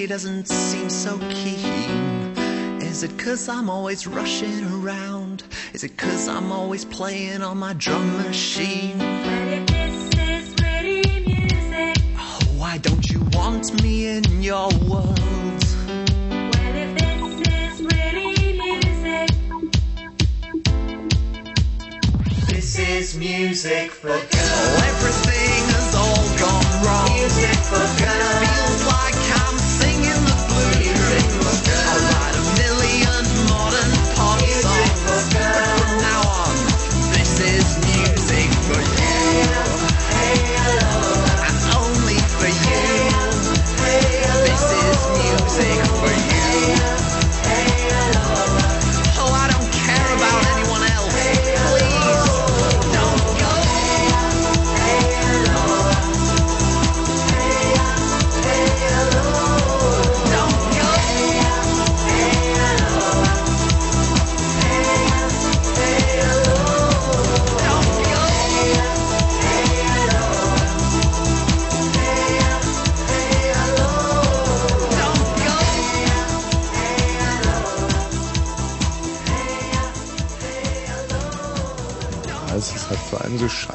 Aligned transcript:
she 0.00 0.06
doesn't 0.06 0.48
seem 0.48 0.88
so 0.88 1.18
keen. 1.18 2.09
Is 3.00 3.10
it 3.10 3.18
cause 3.18 3.48
I'm 3.48 3.70
always 3.70 4.06
rushing 4.06 4.62
around? 4.74 5.42
Is 5.72 5.84
it 5.84 5.96
cause 5.96 6.28
I'm 6.28 6.52
always 6.52 6.84
playing 6.84 7.40
on 7.40 7.56
my 7.56 7.72
drum 7.72 8.18
machine? 8.18 8.98
Oh, 12.18 12.40
why 12.58 12.76
don't 12.76 13.08
you 13.08 13.20
want 13.32 13.82
me 13.82 14.06
in 14.06 14.42
your 14.42 14.68
world? 14.86 15.16
This 22.48 22.78
is 22.78 23.16
music 23.16 23.92
for 23.92 24.08
girls. 24.08 24.28
Oh, 24.34 24.82
everything 24.92 25.62
has 25.72 25.94
all 25.94 26.28
gone 26.36 26.84
wrong. 26.84 27.08
Music 27.16 27.56
for 27.64 28.04
girls. 28.04 28.89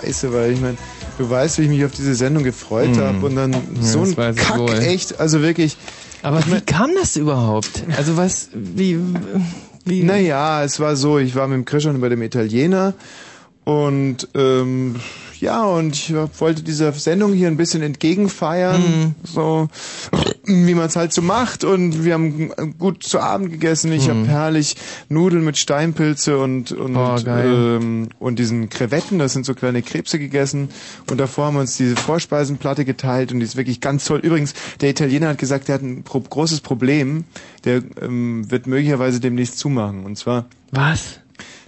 Scheiße, 0.06 0.34
weil 0.34 0.52
ich 0.52 0.60
meine, 0.60 0.78
du 1.18 1.30
weißt, 1.30 1.58
wie 1.60 1.64
ich 1.64 1.70
mich 1.70 1.86
auf 1.86 1.92
diese 1.92 2.16
Sendung 2.16 2.44
gefreut 2.44 2.90
Mhm. 2.92 3.02
habe 3.02 3.26
und 3.26 3.36
dann 3.36 3.54
Ja, 3.54 3.82
so 3.82 4.02
ein 4.04 4.16
Kack, 4.16 4.58
wohl. 4.58 4.80
echt, 4.80 5.20
also 5.20 5.42
wirklich. 5.42 5.78
Aber 6.22 6.46
wie 6.46 6.62
kam 6.62 6.92
das 6.96 7.16
überhaupt? 7.16 7.84
Also 7.98 8.18
was, 8.18 8.50
wie, 8.54 9.00
wie? 9.86 10.04
Naja, 10.04 10.64
es 10.64 10.80
war 10.80 10.96
so, 10.96 11.20
ich 11.20 11.36
war 11.36 11.48
mit 11.48 11.58
dem 11.58 11.66
Christian 11.66 12.02
bei 12.02 12.10
dem 12.10 12.22
Italiener 12.22 12.94
und 13.64 14.28
ähm, 14.36 14.96
ja, 15.40 15.64
und 15.66 15.94
ich 15.96 16.14
wollte 16.40 16.64
dieser 16.64 16.92
Sendung 16.94 17.34
hier 17.34 17.48
ein 17.48 17.58
bisschen 17.58 17.82
entgegenfeiern, 17.84 18.82
Mhm. 18.82 19.16
so 19.24 19.68
wie 20.48 20.74
man 20.74 20.86
es 20.86 20.96
halt 20.96 21.14
so 21.14 21.22
macht 21.22 21.64
und 21.64 22.04
wir 22.04 22.14
haben 22.14 22.52
gut 22.78 23.04
zu 23.04 23.20
Abend 23.20 23.52
gegessen. 23.52 23.92
Ich 23.92 24.10
habe 24.10 24.28
herrlich 24.28 24.76
Nudeln 25.10 25.44
mit 25.44 25.58
Steinpilze 25.58 26.38
und 26.38 26.72
und 26.72 26.94
geil. 27.24 27.80
ähm, 27.82 28.10
und 28.20 28.40
diesen 28.40 28.70
Krevetten, 28.70 29.20
das 29.20 29.34
sind 29.34 29.46
so 29.46 29.54
kleine 29.54 29.82
Krebse 29.82 30.20
gegessen 30.20 30.70
und 31.10 31.18
davor 31.20 31.48
haben 31.48 31.56
wir 31.56 31.62
uns 31.62 31.78
diese 31.78 31.96
Vorspeisenplatte 31.96 32.86
geteilt 32.86 33.32
und 33.32 33.40
die 33.40 33.46
ist 33.46 33.56
wirklich 33.56 33.82
ganz 33.82 34.06
toll. 34.06 34.20
Übrigens, 34.20 34.54
der 34.82 34.90
Italiener 34.90 35.30
hat 35.30 35.38
gesagt, 35.38 35.68
der 35.68 35.76
hat 35.76 35.82
ein 35.82 36.04
pro 36.04 36.20
großes 36.20 36.62
Problem, 36.62 37.26
der 37.64 37.82
ähm, 38.02 38.50
wird 38.50 38.68
möglicherweise 38.68 39.20
demnächst 39.20 39.58
zumachen 39.58 40.06
und 40.06 40.18
zwar 40.18 40.46
Was? 40.72 41.20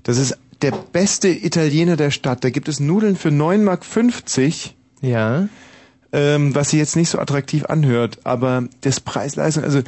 das 0.04 0.18
ist 0.18 0.38
der 0.62 0.72
beste 0.72 1.30
Italiener 1.30 1.96
der 1.96 2.12
Stadt. 2.12 2.44
Da 2.44 2.50
gibt 2.50 2.68
es 2.68 2.80
Nudeln 2.80 3.16
für 3.16 3.30
9,50 3.30 3.60
Mark. 3.64 4.74
Ja. 5.02 5.50
Ähm, 6.18 6.56
was 6.56 6.72
sich 6.72 6.80
jetzt 6.80 6.96
nicht 6.96 7.10
so 7.10 7.20
attraktiv 7.20 7.66
anhört, 7.66 8.18
aber 8.24 8.64
das 8.82 9.00
Preis-Leistung, 9.00 9.64
also 9.64 9.84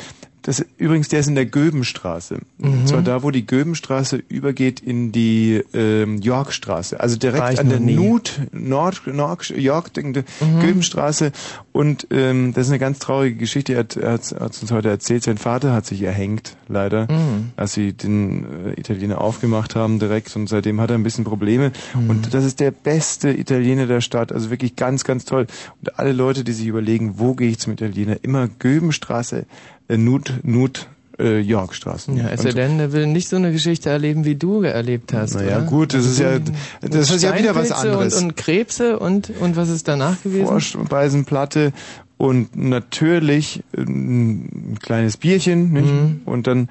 das 0.49 0.65
übrigens, 0.79 1.09
der 1.09 1.19
ist 1.19 1.27
in 1.27 1.35
der 1.35 1.45
Göbenstraße. 1.45 2.39
Mhm. 2.57 2.71
Und 2.73 2.87
zwar 2.87 3.03
da, 3.03 3.21
wo 3.21 3.29
die 3.29 3.45
Göbenstraße 3.45 4.23
übergeht 4.29 4.79
in 4.79 5.11
die 5.11 5.63
ähm, 5.75 6.17
Yorkstraße. 6.23 6.99
Also 6.99 7.17
direkt 7.17 7.59
an 7.59 7.69
der. 7.69 7.79
Nut, 7.79 8.41
Nord, 8.51 9.05
Nord, 9.05 9.49
York, 9.49 9.91
Mhm. 9.95 10.23
Göbenstraße. 10.59 11.33
Und 11.71 12.07
ähm, 12.09 12.53
das 12.55 12.65
ist 12.65 12.71
eine 12.71 12.79
ganz 12.79 12.97
traurige 12.97 13.35
Geschichte. 13.35 13.73
Er 13.73 13.79
hat, 13.81 13.95
er 13.95 14.13
hat, 14.13 14.31
er 14.31 14.39
hat 14.39 14.59
uns 14.59 14.71
heute 14.71 14.89
erzählt, 14.89 15.21
sein 15.21 15.37
Vater 15.37 15.71
hat 15.71 15.85
sich 15.85 16.01
erhängt, 16.01 16.57
leider, 16.67 17.03
Mhm. 17.03 17.51
als 17.55 17.73
sie 17.73 17.93
den 17.93 18.45
äh, 18.75 18.79
Italiener 18.79 19.21
aufgemacht 19.21 19.75
haben 19.75 19.99
direkt. 19.99 20.35
Und 20.35 20.49
seitdem 20.49 20.81
hat 20.81 20.89
er 20.89 20.97
ein 20.97 21.03
bisschen 21.03 21.25
Probleme. 21.25 21.73
Mhm. 21.93 22.09
Und 22.09 22.33
das 22.33 22.43
ist 22.43 22.59
der 22.59 22.71
beste 22.71 23.29
Italiener 23.29 23.85
der 23.85 24.01
Stadt. 24.01 24.31
Also 24.31 24.49
wirklich 24.49 24.75
ganz, 24.75 25.03
ganz 25.03 25.25
toll. 25.25 25.45
Und 25.79 25.99
alle 25.99 26.11
Leute, 26.11 26.43
die 26.43 26.53
sich 26.53 26.65
überlegen, 26.65 27.19
wo 27.19 27.35
gehe 27.35 27.49
ich 27.49 27.59
zum 27.59 27.73
Italiener, 27.73 28.17
immer 28.23 28.47
Göbenstraße, 28.47 29.45
äh, 29.89 29.97
Nut, 29.97 30.33
Nut, 30.43 30.87
äh, 31.19 31.39
Yorkstraßen. 31.39 32.15
Ja, 32.15 32.29
es 32.29 32.43
sei 32.43 32.51
denn, 32.51 32.77
der 32.77 32.93
will 32.93 33.05
nicht 33.07 33.27
so 33.27 33.35
eine 33.35 33.51
Geschichte 33.51 33.89
erleben, 33.89 34.23
wie 34.23 34.35
du 34.35 34.61
erlebt 34.61 35.11
hast. 35.13 35.33
Naja, 35.35 35.57
oder? 35.57 35.65
gut, 35.65 35.93
das 35.93 36.05
ist 36.05 36.19
ja- 36.19 36.39
das 36.81 37.11
ist 37.11 37.21
ja 37.23 37.37
wieder 37.37 37.55
was 37.55 37.71
anderes. 37.73 38.15
Und, 38.15 38.23
und 38.23 38.37
Krebse 38.37 38.97
und, 38.99 39.29
und 39.41 39.57
was 39.57 39.67
ist 39.69 39.87
danach 39.89 40.21
gewesen? 40.23 40.45
Vorspeisenplatte 40.45 41.73
und 42.17 42.55
natürlich 42.55 43.63
ein 43.77 44.77
kleines 44.81 45.17
Bierchen. 45.17 45.71
Nicht? 45.73 45.91
Mhm. 45.91 46.21
Und 46.25 46.47
dann 46.47 46.69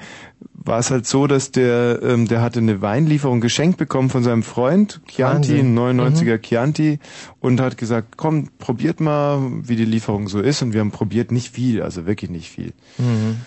war 0.69 0.79
es 0.79 0.91
halt 0.93 1.07
so, 1.07 1.27
dass 1.27 1.51
der, 1.51 2.01
ähm, 2.03 2.29
der 2.29 2.41
hatte 2.43 2.61
eine 2.61 2.81
Weinlieferung 2.81 3.41
geschenkt 3.41 3.79
bekommen 3.79 4.11
von 4.11 4.23
seinem 4.23 4.43
Freund, 4.45 5.01
Chianti, 5.09 5.49
Wahnsinn. 5.55 5.73
Mhm. 5.73 5.79
ein 5.79 5.97
99er 5.99 6.39
Chianti, 6.39 6.99
und 7.41 7.61
hat 7.61 7.77
gesagt, 7.77 8.17
komm, 8.17 8.49
probiert 8.59 9.01
mal, 9.01 9.41
wie 9.63 9.75
die 9.77 9.85
Lieferung 9.85 10.29
so 10.29 10.41
ist. 10.41 10.63
Und 10.63 10.73
wir 10.75 10.81
haben 10.81 10.93
probiert, 10.93 11.33
nicht 11.33 11.51
viel, 11.53 11.83
also 11.83 12.07
wirklich 12.07 12.31
nicht 12.31 12.49
viel. 12.51 12.73
Mhm. 12.99 13.39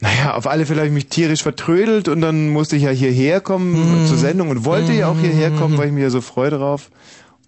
Naja, 0.00 0.34
auf 0.34 0.48
alle 0.48 0.66
Fälle 0.66 0.80
habe 0.80 0.88
ich 0.88 0.94
mich 0.94 1.06
tierisch 1.06 1.42
vertrödelt 1.44 2.08
und 2.08 2.20
dann 2.20 2.48
musste 2.48 2.74
ich 2.76 2.82
ja 2.82 2.90
hierher 2.90 3.40
kommen 3.40 4.02
Mhm. 4.02 4.06
zur 4.08 4.16
Sendung 4.18 4.50
und 4.50 4.64
wollte 4.64 4.92
ja 4.92 5.06
auch 5.08 5.18
hierher 5.18 5.52
kommen, 5.52 5.78
weil 5.78 5.86
ich 5.86 5.92
mir 5.92 6.02
ja 6.02 6.10
so 6.10 6.20
freue 6.20 6.50
drauf. 6.50 6.90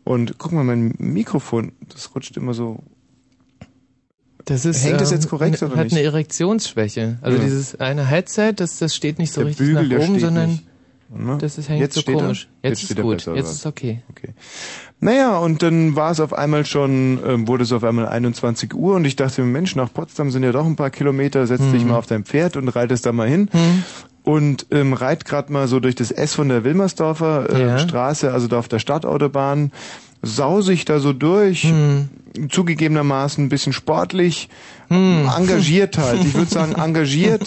Und 0.04 0.38
guck 0.38 0.52
mal, 0.52 0.62
mein 0.64 0.94
Mikrofon, 0.98 1.72
das 1.92 2.14
rutscht 2.14 2.36
immer 2.36 2.54
so. 2.54 2.78
Das 4.46 4.64
ist, 4.66 4.84
Hängt 4.84 5.00
das 5.00 5.10
ähm, 5.10 5.16
jetzt 5.18 5.28
korrekt 5.28 5.62
oder 5.62 5.76
hat 5.76 5.84
nicht? 5.84 5.94
eine 5.94 6.02
Erektionsschwäche. 6.02 7.18
Also 7.22 7.38
Ja. 7.38 7.44
dieses 7.44 7.80
eine 7.80 8.04
Headset, 8.06 8.52
das, 8.56 8.78
das 8.78 8.94
steht 8.94 9.18
nicht 9.18 9.32
so 9.32 9.40
Der 9.40 9.48
richtig 9.48 9.66
Bügel, 9.68 9.88
nach 9.98 10.04
oben, 10.04 10.18
sondern 10.20 10.50
nicht. 10.50 10.64
Ne? 11.16 11.38
das 11.38 11.58
ist, 11.58 11.68
hängt 11.68 11.80
Jetzt 11.80 11.94
so 11.94 12.00
steht 12.00 12.16
er? 12.16 12.20
komisch. 12.22 12.48
Jetzt 12.62 12.80
Jetzt, 12.82 12.90
ist 12.90 13.00
gut, 13.02 13.16
besser, 13.18 13.34
jetzt 13.36 13.52
ist 13.52 13.66
okay. 13.66 14.02
Naja, 15.00 15.36
und 15.38 15.62
dann 15.62 15.96
war 15.96 16.10
es 16.10 16.18
auf 16.20 16.32
einmal 16.32 16.64
schon, 16.66 17.20
ähm, 17.26 17.46
wurde 17.46 17.64
es 17.64 17.72
auf 17.72 17.84
einmal 17.84 18.08
21 18.08 18.74
Uhr 18.74 18.96
und 18.96 19.04
ich 19.04 19.14
dachte 19.16 19.42
mir, 19.42 19.46
Mensch, 19.48 19.76
nach 19.76 19.92
Potsdam 19.92 20.30
sind 20.30 20.42
ja 20.42 20.52
doch 20.52 20.64
ein 20.64 20.76
paar 20.76 20.90
Kilometer, 20.90 21.46
setz 21.46 21.60
dich 21.70 21.82
Mhm. 21.82 21.90
mal 21.90 21.96
auf 21.98 22.06
dein 22.06 22.24
Pferd 22.24 22.56
und 22.56 22.68
reitest 22.68 23.06
da 23.06 23.12
mal 23.12 23.28
hin. 23.28 23.48
Und 24.22 24.66
ähm, 24.70 24.94
reit 24.94 25.24
grad 25.26 25.50
mal 25.50 25.68
so 25.68 25.78
durch 25.80 25.94
das 25.94 26.10
S 26.10 26.34
von 26.34 26.48
der 26.48 26.64
Wilmersdorfer 26.64 27.50
äh, 27.50 27.60
Ja. 27.60 27.78
Straße, 27.78 28.32
also 28.32 28.48
da 28.48 28.58
auf 28.58 28.68
der 28.68 28.78
Stadtautobahn, 28.78 29.70
sause 30.22 30.72
ich 30.72 30.84
da 30.86 30.98
so 31.00 31.12
durch, 31.12 31.64
Mhm. 31.64 32.08
Zugegebenermaßen 32.50 33.44
ein 33.44 33.48
bisschen 33.48 33.72
sportlich, 33.72 34.48
engagiert 34.88 35.98
halt, 35.98 36.24
ich 36.24 36.34
würde 36.34 36.50
sagen 36.50 36.72
engagiert. 36.76 37.46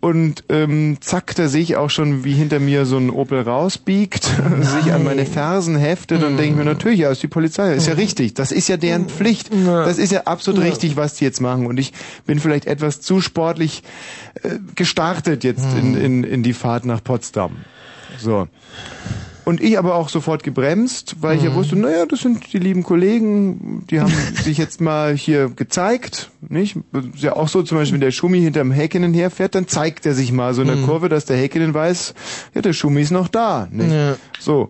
Und 0.00 0.44
ähm, 0.48 0.96
zack, 1.00 1.34
da 1.34 1.48
sehe 1.48 1.60
ich 1.60 1.76
auch 1.76 1.90
schon, 1.90 2.24
wie 2.24 2.32
hinter 2.32 2.58
mir 2.58 2.86
so 2.86 2.96
ein 2.96 3.10
Opel 3.10 3.42
rausbiegt, 3.42 4.24
sich 4.62 4.92
an 4.94 5.04
meine 5.04 5.26
Fersen 5.26 5.76
heftet 5.76 6.22
und 6.22 6.38
denke 6.38 6.52
ich 6.52 6.56
mir 6.56 6.64
natürlich, 6.64 7.00
ja, 7.00 7.10
ist 7.10 7.22
die 7.22 7.28
Polizei, 7.28 7.74
ist 7.74 7.86
ja 7.86 7.94
richtig, 7.94 8.32
das 8.32 8.50
ist 8.50 8.66
ja 8.68 8.78
deren 8.78 9.10
Pflicht, 9.10 9.50
das 9.52 9.98
ist 9.98 10.10
ja 10.10 10.22
absolut 10.22 10.62
richtig, 10.62 10.96
was 10.96 11.14
die 11.14 11.24
jetzt 11.24 11.42
machen. 11.42 11.66
Und 11.66 11.78
ich 11.78 11.92
bin 12.24 12.40
vielleicht 12.40 12.64
etwas 12.64 13.02
zu 13.02 13.20
sportlich 13.20 13.82
äh, 14.42 14.58
gestartet 14.74 15.44
jetzt 15.44 15.66
in, 15.78 15.94
in, 15.94 16.24
in 16.24 16.42
die 16.42 16.54
Fahrt 16.54 16.86
nach 16.86 17.04
Potsdam. 17.04 17.56
So. 18.18 18.48
Und 19.50 19.60
ich 19.60 19.80
aber 19.80 19.96
auch 19.96 20.08
sofort 20.08 20.44
gebremst, 20.44 21.16
weil 21.22 21.36
ich 21.36 21.42
ja 21.42 21.52
wusste, 21.56 21.74
naja, 21.74 22.06
das 22.06 22.20
sind 22.20 22.52
die 22.52 22.60
lieben 22.60 22.84
Kollegen, 22.84 23.84
die 23.90 23.98
haben 23.98 24.12
sich 24.44 24.58
jetzt 24.58 24.80
mal 24.80 25.16
hier 25.16 25.48
gezeigt, 25.48 26.30
nicht? 26.48 26.76
Ist 27.14 27.24
ja 27.24 27.34
auch 27.34 27.48
so, 27.48 27.64
zum 27.64 27.76
Beispiel, 27.76 27.94
wenn 27.94 28.00
der 28.00 28.12
Schumi 28.12 28.40
hinterm 28.40 28.70
Häkenen 28.70 29.12
herfährt, 29.12 29.56
dann 29.56 29.66
zeigt 29.66 30.06
er 30.06 30.14
sich 30.14 30.30
mal 30.30 30.54
so 30.54 30.62
in 30.62 30.68
der 30.68 30.76
Kurve, 30.76 31.08
dass 31.08 31.24
der 31.24 31.36
Häkenen 31.36 31.74
weiß, 31.74 32.14
ja, 32.54 32.62
der 32.62 32.72
Schumi 32.72 33.00
ist 33.00 33.10
noch 33.10 33.26
da, 33.26 33.66
nicht? 33.72 33.90
Ja. 33.90 34.14
So. 34.38 34.68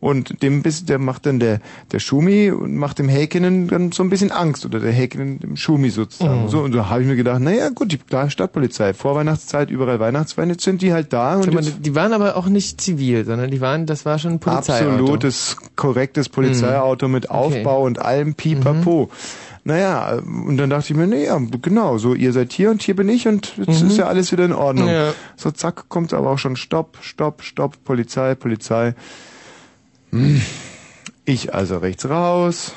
Und 0.00 0.42
dem 0.42 0.62
bis, 0.62 0.86
der 0.86 0.98
macht 0.98 1.26
dann 1.26 1.40
der, 1.40 1.60
der 1.92 1.98
Schumi 1.98 2.50
und 2.50 2.74
macht 2.74 2.98
dem 2.98 3.10
Häkenen 3.10 3.68
dann 3.68 3.92
so 3.92 4.02
ein 4.02 4.08
bisschen 4.08 4.32
Angst 4.32 4.64
oder 4.64 4.80
der 4.80 4.92
Häkenen 4.92 5.38
dem 5.40 5.56
Schumi 5.56 5.90
sozusagen. 5.90 6.48
So, 6.48 6.60
und 6.60 6.72
so 6.72 6.88
habe 6.88 7.02
ich 7.02 7.06
mir 7.06 7.16
gedacht, 7.16 7.40
naja, 7.40 7.68
gut, 7.68 7.92
die 7.92 7.98
klar, 7.98 8.30
Stadtpolizei, 8.30 8.94
Vorweihnachtszeit, 8.94 9.70
überall 9.70 10.00
Weihnachtsweine, 10.00 10.52
jetzt 10.52 10.64
sind 10.64 10.80
die 10.80 10.94
halt 10.94 11.12
da 11.12 11.36
und 11.36 11.52
mal, 11.52 11.62
die 11.62 11.94
waren 11.94 12.14
aber 12.14 12.36
auch 12.36 12.46
nicht 12.46 12.80
zivil, 12.80 13.26
sondern 13.26 13.50
die 13.50 13.60
waren, 13.60 13.84
das 13.84 14.06
war 14.06 14.18
schon 14.18 14.32
ein 14.32 14.40
Polizeiauto. 14.40 14.90
absolutes, 14.90 15.58
korrektes 15.76 16.30
Polizeiauto 16.30 17.06
mit 17.08 17.30
Aufbau 17.30 17.82
und 17.82 18.00
allem 18.00 18.34
Pipapo. 18.34 19.10
Naja, 19.64 20.14
und 20.14 20.56
dann 20.56 20.70
dachte 20.70 20.94
ich 20.94 20.96
mir, 20.96 21.06
naja, 21.06 21.38
genau, 21.60 21.98
so, 21.98 22.14
ihr 22.14 22.32
seid 22.32 22.54
hier 22.54 22.70
und 22.70 22.80
hier 22.80 22.96
bin 22.96 23.10
ich 23.10 23.28
und 23.28 23.52
jetzt 23.58 23.82
ist 23.82 23.98
ja 23.98 24.06
alles 24.06 24.32
wieder 24.32 24.46
in 24.46 24.54
Ordnung. 24.54 24.88
Ja. 24.88 25.12
So, 25.36 25.50
zack, 25.50 25.90
kommt 25.90 26.14
aber 26.14 26.30
auch 26.30 26.38
schon 26.38 26.56
Stopp, 26.56 26.96
Stopp, 27.02 27.42
Stopp, 27.42 27.84
Polizei, 27.84 28.34
Polizei. 28.34 28.94
Hm. 30.10 30.40
Ich 31.24 31.54
also 31.54 31.78
rechts 31.78 32.08
raus. 32.08 32.72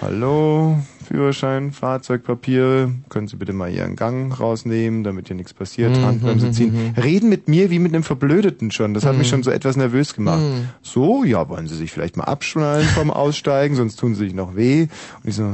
Hallo, 0.00 0.78
Führerschein, 1.06 1.72
Fahrzeugpapiere. 1.72 2.92
Können 3.08 3.26
Sie 3.26 3.36
bitte 3.36 3.52
mal 3.52 3.70
Ihren 3.70 3.96
Gang 3.96 4.38
rausnehmen, 4.38 5.02
damit 5.02 5.26
hier 5.26 5.36
nichts 5.36 5.52
passiert. 5.52 5.96
Handbremse 5.98 6.52
ziehen. 6.52 6.94
Reden 6.96 7.28
mit 7.28 7.48
mir 7.48 7.70
wie 7.70 7.78
mit 7.78 7.92
einem 7.94 8.04
Verblödeten 8.04 8.70
schon. 8.70 8.94
Das 8.94 9.04
hat 9.04 9.16
mich 9.16 9.28
schon 9.28 9.42
so 9.42 9.50
etwas 9.50 9.76
nervös 9.76 10.14
gemacht. 10.14 10.42
So, 10.82 11.24
ja, 11.24 11.48
wollen 11.48 11.66
Sie 11.66 11.76
sich 11.76 11.90
vielleicht 11.90 12.16
mal 12.16 12.24
abschnallen 12.24 12.86
vom 12.86 13.10
Aussteigen, 13.10 13.74
sonst 13.74 13.96
tun 13.96 14.14
Sie 14.14 14.24
sich 14.24 14.34
noch 14.34 14.54
weh. 14.54 14.82
Und 15.22 15.28
ich 15.28 15.34
so, 15.34 15.44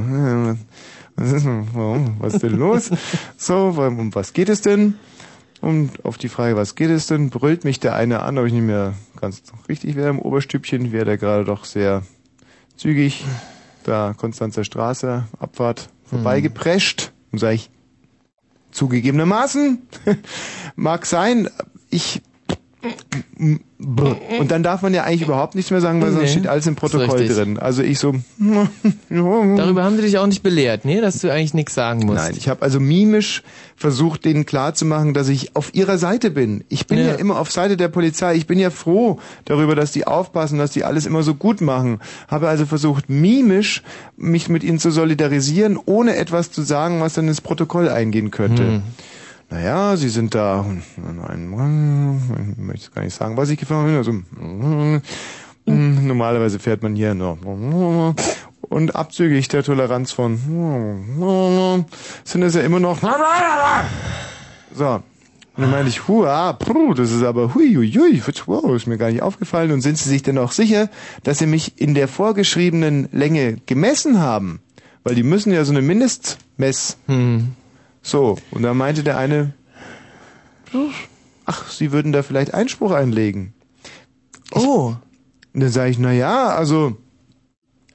was 1.15 1.31
ist 1.31 1.45
denn, 1.45 1.67
warum? 1.73 2.15
was 2.19 2.35
ist 2.35 2.43
denn 2.43 2.57
los? 2.57 2.91
So, 3.37 3.73
um 3.77 4.13
was 4.13 4.33
geht 4.33 4.49
es 4.49 4.61
denn? 4.61 4.95
Und 5.65 6.05
auf 6.05 6.19
die 6.19 6.29
Frage, 6.29 6.55
was 6.55 6.75
geht 6.75 6.91
es 6.91 7.07
denn, 7.07 7.31
brüllt 7.31 7.63
mich 7.63 7.79
der 7.79 7.95
eine 7.95 8.21
an, 8.21 8.37
ob 8.37 8.45
ich 8.45 8.53
nicht 8.53 8.67
mehr 8.67 8.93
ganz 9.19 9.41
richtig 9.67 9.95
wäre 9.95 10.09
im 10.09 10.19
Oberstübchen, 10.19 10.91
wäre 10.91 11.05
der 11.05 11.17
gerade 11.17 11.43
doch 11.43 11.65
sehr 11.65 12.03
zügig 12.77 13.25
da 13.83 14.13
Konstanzer 14.15 14.63
Straße, 14.63 15.25
Abfahrt 15.39 15.89
vorbeigeprescht. 16.03 17.13
Und 17.31 17.39
sage 17.39 17.55
ich, 17.55 17.71
zugegebenermaßen, 18.69 19.81
mag 20.75 21.07
sein, 21.07 21.49
ich 21.89 22.21
und 23.37 24.51
dann 24.51 24.63
darf 24.63 24.81
man 24.81 24.93
ja 24.93 25.03
eigentlich 25.03 25.23
überhaupt 25.23 25.55
nichts 25.55 25.69
mehr 25.69 25.81
sagen, 25.81 26.01
weil 26.01 26.11
sonst 26.11 26.23
Nee, 26.23 26.31
steht 26.31 26.47
alles 26.47 26.65
im 26.65 26.75
Protokoll 26.75 27.27
drin. 27.27 27.59
Also 27.59 27.83
ich 27.83 27.99
so, 27.99 28.13
Darüber 29.09 29.83
haben 29.83 29.97
sie 29.97 30.03
dich 30.03 30.17
auch 30.17 30.27
nicht 30.27 30.43
belehrt, 30.43 30.85
nee, 30.85 31.01
dass 31.01 31.19
du 31.19 31.31
eigentlich 31.31 31.53
nichts 31.53 31.75
sagen 31.75 32.05
musst. 32.05 32.17
Nein, 32.17 32.35
ich 32.37 32.47
habe 32.47 32.61
also 32.61 32.79
mimisch 32.79 33.43
versucht, 33.75 34.23
denen 34.23 34.45
klarzumachen, 34.45 35.13
dass 35.13 35.27
ich 35.27 35.55
auf 35.55 35.75
ihrer 35.75 35.97
Seite 35.97 36.31
bin. 36.31 36.63
Ich 36.69 36.87
bin 36.87 36.99
ja. 36.99 37.07
Ja. 37.07 37.13
immer 37.15 37.39
auf 37.39 37.51
Seite 37.51 37.75
der 37.75 37.89
Polizei. 37.89 38.35
Ich 38.35 38.47
bin 38.47 38.59
ja 38.59 38.69
froh 38.69 39.19
darüber, 39.43 39.75
dass 39.75 39.91
die 39.91 40.07
aufpassen, 40.07 40.57
dass 40.57 40.71
die 40.71 40.85
alles 40.85 41.05
immer 41.05 41.23
so 41.23 41.35
gut 41.35 41.59
machen. 41.59 41.99
Habe 42.29 42.47
also 42.47 42.65
versucht, 42.65 43.09
mimisch 43.09 43.83
mich 44.15 44.47
mit 44.47 44.63
ihnen 44.63 44.79
zu 44.79 44.91
solidarisieren, 44.91 45.77
ohne 45.85 46.15
etwas 46.15 46.51
zu 46.51 46.61
sagen, 46.61 47.01
was 47.01 47.13
dann 47.13 47.27
ins 47.27 47.41
Protokoll 47.41 47.89
eingehen 47.89 48.31
könnte. 48.31 48.81
Naja, 49.49 49.95
sie 49.95 50.09
sind 50.09 50.33
da, 50.35 50.65
ich 50.69 50.97
möchte 52.57 52.87
es 52.87 52.91
gar 52.91 53.03
nicht 53.03 53.13
sagen, 53.15 53.37
was 53.37 53.49
ich 53.49 53.59
gefahren 53.59 53.85
bin, 53.85 53.95
also, 53.95 54.13
normalerweise 55.65 56.59
fährt 56.59 56.83
man 56.83 56.95
hier 56.95 57.13
nur 57.13 58.15
und 58.61 58.95
abzüglich 58.95 59.47
der 59.47 59.63
Toleranz 59.63 60.11
von 60.11 61.85
sind 62.23 62.43
es 62.43 62.55
ja 62.55 62.61
immer 62.61 62.79
noch 62.79 62.99
so. 64.75 65.01
Und 65.57 65.61
dann 65.61 65.71
meine 65.71 65.87
ich, 65.87 66.09
hua, 66.09 66.51
puh, 66.51 66.93
das 66.93 67.11
ist 67.11 67.23
aber 67.23 67.53
hui, 67.53 67.73
hui, 67.75 67.89
hui, 67.89 68.21
wow, 68.45 68.75
ist 68.75 68.87
mir 68.87 68.97
gar 68.97 69.09
nicht 69.09 69.21
aufgefallen. 69.21 69.71
Und 69.71 69.79
sind 69.79 69.97
Sie 69.97 70.09
sich 70.09 70.21
denn 70.21 70.37
auch 70.37 70.51
sicher, 70.51 70.89
dass 71.23 71.37
Sie 71.37 71.45
mich 71.45 71.79
in 71.79 71.93
der 71.93 72.09
vorgeschriebenen 72.09 73.07
Länge 73.13 73.55
gemessen 73.65 74.19
haben? 74.19 74.59
Weil 75.05 75.15
die 75.15 75.23
müssen 75.23 75.53
ja 75.53 75.63
so 75.63 75.71
eine 75.71 75.81
Mindestmess. 75.81 76.97
So, 78.05 78.37
und 78.51 78.61
da 78.61 78.75
meinte 78.75 79.03
der 79.03 79.17
eine, 79.17 79.53
ach, 81.45 81.71
Sie 81.71 81.91
würden 81.91 82.11
da 82.11 82.21
vielleicht 82.21 82.53
Einspruch 82.53 82.91
einlegen. 82.91 83.55
Oh, 84.51 84.93
Und 85.53 85.61
dann 85.61 85.71
sage 85.71 85.89
ich, 85.89 85.97
na 85.97 86.13
ja, 86.13 86.49
also 86.49 86.97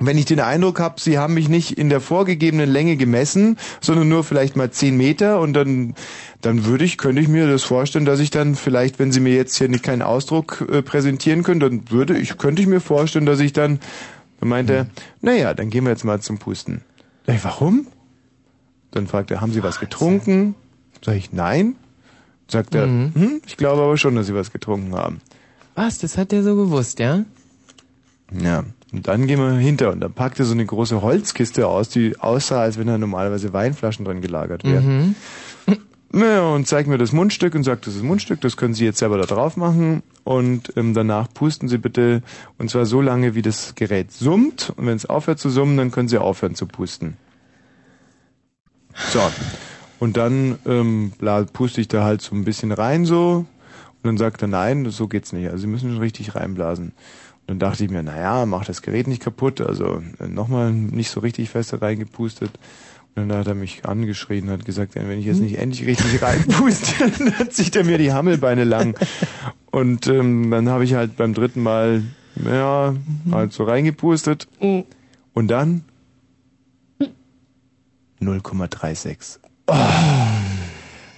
wenn 0.01 0.19
ich 0.19 0.25
den 0.25 0.41
Eindruck 0.41 0.81
habe, 0.81 1.01
Sie 1.01 1.17
haben 1.17 1.35
mich 1.35 1.49
nicht 1.49 1.79
in 1.79 1.91
der 1.91 2.01
vorgegebenen 2.01 2.69
Länge 2.69 2.97
gemessen, 2.97 3.57
sondern 3.81 4.09
nur 4.09 4.25
vielleicht 4.25 4.57
mal 4.57 4.73
zehn 4.73 4.97
Meter 4.97 5.39
und 5.39 5.53
dann 5.53 5.95
dann 6.41 6.65
würde 6.65 6.85
ich, 6.85 6.99
könnte 6.99 7.21
ich 7.21 7.29
mir 7.29 7.47
das 7.47 7.63
vorstellen, 7.63 8.05
dass 8.05 8.19
ich 8.19 8.31
dann 8.31 8.57
vielleicht, 8.57 8.99
wenn 8.99 9.13
Sie 9.13 9.21
mir 9.21 9.35
jetzt 9.35 9.57
hier 9.57 9.69
nicht 9.69 9.85
keinen 9.85 10.03
Ausdruck 10.03 10.67
äh, 10.69 10.83
präsentieren 10.83 11.45
können, 11.45 11.61
dann 11.61 11.91
würde 11.91 12.19
ich, 12.19 12.37
könnte 12.37 12.63
ich 12.63 12.69
mir 12.69 12.81
vorstellen, 12.81 13.27
dass 13.27 13.39
ich 13.39 13.53
dann, 13.53 13.79
dann 14.41 14.49
meint 14.49 14.71
er, 14.71 14.87
naja, 15.21 15.55
dann 15.55 15.71
gehen 15.71 15.85
wir 15.85 15.91
jetzt 15.91 16.05
mal 16.05 16.21
zum 16.21 16.39
Pusten. 16.39 16.83
Ich, 17.27 17.45
warum? 17.45 17.87
Dann 18.93 19.07
fragt 19.07 19.31
er, 19.31 19.41
haben 19.41 19.53
Sie 19.53 19.63
was 19.63 19.81
getrunken? 19.81 20.55
Sag 21.05 21.17
ich, 21.17 21.33
nein. 21.33 21.77
Sagt 22.49 22.75
er, 22.75 22.85
hm, 22.85 23.41
ich 23.47 23.57
glaube 23.57 23.83
aber 23.83 23.97
schon, 23.97 24.17
dass 24.17 24.27
Sie 24.27 24.35
was 24.35 24.51
getrunken 24.53 24.95
haben. 24.95 25.21
was, 25.77 25.99
das 25.99 26.19
hat 26.19 26.33
der 26.33 26.43
so 26.43 26.57
gewusst, 26.57 26.99
ja? 26.99 27.25
Ja, 28.33 28.65
und 28.93 29.07
dann 29.09 29.27
gehen 29.27 29.39
wir 29.39 29.53
hinter 29.53 29.91
und 29.93 30.01
dann 30.01 30.13
packt 30.13 30.39
er 30.39 30.45
so 30.45 30.53
eine 30.53 30.65
große 30.67 31.01
Holzkiste 31.03 31.67
aus, 31.67 31.89
die 31.89 32.19
aussah, 32.19 32.61
als 32.63 32.79
wenn 32.79 32.87
da 32.87 32.99
normalerweise 32.99 33.53
Weinflaschen 33.53 34.05
drin 34.05 34.21
gelagert 34.21 34.65
wären. 34.65 35.15
Ja, 36.13 36.43
und 36.49 36.67
zeigt 36.67 36.89
mir 36.89 36.99
das 36.99 37.13
Mundstück 37.13 37.55
und 37.55 37.63
sagt, 37.63 37.87
das 37.87 37.95
ist 37.95 38.03
Mundstück, 38.03 38.41
das 38.41 38.57
können 38.57 38.75
Sie 38.75 38.85
jetzt 38.85 38.99
selber 38.99 39.17
da 39.17 39.27
drauf 39.27 39.57
machen 39.57 40.03
und 40.25 40.73
ähm, 40.77 40.93
danach 40.93 41.29
pusten 41.33 41.69
Sie 41.69 41.79
bitte 41.79 42.23
und 42.59 42.69
zwar 42.69 42.85
so 42.85 43.01
lange, 43.01 43.37
wie 43.37 43.43
das 43.43 43.77
Gerät 43.77 44.11
summt 44.11 44.73
und 44.77 44.87
wenn 44.87 44.97
es 44.97 45.07
aufhört 45.07 45.39
zu 45.39 45.51
summen, 45.51 45.77
dann 45.77 45.93
können 45.93 46.09
Sie 46.09 46.19
aufhören 46.19 46.57
zu 46.57 46.67
pusten. 46.67 47.17
So, 49.13 49.21
und 49.99 50.17
dann 50.17 50.59
ähm, 50.67 51.13
puste 51.53 51.81
ich 51.81 51.89
da 51.89 52.05
halt 52.05 52.23
so 52.23 52.35
ein 52.35 52.45
bisschen 52.45 52.73
rein 52.73 53.05
so 53.05 53.45
und 54.03 54.05
dann 54.05 54.17
sagt 54.17 54.41
er, 54.43 54.49
nein, 54.49 54.89
so 54.91 55.09
geht's 55.09 55.33
nicht, 55.33 55.47
also 55.49 55.59
Sie 55.59 55.67
müssen 55.67 55.91
schon 55.91 56.01
richtig 56.01 56.35
reinblasen. 56.35 56.87
Und 56.87 56.95
dann 57.47 57.59
dachte 57.59 57.85
ich 57.85 57.91
mir, 57.91 58.03
naja, 58.03 58.47
mach 58.47 58.65
das 58.65 58.81
Gerät 58.81 59.07
nicht 59.07 59.23
kaputt, 59.23 59.61
also 59.61 60.03
äh, 60.19 60.29
nochmal 60.29 60.73
nicht 60.73 61.11
so 61.11 61.21
richtig 61.21 61.51
fest 61.51 61.73
da 61.73 61.79
reingepustet. 61.79 62.51
Und 63.15 63.29
dann 63.29 63.39
hat 63.39 63.49
er 63.49 63.55
mich 63.55 63.85
angeschrien 63.85 64.47
und 64.47 64.53
hat 64.53 64.65
gesagt, 64.65 64.95
wenn 64.95 65.19
ich 65.19 65.27
jetzt 65.27 65.41
nicht 65.41 65.59
endlich 65.59 65.87
richtig 65.87 66.23
reinpuste, 66.23 67.11
dann 67.37 67.51
zieht 67.51 67.77
er 67.77 67.85
mir 67.85 67.99
die 67.99 68.13
Hammelbeine 68.13 68.65
lang. 68.65 68.95
Und 69.71 70.07
ähm, 70.07 70.51
dann 70.51 70.69
habe 70.69 70.85
ich 70.85 70.95
halt 70.95 71.17
beim 71.17 71.35
dritten 71.35 71.63
Mal, 71.63 72.05
ja, 72.37 72.95
halt 73.33 73.53
so 73.53 73.65
reingepustet. 73.65 74.49
Und 74.61 75.49
dann 75.49 75.85
0,36. 78.23 79.39
Oh. 79.67 79.75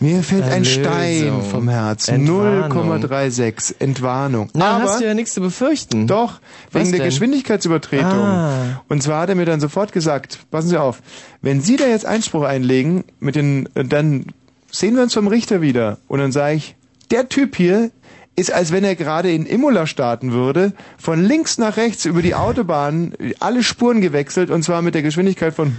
Mir 0.00 0.22
fällt 0.24 0.42
ein 0.42 0.64
Erlösung. 0.64 0.82
Stein 0.84 1.42
vom 1.48 1.68
Herzen. 1.68 2.14
Entwarnung. 2.16 3.04
0,36. 3.04 3.74
Entwarnung. 3.78 4.50
Na, 4.52 4.76
Aber 4.76 4.84
hast 4.84 5.00
du 5.00 5.04
ja 5.04 5.14
nichts 5.14 5.32
zu 5.32 5.40
befürchten. 5.40 6.08
doch, 6.08 6.40
Was 6.72 6.82
wegen 6.82 6.96
der? 6.96 7.06
Geschwindigkeitsübertretung. 7.06 8.10
Ah. 8.10 8.82
Und 8.88 9.02
zwar 9.02 9.22
hat 9.22 9.28
er 9.28 9.36
mir 9.36 9.44
dann 9.44 9.60
sofort 9.60 9.92
gesagt, 9.92 10.40
passen 10.50 10.68
Sie 10.70 10.76
auf, 10.76 11.02
wenn 11.40 11.60
Sie 11.60 11.76
da 11.76 11.86
jetzt 11.86 12.04
Einspruch 12.04 12.42
einlegen, 12.42 13.04
mit 13.20 13.36
den, 13.36 13.68
äh, 13.74 13.84
dann 13.84 14.26
sehen 14.72 14.96
wir 14.96 15.04
uns 15.04 15.14
vom 15.14 15.28
Richter 15.28 15.60
wieder. 15.60 15.98
Und 16.08 16.18
dann 16.18 16.32
sage 16.32 16.56
ich, 16.56 16.74
der 17.12 17.28
Typ 17.28 17.54
hier 17.54 17.90
ist, 18.34 18.52
als 18.52 18.72
wenn 18.72 18.82
er 18.82 18.96
gerade 18.96 19.30
in 19.30 19.44
Imola 19.44 19.86
starten 19.86 20.32
würde, 20.32 20.72
von 20.96 21.22
links 21.22 21.58
nach 21.58 21.76
rechts 21.76 22.06
über 22.06 22.22
die 22.22 22.34
Autobahn, 22.34 23.12
alle 23.40 23.62
Spuren 23.62 24.00
gewechselt, 24.00 24.50
und 24.50 24.62
zwar 24.62 24.80
mit 24.80 24.94
der 24.94 25.02
Geschwindigkeit 25.02 25.54
von 25.54 25.76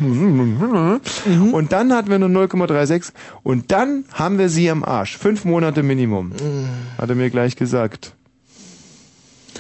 und 1.51 1.71
dann 1.71 1.93
hatten 1.93 2.09
wir 2.09 2.19
nur 2.19 2.29
0,36 2.29 3.11
und 3.41 3.71
dann 3.71 4.05
haben 4.13 4.37
wir 4.37 4.49
sie 4.49 4.69
am 4.69 4.83
Arsch. 4.83 5.17
Fünf 5.17 5.45
Monate 5.45 5.81
Minimum. 5.81 6.31
Hat 6.97 7.09
er 7.09 7.15
mir 7.15 7.29
gleich 7.29 7.55
gesagt. 7.55 8.13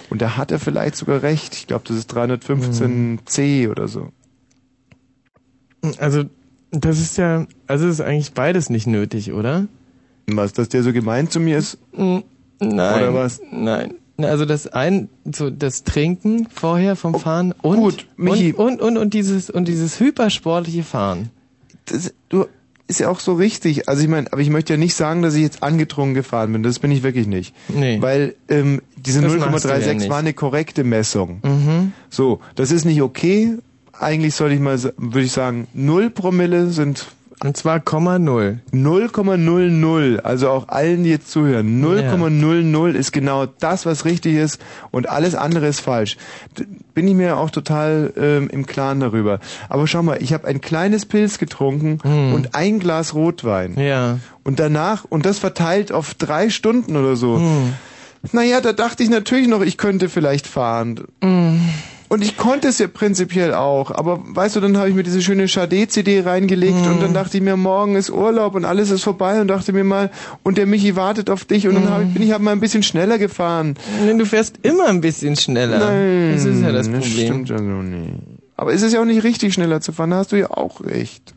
Und 0.09 0.21
da 0.21 0.37
hat 0.37 0.51
er 0.51 0.59
vielleicht 0.59 0.95
sogar 0.95 1.23
recht. 1.23 1.55
Ich 1.55 1.65
glaube, 1.65 1.85
das 1.87 1.97
ist 1.97 2.13
315c 2.15 3.69
oder 3.69 3.87
so. 3.87 4.09
Also, 5.97 6.25
das 6.69 6.99
ist 6.99 7.17
ja, 7.17 7.47
also 7.65 7.87
ist 7.87 8.01
eigentlich 8.01 8.33
beides 8.33 8.69
nicht 8.69 8.85
nötig, 8.85 9.33
oder? 9.33 9.67
Was, 10.27 10.53
dass 10.53 10.69
der 10.69 10.83
so 10.83 10.93
gemein 10.93 11.29
zu 11.29 11.39
mir 11.39 11.57
ist? 11.57 11.77
Nein. 12.59 12.95
Oder 13.03 13.13
was? 13.13 13.41
Nein. 13.51 13.95
Also 14.17 14.45
das 14.45 14.67
ein, 14.67 15.09
so 15.31 15.49
das 15.49 15.83
Trinken 15.83 16.47
vorher 16.53 16.95
vom 16.95 17.15
Fahren 17.19 17.53
und, 17.63 17.77
Oh, 17.77 17.81
gut, 17.81 18.07
Michi. 18.15 18.53
und, 18.53 18.79
und, 18.79 18.81
und, 18.81 18.97
und 18.97 19.13
dieses, 19.13 19.49
und 19.49 19.67
dieses 19.67 19.99
hypersportliche 19.99 20.83
Fahren. 20.83 21.29
Das, 21.85 22.13
du, 22.29 22.45
ist 22.87 22.99
ja 22.99 23.09
auch 23.09 23.19
so 23.19 23.33
richtig. 23.33 23.89
Also 23.89 24.03
ich 24.03 24.07
meine, 24.09 24.31
aber 24.31 24.41
ich 24.41 24.49
möchte 24.51 24.73
ja 24.73 24.77
nicht 24.77 24.93
sagen, 24.93 25.23
dass 25.23 25.33
ich 25.33 25.41
jetzt 25.41 25.63
angetrunken 25.63 26.13
gefahren 26.13 26.53
bin. 26.53 26.61
Das 26.63 26.79
bin 26.79 26.91
ich 26.91 27.01
wirklich 27.01 27.25
nicht. 27.27 27.55
Nee. 27.69 27.97
Weil 28.01 28.35
ähm, 28.49 28.81
diese 28.97 29.21
Das 29.21 29.33
machst 29.35 29.65
du 29.65 29.69
ja 29.69 29.75
0,36 29.75 29.93
nicht. 29.95 30.09
war 30.09 30.19
eine 30.19 30.33
korrekte 30.33 30.83
Messung. 30.83 31.39
Mhm. 31.43 31.93
So, 32.09 32.39
das 32.55 32.71
ist 32.71 32.85
nicht 32.85 33.01
okay. 33.01 33.57
Eigentlich 33.93 34.35
sollte 34.35 34.55
ich 34.55 34.61
mal, 34.61 34.77
würde 34.97 35.21
ich 35.21 35.31
sagen, 35.31 35.67
0 35.73 36.09
Promille 36.11 36.67
sind 36.69 37.07
Und 37.41 37.57
zwar 37.57 37.79
Komma 37.79 38.19
Null. 38.19 38.59
0,00. 38.71 40.19
Also 40.19 40.49
auch 40.49 40.69
allen, 40.69 41.03
die 41.03 41.09
jetzt 41.09 41.31
zuhören. 41.31 41.83
0,00 41.83 42.93
ist 42.93 43.11
genau 43.11 43.45
das, 43.45 43.85
was 43.85 44.05
richtig 44.05 44.35
ist 44.35 44.61
und 44.91 45.09
alles 45.09 45.35
andere 45.35 45.67
ist 45.67 45.81
falsch. 45.81 46.17
Bin 46.93 47.07
ich 47.07 47.15
mir 47.15 47.37
auch 47.37 47.49
total 47.49 48.13
ähm, 48.17 48.49
im 48.49 48.65
Klaren 48.65 48.99
darüber. 48.99 49.39
Aber 49.69 49.87
schau 49.87 50.03
mal, 50.03 50.21
ich 50.21 50.33
habe 50.33 50.47
ein 50.47 50.61
kleines 50.61 51.05
Pilz 51.05 51.37
getrunken 51.37 51.99
und 52.33 52.55
ein 52.55 52.79
Glas 52.79 53.13
Rotwein. 53.13 53.79
Ja. 53.79 54.19
Und 54.43 54.59
danach, 54.59 55.05
und 55.09 55.25
das 55.25 55.39
verteilt 55.39 55.91
auf 55.91 56.13
drei 56.13 56.49
Stunden 56.49 56.95
oder 56.95 57.15
so. 57.15 57.41
Naja, 58.31 58.61
da 58.61 58.71
dachte 58.71 59.03
ich 59.03 59.09
natürlich 59.09 59.47
noch, 59.47 59.61
ich 59.61 59.77
könnte 59.77 60.07
vielleicht 60.07 60.47
fahren. 60.47 61.01
Und 62.13 62.23
ich 62.23 62.37
konnte 62.37 62.67
es 62.67 62.77
ja 62.77 62.85
prinzipiell 62.87 63.55
auch, 63.55 63.89
aber 63.89 64.19
weißt 64.23 64.55
du, 64.55 64.59
dann 64.59 64.77
habe 64.77 64.87
ich 64.87 64.93
mir 64.93 65.01
diese 65.01 65.19
schöne 65.19 65.47
Sade-CD 65.47 66.19
reingelegt 66.21 66.85
und 66.85 67.01
dann 67.01 67.11
dachte 67.15 67.37
ich 67.37 67.43
mir, 67.43 67.57
morgen 67.57 67.95
ist 67.95 68.11
Urlaub 68.11 68.53
und 68.53 68.65
alles 68.65 68.91
ist 68.91 69.01
vorbei 69.01 69.41
und 69.41 69.47
dachte 69.47 69.73
mir 69.73 69.83
mal, 69.83 70.11
und 70.43 70.59
der 70.59 70.67
Michi 70.67 70.95
wartet 70.95 71.31
auf 71.31 71.43
dich 71.45 71.67
und 71.67 71.73
dann 71.73 71.89
hab 71.89 72.03
ich, 72.03 72.13
bin 72.13 72.21
ich 72.21 72.31
halt 72.31 72.43
mal 72.43 72.51
ein 72.51 72.59
bisschen 72.59 72.83
schneller 72.83 73.17
gefahren. 73.17 73.73
Nee, 74.05 74.15
Du 74.15 74.27
fährst 74.27 74.59
immer 74.61 74.89
ein 74.89 75.01
bisschen 75.01 75.35
schneller. 75.35 75.79
Nein, 75.79 76.33
Das 76.35 76.45
ist 76.45 76.61
ja 76.61 76.71
das 76.71 76.87
das 76.87 76.99
Problem. 76.99 77.25
stimmt 77.25 77.49
ja 77.49 77.57
so 77.57 77.63
nicht. 77.63 78.13
Aber 78.57 78.73
es 78.73 78.83
ist 78.83 78.93
ja 78.93 79.01
auch 79.01 79.05
nicht 79.05 79.23
richtig, 79.23 79.55
schneller 79.55 79.81
zu 79.81 79.91
fahren, 79.91 80.11
da 80.11 80.17
hast 80.17 80.31
du 80.33 80.35
ja 80.35 80.51
auch 80.51 80.81
recht. 80.81 81.32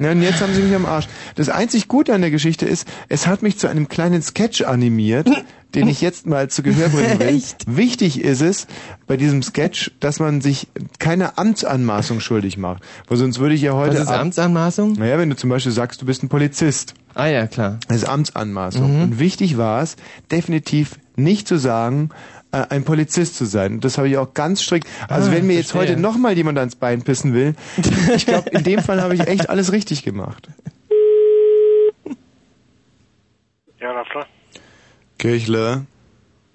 Ja, 0.00 0.12
und 0.12 0.22
jetzt 0.22 0.40
haben 0.40 0.54
sie 0.54 0.62
mich 0.62 0.74
am 0.74 0.86
Arsch. 0.86 1.06
Das 1.34 1.50
einzig 1.50 1.86
Gute 1.86 2.14
an 2.14 2.22
der 2.22 2.30
Geschichte 2.30 2.64
ist, 2.64 2.88
es 3.10 3.26
hat 3.26 3.42
mich 3.42 3.58
zu 3.58 3.68
einem 3.68 3.88
kleinen 3.88 4.22
Sketch 4.22 4.62
animiert, 4.62 5.28
den 5.74 5.88
ich 5.88 6.00
jetzt 6.00 6.26
mal 6.26 6.48
zu 6.48 6.62
Gehör 6.62 6.88
bringen 6.90 7.20
will. 7.20 7.28
Echt? 7.28 7.64
Wichtig 7.66 8.22
ist 8.22 8.40
es 8.40 8.66
bei 9.06 9.18
diesem 9.18 9.42
Sketch, 9.42 9.90
dass 10.00 10.18
man 10.18 10.40
sich 10.40 10.68
keine 10.98 11.36
Amtsanmaßung 11.36 12.20
schuldig 12.20 12.56
macht. 12.56 12.82
Weil 13.08 13.18
sonst 13.18 13.40
würde 13.40 13.54
ich 13.54 13.60
ja 13.60 13.74
heute... 13.74 13.94
Was 13.96 14.04
ist 14.04 14.08
Amtsanmaßung? 14.08 14.94
Naja, 14.94 15.18
wenn 15.18 15.28
du 15.28 15.36
zum 15.36 15.50
Beispiel 15.50 15.72
sagst, 15.72 16.00
du 16.00 16.06
bist 16.06 16.22
ein 16.22 16.30
Polizist. 16.30 16.94
Ah 17.14 17.26
ja, 17.26 17.46
klar. 17.46 17.78
Das 17.88 17.98
ist 17.98 18.08
Amtsanmaßung. 18.08 19.02
Und 19.02 19.18
wichtig 19.18 19.58
war 19.58 19.82
es, 19.82 19.96
definitiv 20.30 20.98
nicht 21.16 21.46
zu 21.46 21.58
sagen, 21.58 22.08
äh, 22.52 22.66
ein 22.70 22.84
Polizist 22.84 23.36
zu 23.36 23.44
sein. 23.44 23.80
Das 23.80 23.96
habe 23.98 24.08
ich 24.08 24.16
auch 24.16 24.34
ganz 24.34 24.62
strikt. 24.62 24.88
Also 25.08 25.30
Ah, 25.30 25.34
wenn 25.34 25.46
mir 25.46 25.54
jetzt 25.54 25.72
verstehe. 25.72 25.92
heute 25.94 26.00
nochmal 26.00 26.36
jemand 26.36 26.58
ans 26.58 26.76
Bein 26.76 27.02
pissen 27.02 27.32
will, 27.34 27.54
ich 28.16 28.26
glaube, 28.26 28.50
in 28.50 28.64
dem 28.64 28.80
Fall 28.80 29.00
habe 29.02 29.14
ich 29.14 29.20
echt 29.26 29.48
alles 29.50 29.72
richtig 29.72 30.02
gemacht. 30.04 30.48
Ja, 33.80 34.04
klar. 34.04 34.26
Kirchler, 35.18 35.84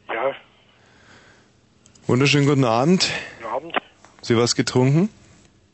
Ja, 0.08 0.32
wunderschönen 2.08 2.48
guten 2.48 2.66
Abend. 2.66 3.10
guten 3.42 3.54
Abend. 3.54 3.78
Sie 4.22 4.36
was 4.38 4.56
getrunken? 4.56 5.10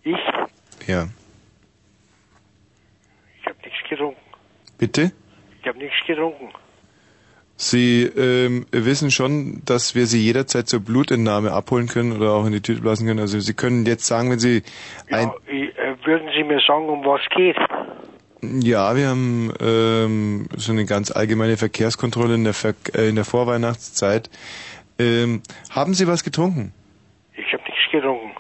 Ich? 0.04 0.16
Ja. 0.88 1.08
Ich 3.40 3.46
habe 3.48 3.58
nichts 3.64 3.90
getrunken. 3.90 4.20
Bitte? 4.78 5.12
Ich 5.62 5.68
habe 5.68 5.78
nichts 5.78 5.96
getrunken. 6.08 6.50
Sie 7.64 8.06
ähm, 8.06 8.66
wissen 8.72 9.12
schon, 9.12 9.62
dass 9.66 9.94
wir 9.94 10.08
Sie 10.08 10.20
jederzeit 10.20 10.68
zur 10.68 10.80
Blutentnahme 10.80 11.52
abholen 11.52 11.88
können 11.88 12.12
oder 12.12 12.32
auch 12.32 12.48
in 12.48 12.54
die 12.54 12.62
Tüte 12.62 12.82
blasen 12.82 13.06
können. 13.06 13.20
Also 13.20 13.40
Sie 13.40 13.54
können 13.54 13.86
jetzt 13.86 14.08
sagen, 14.08 14.32
wenn 14.32 14.40
Sie 14.40 14.64
ein... 15.12 15.32
Ja, 15.48 15.54
äh, 15.54 15.96
würden 16.04 16.28
Sie 16.36 16.44
mir 16.44 16.60
sagen, 16.66 16.90
um 16.90 17.06
was 17.06 17.22
geht? 17.30 17.58
Ja, 18.42 18.96
wir 18.96 19.10
haben 19.10 19.54
ähm, 19.60 20.50
so 20.58 20.72
eine 20.72 20.86
ganz 20.86 21.12
allgemeine 21.12 21.56
Verkehrskontrolle 21.56 22.34
in 22.34 22.46
der, 22.46 22.56
Ver 22.56 22.74
äh, 22.96 23.10
in 23.10 23.16
der 23.16 23.26
Vorweihnachtszeit. 23.26 24.32
Ähm, 24.98 25.44
haben 25.70 25.94
Sie 25.94 26.08
was 26.08 26.24
getrunken? 26.24 26.74
Ich 27.36 27.54
habe 27.54 27.62
nichts 27.66 27.92
getrunken. 27.92 28.32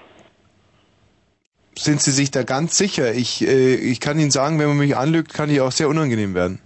Sind 1.78 2.02
Sie 2.02 2.12
sich 2.12 2.32
da 2.32 2.42
ganz 2.42 2.76
sicher? 2.76 3.14
Ich, 3.14 3.48
äh, 3.48 3.76
ich 3.76 4.00
kann 4.00 4.18
Ihnen 4.18 4.32
sagen, 4.32 4.58
wenn 4.58 4.70
man 4.70 4.80
mich 4.80 4.98
anlügt, 4.98 5.32
kann 5.32 5.52
ich 5.52 5.62
auch 5.62 5.72
sehr 5.72 5.90
unangenehm 5.90 6.34
werden. 6.34 6.60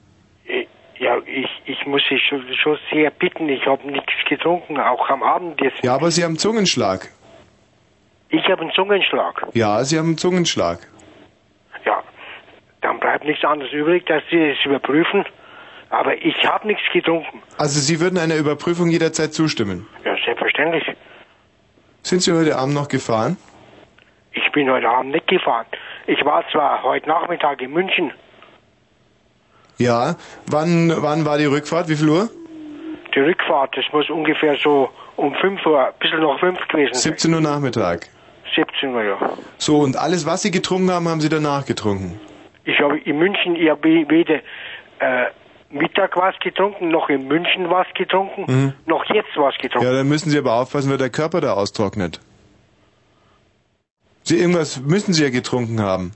Ich, 1.86 1.86
ich, 1.86 1.86
ich 1.86 1.92
muss 1.92 2.02
Sie 2.10 2.20
schon, 2.58 2.78
sehr 2.92 3.12
bitten. 3.12 3.48
Ich 3.50 3.66
habe 3.66 3.88
nichts 3.90 4.14
getrunken, 4.28 4.80
auch 4.80 5.10
am 5.10 5.22
Abend 5.22 5.62
jetzt. 5.62 5.84
Ja, 5.84 5.96
aber 5.96 6.10
Sie 6.12 6.24
haben 6.24 6.38
Zungenschlag. 6.38 7.10
Ich 8.30 8.44
habe 8.50 8.62
einen 8.62 8.72
Zungenschlag. 8.72 9.46
Ja, 9.54 9.84
Sie 9.84 9.98
haben 9.98 10.18
Zungenschlag. 10.18 10.80
Ja, 11.86 12.04
dann 12.82 13.00
bleibt 13.00 13.26
nichts 13.26 13.44
anderes 13.46 13.72
übrig, 13.72 14.06
dass 14.08 14.24
Sie 14.32 14.38
es 14.38 14.58
überprüfen. 14.66 15.26
Aber 15.90 16.18
ich 16.18 16.36
habe 16.46 16.68
nichts 16.68 16.84
getrunken. 16.92 17.42
Also 17.58 17.80
Sie 17.80 18.00
würden 18.00 18.18
einer 18.18 18.36
Überprüfung 18.36 18.90
jederzeit 18.90 19.34
zustimmen. 19.34 19.88
Ja, 20.04 20.16
selbstverständlich. 20.26 20.84
Sind 22.02 22.22
Sie 22.22 22.34
heute 22.34 22.58
Abend 22.58 22.74
noch 22.74 22.88
gefahren? 22.88 23.38
Ich 24.34 24.52
bin 24.52 24.70
heute 24.70 24.90
Abend 24.90 25.12
nicht 25.12 25.28
gefahren. 25.28 25.66
Ich 26.08 26.24
war 26.26 26.44
zwar 26.52 26.84
heute 26.84 27.08
Nachmittag 27.08 27.62
in 27.62 27.72
München. 27.72 28.12
Ja. 29.78 30.16
Wann, 30.48 30.94
wann 30.98 31.26
war 31.26 31.38
die 31.38 31.46
Rückfahrt? 31.46 31.90
Wie 31.90 31.96
viel 31.96 32.10
Uhr? 32.10 32.30
Die 33.14 33.20
Rückfahrt, 33.20 33.76
das 33.78 33.86
muss 33.94 34.10
ungefähr 34.10 34.58
so 34.62 34.90
um 35.16 35.34
5 35.36 35.66
Uhr, 35.66 35.88
ein 35.88 35.94
bisschen 36.00 36.20
nach 36.22 36.40
5 36.40 36.60
gewesen 36.68 36.94
sein. 36.94 37.02
17 37.14 37.34
Uhr 37.34 37.42
Nachmittag. 37.42 38.10
17 38.56 38.94
Uhr, 38.94 39.04
ja. 39.04 39.18
So, 39.58 39.80
und 39.80 39.98
alles, 39.98 40.26
was 40.26 40.42
Sie 40.42 40.52
getrunken 40.52 40.92
haben, 40.92 41.08
haben 41.08 41.22
Sie 41.22 41.30
danach 41.30 41.66
getrunken? 41.66 42.20
Ich 42.66 42.80
habe 42.80 42.98
in 43.00 43.18
München, 43.18 43.56
ich 43.56 43.70
habe 43.70 43.84
weder 43.84 44.36
äh, 45.00 45.26
Mittag 45.70 46.16
was 46.16 46.36
getrunken, 46.40 46.90
noch 46.90 47.10
in 47.10 47.28
München 47.28 47.70
was 47.70 47.88
getrunken, 47.96 48.74
noch 48.86 49.04
jetzt 49.14 49.36
was 49.36 49.56
getrunken. 49.62 49.88
Ja, 49.88 49.94
dann 49.94 50.08
müssen 50.08 50.30
Sie 50.30 50.38
aber 50.38 50.54
aufpassen, 50.54 50.90
weil 50.90 50.98
der 50.98 51.10
Körper 51.10 51.42
da 51.42 51.54
austrocknet. 51.54 52.20
Sie 54.24 54.38
irgendwas 54.40 54.82
müssen 54.82 55.14
Sie 55.14 55.24
ja 55.24 55.30
getrunken 55.30 55.82
haben. 55.82 56.12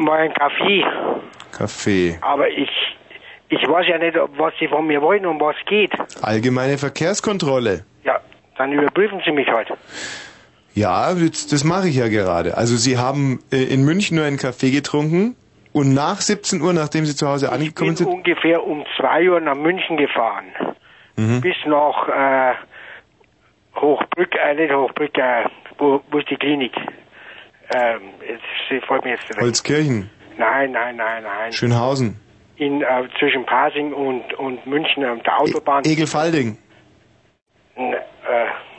Mal 0.00 0.18
einen 0.20 0.34
Kaffee. 0.34 0.84
Kaffee. 1.52 2.18
Aber 2.22 2.48
ich, 2.48 2.70
ich 3.48 3.66
weiß 3.68 3.86
ja 3.88 3.98
nicht, 3.98 4.16
was 4.36 4.52
Sie 4.58 4.68
von 4.68 4.86
mir 4.86 5.00
wollen, 5.02 5.26
um 5.26 5.40
was 5.40 5.56
geht. 5.66 5.92
Allgemeine 6.22 6.78
Verkehrskontrolle. 6.78 7.84
Ja, 8.04 8.18
dann 8.56 8.72
überprüfen 8.72 9.20
Sie 9.24 9.32
mich 9.32 9.48
halt. 9.48 9.68
Ja, 10.74 11.12
das, 11.14 11.48
das 11.48 11.64
mache 11.64 11.88
ich 11.88 11.96
ja 11.96 12.08
gerade. 12.08 12.56
Also 12.56 12.76
Sie 12.76 12.96
haben 12.96 13.40
äh, 13.52 13.62
in 13.64 13.84
München 13.84 14.16
nur 14.16 14.24
einen 14.24 14.38
Kaffee 14.38 14.70
getrunken 14.70 15.36
und 15.72 15.92
nach 15.94 16.20
17 16.20 16.62
Uhr, 16.62 16.72
nachdem 16.72 17.04
Sie 17.04 17.14
zu 17.14 17.28
Hause 17.28 17.46
Ich 17.46 17.52
angekommen 17.52 17.90
bin 17.90 17.96
sind. 17.96 18.06
ungefähr 18.08 18.64
um 18.64 18.84
2 18.96 19.30
Uhr 19.30 19.40
nach 19.40 19.56
München 19.56 19.96
gefahren. 19.96 20.46
Mhm. 21.16 21.40
Bis 21.42 21.56
nach 21.66 22.08
äh, 22.08 22.54
Hochbrück, 23.76 24.34
äh, 24.34 24.54
nicht 24.54 24.72
Hochbrück, 24.72 25.16
äh, 25.18 25.44
wo, 25.78 26.00
wo 26.10 26.18
ist 26.18 26.30
die 26.30 26.36
Klinik? 26.36 26.72
Ähm, 27.72 28.00
jetzt 28.26 28.84
fällt 28.86 29.04
mir 29.04 29.10
jetzt 29.12 29.28
weg. 29.30 29.40
Holzkirchen, 29.40 30.10
Nein, 30.36 30.72
nein, 30.72 30.96
nein, 30.96 31.22
nein. 31.22 31.52
Schönhausen, 31.52 32.18
In, 32.56 32.82
äh, 32.82 32.86
zwischen 33.18 33.44
Pasing 33.46 33.92
und, 33.92 34.32
und 34.34 34.66
München 34.66 35.04
auf 35.04 35.22
der 35.22 35.38
Autobahn. 35.38 35.84
E- 35.84 35.92
Egelfalding, 35.92 36.56
N- 37.76 37.94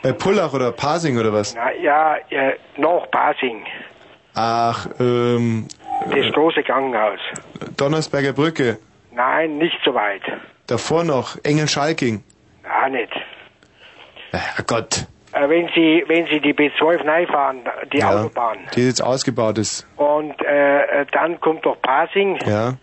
äh, 0.03 0.09
äh, 0.09 0.13
Pullach 0.13 0.53
oder 0.53 0.71
Pasing 0.71 1.17
oder 1.19 1.31
was? 1.31 1.55
na, 1.55 1.71
ja, 1.73 2.17
äh, 2.29 2.53
nach 2.77 3.09
Pasing. 3.11 3.63
Ach, 4.33 4.87
ähm, 4.99 5.67
Das 6.09 6.33
große 6.33 6.63
Krankenhaus. 6.63 7.19
Donnersberger 7.77 8.33
Brücke, 8.33 8.79
Nein, 9.11 9.57
nicht 9.57 9.77
so 9.85 9.93
weit. 9.93 10.21
davor 10.67 11.03
noch 11.03 11.37
Engelschalking. 11.43 12.23
Ja, 12.63 12.89
nicht. 12.89 13.11
Herrgott. 14.31 15.05
Äh, 15.33 15.47
wenn 15.49 15.69
Sie, 15.75 16.03
wenn 16.07 16.25
Sie 16.27 16.39
die 16.41 16.53
B12 16.53 17.05
reinfahren, 17.05 17.59
die 17.93 17.99
Ja, 17.99 18.09
Autobahn, 18.21 18.57
die 18.75 18.85
jetzt 18.87 19.01
ausgebaut 19.01 19.57
ist. 19.57 19.87
und 19.97 20.33
äh, 20.41 21.01
äh, 21.01 21.05
dann 21.11 21.39
kommt 21.39 21.65
doch 21.65 21.81
Pasing, 21.81 22.37
Ja. 22.45 22.73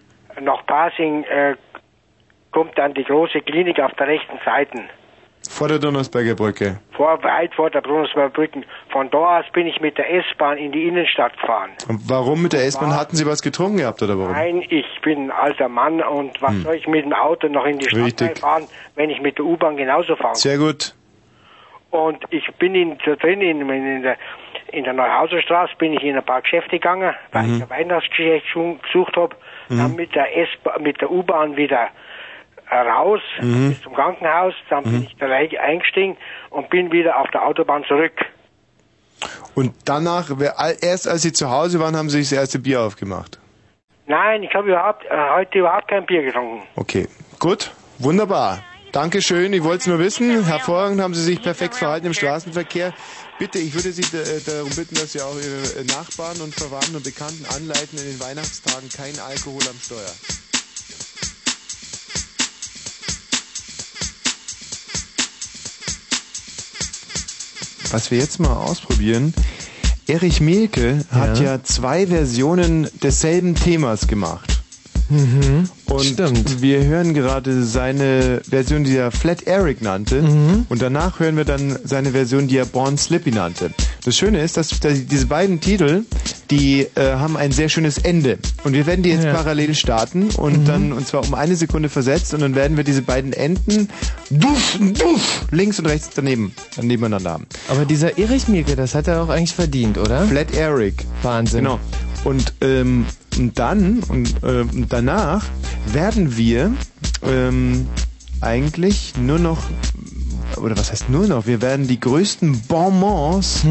nach 0.41 0.65
Pasing 0.67 1.25
äh, 1.25 1.57
kommt 2.53 2.77
dann 2.79 2.95
die 2.95 3.05
große 3.05 3.41
Klinik 3.43 3.79
auf 3.81 3.93
der 3.95 4.07
rechten 4.09 4.39
Seite. 4.45 4.79
Vor 5.51 5.69
der 5.69 5.79
Donnersberger 5.79 6.35
Brücke. 6.35 6.81
Vor, 6.93 7.23
weit 7.23 7.55
vor 7.55 7.71
der 7.71 7.81
Brunsberger 7.81 8.29
Brücken. 8.31 8.65
Von 8.91 9.09
da 9.11 9.39
aus 9.39 9.45
bin 9.53 9.67
ich 9.67 9.81
mit 9.81 9.97
der 9.97 10.13
S-Bahn 10.13 10.59
in 10.59 10.73
die 10.73 10.87
Innenstadt 10.89 11.39
gefahren. 11.41 11.71
Und 11.89 12.01
warum 12.09 12.43
mit 12.43 12.53
der 12.53 12.65
S-Bahn 12.67 12.95
hatten 12.95 13.17
Sie 13.17 13.25
was 13.25 13.41
getrunken 13.41 13.79
gehabt 13.79 14.03
oder 14.03 14.19
warum? 14.19 14.33
Nein, 14.33 14.63
ich 14.69 14.85
bin 15.03 15.27
ein 15.27 15.31
alter 15.31 15.69
Mann 15.69 16.03
und 16.03 16.43
was 16.43 16.55
soll 16.63 16.75
ich 16.75 16.87
mit 16.89 17.05
dem 17.05 17.13
Auto 17.13 17.49
noch 17.49 17.65
in 17.67 17.79
die 17.79 17.85
Stadt 17.87 17.99
Hm. 17.99 18.05
Richtig. 18.05 18.39
fahren, 18.41 18.65
wenn 18.97 19.11
ich 19.11 19.21
mit 19.23 19.39
der 19.39 19.45
U-Bahn 19.45 19.77
genauso 19.77 20.17
fahre? 20.17 20.35
Sehr 20.35 20.59
gut. 20.59 20.95
Und 21.91 22.23
ich 22.31 22.47
bin 22.59 22.75
in, 22.75 22.99
da 23.05 23.17
drin 23.17 23.41
in, 23.41 23.69
in 23.69 24.03
der 24.03 24.17
in 24.71 24.85
der 24.85 24.93
Neuhauserstraße 24.93 25.73
bin 25.79 25.95
ich 25.95 26.03
in 26.03 26.15
ein 26.17 26.25
paar 26.25 26.43
Geschäfte 26.43 26.71
gegangen, 26.73 27.15
weil 27.33 27.45
Mhm. 27.45 27.57
ich 27.57 27.63
ein 27.63 27.71
Weihnachtsgeschäft 27.71 28.47
gesucht 28.83 29.17
habe. 29.17 29.35
Dann 29.71 29.95
mit 29.97 30.15
der 30.15 30.37
S 30.37 30.49
mit 30.81 31.01
der 31.01 31.11
U-Bahn 31.11 31.57
wieder 31.57 31.89
raus 32.71 33.21
Mhm. 33.41 33.71
bis 33.71 33.81
zum 33.83 33.95
Krankenhaus. 33.95 34.53
Dann 34.69 34.85
bin 34.85 35.05
ich 35.05 35.17
da 35.17 35.27
rein- 35.27 35.57
eingestiegen 35.59 36.17
und 36.51 36.69
bin 36.69 36.93
wieder 36.93 37.19
auf 37.19 37.31
der 37.31 37.47
Autobahn 37.47 37.85
zurück. 37.85 38.13
Und 39.55 39.73
danach, 39.87 40.31
erst 40.83 41.09
als 41.09 41.23
Sie 41.23 41.33
zu 41.33 41.51
Hause 41.51 41.81
waren, 41.81 41.97
haben 41.97 42.09
Sie 42.11 42.19
sich 42.23 42.31
das 42.31 42.39
erste 42.39 42.59
Bier 42.59 42.83
aufgemacht. 42.83 43.39
Nein, 44.07 44.43
ich 44.43 44.55
habe 44.55 44.69
überhaupt, 44.69 45.05
äh, 45.07 45.09
heute 45.35 45.59
überhaupt 45.59 45.89
kein 45.89 46.07
Bier 46.07 46.23
getrunken. 46.23 46.63
Okay, 46.77 47.09
gut, 47.41 47.73
wunderbar. 47.99 48.59
Dankeschön, 48.93 49.53
ich 49.53 49.63
wollte 49.63 49.83
es 49.83 49.87
nur 49.87 49.99
wissen. 49.99 50.45
Hervorragend 50.45 51.01
haben 51.01 51.15
Sie 51.15 51.23
sich 51.23 51.43
perfekt 51.43 51.75
verhalten 51.75 52.07
im 52.07 52.15
Straßenverkehr. 52.15 52.95
Bitte, 53.39 53.59
ich 53.59 53.75
würde 53.75 53.93
Sie 53.93 54.03
äh, 54.03 54.41
darum 54.45 54.71
bitten, 54.71 54.95
dass 54.95 55.13
Sie 55.13 55.21
auch 55.21 55.37
Ihre 55.37 55.81
äh, 55.81 55.85
Nachbarn 55.85 56.41
und 56.41 56.55
Verwandten 56.55 56.97
und 56.97 57.05
Bekannten 57.05 57.45
anleiten, 57.47 57.99
in 57.99 58.05
den 58.05 58.21
Weihnachtstagen 58.21 58.89
kein 58.89 59.19
Alkohol 59.21 59.63
am 59.69 59.79
Steuer. 59.79 60.15
Was 67.91 68.11
wir 68.11 68.19
jetzt 68.19 68.39
mal 68.39 68.53
ausprobieren, 68.55 69.33
Erich 70.07 70.41
Mielke 70.41 71.05
hat 71.11 71.39
Ja. 71.39 71.45
ja 71.57 71.63
zwei 71.63 72.07
Versionen 72.07 72.89
desselben 73.03 73.55
Themas 73.55 74.07
gemacht. 74.07 74.61
Mhm. 75.09 75.69
Und 75.89 76.05
Stimmt. 76.05 76.61
wir 76.61 76.85
hören 76.85 77.15
gerade 77.15 77.63
seine 77.65 78.43
Version, 78.49 78.85
die 78.85 78.97
er 78.97 79.11
Flat 79.11 79.43
Eric 79.45 79.81
nannte. 79.83 80.23
Mhm. 80.23 80.67
Und 80.69 80.83
danach 80.83 81.19
hören 81.21 81.37
wir 81.37 81.45
dann 81.45 81.79
seine 81.85 82.11
Version, 82.11 82.47
die 82.47 82.57
er 82.59 82.67
Born 82.67 82.99
Slippy 82.99 83.31
nannte. 83.31 83.71
Das 84.05 84.17
Schöne 84.17 84.43
ist, 84.43 84.57
dass, 84.57 84.69
dass 84.81 85.07
diese 85.07 85.27
beiden 85.27 85.61
Titel, 85.61 86.05
die 86.51 86.87
äh, 86.95 87.15
haben 87.15 87.37
ein 87.37 87.53
sehr 87.53 87.69
schönes 87.69 87.99
Ende. 87.99 88.39
Und 88.65 88.73
wir 88.75 88.87
werden 88.87 89.03
die 89.03 89.11
jetzt 89.11 89.25
Ja. 89.25 89.33
Mhm. 89.33 89.37
parallel 89.37 89.75
starten 89.75 90.29
und 90.37 90.67
dann, 90.67 90.93
und 90.93 91.07
zwar 91.07 91.25
um 91.27 91.35
eine 91.35 91.57
Sekunde 91.57 91.89
versetzt. 91.89 92.35
Und 92.35 92.41
dann 92.41 92.55
werden 92.55 92.77
wir 92.77 92.85
diese 92.85 93.03
beiden 93.03 93.33
Enden 93.33 93.89
duff, 94.31 94.79
duff, 94.81 95.47
links 95.51 95.79
und 95.79 95.87
rechts 95.87 96.11
daneben, 96.15 96.53
nebeneinander 96.81 97.31
haben. 97.33 97.47
Aber 97.69 97.85
dieser 97.85 98.19
Erich 98.19 98.49
Mielke, 98.49 98.77
das 98.77 98.95
hat 98.95 99.09
er 99.09 99.23
auch 99.23 99.29
eigentlich 99.31 99.55
verdient, 99.55 99.99
oder? 99.99 100.27
Flat 100.27 100.55
Eric. 100.55 101.05
Wahnsinn. 101.23 101.65
Genau. 101.65 101.81
Und, 102.25 102.55
ähm, 102.61 103.07
dann 103.55 104.01
und 104.09 104.35
ähm, 104.43 104.87
danach 104.89 105.45
werden 105.93 106.37
wir 106.37 106.73
ähm, 107.23 107.87
eigentlich 108.41 109.15
nur 109.17 109.39
noch 109.39 109.63
oder 110.57 110.77
was 110.77 110.91
heißt 110.91 111.09
nur 111.09 111.27
noch? 111.27 111.47
Wir 111.47 111.63
werden 111.63 111.87
die 111.87 112.01
größten 112.01 112.63
Bonbons 112.63 113.65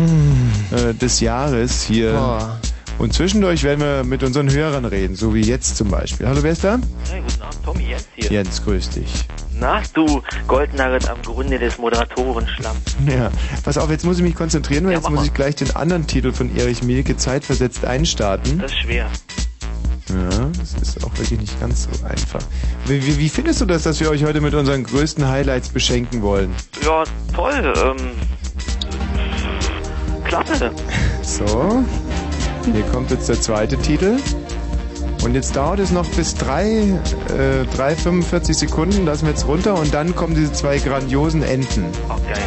äh, 0.72 0.94
des 0.94 1.20
Jahres 1.20 1.84
hier. 1.84 2.14
Boah. 2.14 2.60
Und 3.00 3.14
zwischendurch 3.14 3.64
werden 3.64 3.82
wir 3.82 4.04
mit 4.04 4.24
unseren 4.24 4.52
Hörern 4.52 4.86
reden, 4.86 5.16
so 5.16 5.34
wie 5.36 5.42
jetzt 5.42 5.78
zum 5.78 5.90
Beispiel. 5.90 6.28
Hallo, 6.28 6.42
wer 6.42 6.52
ist 6.52 6.64
da? 6.64 6.80
Hey, 7.12 7.22
guten 7.22 7.42
Abend, 7.44 7.64
Tommy, 7.64 7.84
Jens 7.90 8.08
hier. 8.16 8.32
Jens, 8.32 8.64
grüß 8.64 8.90
dich. 8.90 9.14
Na, 9.60 9.82
du 9.94 10.22
Goldnugget 10.48 11.08
am 11.10 11.22
Grunde 11.22 11.60
des 11.60 11.78
Moderatorenschlamms. 11.78 12.98
Ja, 13.08 13.32
pass 13.64 13.78
auf, 13.78 13.90
jetzt 13.92 14.04
muss 14.04 14.18
ich 14.18 14.24
mich 14.24 14.36
konzentrieren, 14.36 14.86
weil 14.86 14.94
Ja, 14.94 14.98
jetzt 15.00 15.10
muss 15.10 15.26
ich 15.26 15.34
gleich 15.34 15.56
den 15.56 15.76
anderen 15.76 16.08
Titel 16.08 16.32
von 16.32 16.56
Erich 16.56 16.82
Mielke 16.84 17.18
zeitversetzt 17.18 17.86
einstarten. 17.86 18.60
Das 18.60 18.72
ist 18.72 18.80
schwer. 18.80 19.08
Ja, 20.10 20.50
das 20.58 20.74
ist 20.82 21.04
auch 21.04 21.16
wirklich 21.18 21.40
nicht 21.40 21.60
ganz 21.60 21.84
so 21.92 22.06
einfach. 22.06 22.40
Wie, 22.86 23.06
wie, 23.06 23.18
wie 23.20 23.30
findest 23.30 23.62
du 23.62 23.66
das, 23.66 23.84
dass 23.84 24.00
wir 24.00 24.10
euch 24.10 24.24
heute 24.24 24.42
mit 24.42 24.54
unseren 24.54 24.84
größten 24.84 25.28
Highlights 25.28 25.70
beschenken 25.70 26.22
wollen? 26.22 26.54
Ja, 26.84 27.04
toll. 27.36 27.74
Ähm, 27.78 27.98
klasse. 30.24 30.72
So, 31.24 31.84
hier 32.74 32.84
kommt 32.92 33.12
jetzt 33.12 33.30
der 33.30 33.40
zweite 33.40 33.78
Titel. 33.78 34.18
Und 35.24 35.36
jetzt 35.36 35.56
dauert 35.56 35.80
es 35.80 35.92
noch 35.92 36.06
bis 36.12 36.36
3, 36.36 36.66
äh, 36.66 36.98
3,45 37.76 38.54
Sekunden, 38.54 39.06
lassen 39.06 39.24
wir 39.24 39.32
jetzt 39.32 39.48
runter 39.48 39.78
und 39.78 39.94
dann 39.94 40.16
kommen 40.16 40.36
diese 40.36 40.54
zwei 40.54 40.78
grandiosen. 40.78 41.44
Oh, 41.44 42.16
geil. 42.28 42.38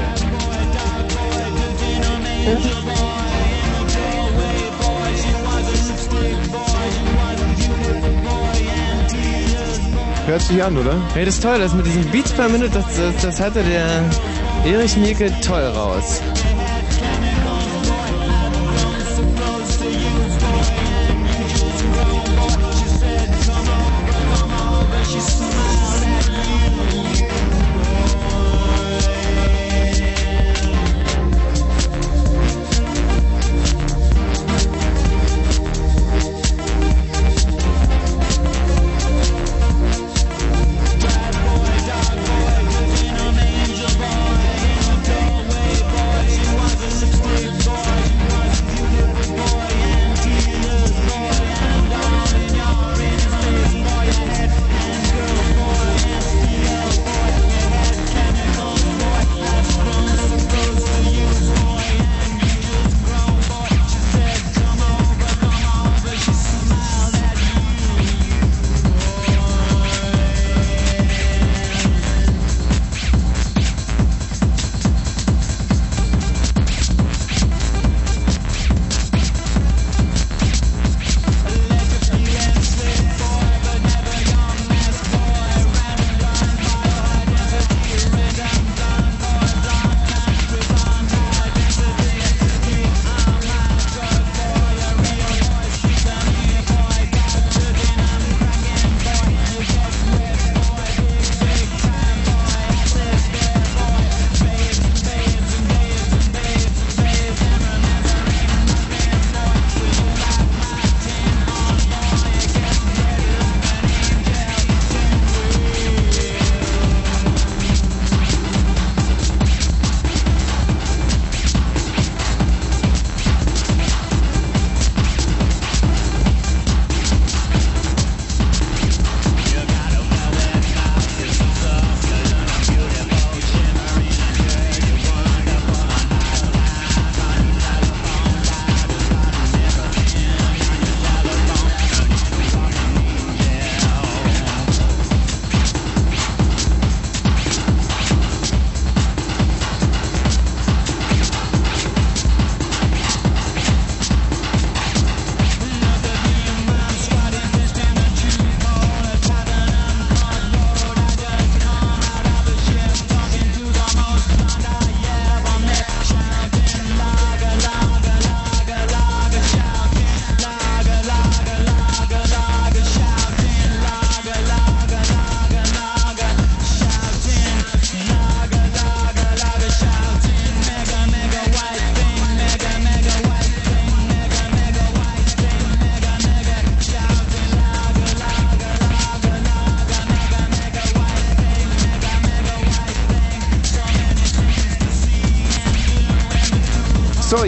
Hört 10.27 10.43
sich 10.43 10.62
an, 10.62 10.79
oder? 10.79 10.95
Hey, 11.12 11.25
das 11.25 11.35
ist 11.35 11.43
toll, 11.43 11.59
das 11.59 11.75
mit 11.75 11.87
diesen 11.87 12.05
Beats 12.11 12.31
per 12.33 12.49
Minute, 12.49 12.71
das, 12.71 12.85
das, 12.97 13.23
das 13.23 13.41
hatte 13.41 13.65
der 13.65 14.05
Erich 14.65 14.97
Mielke 14.97 15.33
toll 15.41 15.62
raus. 15.62 16.21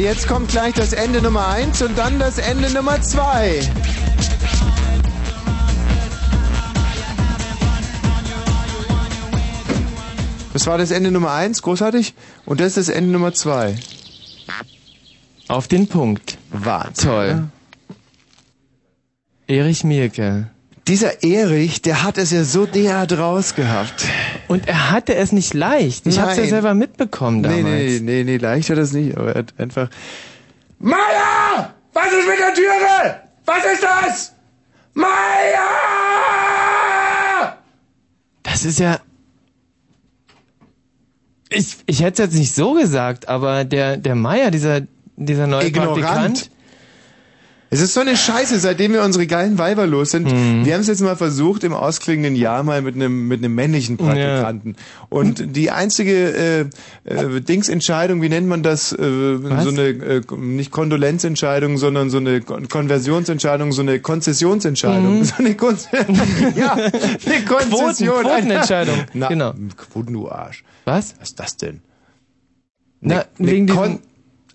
Jetzt 0.03 0.27
kommt 0.27 0.49
gleich 0.49 0.75
das 0.75 0.93
Ende 0.93 1.23
Nummer 1.23 1.47
1 1.49 1.81
und 1.83 1.97
dann 1.97 2.19
das 2.19 2.39
Ende 2.39 2.73
Nummer 2.73 3.01
2. 3.01 3.61
Das 10.53 10.67
war 10.67 10.77
das 10.77 10.91
Ende 10.91 11.11
Nummer 11.13 11.33
1, 11.33 11.63
großartig. 11.63 12.15
Und 12.45 12.61
das 12.61 12.77
ist 12.77 12.89
das 12.89 12.95
Ende 12.95 13.13
Nummer 13.13 13.33
2. 13.33 13.77
Auf 15.49 15.69
den 15.69 15.87
Punkt. 15.87 16.37
Wahnsinn. 16.51 17.09
Toll. 17.09 17.45
Erich 19.47 19.85
Mielke. 19.85 20.51
Dieser 20.89 21.23
Erich, 21.23 21.81
der 21.81 22.03
hat 22.03 22.19
es 22.19 22.33
ja 22.33 22.43
so 22.43 22.67
derart 22.67 23.13
rausgehabt. 23.13 24.05
Und 24.53 24.69
er 24.69 24.91
hatte 24.91 25.15
es 25.15 25.33
nicht 25.33 25.55
leicht. 25.55 26.07
Ich 26.07 26.19
hab's 26.19 26.37
ja 26.37 26.43
Nein. 26.43 26.51
selber 26.51 26.75
mitbekommen 26.75 27.43
damals. 27.43 27.65
Nee, 27.65 28.01
nee, 28.01 28.01
nee, 28.01 28.25
nee, 28.25 28.37
leicht 28.37 28.69
hat 28.69 28.77
das 28.77 28.93
nicht, 28.93 29.17
aber 29.17 29.33
er 29.33 29.39
hat 29.39 29.55
einfach. 29.57 29.89
Meier! 30.79 31.75
Was 31.95 32.07
ist 32.07 32.29
mit 32.29 32.39
der 32.39 32.53
Türe? 32.53 33.21
Was 33.47 33.65
ist 33.73 33.83
das? 33.83 34.35
Meier! 34.93 35.09
Das 38.43 38.67
ist 38.67 38.79
ja. 38.79 38.99
Ich, 41.49 41.79
ich 41.87 42.03
hätte 42.03 42.23
es 42.23 42.31
jetzt 42.31 42.39
nicht 42.39 42.55
so 42.55 42.75
gesagt, 42.75 43.29
aber 43.29 43.65
der, 43.65 43.97
der 43.97 44.15
Meier, 44.15 44.51
dieser, 44.51 44.83
dieser 45.17 45.47
neue 45.47 45.67
Ignorant. 45.67 45.99
Praktikant. 45.99 46.51
Es 47.75 47.81
ist 47.81 47.95
so 47.95 48.01
eine 48.01 48.19
Scheiße, 48.19 48.59
seitdem 48.61 48.93
wir 48.93 49.03
unsere 49.03 49.27
geilen 49.27 49.57
Weiber 49.57 49.87
los 49.87 50.11
sind. 50.11 50.31
Mhm. 50.31 50.67
Wir 50.67 50.75
haben 50.75 50.83
es 50.83 50.89
jetzt 50.89 51.01
mal 51.01 51.17
versucht 51.17 51.65
im 51.65 51.73
ausklingenden 51.73 52.37
Jahr 52.37 52.63
mal 52.63 52.83
mit 52.83 52.95
einem 52.97 53.29
mit 53.29 53.39
einem 53.43 53.55
männlichen 53.55 53.97
Praktikanten. 53.97 54.77
Und 55.09 55.57
die 55.57 55.71
einzige 55.71 56.69
äh, 57.07 57.11
äh, 57.11 57.41
Dingsentscheidung, 57.41 58.21
wie 58.21 58.29
nennt 58.29 58.47
man 58.47 58.63
das? 58.63 58.93
Äh, 58.93 58.97
so 58.99 59.71
eine 59.71 59.89
äh, 59.89 60.21
nicht 60.37 60.71
Kondolenzentscheidung, 60.71 61.79
sondern 61.79 62.11
so 62.11 62.19
eine 62.19 62.43
Kon 62.43 62.69
Konversionsentscheidung, 62.69 63.73
so 63.73 63.81
eine 63.81 64.01
Konzessionsentscheidung, 64.01 65.21
Mhm. 65.21 65.25
so 65.25 65.35
eine 65.39 65.55
Kon 65.57 65.79
ja, 66.57 66.73
eine 66.75 67.45
Konzession, 67.49 68.11
Quoten- 68.11 68.23
Quotenentscheidung. 68.29 68.97
Na, 69.15 69.29
Genau. 69.29 69.55
Quoten, 69.79 70.13
du 70.13 70.31
Arsch. 70.31 70.63
Was? 70.85 71.15
Was 71.21 71.29
ist 71.31 71.41
das 71.41 71.57
denn? 71.57 71.81
Na, 73.01 73.25
Eine 73.39 73.49
wegen 73.51 73.67
Kon 73.67 73.85
diesem, 73.99 74.01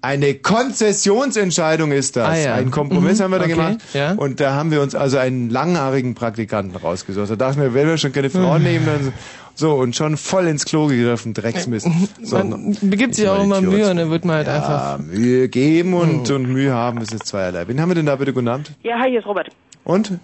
eine 0.08 0.36
Konzessionsentscheidung 0.36 1.92
ist 1.92 2.16
das. 2.16 2.28
Ah, 2.30 2.36
ja. 2.38 2.54
Ein 2.56 2.72
Kompromiss 2.72 3.20
Mhm, 3.20 3.24
haben 3.24 3.32
wir 3.32 3.40
da 3.40 3.46
okay, 3.46 3.54
gemacht. 3.54 3.78
ja. 3.94 4.14
Und 4.14 4.40
da 4.40 4.54
haben 4.54 4.72
wir 4.72 4.82
uns 4.82 4.96
also 4.96 5.18
einen 5.18 5.50
langhaarigen 5.50 6.16
Praktikanten 6.16 6.76
rausgesucht. 6.78 7.30
Da 7.30 7.36
dachten 7.36 7.62
wir, 7.62 7.74
wenn 7.74 7.88
wir 7.88 7.98
schon 7.98 8.14
keine 8.14 8.30
Frauen 8.30 8.64
nehmen, 8.64 8.86
dann 8.86 9.14
so 9.54 9.74
und 9.74 9.96
schon 9.96 10.16
voll 10.18 10.48
ins 10.48 10.66
Klo 10.66 10.88
gegriffen, 10.88 11.34
Drecksmist. 11.34 11.88
So, 12.22 12.38
man 12.38 12.78
begibt 12.82 13.16
sich 13.16 13.26
Jetzt 13.26 13.34
auch 13.34 13.44
immer 13.44 13.60
Mühe 13.60 13.90
und 13.90 13.98
dann 13.98 14.10
wird 14.10 14.24
man 14.24 14.38
halt 14.38 14.48
ja, 14.48 14.56
einfach. 14.56 15.00
Mühe 15.00 15.50
geben 15.50 15.94
und, 15.94 16.30
und 16.32 16.48
Mühe 16.48 16.74
haben, 16.74 17.02
ist 17.02 17.12
zweierlei. 17.26 17.68
Wen 17.68 17.82
haben 17.82 17.90
wir 17.90 17.96
denn 17.96 18.06
da 18.06 18.16
bitte 18.16 18.32
guten 18.34 18.48
Abend? 18.48 18.72
Ja, 18.84 19.00
hi, 19.00 19.10
hier 19.10 19.20
ist 19.20 19.26
Robert. 19.28 19.50
Und? 19.84 20.20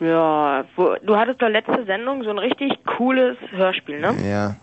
Ja, 0.00 0.64
wo, 0.76 0.94
du 1.04 1.16
hattest 1.16 1.40
doch 1.40 1.48
letzte 1.48 1.84
Sendung 1.86 2.22
so 2.22 2.30
ein 2.30 2.38
richtig 2.38 2.72
cooles 2.96 3.36
Hörspiel, 3.50 4.00
ne? 4.00 4.14
Ja. 4.28 4.56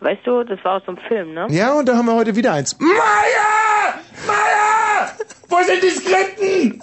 Weißt 0.00 0.26
du, 0.26 0.44
das 0.44 0.62
war 0.64 0.76
aus 0.76 0.82
so 0.86 0.92
einem 0.92 1.00
Film, 1.08 1.34
ne? 1.34 1.46
Ja, 1.50 1.72
und 1.74 1.88
da 1.88 1.96
haben 1.96 2.06
wir 2.06 2.14
heute 2.14 2.36
wieder 2.36 2.52
eins. 2.52 2.78
Meier! 2.78 3.94
Meier! 4.26 5.12
Wo 5.48 5.56
sind 5.62 5.82
die 5.82 5.90
Skripten? 5.90 6.82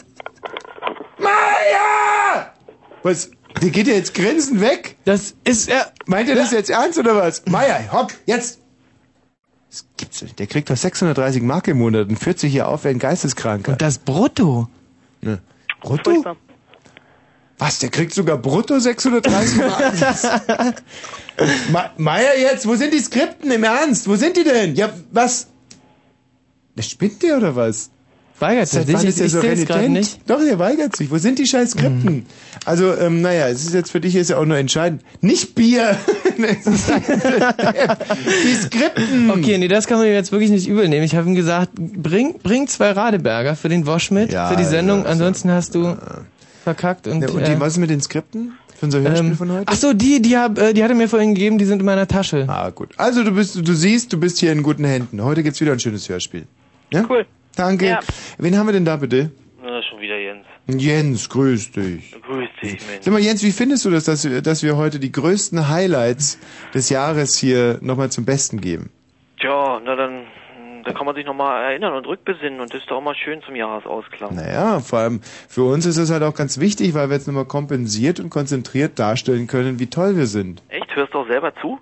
Meier! 1.20 2.54
Was? 3.04 3.32
Der 3.62 3.70
geht 3.70 3.88
ja 3.88 3.94
jetzt 3.94 4.14
grinsen 4.14 4.62
weg? 4.62 4.96
Das 5.06 5.36
ist 5.44 5.70
er. 5.70 5.92
Meint 6.06 6.30
ihr 6.30 6.36
das 6.36 6.52
jetzt 6.52 6.70
ernst 6.70 6.98
oder 6.98 7.16
was? 7.16 7.46
Meier, 7.46 7.92
hopp, 7.92 8.14
jetzt! 8.26 8.60
Das 9.70 9.86
gibt's 9.98 10.20
doch 10.20 10.24
nicht. 10.24 10.40
Der 10.40 10.48
kriegt 10.48 10.70
doch 10.70 10.76
630 10.76 11.42
Mark 11.44 11.68
im 11.68 11.78
Monat 11.78 12.10
und 12.10 12.18
führt 12.18 12.40
sich 12.40 12.52
hier 12.52 12.68
auf 12.68 12.84
wie 12.84 12.90
ein 12.90 13.00
Geisteskranker. 13.00 13.74
Und 13.74 13.82
das 13.82 14.00
brutto. 14.00 14.68
Ne. 15.22 15.42
Brutto? 15.82 16.12
Furchtbar. 16.12 16.36
Was, 17.58 17.78
der 17.80 17.90
kriegt 17.90 18.14
sogar 18.14 18.38
brutto 18.38 18.80
630 18.80 19.58
Mark? 19.58 20.84
Ma 21.72 21.92
Meier 21.98 22.38
jetzt, 22.40 22.68
wo 22.68 22.76
sind 22.76 22.94
die 22.94 23.00
Skripten 23.00 23.52
im 23.52 23.64
Ernst? 23.64 24.08
Wo 24.08 24.16
sind 24.16 24.38
die 24.38 24.44
denn? 24.44 24.76
Ja, 24.76 24.90
was? 25.12 25.48
Der 26.78 26.84
spinnt 26.84 27.22
der 27.24 27.38
oder 27.38 27.56
was? 27.56 27.90
Weigert 28.40 28.70
sich. 28.70 28.90
Ich, 28.90 29.04
ist 29.04 29.20
der 29.20 29.26
ich 29.28 29.32
so 29.34 29.40
renitent? 29.40 29.92
nicht. 29.92 30.20
Doch, 30.28 30.40
der 30.40 30.58
weigert 30.58 30.96
sich. 30.96 31.12
Wo 31.12 31.20
sind 31.20 31.38
die 31.38 31.46
scheiß 31.46 31.72
Skripten? 31.72 32.26
Also, 32.66 32.96
ähm, 32.98 33.22
naja, 33.22 33.48
es 33.50 33.64
ist 33.66 33.74
jetzt 33.76 33.92
für 33.92 34.02
dich 34.02 34.16
ist 34.16 34.32
ja 34.32 34.38
auch 34.38 34.46
nur 34.46 34.58
entscheidend. 34.58 35.04
Nicht 35.22 35.54
Bier! 35.54 35.96
Die 38.44 38.56
Skripten! 38.56 39.30
Okay, 39.32 39.58
nee, 39.60 39.68
das 39.68 39.86
kann 39.88 40.00
man 40.00 40.08
jetzt 40.08 40.32
wirklich 40.32 40.50
nicht 40.50 40.68
übel 40.68 40.88
nehmen. 40.90 41.04
Ich 41.04 41.16
habe 41.16 41.28
ihm 41.30 41.36
gesagt, 41.36 41.72
bring, 41.76 42.40
bring 42.42 42.68
zwei 42.68 42.92
Radeberger 42.92 43.56
für 43.56 43.70
den 43.70 43.86
Wosch 43.86 44.10
mit, 44.12 44.32
Ja, 44.32 44.48
für 44.50 44.56
die 44.56 44.64
Sendung. 44.66 45.04
ja, 45.04 45.10
Ansonsten 45.10 45.52
hast 45.52 45.76
du 45.76 45.96
verkackt. 46.64 47.08
Und, 47.08 47.22
Ja, 47.22 47.30
und 47.30 47.48
die, 47.48 47.52
äh, 47.52 47.60
was 47.60 47.74
ist 47.74 47.80
mit 47.80 47.90
den 47.90 48.02
Skripten? 48.02 48.54
Für 48.82 48.86
unser 48.86 49.02
Hörspiel 49.02 49.30
ähm, 49.30 49.38
von 49.38 49.52
heute? 49.52 49.66
ach 49.68 49.76
so, 49.76 49.94
die, 49.94 50.24
die, 50.24 50.36
hab, 50.36 50.58
äh, 50.58 50.74
die 50.74 50.84
hat 50.84 50.90
er 50.90 50.96
mir 50.96 51.08
vorhin 51.08 51.36
gegeben, 51.36 51.60
die 51.60 51.66
sind 51.66 51.82
in 51.82 51.86
meiner 51.86 52.08
Tasche. 52.08 52.46
Ah, 52.48 52.72
gut. 52.72 52.90
Also, 52.98 53.24
du 53.24 53.30
bist, 53.30 53.56
du 53.56 53.74
siehst, 53.74 54.12
du 54.12 54.20
bist 54.20 54.40
hier 54.40 54.52
in 54.52 54.64
guten 54.64 54.86
Händen. 54.86 55.24
Heute 55.24 55.44
gibt's 55.44 55.62
wieder 55.62 55.72
ein 55.72 55.80
schönes 55.80 56.10
Hörspiel. 56.10 56.48
Ja? 56.92 57.06
Cool. 57.08 57.28
Danke. 57.56 57.86
Ja. 57.86 58.00
Wen 58.40 58.58
haben 58.58 58.66
wir 58.66 58.74
denn 58.74 58.84
da 58.84 58.96
bitte? 58.96 59.30
Na, 59.62 59.84
schon 59.84 60.00
wieder 60.00 60.18
Jens. 60.18 60.48
Jens, 60.66 61.30
grüß 61.30 61.74
dich. 61.74 62.12
Grüß 62.24 62.50
dich, 62.64 62.72
Mensch. 62.72 63.02
Sag 63.02 63.14
mal, 63.14 63.22
Jens, 63.22 63.44
wie 63.44 63.52
findest 63.52 63.86
du 63.86 63.92
das, 63.92 64.06
dass 64.06 64.28
wir, 64.28 64.42
dass 64.42 64.64
wir 64.64 64.76
heute 64.76 65.00
die 65.00 65.12
größten 65.12 65.70
Highlights 65.70 66.40
des 66.74 66.90
Jahres 66.90 67.38
hier 67.38 67.78
nochmal 67.82 68.10
zum 68.10 68.26
Besten 68.26 68.62
geben? 68.62 68.90
Tja, 69.40 69.80
na 69.86 69.96
dann, 69.96 70.21
dann 70.86 70.94
kann 70.94 71.06
man 71.06 71.16
sich 71.16 71.26
nochmal 71.26 71.64
erinnern 71.72 71.94
und 71.94 72.06
rückbesinnen 72.08 72.60
und 72.60 72.74
das 72.74 72.82
ist 72.82 72.90
doch 72.92 72.98
auch 72.98 73.02
mal 73.02 73.16
schön 73.16 73.42
zum 73.44 73.56
Jahresausklang. 73.56 74.36
Naja, 74.36 74.80
vor 74.80 75.00
allem 75.00 75.22
für 75.48 75.64
uns 75.64 75.86
ist 75.86 75.98
das 75.98 76.12
halt 76.12 76.24
auch 76.24 76.36
ganz 76.36 76.60
wichtig, 76.60 76.94
weil 76.94 77.10
wir 77.10 77.16
jetzt 77.16 77.28
nochmal 77.28 77.46
kompensiert 77.46 78.20
und 78.20 78.30
konzentriert 78.30 79.00
darstellen 79.00 79.48
können, 79.48 79.80
wie 79.80 79.88
toll 79.88 80.16
wir 80.16 80.28
sind. 80.28 80.62
Echt? 80.70 80.96
Hörst 80.96 81.14
du 81.14 81.20
auch 81.20 81.28
selber 81.28 81.54
zu? 81.62 81.80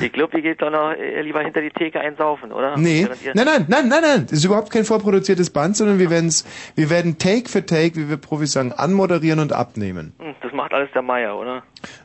ich 0.00 0.12
glaube, 0.12 0.36
ihr 0.36 0.42
geht 0.42 0.62
doch 0.62 0.70
noch 0.70 0.92
äh, 0.92 1.20
lieber 1.22 1.40
hinter 1.40 1.60
die 1.60 1.70
Theke 1.70 2.00
einsaufen, 2.00 2.52
oder? 2.52 2.76
Nee, 2.76 3.08
nein, 3.34 3.44
nein, 3.46 3.66
nein, 3.68 3.88
nein, 3.88 4.02
nein. 4.02 4.22
Das 4.28 4.38
ist 4.38 4.44
überhaupt 4.44 4.70
kein 4.70 4.84
vorproduziertes 4.84 5.50
Band, 5.50 5.76
sondern 5.76 5.98
wir 5.98 6.10
werden's, 6.10 6.44
wir 6.74 6.88
werden 6.90 7.18
Take 7.18 7.48
für 7.48 7.66
Take, 7.66 7.96
wie 7.96 8.08
wir 8.08 8.16
Profis 8.18 8.52
sagen, 8.52 8.72
anmoderieren 8.72 9.40
und 9.40 9.52
abnehmen. 9.52 10.12
Hm, 10.18 10.34
Das 10.42 10.52
macht 10.52 10.72
alles 10.72 10.90
der 10.94 11.02
Meier, 11.02 11.36
oder? 11.36 11.62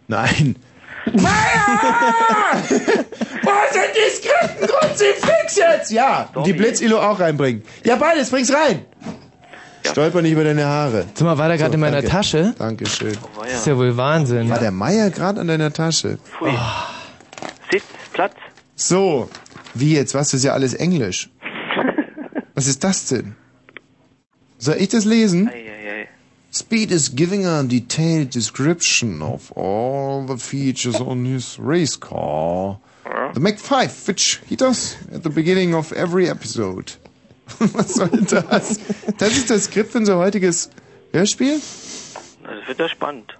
Nein. 0.07 0.55
Meier! 1.13 2.63
Wo 3.43 3.51
sind 3.71 3.91
die 3.95 4.09
Skripten? 4.15 4.67
Kruzifix 4.67 5.55
jetzt! 5.57 5.91
Ja, 5.91 6.29
und 6.33 6.45
die. 6.47 6.53
Blitzilo 6.53 6.99
auch 6.99 7.19
reinbringen. 7.19 7.63
Ja, 7.83 7.95
beides, 7.95 8.29
bring's 8.29 8.53
rein. 8.53 8.85
Stolper 9.85 10.21
nicht 10.21 10.31
über 10.33 10.43
deine 10.43 10.65
Haare. 10.65 11.05
Sag 11.15 11.25
mal, 11.25 11.37
war 11.37 11.47
der 11.47 11.57
gerade 11.57 11.71
So, 11.71 11.73
in 11.75 11.79
meiner 11.81 11.97
danke. 12.01 12.11
Tasche? 12.11 12.53
Dankeschön. 12.57 13.17
Oh, 13.23 13.41
Das 13.43 13.53
ist 13.55 13.67
ja 13.67 13.75
wohl 13.77 13.97
Wahnsinn. 13.97 14.49
War 14.49 14.59
der 14.59 14.71
Meier 14.71 15.09
gerade 15.09 15.41
an 15.41 15.47
deiner 15.47 15.73
Tasche? 15.73 16.17
Pfui. 16.37 16.51
Sitz, 17.71 17.83
Platz. 18.13 18.33
So, 18.75 19.29
wie 19.73 19.95
jetzt? 19.95 20.13
Was? 20.13 20.29
Das 20.29 20.35
ist 20.35 20.43
ja 20.43 20.53
alles 20.53 20.73
Englisch. 20.75 21.29
Was 22.55 22.67
ist 22.67 22.83
das 22.83 23.07
denn? 23.07 23.35
Soll 24.59 24.75
ich 24.77 24.89
das 24.89 25.03
lesen? 25.05 25.49
Eieiei. 25.49 25.70
Speed 26.53 26.91
is 26.91 27.07
giving 27.07 27.45
a 27.45 27.63
detailed 27.63 28.29
description 28.29 29.21
of 29.21 29.53
all 29.53 30.25
the 30.25 30.35
features 30.35 30.99
on 30.99 31.23
his 31.23 31.57
race 31.57 31.95
car. 31.95 32.77
The 33.33 33.39
Mac 33.39 33.57
5, 33.57 34.07
which 34.07 34.41
he 34.47 34.57
does 34.57 34.97
at 35.13 35.23
the 35.23 35.29
beginning 35.29 35.73
of 35.73 35.93
every 35.93 36.29
episode. 36.29 36.91
Was 37.59 37.95
soll 37.95 38.09
das? 38.09 38.79
Das 39.17 39.37
ist 39.37 39.49
das 39.49 39.63
Skript 39.63 39.91
für 39.91 39.99
unser 39.99 40.17
heutiges 40.17 40.69
Hörspiel? 41.13 41.61
Das 42.43 42.67
wird 42.67 42.79
ja 42.79 42.89
spannend. 42.89 43.37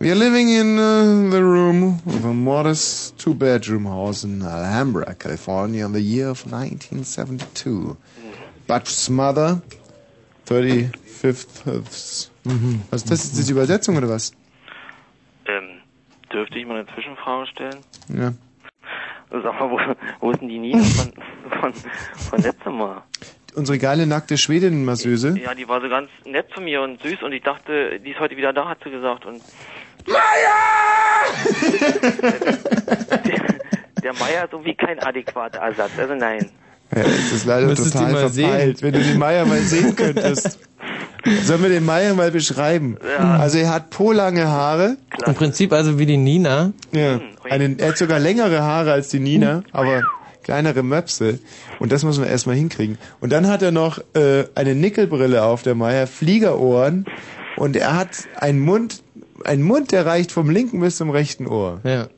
We 0.00 0.10
are 0.10 0.18
living 0.18 0.48
in 0.48 0.76
uh, 0.76 1.30
the 1.30 1.44
room 1.44 2.00
of 2.04 2.24
a 2.24 2.32
modest 2.32 3.16
two-bedroom 3.18 3.84
house 3.84 4.24
in 4.24 4.42
Alhambra, 4.42 5.14
California, 5.14 5.84
in 5.84 5.92
the 5.92 6.00
year 6.00 6.30
of 6.30 6.46
1972. 6.46 7.96
Butch's 8.66 9.08
mother, 9.08 9.62
35th. 10.46 12.29
Was 12.44 13.02
ist 13.02 13.10
das? 13.10 13.24
Ist 13.24 13.38
das 13.38 13.46
die 13.46 13.52
Übersetzung 13.52 13.96
oder 13.96 14.08
was? 14.08 14.32
Ähm, 15.46 15.80
dürfte 16.32 16.58
ich 16.58 16.66
mal 16.66 16.78
eine 16.78 16.86
Zwischenfrage 16.94 17.46
stellen? 17.48 17.76
Ja. 18.08 18.32
Sag 19.30 19.60
mal, 19.60 19.70
wo, 19.70 19.78
wo 20.20 20.30
ist 20.32 20.40
denn 20.40 20.48
die 20.48 20.58
Nina 20.58 20.82
von, 20.82 21.12
von, 21.60 21.72
von 21.72 22.42
letztem 22.42 22.78
Mal? 22.78 23.02
Unsere 23.54 23.78
geile 23.78 24.06
nackte 24.06 24.38
Schwedin, 24.38 24.84
Masseuse. 24.84 25.38
Ja, 25.38 25.54
die 25.54 25.68
war 25.68 25.80
so 25.80 25.88
ganz 25.88 26.08
nett 26.24 26.48
zu 26.54 26.60
mir 26.60 26.82
und 26.82 27.00
süß 27.02 27.22
und 27.22 27.32
ich 27.32 27.42
dachte, 27.42 27.98
die 28.00 28.10
ist 28.10 28.20
heute 28.20 28.36
wieder 28.36 28.52
da, 28.52 28.68
hat 28.68 28.78
sie 28.84 28.90
gesagt. 28.90 29.26
Und 29.26 29.42
der, 33.10 33.60
der 34.02 34.12
Meier 34.14 34.44
ist 34.44 34.52
irgendwie 34.52 34.74
kein 34.74 34.98
adäquater 35.00 35.58
Ersatz. 35.58 35.98
Also 35.98 36.14
nein. 36.14 36.50
Ja, 36.94 37.02
es 37.02 37.32
ist 37.32 37.46
leider 37.46 37.66
Müsstest 37.66 37.92
total 37.92 38.10
verpeilt. 38.28 38.78
sehen. 38.78 38.92
Wenn 38.92 38.92
du 38.92 39.00
den 39.06 39.18
Meier 39.18 39.46
mal 39.46 39.60
sehen 39.60 39.94
könntest. 39.94 40.58
Sollen 41.44 41.62
wir 41.62 41.68
den 41.68 41.84
Meier 41.84 42.14
mal 42.14 42.30
beschreiben? 42.30 42.96
Also 43.18 43.58
er 43.58 43.72
hat 43.72 43.90
polange 43.90 44.48
Haare. 44.48 44.96
Im 45.26 45.34
Prinzip 45.34 45.72
also 45.72 45.98
wie 45.98 46.06
die 46.06 46.16
Nina. 46.16 46.72
Ja. 46.92 47.20
Einen, 47.48 47.78
er 47.78 47.88
hat 47.88 47.98
sogar 47.98 48.18
längere 48.18 48.62
Haare 48.62 48.92
als 48.92 49.08
die 49.08 49.20
Nina, 49.20 49.62
aber 49.72 50.02
kleinere 50.42 50.82
Möpse. 50.82 51.38
Und 51.78 51.92
das 51.92 52.04
muss 52.04 52.18
man 52.18 52.26
erstmal 52.26 52.56
hinkriegen. 52.56 52.98
Und 53.20 53.30
dann 53.32 53.48
hat 53.48 53.62
er 53.62 53.70
noch 53.70 53.98
äh, 54.14 54.44
eine 54.54 54.74
Nickelbrille 54.74 55.42
auf, 55.42 55.62
der 55.62 55.74
Meier, 55.74 56.06
Fliegerohren. 56.06 57.04
Und 57.56 57.76
er 57.76 57.96
hat 57.96 58.26
einen 58.36 58.60
Mund, 58.60 59.02
einen 59.44 59.62
Mund, 59.62 59.92
der 59.92 60.06
reicht 60.06 60.32
vom 60.32 60.48
linken 60.48 60.80
bis 60.80 60.96
zum 60.96 61.10
rechten 61.10 61.46
Ohr. 61.46 61.80
Ja. 61.84 62.08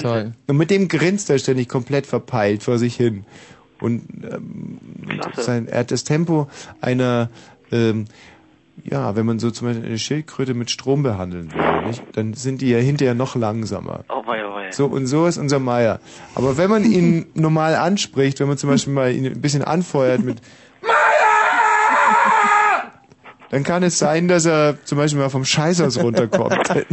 Toll. 0.00 0.32
Und 0.46 0.56
mit 0.56 0.70
dem 0.70 0.88
grinst 0.88 1.28
er 1.28 1.38
ständig 1.38 1.68
komplett 1.68 2.06
verpeilt 2.06 2.62
vor 2.62 2.78
sich 2.78 2.96
hin. 2.96 3.26
Und 3.80 4.02
ähm, 4.24 4.78
sein, 5.36 5.68
er 5.68 5.80
hat 5.80 5.90
das 5.90 6.04
Tempo 6.04 6.48
einer, 6.80 7.28
ähm, 7.70 8.06
ja, 8.84 9.16
wenn 9.16 9.26
man 9.26 9.38
so 9.38 9.50
zum 9.50 9.68
Beispiel 9.68 9.86
eine 9.86 9.98
Schildkröte 9.98 10.54
mit 10.54 10.70
Strom 10.70 11.02
behandeln 11.02 11.52
würde, 11.52 11.86
nicht? 11.88 12.02
dann 12.12 12.34
sind 12.34 12.60
die 12.62 12.70
ja 12.70 12.78
hinterher 12.78 13.14
noch 13.14 13.36
langsamer. 13.36 14.04
Oh, 14.08 14.22
wei, 14.26 14.44
oh, 14.46 14.54
wei. 14.54 14.70
So, 14.72 14.86
und 14.86 15.06
so 15.06 15.26
ist 15.26 15.38
unser 15.38 15.58
Meier. 15.58 16.00
Aber 16.34 16.56
wenn 16.56 16.70
man 16.70 16.84
ihn 16.84 17.26
normal 17.34 17.74
anspricht, 17.74 18.40
wenn 18.40 18.48
man 18.48 18.58
zum 18.58 18.70
Beispiel 18.70 18.92
mal 18.92 19.12
ihn 19.12 19.26
ein 19.26 19.40
bisschen 19.40 19.62
anfeuert 19.62 20.22
mit 20.22 20.40
Meier! 20.82 20.92
Dann 23.50 23.62
kann 23.62 23.82
es 23.82 23.98
sein, 23.98 24.26
dass 24.28 24.44
er 24.44 24.76
zum 24.84 24.98
Beispiel 24.98 25.20
mal 25.20 25.30
vom 25.30 25.44
Scheißhaus 25.44 25.98
runterkommt. 26.02 26.58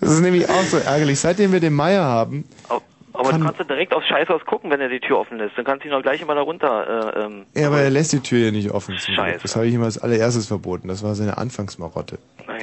Das 0.00 0.10
ist 0.10 0.20
nämlich 0.20 0.48
auch 0.48 0.62
so 0.62 0.76
ärgerlich. 0.76 1.18
Seitdem 1.18 1.52
wir 1.52 1.60
den 1.60 1.72
Meier 1.74 2.04
haben, 2.04 2.44
Oh, 2.68 2.80
aber 3.18 3.30
Kann- 3.30 3.40
du 3.40 3.46
kannst 3.46 3.60
du 3.60 3.64
direkt 3.64 3.94
aufs 3.94 4.06
Scheißhaus 4.06 4.44
gucken, 4.44 4.70
wenn 4.70 4.80
er 4.80 4.88
die 4.88 5.00
Tür 5.00 5.18
offen 5.18 5.38
lässt. 5.38 5.56
Dann 5.56 5.64
kannst 5.64 5.84
du 5.84 5.88
ihn 5.88 5.94
auch 5.94 6.02
gleich 6.02 6.20
immer 6.20 6.34
da 6.34 6.40
runter. 6.42 7.14
Äh, 7.16 7.24
ähm, 7.24 7.44
ja, 7.54 7.66
aber 7.68 7.80
er 7.80 7.90
lässt 7.90 8.12
die 8.12 8.20
Tür 8.20 8.38
ja 8.46 8.50
nicht 8.50 8.70
offen. 8.70 8.96
Scheiße. 8.98 9.40
Das 9.42 9.56
habe 9.56 9.66
ich 9.66 9.74
ihm 9.74 9.82
als 9.82 9.98
allererstes 9.98 10.46
verboten. 10.46 10.88
Das 10.88 11.02
war 11.02 11.14
seine 11.14 11.38
Anfangsmarotte. 11.38 12.18
nein. 12.46 12.62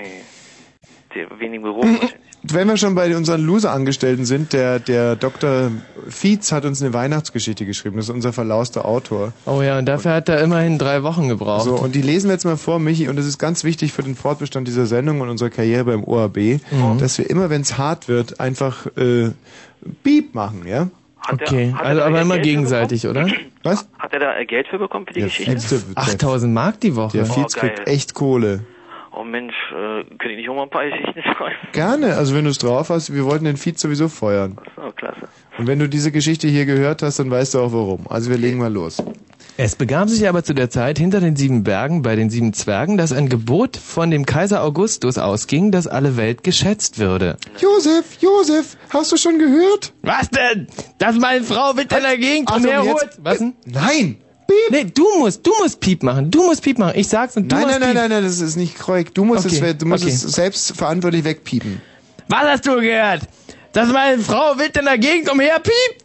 Der 1.16 1.28
wenig 1.40 1.62
wahrscheinlich. 1.64 2.16
Wenn 2.46 2.68
wir 2.68 2.76
schon 2.76 2.94
bei 2.94 3.16
unseren 3.16 3.42
Loser-Angestellten 3.46 4.26
sind, 4.26 4.52
der, 4.52 4.80
der 4.80 5.16
Dr. 5.16 5.72
Fietz 6.10 6.52
hat 6.52 6.66
uns 6.66 6.82
eine 6.82 6.92
Weihnachtsgeschichte 6.94 7.66
geschrieben. 7.66 7.96
Das 7.96 8.06
ist 8.10 8.10
unser 8.14 8.34
verlauster 8.34 8.84
Autor. 8.84 9.32
Oh 9.46 9.62
ja, 9.62 9.78
und 9.78 9.86
dafür 9.86 10.12
hat 10.16 10.28
er 10.28 10.42
immerhin 10.42 10.78
drei 10.78 11.04
Wochen 11.04 11.30
gebraucht. 11.30 11.64
So, 11.64 11.76
und 11.76 11.96
die 11.96 12.02
lesen 12.02 12.28
wir 12.28 12.34
jetzt 12.34 12.44
mal 12.44 12.58
vor, 12.58 12.80
Michi, 12.80 13.08
und 13.08 13.16
das 13.16 13.28
ist 13.28 13.38
ganz 13.38 13.64
wichtig 13.64 13.94
für 13.94 14.04
den 14.04 14.16
Fortbestand 14.16 14.68
dieser 14.68 14.88
Sendung 14.88 15.22
und 15.22 15.30
unserer 15.30 15.52
Karriere 15.52 15.86
beim 15.86 16.04
ORB, 16.04 16.60
dass 17.00 17.18
wir 17.18 17.30
immer, 17.30 17.50
wenn 17.50 17.62
es 17.62 17.78
hart 17.78 18.10
wird, 18.10 18.42
einfach 18.42 18.88
äh, 18.98 19.30
Beep 20.04 20.34
machen, 20.36 20.64
ja? 20.68 20.90
Hat 21.20 21.40
der- 21.40 21.48
okay, 21.48 21.72
hat 21.74 21.82
er 21.84 21.88
also 21.88 22.02
aber 22.04 22.22
immer 22.22 22.34
Geld 22.36 22.46
gegenseitig, 22.46 23.08
oder? 23.08 23.28
Was? 23.64 23.88
Hat 23.98 24.12
er 24.14 24.20
da 24.20 24.38
äh, 24.38 24.46
Geld 24.46 24.68
für 24.68 24.78
bekommen 24.78 25.06
für 25.08 25.14
die 25.14 25.20
Der 25.22 25.30
Geschichte? 25.30 25.52
Fietz, 25.52 25.70
der, 25.70 25.80
der, 25.96 25.98
8000 26.04 26.54
Mark 26.54 26.80
die 26.82 26.96
Woche. 26.96 27.18
der 27.18 27.26
Fietz 27.26 27.56
Oh, 27.56 27.60
kriegt 27.62 27.88
echt 27.88 28.14
Kohle. 28.14 28.66
Oh 29.16 29.24
Mensch, 29.24 29.54
äh, 29.72 30.04
könnte 30.04 30.32
ich 30.32 30.38
nicht 30.38 30.50
auch 30.50 30.56
mal 30.56 30.64
ein 30.64 30.70
paar 30.70 30.86
Geschichten 30.90 31.22
schreiben? 31.38 31.56
Gerne, 31.72 32.16
also 32.18 32.36
wenn 32.36 32.44
du 32.44 32.50
es 32.50 32.58
drauf 32.58 32.90
hast, 32.90 33.14
wir 33.14 33.24
wollten 33.26 33.46
den 33.46 33.58
Fietz 33.58 33.80
sowieso 33.82 34.10
feuern. 34.10 34.58
Oh, 34.76 34.92
klasse. 34.92 35.28
Und 35.58 35.68
wenn 35.68 35.80
du 35.80 35.88
diese 35.88 36.12
Geschichte 36.12 36.48
hier 36.48 36.66
gehört 36.66 37.04
hast, 37.04 37.20
dann 37.20 37.30
weißt 37.32 37.54
du 37.54 37.60
auch 37.60 37.72
warum. 37.72 38.06
Also 38.10 38.30
wir 38.32 38.38
legen 38.38 38.58
mal 38.58 38.74
los. 38.74 39.02
Es 39.56 39.76
begab 39.76 40.10
sich 40.10 40.28
aber 40.28 40.44
zu 40.44 40.54
der 40.56 40.72
Zeit 40.72 40.98
hinter 40.98 41.20
den 41.20 41.36
sieben 41.36 41.64
Bergen 41.64 42.02
bei 42.02 42.16
den 42.16 42.32
sieben 42.32 42.54
Zwergen, 42.54 42.98
dass 42.98 43.12
ein 43.12 43.30
Gebot 43.30 43.78
von 43.78 44.10
dem 44.10 44.26
Kaiser 44.26 44.64
Augustus 44.64 45.20
ausging, 45.20 45.72
dass 45.72 45.86
alle 45.86 46.18
Welt 46.18 46.44
geschätzt 46.44 46.98
würde. 46.98 47.38
Josef, 47.60 48.18
Josef, 48.20 48.78
hast 48.90 49.12
du 49.12 49.18
schon 49.18 49.38
gehört? 49.38 49.94
Was 50.02 50.30
denn? 50.32 50.68
Dass 50.98 51.18
meine 51.18 51.44
Frau 51.44 51.74
mit 51.74 51.92
in 51.92 52.02
der 52.02 52.18
Gegend 52.18 52.52
umherholt? 52.52 53.04
jetzt- 53.04 53.20
Was 53.24 53.38
denn? 53.38 53.54
Nein! 53.66 54.18
Nee, 54.72 54.86
du 54.86 55.06
musst, 55.20 55.46
du 55.46 55.52
musst 55.62 55.80
Piep 55.80 56.04
machen. 56.04 56.30
Du 56.32 56.44
musst 56.44 56.62
Piep 56.64 56.78
machen. 56.78 56.94
Ich 56.96 57.08
sag's 57.08 57.38
und 57.38 57.52
du 57.52 57.56
Nein, 57.56 57.66
machst 57.66 57.80
nein, 57.80 57.94
nein, 57.94 57.94
Piep. 57.94 58.02
nein, 58.02 58.22
nein, 58.22 58.24
das 58.24 58.40
ist 58.42 58.56
nicht 58.56 58.78
korrekt. 58.80 59.18
Du 59.18 59.24
musst, 59.24 59.46
Okay, 59.46 59.62
es, 59.64 59.78
du 59.78 59.86
musst 59.86 60.04
okay. 60.04 60.14
es 60.14 60.22
selbst 60.22 60.76
verantwortlich 60.76 61.24
wegpiepen. 61.24 61.82
Was 62.28 62.42
hast 62.44 62.66
du 62.68 62.76
gehört? 62.80 63.22
Dass 63.72 63.90
meine 63.90 64.20
Frau 64.22 64.58
wild 64.58 64.78
in 64.78 64.86
der 64.86 64.98
Gegend 64.98 65.32
umherpiept 65.32 66.04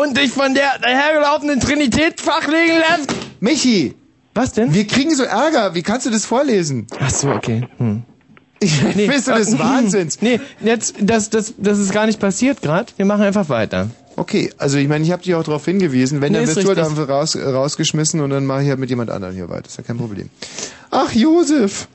und 0.00 0.16
dich 0.16 0.30
von 0.30 0.54
der 0.54 0.78
dahergelaufenen 0.80 1.60
Trinität 1.60 2.20
fachlegen 2.20 2.76
lässt? 2.78 3.10
Michi, 3.40 3.94
Was 4.34 4.52
denn? 4.52 4.72
wir 4.74 4.86
kriegen 4.86 5.14
so 5.14 5.22
Ärger. 5.24 5.74
Wie 5.74 5.82
kannst 5.82 6.06
du 6.06 6.10
das 6.10 6.24
vorlesen? 6.24 6.86
Ach 7.00 7.10
so, 7.10 7.30
okay. 7.30 7.68
Hm. 7.78 8.02
Ich 8.62 8.82
bist 9.06 9.26
du 9.28 9.32
des 9.34 9.58
Wahnsinns. 9.58 10.20
Nee, 10.20 10.38
jetzt, 10.62 10.96
das, 11.00 11.30
das, 11.30 11.54
das 11.56 11.78
ist 11.78 11.92
gar 11.92 12.06
nicht 12.06 12.20
passiert 12.20 12.60
gerade. 12.60 12.92
Wir 12.96 13.06
machen 13.06 13.22
einfach 13.22 13.48
weiter. 13.48 13.88
Okay, 14.16 14.50
also 14.58 14.76
ich 14.76 14.86
meine, 14.86 15.02
ich 15.02 15.12
habe 15.12 15.22
dich 15.22 15.34
auch 15.34 15.42
darauf 15.44 15.64
hingewiesen. 15.64 16.20
Wenn, 16.20 16.32
Nee, 16.32 16.40
dann 16.40 16.46
wirst 16.48 16.62
du 16.62 16.68
halt 16.68 16.78
richtig. 16.78 17.08
raus, 17.08 17.36
rausgeschmissen 17.36 18.20
und 18.20 18.28
dann 18.28 18.44
mache 18.44 18.62
ich 18.62 18.68
halt 18.68 18.78
mit 18.78 18.90
jemand 18.90 19.10
anderem 19.10 19.34
hier 19.34 19.48
weiter. 19.48 19.66
Ist 19.66 19.78
ja 19.78 19.82
kein 19.84 19.96
Problem. 19.96 20.28
Ach, 20.90 21.10
Josef, 21.12 21.88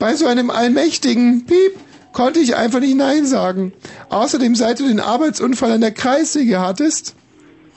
bei 0.00 0.16
so 0.16 0.26
einem 0.26 0.50
allmächtigen 0.50 1.46
Piep 1.46 1.76
konnte 2.12 2.40
ich 2.40 2.56
einfach 2.56 2.80
nicht 2.80 2.96
Nein 2.96 3.24
sagen. 3.24 3.72
Außerdem, 4.08 4.56
seit 4.56 4.80
du 4.80 4.88
den 4.88 4.98
Arbeitsunfall 4.98 5.72
an 5.72 5.80
der 5.80 5.92
Kreissäge 5.92 6.60
hattest... 6.60 7.14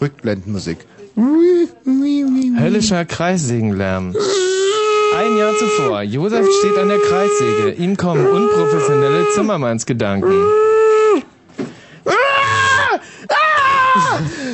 Rückblendenmusik. 0.03 0.79
Höllischer 2.59 3.05
Kreissägenlärm. 3.05 4.13
Ein 5.17 5.37
Jahr 5.37 5.53
zuvor. 5.57 6.01
Josef 6.01 6.45
steht 6.59 6.77
an 6.77 6.89
der 6.89 6.99
Kreissäge. 6.99 7.71
Ihm 7.77 7.95
kommen 7.95 8.27
unprofessionelle 8.27 9.29
Zimmermannsgedanken. 9.33 10.33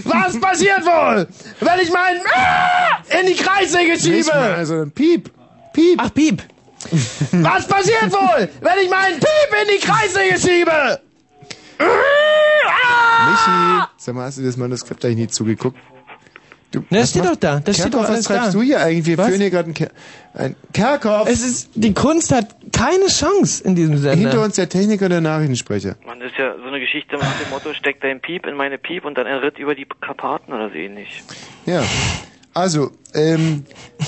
Was 0.04 0.40
passiert 0.40 0.86
wohl, 0.86 1.28
wenn 1.62 1.80
ich 1.82 1.92
meinen 1.92 2.22
in 3.20 3.26
die 3.26 3.36
Kreissäge 3.36 4.00
schiebe? 4.00 4.34
Also 4.34 4.76
ein 4.82 4.92
Piep. 4.92 5.32
Piep. 5.74 6.00
Ach, 6.00 6.14
Piep. 6.14 6.44
Was 7.32 7.68
passiert 7.68 8.12
wohl, 8.12 8.50
wenn 8.62 8.78
ich 8.84 8.90
meinen 8.90 9.20
Piep 9.20 9.52
in 9.64 9.68
die 9.76 9.86
Kreissäge 9.86 10.40
schiebe? 10.40 11.00
Michi, 13.26 13.84
sag 13.98 14.16
mal, 14.16 14.26
hast 14.26 14.38
du 14.38 14.44
das 14.44 14.58
Manuskript 14.58 15.04
eigentlich 15.06 15.18
nie 15.18 15.28
zugeguckt? 15.28 15.78
Du, 16.72 16.84
Na, 16.92 17.00
das 17.00 17.10
steht 17.10 17.24
macht- 17.24 17.34
doch 17.34 17.40
da, 17.40 17.60
das 17.60 17.78
steht 17.78 17.86
Kerkhoff, 17.92 18.02
doch 18.04 18.10
alles 18.14 18.20
was 18.20 18.26
treibst 18.36 18.48
da. 18.50 18.52
du 18.52 18.62
hier 18.62 18.80
eigentlich? 18.80 19.06
Wir 19.08 19.18
Was? 19.18 19.28
führen 19.28 19.42
hier 19.42 19.50
gerade 19.50 19.66
einen 19.66 19.74
Ker 19.74 19.90
ein 20.36 20.56
Kerkhoff. 20.72 21.28
Es 21.28 21.42
ist, 21.42 21.72
die 21.74 21.96
Kunst 21.96 22.32
hat 22.32 22.56
keine 22.72 23.08
Chance 23.08 23.64
in 23.64 23.74
diesem 23.76 23.98
Sender. 23.98 24.16
Hinter 24.30 24.44
uns 24.44 24.56
der 24.56 24.70
Techniker 24.70 25.06
und 25.06 25.12
der 25.12 25.22
Nachrichtensprecher. 25.22 25.96
Man, 26.06 26.20
das 26.20 26.30
ist 26.32 26.38
ja 26.38 26.54
so 26.56 26.64
eine 26.68 26.80
Geschichte 26.80 27.16
nach 27.18 27.40
dem 27.40 27.50
Motto, 27.50 27.74
steck 27.74 28.00
dein 28.02 28.20
Piep 28.22 28.46
in 28.46 28.56
meine 28.56 28.78
Piep 28.78 29.04
und 29.06 29.18
dann 29.18 29.26
er 29.26 29.42
ritt 29.42 29.58
über 29.58 29.74
die 29.74 29.88
Karpaten 30.00 30.54
oder 30.54 30.70
so 30.70 30.76
ähnlich. 30.76 31.24
Ja. 31.66 31.84
Also, 32.54 32.92
ähm, 33.14 33.64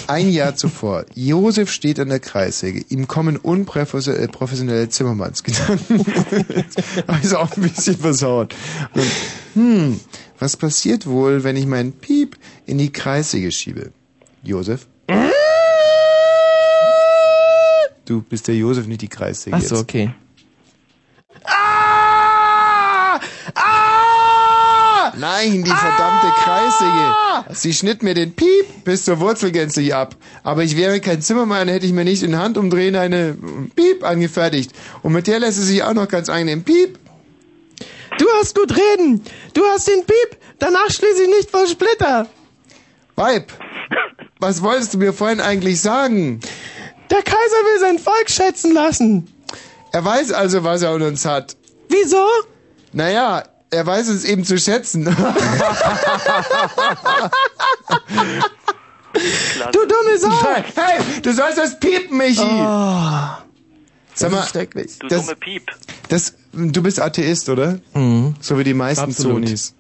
ein 0.08 0.30
Jahr 0.30 0.56
zuvor. 0.56 1.06
Josef 1.16 1.72
steht 1.72 2.00
an 2.00 2.10
der 2.10 2.20
Kreissäge. 2.20 2.84
Ihm 2.90 3.08
kommen 3.08 3.38
unprofessionelle 3.38 4.90
Zimmermannsgedanken. 4.90 6.06
also 7.08 7.38
auch 7.38 7.56
ein 7.56 7.62
bisschen 7.62 7.98
versaut. 7.98 8.56
Und, 8.94 9.12
hm, 9.54 10.00
was 10.40 10.58
passiert 10.58 11.06
wohl, 11.06 11.44
wenn 11.44 11.56
ich 11.56 11.68
meinen 11.68 11.94
Piep 11.94 12.38
in 12.66 12.78
die 12.78 12.92
Kreissäge 12.92 13.52
schiebe? 13.52 13.92
Josef? 14.44 14.88
Du 18.06 18.22
bist 18.22 18.48
der 18.48 18.56
Josef, 18.56 18.88
nicht 18.88 19.02
die 19.02 19.08
Kreissäge 19.08 19.56
Ach 19.56 19.62
so, 19.62 19.76
jetzt. 19.76 19.84
okay. 19.84 20.14
Nein, 25.22 25.64
die 25.64 25.70
verdammte 25.70 26.28
Kreissäge. 26.44 27.54
Sie 27.54 27.74
schnitt 27.74 28.02
mir 28.02 28.16
den 28.16 28.34
Piep 28.34 28.84
bis 28.84 29.06
zur 29.06 29.20
Wurzel 29.20 29.52
gänzlich 29.52 29.94
ab. 29.94 30.16
Aber 30.42 30.64
ich 30.64 30.76
wäre 30.76 31.00
kein 31.00 31.22
Zimmermann, 31.22 31.68
hätte 31.68 31.86
ich 31.86 31.94
mir 31.94 32.04
nicht 32.04 32.24
in 32.24 32.40
Handumdrehen 32.40 32.96
eine 32.96 33.38
Piep 33.76 34.04
angefertigt. 34.04 34.72
Und 35.04 35.14
mit 35.14 35.28
der 35.28 35.40
lässt 35.40 35.60
es 35.60 35.68
sich 35.68 35.84
auch 35.84 35.94
noch 35.94 36.08
ganz 36.08 36.28
angenehm 36.28 36.64
Piep. 36.64 36.98
Du 38.18 38.26
hast 38.40 38.56
gut 38.56 38.76
reden. 38.76 39.24
Du 39.54 39.64
hast 39.64 39.88
den 39.88 40.04
Piep. 40.06 40.38
Danach 40.58 40.90
schließe 40.90 41.22
ich 41.22 41.30
nicht 41.30 41.52
vor 41.52 41.68
Splitter. 41.68 42.28
Weib, 43.16 43.54
was 44.40 44.64
wolltest 44.64 44.96
du 44.96 44.98
mir 44.98 45.14
vorhin 45.14 45.40
eigentlich 45.40 45.82
sagen? 45.82 46.40
Der 47.12 47.22
Kaiser 47.22 47.36
will 47.36 47.80
sein 47.80 48.00
Volk 48.00 48.28
schätzen 48.28 48.74
lassen. 48.74 49.28
Er 49.92 50.04
weiß 50.04 50.32
also, 50.32 50.64
was 50.64 50.82
er 50.82 50.90
an 50.90 51.04
uns 51.04 51.26
hat. 51.26 51.56
Wieso? 51.90 52.26
Naja, 52.92 53.44
er 53.72 53.86
weiß 53.86 54.08
es 54.10 54.24
eben 54.26 54.44
zu 54.44 54.58
schätzen. 54.58 55.06
Du 59.72 59.80
dumme 59.86 60.18
Sau. 60.18 60.30
hey, 60.76 61.02
du 61.22 61.34
sollst 61.34 61.58
das 61.58 61.80
piepen, 61.80 62.18
Michi. 62.18 62.42
Sag 64.14 64.32
mal, 64.32 64.46
schrecklich. 64.48 64.98
Du 65.00 65.08
Das- 65.08 65.22
dumme 65.26 65.36
Piep. 65.36 65.64
das, 66.10 66.34
du 66.54 66.82
bist 66.84 67.00
Atheist, 67.02 67.50
oder? 67.50 67.80
So 68.40 68.58
wie 68.58 68.64
die 68.64 68.74
meisten 68.74 69.04
Absolut. 69.06 69.46
Zonis. 69.46 69.74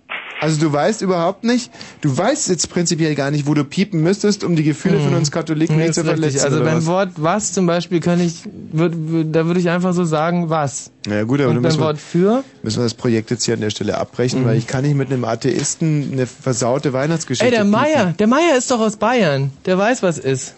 Also 0.43 0.59
du 0.59 0.73
weißt 0.73 1.03
überhaupt 1.03 1.43
nicht, 1.43 1.71
du 2.01 2.17
weißt 2.17 2.49
jetzt 2.49 2.67
prinzipiell 2.71 3.13
gar 3.13 3.29
nicht, 3.29 3.45
wo 3.45 3.53
du 3.53 3.63
piepen 3.63 4.01
müsstest, 4.01 4.43
um 4.43 4.55
die 4.55 4.63
Gefühle 4.63 4.99
von 4.99 5.13
uns 5.13 5.29
Katholiken 5.29 5.75
Nee, 5.77 5.83
nicht 5.83 5.93
zu 5.93 6.01
richtig. 6.01 6.19
verletzen. 6.19 6.43
Also 6.43 6.63
beim 6.63 6.77
was? 6.77 6.85
Wort 6.87 7.09
was 7.17 7.53
zum 7.53 7.67
Beispiel 7.67 7.99
kann 7.99 8.19
ich, 8.19 8.41
würd, 8.71 8.93
würd, 8.95 9.35
da 9.35 9.45
würde 9.45 9.59
ich 9.59 9.69
einfach 9.69 9.93
so 9.93 10.03
sagen 10.03 10.49
was. 10.49 10.89
Ja 11.07 11.23
gut, 11.25 11.41
aber 11.41 11.49
Und 11.51 11.61
dann 11.61 11.71
beim 11.71 11.79
Wort 11.79 11.99
für? 11.99 12.43
müssen 12.63 12.79
wir 12.79 12.83
das 12.85 12.95
Projekt 12.95 13.29
jetzt 13.29 13.43
hier 13.45 13.53
an 13.53 13.61
der 13.61 13.69
Stelle 13.69 13.99
abbrechen, 13.99 14.43
weil 14.43 14.57
ich 14.57 14.65
kann 14.65 14.83
nicht 14.83 14.95
mit 14.95 15.11
einem 15.11 15.25
Atheisten 15.25 16.09
eine 16.11 16.25
versaute 16.25 16.91
Weihnachtsgeschichte 16.91 17.45
Ey, 17.45 17.51
der 17.51 17.59
piepen. 17.59 17.71
Meier, 17.71 18.13
der 18.17 18.25
Meier 18.27 18.57
ist 18.57 18.71
doch 18.71 18.79
aus 18.79 18.97
Bayern. 18.97 19.51
Der 19.67 19.77
weiß, 19.77 20.01
was 20.01 20.17
ist. 20.17 20.55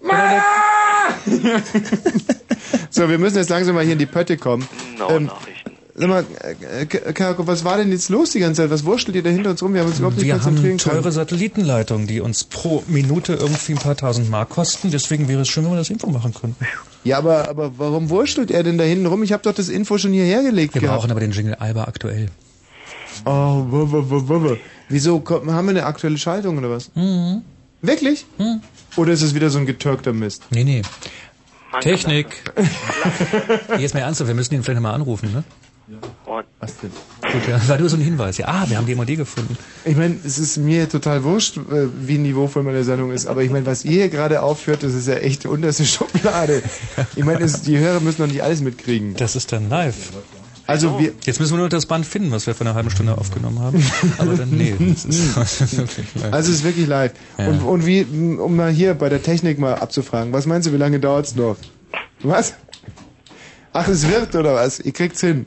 So, 2.90 3.08
wir 3.08 3.18
müssen 3.18 3.36
jetzt 3.36 3.50
langsam 3.50 3.74
mal 3.74 3.84
hier 3.84 3.92
in 3.92 3.98
die 3.98 4.06
Pötte 4.06 4.36
kommen. 4.36 4.66
No, 4.98 5.10
Ähm, 5.10 5.24
Nachrichten. 5.26 5.65
Sag 5.98 6.08
mal, 6.08 6.24
äh, 6.78 6.84
Kerko, 6.84 7.46
was 7.46 7.64
war 7.64 7.78
denn 7.78 7.90
jetzt 7.90 8.10
los 8.10 8.30
die 8.30 8.38
ganze 8.40 8.62
Zeit? 8.62 8.70
Was 8.70 8.84
wurschtelt 8.84 9.16
ihr 9.16 9.22
da 9.22 9.30
hinter 9.30 9.50
uns 9.50 9.62
rum? 9.62 9.72
Wir 9.72 9.80
haben 9.80 9.88
uns 9.88 9.98
überhaupt 9.98 10.16
nicht 10.18 10.26
Wir 10.26 10.34
konzentrieren 10.34 10.72
haben 10.72 10.78
teure 10.78 11.00
können. 11.00 11.12
Satellitenleitungen, 11.12 12.06
die 12.06 12.20
uns 12.20 12.44
pro 12.44 12.82
Minute 12.86 13.32
irgendwie 13.32 13.72
ein 13.72 13.78
paar 13.78 13.96
tausend 13.96 14.28
Mark 14.28 14.50
kosten. 14.50 14.90
Deswegen 14.90 15.26
wäre 15.26 15.40
es 15.40 15.48
schön, 15.48 15.64
wenn 15.64 15.70
wir 15.72 15.78
das 15.78 15.88
Info 15.88 16.10
machen 16.10 16.34
könnten. 16.34 16.62
Ja, 17.04 17.16
aber, 17.16 17.48
aber 17.48 17.78
warum 17.78 18.10
wurschtelt 18.10 18.50
er 18.50 18.62
denn 18.62 18.76
da 18.76 18.84
hinten 18.84 19.06
rum? 19.06 19.22
Ich 19.22 19.32
habe 19.32 19.42
doch 19.42 19.54
das 19.54 19.70
Info 19.70 19.96
schon 19.96 20.12
hierher 20.12 20.42
gelegt 20.42 20.74
Wir 20.74 20.82
gehabt. 20.82 20.98
brauchen 20.98 21.10
aber 21.10 21.20
den 21.20 21.30
Jingle 21.32 21.54
Alba 21.54 21.84
aktuell. 21.84 22.28
Oh, 23.24 23.64
wo, 23.70 23.88
wo, 23.90 24.28
wo. 24.28 24.56
Wieso 24.90 25.22
haben 25.26 25.46
wir 25.46 25.70
eine 25.70 25.86
aktuelle 25.86 26.18
Schaltung 26.18 26.58
oder 26.58 26.68
was? 26.68 26.90
Mhm. 26.94 27.40
Wirklich? 27.80 28.26
Oder 28.96 29.12
ist 29.12 29.22
es 29.22 29.34
wieder 29.34 29.48
so 29.48 29.58
ein 29.58 29.64
getürkter 29.66 30.12
Mist? 30.12 30.42
Nee, 30.50 30.64
nee. 30.64 30.82
Technik. 31.80 32.26
Jetzt 33.78 33.94
mal 33.94 34.00
ernsthaft, 34.00 34.28
wir 34.28 34.34
müssen 34.34 34.54
ihn 34.54 34.62
vielleicht 34.62 34.80
mal 34.82 34.92
anrufen, 34.92 35.32
ne? 35.32 35.44
Was 36.58 36.78
denn? 36.78 36.90
Gut, 37.22 37.48
ja. 37.48 37.68
War 37.68 37.78
nur 37.78 37.88
so 37.88 37.96
ein 37.96 38.02
Hinweis. 38.02 38.38
Ja, 38.38 38.46
ah, 38.48 38.64
wir 38.68 38.76
haben 38.76 38.86
die 38.86 38.94
MOD 38.96 39.16
gefunden. 39.16 39.56
Ich 39.84 39.96
meine, 39.96 40.16
es 40.24 40.38
ist 40.38 40.56
mir 40.56 40.88
total 40.88 41.22
wurscht, 41.22 41.56
äh, 41.58 41.86
wie 42.00 42.18
niveauvoll 42.18 42.62
meine 42.64 42.82
Sendung 42.82 43.12
ist, 43.12 43.26
aber 43.26 43.42
ich 43.44 43.50
meine, 43.50 43.66
was 43.66 43.84
ihr 43.84 43.92
hier 43.92 44.08
gerade 44.08 44.42
aufführt, 44.42 44.82
das 44.82 44.94
ist 44.94 45.06
ja 45.06 45.14
echt 45.14 45.44
die 45.44 45.48
unterste 45.48 45.84
Schublade. 45.86 46.62
Ich 47.14 47.24
meine, 47.24 47.44
es- 47.44 47.62
die 47.62 47.78
Hörer 47.78 48.00
müssen 48.00 48.22
doch 48.22 48.26
nicht 48.28 48.42
alles 48.42 48.60
mitkriegen. 48.62 49.14
Das 49.16 49.36
ist 49.36 49.52
dann 49.52 49.68
live. 49.68 50.12
Also 50.68 50.98
wir, 50.98 51.12
Jetzt 51.24 51.38
müssen 51.38 51.52
wir 51.52 51.58
nur 51.58 51.68
das 51.68 51.86
Band 51.86 52.04
finden, 52.04 52.32
was 52.32 52.48
wir 52.48 52.54
vor 52.56 52.66
einer 52.66 52.74
halben 52.74 52.90
Stunde 52.90 53.16
aufgenommen 53.16 53.60
haben. 53.60 53.80
Aber 54.18 54.34
dann, 54.34 54.50
nee, 54.50 54.74
das 54.80 55.04
ist 55.04 55.76
wirklich 55.78 56.06
live. 56.16 56.24
also 56.32 56.50
es 56.50 56.56
ist 56.58 56.64
wirklich 56.64 56.88
live. 56.88 57.12
Ja. 57.38 57.46
Und, 57.46 57.60
und 57.60 57.86
wie, 57.86 58.02
um 58.02 58.56
mal 58.56 58.72
hier 58.72 58.94
bei 58.94 59.08
der 59.08 59.22
Technik 59.22 59.60
mal 59.60 59.74
abzufragen, 59.76 60.32
was 60.32 60.46
meinst 60.46 60.66
du, 60.66 60.72
wie 60.72 60.76
lange 60.78 60.98
dauert's 60.98 61.36
noch? 61.36 61.56
Was? 62.22 62.54
Ach, 63.76 63.88
es 63.88 64.08
wird 64.08 64.34
oder 64.34 64.54
was? 64.54 64.80
Ihr 64.80 64.92
kriegt's 64.92 65.20
hin. 65.20 65.44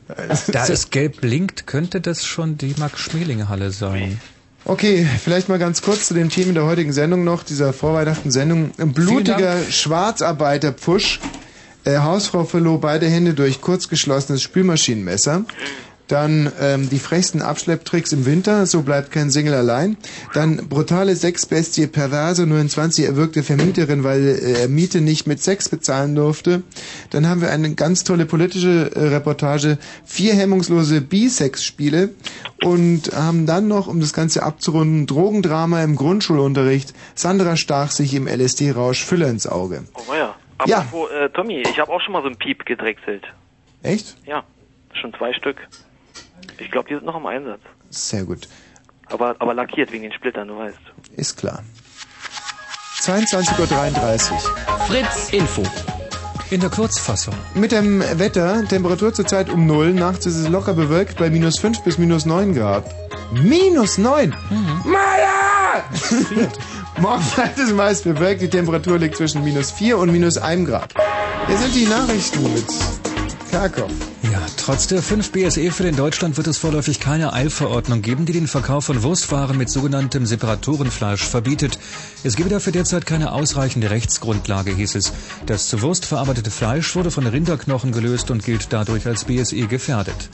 Da 0.52 0.66
es 0.68 0.90
gelb 0.90 1.20
blinkt, 1.20 1.66
könnte 1.66 2.00
das 2.00 2.24
schon 2.24 2.56
die 2.56 2.74
Max-Schmeling-Halle 2.78 3.72
sein. 3.72 4.20
Okay, 4.64 5.04
vielleicht 5.20 5.48
mal 5.48 5.58
ganz 5.58 5.82
kurz 5.82 6.06
zu 6.06 6.14
dem 6.14 6.28
Thema 6.28 6.52
der 6.52 6.64
heutigen 6.64 6.92
Sendung 6.92 7.24
noch, 7.24 7.42
dieser 7.42 7.72
Vorweihnachten-Sendung. 7.72 8.70
Ein 8.78 8.92
blutiger 8.92 9.56
Schwarzarbeiter-Pfusch. 9.68 11.18
Äh, 11.84 11.98
Hausfrau 11.98 12.44
verlor 12.44 12.80
beide 12.80 13.08
Hände 13.08 13.34
durch 13.34 13.60
kurzgeschlossenes 13.60 14.42
Spülmaschinenmesser. 14.42 15.44
Dann 16.10 16.50
ähm, 16.60 16.90
die 16.90 16.98
frechsten 16.98 17.40
Abschlepptricks 17.40 18.12
im 18.12 18.26
Winter, 18.26 18.66
so 18.66 18.82
bleibt 18.82 19.12
kein 19.12 19.30
Single 19.30 19.54
allein. 19.54 19.96
Dann 20.34 20.68
brutale 20.68 21.14
Sexbestie, 21.14 21.86
perverse, 21.86 22.46
nur 22.46 22.58
in 22.58 22.68
20 22.68 23.06
erwürgte 23.06 23.44
Vermieterin, 23.44 24.02
weil 24.02 24.26
äh, 24.26 24.62
er 24.62 24.68
Miete 24.68 25.00
nicht 25.00 25.28
mit 25.28 25.40
Sex 25.40 25.68
bezahlen 25.68 26.16
durfte. 26.16 26.64
Dann 27.10 27.28
haben 27.28 27.40
wir 27.40 27.50
eine 27.50 27.76
ganz 27.76 28.02
tolle 28.02 28.26
politische 28.26 28.90
äh, 28.92 29.06
Reportage, 29.06 29.78
vier 30.04 30.34
hemmungslose 30.34 31.00
Bisex-Spiele 31.00 32.10
und 32.64 33.12
haben 33.14 33.46
dann 33.46 33.68
noch, 33.68 33.86
um 33.86 34.00
das 34.00 34.12
Ganze 34.12 34.42
abzurunden, 34.42 35.06
Drogendrama 35.06 35.80
im 35.84 35.94
Grundschulunterricht. 35.94 36.92
Sandra 37.14 37.56
stach 37.56 37.92
sich 37.92 38.14
im 38.14 38.26
LSD-Rausch 38.26 39.04
Füller 39.04 39.28
ins 39.28 39.46
Auge. 39.46 39.84
Oh 39.94 40.12
ja. 40.12 40.34
Ja. 40.66 40.78
Apropos, 40.78 41.10
äh, 41.12 41.30
Tommy, 41.30 41.60
ich 41.60 41.78
habe 41.78 41.92
auch 41.92 42.00
schon 42.00 42.12
mal 42.12 42.22
so 42.22 42.28
ein 42.28 42.36
Piep 42.36 42.66
gedrechselt. 42.66 43.24
Echt? 43.82 44.16
Ja, 44.26 44.42
schon 44.92 45.14
zwei 45.14 45.32
Stück. 45.32 45.56
Ich 46.60 46.70
glaube, 46.70 46.88
die 46.88 46.94
sind 46.94 47.06
noch 47.06 47.16
im 47.16 47.26
Einsatz. 47.26 47.60
Sehr 47.88 48.24
gut. 48.24 48.48
Aber, 49.06 49.34
aber 49.38 49.54
lackiert 49.54 49.90
wegen 49.92 50.04
den 50.04 50.12
Splittern, 50.12 50.48
du 50.48 50.58
weißt. 50.58 50.78
Ist 51.16 51.36
klar. 51.38 51.62
22.33 53.00 54.32
Uhr. 54.32 54.38
Fritz 54.86 55.30
Info. 55.30 55.62
In 56.50 56.60
der 56.60 56.70
Kurzfassung. 56.70 57.34
Mit 57.54 57.72
dem 57.72 58.00
Wetter, 58.00 58.66
Temperatur 58.68 59.14
zurzeit 59.14 59.50
um 59.50 59.66
0, 59.66 59.94
nachts 59.94 60.26
ist 60.26 60.36
es 60.36 60.48
locker 60.48 60.74
bewölkt 60.74 61.16
bei 61.16 61.30
minus 61.30 61.58
5 61.60 61.82
bis 61.82 61.96
minus 61.96 62.26
9 62.26 62.54
Grad. 62.54 62.84
Minus 63.32 63.98
9? 63.98 64.34
Maya! 64.84 65.84
Morgen 67.00 67.24
bleibt 67.34 67.58
es 67.58 67.72
meist 67.72 68.04
bewölkt, 68.04 68.42
die 68.42 68.50
Temperatur 68.50 68.98
liegt 68.98 69.16
zwischen 69.16 69.44
minus 69.44 69.70
4 69.70 69.96
und 69.96 70.12
minus 70.12 70.38
1 70.38 70.68
Grad. 70.68 70.92
Hier 71.46 71.56
sind 71.56 71.74
die 71.74 71.86
Nachrichten 71.86 72.42
mit 72.52 72.66
Kerkhoff. 73.50 74.09
Ja, 74.22 74.46
trotz 74.58 74.86
der 74.86 75.02
5 75.02 75.32
BSE-Fälle 75.32 75.88
in 75.88 75.96
Deutschland 75.96 76.36
wird 76.36 76.46
es 76.46 76.58
vorläufig 76.58 77.00
keine 77.00 77.32
Eilverordnung 77.32 78.02
geben, 78.02 78.26
die 78.26 78.34
den 78.34 78.46
Verkauf 78.46 78.84
von 78.84 79.02
Wurstwaren 79.02 79.56
mit 79.56 79.70
sogenanntem 79.70 80.26
Separatorenfleisch 80.26 81.24
verbietet. 81.24 81.78
Es 82.22 82.36
gebe 82.36 82.50
dafür 82.50 82.72
derzeit 82.72 83.06
keine 83.06 83.32
ausreichende 83.32 83.88
Rechtsgrundlage, 83.88 84.74
hieß 84.74 84.96
es. 84.96 85.12
Das 85.46 85.68
zu 85.68 85.80
Wurst 85.80 86.04
verarbeitete 86.04 86.50
Fleisch 86.50 86.94
wurde 86.94 87.10
von 87.10 87.26
Rinderknochen 87.26 87.92
gelöst 87.92 88.30
und 88.30 88.44
gilt 88.44 88.72
dadurch 88.74 89.06
als 89.06 89.24
BSE 89.24 89.66
gefährdet. 89.66 90.28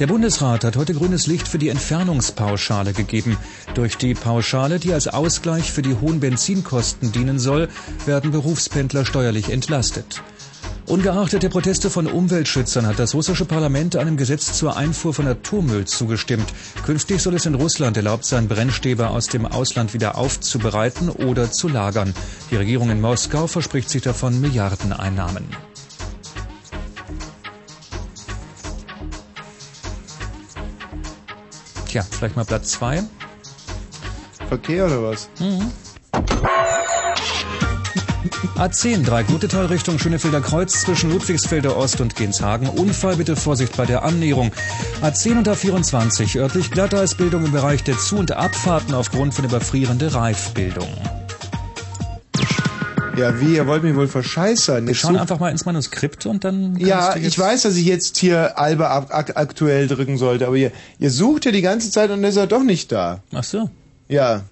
Der 0.00 0.08
Bundesrat 0.08 0.64
hat 0.64 0.76
heute 0.76 0.94
grünes 0.94 1.28
Licht 1.28 1.46
für 1.46 1.58
die 1.58 1.68
Entfernungspauschale 1.68 2.92
gegeben. 2.92 3.36
Durch 3.74 3.96
die 3.98 4.14
Pauschale, 4.14 4.80
die 4.80 4.92
als 4.92 5.06
Ausgleich 5.06 5.70
für 5.70 5.82
die 5.82 5.94
hohen 5.94 6.18
Benzinkosten 6.18 7.12
dienen 7.12 7.38
soll, 7.38 7.68
werden 8.04 8.32
Berufspendler 8.32 9.06
steuerlich 9.06 9.50
entlastet. 9.50 10.22
Ungeachtet 10.86 11.44
der 11.44 11.48
Proteste 11.48 11.90
von 11.90 12.06
Umweltschützern 12.06 12.86
hat 12.86 12.98
das 12.98 13.14
russische 13.14 13.44
Parlament 13.44 13.94
einem 13.96 14.16
Gesetz 14.16 14.52
zur 14.58 14.76
Einfuhr 14.76 15.14
von 15.14 15.28
Atommüll 15.28 15.84
zugestimmt. 15.84 16.46
Künftig 16.84 17.22
soll 17.22 17.34
es 17.34 17.46
in 17.46 17.54
Russland 17.54 17.96
erlaubt 17.96 18.24
sein, 18.24 18.48
Brennstäbe 18.48 19.08
aus 19.08 19.26
dem 19.26 19.46
Ausland 19.46 19.94
wieder 19.94 20.18
aufzubereiten 20.18 21.08
oder 21.08 21.52
zu 21.52 21.68
lagern. 21.68 22.12
Die 22.50 22.56
Regierung 22.56 22.90
in 22.90 23.00
Moskau 23.00 23.46
verspricht 23.46 23.90
sich 23.90 24.02
davon 24.02 24.40
Milliardeneinnahmen. 24.40 25.44
Tja, 31.88 32.04
vielleicht 32.10 32.36
mal 32.36 32.44
Platz 32.44 32.72
zwei. 32.72 33.02
Verkehr 34.48 34.86
oder 34.86 35.02
was? 35.02 35.28
A10, 38.56 39.04
drei 39.04 39.24
gute 39.24 39.48
Teil 39.48 39.66
Richtung 39.66 39.98
Schönefelder 39.98 40.40
Kreuz 40.40 40.82
zwischen 40.82 41.10
Ludwigsfelder 41.10 41.76
Ost 41.76 42.00
und 42.00 42.14
Genshagen. 42.14 42.68
Unfall, 42.68 43.16
bitte 43.16 43.34
Vorsicht 43.34 43.76
bei 43.76 43.84
der 43.84 44.04
Annäherung. 44.04 44.52
A10 45.02 45.38
und 45.38 45.48
A24, 45.48 46.38
örtlich 46.38 46.70
Glatteisbildung 46.70 47.44
im 47.44 47.52
Bereich 47.52 47.82
der 47.82 47.98
Zu- 47.98 48.18
und 48.18 48.32
Abfahrten 48.32 48.94
aufgrund 48.94 49.34
von 49.34 49.44
überfrierender 49.44 50.14
Reifbildung. 50.14 50.88
Ja, 53.16 53.40
wie, 53.40 53.56
ihr 53.56 53.66
wollt 53.66 53.82
mich 53.82 53.94
wohl 53.94 54.08
verscheißern. 54.08 54.86
Wir 54.86 54.92
Jetzt 54.92 55.00
schauen 55.00 55.16
einfach 55.16 55.38
mal 55.38 55.50
ins 55.50 55.66
Manuskript 55.66 56.24
und 56.24 56.44
dann... 56.44 56.76
Ja, 56.76 57.16
ich 57.16 57.38
weiß, 57.38 57.62
dass 57.62 57.76
ich 57.76 57.84
jetzt 57.84 58.16
hier 58.18 58.58
Alba 58.58 58.96
ak 58.96 59.14
ak 59.14 59.36
aktuell 59.36 59.86
drücken 59.88 60.16
sollte, 60.16 60.46
aber 60.46 60.56
ihr, 60.56 60.70
ihr 60.98 61.10
sucht 61.10 61.44
ja 61.44 61.50
die 61.50 61.60
ganze 61.60 61.90
Zeit 61.90 62.10
und 62.10 62.24
ist 62.24 62.36
er 62.36 62.46
doch 62.46 62.62
nicht 62.62 62.90
da. 62.90 63.20
Ach 63.34 63.44
so. 63.44 63.68
Ja. 64.08 64.42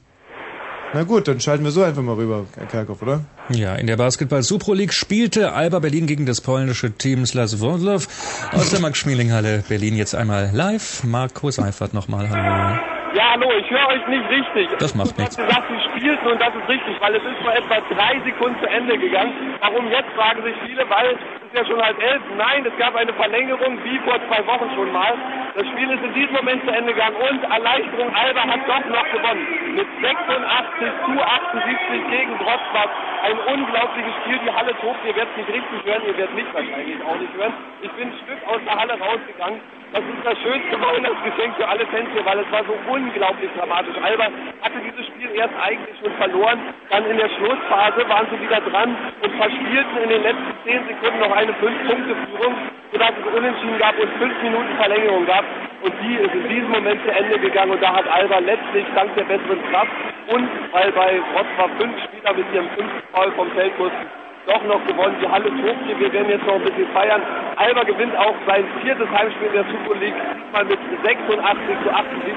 Na 0.92 1.04
gut, 1.04 1.28
dann 1.28 1.40
schalten 1.40 1.64
wir 1.64 1.70
so 1.70 1.82
einfach 1.82 2.02
mal 2.02 2.16
rüber, 2.16 2.44
Herr 2.56 2.66
Kerkhoff, 2.66 3.00
oder? 3.00 3.24
Ja, 3.52 3.74
in 3.74 3.88
der 3.88 3.96
Basketball 3.96 4.42
Supro 4.42 4.74
League 4.74 4.92
spielte 4.92 5.52
Alba 5.52 5.80
Berlin 5.80 6.06
gegen 6.06 6.24
das 6.24 6.40
polnische 6.40 6.92
Team 6.92 7.26
Slas 7.26 7.60
Wroclaw 7.60 8.06
aus 8.52 8.70
der 8.70 8.78
Max-Schmeling-Halle 8.78 9.64
Berlin 9.68 9.96
jetzt 9.96 10.14
einmal 10.14 10.50
live. 10.52 11.02
Marco 11.02 11.50
Seifert 11.50 11.92
nochmal, 11.92 12.30
hallo. 12.30 12.78
Ja, 13.12 13.32
hallo, 13.32 13.50
ich 13.58 13.68
höre 13.68 13.88
euch 13.88 14.06
nicht 14.06 14.22
richtig. 14.30 14.78
Das 14.78 14.94
macht 14.94 15.18
nichts. 15.18 15.36
Ich 15.36 15.42
habe 15.42 15.48
gesagt, 15.48 15.66
sie 15.66 15.98
spielten 15.98 16.26
und 16.28 16.40
das 16.40 16.54
ist 16.54 16.68
richtig, 16.68 16.94
weil 17.00 17.14
es 17.16 17.22
ist 17.26 17.42
vor 17.42 17.52
etwa 17.52 17.80
drei 17.92 18.22
Sekunden 18.22 18.56
zu 18.60 18.66
Ende 18.70 18.96
gegangen. 18.96 19.32
Warum 19.60 19.90
jetzt, 19.90 20.10
fragen 20.14 20.42
sich 20.44 20.54
viele, 20.64 20.88
weil 20.88 21.18
es 21.52 21.58
ja 21.58 21.66
schon 21.66 21.82
halb 21.82 22.00
elf. 22.00 22.22
Nein, 22.36 22.64
es 22.64 22.76
gab 22.78 22.94
eine 22.94 23.12
Verlängerung, 23.12 23.78
wie 23.84 23.98
vor 24.00 24.18
zwei 24.28 24.46
Wochen 24.46 24.70
schon 24.74 24.92
mal. 24.92 25.14
Das 25.54 25.66
Spiel 25.66 25.90
ist 25.90 26.02
in 26.04 26.14
diesem 26.14 26.34
Moment 26.34 26.64
zu 26.64 26.70
Ende 26.70 26.92
gegangen 26.92 27.16
und 27.16 27.42
Erleichterung, 27.42 28.14
Alba 28.14 28.42
hat 28.46 28.60
doch 28.68 28.84
noch 28.86 29.10
gewonnen. 29.10 29.46
Mit 29.74 29.86
86 30.00 30.88
zu 31.06 31.12
78 31.20 32.10
gegen 32.10 32.32
Wrocław. 32.38 32.90
Ein 33.22 33.38
unglaubliches 33.52 34.14
Spiel, 34.22 34.38
die 34.44 34.52
Halle 34.52 34.72
tobt. 34.80 34.98
Ihr 35.04 35.16
werdet 35.16 35.36
nicht 35.36 35.48
richtig 35.48 35.84
hören, 35.84 36.02
ihr 36.06 36.16
werdet 36.16 36.34
mich 36.34 36.46
wahrscheinlich 36.54 37.02
auch 37.04 37.18
nicht 37.18 37.34
hören. 37.34 37.52
Ich 37.82 37.90
bin 37.92 38.08
ein 38.08 38.18
Stück 38.24 38.40
aus 38.46 38.60
der 38.64 38.76
Halle 38.78 38.94
rausgegangen. 38.98 39.60
Das 39.92 40.04
ist 40.06 40.22
das 40.22 40.38
schönste 40.38 40.80
Weihnachtsgeschenk 40.80 41.56
für 41.56 41.66
alle 41.66 41.84
Fans 41.86 42.06
hier, 42.14 42.24
weil 42.24 42.38
es 42.38 42.50
war 42.52 42.62
so 42.62 42.78
unglaublich 42.86 43.50
dramatisch. 43.58 43.96
Alba 44.00 44.30
hatte 44.62 44.78
dieses 44.86 45.04
Spiel 45.06 45.30
erst 45.34 45.54
eigentlich 45.58 45.98
schon 45.98 46.14
verloren. 46.14 46.60
Dann 46.90 47.04
in 47.10 47.16
der 47.16 47.28
Schlussphase 47.28 48.08
waren 48.08 48.26
sie 48.30 48.40
wieder 48.40 48.60
dran 48.60 48.96
und 49.20 49.34
verspielten 49.34 49.96
in 50.04 50.08
den 50.10 50.22
letzten 50.22 50.54
zehn 50.64 50.86
Sekunden 50.86 51.18
noch 51.18 51.34
eine 51.40 51.54
Fünf-Punkte-Führung, 51.54 52.54
sodass 52.92 53.12
es 53.16 53.34
Unentschieden 53.34 53.78
gab 53.78 53.98
und 53.98 54.10
fünf 54.18 54.42
Minuten 54.42 54.76
Verlängerung 54.76 55.24
gab. 55.26 55.44
Und 55.82 55.94
die 56.02 56.14
ist 56.16 56.34
in 56.34 56.48
diesem 56.48 56.70
Moment 56.70 57.00
zu 57.02 57.10
Ende 57.10 57.38
gegangen 57.38 57.72
und 57.72 57.82
da 57.82 57.94
hat 57.94 58.06
Alba 58.08 58.38
letztlich 58.40 58.84
dank 58.94 59.14
der 59.14 59.24
besseren 59.24 59.62
Kraft 59.70 59.92
und 60.28 60.48
weil 60.72 60.92
bei 60.92 61.16
Wrocław 61.32 61.70
fünf 61.78 61.94
Spieler 62.04 62.34
mit 62.34 62.44
ihrem 62.52 62.68
fünften 62.76 63.02
Foul 63.12 63.32
vom 63.32 63.50
Feld 63.52 63.78
mussten, 63.78 64.06
doch 64.50 64.64
noch 64.66 64.82
gewonnen. 64.84 65.14
Die 65.22 65.28
Halle 65.28 65.48
tobt 65.62 65.82
hier. 65.86 65.98
Wir 65.98 66.12
werden 66.12 66.28
jetzt 66.28 66.44
noch 66.44 66.58
ein 66.58 66.64
bisschen 66.64 66.90
feiern. 66.92 67.22
Alba 67.56 67.82
gewinnt 67.84 68.16
auch 68.16 68.34
sein 68.46 68.66
viertes 68.82 69.08
Heimspiel 69.08 69.46
in 69.46 69.52
der 69.54 69.66
Super 69.70 69.94
League. 70.02 70.18
Diesmal 70.34 70.64
mit 70.66 70.78
86 71.06 71.82
zu 71.84 71.88
78. 71.90 72.34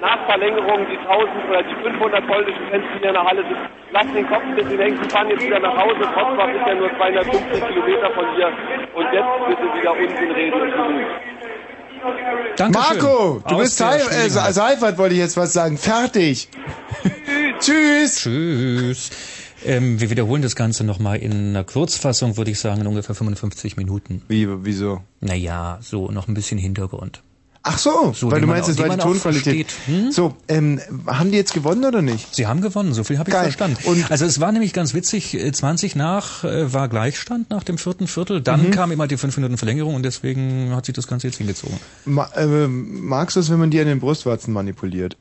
Nach 0.00 0.20
Verlängerung 0.26 0.84
die 0.92 0.98
1000 0.98 1.48
oder 1.48 1.62
die 1.62 1.74
500 1.80 2.26
polnischen 2.28 2.64
Fans, 2.68 2.84
die 2.92 2.98
hier 3.00 3.08
in 3.08 3.14
der 3.14 3.24
Halle 3.24 3.42
sind, 3.48 3.56
lassen 3.92 4.14
den 4.14 4.28
Kopf 4.28 4.44
ein 4.44 4.54
bisschen 4.54 4.78
hängen. 4.78 4.98
Sie 5.02 5.08
fahren 5.08 5.30
jetzt 5.30 5.46
wieder 5.46 5.60
nach 5.60 5.76
Hause. 5.76 6.04
Wrocław 6.04 6.52
ist 6.52 6.66
ja 6.66 6.74
nur 6.74 6.90
250 6.96 7.68
Kilometer 7.68 8.10
von 8.12 8.26
hier. 8.36 8.52
Und 8.92 9.06
jetzt 9.12 9.32
bitte 9.48 9.66
wieder 9.80 9.92
Unsinn 9.96 10.30
reden. 10.32 10.60
Dankeschön. 12.56 12.98
Marco, 13.00 13.42
du 13.48 13.54
Aus 13.54 13.62
bist 13.62 13.80
äh. 13.80 14.28
Seifert, 14.28 14.98
wollte 14.98 15.14
ich 15.14 15.20
jetzt 15.20 15.36
was 15.36 15.54
sagen. 15.54 15.78
Fertig. 15.78 16.48
Tschüss. 17.58 18.22
Tschüss. 18.22 19.35
Ähm, 19.64 20.00
wir 20.00 20.10
wiederholen 20.10 20.42
das 20.42 20.54
Ganze 20.56 20.84
nochmal 20.84 21.18
in 21.18 21.32
einer 21.32 21.64
Kurzfassung, 21.64 22.36
würde 22.36 22.50
ich 22.50 22.58
sagen, 22.60 22.82
in 22.82 22.86
ungefähr 22.86 23.14
55 23.14 23.76
Minuten. 23.76 24.22
Wie, 24.28 24.46
wieso? 24.64 25.02
Naja, 25.20 25.78
so 25.82 26.10
noch 26.10 26.28
ein 26.28 26.34
bisschen 26.34 26.58
Hintergrund. 26.58 27.22
Ach 27.68 27.78
so, 27.78 28.12
So, 28.14 28.30
weil 28.30 28.40
du 28.40 28.46
meinst, 28.46 28.68
es 28.68 28.78
war 28.78 28.88
die 28.88 28.96
Tonqualität. 28.96 29.66
Hm? 29.86 30.12
So, 30.12 30.36
ähm, 30.46 30.80
haben 31.08 31.32
die 31.32 31.36
jetzt 31.36 31.52
gewonnen 31.52 31.84
oder 31.84 32.00
nicht? 32.00 32.32
Sie 32.32 32.46
haben 32.46 32.60
gewonnen, 32.60 32.92
so 32.94 33.02
viel 33.02 33.18
habe 33.18 33.28
ich 33.28 33.32
Geil. 33.34 33.42
verstanden. 33.42 33.78
Und- 33.88 34.08
also 34.08 34.24
es 34.24 34.38
war 34.38 34.52
nämlich 34.52 34.72
ganz 34.72 34.94
witzig, 34.94 35.34
äh, 35.34 35.50
20 35.50 35.96
nach 35.96 36.44
äh, 36.44 36.72
war 36.72 36.88
Gleichstand 36.88 37.50
nach 37.50 37.64
dem 37.64 37.76
vierten 37.76 38.06
Viertel, 38.06 38.40
dann 38.40 38.66
Mhm. 38.68 38.70
kam 38.70 38.92
immer 38.92 39.08
die 39.08 39.16
5 39.16 39.36
Minuten 39.36 39.56
Verlängerung 39.56 39.96
und 39.96 40.04
deswegen 40.04 40.70
hat 40.76 40.86
sich 40.86 40.94
das 40.94 41.08
Ganze 41.08 41.26
jetzt 41.26 41.38
hingezogen. 41.38 41.76
Ma 42.04 42.26
äh, 42.36 42.68
magst 42.68 43.34
du 43.34 43.40
es, 43.40 43.50
wenn 43.50 43.58
man 43.58 43.72
dir 43.72 43.80
an 43.82 43.88
den 43.88 43.98
Brustwarzen 43.98 44.54
manipuliert? 44.54 45.16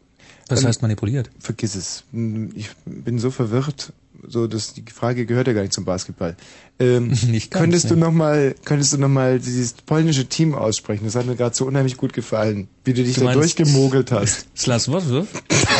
Was 0.47 0.61
Ähm, 0.61 0.67
heißt 0.67 0.83
manipuliert? 0.83 1.31
Vergiss 1.39 1.73
es. 1.73 2.03
Hm, 2.11 2.51
Ich 2.55 2.69
bin 2.85 3.17
so 3.17 3.31
verwirrt, 3.31 3.91
so 4.27 4.47
dass 4.47 4.73
die 4.73 4.83
Frage 4.93 5.25
gehört 5.25 5.47
ja 5.47 5.53
gar 5.53 5.61
nicht 5.61 5.73
zum 5.73 5.85
Basketball. 5.85 6.35
Ähm, 6.79 7.07
Nicht 7.27 7.51
ganz, 7.51 7.61
könntest 7.61 7.89
du 7.89 7.95
ne. 7.95 8.01
noch 8.01 8.11
mal, 8.11 8.55
könntest 8.65 8.93
du 8.93 8.97
noch 8.97 9.07
mal 9.09 9.39
dieses 9.39 9.73
polnische 9.73 10.25
Team 10.27 10.53
aussprechen? 10.55 11.05
Das 11.05 11.15
hat 11.15 11.25
mir 11.25 11.35
gerade 11.35 11.55
so 11.55 11.65
unheimlich 11.65 11.97
gut 11.97 12.13
gefallen, 12.13 12.67
wie 12.83 12.93
du 12.93 13.03
dich 13.03 13.15
Du 13.15 13.21
da 13.21 13.25
meinst- 13.27 13.39
durchgemogelt 13.39 14.11
hast. 14.11 14.47
Slaswoswurf? 14.57 15.27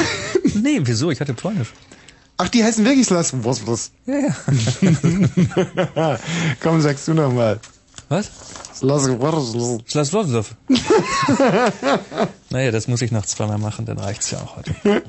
nee, 0.62 0.80
wieso? 0.84 1.12
Ich 1.12 1.20
hatte 1.20 1.34
Polnisch. 1.34 1.74
Ach, 2.38 2.50
die 2.50 2.64
heißen 2.64 2.84
wirklich 2.84 3.06
Slas 3.08 3.34
was. 3.44 3.92
Ja, 4.06 4.36
ja. 5.96 6.20
Komm, 6.62 6.82
sagst 6.82 7.08
du 7.08 7.14
noch 7.14 7.32
mal. 7.32 7.60
Was? 8.10 8.30
Slas 8.74 9.08
was 9.08 9.90
Slaswoswurf. 9.90 10.56
naja, 12.50 12.72
das 12.72 12.88
muss 12.88 13.02
ich 13.02 13.12
noch 13.12 13.26
zweimal 13.26 13.58
machen, 13.58 13.86
dann 13.86 13.98
reicht's 13.98 14.32
ja 14.32 14.40
auch 14.40 14.58
heute. 14.58 14.76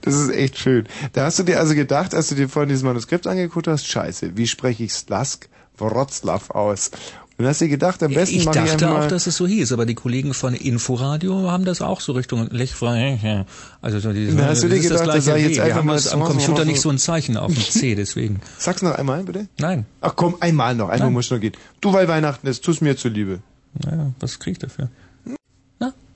Das 0.00 0.14
ist 0.14 0.30
echt 0.30 0.58
schön. 0.58 0.88
Da 1.12 1.26
hast 1.26 1.38
du 1.38 1.44
dir 1.44 1.60
also 1.60 1.74
gedacht, 1.76 2.12
als 2.12 2.28
du 2.28 2.34
dir 2.34 2.48
vorhin 2.48 2.70
dieses 2.70 2.82
Manuskript 2.82 3.26
angeguckt 3.28 3.68
hast, 3.68 3.86
scheiße, 3.86 4.36
wie 4.36 4.48
spreche 4.48 4.82
ich 4.82 4.92
Slask 4.92 5.48
Wroclaw 5.78 6.40
aus? 6.48 6.90
Und 7.36 7.46
hast 7.46 7.60
dir 7.60 7.68
gedacht, 7.68 8.00
am 8.04 8.12
besten 8.14 8.36
ich 8.36 8.40
ich 8.42 8.44
dachte 8.46 8.60
einfach 8.60 9.04
auch, 9.04 9.08
dass 9.08 9.26
es 9.26 9.36
so 9.36 9.44
hieß, 9.46 9.72
aber 9.72 9.86
die 9.86 9.96
Kollegen 9.96 10.34
von 10.34 10.54
Inforadio 10.54 11.50
haben 11.50 11.64
das 11.64 11.82
auch 11.82 12.00
so 12.00 12.12
Richtung 12.12 12.48
Lechfrei. 12.50 13.44
Also 13.82 13.98
so 13.98 14.12
diese, 14.12 14.36
Da 14.36 14.46
hast 14.46 14.62
du 14.62 14.68
dir 14.68 14.76
das 14.76 14.84
ist 14.84 14.90
das 14.92 15.00
gedacht, 15.00 15.16
da 15.16 15.20
gleiche 15.20 15.38
ich 15.38 15.44
jetzt. 15.48 15.56
Wir 15.56 15.64
einfach 15.64 15.78
haben 15.78 15.86
mal 15.86 15.94
das 15.94 16.08
am 16.12 16.20
so- 16.20 16.26
Computer 16.26 16.64
nicht 16.64 16.80
so 16.80 16.90
ein 16.90 16.98
Zeichen 16.98 17.36
auf 17.36 17.52
dem 17.52 17.60
C, 17.60 17.96
deswegen. 17.96 18.40
Sag's 18.58 18.82
noch 18.82 18.92
einmal, 18.94 19.24
bitte. 19.24 19.48
Nein. 19.58 19.84
Ach 20.00 20.14
komm, 20.14 20.36
einmal 20.38 20.76
noch, 20.76 20.90
einmal 20.90 21.08
Nein. 21.08 21.12
muss 21.14 21.30
noch 21.30 21.40
gehen. 21.40 21.54
Du, 21.80 21.92
weil 21.92 22.06
Weihnachten 22.06 22.46
ist, 22.46 22.64
tu's 22.64 22.80
mir 22.80 22.96
zuliebe. 22.96 23.40
Naja, 23.84 24.12
was 24.20 24.38
krieg 24.38 24.52
ich 24.52 24.58
dafür? 24.60 24.88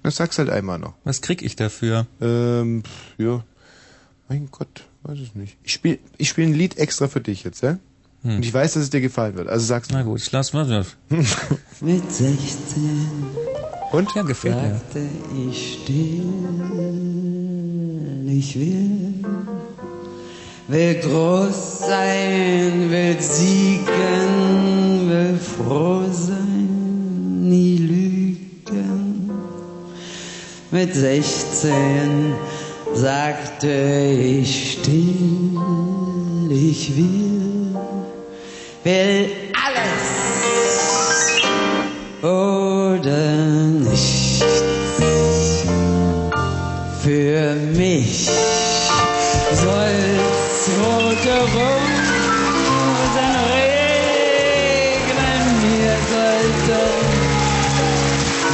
Das 0.05 0.15
sag's 0.17 0.39
halt 0.39 0.49
einmal 0.49 0.79
noch. 0.79 0.95
Was 1.05 1.21
krieg 1.21 1.43
ich 1.43 1.57
dafür? 1.57 2.07
Ähm, 2.21 2.85
ja. 3.19 3.43
Mein 4.29 4.49
Gott, 4.51 4.85
weiß 5.03 5.19
es 5.19 5.35
nicht. 5.35 5.57
Ich 5.65 5.73
spiel, 5.73 5.99
ich 6.17 6.29
spiel 6.29 6.47
ein 6.47 6.55
Lied 6.55 6.79
extra 6.79 7.09
für 7.09 7.21
dich 7.21 7.43
jetzt, 7.43 7.63
ja? 7.63 7.79
Hm. 8.23 8.37
Und 8.37 8.45
ich 8.45 8.53
weiß, 8.53 8.75
dass 8.75 8.83
es 8.85 8.91
dir 8.91 9.01
gefallen 9.01 9.37
wird. 9.37 9.49
Also 9.49 9.65
sag's 9.67 9.89
Na 9.93 10.03
gut, 10.03 10.21
lass 10.33 10.53
mal 10.53 10.67
das. 10.67 10.97
Mit 11.81 12.11
16 12.11 13.09
Und? 13.93 14.09
Ja, 14.15 14.23
gefällt 14.23 14.57
mir. 14.57 14.71
sagte 14.75 15.01
ich 15.49 15.81
still, 15.83 16.25
ich 18.29 18.59
will, 18.59 19.15
will 20.67 20.95
groß 20.97 21.79
sein, 21.87 22.91
will 22.91 23.17
siegen, 23.21 25.09
will 25.09 25.39
froh 25.39 26.05
sein, 26.13 27.49
nie 27.49 27.79
lügen. 27.79 29.31
Mit 30.71 30.93
16 30.95 32.35
sagte 32.95 33.71
ich 33.71 34.73
still, 34.73 35.57
ich 36.51 36.97
will, 36.97 37.58
will 38.89 39.29
alles 39.67 40.05
oder 42.23 43.25
nichts. 43.85 44.43
Für 47.03 47.55
mich 47.77 48.31
soll's 49.63 50.63
rote 50.81 51.37
Rosen 51.55 53.33
regnen, 53.53 55.45
mir 55.65 55.97
sollte 56.15 56.81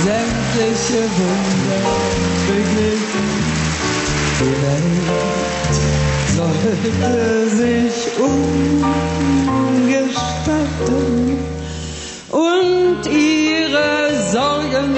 sämtliche 0.07 1.03
Wunder 1.19 1.83
begegnen. 2.49 3.45
Welt 4.63 5.75
sollte 6.37 7.49
sich 7.57 7.99
umgestalten 10.85 11.39
und 12.31 13.07
ihre 13.07 14.31
Sorgen 14.33 14.97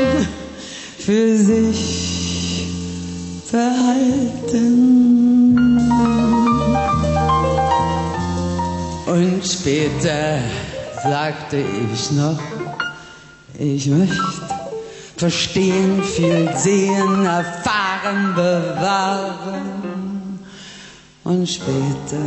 für 0.99 1.37
sich 1.37 2.67
verhalten. 3.47 5.57
Und 9.07 9.47
später 9.47 10.39
sagte 11.03 11.59
ich 11.59 12.11
noch, 12.13 12.39
ich 13.59 13.87
möchte 13.87 14.17
verstehen, 15.17 16.03
viel 16.03 16.51
sehen, 16.57 17.25
erfahren, 17.25 18.35
bewahren. 18.35 20.41
Und 21.25 21.49
später 21.49 22.21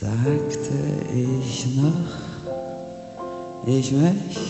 sagte 0.00 0.74
ich 1.12 1.66
noch, 1.74 1.92
ich 3.66 3.90
möchte 3.90 4.40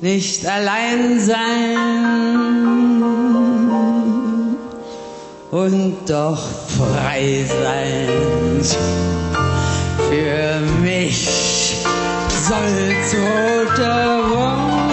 nicht 0.00 0.46
allein 0.46 1.20
sein 1.20 1.76
und 5.50 5.96
doch 6.06 6.42
frei 6.78 7.44
sein. 7.46 8.62
Für 10.08 10.60
mich 10.80 11.28
soll's 12.48 13.14
rote 13.14 13.90
Rosen 14.32 14.83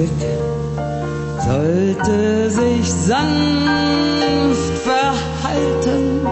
Glück 0.00 1.42
sollte 1.44 2.50
sich 2.50 2.90
sanft 2.90 4.78
verhalten. 4.82 6.26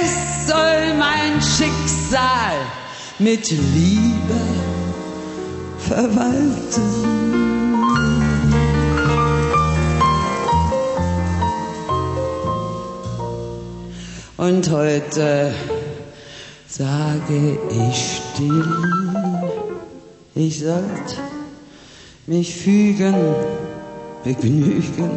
Es 0.00 0.48
soll 0.48 0.94
mein 0.98 1.42
Schicksal 1.42 2.56
mit 3.18 3.50
Liebe 3.50 4.40
verwalten. 5.86 7.08
Und 14.38 14.70
heute 14.70 15.52
sage 16.68 17.58
ich 17.70 18.22
still, 18.32 18.64
ich 20.34 20.60
sollte 20.60 21.37
mich 22.28 22.54
fügen, 22.54 23.14
begnügen. 24.22 25.10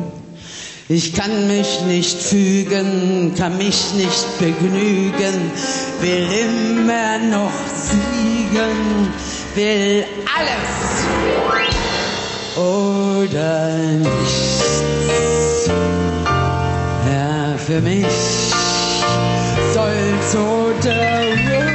Ich 0.87 1.13
kann 1.13 1.47
mich 1.47 1.81
nicht 1.87 2.21
fügen, 2.21 3.33
kann 3.37 3.57
mich 3.57 3.93
nicht 3.95 4.39
begnügen, 4.39 5.51
will 5.99 6.27
immer 6.45 7.17
noch 7.29 7.51
siegen, 7.75 9.09
will 9.55 10.05
alles 10.37 10.81
oder 12.55 13.77
nichts. 13.97 15.69
Ja, 17.11 17.57
für 17.57 17.81
mich 17.81 18.05
soll's 19.73 20.35
rote 20.35 20.91
Rosen 20.91 21.70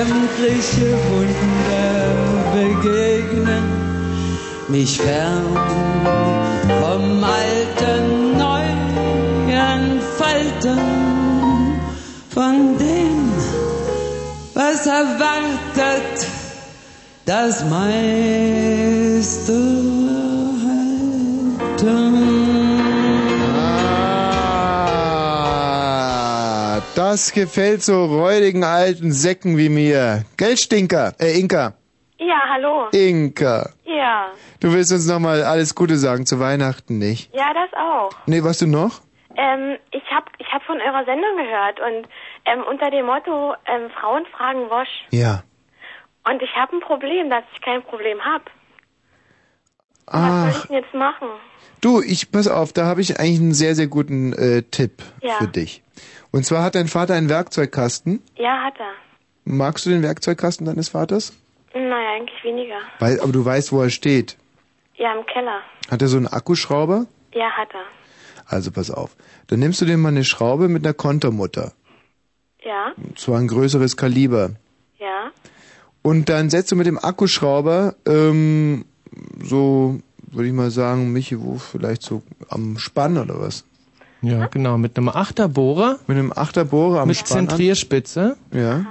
sämtliche 0.00 0.90
Wunder 1.10 2.04
begegnen, 2.54 3.64
mich 4.68 4.98
fern 4.98 5.44
vom 6.80 7.24
alten 7.24 8.38
neu 8.38 8.64
entfalten, 9.48 10.80
von 12.34 12.78
dem, 12.78 13.18
was 14.54 14.86
erwartet, 14.86 16.26
das 17.26 17.64
meiste 17.68 19.52
das 27.10 27.32
gefällt 27.32 27.82
so 27.82 28.04
räudigen 28.04 28.62
alten 28.62 29.10
Säcken 29.10 29.58
wie 29.58 29.68
mir. 29.68 30.24
Gell, 30.36 30.56
Stinker? 30.56 31.12
Äh, 31.18 31.40
Inka. 31.40 31.74
Ja, 32.18 32.40
hallo. 32.48 32.86
Inka. 32.92 33.70
Ja. 33.84 34.28
Du 34.60 34.72
willst 34.72 34.92
uns 34.92 35.08
nochmal 35.08 35.42
alles 35.42 35.74
Gute 35.74 35.96
sagen 35.96 36.24
zu 36.24 36.38
Weihnachten, 36.38 36.98
nicht? 36.98 37.34
Ja, 37.34 37.52
das 37.52 37.70
auch. 37.76 38.10
Nee, 38.26 38.44
was 38.44 38.58
du 38.58 38.68
noch? 38.68 39.00
Ähm, 39.36 39.76
ich 39.90 40.04
hab, 40.08 40.30
ich 40.38 40.46
hab 40.52 40.62
von 40.62 40.76
eurer 40.80 41.04
Sendung 41.04 41.36
gehört 41.36 41.80
und 41.80 42.08
ähm, 42.44 42.62
unter 42.70 42.90
dem 42.92 43.06
Motto 43.06 43.54
ähm, 43.66 43.90
Frauen 43.98 44.24
fragen 44.26 44.70
Wosch. 44.70 45.08
Ja. 45.10 45.42
Und 46.24 46.40
ich 46.42 46.54
habe 46.54 46.76
ein 46.76 46.80
Problem, 46.80 47.28
dass 47.28 47.42
ich 47.54 47.60
kein 47.60 47.82
Problem 47.82 48.18
hab. 48.20 48.42
Was 50.06 50.14
Ach, 50.22 50.42
soll 50.52 50.60
ich 50.62 50.66
denn 50.68 50.76
jetzt 50.76 50.94
machen? 50.94 51.28
du, 51.80 52.02
ich, 52.02 52.30
pass 52.30 52.46
auf, 52.46 52.72
da 52.72 52.84
habe 52.86 53.00
ich 53.00 53.18
eigentlich 53.18 53.40
einen 53.40 53.54
sehr, 53.54 53.74
sehr 53.74 53.86
guten 53.88 54.32
äh, 54.34 54.62
Tipp 54.62 55.02
Ja. 55.22 55.34
für 55.38 55.48
dich. 55.48 55.82
Und 56.32 56.44
zwar 56.46 56.62
hat 56.62 56.74
dein 56.74 56.88
Vater 56.88 57.14
einen 57.14 57.28
Werkzeugkasten. 57.28 58.22
Ja, 58.36 58.62
hat 58.64 58.74
er. 58.78 58.92
Magst 59.44 59.86
du 59.86 59.90
den 59.90 60.02
Werkzeugkasten 60.02 60.66
deines 60.66 60.88
Vaters? 60.90 61.32
Naja, 61.74 62.12
eigentlich 62.16 62.44
weniger. 62.44 62.78
Weil, 62.98 63.20
aber 63.20 63.32
du 63.32 63.44
weißt, 63.44 63.72
wo 63.72 63.82
er 63.82 63.90
steht. 63.90 64.36
Ja, 64.94 65.12
im 65.18 65.24
Keller. 65.26 65.60
Hat 65.90 66.02
er 66.02 66.08
so 66.08 66.16
einen 66.16 66.26
Akkuschrauber? 66.26 67.06
Ja, 67.34 67.50
hat 67.50 67.68
er. 67.72 67.84
Also 68.46 68.70
pass 68.70 68.90
auf. 68.90 69.16
Dann 69.48 69.60
nimmst 69.60 69.80
du 69.80 69.84
dir 69.86 69.96
mal 69.96 70.08
eine 70.08 70.24
Schraube 70.24 70.68
mit 70.68 70.84
einer 70.84 70.94
Kontermutter. 70.94 71.72
Ja, 72.64 72.92
Und 72.96 73.18
zwar 73.18 73.38
ein 73.38 73.48
größeres 73.48 73.96
Kaliber. 73.96 74.50
ja. 74.98 75.30
Und 76.02 76.30
dann 76.30 76.48
setzt 76.48 76.72
du 76.72 76.76
mit 76.76 76.86
dem 76.86 76.98
Akkuschrauber 76.98 77.94
ähm, 78.06 78.86
so, 79.42 80.00
würde 80.30 80.48
ich 80.48 80.54
mal 80.54 80.70
sagen, 80.70 81.12
Michi, 81.12 81.38
wo 81.42 81.56
vielleicht 81.58 82.00
so 82.02 82.22
am 82.48 82.78
Spann 82.78 83.18
oder 83.18 83.38
was? 83.38 83.66
Ja, 84.22 84.46
genau, 84.48 84.76
mit 84.78 84.96
einem 84.96 85.08
Achterbohrer. 85.08 85.98
Mit 86.06 86.18
einem 86.18 86.32
Achterbohrer 86.34 87.00
am 87.00 87.08
mit 87.08 87.16
Spann. 87.16 87.38
an? 87.38 87.48
Zentrierspitze 87.48 88.36
Ja. 88.52 88.84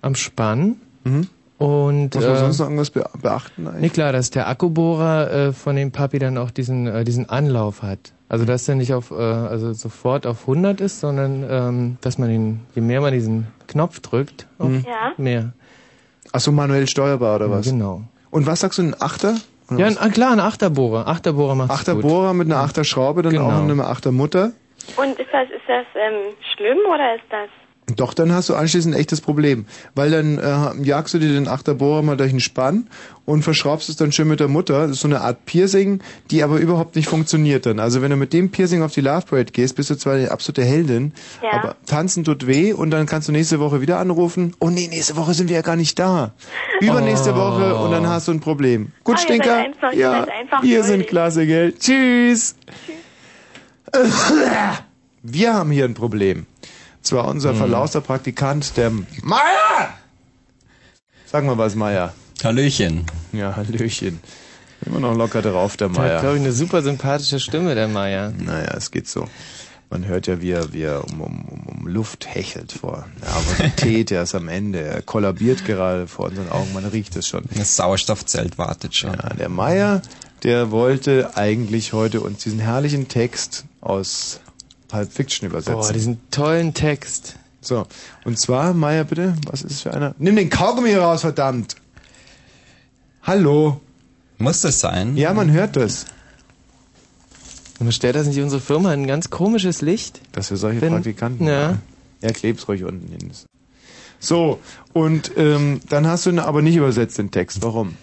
am 0.00 0.14
Spann. 0.14 0.76
Mhm. 1.04 1.28
Und 1.58 2.14
Muss 2.14 2.24
man 2.24 2.34
äh, 2.34 2.38
sonst 2.38 2.58
noch 2.58 2.66
irgendwas 2.66 2.90
be 2.90 3.04
beachten 3.22 3.66
eigentlich? 3.68 3.80
Nee, 3.82 3.88
klar, 3.90 4.12
dass 4.12 4.30
der 4.30 4.48
Akkubohrer 4.48 5.30
äh, 5.30 5.52
von 5.52 5.76
dem 5.76 5.92
Papi 5.92 6.18
dann 6.18 6.36
auch 6.36 6.50
diesen 6.50 6.86
äh, 6.86 7.04
diesen 7.04 7.28
Anlauf 7.28 7.82
hat. 7.82 8.12
Also 8.28 8.44
dass 8.44 8.64
der 8.64 8.74
nicht 8.74 8.92
auf 8.92 9.10
äh, 9.12 9.14
also 9.14 9.72
sofort 9.72 10.26
auf 10.26 10.40
100 10.42 10.80
ist, 10.80 11.00
sondern 11.00 11.44
ähm, 11.48 11.96
dass 12.00 12.18
man 12.18 12.30
ihn 12.30 12.60
je 12.74 12.82
mehr 12.82 13.00
man 13.00 13.12
diesen 13.12 13.46
Knopf 13.68 14.00
drückt, 14.00 14.46
Mhm. 14.58 14.84
Ja. 14.86 15.12
mehr. 15.16 15.52
Ach 16.32 16.40
so, 16.40 16.50
manuell 16.50 16.88
steuerbar 16.88 17.36
oder 17.36 17.46
Ja, 17.46 17.52
was? 17.52 17.66
genau. 17.66 18.02
Und 18.30 18.46
was 18.46 18.60
sagst 18.60 18.78
du, 18.78 18.82
ein 18.82 18.96
Achter? 19.00 19.36
Oder 19.70 19.78
Ja, 19.78 19.86
ein, 20.00 20.12
klar, 20.12 20.32
ein 20.32 20.40
Achterbohrer. 20.40 21.06
Achterbohrer 21.08 21.54
macht 21.54 21.70
Achterbohrer 21.70 22.34
mit 22.34 22.46
einer 22.50 22.60
Achterschraube, 22.60 23.22
dann 23.22 23.32
Genau. 23.32 23.46
auch 23.46 23.62
eine 23.62 23.84
Achtermutter. 23.86 24.52
Und 24.96 25.18
ist 25.18 25.28
das, 25.32 25.48
ist 25.50 25.66
das 25.66 25.86
ähm, 25.94 26.34
schlimm 26.54 26.78
oder 26.92 27.14
ist 27.14 27.24
das? 27.30 27.48
Doch, 27.96 28.14
dann 28.14 28.32
hast 28.32 28.48
du 28.48 28.54
anschließend 28.54 28.94
ein 28.94 28.98
echtes 28.98 29.20
Problem. 29.20 29.66
Weil 29.94 30.10
dann 30.10 30.38
äh, 30.38 30.82
jagst 30.86 31.12
du 31.12 31.18
dir 31.18 31.28
den 31.28 31.48
Achterbohrer 31.48 32.00
mal 32.00 32.16
durch 32.16 32.30
den 32.30 32.40
Spann 32.40 32.88
und 33.26 33.42
verschraubst 33.42 33.90
es 33.90 33.96
dann 33.96 34.10
schön 34.10 34.26
mit 34.26 34.40
der 34.40 34.48
Mutter. 34.48 34.82
Das 34.82 34.92
ist 34.92 35.00
so 35.00 35.08
eine 35.08 35.20
Art 35.20 35.44
Piercing, 35.44 36.00
die 36.30 36.42
aber 36.42 36.56
überhaupt 36.60 36.96
nicht 36.96 37.08
funktioniert 37.08 37.66
dann. 37.66 37.78
Also 37.80 38.00
wenn 38.00 38.08
du 38.10 38.16
mit 38.16 38.32
dem 38.32 38.50
Piercing 38.50 38.82
auf 38.82 38.92
die 38.92 39.02
Love 39.02 39.26
Parade 39.26 39.52
gehst, 39.52 39.76
bist 39.76 39.90
du 39.90 39.96
zwar 39.96 40.14
eine 40.14 40.30
absolute 40.30 40.64
Heldin, 40.64 41.12
Ja. 41.42 41.58
aber 41.58 41.76
tanzen 41.84 42.24
tut 42.24 42.46
weh 42.46 42.72
und 42.72 42.90
dann 42.90 43.04
kannst 43.04 43.28
du 43.28 43.32
nächste 43.32 43.60
Woche 43.60 43.82
wieder 43.82 43.98
anrufen. 43.98 44.54
Oh 44.60 44.70
nee, 44.70 44.88
nächste 44.88 45.16
Woche 45.16 45.34
sind 45.34 45.48
wir 45.50 45.56
ja 45.56 45.62
gar 45.62 45.76
nicht 45.76 45.98
da. 45.98 46.32
Übernächste 46.80 47.32
Oh. 47.34 47.36
Woche 47.36 47.74
und 47.76 47.90
dann 47.90 48.08
hast 48.08 48.28
du 48.28 48.32
ein 48.32 48.40
Problem. 48.40 48.92
Gut, 49.04 49.16
ihr 49.16 49.22
Stinker? 49.22 49.56
einfach- 49.56 49.92
ja, 49.92 50.26
wir 50.62 50.84
sind 50.84 51.06
klasse, 51.06 51.46
gell? 51.46 51.74
Tschüss. 51.78 52.56
Wir 55.22 55.54
haben 55.54 55.70
hier 55.70 55.84
ein 55.84 55.94
Problem. 55.94 56.46
Zwar 57.04 57.28
unser 57.28 57.50
Hm. 57.50 57.56
verlauster 57.58 58.00
Praktikant, 58.00 58.76
der 58.76 58.90
Meier! 59.22 59.94
Sag 61.26 61.44
mal 61.44 61.58
was, 61.58 61.74
Meier. 61.74 62.12
Hallöchen. 62.42 63.04
Ja, 63.32 63.54
Hallöchen. 63.56 64.20
Immer 64.86 65.00
noch 65.00 65.14
locker 65.16 65.40
drauf, 65.42 65.76
der 65.76 65.88
Der 65.88 65.96
hat, 66.02 66.08
Meier. 66.08 66.20
glaube 66.20 66.36
ich, 66.36 66.42
eine 66.42 66.52
super 66.52 66.82
sympathische 66.82 67.40
Stimme, 67.40 67.74
der 67.74 67.88
Meier. 67.88 68.32
Naja, 68.36 68.74
es 68.76 68.90
geht 68.90 69.08
so. 69.08 69.28
Man 69.90 70.06
hört 70.06 70.26
ja, 70.26 70.40
wie 70.40 70.50
er, 70.50 70.72
wie 70.72 70.82
er 70.82 71.04
um, 71.04 71.20
um, 71.20 71.44
um, 71.44 71.66
um 71.80 71.86
Luft 71.86 72.26
hechelt 72.34 72.72
vor 72.72 73.06
Nervosität. 73.20 74.10
er 74.10 74.22
ist 74.24 74.34
am 74.34 74.48
Ende. 74.48 74.80
Er 74.80 75.02
kollabiert 75.02 75.64
gerade 75.64 76.06
vor 76.06 76.26
unseren 76.26 76.50
Augen. 76.50 76.72
Man 76.72 76.84
riecht 76.86 77.14
es 77.16 77.28
schon. 77.28 77.44
Das 77.54 77.76
Sauerstoffzelt 77.76 78.58
wartet 78.58 78.94
schon. 78.94 79.12
Ja, 79.12 79.30
der 79.34 79.48
Meier, 79.48 80.02
der 80.42 80.70
wollte 80.70 81.36
eigentlich 81.36 81.92
heute 81.92 82.20
uns 82.22 82.42
diesen 82.42 82.58
herrlichen 82.58 83.08
Text 83.08 83.64
aus 83.80 84.40
Pulp 84.94 85.12
Fiction 85.12 85.48
übersetzen. 85.48 85.80
Boah, 85.80 85.92
diesen 85.92 86.30
tollen 86.30 86.72
Text. 86.72 87.34
So, 87.60 87.86
und 88.24 88.38
zwar, 88.38 88.74
Meier, 88.74 89.02
bitte, 89.02 89.34
was 89.50 89.62
ist 89.62 89.72
es 89.72 89.82
für 89.82 89.92
einer? 89.92 90.14
Nimm 90.18 90.36
den 90.36 90.50
Kaugummi 90.50 90.94
raus, 90.94 91.22
verdammt! 91.22 91.74
Hallo? 93.24 93.80
Muss 94.38 94.60
das 94.60 94.78
sein? 94.78 95.16
Ja, 95.16 95.32
man 95.34 95.50
hört 95.50 95.74
das. 95.74 96.06
Und 97.80 97.92
stellt 97.92 98.14
das 98.14 98.28
nicht 98.28 98.38
unsere 98.38 98.60
Firma 98.60 98.94
in 98.94 99.02
ein 99.02 99.06
ganz 99.08 99.30
komisches 99.30 99.80
Licht? 99.82 100.20
Dass 100.30 100.50
wir 100.50 100.58
solche 100.58 100.80
Wenn- 100.80 100.92
Praktikanten 100.92 101.46
ja. 101.48 101.68
haben. 101.68 101.82
Ja, 102.20 102.30
kleb's 102.30 102.68
ruhig 102.68 102.84
unten 102.84 103.08
hin. 103.08 103.32
So, 104.20 104.60
und 104.92 105.32
ähm, 105.36 105.80
dann 105.88 106.06
hast 106.06 106.26
du 106.26 106.30
ihn 106.30 106.38
aber 106.38 106.62
nicht 106.62 106.76
übersetzt, 106.76 107.18
den 107.18 107.32
Text. 107.32 107.62
Warum? 107.62 107.96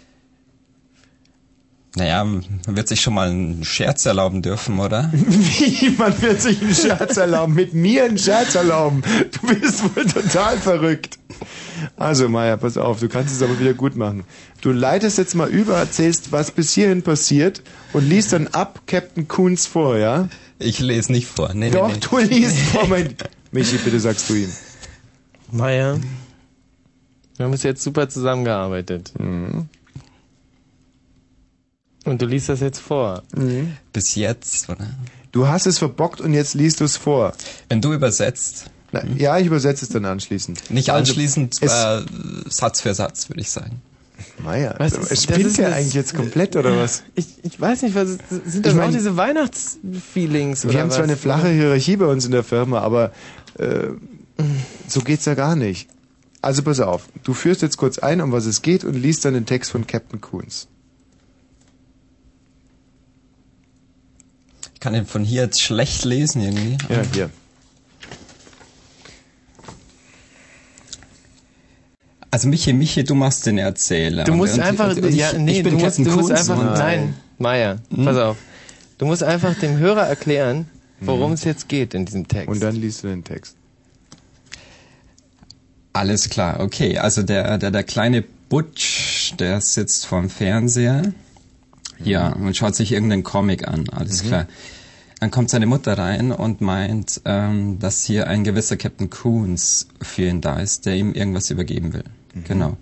Naja, 1.96 2.24
man 2.24 2.46
wird 2.66 2.88
sich 2.88 3.02
schon 3.02 3.14
mal 3.14 3.30
einen 3.30 3.66
Scherz 3.66 4.06
erlauben 4.06 4.42
dürfen, 4.42 4.80
oder? 4.80 5.10
Wie? 5.14 5.89
Man 5.98 6.22
wird 6.22 6.42
sich 6.42 6.62
einen 6.62 6.74
Scherz 6.74 7.18
erlauben. 7.18 7.54
Mit 7.54 7.74
mir 7.74 8.06
einen 8.06 8.18
Scherz 8.18 8.56
erlauben. 8.56 9.02
Du 9.32 9.48
bist 9.54 9.84
wohl 9.84 10.06
total 10.06 10.58
verrückt. 10.58 11.20
Also, 11.98 12.30
Maya, 12.30 12.56
pass 12.56 12.78
auf, 12.78 13.00
du 13.00 13.10
kannst 13.10 13.36
es 13.36 13.42
aber 13.42 13.60
wieder 13.60 13.74
gut 13.74 13.98
machen. 13.98 14.24
Du 14.62 14.72
leitest 14.72 15.18
jetzt 15.18 15.36
mal 15.36 15.50
über, 15.50 15.78
erzählst, 15.78 16.32
was 16.32 16.52
bis 16.52 16.74
hierhin 16.74 17.02
passiert 17.02 17.62
und 17.92 18.08
liest 18.08 18.32
dann 18.32 18.48
ab 18.48 18.84
Captain 18.88 19.28
Coons 19.28 19.66
vor, 19.66 19.98
ja? 19.98 20.30
Ich 20.60 20.80
lese 20.80 21.12
nicht 21.12 21.28
vor. 21.28 21.54
Nee, 21.54 21.72
Doch, 21.72 21.88
nee, 21.88 21.96
nee. 21.96 22.00
du 22.00 22.18
liest 22.20 22.58
vor, 22.72 22.88
mein... 22.88 23.16
Michi, 23.52 23.78
bitte 23.78 24.00
sagst 24.00 24.30
du 24.30 24.36
ihm. 24.36 24.50
Meier, 25.52 26.00
wir 27.36 27.46
haben 27.46 27.52
bis 27.52 27.64
jetzt 27.64 27.84
super 27.84 28.08
zusammengearbeitet. 28.08 29.12
Mhm. 29.20 29.68
Und 32.06 32.22
du 32.22 32.26
liest 32.26 32.49
das 32.49 32.60
jetzt 32.62 32.80
vor. 32.80 33.24
Bis 33.93 34.16
jetzt, 34.16 34.70
oder? 34.70 34.88
Du 35.32 35.47
hast 35.47 35.66
es 35.68 35.78
verbockt 35.78 36.20
und 36.20 36.34
jetzt 36.34 36.56
liest 36.56 36.80
du 36.80 36.84
es 36.86 36.97
vor. 36.97 37.34
Wenn 37.70 37.80
du 37.82 37.93
übersetzt. 37.93 38.66
Na, 38.91 39.04
ja, 39.18 39.38
ich 39.38 39.47
übersetze 39.47 39.86
es 39.86 39.89
dann 39.89 40.04
anschließend. 40.06 40.70
Nicht 40.72 40.89
Also, 40.89 41.12
anschließend 41.12 41.58
es- 41.62 41.72
äh, 41.72 42.02
Satz 42.49 42.82
für 42.82 42.93
Satz, 42.93 43.30
würde 43.30 43.39
ich 43.41 43.49
sagen. 43.49 43.82
Meier, 44.43 44.76
Was 44.78 44.93
was 44.93 44.99
ist- 45.04 45.12
das 45.12 45.24
spinnt 45.24 45.58
das- 45.58 45.74
eigentlich 45.74 45.93
jetzt 45.93 46.14
komplett 46.16 46.56
oder 46.56 46.78
was? 46.78 47.04
Ich, 47.16 47.28
ich 47.43 47.60
weiß 47.62 47.84
nicht, 47.84 47.95
was 47.95 48.10
sind 48.30 48.66
das 48.66 48.74
Ich 48.74 48.78
mein- 48.78 48.89
auch 48.89 48.91
diese 48.93 49.16
Weihnachtsfeelings 49.18 50.64
Wir 50.64 50.72
oder 50.72 50.80
haben 50.82 50.89
was? 50.89 50.95
zwar 50.95 51.04
eine 51.06 51.16
flache 51.18 51.49
Hierarchie 51.49 51.97
bei 51.97 52.06
uns 52.06 52.26
in 52.26 52.32
der 52.32 52.43
Firma, 52.43 52.80
aber 52.82 53.12
äh, 53.58 53.88
so 54.88 55.02
geht's 55.02 55.26
ja 55.26 55.36
gar 55.36 55.56
nicht. 55.56 55.88
Also 56.41 56.64
pass 56.64 56.80
auf, 56.80 57.04
du 57.24 57.34
führst 57.34 57.62
jetzt 57.62 57.78
kurz 57.78 57.99
ein, 57.99 58.20
um 58.22 58.32
was 58.32 58.45
es 58.45 58.62
geht 58.62 58.84
und 58.84 58.95
liest 58.95 59.26
dann 59.26 59.34
den 59.36 59.45
Text 59.45 59.72
von 59.72 59.86
Captain 59.88 60.20
Coons. 60.22 60.68
Kann 64.82 64.92
den 64.94 65.06
von 65.06 65.24
hier 65.24 65.44
jetzt 65.44 65.62
schlecht 65.62 66.04
lesen 66.04 66.42
irgendwie. 66.42 66.78
Ja, 66.90 67.02
hier. 67.14 67.30
Also 72.30 72.48
Michi, 72.48 72.72
Michi, 72.74 73.04
du 73.04 73.14
machst 73.16 73.46
den 73.46 73.58
Erzähler. 73.58 74.24
Du 74.24 74.34
musst 74.34 74.56
Und- 74.56 74.62
einfach, 74.62 74.96
und 74.96 75.06
ich, 75.06 75.16
ja, 75.16 75.34
nee, 75.34 75.58
ich 75.58 75.64
bin 75.64 75.78
du 75.78 75.84
musst, 75.84 75.98
du 76.00 76.04
musst 76.12 76.32
einfach, 76.32 76.78
nein, 76.78 77.14
Meier, 77.38 77.80
Hm? 77.94 78.06
pass 78.06 78.18
auf. 78.18 78.38
Du 78.98 79.06
musst 79.06 79.24
einfach 79.24 79.54
dem 79.60 79.78
Hörer 79.78 80.08
erklären, 80.08 80.70
worum 81.02 81.34
es 81.34 81.44
jetzt 81.44 81.68
geht 81.68 81.94
in 81.94 82.06
diesem 82.06 82.28
Text. 82.28 82.48
Und 82.48 82.62
dann 82.62 82.76
liest 82.76 83.04
du 83.04 83.08
den 83.10 83.24
Text. 83.24 83.56
Alles 85.94 86.30
klar, 86.30 86.62
okay. 86.62 86.98
Also 87.00 87.22
der, 87.24 87.58
der, 87.58 87.72
der 87.72 87.84
kleine 87.84 88.24
Butch, 88.48 89.34
der 89.38 89.60
sitzt 89.60 90.06
vorm 90.06 90.30
Fernseher. 90.30 91.14
Ja, 92.04 92.30
und 92.34 92.56
schaut 92.56 92.76
sich 92.76 92.91
irgendeinen 92.91 93.24
Comic 93.24 93.68
an, 93.68 93.88
alles 93.89 94.24
Mhm. 94.24 94.28
klar. 94.28 94.47
Dann 95.20 95.30
kommt 95.30 95.49
seine 95.52 95.68
Mutter 95.68 95.97
rein 95.97 96.32
und 96.32 96.62
meint, 96.62 97.22
ähm, 97.26 97.78
dass 97.78 98.04
hier 98.04 98.28
ein 98.28 98.43
gewisser 98.43 98.76
Captain 98.76 99.10
Coons 99.10 99.88
für 100.02 100.24
ihn 100.28 100.41
da 100.41 100.60
ist, 100.60 100.86
der 100.88 100.95
ihm 100.95 101.14
irgendwas 101.14 101.52
übergeben 101.52 101.93
will. 101.93 102.04
Mhm. 102.34 102.43
Genau. 102.45 102.78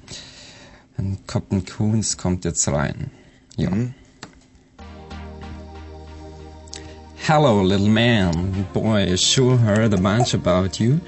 Und 0.98 1.28
Captain 1.28 1.66
Coons 1.66 2.16
kommt 2.18 2.46
jetzt 2.46 2.68
rein. 2.70 3.12
Ja. 3.58 3.70
Mhm. 3.70 3.94
Hello, 7.28 7.62
little 7.62 7.90
man. 7.90 8.66
Boy, 8.74 9.14
I 9.14 9.18
sure 9.18 9.58
heard 9.58 9.94
a 9.94 9.98
bunch 9.98 10.34
about 10.34 10.80
you. 10.84 11.00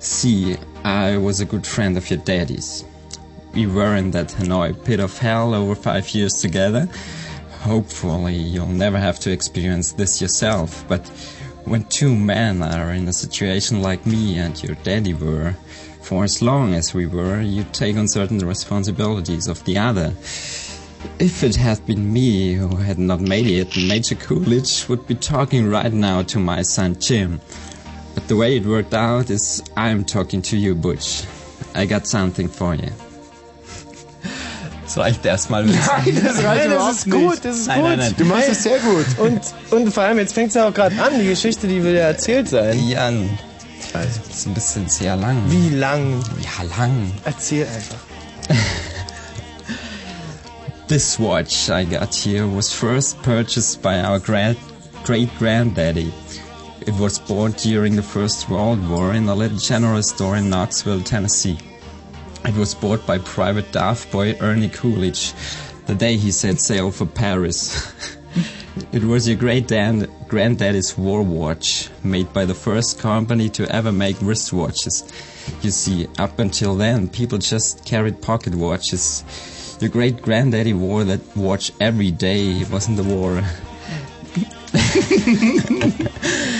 See, 0.00 0.56
I 0.84 1.16
was 1.18 1.40
a 1.40 1.44
good 1.44 1.66
friend 1.66 1.98
of 1.98 2.08
your 2.10 2.18
daddy's. 2.20 2.84
we 3.54 3.66
were 3.66 3.96
in 3.96 4.10
that 4.10 4.28
Hanoi 4.38 4.74
pit 4.84 5.00
of 5.00 5.18
hell 5.18 5.54
over 5.54 5.74
five 5.74 6.10
years 6.14 6.34
together. 6.42 6.86
Hopefully, 7.66 8.36
you'll 8.36 8.68
never 8.68 8.96
have 8.96 9.18
to 9.18 9.32
experience 9.32 9.90
this 9.90 10.22
yourself, 10.22 10.84
but 10.86 11.04
when 11.64 11.82
two 11.86 12.14
men 12.14 12.62
are 12.62 12.92
in 12.92 13.08
a 13.08 13.12
situation 13.12 13.82
like 13.82 14.06
me 14.06 14.38
and 14.38 14.62
your 14.62 14.76
daddy 14.84 15.14
were, 15.14 15.52
for 16.00 16.22
as 16.22 16.40
long 16.40 16.74
as 16.74 16.94
we 16.94 17.06
were, 17.06 17.40
you 17.40 17.64
take 17.72 17.96
on 17.96 18.06
certain 18.06 18.38
responsibilities 18.38 19.48
of 19.48 19.64
the 19.64 19.78
other. 19.78 20.14
If 21.18 21.42
it 21.42 21.56
had 21.56 21.84
been 21.86 22.12
me 22.12 22.54
who 22.54 22.76
had 22.76 23.00
not 23.00 23.20
made 23.20 23.48
it, 23.48 23.76
Major 23.76 24.14
Coolidge 24.14 24.88
would 24.88 25.04
be 25.08 25.16
talking 25.16 25.68
right 25.68 25.92
now 25.92 26.22
to 26.22 26.38
my 26.38 26.62
son 26.62 26.94
Jim. 27.00 27.40
But 28.14 28.28
the 28.28 28.36
way 28.36 28.58
it 28.58 28.64
worked 28.64 28.94
out 28.94 29.28
is 29.28 29.60
I'm 29.76 30.04
talking 30.04 30.40
to 30.42 30.56
you, 30.56 30.76
Butch. 30.76 31.24
I 31.74 31.84
got 31.84 32.06
something 32.06 32.46
for 32.46 32.76
you. 32.76 32.92
Das 34.96 35.04
reicht 35.04 35.26
erstmal. 35.26 35.66
Nein, 35.66 35.76
das 36.24 36.42
reicht 36.42 36.70
das 36.70 36.96
ist 36.96 37.10
gut, 37.10 37.38
das 37.42 37.56
ist 37.58 37.66
nein, 37.66 37.80
gut. 37.80 37.88
Nein, 37.90 37.98
nein. 37.98 38.14
Du 38.16 38.24
machst 38.24 38.48
es 38.48 38.62
sehr 38.62 38.78
gut. 38.78 39.04
Und, 39.18 39.42
und 39.70 39.92
vor 39.92 40.04
allem, 40.04 40.18
jetzt 40.18 40.32
fängt 40.32 40.48
es 40.48 40.54
ja 40.54 40.66
auch 40.66 40.72
gerade 40.72 40.98
an, 41.02 41.20
die 41.20 41.26
Geschichte, 41.26 41.68
die 41.68 41.82
will 41.84 41.94
ja 41.94 42.04
erzählt 42.04 42.48
sein. 42.48 42.82
Ja, 42.88 43.10
das 43.92 44.20
ist 44.34 44.46
ein 44.46 44.54
bisschen 44.54 44.88
sehr 44.88 45.16
lang. 45.16 45.36
Wie 45.48 45.68
lang? 45.68 46.22
Ja, 46.40 46.62
lang. 46.78 47.12
Erzähl 47.26 47.66
einfach. 47.66 47.98
This 50.88 51.18
watch 51.20 51.68
I 51.68 51.84
got 51.84 52.14
here 52.14 52.46
was 52.46 52.72
first 52.72 53.20
purchased 53.22 53.82
by 53.82 54.00
our 54.00 54.18
grand, 54.18 54.56
great 55.04 55.28
granddaddy. 55.38 56.10
It 56.86 56.94
was 56.98 57.18
bought 57.18 57.58
during 57.58 57.96
the 57.96 58.02
First 58.02 58.48
World 58.48 58.88
War 58.88 59.12
in 59.12 59.28
a 59.28 59.34
little 59.34 59.58
general 59.58 60.02
store 60.02 60.36
in 60.36 60.48
Knoxville, 60.48 61.02
Tennessee. 61.02 61.58
It 62.46 62.54
was 62.54 62.74
bought 62.76 63.04
by 63.06 63.18
Private 63.18 63.72
Daft 63.72 64.12
Boy 64.12 64.36
Ernie 64.40 64.68
Coolidge 64.68 65.32
the 65.86 65.96
day 65.96 66.16
he 66.16 66.30
set 66.30 66.60
sail 66.60 66.92
for 66.92 67.04
Paris. 67.04 67.92
it 68.92 69.02
was 69.02 69.26
your 69.26 69.36
great 69.36 69.66
granddaddy's 70.28 70.96
war 70.96 71.22
watch, 71.22 71.88
made 72.04 72.32
by 72.32 72.44
the 72.44 72.54
first 72.54 73.00
company 73.00 73.48
to 73.48 73.68
ever 73.74 73.90
make 73.90 74.16
wristwatches. 74.18 75.02
You 75.64 75.72
see, 75.72 76.06
up 76.18 76.38
until 76.38 76.76
then, 76.76 77.08
people 77.08 77.38
just 77.38 77.84
carried 77.84 78.22
pocket 78.22 78.54
watches. 78.54 79.24
Your 79.80 79.90
great 79.90 80.22
granddaddy 80.22 80.72
wore 80.72 81.02
that 81.02 81.36
watch 81.36 81.72
every 81.80 82.12
day. 82.12 82.60
It 82.60 82.70
wasn't 82.70 82.96
the 82.96 83.04
war. 83.04 83.42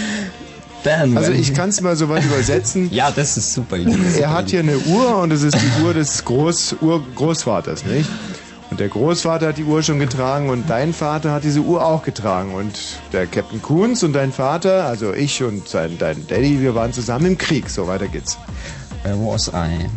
Then, 0.87 1.19
Also 1.19 1.33
ich 1.33 1.53
kann 1.53 1.71
es 1.71 1.81
mal 1.81 1.97
so 1.97 2.09
weit 2.09 2.25
übersetzen. 2.25 2.89
ja, 2.93 3.11
das 3.11 3.37
ist 3.37 3.55
super. 3.55 3.77
Er 3.77 4.33
hat 4.33 4.51
hier 4.51 4.61
eine 4.61 4.79
Uhr 4.79 5.19
und 5.19 5.33
es 5.33 5.43
ist 5.43 5.57
die 5.57 5.83
Uhr 5.83 5.93
des 5.93 6.25
Groß 6.25 6.77
Ur 6.81 7.05
Großvaters, 7.17 7.85
nicht? 7.87 8.09
Und 8.71 8.79
der 8.79 8.89
Großvater 8.89 9.49
hat 9.49 9.59
die 9.59 9.65
Uhr 9.65 9.83
schon 9.83 9.99
getragen 9.99 10.49
und 10.49 10.71
dein 10.71 10.93
Vater 10.93 11.33
hat 11.33 11.43
diese 11.43 11.59
Uhr 11.59 11.85
auch 11.85 12.05
getragen. 12.05 12.55
Und 12.55 12.79
der 13.13 13.27
Captain 13.27 13.61
Coons 13.61 14.05
und 14.05 14.13
dein 14.13 14.31
Vater, 14.31 14.85
also 14.85 15.13
ich 15.13 15.43
und 15.43 15.69
sein, 15.69 15.97
dein 15.99 16.25
Daddy, 16.29 16.61
wir 16.61 16.77
waren 16.77 16.93
zusammen 16.93 17.27
im 17.27 17.39
Krieg. 17.39 17.69
So 17.69 17.89
weiter 17.89 18.07
geht's. 18.07 18.39
Where 19.03 19.17
was 19.17 19.49
I? 19.49 19.89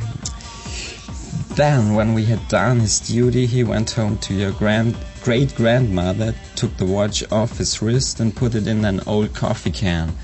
Then, 1.55 1.95
when 1.95 2.15
we 2.15 2.25
had 2.25 2.39
done 2.49 2.79
his 2.79 2.99
duty, 2.99 3.45
he 3.45 3.63
went 3.63 3.95
home 3.95 4.17
to 4.21 4.33
your 4.33 4.53
grand 4.53 4.95
great 5.23 5.55
grandmother, 5.55 6.33
took 6.55 6.75
the 6.77 6.85
watch 6.85 7.23
off 7.31 7.59
his 7.59 7.79
wrist 7.79 8.19
and 8.19 8.35
put 8.35 8.55
it 8.55 8.65
in 8.65 8.85
an 8.85 9.01
old 9.05 9.35
coffee 9.35 9.71
can. 9.71 10.15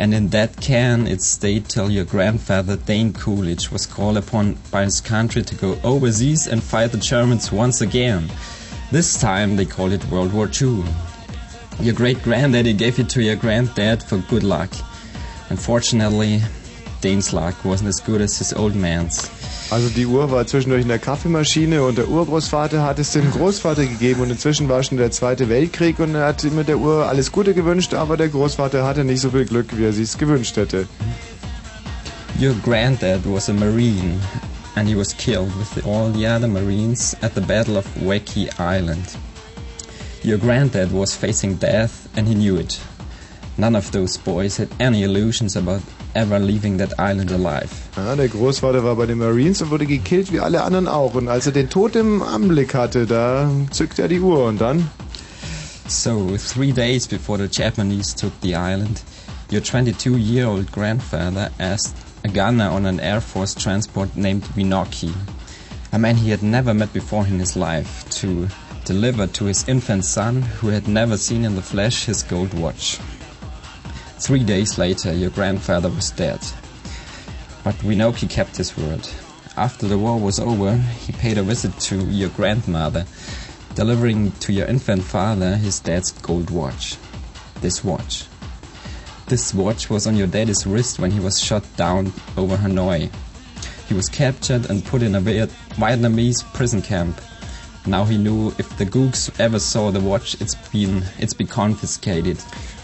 And 0.00 0.14
in 0.14 0.28
that 0.28 0.58
can 0.62 1.06
it 1.06 1.20
stayed 1.20 1.68
till 1.68 1.90
your 1.90 2.06
grandfather, 2.06 2.76
Dane 2.76 3.12
Coolidge, 3.12 3.70
was 3.70 3.84
called 3.84 4.16
upon 4.16 4.56
by 4.70 4.84
his 4.84 4.98
country 4.98 5.42
to 5.42 5.54
go 5.54 5.78
overseas 5.84 6.46
and 6.46 6.62
fight 6.62 6.92
the 6.92 6.96
Germans 6.96 7.52
once 7.52 7.82
again. 7.82 8.32
This 8.90 9.20
time 9.20 9.56
they 9.56 9.66
called 9.66 9.92
it 9.92 10.02
World 10.06 10.32
War 10.32 10.48
II. 10.48 10.84
Your 11.80 11.92
great 11.92 12.22
granddaddy 12.22 12.72
gave 12.72 12.98
it 12.98 13.10
to 13.10 13.22
your 13.22 13.36
granddad 13.36 14.02
for 14.02 14.16
good 14.16 14.42
luck. 14.42 14.70
Unfortunately, 15.50 16.40
Dane's 17.02 17.34
luck 17.34 17.62
wasn't 17.62 17.90
as 17.90 18.00
good 18.00 18.22
as 18.22 18.38
his 18.38 18.54
old 18.54 18.74
man's. 18.74 19.28
Also 19.70 19.88
die 19.88 20.06
Uhr 20.06 20.32
war 20.32 20.48
zwischendurch 20.48 20.82
in 20.82 20.88
der 20.88 20.98
Kaffeemaschine 20.98 21.84
und 21.84 21.96
der 21.96 22.08
Urgroßvater 22.08 22.82
hat 22.82 22.98
es 22.98 23.12
dem 23.12 23.30
Großvater 23.30 23.86
gegeben 23.86 24.20
und 24.20 24.30
inzwischen 24.30 24.68
war 24.68 24.82
schon 24.82 24.98
der 24.98 25.12
Zweite 25.12 25.48
Weltkrieg 25.48 26.00
und 26.00 26.16
er 26.16 26.26
hat 26.26 26.42
mit 26.42 26.66
der 26.66 26.78
Uhr 26.78 27.06
alles 27.06 27.30
Gute 27.30 27.54
gewünscht, 27.54 27.94
aber 27.94 28.16
der 28.16 28.28
Großvater 28.30 28.84
hatte 28.84 29.04
nicht 29.04 29.20
so 29.20 29.30
viel 29.30 29.44
Glück, 29.44 29.66
wie 29.76 29.84
er 29.84 29.92
sich's 29.92 30.18
gewünscht 30.18 30.56
hätte. 30.56 30.88
Your 32.40 32.54
granddad 32.64 33.20
was 33.24 33.48
a 33.48 33.52
Marine 33.52 34.18
and 34.74 34.88
he 34.88 34.96
was 34.96 35.16
killed 35.16 35.52
with 35.56 35.84
all 35.86 36.10
the 36.12 36.26
other 36.26 36.48
Marines 36.48 37.16
at 37.22 37.36
the 37.36 37.40
Battle 37.40 37.76
of 37.76 37.84
Waikiki 38.02 38.48
Island. 38.58 39.04
Your 40.24 40.38
granddad 40.38 40.90
was 40.90 41.14
facing 41.14 41.58
death 41.60 42.08
and 42.16 42.26
he 42.26 42.34
knew 42.34 42.56
it. 42.56 42.80
None 43.56 43.76
of 43.76 43.92
those 43.92 44.18
boys 44.18 44.56
had 44.56 44.68
any 44.80 45.04
illusions 45.04 45.54
about 45.54 45.82
ever 46.16 46.40
leaving 46.40 46.78
that 46.78 46.98
island 46.98 47.30
alive. 47.30 47.89
Ja, 48.06 48.16
der 48.16 48.28
Großvater 48.28 48.82
war 48.82 48.96
bei 48.96 49.04
den 49.04 49.18
Marines 49.18 49.60
und 49.60 49.70
wurde 49.70 49.84
gekillt 49.84 50.32
wie 50.32 50.40
alle 50.40 50.62
anderen 50.62 50.88
auch. 50.88 51.14
Und 51.14 51.28
als 51.28 51.44
er 51.44 51.52
den 51.52 51.68
Tod 51.68 51.96
im 51.96 52.22
Anblick 52.22 52.74
hatte, 52.74 53.06
da 53.06 53.50
zückte 53.72 54.00
er 54.00 54.08
die 54.08 54.20
Uhr 54.20 54.46
und 54.46 54.58
dann? 54.58 54.90
So, 55.86 56.34
three 56.38 56.72
days 56.72 57.06
before 57.06 57.38
the 57.38 57.48
Japanese 57.50 58.16
took 58.16 58.32
the 58.42 58.54
island, 58.54 59.02
your 59.52 59.60
22-year-old 59.60 60.72
grandfather 60.72 61.50
asked 61.58 61.94
a 62.24 62.28
gunner 62.28 62.70
on 62.70 62.86
an 62.86 63.00
Air 63.00 63.20
Force 63.20 63.54
transport 63.54 64.16
named 64.16 64.44
Winoki, 64.56 65.12
a 65.92 65.98
man 65.98 66.16
he 66.16 66.30
had 66.30 66.42
never 66.42 66.72
met 66.72 66.94
before 66.94 67.26
in 67.26 67.38
his 67.38 67.54
life, 67.54 68.08
to 68.08 68.48
deliver 68.86 69.26
to 69.26 69.44
his 69.44 69.68
infant 69.68 70.06
son, 70.06 70.40
who 70.62 70.68
had 70.68 70.88
never 70.88 71.18
seen 71.18 71.44
in 71.44 71.54
the 71.54 71.62
flesh, 71.62 72.06
his 72.06 72.22
gold 72.22 72.54
watch. 72.54 72.98
Three 74.18 74.42
days 74.42 74.78
later, 74.78 75.12
your 75.12 75.30
grandfather 75.30 75.90
was 75.90 76.10
dead. 76.12 76.40
But 77.62 77.74
Winoki 77.76 78.28
kept 78.28 78.56
his 78.56 78.76
word. 78.76 79.06
After 79.56 79.86
the 79.86 79.98
war 79.98 80.18
was 80.18 80.38
over, 80.38 80.76
he 80.76 81.12
paid 81.12 81.36
a 81.36 81.42
visit 81.42 81.78
to 81.80 81.96
your 82.06 82.30
grandmother, 82.30 83.04
delivering 83.74 84.32
to 84.40 84.52
your 84.52 84.66
infant 84.66 85.02
father 85.02 85.56
his 85.56 85.80
dad's 85.80 86.12
gold 86.12 86.50
watch. 86.50 86.96
This 87.60 87.84
watch. 87.84 88.24
This 89.26 89.52
watch 89.52 89.90
was 89.90 90.06
on 90.06 90.16
your 90.16 90.26
daddy's 90.26 90.66
wrist 90.66 90.98
when 90.98 91.10
he 91.10 91.20
was 91.20 91.40
shot 91.40 91.64
down 91.76 92.12
over 92.36 92.56
Hanoi. 92.56 93.10
He 93.86 93.94
was 93.94 94.08
captured 94.08 94.70
and 94.70 94.84
put 94.84 95.02
in 95.02 95.14
a 95.14 95.20
Viet- 95.20 95.50
Vietnamese 95.76 96.42
prison 96.54 96.80
camp. 96.80 97.20
Now 97.86 98.04
he 98.04 98.18
knew 98.18 98.48
if 98.58 98.76
the 98.78 98.86
Gooks 98.86 99.30
ever 99.38 99.58
saw 99.58 99.90
the 99.90 100.00
watch, 100.00 100.40
it's 100.40 100.54
been 100.70 101.02
it's 101.18 101.34
been 101.34 101.46
confiscated. 101.46 102.38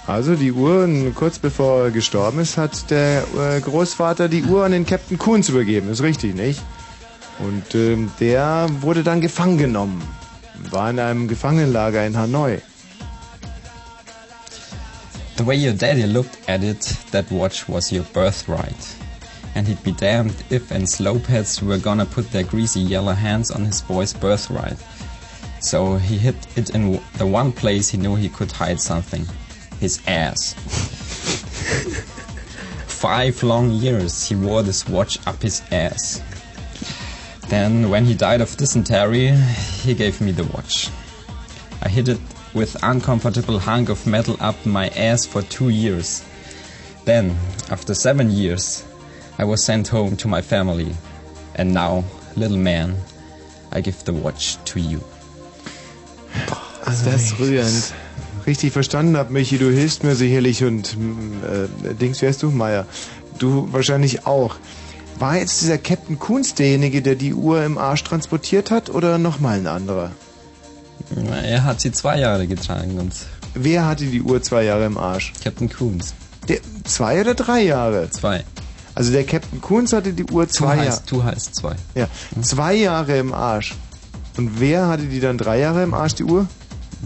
Also 0.07 0.37
die 0.37 0.53
Uhr, 0.53 0.89
kurz 1.15 1.39
bevor 1.41 1.85
er 1.85 1.91
gestorben 1.91 2.39
ist, 2.39 2.57
hat 2.57 2.91
der 2.91 3.25
äh, 3.37 3.61
Großvater 3.61 4.29
die 4.29 4.45
Uhr 4.45 4.65
an 4.65 4.71
den 4.71 4.87
Captain 4.87 5.19
Coons 5.19 5.49
übergeben. 5.49 5.91
Ist 5.91 6.03
richtig, 6.03 6.37
nicht? 6.37 6.63
Und 7.41 7.75
ähm, 7.75 8.11
der 8.21 8.69
wurde 8.81 9.03
dann 9.03 9.21
gefangen 9.21 9.59
genommen. 9.59 10.03
War 10.71 10.91
in 10.91 11.01
einem 11.01 11.27
Gefangenenlager 11.27 12.07
in 12.07 12.17
Hanoi. 12.17 12.63
The 15.37 15.47
way 15.47 15.57
your 15.57 15.75
daddy 15.75 16.05
looked 16.05 16.39
at 16.49 16.63
it, 16.63 16.97
that 17.11 17.31
watch 17.31 17.69
was 17.69 17.93
your 17.93 18.05
birthright. 18.15 18.75
And 19.55 19.67
he'd 19.67 19.83
be 19.83 19.93
damned 19.93 20.35
if 20.51 20.71
and 20.71 20.89
slowpets 20.89 21.61
were 21.63 21.79
gonna 21.79 22.07
put 22.07 22.31
their 22.31 22.45
greasy 22.45 22.81
yellow 22.81 23.13
hands 23.13 23.51
on 23.51 23.65
his 23.65 23.83
boy's 23.83 24.15
birthright. 24.15 24.79
So 25.61 25.97
he 25.97 26.17
hid 26.17 26.37
it 26.55 26.71
in 26.71 27.01
the 27.19 27.27
one 27.27 27.53
place 27.53 27.91
he 27.91 27.99
knew 27.99 28.15
he 28.15 28.29
could 28.29 28.53
hide 28.53 28.81
something. 28.81 29.27
His 29.81 30.01
ass. 30.07 30.55
Five 32.87 33.43
long 33.43 33.71
years 33.71 34.27
he 34.27 34.35
wore 34.35 34.63
this 34.63 34.89
watch 34.89 35.19
up 35.27 35.43
his 35.43 35.63
ass. 35.71 36.23
Then, 37.49 37.91
when 37.91 38.05
he 38.05 38.15
died 38.15 38.41
of 38.41 38.57
dysentery, 38.57 39.31
he 39.85 39.95
gave 39.95 40.21
me 40.21 40.33
the 40.33 40.45
watch. 40.45 40.91
I 41.83 41.89
hid 41.89 42.09
it 42.09 42.21
with 42.55 42.77
uncomfortable 42.83 43.59
hunk 43.59 43.89
of 43.89 44.07
metal 44.07 44.37
up 44.41 44.57
my 44.67 44.89
ass 44.89 45.27
for 45.27 45.43
two 45.43 45.69
years. 45.69 46.25
Then, 47.05 47.37
after 47.71 47.95
seven 47.95 48.31
years, 48.31 48.85
I 49.39 49.45
was 49.45 49.63
sent 49.63 49.89
home 49.89 50.17
to 50.17 50.29
my 50.29 50.41
family. 50.41 50.97
And 51.55 51.73
now, 51.73 52.05
little 52.35 52.57
man, 52.57 52.97
I 53.71 53.81
give 53.81 54.03
the 54.05 54.13
watch 54.13 54.57
to 54.73 54.81
you. 54.81 55.05
Ist 56.87 57.05
das 57.05 57.33
rührend. 57.39 57.93
Richtig 58.47 58.73
verstanden 58.73 59.17
hab, 59.17 59.31
Michi, 59.31 59.59
du 59.59 59.71
hilfst 59.71 60.05
mir 60.05 60.15
sicherlich 60.15 60.63
und 60.63 60.97
äh, 61.43 61.95
Dings, 61.95 62.23
heißt 62.23 62.43
du? 62.43 62.51
Meier. 62.51 62.87
Du 63.39 63.69
wahrscheinlich 63.73 64.27
auch. 64.27 64.57
War 65.19 65.37
jetzt 65.37 65.63
dieser 65.63 65.79
Captain 65.79 66.19
Kunz 66.19 66.55
derjenige, 66.55 67.03
der 67.03 67.15
die 67.15 67.35
Uhr 67.35 67.65
im 67.65 67.79
Arsch 67.79 68.05
transportiert 68.05 68.71
hat 68.71 68.91
oder 68.91 69.19
nochmal 69.19 69.59
ein 69.59 69.67
anderer? 69.67 70.13
Er 71.43 71.65
hat 71.65 71.81
sie 71.81 71.93
zwei 71.93 72.19
Jahre 72.19 72.47
getragen 72.47 72.99
und. 72.99 73.13
Wer 73.55 73.87
hatte 73.87 74.05
die 74.05 74.21
Uhr 74.21 74.43
zwei 74.43 74.65
Jahre 74.65 74.85
im 74.85 74.99
Arsch? 74.99 75.33
Captain 75.43 75.71
Coons. 75.71 76.15
Der, 76.49 76.59
zwei 76.85 77.21
oder 77.23 77.35
drei 77.35 77.63
Jahre? 77.63 78.11
Zwei. 78.11 78.45
Also 78.95 79.13
der 79.13 79.25
Captain 79.25 79.61
Kunz 79.61 79.93
hatte 79.93 80.13
die 80.13 80.25
Uhr 80.25 80.49
zwei 80.49 80.85
Jahre. 80.85 81.03
tu 81.07 81.23
heißt 81.23 81.55
zwei. 81.55 81.75
Ja, 81.95 82.09
zwei 82.43 82.75
Jahre 82.75 83.19
im 83.19 83.33
Arsch. 83.33 83.75
Und 84.37 84.61
wer 84.61 84.89
hatte 84.89 85.05
die 85.05 85.21
dann 85.21 85.39
drei 85.39 85.59
Jahre 85.61 85.83
im 85.83 85.95
Arsch, 85.95 86.15
die 86.15 86.25
Uhr? 86.25 86.47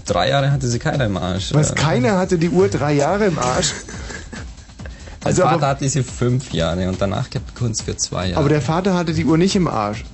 Drei 0.07 0.28
Jahre 0.30 0.51
hatte 0.53 0.68
sie 0.68 0.78
keiner 0.78 1.07
im 1.07 1.16
Arsch. 1.16 1.53
Was, 1.53 1.74
keiner 1.74 2.16
hatte 2.18 2.38
die 2.38 2.49
Uhr 2.51 2.68
drei 2.68 2.93
Jahre 2.95 3.26
im 3.26 3.38
Arsch? 3.38 3.72
Mein 5.22 5.26
Also 5.28 5.43
Vater 5.43 5.55
aber- 5.57 5.66
hatte 5.66 5.88
sie 5.88 6.03
fünf 6.03 6.53
Jahre 6.53 6.88
und 6.88 7.01
danach 7.01 7.28
Captain 7.28 7.55
Kunz 7.55 7.82
für 7.82 7.97
zwei 7.97 8.28
Jahre. 8.28 8.41
Aber 8.41 8.49
der 8.49 8.62
Vater 8.62 8.95
hatte 8.95 9.12
die 9.12 9.24
Uhr 9.24 9.36
nicht 9.36 9.57
im 9.57 9.68
Arsch. 9.68 10.05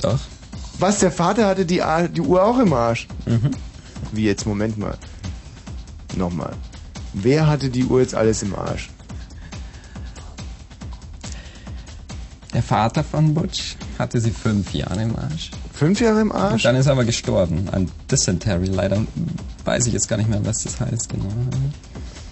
Doch. 0.00 0.18
Was, 0.78 1.00
der 1.00 1.10
Vater 1.12 1.46
hatte 1.46 1.66
die, 1.66 1.82
die 2.14 2.20
Uhr 2.20 2.42
auch 2.44 2.58
im 2.60 2.72
Arsch? 2.72 3.08
Mhm. 3.26 3.50
Wie 4.12 4.24
jetzt, 4.24 4.46
Moment 4.46 4.78
mal. 4.78 4.96
Nochmal. 6.16 6.52
Wer 7.12 7.46
hatte 7.48 7.68
die 7.68 7.84
Uhr 7.84 8.00
jetzt 8.00 8.14
alles 8.14 8.42
im 8.42 8.54
Arsch? 8.54 8.90
Der 12.54 12.62
Vater 12.62 13.04
von 13.04 13.34
Butch 13.34 13.76
hatte 13.98 14.20
sie 14.20 14.30
fünf 14.30 14.72
Jahre 14.72 15.02
im 15.02 15.16
Arsch. 15.16 15.50
Fünf 15.78 16.00
Jahre 16.00 16.20
im 16.20 16.32
Arsch? 16.32 16.64
dann 16.64 16.74
ist 16.76 16.86
er 16.86 16.92
aber 16.92 17.04
gestorben 17.04 17.68
an 17.70 17.88
Dysentery. 18.10 18.66
Leider 18.66 19.00
weiß 19.64 19.86
ich 19.86 19.92
jetzt 19.92 20.08
gar 20.08 20.16
nicht 20.16 20.28
mehr, 20.28 20.40
was 20.44 20.64
das 20.64 20.80
heißt 20.80 21.08
genau. 21.10 21.28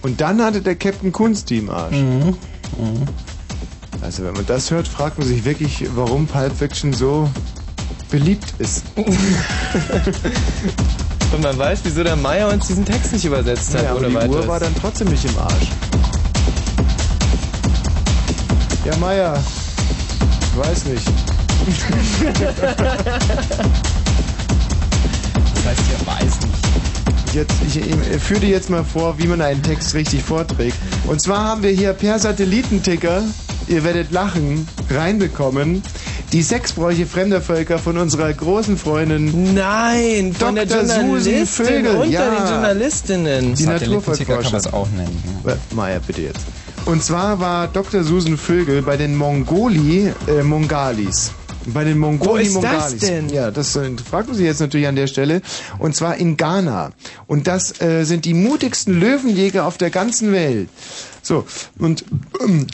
Und 0.01 0.19
dann 0.19 0.41
hatte 0.43 0.61
der 0.61 0.75
Captain 0.75 1.11
Kunst 1.13 1.49
die 1.49 1.59
im 1.59 1.69
Arsch. 1.69 1.95
Mhm. 1.95 2.35
Also 4.01 4.23
wenn 4.25 4.33
man 4.33 4.45
das 4.45 4.69
hört, 4.69 4.85
fragt 4.87 5.17
man 5.17 5.25
sich 5.27 5.45
wirklich, 5.45 5.85
warum 5.95 6.27
Pulp 6.27 6.55
Fiction 6.57 6.91
so 6.93 7.29
beliebt 8.11 8.53
ist. 8.59 8.83
Und 11.33 11.41
man 11.41 11.57
weiß, 11.57 11.79
wieso 11.83 12.03
der 12.03 12.15
Meier 12.15 12.49
uns 12.49 12.67
diesen 12.67 12.85
Text 12.85 13.11
nicht 13.13 13.25
übersetzt 13.25 13.73
hat, 13.75 13.83
Ja, 13.83 13.89
aber 13.91 13.99
ohne 13.99 14.09
die 14.09 14.15
weiteres. 14.15 14.35
Uhr 14.35 14.47
war 14.47 14.59
dann 14.59 14.73
trotzdem 14.79 15.07
nicht 15.09 15.25
im 15.25 15.37
Arsch. 15.37 15.71
Ja, 18.85 18.95
Meier. 18.97 19.41
Ich 20.53 20.57
weiß 20.67 20.85
nicht. 20.85 21.07
Das 25.53 25.65
heißt, 25.65 25.81
er 25.91 26.07
weiß 26.07 26.39
nicht. 26.41 26.67
Jetzt, 27.33 27.55
ich, 27.67 27.77
ich 27.77 28.21
führe 28.21 28.39
dir 28.39 28.49
jetzt 28.49 28.69
mal 28.69 28.83
vor, 28.83 29.17
wie 29.19 29.27
man 29.27 29.41
einen 29.41 29.61
Text 29.61 29.93
richtig 29.93 30.23
vorträgt. 30.23 30.77
Und 31.07 31.21
zwar 31.21 31.43
haben 31.43 31.61
wir 31.61 31.71
hier 31.71 31.93
per 31.93 32.19
Satellitenticker, 32.19 33.23
ihr 33.67 33.83
werdet 33.83 34.11
lachen, 34.11 34.67
reinbekommen, 34.89 35.83
die 36.31 36.41
Sexbräuche 36.41 37.05
fremder 37.05 37.41
Völker 37.41 37.79
von 37.79 37.97
unserer 37.97 38.33
großen 38.33 38.77
Freundin 38.77 39.53
Nein, 39.53 40.33
von 40.33 40.55
der 40.55 40.65
Dr. 40.65 40.81
Susan 40.85 41.07
Journalistin 41.07 41.65
Vögel. 41.65 41.95
unter 41.95 42.05
ja. 42.05 42.29
den 42.29 42.53
Journalistinnen. 42.53 43.55
Die 43.55 43.63
Satellitenticker 43.63 44.37
kann 44.37 44.51
man 44.51 44.55
es 44.55 44.73
auch 44.73 44.89
nennen. 44.89 45.41
Äh, 45.45 45.55
Maya, 45.73 45.99
bitte 46.05 46.21
jetzt. 46.21 46.41
Und 46.85 47.03
zwar 47.03 47.39
war 47.39 47.67
Dr. 47.67 48.03
Susan 48.03 48.37
Vögel 48.37 48.81
bei 48.81 48.97
den 48.97 49.15
Mongoli, 49.15 50.13
äh, 50.27 50.43
Mongalis. 50.43 51.31
Bei 51.73 51.83
den 51.83 51.97
Mongoli 51.97 52.29
Wo 52.29 52.35
ist 52.37 52.55
das 52.55 52.63
Mongalis. 52.63 52.97
denn? 52.97 53.29
Ja, 53.29 53.51
das 53.51 53.75
äh, 53.75 53.91
fragt 54.09 54.27
man 54.27 54.37
sich 54.37 54.45
jetzt 54.45 54.61
natürlich 54.61 54.87
an 54.87 54.95
der 54.95 55.07
Stelle. 55.07 55.41
Und 55.79 55.95
zwar 55.95 56.15
in 56.15 56.37
Ghana. 56.37 56.91
Und 57.27 57.47
das 57.47 57.81
äh, 57.81 58.03
sind 58.05 58.25
die 58.25 58.33
mutigsten 58.33 58.99
Löwenjäger 58.99 59.65
auf 59.65 59.77
der 59.77 59.89
ganzen 59.89 60.31
Welt. 60.31 60.69
So, 61.21 61.45
und 61.77 62.05
ähm, 62.41 62.67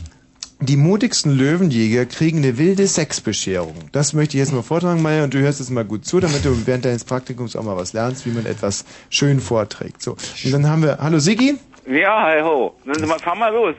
die 0.59 0.77
mutigsten 0.77 1.35
Löwenjäger 1.35 2.05
kriegen 2.05 2.37
eine 2.37 2.57
wilde 2.57 2.87
Sexbescherung. 2.87 3.75
Das 3.91 4.13
möchte 4.13 4.37
ich 4.37 4.39
jetzt 4.39 4.53
mal 4.53 4.61
vortragen, 4.61 5.01
Maya, 5.01 5.23
und 5.23 5.33
du 5.33 5.39
hörst 5.39 5.59
jetzt 5.59 5.71
mal 5.71 5.83
gut 5.83 6.05
zu, 6.05 6.19
damit 6.19 6.45
du 6.45 6.55
während 6.65 6.85
deines 6.85 7.03
Praktikums 7.03 7.55
auch 7.55 7.63
mal 7.63 7.75
was 7.75 7.93
lernst, 7.93 8.25
wie 8.25 8.31
man 8.31 8.45
etwas 8.45 8.85
schön 9.09 9.39
vorträgt. 9.39 10.01
So, 10.01 10.11
und 10.45 10.51
dann 10.51 10.69
haben 10.69 10.83
wir, 10.83 10.99
hallo 10.99 11.19
Sigi? 11.19 11.55
Ja, 11.85 12.23
hi 12.23 12.41
ho. 12.41 12.75
Dann 12.85 12.95
fahr 13.19 13.35
mal 13.35 13.51
los. 13.51 13.75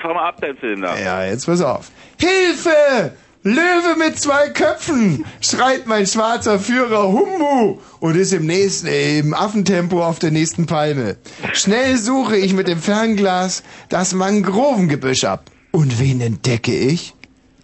Fahr 0.00 0.14
mal 0.14 0.28
ab, 0.28 0.36
dein 0.40 0.56
Film 0.58 0.82
da. 0.82 0.96
Ja, 0.96 1.24
jetzt 1.24 1.46
pass 1.46 1.60
auf. 1.60 1.90
Hilfe! 2.20 3.12
Löwe 3.48 3.96
mit 3.96 4.20
zwei 4.20 4.50
Köpfen! 4.50 5.24
schreit 5.40 5.86
mein 5.86 6.06
schwarzer 6.06 6.60
Führer 6.60 7.08
Humbu 7.08 7.78
und 7.98 8.14
ist 8.14 8.34
im 8.34 8.44
nächsten, 8.44 8.88
äh, 8.88 9.20
im 9.20 9.32
Affentempo 9.32 10.04
auf 10.04 10.18
der 10.18 10.30
nächsten 10.30 10.66
Palme. 10.66 11.16
Schnell 11.54 11.96
suche 11.96 12.36
ich 12.36 12.52
mit 12.52 12.68
dem 12.68 12.78
Fernglas 12.78 13.62
das 13.88 14.12
Mangrovengebüsch 14.12 15.24
ab. 15.24 15.50
Und 15.70 15.98
wen 15.98 16.20
entdecke 16.20 16.76
ich? 16.76 17.14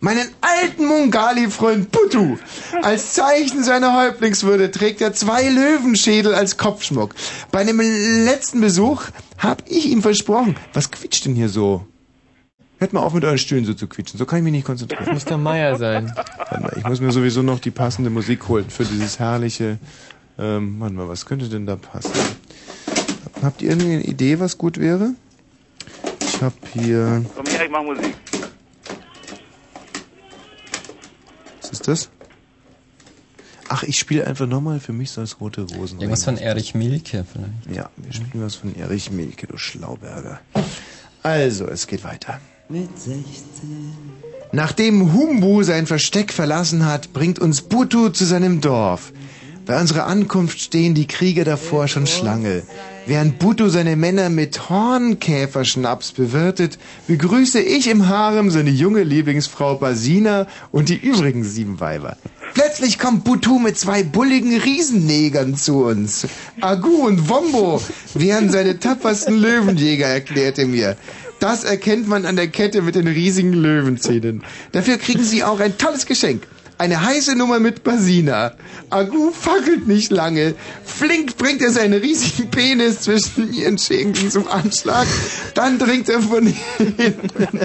Meinen 0.00 0.26
alten 0.40 0.86
Mungali-Freund 0.86 1.90
Putu. 1.90 2.38
Als 2.80 3.12
Zeichen 3.12 3.62
seiner 3.62 3.94
Häuptlingswürde 3.94 4.70
trägt 4.70 5.02
er 5.02 5.12
zwei 5.12 5.50
Löwenschädel 5.50 6.34
als 6.34 6.56
Kopfschmuck. 6.56 7.14
Bei 7.52 7.58
einem 7.58 7.80
letzten 8.24 8.62
Besuch 8.62 9.02
hab 9.36 9.62
ich 9.68 9.90
ihm 9.90 10.00
versprochen. 10.00 10.56
Was 10.72 10.90
quietscht 10.90 11.26
denn 11.26 11.34
hier 11.34 11.50
so? 11.50 11.84
Hört 12.84 12.92
mal 12.92 13.00
auf 13.00 13.14
mit 13.14 13.24
euren 13.24 13.38
Stühlen 13.38 13.64
so 13.64 13.72
zu 13.72 13.86
quietschen. 13.86 14.18
So 14.18 14.26
kann 14.26 14.40
ich 14.40 14.44
mich 14.44 14.52
nicht 14.52 14.66
konzentrieren. 14.66 15.06
Das 15.06 15.14
muss 15.14 15.24
der 15.24 15.38
Meier 15.38 15.78
sein. 15.78 16.12
Warte 16.14 16.60
mal, 16.60 16.72
ich 16.76 16.84
muss 16.84 17.00
mir 17.00 17.12
sowieso 17.12 17.40
noch 17.40 17.58
die 17.58 17.70
passende 17.70 18.10
Musik 18.10 18.46
holen 18.46 18.68
für 18.68 18.84
dieses 18.84 19.18
herrliche. 19.18 19.78
Ähm, 20.38 20.78
warte 20.80 20.94
mal, 20.94 21.08
was 21.08 21.24
könnte 21.24 21.48
denn 21.48 21.64
da 21.64 21.76
passen? 21.76 22.12
Habt 23.40 23.62
ihr 23.62 23.70
irgendeine 23.70 24.02
Idee, 24.02 24.38
was 24.38 24.58
gut 24.58 24.76
wäre? 24.76 25.14
Ich 26.20 26.42
hab 26.42 26.52
hier. 26.74 27.24
Komm 27.34 27.46
her, 27.46 27.64
ich 27.64 27.70
mach 27.70 27.82
Musik. 27.82 28.14
Was 31.62 31.70
ist 31.70 31.88
das? 31.88 32.10
Ach, 33.70 33.82
ich 33.84 33.98
spiele 33.98 34.26
einfach 34.26 34.46
nochmal 34.46 34.78
für 34.78 34.92
mich 34.92 35.10
so 35.10 35.22
als 35.22 35.40
rote 35.40 35.62
Rosen. 35.62 36.00
Irgendwas 36.00 36.24
von 36.24 36.36
Erich 36.36 36.74
Milke 36.74 37.24
vielleicht. 37.24 37.78
Ja, 37.78 37.88
wir 37.96 38.12
spielen 38.12 38.44
was 38.44 38.56
von 38.56 38.76
Erich 38.76 39.10
Milke, 39.10 39.46
du 39.46 39.56
Schlauberger. 39.56 40.38
Also, 41.22 41.66
es 41.66 41.86
geht 41.86 42.04
weiter. 42.04 42.40
Mit 42.70 42.98
16. 42.98 43.92
Nachdem 44.52 45.12
Humbu 45.12 45.62
sein 45.62 45.86
Versteck 45.86 46.32
verlassen 46.32 46.86
hat, 46.86 47.12
bringt 47.12 47.38
uns 47.38 47.60
Butu 47.60 48.08
zu 48.08 48.24
seinem 48.24 48.62
Dorf. 48.62 49.12
Bei 49.66 49.78
unserer 49.78 50.06
Ankunft 50.06 50.58
stehen 50.60 50.94
die 50.94 51.06
Krieger 51.06 51.44
davor 51.44 51.88
schon 51.88 52.06
Schlange. 52.06 52.62
Während 53.06 53.38
Butu 53.38 53.68
seine 53.68 53.96
Männer 53.96 54.30
mit 54.30 54.70
Hornkäferschnaps 54.70 56.12
bewirtet, 56.12 56.78
begrüße 57.06 57.60
ich 57.60 57.86
im 57.86 58.08
Harem 58.08 58.50
seine 58.50 58.70
junge 58.70 59.02
Lieblingsfrau 59.02 59.74
Basina 59.74 60.46
und 60.72 60.88
die 60.88 60.96
übrigen 60.96 61.44
sieben 61.44 61.80
Weiber. 61.80 62.16
Plötzlich 62.54 62.98
kommt 62.98 63.24
Butu 63.24 63.58
mit 63.58 63.76
zwei 63.76 64.04
bulligen 64.04 64.56
Riesennegern 64.56 65.54
zu 65.56 65.84
uns. 65.84 66.26
Agu 66.60 67.06
und 67.06 67.28
Wombo 67.28 67.82
wären 68.14 68.50
seine 68.50 68.78
tapfersten 68.78 69.36
Löwenjäger, 69.38 70.06
erklärte 70.06 70.64
mir. 70.64 70.96
Das 71.44 71.62
erkennt 71.62 72.08
man 72.08 72.24
an 72.24 72.36
der 72.36 72.48
Kette 72.48 72.80
mit 72.80 72.94
den 72.94 73.06
riesigen 73.06 73.52
Löwenzähnen. 73.52 74.42
Dafür 74.72 74.96
kriegen 74.96 75.22
sie 75.22 75.44
auch 75.44 75.60
ein 75.60 75.76
tolles 75.76 76.06
Geschenk. 76.06 76.44
Eine 76.76 77.00
heiße 77.00 77.36
Nummer 77.36 77.60
mit 77.60 77.84
Basina. 77.84 78.52
Agu 78.90 79.30
fackelt 79.30 79.86
nicht 79.86 80.10
lange. 80.10 80.54
Flink 80.84 81.36
bringt 81.36 81.62
er 81.62 81.70
seinen 81.70 82.00
riesigen 82.00 82.50
Penis 82.50 83.02
zwischen 83.02 83.52
ihren 83.52 83.78
Schenkeln 83.78 84.30
zum 84.30 84.48
Anschlag. 84.48 85.06
Dann 85.54 85.78
dringt 85.78 86.08
er 86.08 86.20
von 86.20 86.46
hinten. 86.78 87.60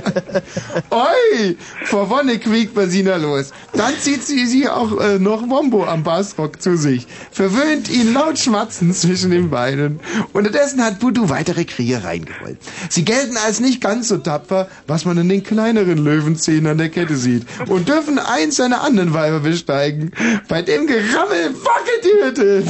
Oi! 0.92 1.56
Vor 1.86 2.10
Wonne 2.10 2.38
quiekt 2.38 2.76
Basina 2.76 3.16
los. 3.16 3.52
Dann 3.74 3.94
zieht 4.00 4.24
sie 4.24 4.46
sie 4.46 4.68
auch 4.70 5.00
äh, 5.00 5.18
noch 5.18 5.42
Wombo 5.50 5.86
am 5.86 6.04
Bassrock 6.04 6.62
zu 6.62 6.78
sich. 6.78 7.08
Verwöhnt 7.32 7.90
ihn 7.90 8.14
laut 8.14 8.38
schmatzend 8.38 8.96
zwischen 8.96 9.32
den 9.32 9.50
Beinen. 9.50 10.00
Unterdessen 10.34 10.84
hat 10.84 11.00
Budu 11.00 11.30
weitere 11.30 11.66
Krieger 11.66 12.04
reingeholt. 12.04 12.58
Sie 12.90 13.06
gelten 13.06 13.38
als 13.38 13.60
nicht 13.60 13.82
ganz 13.82 14.08
so 14.10 14.18
tapfer, 14.18 14.68
was 14.86 15.06
man 15.06 15.18
in 15.18 15.30
den 15.30 15.44
kleineren 15.44 15.98
Löwenzähnen 15.98 16.68
an 16.68 16.78
der 16.78 16.90
Kette 16.90 17.16
sieht. 17.16 17.46
Und 17.68 17.88
dürfen 17.88 18.20
eins 18.20 18.58
seiner 18.58 18.82
anderen 18.82 18.99
Weiber 19.14 19.40
besteigen. 19.40 20.12
Bei 20.48 20.62
dem 20.62 20.88
Gerammel 20.88 21.56
wackelt 21.64 22.04
die 22.04 22.24
Hütte. 22.24 22.64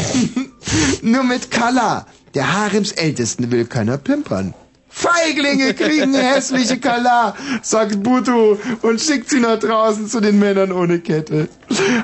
Nur 1.02 1.24
mit 1.24 1.52
Kala, 1.52 2.06
der 2.36 2.54
Haremsältesten, 2.54 3.52
will 3.52 3.66
keiner 3.66 3.98
pimpern. 3.98 4.54
Feiglinge 4.90 5.74
kriegen 5.76 6.14
hässliche 6.14 6.78
Kala, 6.78 7.36
sagt 7.62 8.04
Butu 8.04 8.58
und 8.82 9.00
schickt 9.00 9.30
sie 9.30 9.40
nach 9.40 9.60
draußen 9.60 10.08
zu 10.08 10.20
den 10.20 10.40
Männern 10.40 10.72
ohne 10.72 11.00
Kette. 11.00 11.48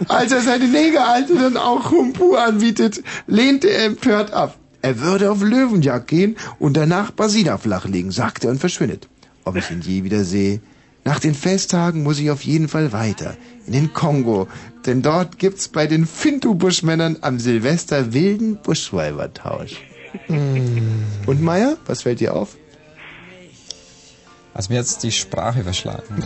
Als 0.07 0.31
er 0.31 0.41
seine 0.41 0.67
Negeralte 0.67 1.35
dann 1.35 1.57
auch 1.57 1.91
Humpu 1.91 2.35
anbietet, 2.35 3.03
lehnte 3.27 3.69
er 3.69 3.85
empört 3.85 4.31
ab. 4.31 4.55
Er 4.81 4.99
würde 4.99 5.31
auf 5.31 5.41
Löwenjagd 5.41 6.07
gehen 6.07 6.37
und 6.59 6.77
danach 6.77 7.11
Basina 7.11 7.57
flachlegen, 7.57 8.11
sagt 8.11 8.45
er 8.45 8.51
und 8.51 8.59
verschwindet. 8.59 9.09
Ob 9.43 9.55
ich 9.55 9.71
ihn 9.71 9.81
je 9.81 10.03
wieder 10.03 10.23
sehe? 10.23 10.61
Nach 11.03 11.19
den 11.19 11.35
Festtagen 11.35 12.03
muss 12.03 12.19
ich 12.19 12.31
auf 12.31 12.43
jeden 12.43 12.67
Fall 12.67 12.93
weiter. 12.93 13.35
In 13.67 13.73
den 13.73 13.93
Kongo. 13.93 14.47
Denn 14.85 15.01
dort 15.01 15.39
gibt's 15.39 15.67
bei 15.67 15.87
den 15.87 16.05
Fintu-Buschmännern 16.05 17.17
am 17.21 17.39
Silvester 17.39 18.13
wilden 18.13 18.57
Buschweibertausch. 18.61 19.81
Und 21.25 21.41
Meier, 21.41 21.77
was 21.85 22.03
fällt 22.03 22.19
dir 22.19 22.35
auf? 22.35 22.55
Also 24.53 24.71
mir 24.71 24.79
jetzt 24.79 25.03
die 25.03 25.11
Sprache 25.11 25.63
verschlagen. 25.63 26.23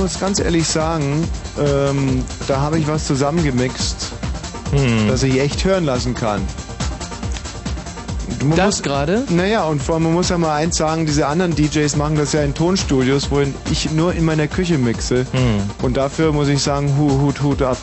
Muss 0.00 0.18
ganz 0.18 0.40
ehrlich 0.40 0.66
sagen, 0.66 1.22
ähm, 1.58 2.24
da 2.48 2.60
habe 2.60 2.78
ich 2.78 2.88
was 2.88 3.06
zusammengemixt, 3.06 4.12
das 5.08 5.22
ich 5.22 5.38
echt 5.40 5.64
hören 5.64 5.84
lassen 5.84 6.14
kann. 6.14 6.40
Man 8.44 8.56
Das 8.56 8.82
gerade? 8.82 9.24
Naja, 9.28 9.64
und 9.64 9.82
vor 9.82 9.96
allem, 9.96 10.04
man 10.04 10.14
muss 10.14 10.30
ja 10.30 10.38
mal 10.38 10.54
eins 10.56 10.76
sagen, 10.76 11.04
diese 11.04 11.26
anderen 11.26 11.54
DJs 11.54 11.96
machen 11.96 12.16
das 12.16 12.32
ja 12.32 12.42
in 12.42 12.54
Tonstudios, 12.54 13.30
wo 13.30 13.42
ich 13.70 13.90
nur 13.92 14.14
in 14.14 14.24
meiner 14.24 14.46
Küche 14.48 14.78
mixe. 14.78 15.26
Und 15.82 15.96
dafür 15.98 16.32
muss 16.32 16.48
ich 16.48 16.62
sagen, 16.62 16.94
hu, 16.96 17.20
hut, 17.20 17.42
hut 17.42 17.60
ab. 17.60 17.76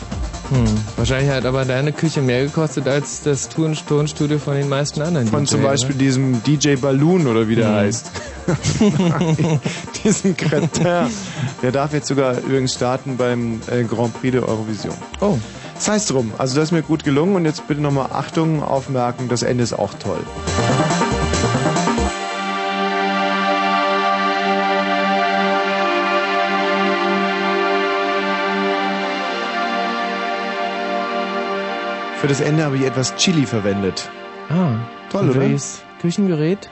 Hm. 0.50 0.64
Wahrscheinlich 0.96 1.30
hat 1.30 1.44
aber 1.44 1.66
deine 1.66 1.92
Küche 1.92 2.22
mehr 2.22 2.42
gekostet 2.46 2.88
als 2.88 3.20
das 3.22 3.50
Ton- 3.50 3.76
Tonstudio 3.86 4.38
von 4.38 4.54
den 4.54 4.68
meisten 4.68 5.02
anderen 5.02 5.28
Von 5.28 5.40
DJs, 5.40 5.50
zum 5.50 5.62
Beispiel 5.62 5.90
oder? 5.94 5.98
diesem 6.04 6.42
DJ 6.42 6.76
Balloon 6.76 7.26
oder 7.26 7.46
wie 7.48 7.54
der 7.56 7.68
Hm. 7.68 7.74
heißt. 7.74 8.10
Diesen 10.04 10.36
Cretin. 10.36 10.86
Der 11.62 11.72
darf 11.72 11.92
jetzt 11.92 12.08
sogar 12.08 12.38
übrigens 12.38 12.74
starten 12.74 13.16
beim 13.16 13.60
äh, 13.70 13.84
Grand 13.84 14.18
Prix 14.20 14.32
der 14.32 14.48
Eurovision. 14.48 14.94
Oh. 15.20 15.38
Das 15.74 15.88
heißt 15.88 16.10
drum. 16.10 16.32
Also 16.38 16.56
das 16.56 16.64
ist 16.64 16.72
mir 16.72 16.82
gut 16.82 17.04
gelungen 17.04 17.36
und 17.36 17.44
jetzt 17.44 17.68
bitte 17.68 17.80
nochmal 17.80 18.08
Achtung, 18.12 18.62
aufmerken, 18.62 19.28
das 19.28 19.42
Ende 19.42 19.62
ist 19.62 19.72
auch 19.72 19.94
toll. 19.94 20.20
Für 32.20 32.26
das 32.26 32.40
Ende 32.40 32.64
habe 32.64 32.76
ich 32.76 32.82
etwas 32.82 33.14
Chili 33.14 33.46
verwendet. 33.46 34.10
Ah, 34.48 34.74
Toll, 35.10 35.30
oder? 35.30 35.40
welches 35.40 35.82
Küchengerät? 36.00 36.68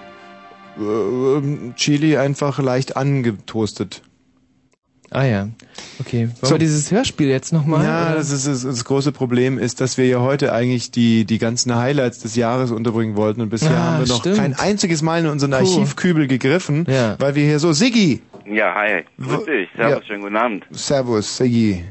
Äh, 0.77 0.83
ähm, 0.83 1.75
Chili 1.77 2.17
einfach 2.17 2.59
leicht 2.59 2.97
angetoastet. 2.97 4.03
Ah 5.17 5.25
ja, 5.25 5.49
okay. 5.99 6.25
Wollen 6.27 6.35
So. 6.43 6.51
wir 6.51 6.59
dieses 6.59 6.93
Hörspiel 6.93 7.29
jetzt 7.29 7.51
nochmal? 7.51 7.83
Ja, 7.83 8.15
das, 8.15 8.31
ist, 8.31 8.47
das, 8.47 8.65
das 8.65 8.85
große 8.85 9.13
Problem 9.13 9.59
ist, 9.59 9.81
dass 9.81 9.97
wir 9.97 10.05
ja 10.07 10.21
heute 10.21 10.53
eigentlich 10.53 10.91
die, 10.91 11.25
die 11.25 11.39
ganzen 11.39 11.75
Highlights 11.75 12.19
des 12.19 12.37
Jahres 12.37 12.71
unterbringen 12.71 13.17
wollten 13.17 13.41
und 13.41 13.49
bisher 13.49 13.71
Ah, 13.71 13.93
haben 13.95 14.01
wir 14.05 14.09
noch 14.13 14.21
stimmt. 14.21 14.37
kein 14.37 14.53
einziges 14.53 15.01
Mal 15.01 15.21
in 15.21 15.27
unseren. 15.29 15.55
Archivkübel 15.55 16.27
gegriffen, 16.27 16.85
Ja. 16.87 17.17
weil 17.19 17.35
wir 17.35 17.45
hier 17.45 17.59
so, 17.61 17.73
Siggi! 17.73 18.21
Ja, 18.45 18.75
hi. 18.75 19.05
Grüß 19.19 19.47
dich. 19.47 19.69
Servus, 19.75 20.07
schönen 20.07 20.21
guten 20.21 20.37
Abend. 20.37 20.67
Servus, 20.73 21.35
Siggi. 21.39 21.83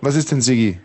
Was 0.00 0.16
ist 0.16 0.32
denn 0.32 0.40
Siggi? 0.40 0.78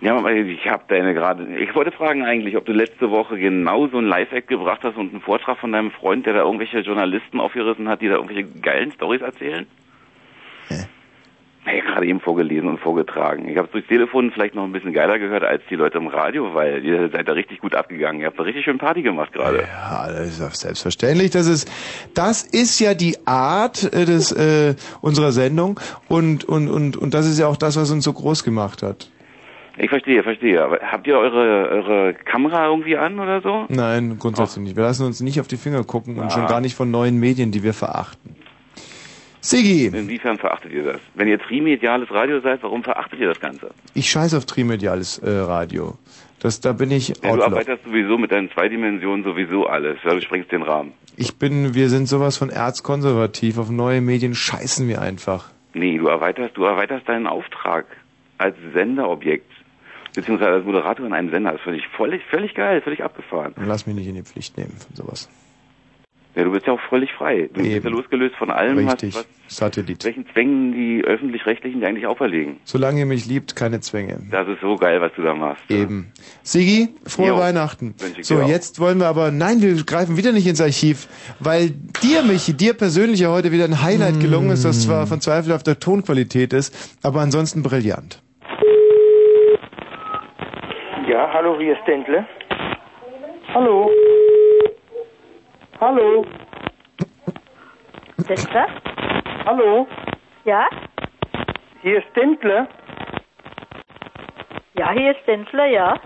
Ja, 0.00 0.16
aber 0.16 0.30
ich 0.32 0.70
habe 0.70 0.84
deine 0.86 1.14
gerade. 1.14 1.48
Ich 1.58 1.74
wollte 1.74 1.90
fragen 1.90 2.22
eigentlich, 2.22 2.56
ob 2.56 2.64
du 2.64 2.72
letzte 2.72 3.10
Woche 3.10 3.36
genau 3.38 3.88
so 3.88 3.98
ein 3.98 4.04
Live-Act 4.06 4.46
gebracht 4.46 4.82
hast 4.84 4.96
und 4.96 5.10
einen 5.10 5.20
Vortrag 5.20 5.58
von 5.58 5.72
deinem 5.72 5.90
Freund, 5.90 6.26
der 6.26 6.34
da 6.34 6.42
irgendwelche 6.44 6.78
Journalisten 6.78 7.40
aufgerissen 7.40 7.88
hat, 7.88 8.02
die 8.02 8.06
da 8.08 8.14
irgendwelche 8.14 8.44
geilen 8.62 8.92
Stories 8.92 9.20
erzählen? 9.22 9.66
Ja, 11.76 11.84
gerade 11.84 12.06
eben 12.06 12.20
vorgelesen 12.20 12.68
und 12.68 12.78
vorgetragen. 12.80 13.48
Ich 13.48 13.56
habe 13.56 13.66
es 13.66 13.72
durchs 13.72 13.88
Telefon 13.88 14.30
vielleicht 14.32 14.54
noch 14.54 14.64
ein 14.64 14.72
bisschen 14.72 14.92
geiler 14.92 15.18
gehört 15.18 15.44
als 15.44 15.62
die 15.70 15.74
Leute 15.74 15.98
im 15.98 16.06
Radio, 16.06 16.54
weil 16.54 16.84
ihr 16.84 17.10
seid 17.10 17.28
da 17.28 17.32
richtig 17.32 17.60
gut 17.60 17.74
abgegangen. 17.74 18.20
Ihr 18.20 18.28
habt 18.28 18.38
da 18.38 18.42
richtig 18.44 18.64
schön 18.64 18.78
Party 18.78 19.02
gemacht 19.02 19.32
gerade. 19.32 19.58
Ja, 19.62 20.06
das 20.08 20.38
ist 20.40 20.60
selbstverständlich. 20.60 21.30
Das 21.30 21.46
ist, 21.46 21.70
das 22.14 22.42
ist 22.42 22.78
ja 22.80 22.94
die 22.94 23.16
Art 23.26 23.84
äh, 23.92 24.04
des, 24.06 24.32
äh, 24.32 24.74
unserer 25.00 25.32
Sendung 25.32 25.78
und, 26.08 26.44
und, 26.44 26.68
und, 26.68 26.96
und 26.96 27.14
das 27.14 27.26
ist 27.26 27.38
ja 27.38 27.46
auch 27.46 27.56
das, 27.56 27.76
was 27.76 27.90
uns 27.90 28.04
so 28.04 28.12
groß 28.12 28.44
gemacht 28.44 28.82
hat. 28.82 29.10
Ich 29.80 29.90
verstehe, 29.90 30.24
verstehe. 30.24 30.60
Aber 30.64 30.78
habt 30.80 31.06
ihr 31.06 31.16
eure, 31.16 31.68
eure 31.68 32.14
Kamera 32.14 32.66
irgendwie 32.66 32.96
an 32.96 33.20
oder 33.20 33.40
so? 33.42 33.66
Nein, 33.68 34.16
grundsätzlich 34.18 34.64
nicht. 34.64 34.76
Wir 34.76 34.82
lassen 34.82 35.06
uns 35.06 35.20
nicht 35.20 35.38
auf 35.40 35.46
die 35.46 35.56
Finger 35.56 35.84
gucken 35.84 36.16
und 36.18 36.24
Ah. 36.26 36.30
schon 36.30 36.46
gar 36.46 36.60
nicht 36.60 36.74
von 36.74 36.90
neuen 36.90 37.20
Medien, 37.20 37.52
die 37.52 37.62
wir 37.62 37.74
verachten. 37.74 38.34
Siggi, 39.48 39.86
Inwiefern 39.86 40.36
verachtet 40.36 40.72
ihr 40.72 40.84
das? 40.84 41.00
Wenn 41.14 41.26
ihr 41.26 41.38
trimediales 41.38 42.10
Radio 42.10 42.40
seid, 42.40 42.62
warum 42.62 42.84
verachtet 42.84 43.18
ihr 43.18 43.28
das 43.28 43.40
Ganze? 43.40 43.70
ich 43.94 44.10
scheiß 44.10 44.34
auf 44.34 44.44
trimediales 44.44 45.18
äh, 45.20 45.30
Radio. 45.30 45.96
Das, 46.40 46.60
da 46.60 46.72
bin 46.72 46.90
ich 46.90 47.08
Ja, 47.22 47.34
du 47.34 47.42
arbeitest 47.42 47.82
sowieso 47.84 48.18
mit 48.18 48.30
deinen 48.30 48.50
zwei 48.50 48.68
Dimensionen 48.68 49.24
sowieso 49.24 49.66
alles. 49.66 49.96
Ja, 50.04 50.14
du 50.14 50.20
sprengst 50.20 50.52
den 50.52 50.62
Rahmen. 50.62 50.92
Ich 51.16 51.36
bin, 51.36 51.74
wir 51.74 51.88
sind 51.88 52.06
sowas 52.08 52.36
von 52.36 52.50
erzkonservativ. 52.50 53.56
Auf 53.56 53.70
neue 53.70 54.02
Medien 54.02 54.34
scheißen 54.34 54.86
wir 54.86 55.00
einfach. 55.00 55.48
Nee, 55.72 55.96
du 55.96 56.08
erweiterst, 56.08 56.56
du 56.58 56.64
erweiterst 56.64 57.08
deinen 57.08 57.26
Auftrag 57.26 57.86
als 58.36 58.54
Senderobjekt. 58.74 59.50
Beziehungsweise 60.14 60.52
als 60.52 60.64
Moderator 60.66 61.06
in 61.06 61.14
einem 61.14 61.30
Sender. 61.30 61.52
Das 61.52 61.60
finde 61.62 61.78
ich 61.78 61.88
völlig, 61.96 62.22
völlig 62.30 62.54
geil, 62.54 62.82
völlig 62.82 63.02
abgefahren. 63.02 63.54
Lass 63.56 63.86
mich 63.86 63.96
nicht 63.96 64.08
in 64.08 64.14
die 64.14 64.22
Pflicht 64.22 64.58
nehmen 64.58 64.76
von 64.76 64.94
sowas. 64.94 65.28
Ja, 66.38 66.44
du 66.44 66.52
bist 66.52 66.68
ja 66.68 66.72
auch 66.72 66.80
völlig 66.88 67.10
frei. 67.14 67.50
Du 67.52 67.60
bist 67.64 67.82
ja 67.82 67.90
losgelöst 67.90 68.36
von 68.36 68.48
allem, 68.48 68.86
was, 68.86 68.92
Richtig. 69.02 69.16
was 69.16 69.26
Satellit. 69.48 70.04
welchen 70.04 70.24
Zwängen 70.32 70.70
die 70.70 71.02
Öffentlich-Rechtlichen 71.04 71.80
dir 71.80 71.88
eigentlich 71.88 72.06
auferlegen. 72.06 72.58
Solange 72.62 73.00
ihr 73.00 73.06
mich 73.06 73.26
liebt, 73.26 73.56
keine 73.56 73.80
Zwänge. 73.80 74.20
Das 74.30 74.46
ist 74.46 74.60
so 74.60 74.76
geil, 74.76 75.00
was 75.00 75.10
du 75.16 75.22
da 75.22 75.34
machst. 75.34 75.64
Eben. 75.68 76.12
Sigi, 76.44 76.90
frohe 77.04 77.26
Jo. 77.26 77.38
Weihnachten. 77.38 77.96
So, 78.20 78.40
jetzt 78.42 78.78
wollen 78.78 79.00
wir 79.00 79.08
aber, 79.08 79.32
nein, 79.32 79.62
wir 79.62 79.82
greifen 79.84 80.16
wieder 80.16 80.30
nicht 80.30 80.46
ins 80.46 80.60
Archiv, 80.60 81.08
weil 81.40 81.70
dir, 81.70 82.22
Michi, 82.22 82.52
dir 82.52 82.74
persönlich 82.74 83.18
ja 83.18 83.30
heute 83.30 83.50
wieder 83.50 83.64
ein 83.64 83.82
Highlight 83.82 84.20
gelungen 84.20 84.50
ist, 84.50 84.64
das 84.64 84.84
zwar 84.84 85.08
von 85.08 85.20
zweifelhafter 85.20 85.80
Tonqualität 85.80 86.52
ist, 86.52 87.00
aber 87.02 87.20
ansonsten 87.20 87.64
brillant. 87.64 88.22
Ja, 91.08 91.32
hallo, 91.32 91.58
hier 91.58 91.72
ist 91.72 91.84
Dentle. 91.88 92.24
Hallo. 93.52 93.90
Hallo. 95.80 96.24
Dentle? 98.28 98.66
Hallo. 99.46 99.86
Ja? 100.44 100.68
Hier 101.82 101.98
ist 101.98 102.16
Dentle. 102.16 102.66
Ja, 104.74 104.90
hier 104.90 105.12
ist 105.12 105.26
Denzler, 105.26 105.66
ja. 105.66 106.00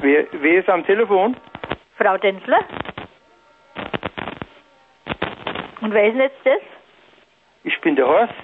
Wer, 0.00 0.26
wer 0.32 0.60
ist 0.60 0.68
am 0.68 0.84
Telefon? 0.86 1.36
Frau 1.96 2.16
Denzler? 2.18 2.60
Und 5.80 5.92
wer 5.92 6.06
ist 6.06 6.12
denn 6.14 6.20
jetzt 6.20 6.44
das? 6.44 6.62
Ich 7.64 7.80
bin 7.80 7.96
der 7.96 8.06
Horst. 8.06 8.34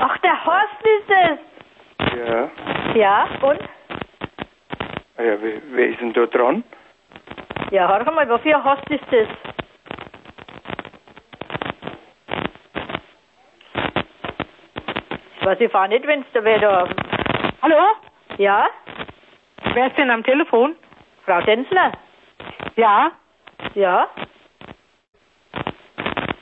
Ach, 0.00 0.18
der 0.18 0.44
Horst 0.44 0.82
ist 0.82 1.10
es. 1.10 2.18
Ja. 2.18 2.50
Ja, 2.94 3.28
und? 3.40 3.60
Ah 5.16 5.22
Ja, 5.22 5.36
wer, 5.40 5.60
wer 5.70 5.88
ist 5.88 6.00
denn 6.00 6.12
da 6.12 6.26
dran? 6.26 6.62
Ja, 7.68 7.88
hör 7.88 8.10
mal, 8.12 8.28
was 8.28 8.40
für 8.40 8.56
ein 8.56 8.64
Horst 8.64 8.90
ist 8.90 9.04
das? 9.10 9.28
Ich 15.38 15.46
weiß 15.46 15.60
ich 15.60 15.70
fahr 15.70 15.88
nicht, 15.88 16.06
wenn's 16.06 16.26
da 16.32 16.42
wer 16.42 16.58
da... 16.58 16.88
Hallo? 17.62 17.76
Ja? 18.38 18.68
Wer 19.74 19.86
ist 19.86 19.98
denn 19.98 20.10
am 20.10 20.24
Telefon? 20.24 20.74
Frau 21.24 21.40
Denzler? 21.42 21.92
Ja? 22.76 23.12
Ja? 23.74 24.08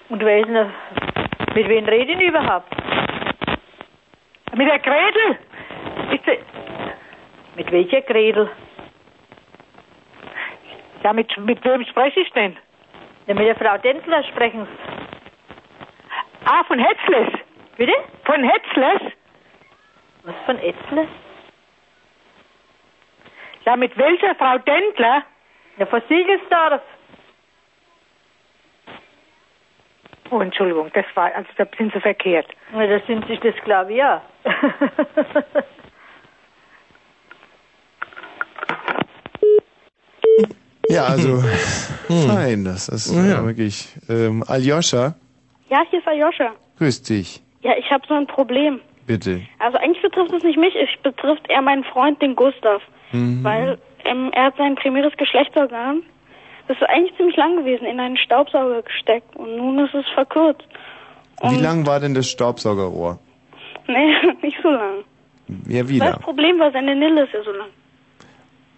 Und 0.09 0.25
wer 0.25 0.39
ist 0.41 0.49
denn... 0.49 0.73
Mit 1.55 1.69
wem 1.69 1.85
rede 1.85 2.13
ich 2.13 2.29
überhaupt? 2.29 2.71
Mit 4.55 4.69
der 4.69 4.79
Gretel? 4.79 5.39
Ist 6.13 6.27
die... 6.27 6.39
Mit 7.57 7.71
welcher 7.71 8.01
Gretel? 8.03 8.51
Ja, 11.09 11.15
mit, 11.15 11.35
mit 11.39 11.65
wem 11.65 11.83
spreche 11.87 12.21
ich 12.21 12.31
denn? 12.33 12.55
Ja, 13.27 13.33
mit 13.33 13.47
der 13.47 13.57
Frau 13.57 13.79
Denzler 13.79 14.23
sprechen 14.25 14.67
Sie. 14.67 16.45
Ah, 16.45 16.63
von 16.65 16.79
Hetzles. 16.79 17.29
Bitte? 17.79 17.95
Von 18.27 18.45
Hetzles? 18.45 19.13
Was 20.25 20.35
von 20.45 20.59
Etzles? 20.59 21.09
Ja, 23.65 23.77
mit 23.77 23.97
welcher 23.97 24.35
Frau 24.35 24.59
Dendler? 24.59 25.23
Ja, 25.79 25.87
von 25.87 26.03
Siegelsdorf. 26.11 26.83
Oh, 30.29 30.41
Entschuldigung, 30.41 30.91
das 30.93 31.07
war, 31.15 31.35
also 31.35 31.49
da 31.57 31.65
sind 31.79 31.91
Sie 31.95 32.01
verkehrt. 32.01 32.49
Ja, 32.75 32.87
das 32.87 33.07
sind 33.07 33.27
sich 33.29 33.41
das, 33.41 33.55
glaube 33.65 33.93
ich, 33.93 33.97
ja. 33.97 34.21
Ja, 40.89 41.05
also, 41.05 41.43
Hm. 42.09 42.29
fein, 42.29 42.65
das 42.65 42.89
ist 42.89 43.15
ja. 43.15 43.45
wirklich, 43.45 43.89
ähm, 44.09 44.43
Aljoscha, 44.47 45.15
Ja, 45.71 45.83
hier 45.91 45.99
ist 45.99 46.09
Aljoscha. 46.09 46.53
grüß 46.79 47.03
dich, 47.03 47.43
Ja, 47.63 47.73
ich 47.79 47.91
habe 47.91 48.03
so 48.09 48.15
ein 48.15 48.27
Problem. 48.27 48.81
bitte. 49.07 49.43
Also 49.59 49.79
eigentlich 49.79 50.03
betrifft 50.03 50.33
es 50.33 50.43
nicht 50.43 50.59
mich, 50.59 50.75
es 50.77 50.89
betrifft 51.03 51.49
eher 51.49 51.63
meinen 51.63 51.85
Freund, 51.85 52.21
den 52.23 52.35
Gustav. 52.37 52.83
Mhm. 53.13 53.43
Weil 53.45 53.79
ähm, 54.05 54.31
er 54.33 54.45
hat 54.45 54.57
sein 54.59 54.75
primäres 54.77 55.13
Geschlechtsorgan, 55.17 56.03
das 56.69 56.77
ist 56.79 56.87
eigentlich 56.89 57.17
ziemlich 57.17 57.37
lang 57.37 57.57
gewesen, 57.57 57.87
in 57.87 57.99
einen 58.01 58.17
Staubsauger 58.19 58.83
gesteckt. 58.83 59.35
Und 59.37 59.57
nun 59.57 59.79
ist 59.79 59.95
es 59.95 60.05
verkürzt. 60.15 60.67
Wie 61.43 61.57
lang 61.57 61.87
war 61.87 62.01
denn 62.01 62.15
das 62.15 62.29
Staubsaugerrohr? 62.31 63.19
Nee, 63.91 64.13
nicht 64.43 64.59
so 64.63 64.69
lang. 64.69 64.97
Ja, 65.67 65.89
wie 65.89 65.99
Das 65.99 66.11
lang? 66.11 66.21
Problem 66.21 66.59
war, 66.59 66.71
seine 66.73 66.95
Nille 66.95 67.25
ist 67.25 67.33
ja 67.33 67.43
so 67.43 67.53
lang. 67.53 67.69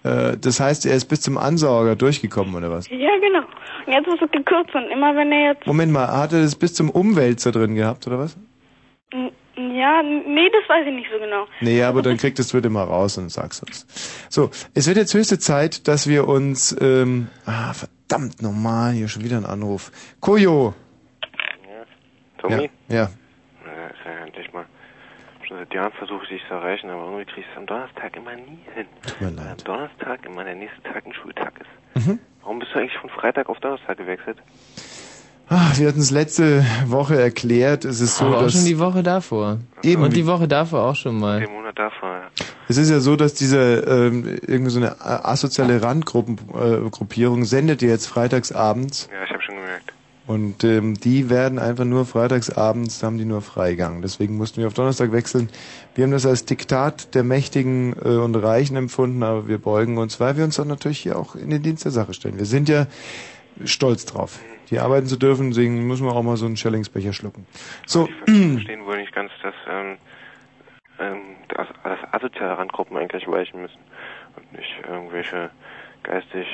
Äh, 0.03 0.37
das 0.39 0.61
heißt, 0.61 0.87
er 0.87 0.95
ist 0.95 1.07
bis 1.07 1.21
zum 1.21 1.39
Ansauger 1.39 1.97
durchgekommen, 1.97 2.55
oder 2.55 2.71
was? 2.71 2.89
Ja, 2.89 3.11
genau. 3.21 3.45
Und 3.87 3.93
jetzt 3.93 4.09
ist 4.09 4.23
es 4.23 4.31
gekürzt 4.31 4.75
und 4.75 4.91
immer 4.91 5.15
wenn 5.17 5.33
er 5.33 5.53
jetzt... 5.53 5.67
Moment 5.67 5.93
mal, 5.93 6.09
hat 6.09 6.33
er 6.33 6.43
das 6.43 6.55
bis 6.55 6.75
zum 6.75 6.91
Umwälzer 6.91 7.53
drin 7.53 7.75
gehabt, 7.75 8.07
oder 8.07 8.19
was? 8.19 8.37
Ja, 9.13 10.03
nee, 10.03 10.49
das 10.51 10.69
weiß 10.69 10.87
ich 10.87 10.95
nicht 10.95 11.09
so 11.13 11.19
genau. 11.19 11.47
Nee, 11.61 11.83
aber 11.83 12.01
dann 12.03 12.17
kriegt 12.17 12.39
es 12.39 12.53
bitte 12.53 12.71
mal 12.71 12.85
raus 12.85 13.19
und 13.19 13.31
sag's 13.31 13.63
uns. 13.63 13.87
So, 14.31 14.51
es 14.75 14.87
wird 14.87 14.97
jetzt 14.97 15.13
höchste 15.13 15.39
Zeit, 15.39 15.89
dass 15.89 16.09
wir 16.09 16.29
uns, 16.29 16.75
ähm, 16.81 17.29
ah, 17.45 17.73
verdammt 17.75 18.41
nochmal, 18.41 18.93
hier 18.93 19.09
schon 19.09 19.25
wieder 19.25 19.37
ein 19.37 19.45
Anruf. 19.45 19.91
Koyo! 20.21 20.75
Tommy? 22.39 22.71
Ja, 22.89 22.95
ja. 22.95 23.03
Ja, 23.03 23.87
ist 23.89 24.05
ja 24.05 24.25
endlich 24.25 24.53
mal. 24.53 24.65
Schon 25.51 25.59
seit 25.59 25.75
Jahren 25.75 25.93
versuche 25.93 26.23
ich 26.23 26.29
dich 26.29 26.43
zu 26.47 26.55
erreichen, 26.55 26.91
aber 26.91 27.07
irgendwie 27.07 27.25
kriege 27.25 27.41
ich 27.41 27.47
es 27.51 27.59
am 27.59 27.67
Donnerstag 27.67 28.17
immer 28.17 28.37
nie 28.37 28.61
hin. 28.73 28.87
Tut 29.05 29.21
mir 29.21 29.27
Weil 29.27 29.35
leid. 29.35 29.59
Am 29.59 29.65
Donnerstag 29.65 30.25
immer 30.25 30.45
der 30.45 30.55
nächste 30.55 30.81
Tag 30.83 31.05
ein 31.05 31.13
Schultag 31.13 31.55
ist. 31.59 32.07
Mhm. 32.07 32.21
Warum 32.43 32.61
bist 32.61 32.71
du 32.73 32.79
eigentlich 32.79 32.97
von 32.99 33.11
Freitag 33.11 33.49
auf 33.49 33.59
Donnerstag 33.59 33.99
gewechselt? 33.99 34.39
Ah, 35.49 35.73
wir 35.75 35.89
hatten 35.89 35.99
es 35.99 36.13
letzte 36.13 36.65
Woche 36.87 37.21
erklärt. 37.21 37.85
Es 37.85 38.01
ist 38.01 38.19
so, 38.19 38.27
Aber 38.27 38.39
auch 38.39 38.43
dass 38.43 38.53
schon 38.53 38.65
die 38.65 38.79
Woche 38.79 39.03
davor. 39.03 39.59
Eben. 39.83 40.05
Und 40.05 40.15
die 40.15 40.29
Woche 40.29 40.47
davor 40.47 40.85
auch 40.85 40.95
schon 40.95 41.19
mal. 41.19 41.41
Den 41.41 41.51
Monat 41.51 41.77
davor, 41.77 42.09
ja. 42.11 42.31
es 42.69 42.77
ist 42.77 42.89
ja 42.89 43.01
so, 43.01 43.17
dass 43.17 43.35
diese 43.35 43.59
ähm, 43.59 44.39
irgendwie 44.47 44.71
so 44.71 44.79
eine 44.79 45.01
asoziale 45.01 45.83
Randgruppierung 45.83 47.43
äh, 47.43 47.45
sendet 47.45 47.83
jetzt 47.83 48.07
freitagsabends 48.07 49.09
Ja, 49.13 49.25
ich 49.25 49.31
habe 49.33 49.43
schon 49.43 49.57
gemerkt. 49.57 49.93
Und 50.31 50.63
ähm, 50.63 50.95
die 50.95 51.29
werden 51.29 51.59
einfach 51.59 51.85
nur 51.85 52.07
freitagsabends, 52.07 53.03
haben 53.03 53.19
die 53.19 53.25
nur 53.25 53.43
Freigang. 53.43 54.01
Deswegen 54.01 54.37
mussten 54.37 54.61
wir 54.61 54.69
auf 54.69 54.75
Donnerstag 54.75 55.11
wechseln. 55.11 55.49
Wir 55.97 56.05
haben 56.05 56.13
das 56.13 56.25
als 56.25 56.45
Diktat 56.45 57.17
der 57.17 57.25
Mächtigen 57.25 57.97
äh, 58.01 58.11
und 58.11 58.37
Reichen 58.37 58.77
empfunden, 58.77 59.25
aber 59.25 59.49
wir 59.49 59.59
beugen 59.59 59.99
uns, 59.99 60.21
weil 60.21 60.37
wir 60.37 60.45
uns 60.45 60.55
dann 60.55 60.69
natürlich 60.69 61.01
hier 61.01 61.19
auch 61.19 61.35
in 61.35 61.51
den 61.51 61.65
Dienst 61.65 61.85
der 61.85 61.91
Sache 61.91 62.15
stellen. 62.15 62.39
Wir 62.39 62.45
sind 62.45 62.69
ja 62.69 62.87
stolz 63.65 64.07
drauf, 64.07 64.39
hier 64.69 64.85
arbeiten 64.85 65.09
zu 65.09 65.17
dürfen, 65.17 65.51
deswegen 65.51 65.89
müssen 65.89 66.07
wir 66.07 66.15
auch 66.15 66.23
mal 66.23 66.37
so 66.37 66.47
einen 66.47 66.57
Schellingsbecher 66.57 67.13
schlucken. 67.13 67.45
So, 67.85 68.09
verstehen 68.25 68.87
wohl 68.87 68.99
nicht 68.99 69.13
ganz, 69.13 69.33
dass 69.43 69.55
ähm, 69.69 69.97
ähm, 71.01 71.19
das, 71.49 71.67
das 71.83 71.99
asoziale 72.13 72.57
Randgruppen 72.57 72.97
eigentlich 72.97 73.27
weichen 73.27 73.63
müssen 73.63 73.81
und 74.37 74.53
nicht 74.53 74.81
irgendwelche 74.89 75.51
geistig 76.05 76.47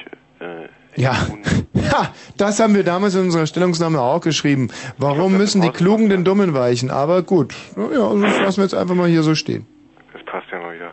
Ja. 0.97 1.15
ja, 1.75 2.15
das 2.39 2.59
haben 2.61 2.75
wir 2.75 2.83
damals 2.85 3.15
in 3.15 3.23
unserer 3.23 3.47
Stellungnahme 3.47 4.01
auch 4.01 4.21
geschrieben. 4.21 4.69
Warum 4.99 5.37
müssen 5.37 5.61
die 5.63 5.71
Klugen 5.71 6.09
den 6.09 6.25
Dummen 6.25 6.55
weichen? 6.55 6.91
Aber 6.91 7.23
gut, 7.23 7.55
ja, 7.77 7.83
also 7.85 8.23
das 8.23 8.39
lassen 8.41 8.57
wir 8.59 8.65
jetzt 8.65 8.75
einfach 8.75 8.95
mal 8.95 9.09
hier 9.09 9.23
so 9.23 9.35
stehen. 9.35 9.67
Das 10.13 10.23
passt 10.25 10.47
ja 10.51 10.59
mal 10.59 10.75
wieder. 10.75 10.93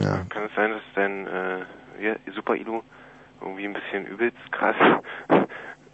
Ja. 0.00 0.24
Kann 0.28 0.44
es 0.44 0.54
sein, 0.54 0.70
dass 0.70 0.82
dein 0.94 1.26
äh, 1.26 2.16
Super 2.34 2.54
Ilu 2.54 2.82
irgendwie 3.40 3.64
ein 3.64 3.72
bisschen 3.72 4.06
übelst 4.06 4.36
krass 4.52 4.76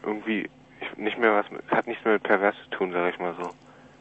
irgendwie 0.02 0.48
ich- 0.80 0.98
nicht 0.98 1.18
mehr 1.18 1.32
was 1.34 1.50
mit, 1.50 1.62
hat 1.70 1.86
nichts 1.86 2.04
mehr 2.04 2.14
mit 2.14 2.22
pervers 2.22 2.54
zu 2.70 2.76
tun, 2.76 2.90
sag 2.92 3.12
ich 3.12 3.18
mal 3.18 3.34
so. 3.42 3.50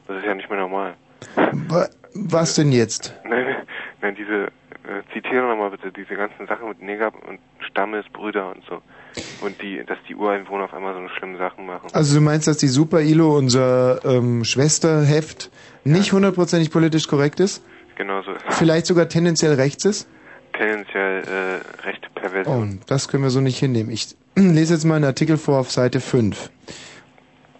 Das 0.07 0.17
ist 0.17 0.25
ja 0.25 0.35
nicht 0.35 0.49
mehr 0.49 0.59
normal. 0.59 0.95
Wa- 1.35 1.87
Was 2.13 2.55
denn 2.55 2.71
jetzt? 2.71 3.13
Nein, 3.29 3.55
nein, 4.01 4.15
diese 4.15 4.47
äh, 4.87 5.01
zitiere 5.13 5.47
nochmal 5.47 5.71
bitte 5.71 5.91
diese 5.91 6.15
ganzen 6.15 6.47
Sachen 6.47 6.69
mit 6.69 6.81
Neger 6.81 7.11
und 7.27 7.39
Stammesbrüder 7.59 8.51
und 8.51 8.63
so. 8.69 8.81
Und 9.41 9.61
die, 9.61 9.83
dass 9.85 9.97
die 10.07 10.15
Ureinwohner 10.15 10.65
auf 10.65 10.73
einmal 10.73 10.93
so 10.93 11.07
schlimme 11.17 11.37
Sachen 11.37 11.65
machen. 11.65 11.87
Also 11.93 12.15
du 12.15 12.21
meinst, 12.21 12.47
dass 12.47 12.57
die 12.57 12.67
Super 12.67 13.01
ILO, 13.01 13.37
unser 13.37 14.03
ähm, 14.03 14.43
Schwesterheft, 14.43 15.51
nicht 15.83 16.11
hundertprozentig 16.11 16.71
politisch 16.71 17.07
korrekt 17.07 17.39
ist? 17.39 17.63
Genau 17.95 18.21
so. 18.23 18.31
Vielleicht 18.49 18.85
sogar 18.85 19.07
tendenziell 19.07 19.53
rechts 19.53 19.85
ist? 19.85 20.07
Tendenziell 20.53 21.23
äh, 21.23 21.87
recht 21.87 22.13
pervers. 22.13 22.47
Oh, 22.47 22.65
das 22.87 23.07
können 23.07 23.23
wir 23.23 23.29
so 23.29 23.41
nicht 23.41 23.57
hinnehmen. 23.57 23.89
Ich 23.89 24.15
lese 24.35 24.73
jetzt 24.73 24.83
mal 24.83 24.95
einen 24.95 25.05
Artikel 25.05 25.37
vor 25.37 25.59
auf 25.59 25.71
Seite 25.71 25.99
5. 25.99 26.49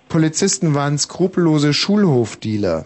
Polizisten 0.10 0.76
waren 0.76 0.98
skrupellose 0.98 1.74
Schulhofdealer. 1.74 2.86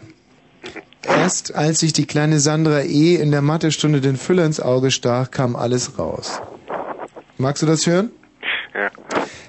Erst 1.04 1.56
als 1.56 1.80
sich 1.80 1.94
die 1.94 2.06
kleine 2.06 2.40
Sandra 2.40 2.82
E. 2.82 3.16
in 3.16 3.32
der 3.32 3.42
Mathestunde 3.42 4.02
den 4.02 4.18
Füller 4.18 4.46
ins 4.46 4.60
Auge 4.60 4.92
stach, 4.92 5.32
kam 5.32 5.56
alles 5.56 5.98
raus. 5.98 6.42
Magst 7.38 7.64
du 7.64 7.68
das 7.68 7.88
hören? 7.88 8.12
Ja. 8.74 8.92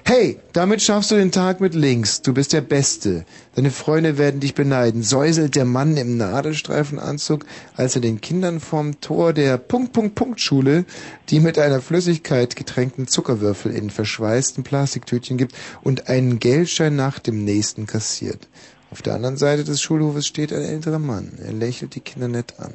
Hey, 0.03 0.39
damit 0.51 0.81
schaffst 0.81 1.11
du 1.11 1.15
den 1.15 1.31
Tag 1.31 1.61
mit 1.61 1.73
links. 1.73 2.21
Du 2.21 2.33
bist 2.33 2.53
der 2.53 2.61
Beste. 2.61 3.25
Deine 3.55 3.71
Freunde 3.71 4.17
werden 4.17 4.39
dich 4.39 4.55
beneiden. 4.55 5.03
Säuselt 5.03 5.55
der 5.55 5.63
Mann 5.63 5.95
im 5.95 6.17
Nadelstreifenanzug, 6.17 7.45
als 7.77 7.95
er 7.95 8.01
den 8.01 8.19
Kindern 8.19 8.59
vorm 8.59 8.99
Tor 8.99 9.31
der 9.31 9.57
Punkt, 9.57 9.93
Punkt, 9.93 10.15
Punkt 10.15 10.41
Schule, 10.41 10.85
die 11.29 11.39
mit 11.39 11.57
einer 11.57 11.81
Flüssigkeit 11.81 12.55
getränkten 12.55 13.07
Zuckerwürfel 13.07 13.71
in 13.71 13.89
verschweißten 13.89 14.63
Plastiktütchen 14.63 15.37
gibt 15.37 15.55
und 15.81 16.09
einen 16.09 16.39
Geldschein 16.39 16.95
nach 16.95 17.19
dem 17.19 17.45
nächsten 17.45 17.85
kassiert. 17.85 18.49
Auf 18.91 19.01
der 19.01 19.15
anderen 19.15 19.37
Seite 19.37 19.63
des 19.63 19.81
Schulhofes 19.81 20.27
steht 20.27 20.51
ein 20.51 20.63
älterer 20.63 20.99
Mann. 20.99 21.31
Er 21.43 21.53
lächelt 21.53 21.95
die 21.95 22.01
Kinder 22.01 22.27
nett 22.27 22.55
an. 22.59 22.73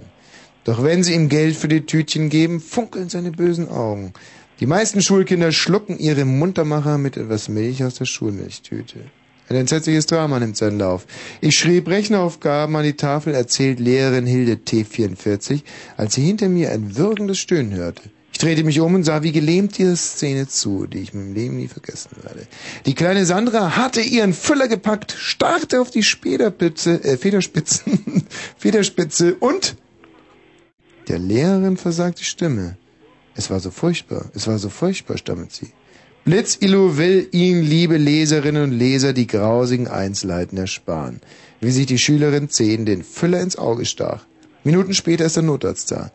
Doch 0.65 0.83
wenn 0.83 1.05
sie 1.05 1.15
ihm 1.15 1.29
Geld 1.29 1.55
für 1.55 1.69
die 1.69 1.87
Tütchen 1.87 2.31
geben, 2.31 2.61
funkeln 2.61 3.11
seine 3.11 3.31
bösen 3.31 3.69
Augen. 3.69 4.15
Die 4.59 4.67
meisten 4.67 5.03
Schulkinder 5.03 5.53
schlucken 5.53 5.99
ihre 5.99 6.25
Muntermacher 6.25 6.97
mit 6.97 7.19
etwas 7.19 7.51
Milch 7.51 7.85
aus 7.85 7.97
der 7.97 8.07
Schulmilchtüte. 8.07 9.01
Ein 9.49 9.57
entsetzliches 9.57 10.07
Drama 10.07 10.41
nimmt 10.41 10.57
seinen 10.57 10.79
Lauf. 10.79 11.07
Ich 11.41 11.57
schrieb 11.57 11.87
Rechenaufgaben 11.87 12.75
an 12.75 12.83
die 12.83 12.97
Tafel, 12.97 13.35
erzählt 13.35 13.79
Lehrerin 13.79 14.27
Hilde 14.27 14.55
T44, 14.55 15.61
als 15.97 16.15
sie 16.15 16.23
hinter 16.23 16.49
mir 16.49 16.73
ein 16.73 16.97
würgendes 16.97 17.39
Stöhnen 17.39 17.75
hörte. 17.75 18.11
Ich 18.37 18.41
drehte 18.41 18.65
mich 18.65 18.81
um 18.81 18.95
und 18.95 19.03
sah 19.03 19.23
wie 19.23 19.33
gelähmt 19.33 19.79
dieser 19.79 19.97
Szene 19.97 20.47
zu, 20.47 20.87
die 20.87 20.99
ich 20.99 21.15
mit 21.15 21.25
dem 21.25 21.35
Leben 21.35 21.57
nie 21.57 21.69
vergessen 21.69 22.11
werde. 22.23 22.47
Die 22.85 22.95
kleine 22.95 23.25
Sandra 23.25 23.79
hatte 23.79 24.03
ihren 24.03 24.35
Füller 24.35 24.69
gepackt, 24.69 25.17
starrte 25.19 25.81
auf 25.81 25.91
die 25.91 26.03
Späderpitze, 26.03 27.03
äh, 27.03 27.17
Federspitzen, 27.17 28.27
Federspitze 28.59 29.37
und 29.37 29.77
der 31.09 31.19
Lehrerin 31.19 31.79
versagt 31.79 32.21
die 32.21 32.25
Stimme. 32.25 32.77
Es 33.35 33.49
war 33.49 33.59
so 33.59 33.71
furchtbar, 33.71 34.27
es 34.35 34.47
war 34.47 34.59
so 34.59 34.69
furchtbar, 34.69 35.17
stammelt 35.17 35.53
sie. 35.53 35.73
Blitzilu 36.27 36.99
will 36.99 37.29
Ihnen, 37.33 37.63
liebe 37.63 37.97
Leserinnen 37.97 38.65
und 38.65 38.79
Leser, 38.79 39.15
die 39.15 39.27
grausigen 39.27 39.89
Einzelheiten 39.89 40.59
ersparen. 40.59 41.23
Wie 41.63 41.71
sich 41.71 41.87
die 41.87 41.97
Schülerin 41.97 42.51
10 42.51 42.85
den 42.85 43.03
Füller 43.03 43.41
ins 43.41 43.57
Auge 43.57 43.87
stach. 43.87 44.27
Minuten 44.63 44.93
später 44.93 45.25
ist 45.25 45.37
der 45.37 45.43
Notarzt 45.43 45.91
da. 45.91 46.11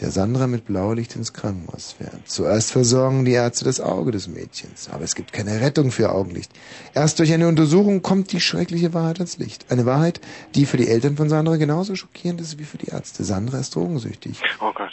Der 0.00 0.10
Sandra 0.10 0.48
mit 0.48 0.64
Blaulicht 0.64 1.14
ins 1.14 1.32
Krankenhaus 1.32 1.92
fährt. 1.92 2.26
Zuerst 2.28 2.72
versorgen 2.72 3.24
die 3.24 3.32
Ärzte 3.32 3.64
das 3.64 3.80
Auge 3.80 4.10
des 4.10 4.26
Mädchens. 4.26 4.90
Aber 4.90 5.04
es 5.04 5.14
gibt 5.14 5.32
keine 5.32 5.60
Rettung 5.60 5.92
für 5.92 6.10
Augenlicht. 6.10 6.50
Erst 6.94 7.20
durch 7.20 7.32
eine 7.32 7.46
Untersuchung 7.46 8.02
kommt 8.02 8.32
die 8.32 8.40
schreckliche 8.40 8.92
Wahrheit 8.92 9.18
ans 9.18 9.38
Licht. 9.38 9.70
Eine 9.70 9.86
Wahrheit, 9.86 10.20
die 10.56 10.66
für 10.66 10.78
die 10.78 10.88
Eltern 10.88 11.16
von 11.16 11.28
Sandra 11.28 11.56
genauso 11.56 11.94
schockierend 11.94 12.40
ist 12.40 12.58
wie 12.58 12.64
für 12.64 12.78
die 12.78 12.88
Ärzte. 12.88 13.22
Sandra 13.22 13.60
ist 13.60 13.76
drogensüchtig. 13.76 14.42
Oh 14.60 14.72
Gott. 14.74 14.92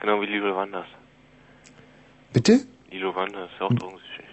Genau 0.00 0.20
wie 0.20 0.26
Lilo 0.26 0.54
Wanders. 0.56 0.86
Bitte? 2.34 2.60
Lilo 2.90 3.14
Wanders 3.14 3.50
ist 3.54 3.62
auch 3.62 3.72
drogensüchtig. 3.72 4.26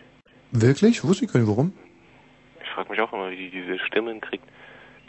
Wirklich? 0.51 1.03
Wusste 1.05 1.25
ich 1.25 1.31
gar 1.31 1.39
nicht 1.39 1.49
warum. 1.49 1.73
Ich 2.61 2.69
frage 2.69 2.89
mich 2.89 2.99
auch 2.99 3.13
immer, 3.13 3.31
wie 3.31 3.37
die 3.37 3.51
diese 3.51 3.79
Stimmen 3.79 4.19
kriegt. 4.19 4.43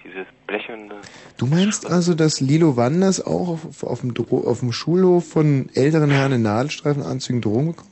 Dieses 0.05 0.27
blechernde. 0.47 0.97
Du 1.37 1.47
meinst 1.47 1.87
also, 1.91 2.15
dass 2.15 2.41
Lilo 2.41 2.77
Wanders 2.77 3.25
auch 3.25 3.49
auf, 3.49 3.85
auf, 3.85 4.01
dem, 4.01 4.15
Dro 4.15 4.47
auf 4.47 4.61
dem 4.61 4.73
Schulhof 4.73 5.29
von 5.29 5.69
älteren 5.75 6.11
Herren 6.11 6.33
in 6.33 6.43
Nadelstreifenanzügen 6.43 7.43
Drogen 7.43 7.69
bekommt 7.73 7.91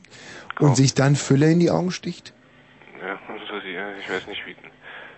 und 0.59 0.75
sich 0.75 0.93
dann 0.93 1.15
Füller 1.15 1.47
in 1.47 1.59
die 1.59 1.69
Augen 1.69 1.91
sticht? 1.91 2.33
Ja, 3.01 3.19
so 3.47 3.55
ja, 3.67 3.95
ich 3.97 4.09
weiß 4.09 4.27
nicht 4.27 4.41
wie. 4.45 4.55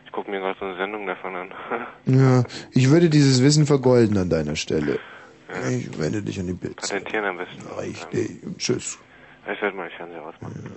Ich 0.06 0.12
gucke 0.12 0.30
mir 0.30 0.40
gerade 0.40 0.60
so 0.60 0.66
eine 0.66 0.76
Sendung 0.76 1.08
davon 1.08 1.36
an. 1.36 1.54
Ja, 2.06 2.44
ich 2.72 2.90
würde 2.90 3.10
dieses 3.10 3.42
Wissen 3.42 3.66
vergolden 3.66 4.18
an 4.18 4.30
deiner 4.30 4.58
Stelle. 4.58 5.00
Ich 5.70 5.98
wende 5.98 6.22
dich 6.22 6.40
an 6.40 6.48
die 6.48 6.54
Bits. 6.54 6.90
Patentieren 6.90 7.26
am 7.26 7.38
besten. 7.38 7.62
Richtig. 7.80 8.58
Tschüss. 8.58 9.00
Ich 9.52 9.62
werde 9.62 9.76
mal 9.76 9.90
die 9.90 9.96
Fernseher 9.96 10.22
ausmachen. 10.22 10.72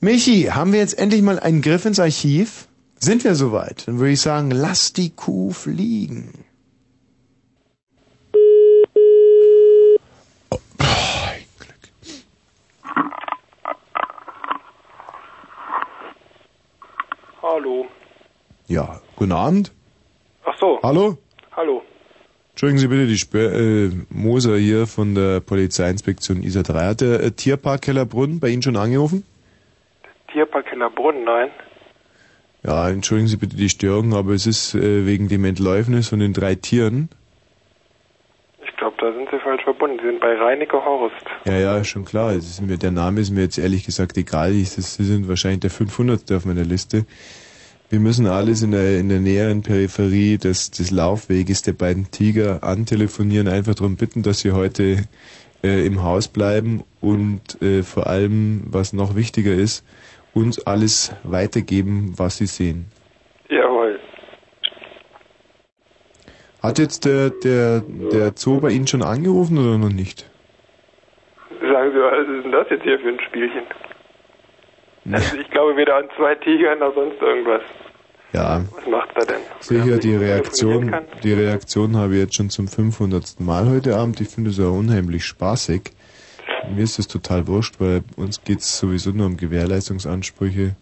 Michi, 0.00 0.44
haben 0.44 0.72
wir 0.72 0.78
jetzt 0.78 0.98
endlich 0.98 1.22
mal 1.22 1.40
einen 1.40 1.60
Griff 1.60 1.84
ins 1.84 1.98
Archiv? 1.98 2.67
Sind 3.00 3.22
wir 3.22 3.34
soweit? 3.34 3.86
Dann 3.86 3.98
würde 3.98 4.12
ich 4.12 4.20
sagen, 4.20 4.50
lass 4.50 4.92
die 4.92 5.10
Kuh 5.10 5.52
fliegen. 5.52 6.44
Hallo. 17.40 17.86
Ja, 18.66 19.00
guten 19.16 19.32
Abend. 19.32 19.72
Ach 20.44 20.58
so. 20.58 20.80
Hallo? 20.82 21.16
Hallo. 21.56 21.82
Entschuldigen 22.50 22.78
Sie 22.78 22.88
bitte, 22.88 23.06
die 23.06 23.14
Sp 23.14 23.38
äh, 23.38 23.90
Moser 24.10 24.56
hier 24.56 24.88
von 24.88 25.14
der 25.14 25.38
Polizeiinspektion 25.38 26.42
ISA 26.42 26.64
3. 26.64 26.86
Hat 26.86 27.00
der 27.00 27.22
äh, 27.22 27.30
Tierpark 27.30 27.82
Kellerbrunn 27.82 28.40
bei 28.40 28.48
Ihnen 28.48 28.62
schon 28.62 28.76
angerufen? 28.76 29.24
Tierpark 30.32 30.66
Kellerbrunn, 30.66 31.22
nein. 31.22 31.50
Ja, 32.68 32.90
entschuldigen 32.90 33.28
Sie 33.28 33.38
bitte 33.38 33.56
die 33.56 33.70
Störung, 33.70 34.12
aber 34.12 34.32
es 34.32 34.46
ist 34.46 34.74
äh, 34.74 35.06
wegen 35.06 35.28
dem 35.28 35.46
Entläufnis 35.46 36.08
von 36.08 36.18
den 36.18 36.34
drei 36.34 36.54
Tieren. 36.54 37.08
Ich 38.62 38.76
glaube, 38.76 38.94
da 39.00 39.10
sind 39.10 39.26
Sie 39.30 39.38
falsch 39.38 39.64
verbunden. 39.64 39.96
Sie 40.02 40.06
sind 40.06 40.20
bei 40.20 40.34
Reinecke 40.36 40.76
Horst. 40.76 41.14
Ja, 41.46 41.54
ja, 41.54 41.82
schon 41.82 42.04
klar. 42.04 42.32
Es 42.32 42.44
ist 42.44 42.60
mir, 42.60 42.76
der 42.76 42.90
Name 42.90 43.22
ist 43.22 43.30
mir 43.30 43.40
jetzt 43.40 43.56
ehrlich 43.56 43.86
gesagt 43.86 44.18
egal. 44.18 44.52
Ich, 44.52 44.74
das, 44.74 44.96
Sie 44.96 45.04
sind 45.04 45.30
wahrscheinlich 45.30 45.60
der 45.60 45.70
500. 45.70 46.30
auf 46.32 46.44
meiner 46.44 46.64
Liste. 46.64 47.06
Wir 47.88 48.00
müssen 48.00 48.26
alles 48.26 48.60
in 48.60 48.72
der, 48.72 48.98
in 48.98 49.08
der 49.08 49.20
näheren 49.20 49.62
Peripherie 49.62 50.36
des, 50.36 50.70
des 50.70 50.90
Laufweges 50.90 51.62
der 51.62 51.72
beiden 51.72 52.10
Tiger 52.10 52.62
antelefonieren, 52.62 53.48
einfach 53.48 53.76
darum 53.76 53.96
bitten, 53.96 54.22
dass 54.22 54.40
sie 54.40 54.52
heute 54.52 55.04
äh, 55.64 55.86
im 55.86 56.02
Haus 56.02 56.28
bleiben 56.28 56.84
und 57.00 57.62
äh, 57.62 57.82
vor 57.82 58.08
allem, 58.08 58.64
was 58.66 58.92
noch 58.92 59.16
wichtiger 59.16 59.54
ist, 59.54 59.86
uns 60.34 60.64
alles 60.66 61.12
weitergeben, 61.24 62.14
was 62.16 62.38
sie 62.38 62.46
sehen. 62.46 62.86
Jawohl. 63.48 63.98
Hat 66.62 66.78
jetzt 66.78 67.04
der, 67.04 67.30
der, 67.30 67.80
der 68.12 68.32
Zoo 68.36 68.60
bei 68.60 68.70
Ihnen 68.70 68.86
schon 68.86 69.02
angerufen 69.02 69.58
oder 69.58 69.78
noch 69.78 69.90
nicht? 69.92 70.28
Sagen 71.60 71.90
Sie, 71.92 71.98
was 71.98 72.28
ist 72.36 72.44
denn 72.44 72.52
das 72.52 72.66
jetzt 72.70 72.82
hier 72.82 72.98
für 72.98 73.08
ein 73.08 73.20
Spielchen? 73.28 73.62
Also 75.10 75.36
ich 75.38 75.48
glaube 75.50 75.76
weder 75.76 75.96
an 75.96 76.08
zwei 76.16 76.34
Tigern 76.34 76.80
noch 76.80 76.94
sonst 76.94 77.20
irgendwas. 77.22 77.62
Ja, 78.34 78.60
Was 78.76 78.86
macht 78.86 79.16
er 79.16 79.24
denn? 79.24 79.40
sicher 79.60 79.96
die 79.98 80.14
Reaktion, 80.14 80.94
die 81.22 81.32
Reaktion 81.32 81.96
habe 81.96 82.14
ich 82.14 82.20
jetzt 82.20 82.34
schon 82.34 82.50
zum 82.50 82.68
500. 82.68 83.40
Mal 83.40 83.70
heute 83.70 83.96
Abend. 83.96 84.20
Ich 84.20 84.28
finde 84.28 84.50
es 84.50 84.60
auch 84.60 84.72
unheimlich 84.76 85.24
spaßig. 85.24 85.92
Mir 86.74 86.84
ist 86.84 86.98
es 86.98 87.08
total 87.08 87.46
wurscht, 87.46 87.76
weil 87.80 88.02
uns 88.16 88.42
geht 88.44 88.60
es 88.60 88.78
sowieso 88.78 89.10
nur 89.10 89.26
um 89.26 89.36
Gewährleistungsansprüche. 89.36 90.74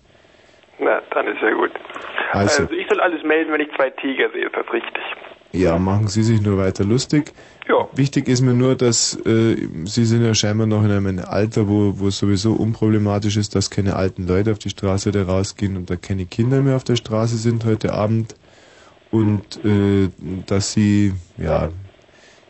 Na, 0.79 1.01
dann 1.15 1.27
ist 1.29 1.41
ja 1.43 1.51
gut. 1.53 1.71
Also- 2.33 2.63
Also, 2.65 2.75
ich 2.75 2.87
soll 2.89 3.01
alles 3.01 3.23
melden, 3.25 3.53
wenn 3.53 3.61
ich 3.61 3.69
zwei 3.77 3.91
Tiger 3.91 4.31
sehe, 4.33 4.47
ist 4.47 4.57
das 4.57 4.71
richtig? 4.73 5.03
Ja, 5.53 5.79
machen 5.79 6.09
Sie 6.09 6.23
sich 6.23 6.43
nur 6.43 6.59
weiter 6.59 6.85
lustig. 6.85 7.33
Ja. 7.69 7.89
Wichtig 7.95 8.29
ist 8.29 8.43
mir 8.43 8.53
nur, 8.53 8.75
dass 8.75 9.15
äh, 9.25 9.57
Sie 9.85 10.05
sind 10.05 10.23
ja 10.25 10.35
scheinbar 10.35 10.67
noch 10.67 10.85
in 10.85 10.91
einem 10.91 11.21
Alter, 11.27 11.67
wo, 11.69 11.99
wo 11.99 12.09
es 12.09 12.19
sowieso 12.19 12.53
unproblematisch 12.53 13.37
ist, 13.39 13.55
dass 13.55 13.71
keine 13.71 13.97
alten 13.97 14.27
Leute 14.27 14.53
auf 14.53 14.59
die 14.59 14.69
Straße 14.69 15.13
da 15.13 15.23
rausgehen 15.23 15.77
und 15.77 15.89
da 15.89 15.97
keine 15.97 16.27
Kinder 16.27 16.61
mehr 16.61 16.77
auf 16.77 16.85
der 16.85 16.97
Straße 16.97 17.37
sind 17.37 17.65
heute 17.65 17.95
Abend. 17.95 18.35
Und 19.11 19.65
äh, 19.65 20.11
dass 20.47 20.73
Sie, 20.75 21.15
ja, 21.39 21.71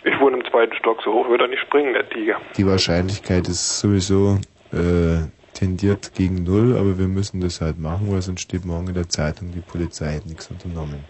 Ich 0.04 0.18
wohne 0.18 0.35
zweiten 0.56 0.74
Stock, 0.76 1.02
so 1.02 1.12
hoch 1.12 1.28
wird 1.28 1.42
er 1.42 1.48
nicht 1.48 1.60
springen, 1.60 1.92
der 1.92 2.08
Tiger. 2.08 2.40
die 2.56 2.66
Wahrscheinlichkeit 2.66 3.46
ist 3.48 3.78
sowieso 3.80 4.38
äh, 4.72 5.28
tendiert 5.52 6.14
gegen 6.14 6.44
null, 6.44 6.76
aber 6.76 6.98
wir 6.98 7.08
müssen 7.08 7.40
das 7.40 7.60
halt 7.60 7.78
machen, 7.78 8.10
weil 8.10 8.22
sonst 8.22 8.40
steht 8.40 8.64
morgen 8.64 8.88
in 8.88 8.94
der 8.94 9.08
Zeitung, 9.08 9.52
die 9.52 9.60
Polizei 9.60 10.14
hat 10.14 10.26
nichts 10.26 10.50
unternommen. 10.50 11.04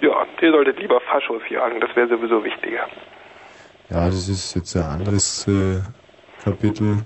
Ja, 0.00 0.26
ihr 0.40 0.50
solltet 0.50 0.78
lieber 0.80 1.00
Faschos 1.00 1.42
jagen, 1.48 1.80
das 1.80 1.94
wäre 1.94 2.08
sowieso 2.08 2.42
wichtiger. 2.42 2.88
Ja, 3.90 4.06
das 4.06 4.28
ist 4.28 4.54
jetzt 4.56 4.76
ein 4.76 4.82
anderes 4.82 5.46
äh, 5.46 5.80
Kapitel. 6.42 7.04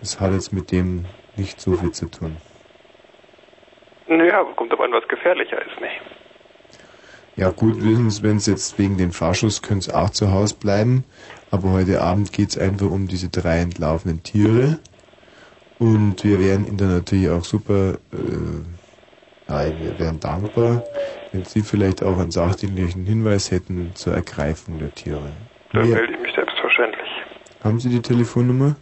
Das 0.00 0.20
hat 0.20 0.32
jetzt 0.32 0.52
mit 0.52 0.72
dem 0.72 1.06
nicht 1.36 1.60
so 1.60 1.72
viel 1.72 1.92
zu 1.92 2.06
tun. 2.10 2.36
Naja, 4.08 4.44
kommt 4.56 4.72
aber 4.72 4.84
an, 4.84 4.92
was 4.92 5.08
gefährlicher 5.08 5.58
ist, 5.64 5.80
ne? 5.80 5.88
Ja 7.36 7.50
gut, 7.50 7.82
wissen 7.82 8.10
Sie, 8.10 8.22
wenn 8.22 8.36
es 8.36 8.46
jetzt 8.46 8.78
wegen 8.78 8.98
den 8.98 9.10
Faschos 9.12 9.62
können 9.62 9.80
Sie 9.80 9.94
auch 9.94 10.10
zu 10.10 10.32
Hause 10.32 10.56
bleiben. 10.56 11.04
Aber 11.50 11.70
heute 11.70 12.02
Abend 12.02 12.32
geht 12.32 12.50
es 12.50 12.58
einfach 12.58 12.90
um 12.90 13.08
diese 13.08 13.28
drei 13.30 13.58
entlaufenen 13.60 14.22
Tiere. 14.22 14.78
Und 15.78 16.22
wir 16.24 16.38
wären 16.38 16.66
Ihnen 16.66 16.76
dann 16.76 16.92
natürlich 16.92 17.30
auch 17.30 17.44
super, 17.44 17.94
äh, 18.12 19.48
nein, 19.48 19.74
wir 19.80 19.98
wären 19.98 20.20
dankbar, 20.20 20.84
wenn 21.32 21.44
Sie 21.44 21.62
vielleicht 21.62 22.02
auch 22.02 22.18
einen 22.18 22.30
sachdienlichen 22.30 23.06
Hinweis 23.06 23.50
hätten 23.50 23.94
zur 23.94 24.14
Ergreifung 24.14 24.78
der 24.78 24.94
Tiere. 24.94 25.32
Da 25.72 25.80
Ja. 25.80 25.96
melde 25.96 26.12
ich 26.12 26.20
mich 26.20 26.34
selbstverständlich. 26.34 27.08
Haben 27.64 27.80
Sie 27.80 27.88
die 27.88 28.02
Telefonnummer? 28.02 28.76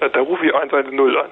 Na, 0.00 0.08
Da 0.08 0.20
rufe 0.20 0.44
ich 0.44 0.52
110 0.52 0.98
an. 1.16 1.30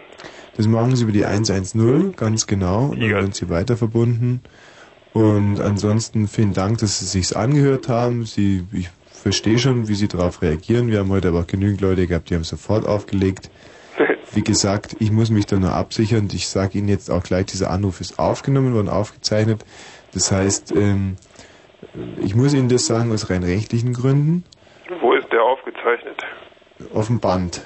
Das 0.57 0.66
machen 0.66 0.94
Sie 0.94 1.02
über 1.02 1.12
die 1.12 1.24
110, 1.27 2.15
ganz 2.16 2.47
genau, 2.47 2.85
und 2.86 3.01
dann 3.01 3.11
werden 3.11 3.32
Sie 3.32 3.48
weiter 3.51 3.77
verbunden. 3.77 4.43
Und 5.12 5.61
ansonsten 5.61 6.28
vielen 6.28 6.53
Dank, 6.53 6.78
dass 6.78 7.01
Sie 7.01 7.07
sich's 7.07 7.32
angehört 7.32 7.89
haben. 7.89 8.24
Sie, 8.24 8.65
ich 8.73 8.91
verstehe 9.11 9.59
schon, 9.59 9.89
wie 9.89 9.95
Sie 9.95 10.09
darauf 10.09 10.43
reagieren. 10.43 10.89
Wir 10.89 11.01
haben 11.01 11.11
heute 11.11 11.28
aber 11.28 11.41
auch 11.41 11.47
genügend 11.47 11.81
Leute 11.81 12.07
gehabt, 12.07 12.31
die 12.31 12.35
haben 12.35 12.45
sofort 12.45 12.87
aufgelegt. 12.87 13.51
Wie 14.32 14.43
gesagt, 14.43 14.97
ich 15.01 15.11
muss 15.11 15.31
mich 15.31 15.47
da 15.47 15.57
nur 15.57 15.73
absichern. 15.73 16.28
Ich 16.32 16.49
sage 16.49 16.78
Ihnen 16.78 16.89
jetzt 16.89 17.11
auch 17.11 17.23
gleich, 17.23 17.47
dieser 17.47 17.70
Anruf 17.70 18.01
ist 18.01 18.19
aufgenommen 18.19 18.74
worden, 18.74 18.89
aufgezeichnet. 18.89 19.65
Das 20.15 20.31
heißt, 20.31 20.73
ähm, 20.77 21.16
ich 22.23 22.35
muss 22.35 22.55
Ihnen 22.55 22.69
das 22.69 22.87
sagen 22.87 23.12
aus 23.12 23.28
rein 23.31 23.43
rechtlichen 23.43 23.93
Gründen. 23.93 24.45
Wo 25.01 25.12
ist 25.15 25.31
der 25.32 25.43
aufgezeichnet? 25.43 26.23
Auf 26.95 27.09
dem 27.09 27.20
Band. 27.20 27.62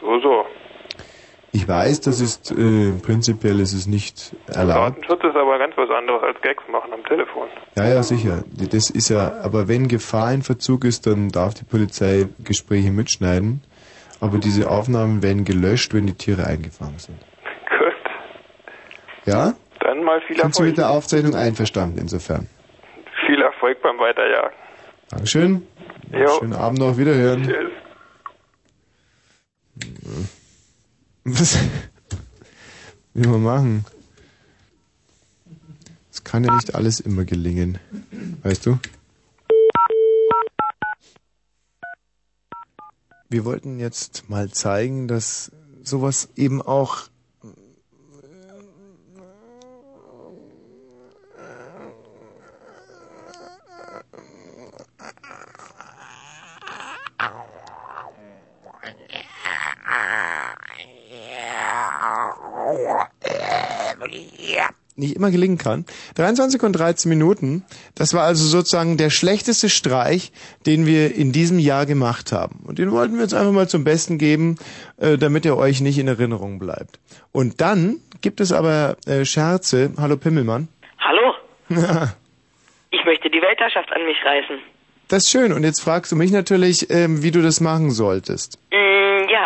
So, 0.00 0.20
so. 0.20 0.44
Ich 1.54 1.68
weiß, 1.68 2.00
das 2.00 2.20
ist 2.20 2.50
äh, 2.50 2.90
prinzipiell 3.00 3.60
ist 3.60 3.74
es 3.74 3.86
nicht 3.86 4.34
erlaubt. 4.48 4.96
Datenschutz 4.98 5.22
ist 5.22 5.36
aber 5.36 5.56
ganz 5.60 5.76
was 5.76 5.88
anderes 5.88 6.20
als 6.24 6.40
Gags 6.42 6.64
machen 6.68 6.92
am 6.92 7.04
Telefon. 7.04 7.46
Ja, 7.76 7.86
ja, 7.86 8.02
sicher. 8.02 8.42
Das 8.72 8.90
ist 8.90 9.08
ja, 9.08 9.34
aber 9.40 9.68
wenn 9.68 9.86
Gefahr 9.86 10.32
in 10.32 10.42
Verzug 10.42 10.84
ist, 10.84 11.06
dann 11.06 11.28
darf 11.28 11.54
die 11.54 11.62
Polizei 11.62 12.26
Gespräche 12.42 12.90
mitschneiden. 12.90 13.62
Aber 14.20 14.38
diese 14.38 14.68
Aufnahmen 14.68 15.22
werden 15.22 15.44
gelöscht, 15.44 15.94
wenn 15.94 16.08
die 16.08 16.14
Tiere 16.14 16.44
eingefangen 16.44 16.98
sind. 16.98 17.18
Gut. 17.78 17.94
Ja? 19.26 19.54
Dann 19.78 20.02
mal 20.02 20.20
viel 20.22 20.36
Sind 20.36 20.56
Sie 20.56 20.62
mit 20.64 20.72
Erfolg. 20.72 20.88
der 20.88 20.90
Aufzeichnung 20.90 21.36
einverstanden 21.36 21.98
insofern? 21.98 22.48
Viel 23.26 23.40
Erfolg 23.40 23.80
beim 23.80 23.96
Weiterjagen. 24.00 24.56
Dankeschön. 25.08 25.64
Jo. 26.12 26.30
Schönen 26.40 26.54
Abend 26.54 26.80
noch, 26.80 26.98
wiederhören. 26.98 27.44
Tschüss. 27.44 27.70
Was 31.26 31.58
will 33.14 33.28
man 33.28 33.42
machen? 33.42 33.84
Es 36.12 36.22
kann 36.22 36.44
ja 36.44 36.54
nicht 36.54 36.74
alles 36.74 37.00
immer 37.00 37.24
gelingen. 37.24 37.78
Weißt 38.42 38.66
du? 38.66 38.78
Wir 43.30 43.46
wollten 43.46 43.80
jetzt 43.80 44.28
mal 44.28 44.50
zeigen, 44.50 45.08
dass 45.08 45.50
sowas 45.82 46.28
eben 46.36 46.60
auch 46.60 47.08
nicht 64.96 65.16
immer 65.16 65.30
gelingen 65.30 65.58
kann. 65.58 65.84
23 66.16 66.62
und 66.62 66.72
13 66.72 67.08
Minuten, 67.08 67.64
das 67.94 68.14
war 68.14 68.24
also 68.24 68.44
sozusagen 68.46 68.96
der 68.96 69.10
schlechteste 69.10 69.68
Streich, 69.68 70.32
den 70.66 70.86
wir 70.86 71.14
in 71.14 71.32
diesem 71.32 71.58
Jahr 71.58 71.86
gemacht 71.86 72.32
haben. 72.32 72.60
Und 72.66 72.78
den 72.78 72.92
wollten 72.92 73.14
wir 73.14 73.22
jetzt 73.22 73.34
einfach 73.34 73.52
mal 73.52 73.68
zum 73.68 73.84
Besten 73.84 74.18
geben, 74.18 74.56
äh, 74.98 75.18
damit 75.18 75.46
er 75.46 75.56
euch 75.56 75.80
nicht 75.80 75.98
in 75.98 76.08
Erinnerung 76.08 76.58
bleibt. 76.58 77.00
Und 77.32 77.60
dann 77.60 77.96
gibt 78.20 78.40
es 78.40 78.52
aber 78.52 78.96
äh, 79.06 79.24
Scherze. 79.24 79.92
Hallo 79.98 80.16
Pimmelmann. 80.16 80.68
Hallo, 81.00 81.34
ich 82.90 83.04
möchte 83.04 83.30
die 83.30 83.42
Weltherrschaft 83.42 83.92
an 83.92 84.04
mich 84.06 84.16
reißen. 84.24 84.58
Das 85.08 85.24
ist 85.24 85.30
schön. 85.30 85.52
Und 85.52 85.64
jetzt 85.64 85.80
fragst 85.80 86.12
du 86.12 86.16
mich 86.16 86.30
natürlich, 86.30 86.90
ähm, 86.90 87.22
wie 87.22 87.30
du 87.30 87.42
das 87.42 87.60
machen 87.60 87.90
solltest. 87.90 88.58
Mm, 88.72 88.93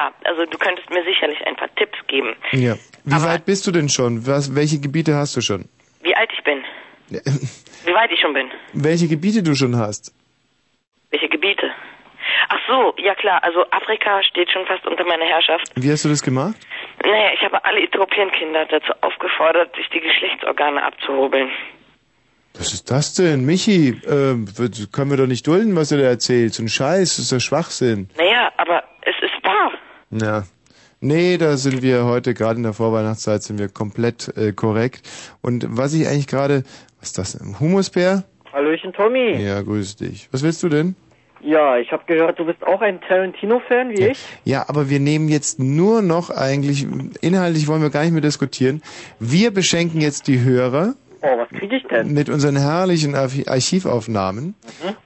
ja, 0.09 0.30
also 0.30 0.44
du 0.47 0.59
könntest 0.59 0.89
mir 0.90 1.05
sicherlich 1.05 1.39
ein 1.47 1.56
paar 1.56 1.74
Tipps 1.76 1.98
geben, 2.06 2.35
Ja. 2.52 2.74
Wie 3.05 3.22
weit 3.22 3.44
bist 3.47 3.66
du 3.66 3.70
denn 3.70 3.89
schon? 3.89 4.26
Was, 4.26 4.55
welche 4.55 4.78
Gebiete 4.80 5.14
hast 5.14 5.36
du 5.36 5.40
schon? 5.40 5.64
wie 6.02 6.14
alt 6.14 6.30
ich 6.36 6.44
bin, 6.44 6.62
wie 7.10 7.94
weit 7.94 8.10
ich 8.12 8.20
schon 8.20 8.35
bin, 8.35 8.51
Welche 8.72 9.09
Gebiete 9.09 9.43
du 9.43 9.55
schon 9.55 9.76
hast? 9.76 10.12
welche 11.10 11.28
Gebiete. 11.28 11.70
Ach 12.51 12.59
so, 12.68 12.94
ja 13.02 13.14
klar, 13.14 13.43
also 13.43 13.64
Afrika 13.70 14.22
steht 14.22 14.51
schon 14.51 14.66
fast 14.66 14.86
unter 14.86 15.05
meiner 15.05 15.24
Herrschaft. 15.24 15.70
Wie 15.76 15.90
hast 15.90 16.05
du 16.05 16.09
das 16.10 16.22
gemacht? 16.22 16.55
Naja, 17.02 17.30
ich 17.35 17.43
habe 17.43 17.64
alle 17.64 17.80
Äthiopien-Kinder 17.82 18.66
dazu 18.66 18.93
aufgefordert, 19.01 19.74
sich 19.76 19.89
die 19.89 20.01
Geschlechtsorgane 20.01 20.82
abzuhobeln. 20.82 21.48
Was 22.55 22.72
ist 22.74 22.90
das 22.90 23.14
denn? 23.14 23.44
Michi, 23.47 23.90
äh, 24.05 24.35
können 24.93 25.10
wir 25.10 25.16
doch 25.16 25.26
nicht 25.26 25.47
dulden, 25.47 25.76
was 25.76 25.93
er 25.93 25.98
da 25.98 26.05
erzählt. 26.05 26.52
So 26.55 26.62
ein 26.62 26.68
Scheiß, 26.68 27.16
das 27.16 27.18
ist 27.20 27.32
doch 27.32 27.40
Schwachsinn. 27.40 28.10
Naja, 28.18 28.51
aber. 28.56 28.82
Ja. 30.10 30.44
Nee, 31.01 31.39
da 31.39 31.56
sind 31.56 31.82
wir 31.82 32.05
heute, 32.05 32.35
gerade 32.35 32.56
in 32.56 32.64
der 32.64 32.72
Vorweihnachtszeit, 32.72 33.43
sind 33.43 33.59
wir 33.59 33.68
komplett 33.68 34.36
äh, 34.36 34.52
korrekt. 34.52 35.09
Und 35.43 35.64
was 35.68 35.94
ich 35.94 36.09
eigentlich 36.09 36.26
gerade, 36.26 36.64
was 36.98 37.10
ist 37.10 37.18
das, 37.18 37.39
Humusbär? 37.60 38.24
Hallöchen, 38.52 38.93
Tommy. 38.93 39.40
Ja, 39.40 39.62
grüß 39.62 39.97
dich. 39.97 40.28
Was 40.32 40.43
willst 40.43 40.62
du 40.62 40.68
denn? 40.68 40.97
Ja, 41.40 41.78
ich 41.78 41.93
habe 41.93 42.02
gehört, 42.06 42.39
du 42.40 42.47
bist 42.47 42.66
auch 42.66 42.80
ein 42.80 43.01
Tarantino-Fan 43.01 43.90
wie 43.90 44.09
ich. 44.09 44.18
Ja, 44.44 44.68
aber 44.68 44.90
wir 44.90 44.98
nehmen 44.98 45.28
jetzt 45.28 45.60
nur 45.60 46.02
noch 46.02 46.30
eigentlich, 46.30 46.85
inhaltlich 47.20 47.68
wollen 47.68 47.82
wir 47.82 47.90
gar 47.90 48.02
nicht 48.02 48.12
mehr 48.12 48.20
diskutieren. 48.20 48.82
Wir 49.20 49.52
beschenken 49.52 50.01
jetzt 50.01 50.26
die 50.26 50.40
Hörer 50.40 50.94
Oh, 51.22 51.38
was 51.38 51.48
kriege 51.48 51.76
ich 51.76 51.84
denn? 51.88 52.12
mit 52.12 52.28
unseren 52.28 52.56
herrlichen 52.56 53.14
Archi- 53.16 53.48
Archivaufnahmen. 53.48 54.54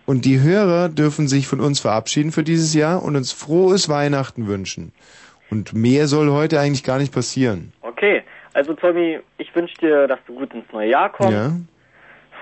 Und 0.06 0.24
die 0.24 0.40
Hörer 0.40 0.88
dürfen 0.88 1.26
sich 1.28 1.46
von 1.46 1.60
uns 1.60 1.80
verabschieden 1.80 2.32
für 2.32 2.42
dieses 2.42 2.74
Jahr 2.74 3.02
und 3.02 3.16
uns 3.16 3.32
frohes 3.32 3.88
Weihnachten 3.88 4.46
wünschen. 4.46 4.92
Und 5.50 5.72
mehr 5.74 6.06
soll 6.08 6.30
heute 6.30 6.60
eigentlich 6.60 6.84
gar 6.84 6.98
nicht 6.98 7.12
passieren. 7.14 7.72
Okay, 7.82 8.22
Also 8.54 8.74
Tommy, 8.74 9.18
ich 9.38 9.54
wünsche 9.54 9.74
dir, 9.78 10.06
dass 10.06 10.18
du 10.26 10.34
gut 10.34 10.52
ins 10.52 10.64
neue 10.72 10.90
Jahr 10.90 11.10
kommst. 11.10 11.32
Ja. 11.32 11.52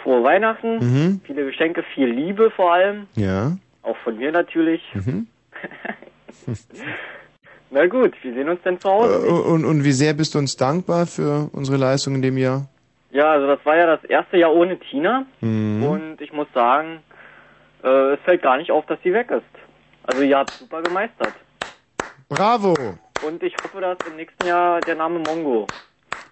Frohe 0.02 0.24
Weihnachten, 0.24 0.78
Mhm. 0.78 1.20
viele 1.24 1.44
Geschenke, 1.46 1.84
viel 1.94 2.08
Liebe 2.08 2.50
vor 2.50 2.72
allem. 2.72 3.06
Ja. 3.14 3.56
Auch 3.82 3.96
von 4.02 4.16
mir 4.16 4.32
natürlich. 4.32 4.80
Mhm. 4.94 5.26
Na 7.70 7.86
gut, 7.86 8.12
wir 8.22 8.34
sehen 8.34 8.48
uns 8.48 8.60
dann 8.64 8.80
zu 8.80 8.88
Hause. 8.90 9.26
Äh, 9.26 9.30
Und, 9.30 9.64
und 9.64 9.84
wie 9.84 9.92
sehr 9.92 10.12
bist 10.14 10.34
du 10.34 10.38
uns 10.38 10.56
dankbar 10.56 11.06
für 11.06 11.48
unsere 11.52 11.76
Leistung 11.76 12.16
in 12.16 12.22
dem 12.22 12.36
Jahr? 12.38 12.68
Ja, 13.10 13.32
also 13.32 13.46
das 13.46 13.58
war 13.64 13.76
ja 13.76 13.86
das 13.86 14.04
erste 14.04 14.36
Jahr 14.36 14.52
ohne 14.52 14.78
Tina. 14.78 15.26
Mhm. 15.40 15.82
Und 15.82 16.20
ich 16.20 16.32
muss 16.32 16.46
sagen, 16.54 17.00
äh, 17.82 18.14
es 18.14 18.20
fällt 18.24 18.42
gar 18.42 18.56
nicht 18.56 18.70
auf, 18.70 18.86
dass 18.86 18.98
sie 19.02 19.12
weg 19.12 19.30
ist. 19.30 19.42
Also 20.04 20.22
ihr 20.22 20.38
habt 20.38 20.50
super 20.50 20.82
gemeistert. 20.82 21.34
Bravo! 22.28 22.74
Und 23.26 23.42
ich 23.42 23.54
hoffe, 23.62 23.80
dass 23.80 23.98
im 24.08 24.16
nächsten 24.16 24.46
Jahr 24.46 24.80
der 24.80 24.94
Name 24.94 25.18
Mongo. 25.18 25.66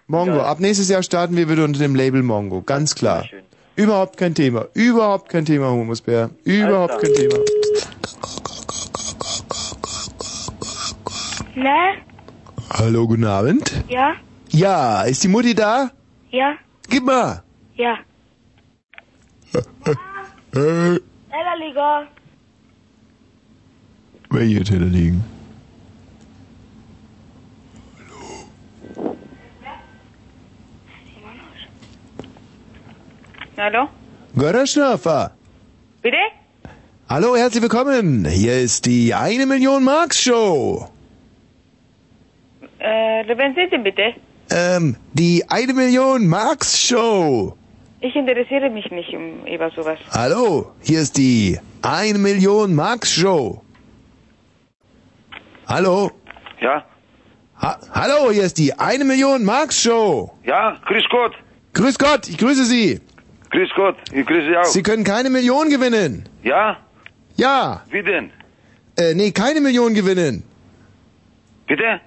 Mongo. 0.07 0.37
Ja. 0.37 0.45
Ab 0.45 0.59
nächstes 0.59 0.89
Jahr 0.89 1.03
starten 1.03 1.35
wir 1.35 1.49
wieder 1.49 1.63
unter 1.63 1.79
dem 1.79 1.95
Label 1.95 2.23
Mongo. 2.23 2.61
Ganz 2.61 2.95
klar. 2.95 3.25
Überhaupt 3.75 4.17
kein 4.17 4.33
Thema. 4.33 4.65
Überhaupt 4.73 5.29
kein 5.29 5.45
Thema, 5.45 5.71
Humusbär. 5.71 6.31
Überhaupt 6.43 6.99
kein 7.01 7.13
Thema. 7.13 7.37
Ne? 11.55 12.01
Hallo, 12.71 13.07
guten 13.07 13.25
Abend. 13.25 13.83
Ja? 13.87 14.15
Ja, 14.49 15.03
ist 15.03 15.23
die 15.23 15.27
Mutti 15.27 15.53
da? 15.53 15.91
Ja? 16.31 16.55
Gib 16.89 17.03
mal. 17.03 17.43
Ja. 17.75 17.97
Äh, 20.55 20.99
Ellerliga. 21.29 22.07
welche 24.31 24.63
Teller 24.63 24.85
liegen? 24.87 25.23
Hallo? 33.57 33.89
Götterschnörfer. 34.35 35.31
Bitte? 36.01 36.17
Hallo, 37.09 37.35
herzlich 37.35 37.61
willkommen. 37.61 38.25
Hier 38.25 38.59
ist 38.59 38.85
die 38.85 39.13
eine 39.13 39.45
Million 39.45 39.83
Marks 39.83 40.21
Show. 40.21 40.87
Äh, 42.79 43.37
wen 43.37 43.53
sind 43.55 43.69
Sie 43.71 43.77
bitte? 43.77 44.13
Ähm, 44.51 44.95
die 45.13 45.43
eine 45.49 45.73
Million 45.73 46.27
Marks 46.27 46.79
Show. 46.79 47.55
Ich 48.01 48.15
interessiere 48.15 48.69
mich 48.69 48.89
nicht 48.91 49.13
um 49.13 49.45
über 49.45 49.69
sowas. 49.71 49.99
Hallo, 50.11 50.71
hier 50.81 51.01
ist 51.01 51.17
die 51.17 51.59
eine 51.81 52.17
Million 52.17 52.73
Marks 52.73 53.13
Show. 53.13 53.61
Hallo? 55.67 56.11
Ja? 56.61 56.83
Ha 57.61 57.77
Hallo, 57.93 58.31
hier 58.31 58.43
ist 58.43 58.57
die 58.57 58.73
eine 58.73 59.03
Million 59.03 59.43
Marks 59.43 59.81
Show. 59.83 60.31
Ja, 60.43 60.77
grüß 60.85 61.03
Gott. 61.11 61.33
Grüß 61.73 61.99
Gott, 61.99 62.27
ich 62.27 62.37
grüße 62.37 62.65
Sie. 62.65 62.99
Grüß 63.51 63.69
Gott, 63.75 63.97
ich 64.13 64.25
grüße 64.25 64.47
Sie 64.47 64.57
auch. 64.57 64.63
Sie 64.63 64.81
können 64.81 65.03
keine 65.03 65.29
Million 65.29 65.69
gewinnen. 65.69 66.27
ja? 66.43 66.77
Ja. 67.35 67.83
Wie 67.89 68.03
denn? 68.03 68.31
Äh, 68.97 69.13
nee, 69.13 69.31
keine 69.31 69.61
Million 69.61 69.93
gewinnen. 69.93 70.43
Bitte? 71.67 72.01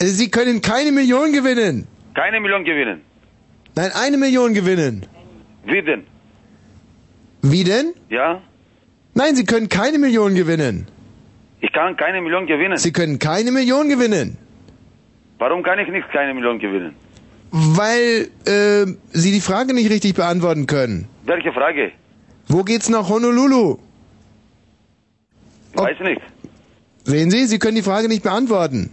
Äh, 0.00 0.06
Sie 0.06 0.30
können 0.30 0.60
keine 0.60 0.92
Million 0.92 1.32
gewinnen. 1.32 1.86
Keine 2.14 2.40
Million 2.40 2.64
gewinnen. 2.64 3.02
Nein, 3.76 3.90
eine 3.94 4.16
Million 4.16 4.52
gewinnen. 4.54 5.06
Wie 5.64 5.82
denn? 5.82 6.04
Wie 7.42 7.64
denn? 7.64 7.94
Ja? 8.08 8.40
Nein, 9.14 9.36
Sie 9.36 9.44
können 9.44 9.68
keine 9.68 9.98
Million 9.98 10.34
gewinnen. 10.34 10.86
Ich 11.60 11.72
kann 11.72 11.96
keine 11.96 12.20
Million 12.20 12.46
gewinnen. 12.46 12.78
Sie 12.78 12.92
können 12.92 13.18
keine 13.18 13.50
Million 13.52 13.88
gewinnen. 13.88 14.38
Warum 15.38 15.62
kann 15.62 15.78
ich 15.78 15.88
nicht 15.88 16.08
keine 16.10 16.34
Million 16.34 16.58
gewinnen? 16.58 16.94
Weil 17.52 18.28
äh, 18.46 18.86
Sie 19.12 19.32
die 19.32 19.40
Frage 19.40 19.74
nicht 19.74 19.90
richtig 19.90 20.14
beantworten 20.14 20.66
können. 20.66 21.08
Welche 21.24 21.52
Frage? 21.52 21.92
Wo 22.48 22.62
geht's 22.62 22.88
nach 22.88 23.08
Honolulu? 23.08 23.78
Ich 25.72 25.78
weiß 25.78 26.00
nicht. 26.00 26.20
Sehen 27.04 27.30
Sie, 27.30 27.46
Sie 27.46 27.58
können 27.58 27.76
die 27.76 27.82
Frage 27.82 28.08
nicht 28.08 28.22
beantworten. 28.22 28.90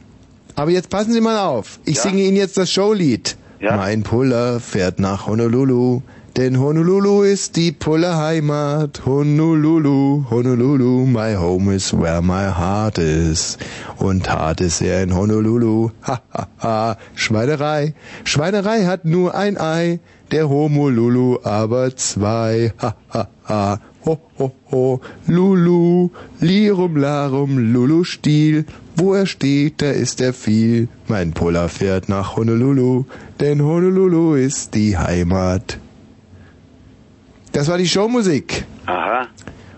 Aber 0.58 0.72
jetzt 0.72 0.90
passen 0.90 1.14
Sie 1.14 1.22
mal 1.22 1.38
auf. 1.40 1.80
Ich 1.86 1.98
Ja? 1.98 2.02
singe 2.02 2.24
Ihnen 2.24 2.36
jetzt 2.36 2.58
das 2.58 2.72
Showlied. 2.72 3.38
Mein 3.62 4.04
Puller 4.04 4.60
fährt 4.60 5.00
nach 5.00 5.28
Honolulu, 5.28 6.02
denn 6.36 6.60
Honolulu 6.60 7.22
ist 7.24 7.56
die 7.56 7.72
Pullerheimat. 7.72 9.04
Honolulu, 9.06 10.26
Honolulu, 10.30 11.06
my 11.06 11.36
home 11.36 11.74
is 11.76 11.94
where 11.94 12.22
my 12.22 12.46
heart 12.46 12.98
is. 12.98 13.58
Und 13.98 14.30
hart 14.30 14.62
ist 14.62 14.82
er 14.82 15.02
in 15.04 15.16
Honolulu. 15.16 15.90
Ha, 16.08 16.22
ha, 16.34 16.48
ha. 16.60 16.98
Schweinerei. 17.16 17.94
Schweinerei 18.24 18.86
hat 18.86 19.06
nur 19.06 19.34
ein 19.36 19.58
Ei, 19.60 20.00
der 20.32 20.50
Homolulu 20.50 21.40
aber 21.44 21.96
zwei. 21.96 22.74
Ha, 22.82 22.96
ha, 23.14 23.28
ha. 23.48 23.80
Ho, 24.08 24.18
ho, 24.40 24.52
ho, 24.72 25.02
Lulu, 25.28 26.10
Lirum, 26.40 26.96
Larum, 26.96 27.58
Lulu, 27.74 28.04
Stiel. 28.06 28.64
Wo 28.96 29.14
er 29.14 29.26
steht, 29.26 29.82
da 29.82 29.92
ist 29.92 30.22
er 30.22 30.34
viel. 30.34 30.88
Mein 31.08 31.34
Puller 31.34 31.68
fährt 31.70 32.08
nach 32.10 32.36
Honolulu, 32.38 33.04
denn 33.42 33.62
Honolulu 33.62 34.36
ist 34.36 34.74
die 34.76 34.98
Heimat. 34.98 35.78
Das 37.52 37.68
war 37.68 37.78
die 37.78 37.88
Showmusik. 37.88 38.64
Aha. 38.86 39.28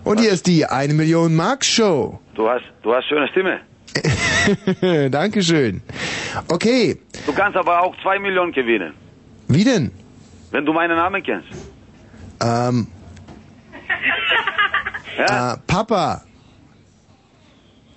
Und 0.04 0.20
hier 0.20 0.30
ist 0.30 0.46
die 0.46 0.64
eine 0.64 0.94
Million 0.94 1.34
Mark 1.34 1.64
Show. 1.64 2.20
Du 2.36 2.48
hast, 2.48 2.64
du 2.82 2.94
hast 2.94 3.06
schöne 3.08 3.26
Stimme. 3.28 3.58
Dankeschön. 5.10 5.82
Okay, 6.48 6.96
Du 7.26 7.32
kannst 7.32 7.56
aber 7.58 7.82
auch 7.82 7.94
zwei 8.02 8.18
Millionen 8.20 8.52
gewinnen. 8.52 8.94
wie 9.48 9.64
denn? 9.64 9.90
Wenn 10.52 10.64
du 10.64 10.72
meinen 10.72 10.96
Namen 10.96 11.22
kennst. 11.22 11.48
Ähm, 12.42 12.86
Ja? 15.18 15.54
äh, 15.54 15.56
Papa. 15.66 16.22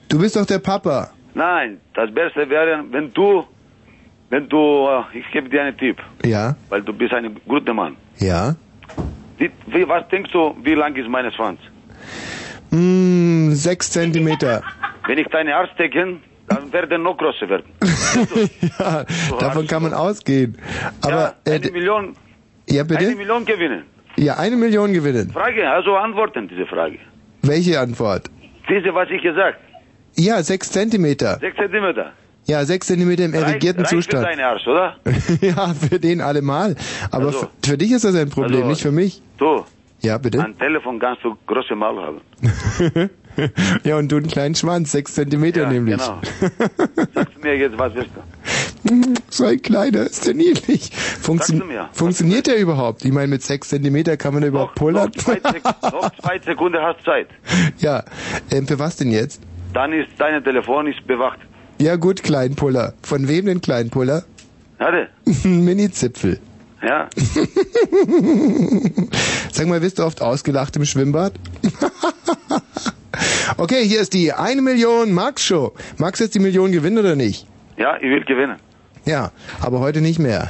Du 0.09 0.19
bist 0.19 0.35
doch 0.35 0.45
der 0.45 0.59
Papa. 0.59 1.09
Nein, 1.33 1.79
das 1.93 2.13
Beste 2.13 2.47
wäre, 2.49 2.83
wenn 2.91 3.11
du, 3.13 3.45
wenn 4.29 4.47
du, 4.49 4.87
äh, 4.87 5.17
ich 5.19 5.29
gebe 5.31 5.49
dir 5.49 5.63
einen 5.63 5.77
Tipp, 5.77 5.97
Ja, 6.23 6.55
weil 6.69 6.81
du 6.81 6.93
bist 6.93 7.13
ein 7.13 7.35
guter 7.47 7.73
Mann. 7.73 7.95
ja. 8.19 8.55
Wie, 9.37 9.49
wie, 9.67 9.87
was 9.87 10.07
denkst 10.09 10.31
du, 10.31 10.55
wie 10.63 10.75
lang 10.75 10.95
ist 10.95 11.09
meine 11.09 11.31
Schwanz? 11.31 11.59
Mm, 12.69 13.51
sechs 13.53 13.89
Zentimeter. 13.89 14.61
Wenn 15.07 15.17
ich 15.17 15.27
deine 15.27 15.55
Arzt 15.55 15.73
stecke, 15.73 16.17
dann 16.47 16.71
werden 16.71 17.01
noch 17.01 17.17
größer 17.17 17.49
werden. 17.49 17.65
ja, 18.79 19.03
davon 19.39 19.65
kann 19.67 19.81
man 19.83 19.93
ausgehen. 19.93 20.55
Aber 21.01 21.35
ja, 21.47 21.53
äh, 21.53 21.55
eine 21.55 21.71
Million, 21.71 22.15
ja 22.69 22.81
eine 22.83 22.85
bitte? 22.97 23.15
Million 23.15 23.43
gewinnen. 23.43 23.83
Ja, 24.17 24.35
eine 24.37 24.55
Million 24.55 24.93
gewinnen. 24.93 25.31
Frage, 25.31 25.69
also 25.69 25.95
antworten 25.95 26.47
diese 26.47 26.65
Frage. 26.65 26.99
Welche 27.41 27.79
Antwort? 27.79 28.29
Diese, 28.69 28.93
was 28.93 29.09
ich 29.09 29.21
gesagt, 29.21 29.57
Ja, 30.15 30.41
sechs 30.43 30.71
Zentimeter. 30.71 31.37
sechs 31.39 31.57
Zentimeter. 31.57 32.11
Ja, 32.45 32.65
sechs 32.65 32.87
Zentimeter 32.87 33.23
im 33.25 33.33
erregierten 33.33 33.81
reicht, 33.81 33.93
reicht 33.93 34.03
Zustand. 34.11 34.25
für 34.25 34.29
deine 34.31 34.45
Arsch, 34.47 34.67
oder? 34.67 34.95
ja, 35.41 35.73
für 35.73 35.99
den 35.99 36.21
allemal. 36.21 36.75
Aber 37.11 37.27
Also- 37.27 37.47
für 37.65 37.77
dich 37.77 37.91
ist 37.91 38.05
das 38.05 38.15
ein 38.15 38.29
Problem, 38.29 38.57
Also- 38.57 38.67
nicht 38.69 38.81
für 38.81 38.91
mich. 38.91 39.21
Du, 39.37 39.65
Ja, 40.01 40.17
bitte. 40.17 40.39
am 40.43 40.57
Telefon 40.57 40.99
kannst 40.99 41.23
du 41.23 41.35
große 41.47 41.75
Maul 41.75 42.01
haben. 42.03 42.21
ja, 43.83 43.97
und 43.97 44.11
du 44.11 44.17
einen 44.17 44.27
kleinen 44.27 44.55
Schwanz, 44.55 44.91
sechs 44.91 45.13
Zentimeter 45.13 45.63
Ja, 45.63 45.69
nämlich. 45.71 45.97
genau. 45.97 46.21
Sagst 47.13 47.43
mir 47.43 47.57
jetzt, 47.57 47.77
was 47.77 47.93
willst 47.95 48.11
du? 48.15 48.21
so 49.29 49.45
ein 49.45 49.61
kleiner, 49.61 50.01
ist 50.01 50.27
der 50.27 50.33
niedlich. 50.33 50.91
Funktio 50.95 51.59
du 51.59 51.65
mir? 51.65 51.89
Funktioniert 51.93 52.47
der 52.47 52.57
überhaupt? 52.57 53.05
Ich 53.05 53.11
meine, 53.11 53.27
mit 53.27 53.41
sechs 53.43 53.69
Zentimeter 53.69 54.17
kann 54.17 54.33
man 54.33 54.41
da 54.41 54.49
überhaupt 54.49 54.75
pullern? 54.75 55.11
Zwei 55.13 55.35
Sek 55.35 55.63
noch 55.63 56.11
zwei 56.21 56.39
Sekunden 56.39 56.81
hast 56.81 56.99
du 56.99 57.03
Zeit. 57.05 57.27
ja, 57.79 58.03
ähm, 58.51 58.67
für 58.67 58.79
was 58.79 58.97
denn 58.97 59.11
jetzt? 59.11 59.41
Dann 59.73 59.93
ist 59.93 60.09
dein 60.17 60.43
Telefon 60.43 60.87
ist 60.87 61.05
bewacht. 61.07 61.39
Ja 61.79 61.95
gut, 61.95 62.23
Kleinpuller. 62.23 62.93
Von 63.01 63.27
wem 63.27 63.45
denn 63.45 63.61
Kleinpuller? 63.61 64.23
Hatte? 64.79 65.07
Mini-Zipfel. 65.47 66.39
Ja. 66.85 67.07
Sag 69.53 69.67
mal, 69.67 69.81
wirst 69.81 69.99
du 69.99 70.03
oft 70.03 70.21
ausgelacht 70.21 70.75
im 70.75 70.83
Schwimmbad? 70.83 71.31
Okay, 73.57 73.83
hier 73.85 74.01
ist 74.01 74.13
die 74.13 74.33
eine 74.33 74.61
Million 74.61 75.13
Max 75.13 75.43
Show. 75.43 75.73
Max 75.97 76.19
jetzt 76.19 76.35
die 76.35 76.39
Million 76.39 76.71
gewinnen 76.71 76.97
oder 76.97 77.15
nicht? 77.15 77.47
Ja, 77.77 77.97
ich 77.97 78.03
will 78.03 78.23
gewinnen. 78.23 78.57
Ja, 79.05 79.31
aber 79.61 79.79
heute 79.79 79.99
nicht 79.99 80.19
mehr. 80.19 80.47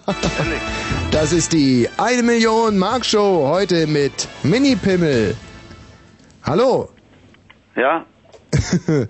das 1.10 1.32
ist 1.32 1.52
die 1.52 1.88
eine 1.98 2.22
Million 2.22 2.78
Mark 2.78 3.04
Show 3.04 3.46
heute 3.48 3.86
mit 3.86 4.28
Mini 4.42 4.76
Pimmel. 4.76 5.36
Hallo. 6.42 6.88
Ja? 7.76 8.06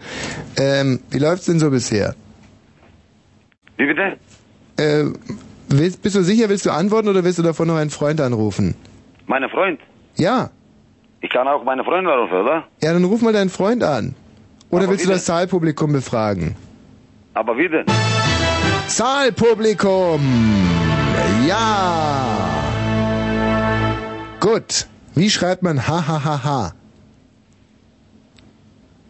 ähm, 0.58 1.00
wie 1.10 1.18
läuft's 1.18 1.46
denn 1.46 1.60
so 1.60 1.70
bisher? 1.70 2.16
Wie 3.76 3.86
bitte? 3.86 4.16
Äh, 4.78 5.12
willst, 5.68 6.02
bist 6.02 6.16
du 6.16 6.22
sicher, 6.22 6.48
willst 6.48 6.66
du 6.66 6.70
antworten 6.70 7.08
oder 7.08 7.22
willst 7.22 7.38
du 7.38 7.44
davon 7.44 7.68
noch 7.68 7.76
einen 7.76 7.90
Freund 7.90 8.20
anrufen? 8.20 8.74
Meine 9.26 9.48
Freund. 9.48 9.78
Ja. 10.16 10.50
Ich 11.20 11.30
kann 11.30 11.48
auch 11.48 11.64
meine 11.64 11.84
Freunde 11.84 12.12
anrufen, 12.12 12.34
oder? 12.34 12.64
Ja, 12.82 12.93
dann 12.93 13.05
ruf 13.05 13.22
mal 13.22 13.32
deinen 13.32 13.51
Freund 13.51 13.82
an. 13.82 14.14
Oder 14.70 14.84
Aber 14.84 14.93
willst 14.93 15.06
du 15.06 15.10
das 15.10 15.26
Saalpublikum 15.26 15.93
befragen? 15.93 16.56
Aber 17.34 17.56
wie 17.56 17.68
denn? 17.68 17.86
Saalpublikum. 18.86 20.20
Ja. 21.47 22.26
Gut. 24.40 24.86
Wie 25.14 25.30
schreibt 25.30 25.62
man 25.62 25.86
ha 25.86 26.06
ha 26.06 26.24
ha 26.24 26.44
ha? 26.44 26.72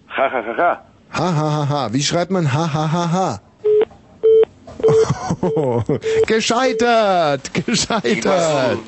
Ha, 0.09 0.31
ha, 0.31 0.43
ha, 0.47 0.57
ha. 0.57 0.83
Ha 1.13 1.35
ha 1.35 1.51
ha 1.51 1.69
ha. 1.69 1.93
Wie 1.93 2.03
schreibt 2.03 2.31
man 2.31 2.53
ha 2.53 2.73
ha 2.73 2.93
ha 2.93 3.13
ha? 3.13 3.41
Oh, 5.43 5.83
gescheitert, 6.27 7.53
gescheitert. 7.53 8.79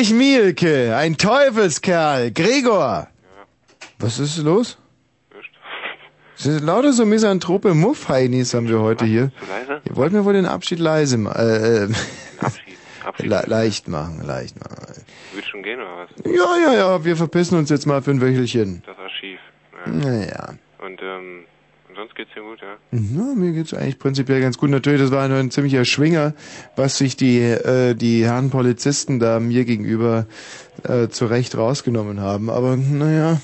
Erich 0.00 0.14
Mielke, 0.14 0.96
ein 0.96 1.18
Teufelskerl. 1.18 2.30
Gregor. 2.30 3.06
Was 3.98 4.18
ist 4.18 4.38
los? 4.38 4.78
Es 6.38 6.44
sind 6.44 6.64
lauter 6.64 6.94
so 6.94 7.04
misanthrope 7.04 7.74
Muffheinis 7.74 8.54
haben 8.54 8.66
wir 8.66 8.80
heute 8.80 9.04
hier. 9.04 9.30
Zu 9.38 9.44
leise? 9.50 9.82
Wir 9.84 9.96
wollten 9.96 10.14
ja 10.16 10.24
wohl 10.24 10.32
den 10.32 10.46
Abschied 10.46 10.78
leise 10.78 11.18
ma- 11.18 11.32
äh, 11.32 11.84
äh, 11.84 11.88
le 13.18 13.42
leicht 13.46 13.88
machen, 13.88 14.22
leicht 14.24 14.58
machen. 14.58 15.04
Wird 15.34 15.44
schon 15.44 15.62
gehen 15.62 15.78
oder 15.80 16.08
was? 16.08 16.08
Ja, 16.24 16.56
ja, 16.56 16.78
ja, 16.78 17.04
wir 17.04 17.16
verpissen 17.16 17.58
uns 17.58 17.68
jetzt 17.68 17.84
mal 17.84 18.00
für 18.00 18.12
ein 18.12 18.22
Wöchelchen. 18.22 18.82
Das 18.86 18.96
Archiv. 18.96 19.38
Ja. 19.84 19.92
Naja. 19.92 20.54
Und 20.78 20.98
ähm, 21.02 21.44
und 21.90 21.96
sonst 21.96 22.14
geht's 22.14 22.30
Ja, 22.92 23.22
mir 23.36 23.52
geht's 23.52 23.72
eigentlich 23.72 24.00
prinzipiell 24.00 24.40
ganz 24.40 24.58
gut. 24.58 24.70
Natürlich, 24.70 25.00
das 25.00 25.12
war 25.12 25.28
nur 25.28 25.38
ein 25.38 25.52
ziemlicher 25.52 25.84
Schwinger, 25.84 26.34
was 26.74 26.98
sich 26.98 27.16
die, 27.16 27.38
äh, 27.38 27.94
die 27.94 28.24
Herren 28.24 28.50
Polizisten 28.50 29.20
da 29.20 29.38
mir 29.38 29.64
gegenüber 29.64 30.26
äh, 30.82 31.08
zu 31.08 31.26
Recht 31.26 31.56
rausgenommen 31.56 32.20
haben. 32.20 32.50
Aber 32.50 32.76
naja, 32.76 33.40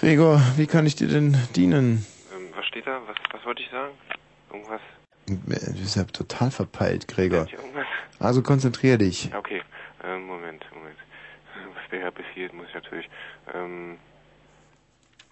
Gregor, 0.00 0.42
wie 0.56 0.66
kann 0.66 0.84
ich 0.84 0.96
dir 0.96 1.06
denn 1.06 1.36
dienen? 1.54 2.06
Ähm, 2.34 2.48
was 2.56 2.66
steht 2.66 2.86
da? 2.88 3.00
Was, 3.06 3.16
was 3.32 3.44
wollte 3.46 3.62
ich 3.62 3.70
sagen? 3.70 3.94
Irgendwas? 4.52 4.80
Du 5.26 5.36
bist 5.36 5.96
ja 5.96 6.04
total 6.04 6.50
verpeilt, 6.50 7.06
Gregor. 7.06 7.46
Also 8.18 8.42
konzentrier 8.42 8.98
dich. 8.98 9.30
Okay, 9.32 9.62
ähm, 10.02 10.26
Moment, 10.26 10.64
Moment. 10.74 10.96
Was 11.74 11.92
mir 11.92 12.00
ja 12.00 12.10
befiehlt, 12.10 12.52
muss 12.52 12.66
ich 12.68 12.74
natürlich. 12.74 13.08
Ähm, 13.54 13.98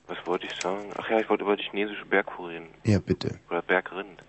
was 0.07 0.19
wollte 0.27 0.47
ich 0.47 0.55
sagen? 0.63 0.91
Ach 0.99 1.09
ja, 1.09 1.21
ich 1.21 1.29
wollte 1.29 1.45
über 1.45 1.57
die 1.57 1.65
chinesische 1.65 2.05
Bergkuh 2.07 2.47
reden. 2.47 2.69
Ja, 2.85 2.99
bitte. 2.99 3.39
Oder 3.51 3.63
Bergrind. 3.63 4.23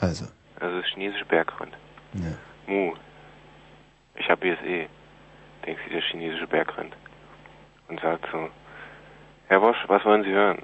Also. 0.00 0.26
Also 0.58 0.80
das 0.80 0.86
chinesische 0.90 1.24
Bergrind. 1.24 1.72
Ja. 2.14 2.32
Mu. 2.66 2.94
Ich 4.16 4.28
hab 4.28 4.40
BSE. 4.40 4.86
Denkt 5.66 5.80
sie 5.84 5.92
der 5.92 6.02
chinesische 6.02 6.46
Bergrind. 6.46 6.94
Und 7.88 8.00
sagt 8.00 8.26
so, 8.30 8.48
Herr 9.48 9.60
Bosch, 9.60 9.78
was 9.88 10.04
wollen 10.04 10.22
Sie 10.22 10.30
hören? 10.30 10.62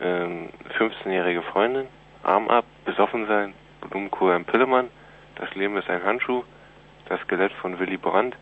Ähm, 0.00 0.48
15-jährige 0.76 1.42
Freundin, 1.42 1.86
Arm 2.24 2.48
ab, 2.48 2.64
besoffen 2.84 3.26
sein, 3.28 3.54
Blumenkohl 3.80 4.32
ein 4.32 4.44
Pillemann, 4.44 4.90
das 5.36 5.54
Leben 5.54 5.76
ist 5.76 5.88
ein 5.88 6.02
Handschuh, 6.02 6.42
das 7.08 7.20
Skelett 7.20 7.52
von 7.52 7.78
Willy 7.78 7.96
Brandt, 7.96 8.36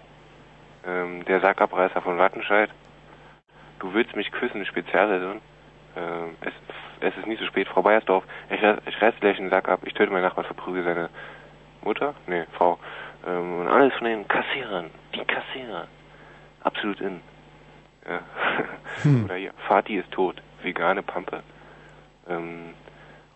ähm, 0.86 1.22
der 1.26 1.40
Sackabreißer 1.42 2.00
von 2.00 2.16
Wattenscheid, 2.16 2.70
Du 3.82 3.92
willst 3.94 4.14
mich 4.14 4.30
küssen, 4.30 4.64
Spezialversion. 4.64 5.40
Ähm, 5.96 6.36
es, 6.40 6.52
es 7.00 7.16
ist 7.16 7.26
nicht 7.26 7.40
so 7.40 7.46
spät, 7.46 7.68
Frau 7.68 7.82
Beiersdorf, 7.82 8.24
ich, 8.50 8.62
ich 8.62 9.02
reiß 9.02 9.14
gleich 9.20 9.36
den 9.36 9.50
Sack 9.50 9.68
ab, 9.68 9.80
ich 9.84 9.94
töte 9.94 10.12
meinen 10.12 10.22
Nachbarn, 10.22 10.46
verprügel 10.46 10.84
seine 10.84 11.10
Mutter? 11.82 12.14
Nee, 12.26 12.44
Frau. 12.56 12.78
Ähm, 13.26 13.60
und 13.60 13.68
alles 13.68 13.92
von 13.94 14.06
den 14.06 14.26
Kassierern, 14.28 14.90
die 15.14 15.24
Kassierer. 15.24 15.88
Absolut 16.62 17.00
in. 17.00 17.20
Ja. 18.08 18.20
Hm. 19.02 19.24
Oder 19.24 19.36
hier, 19.36 19.52
Vati 19.66 19.96
ist 19.96 20.10
tot, 20.12 20.42
vegane 20.62 21.02
Pampe. 21.02 21.42
Ähm, 22.28 22.74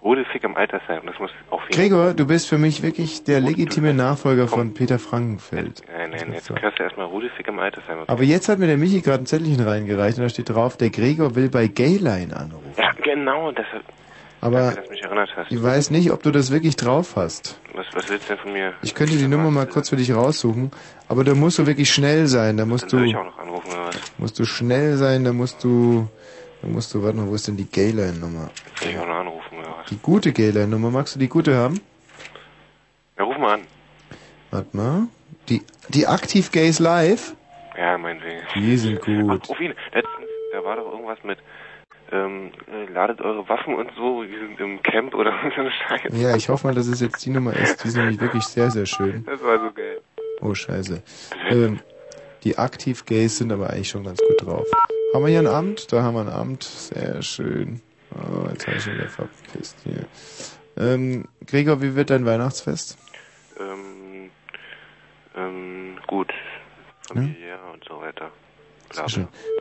Rode 0.06 0.24
Fick 0.30 0.44
im 0.44 0.56
Altersheim, 0.56 1.02
das 1.04 1.18
muss 1.18 1.32
auf 1.50 1.62
jeden 1.68 1.74
Gregor, 1.82 2.14
du 2.14 2.26
bist 2.28 2.48
für 2.48 2.58
mich 2.58 2.80
wirklich 2.84 3.24
der 3.24 3.40
legitime 3.40 3.92
Nachfolger 3.92 4.46
von 4.46 4.72
Peter 4.72 5.00
Frankenfeld. 5.00 5.82
Nein, 5.92 6.10
nein, 6.10 6.32
jetzt 6.32 6.48
hörst 6.48 6.78
du 6.78 6.82
erstmal 6.84 7.06
Rode 7.06 7.28
Fick 7.36 7.48
im 7.48 7.58
Altersheim. 7.58 7.98
Aber 8.06 8.22
jetzt 8.22 8.48
hat 8.48 8.60
mir 8.60 8.68
der 8.68 8.76
Michi 8.76 9.00
gerade 9.00 9.24
ein 9.24 9.26
Zettelchen 9.26 9.66
reingereicht 9.66 10.16
und 10.18 10.22
da 10.22 10.28
steht 10.28 10.48
drauf, 10.48 10.76
der 10.76 10.90
Gregor 10.90 11.34
will 11.34 11.48
bei 11.48 11.66
Gayline 11.66 12.36
anrufen. 12.36 12.70
Ja, 12.78 12.92
genau, 13.02 13.50
das, 13.50 13.66
Aber 14.40 14.74
danke, 14.76 14.84
ich 15.50 15.60
weiß 15.60 15.90
nicht, 15.90 16.12
ob 16.12 16.22
du 16.22 16.30
das 16.30 16.52
wirklich 16.52 16.76
drauf 16.76 17.16
hast. 17.16 17.60
Was, 17.74 17.86
was 17.92 18.08
willst 18.08 18.30
du 18.30 18.34
denn 18.34 18.42
von 18.44 18.52
mir? 18.52 18.74
Ich 18.82 18.94
könnte 18.94 19.16
die 19.16 19.26
Nummer 19.26 19.50
mal 19.50 19.66
kurz 19.66 19.88
für 19.88 19.96
dich 19.96 20.14
raussuchen, 20.14 20.70
aber 21.08 21.24
da 21.24 21.34
musst 21.34 21.58
du 21.58 21.66
wirklich 21.66 21.90
schnell 21.90 22.28
sein. 22.28 22.56
Da 22.56 22.64
musst 22.64 22.84
Dann 22.84 22.90
du, 22.90 22.96
soll 22.98 23.08
ich 23.08 23.16
auch 23.16 23.24
noch 23.24 23.38
anrufen 23.40 23.70
oder 23.72 23.88
was? 23.88 23.96
musst 24.18 24.38
du 24.38 24.44
schnell 24.44 24.96
sein. 24.98 25.24
Da 25.24 25.32
musst 25.32 25.64
du, 25.64 26.08
da 26.62 26.68
musst 26.68 26.94
du, 26.94 27.02
warte 27.02 27.16
mal, 27.16 27.26
wo 27.28 27.34
ist 27.34 27.48
denn 27.48 27.56
die 27.56 27.68
Gayline-Nummer? 27.68 28.50
Soll 28.80 28.90
ich 28.90 28.98
auch 28.98 29.08
noch 29.08 29.16
anrufen 29.16 29.55
gute 29.94 30.32
Gayline-Nummer. 30.32 30.90
Magst 30.90 31.14
du 31.14 31.20
die 31.20 31.28
gute 31.28 31.54
haben? 31.54 31.80
Ja, 33.16 33.24
ruf 33.24 33.38
mal 33.38 33.54
an. 33.54 33.60
Warte 34.50 34.76
mal. 34.76 35.06
Die, 35.48 35.62
die 35.88 36.06
Aktiv 36.06 36.50
Gays 36.50 36.80
Live? 36.80 37.36
Ja, 37.78 37.96
meinetwegen. 37.96 38.40
Die 38.54 38.76
sind 38.76 39.00
gut. 39.00 39.42
Ach, 39.44 39.48
ruf 39.48 39.60
ihn. 39.60 39.74
Letztens, 39.92 40.26
da 40.52 40.64
war 40.64 40.76
doch 40.76 40.90
irgendwas 40.90 41.22
mit, 41.22 41.38
ähm, 42.10 42.50
äh, 42.70 42.92
ladet 42.92 43.20
eure 43.20 43.48
Waffen 43.48 43.74
und 43.74 43.90
so, 43.96 44.22
wir 44.22 44.38
sind 44.38 44.60
im 44.60 44.82
Camp 44.82 45.14
oder 45.14 45.32
so 45.54 45.60
eine 45.60 45.70
Scheiße. 45.70 46.16
Ja, 46.16 46.36
ich 46.36 46.48
hoffe 46.48 46.66
mal, 46.66 46.74
dass 46.74 46.88
es 46.88 47.00
jetzt 47.00 47.24
die 47.24 47.30
Nummer 47.30 47.54
ist. 47.54 47.84
Die 47.84 47.88
ist 47.88 47.96
nämlich 47.96 48.20
wirklich 48.20 48.44
sehr, 48.44 48.70
sehr 48.70 48.86
schön. 48.86 49.24
Das 49.24 49.42
war 49.42 49.58
so 49.58 49.72
geil. 49.72 50.00
Oh, 50.40 50.54
scheiße. 50.54 51.02
Ähm, 51.50 51.80
die 52.44 52.58
Aktiv 52.58 53.04
Gays 53.04 53.38
sind 53.38 53.52
aber 53.52 53.70
eigentlich 53.70 53.88
schon 53.88 54.04
ganz 54.04 54.20
gut 54.20 54.46
drauf. 54.46 54.66
Haben 55.14 55.24
wir 55.24 55.30
hier 55.30 55.40
ein 55.40 55.46
Amt? 55.46 55.92
Da 55.92 56.02
haben 56.02 56.14
wir 56.14 56.20
ein 56.20 56.28
Amt. 56.28 56.62
Sehr 56.62 57.22
schön. 57.22 57.80
Oh, 58.16 58.48
jetzt 58.50 58.66
habe 58.66 58.76
ich 58.76 58.82
schon 58.82 58.94
wieder 58.94 59.08
verpisst 59.08 59.78
hier. 59.84 60.06
Ähm, 60.78 61.26
Gregor, 61.46 61.82
wie 61.82 61.94
wird 61.94 62.10
dein 62.10 62.24
Weihnachtsfest? 62.26 62.98
Ähm, 63.58 64.30
ähm, 65.36 65.98
gut. 66.06 66.32
Familiär 67.08 67.58
und 67.72 67.84
so 67.84 68.00
weiter. 68.00 68.30
Bla. 68.90 69.06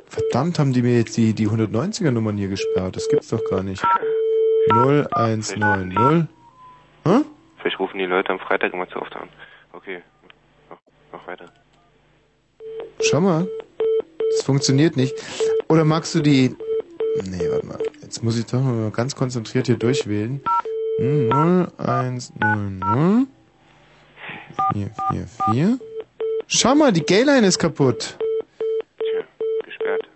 Verdammt, 0.08 0.60
haben 0.60 0.74
die 0.74 0.82
mir 0.82 0.98
jetzt 0.98 1.18
die, 1.18 1.34
die 1.34 1.48
190er 1.48 2.12
Nummern 2.12 2.38
hier 2.38 2.48
gesperrt. 2.48 2.96
Das 2.96 3.08
gibt's 3.10 3.30
doch 3.30 3.44
gar 3.50 3.64
nicht. 3.64 3.84
0190. 4.72 5.58
Hä? 7.06 7.22
Vielleicht 7.58 7.80
rufen 7.80 7.98
die 7.98 8.06
Leute 8.06 8.30
am 8.30 8.40
Freitag 8.40 8.74
immer 8.74 8.88
zu 8.90 9.02
oft 9.02 9.16
an. 9.16 9.30
Okay. 9.74 10.02
Mach, 10.70 10.78
mach 11.12 11.28
weiter. 11.28 11.46
Schau 13.02 13.22
mal. 13.22 13.48
Das 14.32 14.44
funktioniert 14.46 14.96
nicht. 14.98 15.14
Oder 15.68 15.86
magst 15.86 16.14
du 16.16 16.22
die... 16.22 16.56
Nee, 17.24 17.50
warte 17.50 17.66
mal. 17.66 17.80
Jetzt 18.02 18.24
muss 18.24 18.38
ich 18.38 18.46
doch 18.46 18.62
mal 18.62 18.92
ganz 18.92 19.16
konzentriert 19.16 19.68
hier 19.68 19.78
durchwählen. 19.78 20.42
Hm, 20.98 21.30
0190 21.78 23.28
444 24.74 25.80
Schau 26.48 26.76
mal, 26.76 26.92
die 26.92 27.02
Gayline 27.02 27.48
ist 27.48 27.58
kaputt. 27.58 28.18
Gesperrt. 29.64 30.08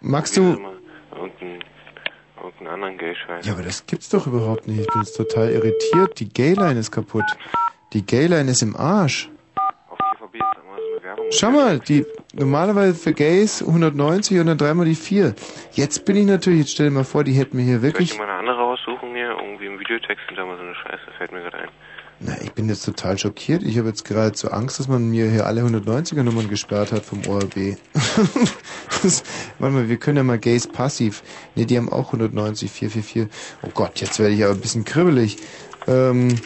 Magst 0.00 0.36
du... 0.36 0.42
Irgendeinen, 0.42 1.62
irgendeinen 2.36 2.68
anderen 2.68 2.98
Geldschein. 2.98 3.42
Ja, 3.42 3.52
aber 3.54 3.62
das 3.62 3.86
gibt's 3.86 4.08
doch 4.08 4.26
überhaupt 4.26 4.68
nicht. 4.68 4.80
Ich 4.80 4.86
bin 4.86 5.02
jetzt 5.02 5.16
total 5.16 5.50
irritiert. 5.50 6.20
Die 6.20 6.28
Gayline 6.28 6.78
ist 6.78 6.90
kaputt. 6.90 7.24
Die 7.92 8.06
Gayline 8.06 8.50
ist 8.50 8.62
im 8.62 8.76
Arsch. 8.76 9.30
Auf 9.88 9.98
ist 9.98 10.34
immer 10.34 10.76
so 10.76 10.92
eine 10.92 11.02
Werbung. 11.02 11.26
Schau 11.30 11.50
mal, 11.50 11.80
die 11.80 12.06
normalerweise 12.32 12.94
für 12.94 13.12
Gays 13.12 13.62
190 13.62 14.38
und 14.38 14.46
dann 14.46 14.58
dreimal 14.58 14.86
die 14.86 14.94
4. 14.94 15.34
Jetzt 15.72 16.04
bin 16.04 16.16
ich 16.16 16.26
natürlich, 16.26 16.60
jetzt 16.60 16.72
stell 16.72 16.86
dir 16.88 16.92
mal 16.92 17.04
vor, 17.04 17.24
die 17.24 17.32
hätten 17.32 17.56
mir 17.56 17.62
hier 17.64 17.80
Soll 17.80 17.88
ich 17.88 17.94
wirklich. 17.94 18.12
dir 18.12 18.18
mal 18.18 18.24
eine 18.24 18.38
andere 18.38 18.58
raussuchen 18.58 19.14
hier? 19.14 19.30
Irgendwie 19.30 19.66
im 19.66 19.78
Videotext 19.78 20.26
sind 20.28 20.38
da 20.38 20.44
mal 20.44 20.56
so 20.56 20.62
eine 20.62 20.74
Scheiße, 20.74 21.12
fällt 21.18 21.32
mir 21.32 21.40
gerade 21.40 21.58
ein. 21.58 21.68
Na, 22.24 22.40
ich 22.40 22.52
bin 22.52 22.68
jetzt 22.68 22.84
total 22.84 23.18
schockiert. 23.18 23.64
Ich 23.64 23.78
habe 23.78 23.88
jetzt 23.88 24.04
geradezu 24.04 24.52
Angst, 24.52 24.78
dass 24.78 24.86
man 24.86 25.10
mir 25.10 25.28
hier 25.28 25.44
alle 25.44 25.62
190er 25.62 26.22
Nummern 26.22 26.48
gesperrt 26.48 26.92
hat 26.92 27.04
vom 27.04 27.26
ORB. 27.26 27.76
das, 29.02 29.24
warte 29.58 29.74
mal, 29.74 29.88
wir 29.88 29.96
können 29.96 30.18
ja 30.18 30.22
mal 30.22 30.38
Gays 30.38 30.68
passiv. 30.68 31.24
Ne, 31.56 31.66
die 31.66 31.76
haben 31.76 31.88
auch 31.90 32.06
190, 32.12 32.70
444. 32.70 33.28
Oh 33.62 33.70
Gott, 33.74 34.00
jetzt 34.00 34.20
werde 34.20 34.34
ich 34.34 34.44
aber 34.44 34.54
ein 34.54 34.60
bisschen 34.60 34.84
kribbelig. 34.84 35.38
Ähm, 35.88 36.36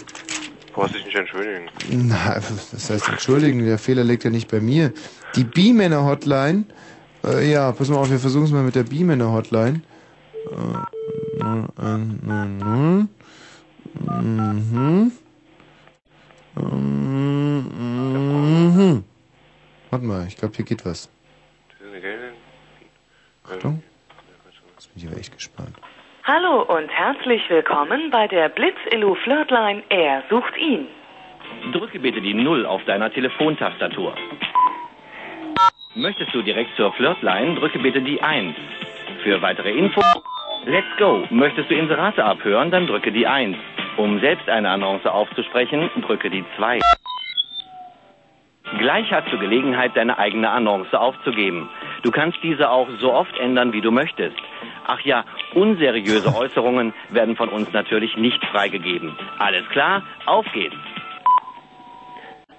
Brauchst 0.76 0.94
dich 0.94 1.04
nicht 1.06 1.16
entschuldigen. 1.16 1.70
Na, 1.90 2.34
das 2.34 2.90
heißt, 2.90 3.08
entschuldigen, 3.08 3.64
der 3.64 3.78
Fehler 3.78 4.04
liegt 4.04 4.24
ja 4.24 4.30
nicht 4.30 4.50
bei 4.50 4.60
mir. 4.60 4.92
Die 5.34 5.44
B-Männer-Hotline, 5.44 6.66
äh, 7.24 7.50
ja, 7.50 7.72
pass 7.72 7.88
mal 7.88 7.96
auf, 7.96 8.10
wir 8.10 8.18
versuchen 8.18 8.44
es 8.44 8.50
mal 8.50 8.62
mit 8.62 8.74
der 8.74 8.82
B-Männer-Hotline. 8.82 9.80
Äh, 10.50 11.40
0190. 11.40 13.08
Mhm. 14.20 15.12
Mhm. 16.56 19.04
Warte 19.88 20.04
mal, 20.04 20.26
ich 20.28 20.36
glaube, 20.36 20.56
hier 20.56 20.66
geht 20.66 20.84
was. 20.84 21.08
Achtung. 23.44 23.82
Jetzt 24.74 24.92
bin 24.92 25.02
ich 25.02 25.08
aber 25.08 25.18
echt 25.18 25.32
gespannt. 25.32 25.74
Hallo 26.28 26.62
und 26.62 26.88
herzlich 26.88 27.40
willkommen 27.48 28.10
bei 28.10 28.26
der 28.26 28.48
Blitz-Illu 28.48 29.14
Flirtline 29.14 29.84
Er 29.90 30.24
sucht 30.28 30.56
ihn. 30.56 30.88
Drücke 31.70 32.00
bitte 32.00 32.20
die 32.20 32.34
0 32.34 32.66
auf 32.66 32.84
deiner 32.84 33.12
Telefontastatur. 33.12 34.12
Möchtest 35.94 36.34
du 36.34 36.42
direkt 36.42 36.74
zur 36.74 36.92
Flirtline, 36.94 37.54
drücke 37.54 37.78
bitte 37.78 38.02
die 38.02 38.20
1. 38.20 38.56
Für 39.22 39.40
weitere 39.40 39.70
Info, 39.70 40.02
let's 40.64 40.96
go. 40.98 41.22
Möchtest 41.30 41.70
du 41.70 41.76
Inserate 41.76 42.24
abhören, 42.24 42.72
dann 42.72 42.88
drücke 42.88 43.12
die 43.12 43.28
1. 43.28 43.56
Um 43.96 44.18
selbst 44.18 44.48
eine 44.48 44.68
Annonce 44.70 45.06
aufzusprechen, 45.06 45.88
drücke 46.00 46.28
die 46.28 46.44
2. 46.56 46.80
Gleich 48.78 49.10
hast 49.12 49.32
du 49.32 49.38
Gelegenheit, 49.38 49.96
deine 49.96 50.18
eigene 50.18 50.50
Annonce 50.50 50.92
aufzugeben. 50.94 51.68
Du 52.02 52.10
kannst 52.10 52.38
diese 52.42 52.68
auch 52.70 52.88
so 52.98 53.12
oft 53.12 53.38
ändern, 53.38 53.72
wie 53.72 53.80
du 53.80 53.90
möchtest. 53.90 54.36
Ach 54.86 55.00
ja, 55.00 55.24
unseriöse 55.54 56.34
Äußerungen 56.34 56.92
werden 57.10 57.36
von 57.36 57.48
uns 57.48 57.72
natürlich 57.72 58.16
nicht 58.16 58.44
freigegeben. 58.46 59.16
Alles 59.38 59.68
klar? 59.70 60.02
Auf 60.26 60.46
geht's. 60.52 60.76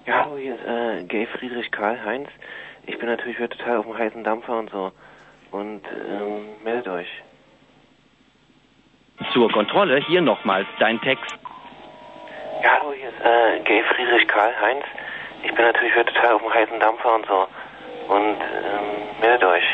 Ja, 0.06 0.24
hallo, 0.24 0.38
hier 0.38 0.54
ist 0.54 0.64
äh, 0.66 1.04
Gay 1.04 1.26
Friedrich 1.26 1.70
Karl 1.70 2.02
Heinz. 2.02 2.28
Ich 2.86 2.98
bin 2.98 3.08
natürlich 3.08 3.38
wieder 3.38 3.50
total 3.50 3.76
auf 3.76 3.84
dem 3.84 3.98
heißen 3.98 4.24
Dampfer 4.24 4.58
und 4.58 4.70
so. 4.70 4.92
Und 5.50 5.82
ähm, 5.86 6.46
meldet 6.64 6.88
euch. 6.88 7.08
Zur 9.32 9.52
Kontrolle 9.52 9.98
hier 10.06 10.22
nochmals 10.22 10.66
dein 10.78 11.00
Text. 11.02 11.38
Ja, 12.62 12.78
hallo, 12.80 12.92
hier 12.92 13.08
ist 13.08 13.20
äh, 13.22 13.60
Gay 13.64 13.82
Friedrich 13.84 14.26
Karl 14.26 14.52
Heinz. 14.60 14.84
Ich 15.42 15.54
bin 15.54 15.64
natürlich 15.64 15.94
wieder 15.94 16.06
total 16.06 16.34
auf 16.34 16.42
dem 16.42 16.52
heißen 16.52 16.80
Dampfer 16.80 17.14
und 17.14 17.26
so. 17.26 17.48
Und 18.08 18.36
ähm, 18.40 19.20
meldet 19.20 19.44
euch. 19.44 19.64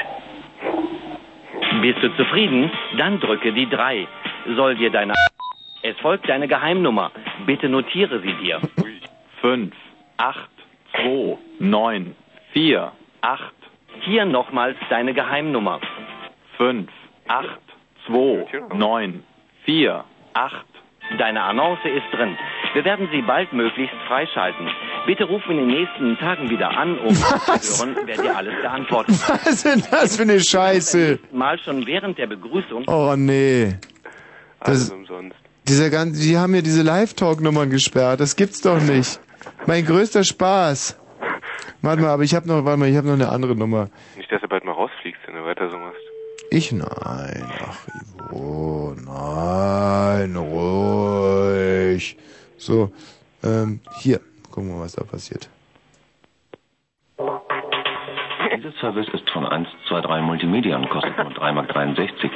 Bist 1.81 2.03
du 2.03 2.17
zufrieden? 2.17 2.71
Dann 2.97 3.21
drücke 3.21 3.53
die 3.53 3.69
3. 3.69 4.07
Soll 4.57 4.77
dir 4.77 4.91
deine... 4.91 5.15
Es 5.83 5.99
folgt 6.01 6.29
deine 6.29 6.49
Geheimnummer. 6.49 7.11
Bitte 7.47 7.69
notiere 7.69 8.21
sie 8.21 8.33
dir. 8.35 8.61
5, 9.41 9.75
8, 10.17 10.39
2, 10.93 11.39
9, 11.59 12.17
4, 12.53 12.93
8. 13.21 13.43
Hier 14.01 14.25
nochmals 14.25 14.77
deine 14.89 15.13
Geheimnummer. 15.13 15.81
5, 16.57 16.91
8, 17.29 17.49
2, 18.07 18.47
9, 18.75 19.25
4, 19.65 20.05
8. 20.35 20.67
Deine 21.19 21.43
Annonce 21.43 21.85
ist 21.85 22.13
drin. 22.13 22.37
Wir 22.73 22.85
werden 22.85 23.09
sie 23.13 23.23
baldmöglichst 23.23 23.95
freischalten. 24.09 24.69
Bitte 25.07 25.25
ruf 25.25 25.43
in 25.49 25.59
den 25.59 25.67
nächsten 25.69 26.17
Tagen 26.19 26.51
wieder 26.51 26.71
an, 26.71 26.99
um 26.99 27.15
zu 27.61 27.87
hören, 27.87 27.97
wer 28.05 28.17
dir 28.17 28.37
alles 28.37 28.55
beantwortet. 28.61 29.15
Was 29.29 29.47
ist 29.47 29.65
denn 29.65 29.83
das 29.91 30.17
für 30.17 30.23
eine 30.23 30.41
Scheiße? 30.41 31.19
Mal 31.33 31.59
schon 31.59 31.87
während 31.87 32.19
der 32.19 32.27
Begrüßung. 32.27 32.85
Oh 32.89 33.15
nee. 33.17 33.77
Das, 34.61 34.91
umsonst. 34.91 35.37
dieser 35.69 35.91
ganze, 35.91 36.21
die 36.23 36.37
haben 36.39 36.53
mir 36.53 36.63
diese 36.63 36.83
Live-Talk-Nummern 36.83 37.71
gesperrt. 37.71 38.21
Das 38.21 38.35
gibt's 38.35 38.63
doch 38.63 38.81
nicht. 38.81 39.21
Mein 39.67 39.85
größter 39.85 40.25
Spaß. 40.25 40.99
Warte 41.83 42.03
mal, 42.03 42.09
aber 42.09 42.23
ich 42.23 42.35
habe 42.35 42.49
noch, 42.49 42.65
warte 42.65 42.81
mal, 42.81 42.89
ich 42.89 42.97
habe 42.97 43.07
noch 43.07 43.15
eine 43.15 43.29
andere 43.29 43.55
Nummer. 43.55 43.89
Nicht, 44.17 44.33
dass 44.33 44.41
du 44.41 44.49
bald 44.49 44.65
mal 44.65 44.73
rausfliegst, 44.73 45.21
wenn 45.27 45.37
du 45.37 45.45
weiter 45.45 45.71
so 45.71 45.79
machst. 45.79 46.01
Ich 46.51 46.73
nein, 46.73 47.45
ach 47.61 47.87
Ivo, 48.35 48.95
nein, 49.07 50.37
ruhig. 50.37 52.17
So, 52.57 52.91
ähm, 53.43 53.81
hier, 54.01 54.21
gucken 54.51 54.71
wir 54.71 54.77
mal, 54.77 54.85
was 54.85 54.93
da 54.93 55.05
passiert. 55.05 55.49
Dieser 58.57 58.73
Service 58.81 59.09
ist 59.13 59.29
von 59.31 59.45
123 59.47 60.23
Multimedia 60.23 60.77
und 60.77 60.89
kostet 60.89 61.17
nur 61.19 61.29
3,63 61.29 61.53
Mark 61.53 61.69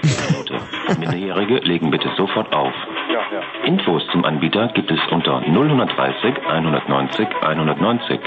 die 0.03 0.33
Minute. 0.33 0.61
Minderjährige 0.99 1.59
legen 1.61 1.91
bitte 1.91 2.11
sofort 2.17 2.53
auf. 2.55 2.75
Infos 3.65 4.03
zum 4.13 4.25
Anbieter 4.25 4.69
gibt 4.75 4.91
es 4.91 5.01
unter 5.11 5.41
0130 5.41 6.37
190 6.47 7.29
190. 7.41 8.21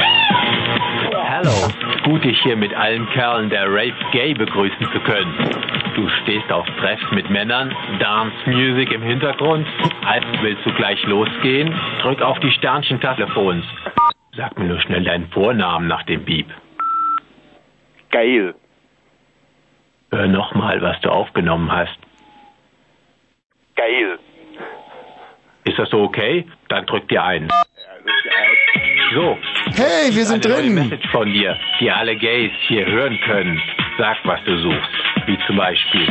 Hallo, 0.00 1.68
gut 2.04 2.24
dich 2.24 2.40
hier 2.42 2.56
mit 2.56 2.74
allen 2.74 3.08
Kerlen 3.10 3.50
der 3.50 3.66
Rave 3.66 3.94
Gay 4.12 4.34
begrüßen 4.34 4.90
zu 4.92 5.00
können. 5.00 5.34
Du 5.94 6.08
stehst 6.22 6.50
auf 6.52 6.66
Treffs 6.80 7.10
mit 7.12 7.28
Männern, 7.30 7.74
Dance 7.98 8.36
Music 8.46 8.92
im 8.92 9.02
Hintergrund. 9.02 9.66
Also 10.06 10.26
willst 10.40 10.64
du 10.64 10.72
gleich 10.74 11.02
losgehen? 11.04 11.74
Drück 12.02 12.22
auf 12.22 12.38
die 12.40 12.50
Sternchen-Taste 12.52 13.24
Telefons. 13.24 13.64
Sag 14.36 14.56
mir 14.58 14.66
nur 14.66 14.80
schnell 14.80 15.02
deinen 15.02 15.28
Vornamen 15.30 15.88
nach 15.88 16.04
dem 16.04 16.24
Beep. 16.24 16.46
Geil. 18.10 18.54
Hör 20.10 20.26
nochmal, 20.28 20.80
was 20.80 21.00
du 21.00 21.10
aufgenommen 21.10 21.70
hast. 21.70 21.98
Geil. 23.76 24.18
Ist 25.64 25.78
das 25.78 25.90
so 25.90 26.02
okay? 26.02 26.46
Dann 26.68 26.86
drück 26.86 27.08
dir 27.08 27.22
ein. 27.22 27.48
So. 29.14 29.38
Hey, 29.74 30.14
wir 30.14 30.26
sind 30.26 30.44
eine 30.44 30.54
drin. 30.54 30.74
Neue 30.74 30.84
Message 30.84 31.08
von 31.10 31.32
dir, 31.32 31.56
die 31.80 31.90
alle 31.90 32.14
Gays 32.14 32.52
hier 32.66 32.84
hören 32.84 33.18
können. 33.24 33.60
Sag, 33.96 34.18
was 34.24 34.42
du 34.44 34.58
suchst. 34.58 34.90
Wie 35.26 35.38
zum 35.46 35.56
Beispiel. 35.56 36.06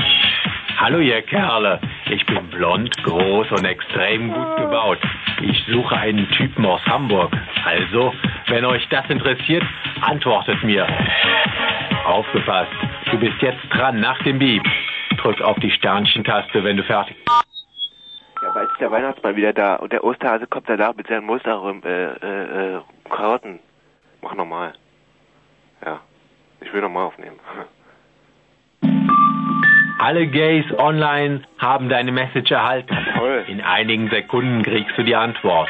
Hallo 0.77 0.99
ihr 0.99 1.21
Kerle, 1.23 1.79
ich 2.09 2.25
bin 2.25 2.47
blond, 2.49 2.95
groß 3.03 3.51
und 3.51 3.65
extrem 3.65 4.31
gut 4.31 4.57
gebaut. 4.57 4.99
Ich 5.41 5.63
suche 5.71 5.95
einen 5.95 6.29
Typen 6.31 6.65
aus 6.65 6.81
Hamburg. 6.85 7.35
Also, 7.65 8.13
wenn 8.47 8.65
euch 8.65 8.87
das 8.89 9.07
interessiert, 9.09 9.63
antwortet 10.01 10.63
mir. 10.63 10.87
Aufgepasst, 12.05 12.71
du 13.11 13.19
bist 13.19 13.41
jetzt 13.41 13.61
dran 13.71 13.99
nach 13.99 14.21
dem 14.23 14.39
Beep. 14.39 14.63
Drück 15.17 15.41
auf 15.41 15.59
die 15.59 15.71
Sternchen-Taste, 15.71 16.63
wenn 16.63 16.77
du 16.77 16.83
fertig 16.83 17.15
Ja, 18.41 18.53
weil 18.53 18.67
ist 18.67 18.79
der 18.79 18.91
Weihnachtsmann 18.91 19.35
wieder 19.35 19.53
da 19.53 19.75
und 19.75 19.91
der 19.91 20.03
Osterhase 20.03 20.47
kommt 20.47 20.69
danach 20.69 20.95
mit 20.95 21.07
seinen 21.07 21.25
Musterrüm, 21.25 21.81
äh, 21.83 22.05
äh, 22.13 22.75
äh, 22.75 22.81
Karotten. 23.09 23.59
Mach 24.21 24.35
nochmal. 24.35 24.73
Ja. 25.83 26.01
Ich 26.61 26.71
will 26.73 26.81
nochmal 26.81 27.05
aufnehmen. 27.05 27.39
Alle 29.99 30.27
Gays 30.27 30.65
online 30.77 31.41
haben 31.57 31.89
deine 31.89 32.11
Message 32.11 32.51
erhalten. 32.51 32.95
In 33.47 33.61
einigen 33.61 34.09
Sekunden 34.09 34.61
kriegst 34.61 34.95
du 34.95 35.03
die 35.03 35.15
Antwort. 35.15 35.69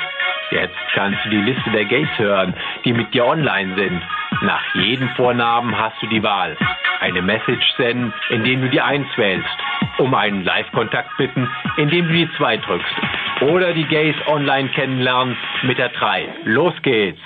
Jetzt 0.51 0.77
kannst 0.93 1.25
du 1.25 1.29
die 1.29 1.41
Liste 1.41 1.69
der 1.71 1.85
Gays 1.85 2.09
hören, 2.17 2.53
die 2.85 2.93
mit 2.93 3.13
dir 3.13 3.25
online 3.25 3.75
sind. 3.75 4.01
Nach 4.41 4.63
jedem 4.75 5.09
Vornamen 5.09 5.77
hast 5.77 6.01
du 6.01 6.07
die 6.07 6.23
Wahl. 6.23 6.55
Eine 6.99 7.21
Message 7.21 7.69
senden, 7.77 8.13
indem 8.29 8.61
du 8.61 8.69
die 8.69 8.81
1 8.81 9.05
wählst. 9.17 9.57
Um 9.97 10.13
einen 10.13 10.43
Live-Kontakt 10.43 11.15
bitten, 11.17 11.49
indem 11.77 12.07
du 12.07 12.13
die 12.13 12.29
2 12.37 12.57
drückst. 12.57 12.95
Oder 13.41 13.73
die 13.73 13.85
Gays 13.85 14.15
online 14.27 14.69
kennenlernen 14.69 15.37
mit 15.63 15.77
der 15.77 15.89
3. 15.89 16.27
Los 16.45 16.73
geht's! 16.81 17.21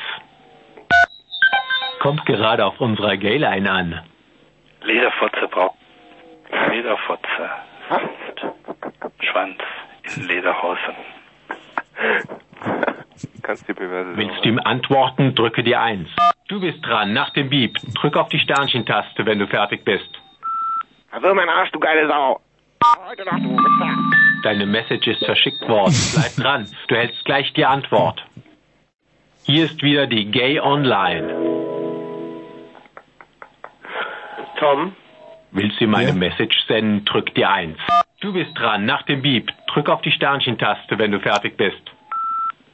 Kommt 2.00 2.26
gerade 2.26 2.66
auf 2.66 2.82
unserer 2.82 3.16
Gayline 3.18 3.72
an. 3.72 4.02
Lederfotze 4.84 5.48
braucht. 5.48 5.78
Lederfotze. 6.72 7.50
Schwanz 9.20 9.58
in 10.16 10.28
Lederhosen. 10.28 10.96
Kannst 13.42 13.68
die 13.68 13.74
Beweise 13.74 14.16
Willst 14.16 14.44
du 14.44 14.50
ihm 14.50 14.60
antworten, 14.60 15.36
drücke 15.36 15.64
die 15.64 15.76
1. 15.76 16.10
Du 16.48 16.60
bist 16.60 16.86
dran, 16.86 17.14
nach 17.14 17.32
dem 17.32 17.50
Beep. 17.50 17.78
Drück 17.96 18.18
auf 18.18 18.30
die 18.30 18.40
Sternchen-Taste, 18.40 19.26
wenn 19.26 19.40
du 19.40 19.48
fertig 19.48 19.84
bist. 19.84 20.10
Also 21.12 21.34
mein 21.34 21.50
Arsch, 21.50 21.72
du 21.72 21.80
geile 21.80 22.08
Sau. 22.08 22.40
Heute 23.08 23.26
Nacht, 23.26 23.44
du. 23.44 23.58
Deine 24.44 24.66
Message 24.66 25.08
ist 25.08 25.24
verschickt 25.24 25.62
worden. 25.68 25.96
Bleib 26.14 26.36
dran, 26.36 26.68
du 26.88 26.96
hältst 26.96 27.24
gleich 27.26 27.54
die 27.54 27.66
Antwort. 27.66 28.26
Hier 29.46 29.66
ist 29.66 29.82
wieder 29.84 30.08
die 30.08 30.26
Gay 30.32 30.60
Online. 30.60 31.28
Tom? 34.58 34.96
Willst 35.52 35.80
du 35.80 35.86
ihm 35.86 35.96
eine 35.96 36.14
Message 36.14 36.56
senden, 36.68 37.04
drück 37.06 37.34
die 37.36 37.46
1. 37.46 37.78
Du 38.22 38.34
bist 38.34 38.58
dran, 38.58 38.86
nach 38.86 39.02
dem 39.04 39.22
Beep. 39.22 39.52
Drück 39.68 39.90
auf 39.90 40.02
die 40.02 40.12
Sternchen-Taste, 40.12 40.98
wenn 40.98 41.12
du 41.12 41.20
fertig 41.20 41.58
bist. 41.58 41.91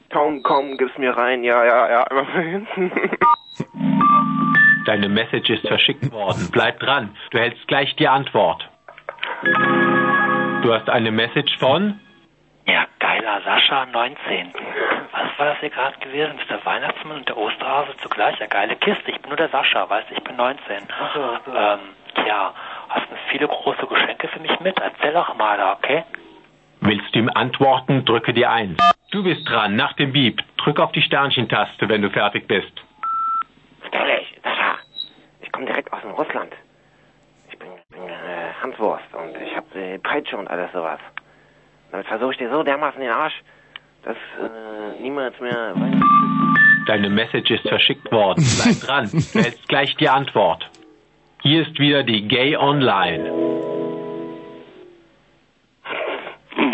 Tom, 0.10 0.42
komm, 0.44 0.78
gib's 0.78 0.98
mir 0.98 1.16
rein. 1.16 1.44
Ja, 1.44 1.64
ja, 1.66 1.90
ja. 1.90 2.04
Immer 2.04 2.26
von 2.26 2.42
hinten. 2.42 2.92
Deine 4.86 5.10
Message 5.10 5.50
ist 5.50 5.68
verschickt 5.68 6.12
worden. 6.12 6.48
Bleib 6.52 6.80
dran, 6.80 7.16
du 7.32 7.40
hältst 7.40 7.68
gleich 7.68 7.94
die 7.98 8.08
Antwort. 8.08 8.70
Du 10.62 10.74
hast 10.74 10.90
eine 10.90 11.12
Message 11.12 11.58
von? 11.60 12.00
Ja, 12.66 12.86
geiler 13.00 13.42
Sascha 13.44 13.86
19. 13.86 14.54
Was 15.12 15.40
war 15.40 15.46
das 15.48 15.60
hier 15.60 15.70
gerade 15.70 15.98
gewesen? 16.00 16.32
Das 16.34 16.42
ist 16.42 16.50
der 16.50 16.66
Weihnachtsmann 16.66 17.18
und 17.18 17.28
der 17.28 17.38
Osterhase 17.38 17.96
zugleich. 18.02 18.40
Ja, 18.40 18.48
geile 18.48 18.76
Kiste. 18.78 19.12
Ich 19.12 19.20
bin 19.20 19.30
nur 19.30 19.38
der 19.38 19.50
Sascha, 19.50 19.90
weißt 19.90 20.10
du, 20.10 20.16
ich 20.16 20.24
bin 20.24 20.36
19. 20.38 20.78
Ähm, 20.78 21.80
tja, 22.16 22.54
hast 22.90 23.12
du 23.12 23.16
viele 23.30 23.48
große 23.48 23.86
Geschenke 23.88 24.28
für 24.30 24.40
mich 24.40 24.58
mit? 24.62 24.80
Erzähl 24.80 25.14
doch 25.14 25.36
mal, 25.36 25.60
okay? 25.78 26.04
Willst 26.82 27.14
du 27.14 27.20
ihm 27.20 27.30
antworten, 27.34 28.06
drücke 28.06 28.34
die 28.34 28.46
1. 28.46 28.78
Du 29.12 29.24
bist 29.24 29.48
dran, 29.50 29.76
nach 29.76 29.94
dem 29.94 30.12
Beep. 30.12 30.42
Drück 30.58 30.80
auf 30.80 30.92
die 30.92 31.02
Sternchen-Taste, 31.02 31.90
wenn 31.90 32.02
du 32.02 32.10
fertig 32.10 32.48
bist. 32.48 32.72
Ehrlich, 33.92 34.40
Sascha. 34.44 34.76
Ich 35.42 35.52
komme 35.52 35.66
direkt 35.66 35.92
aus 35.94 36.02
dem 36.02 36.12
Russland. 36.12 36.54
Ich 37.50 37.58
bin, 37.58 37.70
bin 37.90 38.08
äh, 38.10 38.54
Hanswurst 38.62 39.06
und 39.14 39.42
ich 39.42 39.56
hab 39.56 39.74
äh, 39.76 39.98
Peitsche 40.00 40.38
und 40.38 40.50
alles 40.50 40.72
sowas. 40.72 41.00
Damit 41.92 42.08
versuche 42.08 42.34
ich 42.34 42.38
dir 42.38 42.50
so 42.50 42.64
dermaßen 42.64 43.00
den 43.00 43.12
Arsch, 43.12 43.42
dass 44.04 44.16
äh, 44.16 45.02
niemals 45.02 45.40
mehr 45.40 45.74
Deine 46.86 47.10
Message 47.10 47.52
ist 47.52 47.68
verschickt 47.68 48.10
worden. 48.12 48.46
Bleib 48.64 48.80
dran, 48.80 49.10
du 49.34 49.40
hältst 49.40 49.68
gleich 49.68 49.96
die 49.98 50.08
Antwort. 50.08 50.70
Hier 51.42 51.68
ist 51.68 51.78
wieder 51.80 52.04
die 52.04 52.28
Gay 52.28 52.56
Online. 52.56 53.67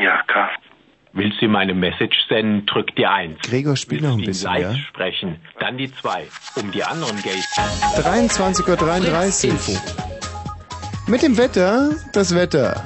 Ja, 0.03 0.21
Carsten. 0.27 0.61
Willst 1.13 1.39
du 1.39 1.45
ihm 1.45 1.55
eine 1.55 1.73
Message 1.73 2.17
senden, 2.27 2.65
drück 2.65 2.93
die 2.97 3.05
1. 3.05 3.39
Gregor, 3.43 3.77
spiel 3.77 4.01
noch 4.01 4.17
ein 4.17 4.25
bisschen, 4.25 4.53
ja? 4.57 4.75
sprechen, 4.75 5.39
dann 5.59 5.77
die 5.77 5.89
2. 5.93 6.25
Um 6.55 6.71
die 6.71 6.83
anderen 6.83 7.21
Gays. 7.21 7.47
23.33 7.95 9.75
Uhr. 9.75 9.81
Mit 11.07 11.21
dem 11.21 11.37
Wetter, 11.37 11.91
das 12.11 12.35
Wetter. 12.35 12.83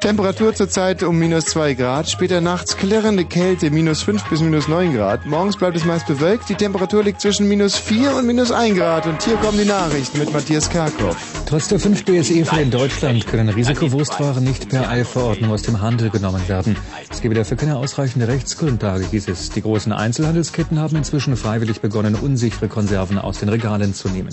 Temperatur 0.00 0.54
zurzeit 0.54 1.02
um 1.02 1.18
minus 1.18 1.46
2 1.46 1.74
Grad, 1.74 2.08
später 2.08 2.40
nachts 2.40 2.76
klirrende 2.76 3.24
Kälte, 3.24 3.70
minus 3.70 4.02
5 4.02 4.24
bis 4.24 4.40
minus 4.40 4.68
9 4.68 4.94
Grad. 4.94 5.26
Morgens 5.26 5.56
bleibt 5.56 5.76
es 5.76 5.84
meist 5.84 6.06
bewölkt, 6.06 6.48
die 6.48 6.54
Temperatur 6.54 7.02
liegt 7.02 7.20
zwischen 7.20 7.48
minus 7.48 7.76
4 7.76 8.14
und 8.16 8.26
minus 8.26 8.52
1 8.52 8.76
Grad. 8.78 9.06
Und 9.06 9.22
hier 9.22 9.36
kommen 9.36 9.58
die 9.58 9.64
Nachrichten 9.64 10.18
mit 10.18 10.32
Matthias 10.32 10.70
Karkow. 10.70 11.16
Trotz 11.46 11.68
der 11.68 11.80
5 11.80 12.04
BSE-Fälle 12.04 12.62
in 12.62 12.70
Deutschland 12.70 13.26
können 13.26 13.48
Risikowurstwaren 13.48 14.44
nicht 14.44 14.68
per 14.68 14.88
Eilverordnung 14.88 15.50
aus 15.50 15.62
dem 15.62 15.80
Handel 15.80 16.10
genommen 16.10 16.46
werden. 16.48 16.76
Es 17.10 17.20
gebe 17.20 17.34
dafür 17.34 17.56
keine 17.56 17.76
ausreichende 17.76 18.28
Rechtsgrundlage, 18.28 19.04
hieß 19.10 19.28
es. 19.28 19.50
Die 19.50 19.62
großen 19.62 19.92
Einzelhandelsketten 19.92 20.78
haben 20.78 20.96
inzwischen 20.96 21.36
freiwillig 21.36 21.80
begonnen, 21.80 22.14
unsichere 22.14 22.68
Konserven 22.68 23.18
aus 23.18 23.40
den 23.40 23.48
Regalen 23.48 23.94
zu 23.94 24.08
nehmen. 24.08 24.30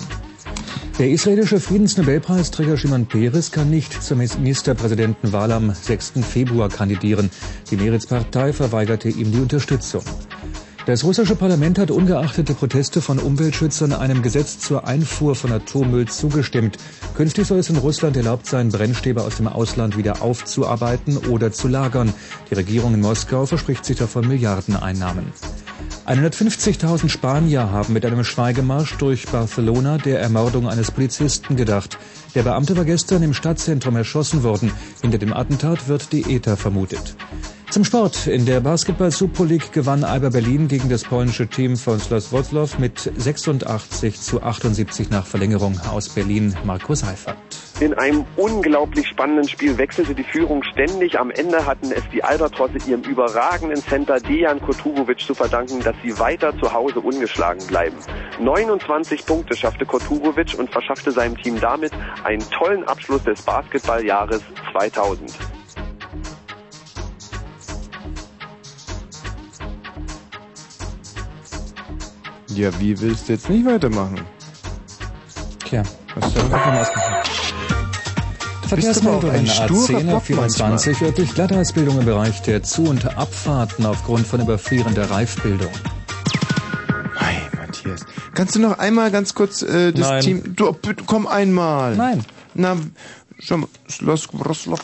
Der 0.99 1.09
israelische 1.09 1.59
Friedensnobelpreisträger 1.59 2.77
Shimon 2.77 3.05
Peres 3.05 3.51
kann 3.51 3.69
nicht 3.69 4.01
zur 4.01 4.17
Ministerpräsidentenwahl 4.17 5.51
am 5.51 5.73
6. 5.73 6.13
Februar 6.21 6.69
kandidieren. 6.69 7.29
Die 7.69 7.77
Meretz-Partei 7.77 8.51
verweigerte 8.51 9.09
ihm 9.09 9.31
die 9.31 9.39
Unterstützung. 9.39 10.03
Das 10.87 11.03
russische 11.03 11.35
Parlament 11.35 11.79
hat 11.79 11.91
ungeachtet 11.91 12.47
der 12.47 12.53
Proteste 12.53 13.01
von 13.01 13.19
Umweltschützern 13.19 13.91
einem 13.91 14.21
Gesetz 14.21 14.59
zur 14.59 14.87
Einfuhr 14.87 15.35
von 15.35 15.51
Atommüll 15.51 16.07
zugestimmt. 16.07 16.77
Künftig 17.13 17.45
soll 17.45 17.59
es 17.59 17.69
in 17.69 17.75
Russland 17.75 18.15
erlaubt 18.15 18.45
sein, 18.45 18.69
Brennstäbe 18.69 19.21
aus 19.21 19.35
dem 19.35 19.49
Ausland 19.49 19.97
wieder 19.97 20.21
aufzuarbeiten 20.21 21.17
oder 21.17 21.51
zu 21.51 21.67
lagern. 21.67 22.13
Die 22.49 22.53
Regierung 22.53 22.93
in 22.93 23.01
Moskau 23.01 23.45
verspricht 23.45 23.83
sich 23.83 23.97
davon 23.97 24.29
Milliardeneinnahmen. 24.29 25.33
150.000 26.05 27.09
Spanier 27.09 27.69
haben 27.69 27.91
mit 27.91 28.05
einem 28.05 28.23
Schweigemarsch 28.23 28.95
durch 28.95 29.27
Barcelona 29.27 29.97
der 29.97 30.21
Ermordung 30.21 30.69
eines 30.69 30.91
Polizisten 30.91 31.57
gedacht. 31.57 31.97
Der 32.33 32.43
Beamte 32.43 32.77
war 32.77 32.85
gestern 32.85 33.23
im 33.23 33.33
Stadtzentrum 33.33 33.97
erschossen 33.97 34.41
worden. 34.41 34.71
Hinter 35.01 35.17
dem 35.17 35.33
Attentat 35.33 35.89
wird 35.89 36.13
die 36.13 36.33
ETA 36.33 36.55
vermutet. 36.55 37.17
Zum 37.69 37.83
Sport. 37.83 38.27
In 38.27 38.45
der 38.45 38.61
Basketball 38.61 39.11
Super 39.11 39.43
League 39.43 39.73
gewann 39.73 40.05
Alba 40.05 40.29
Berlin 40.29 40.69
gegen 40.69 40.87
das 40.87 41.03
polnische 41.03 41.47
Team 41.47 41.75
von 41.75 41.99
Schloss 41.99 42.31
Wrocław 42.31 42.79
mit 42.79 43.11
86 43.17 44.21
zu 44.21 44.41
78 44.41 45.09
nach 45.09 45.25
Verlängerung 45.25 45.77
aus 45.91 46.07
Berlin 46.07 46.55
Markus 46.63 47.03
Heifert. 47.03 47.35
In 47.81 47.93
einem 47.93 48.25
unglaublich 48.37 49.05
spannenden 49.07 49.49
Spiel 49.49 49.77
wechselte 49.77 50.15
die 50.15 50.23
Führung 50.23 50.63
ständig. 50.63 51.19
Am 51.19 51.29
Ende 51.29 51.65
hatten 51.65 51.91
es 51.91 52.03
die 52.13 52.23
Albatrosse 52.23 52.77
ihrem 52.87 53.01
überragenden 53.01 53.83
Center 53.83 54.21
Dejan 54.21 54.61
Koturovic 54.61 55.19
zu 55.19 55.35
verdanken, 55.35 55.81
dass 55.81 55.95
sie 56.03 56.17
weiter 56.17 56.57
zu 56.59 56.71
Hause 56.71 57.01
ungeschlagen 57.01 57.67
bleiben. 57.67 57.97
29 58.39 59.25
Punkte 59.25 59.57
schaffte 59.57 59.85
Koturovic 59.85 60.57
und 60.57 60.71
verschaffte 60.71 61.11
seinem 61.11 61.37
Team 61.37 61.59
damit 61.59 61.91
einen 62.23 62.49
tollen 62.49 62.85
Abschluss 62.85 63.23
des 63.25 63.41
Basketballjahres 63.41 64.41
2000. 64.71 65.33
Ja, 72.49 72.79
wie 72.79 72.99
willst 72.99 73.27
du 73.27 73.33
jetzt 73.33 73.49
nicht 73.49 73.65
weitermachen? 73.65 74.21
Tja, 75.65 75.83
was 76.15 76.33
soll 76.33 76.43
man 76.49 76.77
ausmachen? 76.77 77.13
Verkehrsmeldungen 78.67 79.35
ein 79.35 79.47
sturer 79.47 79.99
A10 79.99 80.11
Bock 80.11 80.23
24 80.23 81.01
örtlich 81.01 81.33
Glatteisbildung 81.33 81.99
im 81.99 82.05
Bereich 82.05 82.41
der 82.41 82.63
Zu- 82.63 82.83
und 82.83 83.17
Abfahrten 83.17 83.85
aufgrund 83.85 84.27
von 84.27 84.41
überfrierender 84.41 85.09
Reifbildung. 85.09 85.71
Hey, 87.17 87.41
Matthias. 87.55 88.05
Kannst 88.33 88.55
du 88.55 88.59
noch 88.59 88.77
einmal 88.77 89.11
ganz 89.11 89.33
kurz 89.33 89.61
äh, 89.61 89.93
das 89.93 90.09
Nein. 90.09 90.21
Team... 90.23 90.55
Du, 90.55 90.71
bitte, 90.73 91.03
komm 91.05 91.27
einmal. 91.27 91.95
Nein. 91.95 92.25
Na, 92.53 92.77
schau 93.39 93.57
mal. 93.57 93.69
Schloss 93.87 94.27
Wroclaw. 94.33 94.79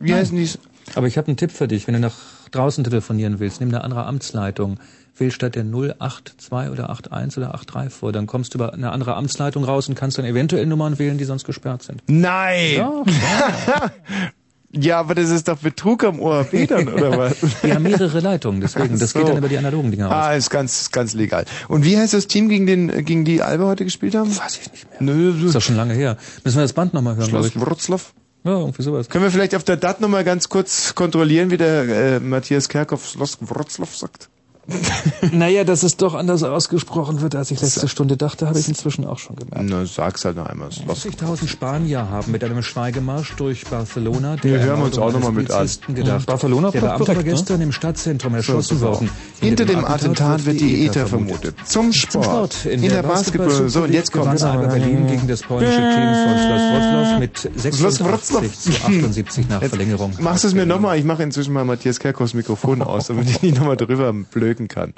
Wie 0.00 0.14
heißen 0.14 0.36
die? 0.36 0.48
Aber 0.94 1.06
ich 1.06 1.18
habe 1.18 1.28
einen 1.28 1.36
Tipp 1.36 1.52
für 1.52 1.68
dich, 1.68 1.86
wenn 1.86 1.94
du 1.94 2.00
nach 2.00 2.16
draußen 2.50 2.82
telefonieren 2.82 3.38
willst, 3.38 3.60
nimm 3.60 3.68
eine 3.68 3.84
andere 3.84 4.06
Amtsleitung. 4.06 4.80
Wähl 5.20 5.30
statt 5.30 5.54
der 5.54 5.64
082 5.64 6.70
oder 6.70 6.90
81 6.90 7.38
oder 7.38 7.48
83 7.48 7.92
vor, 7.92 8.12
dann 8.12 8.26
kommst 8.26 8.54
du 8.54 8.58
über 8.58 8.72
eine 8.72 8.90
andere 8.90 9.14
Amtsleitung 9.14 9.64
raus 9.64 9.88
und 9.88 9.94
kannst 9.94 10.18
dann 10.18 10.24
eventuell 10.24 10.66
Nummern 10.66 10.98
wählen, 10.98 11.18
die 11.18 11.24
sonst 11.24 11.44
gesperrt 11.44 11.82
sind. 11.82 12.02
Nein! 12.06 12.76
Ja, 12.76 13.02
Ja, 14.72 15.00
aber 15.00 15.16
das 15.16 15.30
ist 15.30 15.48
doch 15.48 15.58
Betrug 15.58 16.04
am 16.04 16.20
ORB 16.20 16.68
dann, 16.68 16.86
oder 16.86 17.18
was? 17.18 17.38
Wir 17.62 17.74
haben 17.74 17.82
mehrere 17.82 18.20
Leitungen, 18.20 18.60
deswegen, 18.60 18.98
das 19.00 19.10
so. 19.10 19.18
geht 19.18 19.28
dann 19.28 19.38
über 19.38 19.48
die 19.48 19.58
analogen 19.58 19.90
Dinge 19.90 20.06
aus. 20.06 20.12
Ah, 20.14 20.34
ist 20.34 20.48
ganz, 20.48 20.92
ganz 20.92 21.12
legal. 21.14 21.44
Und 21.66 21.84
wie 21.84 21.98
heißt 21.98 22.14
das 22.14 22.28
Team, 22.28 22.48
gegen, 22.48 22.66
den, 22.66 23.04
gegen 23.04 23.24
die 23.24 23.42
Alba 23.42 23.64
heute 23.64 23.84
gespielt 23.84 24.14
haben? 24.14 24.30
Weiß 24.30 24.60
ich 24.60 24.70
nicht 24.70 24.88
mehr. 24.88 25.14
Nö, 25.14 25.46
Ist 25.46 25.56
doch 25.56 25.60
schon 25.60 25.74
lange 25.74 25.94
her. 25.94 26.16
Müssen 26.44 26.58
wir 26.58 26.62
das 26.62 26.72
Band 26.72 26.94
nochmal 26.94 27.16
hören, 27.16 27.28
Schloss. 27.28 27.60
Wroclaw. 27.60 28.00
Ja, 28.44 28.58
irgendwie 28.58 28.82
sowas. 28.82 29.08
Können 29.08 29.24
wir 29.24 29.30
vielleicht 29.32 29.56
auf 29.56 29.64
der 29.64 29.76
DAT 29.76 30.00
nochmal 30.00 30.24
ganz 30.24 30.48
kurz 30.48 30.94
kontrollieren, 30.94 31.50
wie 31.50 31.56
der 31.56 31.82
äh, 31.88 32.20
Matthias 32.20 32.68
Kerkhoff 32.68 33.08
Schloss 33.08 33.38
Wroclaw 33.40 33.90
sagt? 33.92 34.30
Naja, 35.32 35.64
dass 35.64 35.82
es 35.82 35.96
doch 35.96 36.14
anders 36.14 36.42
ausgesprochen 36.42 37.20
wird, 37.20 37.34
als 37.34 37.50
ich 37.50 37.60
letzte 37.60 37.88
Stunde 37.88 38.16
dachte, 38.16 38.46
habe 38.46 38.58
ich 38.58 38.68
inzwischen 38.68 39.04
auch 39.04 39.18
schon 39.18 39.36
gemerkt. 39.36 39.68
Na, 39.68 39.84
sag's 39.84 40.24
halt 40.24 40.36
noch 40.36 40.46
einmal. 40.46 40.70
Schloss 40.72 41.04
50.000 41.04 41.48
Spanier 41.48 42.08
haben 42.08 42.32
mit 42.32 42.42
einem 42.44 42.62
Schweigemarsch 42.62 43.34
durch 43.36 43.64
Barcelona 43.66 44.36
der 44.36 44.52
Wir 44.52 44.60
hören 44.60 44.82
uns 44.82 44.98
auch 44.98 45.12
noch 45.12 45.20
mal 45.20 45.28
eines 45.28 45.80
mit 45.80 45.88
an. 45.88 45.94
Gedacht. 45.94 46.20
Mhm. 46.20 46.24
Barcelona 46.26 46.70
der 46.70 46.82
war 46.82 46.88
Beamte 46.98 47.08
war 47.08 47.16
ne? 47.16 47.24
gestern 47.24 47.60
im 47.60 47.72
Stadtzentrum 47.72 48.34
erschossen 48.34 48.78
So, 48.78 48.86
worden. 48.86 49.10
Hinter 49.40 49.64
dem 49.64 49.84
Attentat 49.84 50.44
wird 50.46 50.60
die 50.60 50.86
ETA 50.86 51.06
vermutet. 51.06 51.56
Zum 51.64 51.80
Zum 51.80 51.92
Sport. 51.92 52.54
Sport. 52.54 52.66
In, 52.66 52.82
der, 52.82 53.02
Basketball. 53.02 53.68
So, 53.68 53.82
und 53.82 53.92
jetzt 53.92 54.12
kommt 54.12 54.42
Alba 54.42 54.66
Berlin 54.66 55.06
gegen 55.06 55.26
das 55.26 55.42
polnische 55.42 55.76
Team 55.76 56.14
von 56.14 56.38
Schloss 56.38 56.60
Wroclaw 56.72 57.18
mit 57.18 57.74
Schloss 57.76 58.00
Wroclaw. 58.00 58.46
86 58.48 58.60
zu 58.60 58.70
78 58.86 59.48
nach 59.48 59.62
Jetzt 59.62 59.70
Verlängerung. 59.70 60.12
Machst 60.20 60.44
du 60.44 60.48
es 60.48 60.54
mir 60.54 60.66
nochmal? 60.66 60.98
Ich 60.98 61.04
mache 61.04 61.22
inzwischen 61.22 61.52
mal 61.52 61.64
Matthias 61.64 61.98
Kerkhoffs 61.98 62.34
Mikrofon 62.34 62.82
aus, 62.82 63.06
damit 63.06 63.28
ich 63.30 63.42
nicht 63.42 63.56
nochmal 63.58 63.76
drüber 63.76 64.12
blöken 64.12 64.59
kann. 64.68 64.94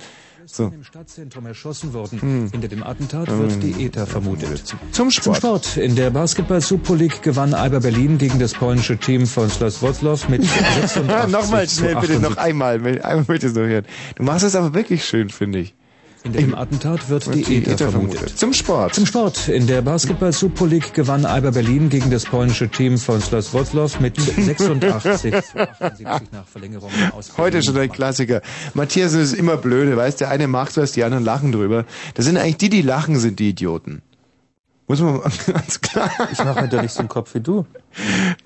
So. 0.46 0.64
Im 0.64 0.82
Stadtzentrum 0.82 1.46
erschossen 1.46 1.92
worden. 1.92 2.20
Hm. 2.20 2.50
Hinter 2.50 2.68
dem 2.68 2.82
Attentat 2.82 3.28
wird 3.28 3.62
die 3.62 3.84
ETA 3.86 4.06
vermutet. 4.06 4.66
Zum 4.66 4.78
Zum 4.90 5.10
Sport. 5.10 5.36
Sport. 5.36 5.76
In 5.76 5.94
der 5.94 6.10
Basketball 6.10 6.60
Super 6.60 6.96
League 6.96 7.22
gewann 7.22 7.54
Alba 7.54 7.78
Berlin 7.78 8.18
gegen 8.18 8.38
das 8.38 8.52
polnische 8.54 8.96
Team 8.98 9.26
von 9.26 9.48
Schloss 9.50 9.82
Wroclaw 9.82 10.28
mit 10.28 10.42
86 10.80 11.32
Nochmal 11.32 11.68
zu 11.68 11.76
schnell, 11.80 11.96
bitte, 11.96 12.14
noch 12.14 12.36
78. 12.36 12.38
einmal. 12.38 12.74
Einmal 12.74 13.16
möchte 13.28 13.46
ich 13.46 13.52
es 13.52 13.54
noch 13.54 13.66
hören. 13.66 13.86
Du 14.16 14.24
machst 14.24 14.44
es 14.44 14.56
aber 14.56 14.74
wirklich 14.74 15.04
schön, 15.04 15.30
finde 15.30 15.60
ich. 15.60 15.74
Hinter 16.22 16.38
dem 16.40 16.54
Attentat 16.54 17.08
wird 17.08 17.34
die, 17.34 17.56
ETA, 17.56 17.90
vermutet. 17.90 18.38
Zum 18.38 18.52
Sport. 18.52 18.94
Zum 18.94 19.06
Sport. 19.06 19.48
In 19.48 19.66
der 19.66 19.82
Basketball 19.82 20.32
Super 20.32 20.66
League 20.66 20.94
gewann 20.94 21.24
Alba 21.26 21.50
Berlin 21.50 21.88
gegen 21.88 22.10
das 22.10 22.24
polnische 22.26 22.68
Team 22.68 22.96
von 22.96 23.20
Schloss 23.20 23.52
Wroclaw 23.52 24.00
mit 24.00 24.20
86 24.20 25.34
zu 25.42 25.58
78 25.58 26.06
nach 26.32 26.46
Verlängerung. 26.46 26.90
Aus 27.12 27.36
Heute 27.36 27.60
schon 27.62 27.76
ein 27.76 27.90
Klassiker. 27.90 28.40
Matthias 28.74 29.12
das 29.12 29.20
ist 29.20 29.32
immer 29.32 29.56
blöde, 29.56 29.96
weißt 29.96 30.20
der 30.20 30.30
eine 30.30 30.46
macht 30.46 30.76
was, 30.76 30.92
die 30.92 31.02
anderen 31.02 31.24
lachen 31.24 31.50
drüber. 31.50 31.84
Das 32.14 32.24
sind 32.24 32.36
eigentlich 32.36 32.58
die, 32.58 32.68
die 32.70 32.82
lachen, 32.82 33.18
sind 33.18 33.40
die 33.40 33.48
Idioten. 33.48 34.02
Muss 34.86 35.00
man 35.00 35.16
mal 35.16 35.22
ganz 35.52 35.80
klar. 35.80 36.10
Ich 36.30 36.38
mache 36.38 36.60
halt 36.60 36.72
ja 36.72 36.82
nicht 36.82 36.92
so 36.92 37.00
einen 37.00 37.08
Kopf 37.08 37.34
wie 37.34 37.40
du. 37.40 37.66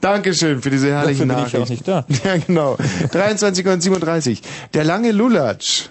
Dankeschön 0.00 0.62
für 0.62 0.70
diese 0.70 0.90
herrlichen 0.90 1.28
Dafür 1.28 1.60
bin 1.60 1.74
ich 1.74 1.82
Nachrichten. 1.86 1.92
auch 1.92 2.08
nicht 2.08 2.24
da. 2.24 2.28
Ja, 2.30 2.38
genau. 2.38 2.76
23 3.12 3.66
und 3.66 3.82
37. 3.82 4.42
Der 4.72 4.84
lange 4.84 5.12
Lulatsch. 5.12 5.88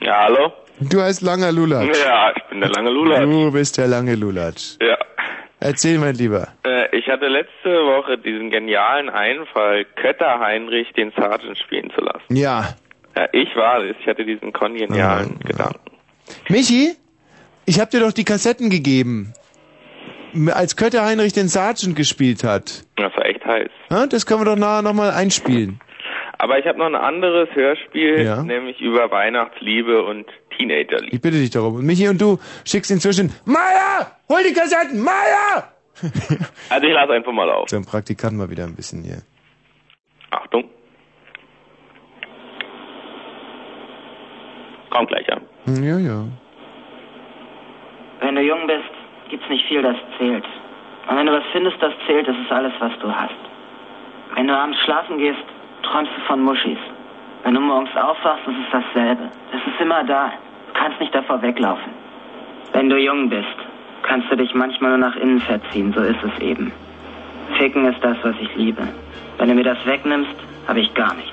Ja, 0.00 0.24
hallo? 0.24 0.52
Du 0.80 1.00
heißt 1.00 1.22
langer 1.22 1.52
Lulatsch. 1.52 1.98
Ja, 2.04 2.32
ich 2.36 2.42
bin 2.44 2.60
der 2.60 2.70
lange 2.70 2.90
Lulatsch. 2.90 3.22
Du 3.22 3.52
bist 3.52 3.78
der 3.78 3.88
lange 3.88 4.14
Lulatsch. 4.14 4.76
Ja. 4.80 4.96
Erzähl, 5.60 5.98
mein 5.98 6.14
Lieber. 6.14 6.48
Äh, 6.64 6.96
ich 6.96 7.08
hatte 7.08 7.26
letzte 7.26 7.70
Woche 7.70 8.16
diesen 8.16 8.50
genialen 8.50 9.08
Einfall, 9.10 9.84
Kötter 9.96 10.38
Heinrich 10.38 10.92
den 10.92 11.10
Sergeant 11.10 11.58
spielen 11.58 11.90
zu 11.94 12.00
lassen. 12.00 12.36
Ja. 12.36 12.76
Ja, 13.16 13.28
ich 13.32 13.54
war 13.56 13.82
es. 13.82 13.96
Ich 14.00 14.06
hatte 14.06 14.24
diesen 14.24 14.52
kongenialen 14.52 15.40
Gedanken. 15.40 15.80
Michi, 16.48 16.92
ich 17.66 17.80
hab 17.80 17.90
dir 17.90 18.00
doch 18.00 18.12
die 18.12 18.24
Kassetten 18.24 18.70
gegeben. 18.70 19.32
Als 20.52 20.76
Kötter 20.76 21.04
Heinrich 21.04 21.32
den 21.32 21.48
Sergeant 21.48 21.96
gespielt 21.96 22.44
hat. 22.44 22.84
Das 22.96 23.12
war 23.16 23.26
echt 23.26 23.44
heiß. 23.44 23.70
Ja, 23.90 24.06
das 24.06 24.26
können 24.26 24.42
wir 24.42 24.44
doch 24.44 24.56
nachher 24.56 24.82
nochmal 24.82 25.10
einspielen. 25.10 25.80
Aber 26.40 26.58
ich 26.58 26.66
habe 26.66 26.78
noch 26.78 26.86
ein 26.86 26.94
anderes 26.94 27.48
Hörspiel, 27.54 28.22
Ja. 28.22 28.42
nämlich 28.42 28.80
über 28.80 29.10
Weihnachtsliebe 29.10 30.04
und 30.04 30.24
Teenagerliebe. 30.56 31.14
Ich 31.14 31.20
bitte 31.20 31.36
dich 31.36 31.50
darum. 31.50 31.74
Und 31.76 31.84
Michi 31.86 32.08
und 32.08 32.20
du 32.20 32.38
schickst 32.64 32.90
inzwischen, 32.92 33.32
Meier, 33.44 34.12
hol 34.28 34.38
die 34.46 34.52
Kassetten, 34.54 35.02
Meier! 35.02 35.72
Also 36.70 36.86
ich 36.86 36.92
lasse 36.92 37.12
einfach 37.12 37.32
mal 37.32 37.50
auf. 37.50 37.68
So, 37.68 37.76
ein 37.76 37.84
Praktikant 37.84 38.36
mal 38.36 38.48
wieder 38.50 38.62
ein 38.64 38.76
bisschen 38.76 39.02
hier. 39.02 39.22
Achtung. 40.30 40.64
Kommt 44.90 45.08
gleich, 45.08 45.26
ja. 45.26 45.38
Hm, 45.64 45.82
Ja, 45.82 45.98
ja. 45.98 46.24
Wenn 48.20 48.34
du 48.36 48.42
jung 48.42 48.66
bist, 48.66 48.90
gibt's 49.30 49.48
nicht 49.48 49.66
viel, 49.66 49.82
das 49.82 49.96
zählt. 50.18 50.44
Und 51.08 51.16
wenn 51.16 51.26
du 51.26 51.32
was 51.32 51.44
findest, 51.52 51.76
das 51.80 51.92
zählt, 52.06 52.28
das 52.28 52.36
ist 52.36 52.50
alles, 52.52 52.72
was 52.78 52.92
du 53.00 53.10
hast. 53.12 53.34
Wenn 54.34 54.46
du 54.48 54.56
abends 54.56 54.78
schlafen 54.84 55.18
gehst, 55.18 55.38
träumst 55.82 56.12
du 56.16 56.20
von 56.26 56.42
Muschis. 56.42 56.78
Wenn 57.44 57.54
du 57.54 57.60
morgens 57.60 57.94
aufwachst, 57.96 58.46
ist 58.46 58.56
es 58.66 58.70
dasselbe. 58.72 59.30
Das 59.52 59.60
ist 59.66 59.80
immer 59.80 60.04
da. 60.04 60.32
Du 60.66 60.80
kannst 60.80 61.00
nicht 61.00 61.14
davor 61.14 61.40
weglaufen. 61.42 61.92
Wenn 62.72 62.90
du 62.90 62.96
jung 62.96 63.28
bist, 63.28 63.56
kannst 64.02 64.30
du 64.30 64.36
dich 64.36 64.54
manchmal 64.54 64.90
nur 64.90 65.08
nach 65.08 65.16
innen 65.16 65.40
verziehen, 65.40 65.92
so 65.92 66.02
ist 66.02 66.22
es 66.22 66.40
eben. 66.40 66.72
Ficken 67.56 67.86
ist 67.86 68.02
das, 68.02 68.16
was 68.22 68.34
ich 68.40 68.54
liebe. 68.56 68.82
Wenn 69.38 69.48
du 69.48 69.54
mir 69.54 69.64
das 69.64 69.84
wegnimmst, 69.86 70.34
habe 70.66 70.80
ich 70.80 70.92
gar 70.94 71.14
nichts. 71.14 71.32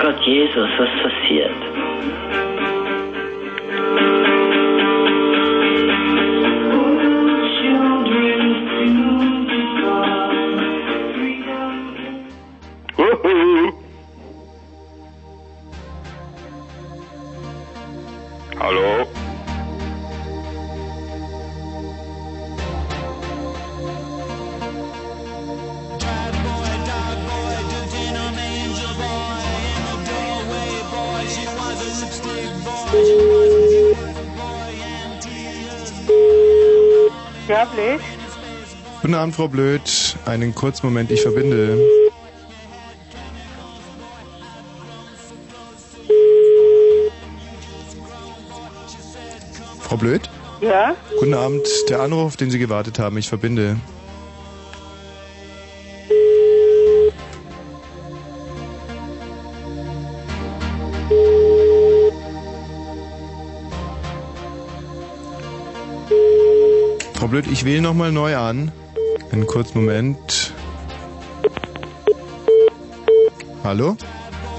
Gott 0.00 0.20
Jesus, 0.24 0.68
was 0.78 0.88
passiert? 1.02 1.65
Hallo? 18.66 19.06
Ja, 37.46 37.64
Blöd. 37.66 38.00
Guten 39.00 39.14
Abend, 39.14 39.36
Frau 39.36 39.46
Blöd. 39.46 40.16
Einen 40.24 40.52
kurzen 40.56 40.86
Moment, 40.86 41.12
ich 41.12 41.22
verbinde. 41.22 41.78
Frau 49.86 49.96
Blöd? 49.96 50.28
Ja? 50.60 50.96
Guten 51.20 51.34
Abend. 51.34 51.68
Der 51.88 52.00
Anruf, 52.00 52.36
den 52.36 52.50
Sie 52.50 52.58
gewartet 52.58 52.98
haben, 52.98 53.16
ich 53.18 53.28
verbinde. 53.28 53.76
Frau 67.14 67.28
Blöd, 67.28 67.46
ich 67.46 67.64
wähle 67.64 67.80
nochmal 67.80 68.10
neu 68.10 68.36
an. 68.36 68.72
Einen 69.30 69.46
kurzen 69.46 69.78
Moment. 69.78 70.52
Hallo? 73.62 73.96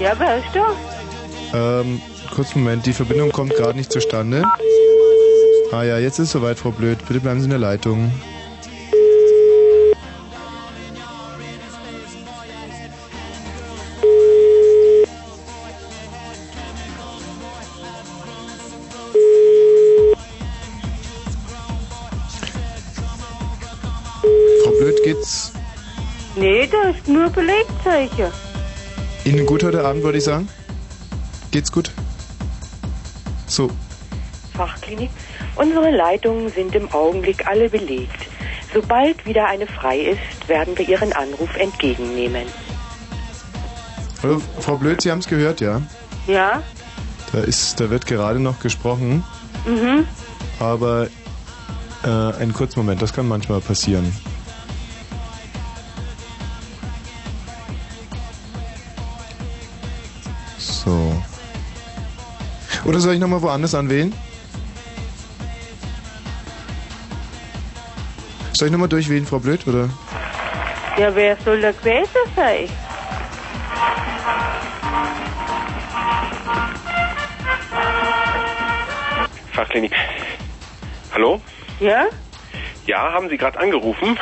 Ja, 0.00 0.18
wer 0.18 0.38
ist 0.38 0.46
da? 0.54 1.80
Ähm, 1.80 2.00
kurzen 2.34 2.62
Moment, 2.62 2.86
die 2.86 2.94
Verbindung 2.94 3.30
kommt 3.30 3.54
gerade 3.54 3.76
nicht 3.76 3.92
zustande. 3.92 4.42
Ah 5.70 5.82
ja, 5.82 5.98
jetzt 5.98 6.18
ist 6.18 6.30
soweit, 6.30 6.58
Frau 6.58 6.70
Blöd. 6.70 6.98
Bitte 7.06 7.20
bleiben 7.20 7.40
Sie 7.40 7.44
in 7.44 7.50
der 7.50 7.58
Leitung. 7.58 8.10
Frau 24.64 24.70
Blöd, 24.80 24.96
geht's 25.04 25.52
Nee, 26.34 26.66
da 26.66 26.90
ist 26.90 27.06
nur 27.06 27.28
Belegzeichen. 27.28 28.32
Ihnen 29.24 29.44
gut 29.44 29.62
heute 29.62 29.84
Abend, 29.84 30.02
würde 30.02 30.16
ich 30.16 30.24
sagen? 30.24 30.48
Geht's 31.50 31.70
gut? 31.70 31.90
So, 33.46 33.70
Fachklinik. 34.54 35.10
Unsere 35.58 35.90
Leitungen 35.90 36.50
sind 36.52 36.74
im 36.76 36.90
Augenblick 36.92 37.46
alle 37.48 37.68
belegt. 37.68 38.28
Sobald 38.72 39.26
wieder 39.26 39.46
eine 39.48 39.66
frei 39.66 39.98
ist, 39.98 40.48
werden 40.48 40.78
wir 40.78 40.88
Ihren 40.88 41.12
Anruf 41.12 41.54
entgegennehmen. 41.56 42.46
Hallo, 44.22 44.40
Frau 44.60 44.76
Blöd, 44.76 45.00
Sie 45.00 45.10
haben 45.10 45.18
es 45.18 45.26
gehört, 45.26 45.60
ja? 45.60 45.82
Ja? 46.28 46.62
Da 47.32 47.40
ist, 47.40 47.80
da 47.80 47.90
wird 47.90 48.06
gerade 48.06 48.38
noch 48.38 48.60
gesprochen, 48.60 49.24
Mhm. 49.66 50.06
aber 50.60 51.08
äh, 52.04 52.08
einen 52.08 52.52
kurzen 52.54 52.78
Moment, 52.78 53.02
das 53.02 53.12
kann 53.12 53.26
manchmal 53.26 53.60
passieren. 53.60 54.12
So. 60.58 61.22
Oder 62.84 63.00
soll 63.00 63.14
ich 63.14 63.20
nochmal 63.20 63.42
woanders 63.42 63.74
anwählen? 63.74 64.12
Soll 68.58 68.66
ich 68.66 68.72
nochmal 68.72 68.88
durchwählen, 68.88 69.24
Frau 69.24 69.38
Blöd, 69.38 69.64
oder? 69.68 69.88
Ja, 70.98 71.14
wer 71.14 71.36
soll 71.44 71.60
da 71.60 71.70
gewesen 71.70 72.08
sein? 72.34 72.68
Fachklinik. 79.52 79.94
Hallo? 81.14 81.40
Ja? 81.78 82.06
Ja, 82.86 83.12
haben 83.12 83.28
Sie 83.28 83.36
gerade 83.36 83.60
angerufen? 83.60 84.18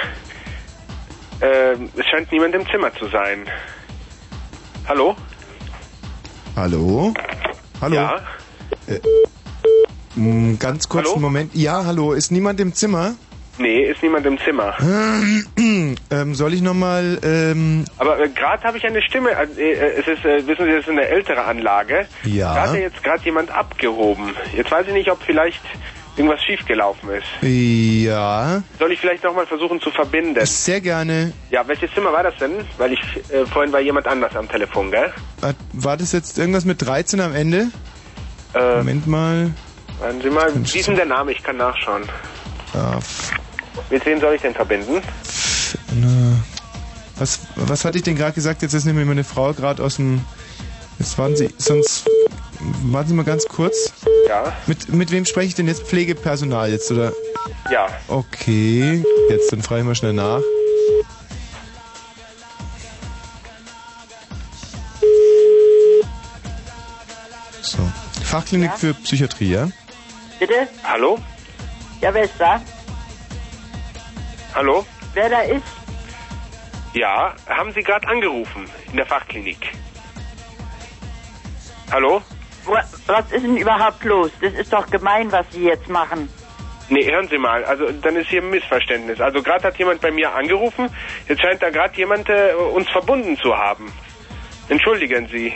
Ähm, 1.40 1.88
es 1.96 2.04
scheint 2.04 2.30
niemand 2.30 2.54
im 2.54 2.68
Zimmer 2.68 2.94
zu 2.94 3.08
sein. 3.08 3.46
Hallo? 4.86 5.16
Hallo? 6.56 7.14
Hallo? 7.80 7.94
Ja? 7.94 8.20
Äh, 8.86 9.00
mh, 10.14 10.58
ganz 10.58 10.86
kurzen 10.90 11.08
Hallo? 11.08 11.20
Moment. 11.20 11.54
Ja, 11.54 11.86
hallo, 11.86 12.12
ist 12.12 12.30
niemand 12.30 12.60
im 12.60 12.74
Zimmer? 12.74 13.14
Nee, 13.58 13.84
ist 13.84 14.02
niemand 14.02 14.26
im 14.26 14.38
Zimmer. 14.38 14.74
ähm, 15.58 16.34
soll 16.34 16.54
ich 16.54 16.62
nochmal, 16.62 17.18
ähm, 17.22 17.84
Aber 17.98 18.18
äh, 18.20 18.28
gerade 18.28 18.62
habe 18.64 18.76
ich 18.76 18.84
eine 18.84 19.00
Stimme. 19.02 19.30
Äh, 19.30 19.44
äh, 19.72 20.00
es 20.00 20.06
ist, 20.06 20.24
äh, 20.24 20.46
wissen 20.46 20.64
Sie, 20.66 20.72
es 20.72 20.80
ist 20.84 20.90
eine 20.90 21.06
ältere 21.08 21.44
Anlage. 21.44 22.06
Ja. 22.24 22.54
Da 22.54 22.60
hat 22.62 22.74
ja 22.74 22.80
jetzt 22.80 23.02
gerade 23.02 23.24
jemand 23.24 23.50
abgehoben. 23.50 24.34
Jetzt 24.54 24.70
weiß 24.70 24.86
ich 24.88 24.92
nicht, 24.92 25.10
ob 25.10 25.22
vielleicht 25.22 25.62
irgendwas 26.16 26.42
schiefgelaufen 26.42 27.10
ist. 27.10 27.26
ja, 27.42 28.62
Soll 28.78 28.92
ich 28.92 29.00
vielleicht 29.00 29.24
nochmal 29.24 29.46
versuchen 29.46 29.80
zu 29.80 29.90
verbinden? 29.90 30.44
sehr 30.46 30.80
gerne. 30.80 31.32
Ja, 31.50 31.66
welches 31.66 31.92
Zimmer 31.92 32.12
war 32.12 32.22
das 32.22 32.36
denn? 32.38 32.52
Weil 32.78 32.92
ich 32.92 33.00
äh, 33.30 33.44
vorhin 33.46 33.72
war 33.72 33.80
jemand 33.80 34.06
anders 34.06 34.34
am 34.36 34.48
Telefon, 34.48 34.90
gell? 34.90 35.12
War 35.72 35.96
das 35.96 36.12
jetzt 36.12 36.38
irgendwas 36.38 36.64
mit 36.64 36.80
13 36.84 37.20
am 37.20 37.34
Ende? 37.34 37.68
Äh, 38.54 38.76
Moment 38.78 39.06
mal. 39.06 39.50
Warten 40.00 40.20
Sie 40.20 40.30
mal, 40.30 40.50
wie 40.54 40.78
ist 40.78 40.88
denn 40.88 40.96
der 40.96 41.06
Name? 41.06 41.32
Ich 41.32 41.42
kann 41.42 41.56
nachschauen. 41.56 42.02
Ah, 42.74 42.98
Mit 43.90 44.04
wem 44.06 44.20
soll 44.20 44.34
ich 44.34 44.42
denn 44.42 44.54
verbinden? 44.54 45.02
na, 45.94 46.42
was, 47.18 47.40
was 47.56 47.84
hatte 47.84 47.98
ich 47.98 48.04
denn 48.04 48.16
gerade 48.16 48.32
gesagt? 48.32 48.62
Jetzt 48.62 48.74
ist 48.74 48.84
nämlich 48.84 49.06
meine 49.06 49.24
Frau 49.24 49.52
gerade 49.52 49.82
aus 49.82 49.96
dem... 49.96 50.24
Jetzt 50.98 51.16
warten 51.18 51.36
Sie, 51.36 51.48
sonst... 51.58 52.08
Warten 52.84 53.08
Sie 53.10 53.14
mal 53.14 53.24
ganz 53.24 53.44
kurz. 53.46 53.92
Ja. 54.28 54.56
Mit, 54.66 54.88
mit 54.88 55.10
wem 55.10 55.24
spreche 55.24 55.48
ich 55.48 55.54
denn 55.54 55.68
jetzt? 55.68 55.86
Pflegepersonal 55.86 56.70
jetzt, 56.70 56.90
oder? 56.90 57.12
Ja. 57.70 57.88
Okay, 58.08 59.04
jetzt 59.28 59.52
dann 59.52 59.62
frage 59.62 59.82
ich 59.82 59.86
mal 59.86 59.94
schnell 59.94 60.14
nach. 60.14 60.40
So. 67.60 67.78
Fachklinik 68.24 68.72
für 68.72 68.94
Psychiatrie, 68.94 69.52
ja? 69.52 69.68
Bitte? 70.38 70.68
Hallo? 70.82 71.18
Ja, 72.00 72.12
wer 72.12 72.24
ist 72.24 72.34
da? 72.38 72.60
Hallo? 74.56 74.86
Wer 75.12 75.28
da 75.28 75.40
ist? 75.42 75.62
Ja, 76.94 77.34
haben 77.46 77.72
Sie 77.74 77.82
gerade 77.82 78.08
angerufen 78.08 78.70
in 78.90 78.96
der 78.96 79.04
Fachklinik? 79.06 79.58
Hallo? 81.92 82.22
Wa- 82.64 82.84
Was 83.06 83.24
ist 83.30 83.42
denn 83.44 83.56
überhaupt 83.58 84.02
los? 84.04 84.32
Das 84.40 84.54
ist 84.54 84.72
doch 84.72 84.88
gemein, 84.90 85.30
was 85.30 85.44
Sie 85.52 85.62
jetzt 85.64 85.88
machen. 85.88 86.30
Nee, 86.88 87.04
hören 87.10 87.28
Sie 87.28 87.36
mal, 87.38 87.64
also 87.64 87.90
dann 87.92 88.16
ist 88.16 88.28
hier 88.28 88.40
ein 88.42 88.48
Missverständnis. 88.50 89.20
Also 89.20 89.42
gerade 89.42 89.64
hat 89.68 89.76
jemand 89.78 90.00
bei 90.00 90.10
mir 90.10 90.32
angerufen, 90.34 90.88
jetzt 91.28 91.42
scheint 91.42 91.62
da 91.62 91.68
gerade 91.70 91.94
jemand 91.96 92.26
äh, 92.30 92.54
uns 92.54 92.88
verbunden 92.90 93.36
zu 93.38 93.54
haben. 93.54 93.92
Entschuldigen 94.70 95.28
Sie. 95.28 95.52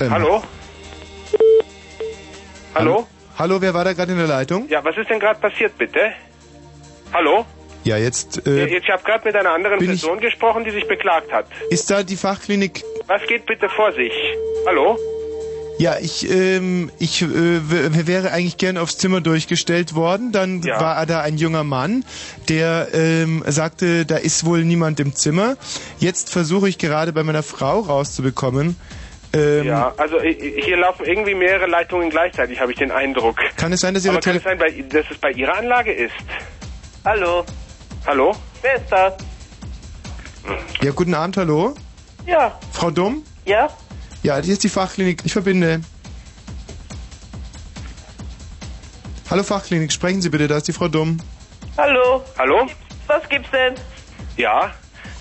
Ähm, 0.00 0.10
Hallo? 0.10 0.42
Hallo? 2.74 3.08
Hallo, 3.38 3.60
wer 3.62 3.72
war 3.72 3.84
da 3.84 3.94
gerade 3.94 4.12
in 4.12 4.18
der 4.18 4.26
Leitung? 4.26 4.68
Ja, 4.68 4.84
was 4.84 4.96
ist 4.96 5.08
denn 5.08 5.20
gerade 5.20 5.40
passiert, 5.40 5.78
bitte? 5.78 6.12
Hallo? 7.14 7.46
Ja, 7.84 7.96
jetzt 7.96 8.46
äh, 8.46 8.66
jetzt, 8.66 8.84
ich 8.84 8.90
habe 8.90 9.02
gerade 9.04 9.24
mit 9.24 9.34
einer 9.36 9.50
anderen 9.52 9.78
Person 9.78 10.20
gesprochen, 10.20 10.64
die 10.64 10.70
sich 10.70 10.86
beklagt 10.86 11.32
hat. 11.32 11.46
ist 11.70 11.90
da 11.90 12.02
die 12.02 12.16
Fachklinik. 12.16 12.82
Was 13.06 13.22
geht 13.26 13.46
bitte 13.46 13.68
vor 13.68 13.92
sich? 13.92 14.12
Hallo? 14.66 14.98
Ja, 15.78 15.96
ich 16.00 16.28
ähm, 16.28 16.90
ich 16.98 17.22
äh, 17.22 17.28
wäre 18.06 18.32
eigentlich 18.32 18.56
gern 18.56 18.76
aufs 18.78 18.98
Zimmer 18.98 19.20
durchgestellt 19.20 19.94
worden. 19.94 20.32
Dann 20.32 20.60
Ja. 20.62 20.80
war 20.80 21.06
da 21.06 21.20
ein 21.20 21.38
junger 21.38 21.62
Mann, 21.62 22.04
der 22.48 22.88
ähm, 22.92 23.44
sagte, 23.46 24.04
da 24.04 24.16
ist 24.16 24.44
wohl 24.44 24.64
niemand 24.64 24.98
im 24.98 25.14
Zimmer. 25.14 25.56
Jetzt 26.00 26.30
versuche 26.32 26.68
ich 26.68 26.78
gerade 26.78 27.12
bei 27.12 27.22
meiner 27.22 27.44
Frau 27.44 27.78
rauszubekommen. 27.80 28.76
Ähm, 29.32 29.66
Ja, 29.66 29.94
also 29.98 30.20
hier 30.20 30.76
laufen 30.78 31.06
irgendwie 31.06 31.34
mehrere 31.36 31.66
Leitungen 31.66 32.10
gleichzeitig, 32.10 32.60
habe 32.60 32.72
ich 32.72 32.78
den 32.78 32.90
Eindruck. 32.90 33.36
Kann 33.56 33.72
es 33.72 33.80
sein, 33.80 33.94
dass 33.94 34.04
Ihre 34.04 34.14
Aber 34.14 34.20
kann 34.22 34.36
es 34.36 34.42
sein, 34.42 34.58
dass 34.58 35.04
es 35.10 35.18
bei 35.18 35.30
Ihrer 35.30 35.56
Anlage 35.56 35.92
ist? 35.92 36.12
Hallo? 37.04 37.44
Hallo? 38.08 38.34
Wer 38.62 38.76
ist 38.76 38.90
da? 38.90 39.14
Ja, 40.80 40.92
guten 40.92 41.12
Abend, 41.12 41.36
hallo. 41.36 41.74
Ja. 42.26 42.58
Frau 42.72 42.90
Dumm? 42.90 43.22
Ja? 43.44 43.68
Ja, 44.22 44.38
hier 44.38 44.54
ist 44.54 44.64
die 44.64 44.70
Fachklinik. 44.70 45.20
Ich 45.26 45.32
verbinde. 45.34 45.82
Hallo 49.30 49.42
Fachklinik, 49.42 49.92
sprechen 49.92 50.22
Sie 50.22 50.30
bitte, 50.30 50.48
da 50.48 50.56
ist 50.56 50.68
die 50.68 50.72
Frau 50.72 50.88
Dumm. 50.88 51.18
Hallo? 51.76 52.24
Hallo? 52.38 52.66
Was 53.08 53.28
gibt's 53.28 53.50
denn? 53.50 53.74
Ja? 54.38 54.72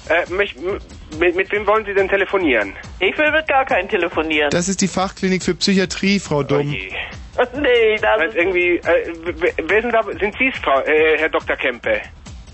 Äh, 0.07 0.31
mich, 0.31 0.55
m- 0.55 0.79
mit, 1.19 1.35
mit 1.35 1.51
wem 1.51 1.67
wollen 1.67 1.83
Sie 1.85 1.93
denn 1.93 2.07
telefonieren? 2.07 2.73
Ich 3.01 3.17
will 3.17 3.31
mit 3.33 3.49
gar 3.49 3.65
keinen 3.65 3.89
telefonieren. 3.89 4.49
Das 4.49 4.69
ist 4.69 4.79
die 4.79 4.87
Fachklinik 4.87 5.43
für 5.43 5.55
Psychiatrie, 5.55 6.21
Frau 6.21 6.41
Dumm. 6.43 6.69
nee, 7.59 7.97
das 7.97 8.09
Also 8.21 8.37
irgendwie, 8.37 8.77
äh, 8.77 9.13
w- 9.25 9.51
wer 9.67 9.81
sind 9.81 9.91
da? 9.91 10.03
Sind 10.17 10.35
Sie 10.39 10.47
es, 10.47 10.57
Frau, 10.59 10.79
äh, 10.83 11.17
Herr 11.17 11.27
Dr. 11.27 11.57
Kempe? 11.57 11.99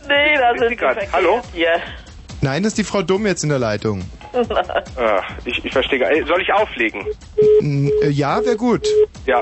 Nee, 0.07 0.37
da 0.37 0.53
Sind 0.57 0.69
Sie 0.69 0.75
gerade? 0.75 1.07
Hallo? 1.11 1.41
Ja. 1.53 1.77
Nein, 2.41 2.63
das 2.63 2.71
ist 2.73 2.77
die 2.77 2.83
Frau 2.83 3.01
Dumm 3.01 3.25
jetzt 3.25 3.43
in 3.43 3.49
der 3.49 3.59
Leitung. 3.59 4.03
Ah, 4.97 5.21
ich, 5.45 5.63
ich 5.63 5.71
verstehe 5.71 5.99
gar 5.99 6.11
äh, 6.11 6.23
Soll 6.25 6.41
ich 6.41 6.51
auflegen? 6.51 7.05
N- 7.61 7.91
äh, 8.01 8.09
Ja, 8.09 8.43
wäre 8.43 8.57
gut. 8.57 8.85
Ja. 9.25 9.41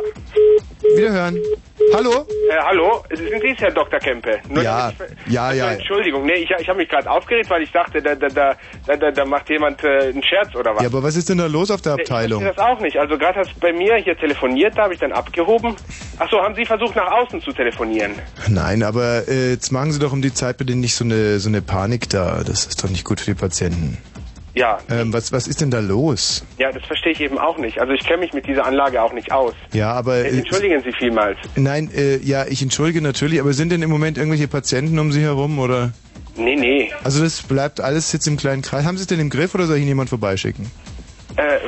Wiederhören. 0.95 1.38
Hallo? 1.93 2.26
Äh, 2.49 2.57
hallo? 2.63 3.03
Sind 3.09 3.41
Sie 3.41 3.49
es, 3.49 3.59
Herr 3.59 3.72
Dr. 3.72 3.99
Kempe? 3.99 4.39
Nur 4.49 4.63
Ja, 4.63 4.91
damit 4.97 5.18
ja, 5.27 5.45
Also, 5.47 5.57
ja. 5.59 5.72
Entschuldigung, 5.72 6.26
nee, 6.26 6.35
ich, 6.35 6.49
ich 6.59 6.68
habe 6.69 6.77
mich 6.77 6.88
gerade 6.89 7.09
aufgeregt, 7.09 7.49
weil 7.49 7.63
ich 7.63 7.72
dachte, 7.72 8.01
da, 8.01 8.15
da, 8.15 8.27
da, 8.30 8.55
da, 8.95 9.11
da, 9.11 9.26
macht 9.26 9.49
jemand 9.49 9.84
äh, 9.84 10.09
einen 10.09 10.23
Scherz 10.23 10.55
oder 10.55 10.76
was. 10.76 10.84
Ja, 10.84 10.89
aber 10.89 11.03
was 11.03 11.15
ist 11.15 11.27
denn 11.30 11.39
da 11.39 11.47
los 11.47 11.72
auf 11.72 11.81
der 11.81 11.95
Ich 11.95 12.01
Abteilung? 12.01 12.41
verstehe 12.43 12.63
das 12.65 12.77
auch 12.77 12.80
nicht. 12.81 12.97
Also 12.97 13.18
gerade 13.18 13.39
hast 13.39 13.55
du 13.55 13.59
bei 13.59 13.73
mir 13.73 13.95
hier 13.95 14.15
telefoniert, 14.15 14.77
da 14.77 14.84
habe 14.84 14.93
ich 14.93 14.99
dann 14.99 15.11
abgehoben. 15.11 15.76
Ach 16.19 16.30
so, 16.30 16.39
haben 16.41 16.55
Sie 16.55 16.65
versucht 16.65 16.95
nach 16.95 17.11
außen 17.11 17.41
zu 17.41 17.51
telefonieren? 17.51 18.13
Nein, 18.47 18.84
aber 18.84 19.27
äh, 19.27 19.51
jetzt 19.51 19.72
machen 19.72 19.91
Sie 19.91 19.99
doch 19.99 20.13
um 20.13 20.22
die 20.22 20.34
Zeit 20.34 20.57
bitte 20.57 20.76
nicht 20.76 20.95
so 20.95 21.03
eine 21.03 21.39
so 21.39 21.49
eine 21.49 21.61
Panik 21.61 22.09
da. 22.09 22.43
Das 22.45 22.65
ist 22.68 22.84
doch 22.84 22.89
nicht 22.89 23.03
gut 23.05 23.19
für 23.19 23.31
die 23.34 23.39
Patienten. 23.39 23.97
Ja, 24.53 24.80
Ähm, 24.90 25.14
was, 25.14 25.32
was 25.32 25.48
ist 25.48 25.61
denn 25.61 25.72
da 25.72 25.80
los? 25.80 26.44
ja, 26.57 26.72
das 26.72 26.84
verstehe 26.84 27.14
ich 27.14 27.22
eben 27.22 27.38
auch 27.38 27.57
nicht. 27.57 27.80
Also 27.80 27.94
ich 27.94 28.02
kenne 28.03 28.18
mich 28.19 28.34
mit 28.34 28.48
dieser 28.48 28.65
Anlage 28.65 29.02
auch 29.02 29.14
nicht 29.14 29.32
aus. 29.32 29.53
Ja, 29.72 29.94
aber... 29.94 30.18
Äh, 30.26 30.30
Äh, 30.30 30.38
Entschuldigen 30.40 30.82
Sie 30.84 30.91
vielmals. 30.91 31.38
nein, 31.56 31.90
äh, 31.95 32.18
ja, 32.18 32.45
ich 32.48 32.61
entschuldige 32.61 33.02
natürlich, 33.02 33.40
aber 33.40 33.53
sind 33.53 33.72
denn 33.72 33.82
im 33.82 33.90
Moment 33.90 34.18
irgendwelche 34.18 34.48
Patienten 34.49 34.99
um 34.99 35.11
Sie 35.14 35.22
herum, 35.22 35.57
oder? 35.60 35.94
Nee, 36.36 36.56
nee. 36.56 36.91
Also 37.03 37.22
das 37.23 37.41
bleibt 37.44 37.80
alles 37.82 38.11
jetzt 38.14 38.28
im 38.28 38.36
kleinen 38.38 38.61
Kreis. 38.61 38.86
Haben 38.86 38.98
Sie 38.98 39.02
es 39.03 39.07
denn 39.07 39.19
im 39.19 39.30
Griff, 39.30 39.53
oder 39.56 39.65
soll 39.68 39.76
ich 39.78 39.82
Ihnen 39.82 39.90
jemand 39.90 40.10
vorbeischicken? 40.10 40.69
Äh, 41.38 41.60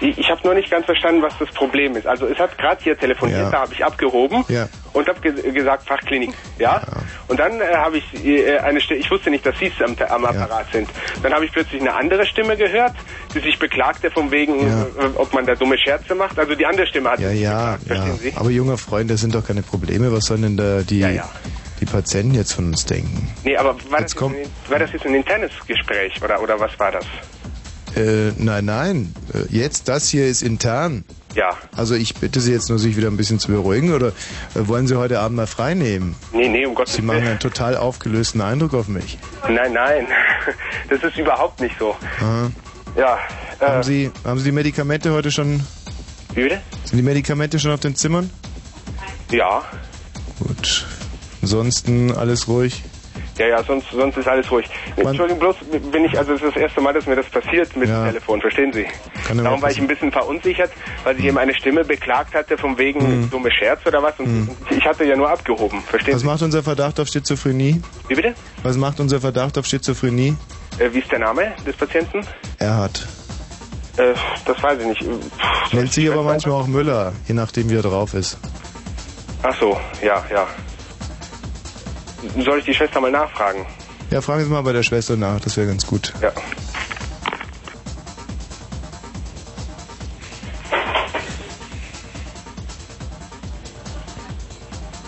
ich 0.00 0.30
habe 0.30 0.40
nur 0.44 0.54
nicht 0.54 0.70
ganz 0.70 0.86
verstanden, 0.86 1.22
was 1.22 1.32
das 1.38 1.50
Problem 1.52 1.96
ist. 1.96 2.06
Also 2.06 2.26
es 2.26 2.38
hat 2.38 2.56
gerade 2.58 2.82
hier 2.82 2.96
telefoniert, 2.96 3.40
Ja. 3.42 3.50
da 3.50 3.60
habe 3.62 3.74
ich 3.74 3.84
abgehoben 3.84 4.44
Ja. 4.48 4.68
und 4.92 5.08
habe 5.08 5.20
ge 5.20 5.50
gesagt 5.52 5.86
Fachklinik, 5.88 6.30
ja. 6.58 6.82
Und 7.26 7.38
dann 7.40 7.60
äh, 7.60 7.74
habe 7.74 7.98
ich 7.98 8.24
äh, 8.24 8.58
eine 8.58 8.80
Stimme, 8.80 9.00
ich 9.00 9.10
wusste 9.10 9.30
nicht, 9.30 9.44
dass 9.44 9.58
Sie 9.58 9.72
am, 9.84 9.96
am 10.08 10.24
Apparat 10.24 10.66
sind. 10.72 10.88
Dann 11.22 11.32
habe 11.32 11.44
ich 11.44 11.52
plötzlich 11.52 11.80
eine 11.80 11.94
andere 11.94 12.24
Stimme 12.26 12.56
gehört, 12.56 12.94
die 13.34 13.40
sich 13.40 13.58
beklagte 13.58 14.10
von 14.10 14.30
wegen, 14.30 14.66
Ja. 14.66 14.82
äh, 14.82 15.06
ob 15.16 15.32
man 15.34 15.44
da 15.46 15.54
dumme 15.54 15.76
Scherze 15.78 16.14
macht. 16.14 16.38
Also 16.38 16.54
die 16.54 16.64
andere 16.66 16.86
Stimme 16.86 17.10
hat 17.10 17.20
Ja, 17.20 17.30
sich 17.30 17.40
ja, 17.40 17.72
beklagt, 17.76 17.82
ja. 17.88 17.94
verstehen 17.96 18.18
Sie? 18.32 18.32
Aber 18.38 18.50
junger 18.50 18.78
Freund, 18.78 19.10
das 19.10 19.20
sind 19.20 19.34
doch 19.34 19.44
keine 19.46 19.62
Probleme. 19.62 20.12
Was 20.12 20.24
sollen 20.24 20.42
denn 20.42 20.56
da 20.56 20.80
die, 20.82 21.20
die 21.80 21.84
Patienten 21.86 22.34
jetzt 22.34 22.52
von 22.52 22.66
uns 22.66 22.84
denken? 22.86 23.28
Nee, 23.44 23.56
aber 23.56 23.74
war 23.90 24.00
das, 24.00 24.12
Jetzt 24.14 24.22
ein, 24.22 24.34
war 24.68 24.78
das 24.78 24.92
jetzt 24.92 25.06
ein 25.06 25.14
internes 25.14 25.50
Gespräch 25.66 26.20
oder, 26.22 26.40
oder 26.42 26.58
was 26.60 26.78
war 26.78 26.92
das? 26.92 27.04
Äh, 27.96 28.32
nein, 28.36 28.64
nein. 28.64 29.14
Äh, 29.34 29.52
Jetzt, 29.54 29.88
das 29.88 30.08
hier 30.08 30.26
ist 30.26 30.42
intern. 30.42 31.04
Ja. 31.34 31.50
Also 31.76 31.94
ich 31.94 32.14
bitte 32.14 32.40
Sie 32.40 32.52
jetzt 32.52 32.68
nur, 32.68 32.78
sich 32.78 32.96
wieder 32.96 33.08
ein 33.08 33.16
bisschen 33.16 33.38
zu 33.38 33.48
beruhigen 33.52 33.92
oder 33.92 34.08
äh, 34.08 34.12
wollen 34.54 34.86
Sie 34.86 34.96
heute 34.96 35.20
Abend 35.20 35.36
mal 35.36 35.46
frei 35.46 35.74
nehmen? 35.74 36.16
Nee, 36.32 36.48
nee, 36.48 36.64
um 36.66 36.74
Gottes 36.74 36.94
Sie 36.94 37.02
machen 37.02 37.18
Willen. 37.18 37.28
einen 37.30 37.38
total 37.38 37.76
aufgelösten 37.76 38.40
Eindruck 38.40 38.74
auf 38.74 38.88
mich. 38.88 39.18
Nein, 39.48 39.72
nein, 39.72 40.06
das 40.90 41.02
ist 41.02 41.16
überhaupt 41.18 41.60
nicht 41.60 41.76
so. 41.78 41.96
Aha. 42.20 42.50
Ja, 42.96 43.18
äh, 43.60 43.64
Haben 43.66 43.82
Sie, 43.82 44.10
haben 44.24 44.38
Sie 44.38 44.44
die 44.46 44.52
Medikamente 44.52 45.12
heute 45.12 45.30
schon? 45.30 45.60
wie 46.34 46.42
bitte? 46.44 46.60
Sind 46.84 46.98
die 46.98 47.02
Medikamente 47.02 47.58
schon 47.58 47.70
auf 47.72 47.80
den 47.80 47.94
Zimmern? 47.94 48.30
Ja. 49.30 49.62
Gut. 50.40 50.86
Ansonsten 51.42 52.12
alles 52.12 52.48
ruhig. 52.48 52.82
Ja, 53.38 53.46
ja, 53.46 53.62
sonst, 53.62 53.86
sonst 53.92 54.16
ist 54.16 54.26
alles 54.26 54.50
ruhig. 54.50 54.66
Entschuldigung, 54.96 55.38
bloß 55.38 55.56
bin 55.92 56.04
ich, 56.04 56.18
also 56.18 56.32
es 56.32 56.42
ist 56.42 56.48
das 56.56 56.62
erste 56.62 56.80
Mal, 56.80 56.92
dass 56.92 57.06
mir 57.06 57.14
das 57.16 57.26
passiert 57.30 57.74
mit 57.76 57.88
dem 57.88 58.04
Telefon, 58.04 58.40
verstehen 58.40 58.72
Sie? 58.72 58.84
Kann 59.26 59.36
ja 59.38 59.44
Darum 59.44 59.62
war 59.62 59.70
ich 59.70 59.78
ein 59.78 59.86
bisschen 59.86 60.10
verunsichert, 60.10 60.70
weil 61.04 61.14
sich 61.16 61.24
eben 61.26 61.38
eine 61.38 61.54
Stimme 61.54 61.84
beklagt 61.84 62.34
hatte, 62.34 62.58
von 62.58 62.76
wegen 62.78 63.00
Hm. 63.00 63.30
dumme 63.30 63.50
Scherz 63.52 63.80
oder 63.86 64.02
was, 64.02 64.18
und 64.18 64.56
ich 64.70 64.84
hatte 64.84 65.04
ja 65.04 65.14
nur 65.16 65.30
abgehoben, 65.30 65.82
verstehen 65.82 66.14
Was 66.14 66.22
Sie? 66.22 66.26
macht 66.26 66.42
unser 66.42 66.62
Verdacht 66.64 66.98
auf 66.98 67.06
Schizophrenie? 67.08 67.80
Wie 68.08 68.14
bitte? 68.14 68.34
Was 68.64 68.76
macht 68.76 68.98
unser 68.98 69.20
Verdacht 69.20 69.56
auf 69.56 69.66
Schizophrenie? 69.66 70.36
Äh, 70.78 70.92
wie 70.92 70.98
ist 70.98 71.10
der 71.12 71.20
Name 71.20 71.54
des 71.64 71.76
Patienten? 71.76 72.26
Er 72.58 72.76
hat. 72.76 73.06
Äh, 73.98 74.14
das 74.46 74.62
weiß 74.62 74.80
ich 74.80 74.86
nicht. 74.86 75.02
Pff, 75.02 75.72
Nennt 75.72 75.92
sich 75.92 76.10
aber 76.10 76.22
manchmal 76.24 76.54
auch 76.56 76.66
Müller, 76.66 77.12
je 77.28 77.34
nachdem 77.34 77.70
wie 77.70 77.76
er 77.76 77.82
drauf 77.82 78.14
ist. 78.14 78.38
Ach 79.44 79.54
so, 79.60 79.78
ja, 80.02 80.24
ja. 80.32 80.46
Soll 82.44 82.58
ich 82.58 82.64
die 82.64 82.74
Schwester 82.74 83.00
mal 83.00 83.10
nachfragen? 83.10 83.64
Ja, 84.10 84.20
fragen 84.20 84.44
Sie 84.44 84.50
mal 84.50 84.62
bei 84.62 84.72
der 84.72 84.82
Schwester 84.82 85.16
nach, 85.16 85.40
das 85.40 85.56
wäre 85.56 85.66
ganz 85.66 85.86
gut. 85.86 86.12
Ja. 86.22 86.32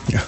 Ja. 0.09 0.21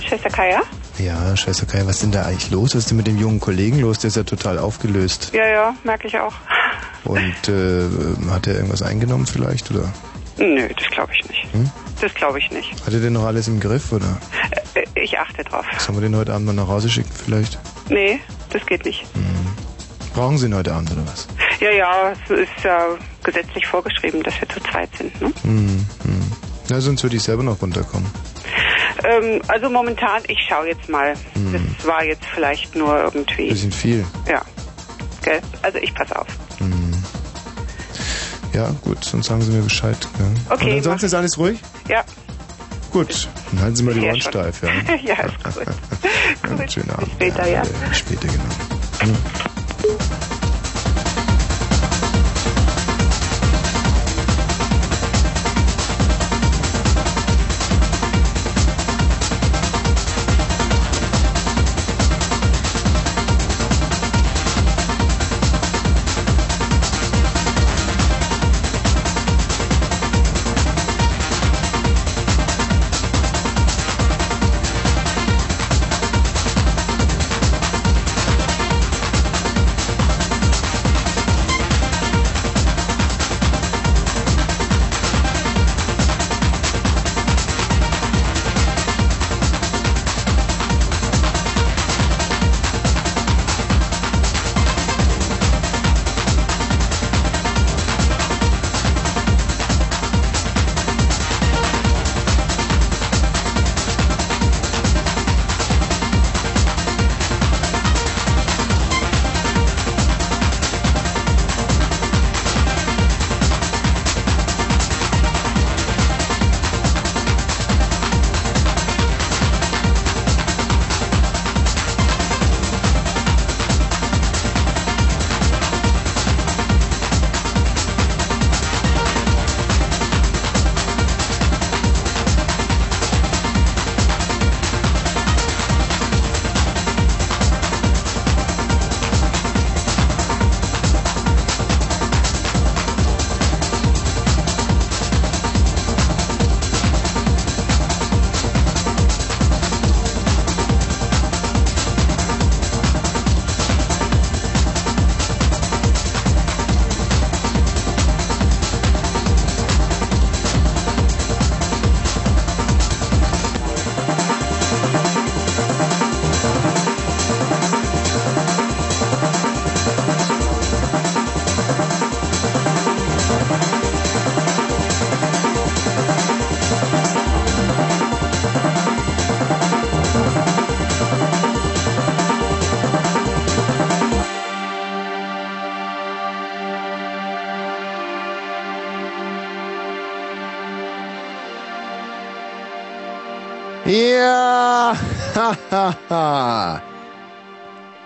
Schwester 0.00 0.30
Kaya? 0.30 0.62
Ja, 0.98 1.36
Schwester 1.36 1.66
Kai, 1.66 1.82
was 1.86 1.96
ist 1.96 2.02
denn 2.02 2.12
da 2.12 2.24
eigentlich 2.24 2.50
los? 2.50 2.70
Was 2.74 2.80
ist 2.80 2.90
denn 2.90 2.96
mit 2.96 3.06
dem 3.06 3.18
jungen 3.18 3.40
Kollegen 3.40 3.78
los? 3.80 3.98
Der 4.00 4.08
ist 4.08 4.16
ja 4.16 4.22
total 4.22 4.58
aufgelöst. 4.58 5.30
Ja, 5.32 5.46
ja, 5.46 5.74
merke 5.84 6.08
ich 6.08 6.18
auch. 6.18 6.34
Und 7.04 7.48
äh, 7.48 7.88
hat 8.30 8.46
er 8.46 8.54
irgendwas 8.54 8.82
eingenommen 8.82 9.26
vielleicht? 9.26 9.70
Oder 9.70 9.92
Nö, 10.40 10.68
das 10.76 10.88
glaube 10.90 11.12
ich 11.14 11.28
nicht. 11.28 11.46
Hm? 11.52 11.70
Das 12.00 12.12
glaube 12.14 12.38
ich 12.38 12.50
nicht. 12.50 12.72
hat 12.86 12.92
er 12.92 13.00
denn 13.00 13.12
noch 13.12 13.24
alles 13.26 13.46
im 13.46 13.60
Griff? 13.60 13.92
Oder 13.92 14.18
Äh, 14.74 14.84
Ich 14.94 15.18
achte 15.18 15.44
drauf. 15.44 15.64
sollen 15.78 15.98
wir 15.98 16.02
den 16.08 16.16
heute 16.16 16.32
Abend 16.32 16.46
noch 16.46 16.54
nach 16.54 16.68
Hause 16.68 16.88
schicken 16.88 17.10
vielleicht? 17.12 17.58
Nee, 17.88 18.20
das 18.50 18.64
geht 18.66 18.84
nicht. 18.84 19.04
Brauchen 20.14 20.38
Sie 20.38 20.46
ihn 20.46 20.54
heute 20.54 20.72
Abend 20.72 20.90
oder 20.92 21.06
was? 21.06 21.28
Ja, 21.60 21.70
ja, 21.70 22.12
es 22.12 22.30
ist 22.30 22.64
ja 22.64 22.86
gesetzlich 23.22 23.66
vorgeschrieben, 23.66 24.22
dass 24.22 24.40
wir 24.40 24.48
zu 24.48 24.60
zweit 24.60 24.88
sind. 24.96 25.20
Ne? 25.20 25.32
Hm, 25.42 25.86
hm. 26.04 26.32
Na, 26.68 26.80
sonst 26.80 27.02
würde 27.02 27.16
ich 27.16 27.22
selber 27.22 27.42
noch 27.42 27.60
runterkommen. 27.60 28.10
Ähm, 29.04 29.40
also 29.48 29.68
momentan, 29.70 30.22
ich 30.26 30.38
schaue 30.48 30.68
jetzt 30.68 30.88
mal. 30.88 31.14
Hm. 31.34 31.74
Das 31.78 31.86
war 31.86 32.04
jetzt 32.04 32.24
vielleicht 32.34 32.74
nur 32.74 32.96
irgendwie. 33.02 33.48
Bisschen 33.50 33.72
viel. 33.72 34.04
Ja. 34.28 34.42
Gell? 35.22 35.40
Also 35.62 35.78
ich 35.78 35.94
pass 35.94 36.10
auf. 36.12 36.26
Ja, 38.52 38.70
gut, 38.82 39.04
sonst 39.04 39.26
sagen 39.26 39.42
Sie 39.44 39.52
mir 39.52 39.62
Bescheid. 39.62 39.96
Gell? 40.18 40.26
Okay, 40.50 40.70
Und 40.70 40.76
ansonsten 40.78 41.06
ist 41.06 41.14
alles 41.14 41.38
ruhig? 41.38 41.60
Ja. 41.88 42.02
Gut, 42.92 43.28
dann 43.52 43.60
halten 43.60 43.76
Sie 43.76 43.82
mal 43.84 43.94
die 43.94 44.00
Ja, 44.00 44.06
Ohren 44.08 44.20
schon. 44.20 44.32
steif. 44.32 44.62
Ja. 44.62 44.68
ja, 45.04 45.14
ist 45.24 45.44
gut. 45.44 45.66
Ja, 46.42 46.68
schönen 46.68 46.90
Abend. 46.90 47.10
später, 47.12 47.46
ja. 47.46 47.62
Bis 47.88 47.98
später, 47.98 48.26
genau. 48.26 48.44
Hm. 49.02 49.16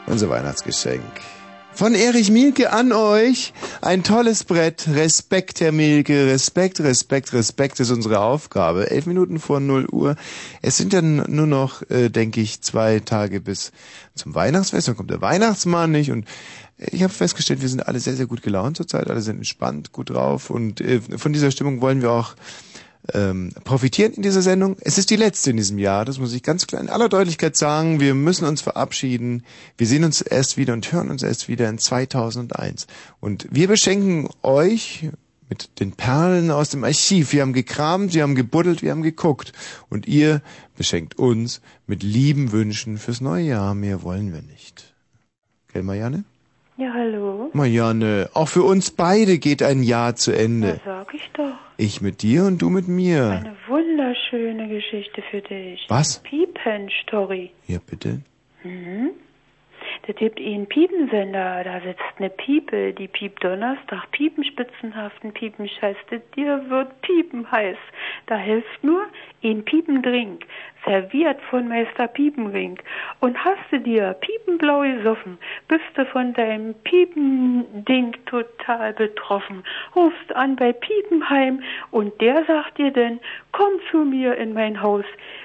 Unser 0.06 0.28
Weihnachtsgeschenk. 0.28 1.02
Von 1.74 1.96
Erich 1.96 2.30
Mielke 2.30 2.72
an 2.72 2.92
euch. 2.92 3.52
Ein 3.80 4.04
tolles 4.04 4.44
Brett. 4.44 4.86
Respekt, 4.94 5.60
Herr 5.60 5.72
Mielke. 5.72 6.26
Respekt, 6.28 6.78
Respekt, 6.78 7.32
Respekt 7.32 7.80
ist 7.80 7.90
unsere 7.90 8.20
Aufgabe. 8.20 8.92
Elf 8.92 9.06
Minuten 9.06 9.40
vor 9.40 9.58
0 9.58 9.88
Uhr. 9.90 10.14
Es 10.62 10.76
sind 10.76 10.92
dann 10.92 11.24
nur 11.26 11.48
noch, 11.48 11.82
äh, 11.90 12.10
denke 12.10 12.40
ich, 12.40 12.60
zwei 12.60 13.00
Tage 13.00 13.40
bis 13.40 13.72
zum 14.14 14.36
Weihnachtsfest. 14.36 14.86
Dann 14.86 14.96
kommt 14.96 15.10
der 15.10 15.20
Weihnachtsmann 15.20 15.90
nicht 15.90 16.12
und 16.12 16.28
ich 16.78 17.02
habe 17.02 17.12
festgestellt, 17.12 17.60
wir 17.60 17.68
sind 17.68 17.88
alle 17.88 17.98
sehr, 17.98 18.14
sehr 18.14 18.26
gut 18.26 18.42
gelaunt 18.42 18.76
zurzeit. 18.76 19.10
Alle 19.10 19.20
sind 19.20 19.38
entspannt, 19.38 19.90
gut 19.90 20.10
drauf 20.10 20.50
und 20.50 20.80
äh, 20.80 21.00
von 21.00 21.32
dieser 21.32 21.50
Stimmung 21.50 21.80
wollen 21.80 22.02
wir 22.02 22.12
auch 22.12 22.34
ähm, 23.12 23.52
profitieren 23.64 24.12
in 24.14 24.22
dieser 24.22 24.42
Sendung. 24.42 24.76
Es 24.80 24.98
ist 24.98 25.10
die 25.10 25.16
letzte 25.16 25.50
in 25.50 25.56
diesem 25.56 25.78
Jahr, 25.78 26.04
das 26.04 26.18
muss 26.18 26.32
ich 26.32 26.42
ganz 26.42 26.66
klar 26.66 26.80
in 26.80 26.88
aller 26.88 27.08
Deutlichkeit 27.08 27.56
sagen. 27.56 28.00
Wir 28.00 28.14
müssen 28.14 28.46
uns 28.46 28.62
verabschieden. 28.62 29.44
Wir 29.76 29.86
sehen 29.86 30.04
uns 30.04 30.20
erst 30.22 30.56
wieder 30.56 30.72
und 30.72 30.90
hören 30.90 31.10
uns 31.10 31.22
erst 31.22 31.48
wieder 31.48 31.68
in 31.68 31.78
2001. 31.78 32.86
Und 33.20 33.46
wir 33.50 33.68
beschenken 33.68 34.28
euch 34.42 35.10
mit 35.48 35.80
den 35.80 35.92
Perlen 35.92 36.50
aus 36.50 36.70
dem 36.70 36.84
Archiv. 36.84 37.32
Wir 37.32 37.42
haben 37.42 37.52
gekramt, 37.52 38.14
wir 38.14 38.22
haben 38.22 38.34
gebuddelt, 38.34 38.82
wir 38.82 38.90
haben 38.90 39.02
geguckt. 39.02 39.52
Und 39.90 40.06
ihr 40.06 40.40
beschenkt 40.76 41.18
uns 41.18 41.60
mit 41.86 42.02
lieben 42.02 42.52
Wünschen 42.52 42.98
fürs 42.98 43.20
neue 43.20 43.44
Jahr. 43.44 43.74
Mehr 43.74 44.02
wollen 44.02 44.32
wir 44.32 44.42
nicht. 44.42 44.94
Gell, 45.72 45.82
Marianne? 45.82 46.24
Ja, 46.76 46.92
hallo. 46.92 47.50
Marianne, 47.52 48.30
auch 48.34 48.48
für 48.48 48.64
uns 48.64 48.90
beide 48.90 49.38
geht 49.38 49.62
ein 49.62 49.84
Jahr 49.84 50.16
zu 50.16 50.32
Ende. 50.32 50.74
Das 50.74 50.84
sag 50.84 51.14
ich 51.14 51.30
doch. 51.32 51.54
Ich 51.76 52.00
mit 52.00 52.22
dir 52.22 52.44
und 52.44 52.60
du 52.60 52.68
mit 52.68 52.88
mir. 52.88 53.30
Eine 53.30 53.56
wunderschöne 53.68 54.68
Geschichte 54.68 55.22
für 55.30 55.40
dich. 55.40 55.86
Was? 55.88 56.20
Piepen-Story. 56.24 57.52
Ja, 57.68 57.78
bitte. 57.88 58.22
Mhm. 58.64 59.10
Da 60.06 60.12
gibt 60.12 60.38
einen 60.38 60.66
Piepensender, 60.66 61.62
da 61.64 61.80
sitzt 61.80 62.02
eine 62.18 62.28
Piepe, 62.28 62.92
die 62.92 63.08
piept 63.08 63.42
Donnerstag, 63.42 64.10
piepen 64.10 64.44
spitzenhaften 64.44 65.32
Piepen 65.32 65.68
scheiß, 65.68 65.96
das 66.10 66.20
dir 66.36 66.68
wird 66.68 67.00
piepen 67.02 67.50
heiß. 67.50 67.78
Da 68.26 68.36
hilft 68.36 68.82
nur 68.82 69.06
ein 69.42 69.64
Piependrink, 69.64 70.44
serviert 70.86 71.38
von 71.50 71.68
Meister 71.68 72.08
Piepenring. 72.08 72.78
Und 73.20 73.36
hast 73.42 73.60
du 73.70 73.80
dir 73.80 74.14
piepenblau 74.20 74.82
gesoffen, 74.82 75.38
bist 75.68 75.84
du 75.94 76.04
von 76.06 76.34
deinem 76.34 76.74
Piepending 76.84 78.14
total 78.26 78.92
betroffen, 78.92 79.64
rufst 79.94 80.34
an 80.34 80.56
bei 80.56 80.72
Piepenheim 80.72 81.62
und 81.90 82.20
der 82.20 82.44
sagt 82.46 82.78
dir 82.78 82.90
dann, 82.92 83.20
komm 83.52 83.72
zu 83.90 83.98
mir 83.98 84.36
in 84.36 84.52
mein 84.52 84.80
Haus, 84.82 85.04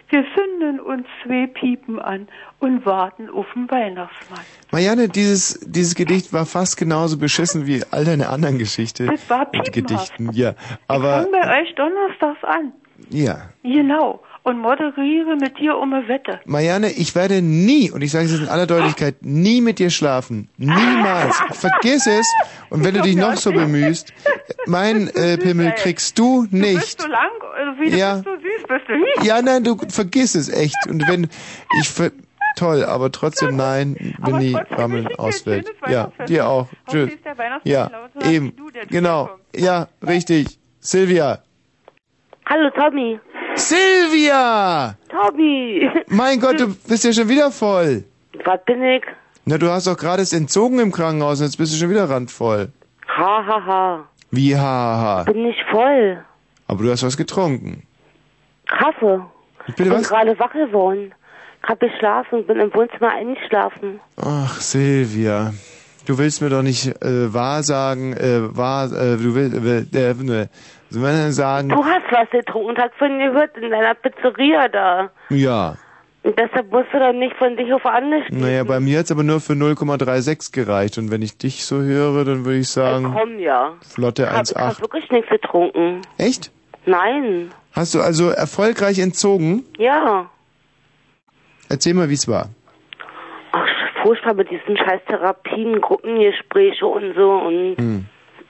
wir 0.10 0.26
zünden 0.36 0.80
uns 0.80 1.06
zwei 1.24 1.45
Piepen 1.48 1.99
an 1.99 2.28
und 2.60 2.86
warten 2.86 3.30
auf 3.30 3.45
den 3.53 3.70
Weihnachtsmann. 3.70 4.40
Marianne, 4.72 5.07
dieses, 5.07 5.60
dieses 5.61 5.94
Gedicht 5.95 6.34
war 6.34 6.45
fast 6.48 6.78
genauso 6.78 7.18
beschissen 7.20 7.68
wie 7.68 7.84
all 7.91 8.06
deine 8.06 8.30
anderen 8.30 8.57
Geschichten. 8.57 9.07
Das 9.07 9.30
war 9.30 9.45
piepenhaft. 9.45 9.74
Gedichten. 10.18 10.30
Ja, 10.34 10.52
Ich 10.52 10.78
aber 10.88 11.24
fang 11.24 11.32
bei 11.32 11.61
euch 11.61 11.76
donnerstags 11.76 12.44
an. 12.44 12.74
ja. 13.10 13.49
Genau. 13.64 14.20
Und 14.44 14.60
moderiere 14.60 15.36
mit 15.36 15.60
dir 15.60 15.78
um 15.78 15.94
eine 15.94 16.07
Wette. 16.07 16.40
Marianne, 16.45 16.91
ich 16.91 17.14
werde 17.14 17.41
nie, 17.41 17.91
und 17.91 18.02
ich 18.02 18.11
sage 18.11 18.26
es 18.26 18.32
jetzt 18.32 18.41
in 18.41 18.48
aller 18.48 18.68
Deutlichkeit, 18.68 19.16
nie 19.22 19.61
mit 19.61 19.80
dir 19.80 19.90
schlafen. 19.90 20.49
Niemals. 20.57 21.38
Vergiss 21.52 22.07
es. 22.07 22.26
Und 22.70 22.84
wenn 22.86 22.94
du 22.95 23.02
dich 23.02 23.16
noch 23.16 23.36
so 23.36 23.52
bemühst, 23.52 24.14
mein 24.66 25.10
äh, 25.10 25.38
Pimmel 25.38 25.74
kriegst 25.74 26.18
du 26.18 26.48
nicht. 26.52 26.80
Bist 26.80 27.03
du 27.03 27.07
lang, 27.07 27.30
also 27.57 27.82
wie 27.82 27.90
Ja. 27.98 28.16
bist 28.16 28.26
du 28.28 28.36
süß, 28.36 28.68
bist 28.68 28.88
du 28.88 29.26
Ja, 29.28 29.41
nein, 29.41 29.64
du 29.64 29.78
vergiss 29.90 30.36
es 30.36 30.49
echt. 30.49 30.78
Und 30.88 31.07
wenn 31.07 31.28
ich 31.82 31.90
ver 31.90 32.11
toll, 32.56 32.84
aber 32.84 33.11
trotzdem 33.11 33.56
nein, 33.56 34.16
wenn 34.20 34.40
die 34.40 34.53
Rammel 34.72 35.07
ausfällt. 35.18 35.72
Ja, 35.88 36.11
dir 36.28 36.48
auch. 36.48 36.68
Tschüss. 36.90 37.14
ist 37.14 37.24
der 37.26 37.38
Weihnachtsmann 37.38 37.91
Ja, 38.22 38.30
eben. 38.30 38.53
du, 38.56 38.70
Genau. 38.90 39.30
Ja, 39.56 39.88
richtig. 40.06 40.60
Silvia. 40.80 41.40
Hallo 42.45 42.70
Tommy. 42.72 43.20
Silvia! 43.60 44.95
Tommy. 45.10 45.90
Mein 46.07 46.40
Gott, 46.40 46.60
du 46.60 46.73
bist 46.88 47.03
ja 47.03 47.14
schon 47.14 47.27
wieder 47.30 47.52
voll. 47.52 48.03
Was 48.45 48.64
bin 48.65 48.84
ich? 48.84 49.03
Na, 49.45 49.57
du 49.57 49.69
hast 49.69 49.88
doch 49.88 49.98
gerade 49.98 50.22
es 50.22 50.34
entzogen 50.34 50.80
im 50.80 50.91
Krankenhaus 50.91 51.40
und 51.40 51.48
jetzt 51.48 51.57
bist 51.57 51.73
du 51.73 51.77
schon 51.77 51.90
wieder 51.90 52.10
randvoll. 52.10 52.69
Ha 53.07 53.45
ha 53.45 53.65
ha. 53.65 54.06
Wie 54.31 54.56
haha. 54.56 55.23
Bin 55.23 55.44
nicht 55.44 55.60
voll. 55.72 56.23
Aber 56.68 56.84
du 56.84 56.91
hast 56.91 57.03
was 57.03 57.18
getrunken. 57.18 57.84
Kaffee. 58.68 59.19
Bitte 59.65 59.84
bin 59.84 59.91
was? 59.94 60.10
gerade 60.10 60.38
wach 60.40 60.53
geworden. 60.53 61.14
Hab 61.64 61.80
geschlafen, 61.80 62.45
bin 62.45 62.60
im 62.60 62.73
Wohnzimmer 62.73 63.11
eingeschlafen. 63.11 63.99
Ach, 64.18 64.61
Silvia. 64.61 65.53
Du 66.06 66.18
willst 66.18 66.41
mir 66.41 66.49
doch 66.49 66.61
nicht 66.61 66.88
äh, 67.03 67.34
wahr 67.34 67.64
sagen, 67.64 68.14
äh, 68.14 68.56
wahr, 68.56 68.86
äh, 68.86 69.18
du 69.18 69.36
willst, 69.36 69.94
äh, 69.94 70.11
äh, 70.11 70.48
ne, 70.90 70.94
soll 70.94 71.02
man 71.02 71.16
denn 71.16 71.32
sagen, 71.32 71.70
Du 71.70 71.84
hast 71.84 72.03
was 72.11 72.30
getrunken 72.32 72.70
und 72.70 72.78
hast 72.80 72.94
von 72.95 73.18
gehört 73.20 73.56
in 73.57 73.70
deiner 73.72 73.94
Pizzeria 73.95 74.68
da. 74.68 75.10
ja. 75.30 75.76
Und 76.22 76.38
deshalb 76.38 76.70
musst 76.70 76.88
du 76.91 76.99
dann 76.99 77.18
nicht 77.18 77.34
von 77.38 77.56
dich 77.56 77.72
auf 77.72 77.86
andere 77.86 78.22
stehen. 78.26 78.41
Naja, 78.41 78.66
bei 78.66 78.82
mir 78.82 78.99
hat's 78.99 79.10
aber 79.10 79.24
nur 79.24 79.40
für 79.40 79.53
0,36 79.53 80.52
gereicht 80.53 80.98
und 80.98 81.11
wenn 81.11 81.22
ich 81.22 81.38
dich 81.38 81.64
so 81.64 81.78
höre, 81.82 82.26
dann 82.26 82.44
würde 82.44 82.57
ich 82.60 82.68
sagen, 82.68 83.16
Komm 83.18 83.40
ja. 83.40 83.72
flotte 83.82 84.24
Ich 84.24 84.30
hab, 84.30 84.44
ich 84.44 84.53
hab 84.56 84.74
1,8. 84.74 84.82
wirklich 84.82 85.10
nichts 85.11 85.30
getrunken. 85.30 86.02
Echt? 86.18 86.52
Nein. 86.86 87.52
Hast 87.72 87.95
du 87.95 88.02
also 88.02 88.32
erfolgreich 88.32 88.99
entzogen? 88.99 89.64
Ja. 89.78 90.30
Erzähl 91.70 91.94
mal, 91.94 92.10
wie's 92.10 92.28
war. 92.28 92.49
Ach, 93.53 93.66
furchtbar 94.03 94.34
mit 94.34 94.49
diesen 94.52 94.76
scheiß 94.76 94.99
Therapien, 95.07 95.80
Gruppengespräche 95.80 96.86
und 96.86 97.14
so 97.16 97.32
und 97.32 97.76
Hm. 97.78 98.06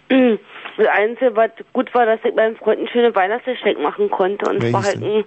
Das 0.80 0.88
Einzige, 0.88 1.36
was 1.36 1.52
gut 1.74 1.94
war, 1.94 2.06
dass 2.06 2.22
ich 2.24 2.34
meinem 2.34 2.56
Freund 2.56 2.80
ein 2.80 2.88
schönes 2.88 3.14
Weihnachtsgeschenk 3.14 3.82
machen 3.82 4.10
konnte. 4.10 4.50
Und 4.50 4.64
es 4.64 4.72
war 4.72 4.82
halt 4.82 5.04
ein 5.04 5.26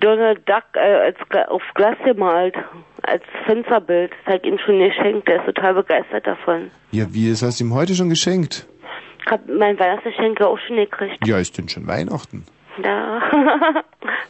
Donald 0.00 0.40
Duck 0.48 0.64
äh, 0.74 0.80
als, 0.80 1.16
auf 1.48 1.62
Glas 1.74 1.96
gemalt, 2.04 2.56
als 3.02 3.22
Fensterbild. 3.46 4.10
Das 4.10 4.34
habe 4.34 4.40
ich 4.42 4.52
ihm 4.52 4.58
schon 4.58 4.80
geschenkt. 4.80 5.28
Der 5.28 5.36
ist 5.36 5.46
total 5.46 5.74
begeistert 5.74 6.26
davon. 6.26 6.72
Ja, 6.90 7.04
wie, 7.10 7.30
das 7.30 7.42
hast 7.42 7.60
du 7.60 7.64
ihm 7.64 7.74
heute 7.74 7.94
schon 7.94 8.08
geschenkt? 8.08 8.66
Ich 9.24 9.30
habe 9.30 9.52
mein 9.52 9.78
Weihnachtsgeschenk 9.78 10.40
ja 10.40 10.48
auch 10.48 10.58
schon 10.66 10.74
gekriegt. 10.74 11.24
Ja, 11.28 11.38
ist 11.38 11.56
denn 11.56 11.68
schon 11.68 11.86
Weihnachten? 11.86 12.44
Ja. 12.82 13.22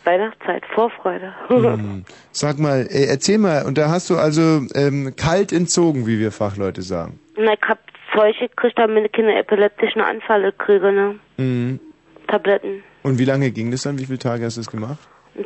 Weihnachtszeit, 0.05 0.65
Vorfreude. 0.75 1.33
Hm. 1.49 2.05
Sag 2.33 2.59
mal, 2.59 2.87
äh, 2.91 3.07
erzähl 3.07 3.39
mal, 3.39 3.65
und 3.65 3.79
da 3.79 3.89
hast 3.89 4.11
du 4.11 4.17
also 4.17 4.67
ähm, 4.75 5.15
kalt 5.17 5.51
entzogen, 5.51 6.07
wie 6.07 6.19
wir 6.19 6.31
Fachleute 6.31 6.83
sagen. 6.83 7.19
Na, 7.39 7.55
ich 7.55 7.63
hab 7.67 7.79
Zeug 8.15 8.37
gekriegt, 8.39 8.79
damit 8.79 9.13
keine 9.13 9.39
epileptischen 9.39 10.01
Anfälle 10.01 10.53
kriege, 10.53 10.93
ne? 10.93 11.19
Mhm. 11.37 11.81
Tabletten. 12.27 12.83
Und 13.03 13.19
wie 13.19 13.25
lange 13.25 13.51
ging 13.51 13.71
das 13.71 13.83
dann? 13.83 13.99
Wie 13.99 14.07
viele 14.07 14.19
Tage 14.19 14.45
hast 14.45 14.57
du 14.57 14.61
das 14.61 14.71
gemacht? 14.71 14.99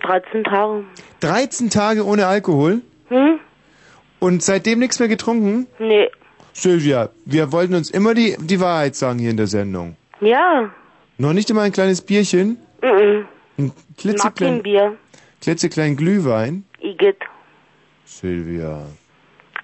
13 0.02 0.44
Tage. 0.44 0.84
13 1.20 1.70
Tage 1.70 2.04
ohne 2.04 2.26
Alkohol? 2.26 2.82
Hm? 3.08 3.38
Und 4.18 4.42
seitdem 4.42 4.78
nichts 4.80 4.98
mehr 4.98 5.08
getrunken? 5.08 5.66
Nee. 5.78 6.10
Sylvia, 6.52 7.10
wir 7.24 7.52
wollten 7.52 7.74
uns 7.74 7.90
immer 7.90 8.14
die, 8.14 8.36
die 8.40 8.60
Wahrheit 8.60 8.96
sagen 8.96 9.18
hier 9.18 9.30
in 9.30 9.36
der 9.36 9.46
Sendung. 9.46 9.96
Ja. 10.20 10.70
Noch 11.18 11.32
nicht 11.32 11.50
immer 11.50 11.62
ein 11.62 11.72
kleines 11.72 12.00
Bierchen? 12.02 12.58
Mhm. 12.82 13.26
Ein 13.58 13.72
klitzeklein, 13.96 14.62
Bier. 14.62 14.96
klitzeklein 15.40 15.96
Glühwein? 15.96 16.64
Igitt. 16.80 17.18
Sylvia. 18.04 18.82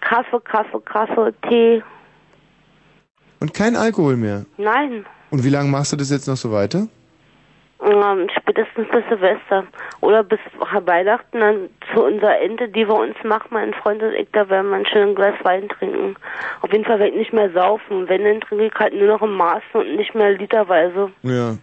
Kaffee, 0.01 0.41
Kaffee, 0.45 0.81
Kaffee, 0.85 1.33
Tee. 1.49 1.83
Und 3.43 3.55
kein 3.55 3.75
Alkohol 3.75 4.17
mehr? 4.17 4.45
Nein. 4.57 5.05
Und 5.31 5.43
wie 5.43 5.49
lange 5.49 5.69
machst 5.69 5.93
du 5.93 5.97
das 5.97 6.11
jetzt 6.11 6.29
noch 6.29 6.37
so 6.37 6.53
weiter? 6.53 6.87
Ähm, 7.85 8.29
spätestens 8.39 8.87
bis 8.89 9.03
Silvester. 9.09 9.65
Oder 10.01 10.23
bis 10.23 10.39
Weihnachten 10.85 11.41
dann 11.41 11.69
zu 11.93 12.05
unserer 12.05 12.41
Ente, 12.41 12.69
die 12.69 12.87
wir 12.87 12.95
uns 12.95 13.17
machen, 13.25 13.49
mein 13.51 13.75
Freund 13.75 14.01
und 14.01 14.13
ich, 14.13 14.29
da 14.31 14.49
werden 14.49 14.71
wir 14.71 14.77
ein 14.77 14.87
schönes 14.87 15.17
Glas 15.17 15.35
Wein 15.43 15.69
trinken. 15.69 16.15
Auf 16.61 16.71
jeden 16.71 16.85
Fall 16.85 17.01
werde 17.01 17.11
ich 17.11 17.19
nicht 17.19 17.33
mehr 17.33 17.51
saufen. 17.51 18.09
Wenn, 18.09 18.23
dann 18.23 18.43
trinke 18.43 18.67
ich 18.67 18.75
halt 18.75 18.95
nur 18.95 19.09
noch 19.09 19.23
im 19.23 19.35
Maßen 19.35 19.75
und 19.75 19.97
nicht 19.97 20.15
mehr 20.15 20.39
literweise. 20.39 21.11
Ja. 21.25 21.57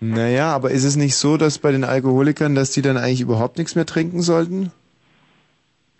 Naja, 0.00 0.52
aber 0.52 0.72
ist 0.72 0.84
es 0.84 0.96
nicht 0.96 1.14
so, 1.14 1.36
dass 1.36 1.60
bei 1.60 1.70
den 1.70 1.84
Alkoholikern, 1.84 2.56
dass 2.56 2.72
die 2.72 2.82
dann 2.82 2.96
eigentlich 2.96 3.20
überhaupt 3.20 3.58
nichts 3.58 3.76
mehr 3.76 3.86
trinken 3.86 4.20
sollten? 4.20 4.72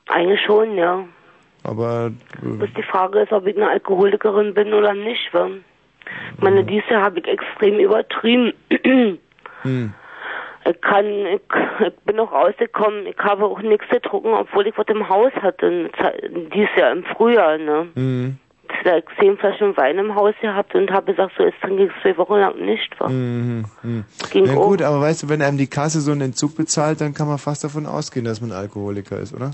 Eigentlich 0.08 0.40
schon, 0.44 0.74
ja. 0.74 1.04
Aber 1.64 2.12
äh, 2.42 2.46
Bis 2.58 2.70
die 2.74 2.82
Frage 2.82 3.20
ist, 3.20 3.32
ob 3.32 3.46
ich 3.46 3.56
eine 3.56 3.68
Alkoholikerin 3.68 4.54
bin 4.54 4.72
oder 4.72 4.94
nicht. 4.94 5.32
wa? 5.32 5.48
Ich 6.36 6.42
meine, 6.42 6.64
dieses 6.64 6.88
Jahr 6.88 7.02
habe 7.02 7.18
ich 7.20 7.26
extrem 7.26 7.78
übertrieben. 7.78 8.52
hm. 9.62 9.94
Ich 10.68 10.80
kann, 10.82 11.06
ich, 11.06 11.40
ich 11.86 11.96
bin 12.04 12.16
noch 12.16 12.30
rausgekommen, 12.30 13.06
ich 13.06 13.18
habe 13.18 13.46
auch 13.46 13.60
nichts 13.62 13.88
getrunken, 13.88 14.28
obwohl 14.34 14.66
ich 14.66 14.76
was 14.76 14.86
im 14.88 15.08
Haus 15.08 15.32
hatte. 15.40 15.90
Dieses 16.54 16.74
Jahr 16.76 16.92
im 16.92 17.04
Frühjahr, 17.04 17.56
ne? 17.56 17.88
Hm. 17.94 18.36
like, 18.84 19.06
zehn 19.18 19.38
Flaschen 19.38 19.76
Wein 19.76 19.98
im 19.98 20.14
Haus 20.14 20.34
gehabt 20.42 20.74
und 20.74 20.90
habe 20.90 21.12
gesagt, 21.12 21.32
so 21.38 21.44
jetzt 21.44 21.60
trinke 21.62 21.84
ich 21.84 21.92
zwei 22.02 22.16
Wochen 22.18 22.34
lang 22.34 22.58
nicht. 22.58 22.88
Wa? 22.98 23.08
Mhm. 23.08 23.64
mhm. 23.82 24.04
Ging 24.30 24.44
Na 24.46 24.54
auch. 24.54 24.68
gut, 24.68 24.82
aber 24.82 25.00
weißt 25.00 25.22
du, 25.22 25.28
wenn 25.28 25.42
einem 25.42 25.58
die 25.58 25.68
Kasse 25.68 26.00
so 26.00 26.12
einen 26.12 26.20
Entzug 26.20 26.56
bezahlt, 26.56 27.00
dann 27.00 27.14
kann 27.14 27.28
man 27.28 27.38
fast 27.38 27.64
davon 27.64 27.86
ausgehen, 27.86 28.26
dass 28.26 28.40
man 28.40 28.52
Alkoholiker 28.52 29.18
ist, 29.18 29.34
oder? 29.34 29.52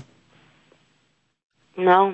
Ja, 1.77 2.11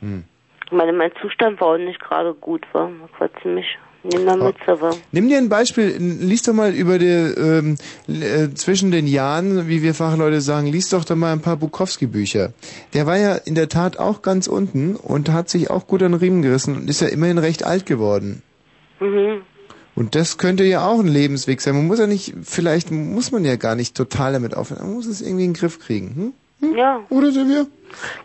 Hm. 0.00 0.24
meine, 0.70 0.92
mein 0.92 1.10
Zustand 1.20 1.60
war 1.60 1.68
auch 1.68 1.78
nicht 1.78 2.00
gerade 2.00 2.34
gut, 2.34 2.62
war. 2.72 2.90
War 3.18 3.30
ziemlich 3.42 3.66
war. 4.04 4.94
Nimm 5.12 5.28
dir 5.28 5.38
ein 5.38 5.48
Beispiel, 5.48 5.96
lies 5.98 6.42
doch 6.42 6.52
mal 6.52 6.72
über 6.72 6.98
die, 6.98 7.06
ähm, 7.06 7.76
äh, 8.06 8.48
zwischen 8.54 8.90
den 8.90 9.06
Jahren, 9.06 9.68
wie 9.68 9.82
wir 9.82 9.94
Fachleute 9.94 10.40
sagen, 10.40 10.68
lies 10.68 10.88
doch 10.90 11.04
da 11.04 11.16
mal 11.16 11.32
ein 11.32 11.40
paar 11.40 11.56
Bukowski-Bücher. 11.56 12.52
Der 12.94 13.06
war 13.06 13.18
ja 13.18 13.34
in 13.34 13.54
der 13.54 13.68
Tat 13.68 13.98
auch 13.98 14.22
ganz 14.22 14.46
unten 14.46 14.96
und 14.96 15.30
hat 15.30 15.48
sich 15.48 15.70
auch 15.70 15.86
gut 15.86 16.02
an 16.02 16.12
den 16.12 16.20
Riemen 16.20 16.42
gerissen 16.42 16.76
und 16.76 16.88
ist 16.88 17.00
ja 17.00 17.08
immerhin 17.08 17.38
recht 17.38 17.64
alt 17.64 17.86
geworden. 17.86 18.42
Mhm. 19.00 19.42
Und 19.94 20.14
das 20.14 20.38
könnte 20.38 20.62
ja 20.64 20.86
auch 20.86 21.00
ein 21.00 21.08
Lebensweg 21.08 21.60
sein. 21.60 21.74
Man 21.74 21.88
muss 21.88 21.98
ja 21.98 22.06
nicht, 22.06 22.32
vielleicht 22.44 22.92
muss 22.92 23.32
man 23.32 23.44
ja 23.44 23.56
gar 23.56 23.74
nicht 23.74 23.96
total 23.96 24.32
damit 24.32 24.56
aufhören. 24.56 24.86
Man 24.86 24.94
muss 24.94 25.06
es 25.06 25.20
irgendwie 25.20 25.44
in 25.44 25.52
den 25.52 25.58
Griff 25.58 25.80
kriegen. 25.80 26.32
Hm? 26.60 26.76
Ja. 26.76 27.00
Oder 27.10 27.32
Silvia? 27.32 27.66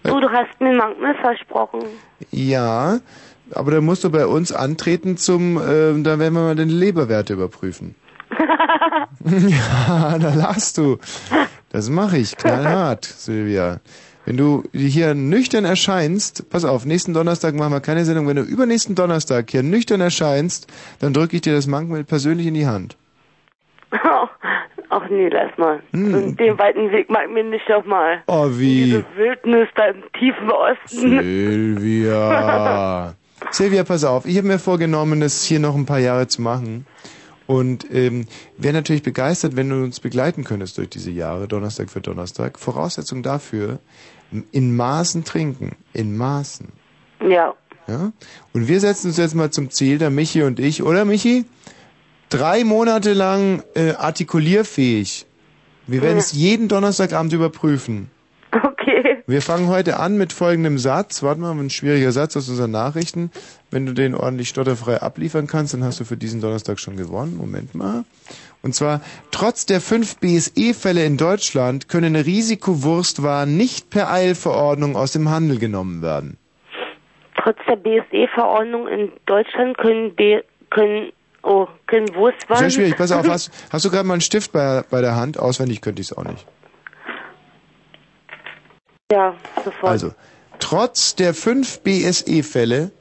Du, 0.03 0.19
du 0.19 0.29
hast 0.29 0.59
mir 0.59 0.73
manchmal 0.73 1.15
versprochen. 1.15 1.83
Ja, 2.31 2.99
aber 3.53 3.71
da 3.71 3.81
musst 3.81 4.03
du 4.03 4.09
bei 4.09 4.25
uns 4.25 4.51
antreten 4.51 5.17
zum, 5.17 5.57
äh, 5.57 6.01
da 6.01 6.19
werden 6.19 6.33
wir 6.33 6.41
mal 6.41 6.55
deine 6.55 6.71
Leberwerte 6.71 7.33
überprüfen. 7.33 7.95
ja, 9.25 10.17
da 10.17 10.33
lachst 10.33 10.77
du. 10.77 10.97
Das 11.71 11.89
mache 11.89 12.17
ich, 12.17 12.37
knallhart, 12.37 13.05
Silvia. 13.05 13.79
Wenn 14.25 14.37
du 14.37 14.63
hier 14.73 15.15
nüchtern 15.15 15.65
erscheinst, 15.65 16.49
pass 16.49 16.63
auf, 16.63 16.85
nächsten 16.85 17.13
Donnerstag 17.13 17.55
machen 17.55 17.73
wir 17.73 17.81
keine 17.81 18.05
Sendung, 18.05 18.27
wenn 18.27 18.37
du 18.37 18.43
übernächsten 18.43 18.95
Donnerstag 18.95 19.49
hier 19.49 19.63
nüchtern 19.63 19.99
erscheinst, 19.99 20.67
dann 20.99 21.13
drücke 21.13 21.35
ich 21.35 21.41
dir 21.41 21.53
das 21.53 21.67
Mankmal 21.67 22.05
persönlich 22.05 22.47
in 22.47 22.53
die 22.53 22.67
Hand. 22.67 22.95
Ach 24.95 25.09
nee, 25.09 25.27
lass 25.27 25.57
mal. 25.57 25.81
Hm. 25.91 26.11
So 26.11 26.19
Den 26.33 26.59
weiten 26.59 26.91
Weg 26.91 27.09
mag 27.09 27.27
mir 27.31 27.43
nicht 27.43 27.67
nochmal. 27.67 28.21
Oh, 28.27 28.47
wie? 28.51 28.85
Diese 28.85 29.03
Wildnis 29.15 29.67
da 29.75 29.87
im 29.87 30.03
tiefen 30.19 30.51
Osten. 30.51 31.19
Silvia. 31.19 33.15
Silvia, 33.49 33.83
pass 33.83 34.03
auf. 34.03 34.27
Ich 34.27 34.37
habe 34.37 34.45
mir 34.47 34.59
vorgenommen, 34.59 35.19
das 35.19 35.43
hier 35.43 35.59
noch 35.59 35.73
ein 35.75 35.87
paar 35.87 35.97
Jahre 35.97 36.27
zu 36.27 36.43
machen. 36.43 36.85
Und 37.47 37.87
ähm, 37.91 38.27
wäre 38.57 38.75
natürlich 38.75 39.01
begeistert, 39.01 39.55
wenn 39.55 39.69
du 39.69 39.77
uns 39.77 39.99
begleiten 39.99 40.43
könntest 40.43 40.77
durch 40.77 40.89
diese 40.89 41.09
Jahre, 41.09 41.47
Donnerstag 41.47 41.89
für 41.89 42.01
Donnerstag. 42.01 42.59
Voraussetzung 42.59 43.23
dafür, 43.23 43.79
in 44.51 44.75
Maßen 44.75 45.23
trinken. 45.23 45.75
In 45.93 46.15
Maßen. 46.15 46.67
Ja. 47.27 47.55
Ja? 47.87 48.11
Und 48.53 48.67
wir 48.67 48.79
setzen 48.79 49.07
uns 49.07 49.17
jetzt 49.17 49.33
mal 49.33 49.49
zum 49.49 49.71
Ziel, 49.71 49.97
der 49.97 50.11
Michi 50.11 50.43
und 50.43 50.59
ich, 50.59 50.83
oder 50.83 51.03
Michi? 51.03 51.45
Drei 52.33 52.63
Monate 52.63 53.13
lang 53.13 53.61
äh, 53.75 53.91
artikulierfähig. 53.91 55.27
Wir 55.85 56.01
werden 56.01 56.17
es 56.17 56.31
jeden 56.33 56.67
Donnerstagabend 56.67 57.31
überprüfen. 57.31 58.09
Okay. 58.51 59.21
Wir 59.27 59.43
fangen 59.43 59.67
heute 59.67 59.99
an 59.99 60.17
mit 60.17 60.33
folgendem 60.33 60.79
Satz. 60.79 61.21
Warte 61.21 61.39
mal, 61.39 61.51
ein 61.51 61.69
schwieriger 61.69 62.11
Satz 62.11 62.35
aus 62.35 62.49
unseren 62.49 62.71
Nachrichten. 62.71 63.29
Wenn 63.69 63.85
du 63.85 63.93
den 63.93 64.15
ordentlich 64.15 64.49
stotterfrei 64.49 64.99
abliefern 64.99 65.45
kannst, 65.45 65.75
dann 65.75 65.83
hast 65.83 65.99
du 65.99 66.05
für 66.05 66.17
diesen 66.17 66.41
Donnerstag 66.41 66.79
schon 66.79 66.97
gewonnen. 66.97 67.37
Moment 67.37 67.75
mal. 67.75 68.03
Und 68.63 68.73
zwar, 68.73 69.01
trotz 69.29 69.67
der 69.67 69.79
fünf 69.79 70.17
BSE-Fälle 70.17 71.05
in 71.05 71.17
Deutschland 71.17 71.87
können 71.87 72.15
Risikowurstwaren 72.15 73.55
nicht 73.55 73.91
per 73.91 74.11
Eilverordnung 74.11 74.95
aus 74.95 75.11
dem 75.11 75.29
Handel 75.29 75.59
genommen 75.59 76.01
werden. 76.01 76.37
Trotz 77.37 77.57
der 77.67 77.75
BSE-Verordnung 77.75 78.87
in 78.87 79.11
Deutschland 79.27 79.77
können 79.77 80.15
B 80.15 80.41
können 80.71 81.11
oh, 81.43 81.67
können 81.87 82.13
Wurstwaren. 82.15 82.59
Sehr 82.59 82.69
schwierig. 82.71 82.97
Pass 82.97 83.11
auf, 83.11 83.27
hast, 83.27 83.51
hast 83.71 83.85
du 83.85 83.89
gerade 83.91 84.07
mal 84.07 84.15
einen 84.15 84.21
Stift 84.21 84.51
bei, 84.51 84.83
bei 84.89 85.01
der 85.01 85.15
Hand? 85.15 85.37
Auswendig 85.37 85.81
könnte 85.81 86.01
ich 86.01 86.11
es 86.11 86.17
auch 86.17 86.23
nicht. 86.23 86.45
ja, 89.11 89.35
sofort. 89.63 89.91
Also, 89.91 90.13
trotz 90.59 91.15
der 91.15 91.33
fünf 91.33 91.81
BSE-Fälle 91.81 92.91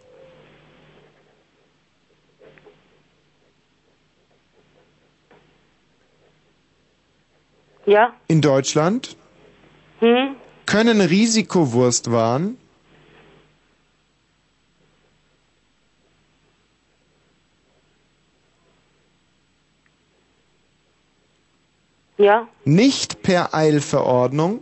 Ja? 7.87 8.13
in 8.29 8.41
Deutschland 8.41 9.17
Hm? 10.01 10.37
können 10.67 11.01
Risikowurstwaren 11.01 12.57
Ja? 22.23 22.47
nicht 22.65 23.23
per 23.23 23.53
Eilverordnung 23.53 24.61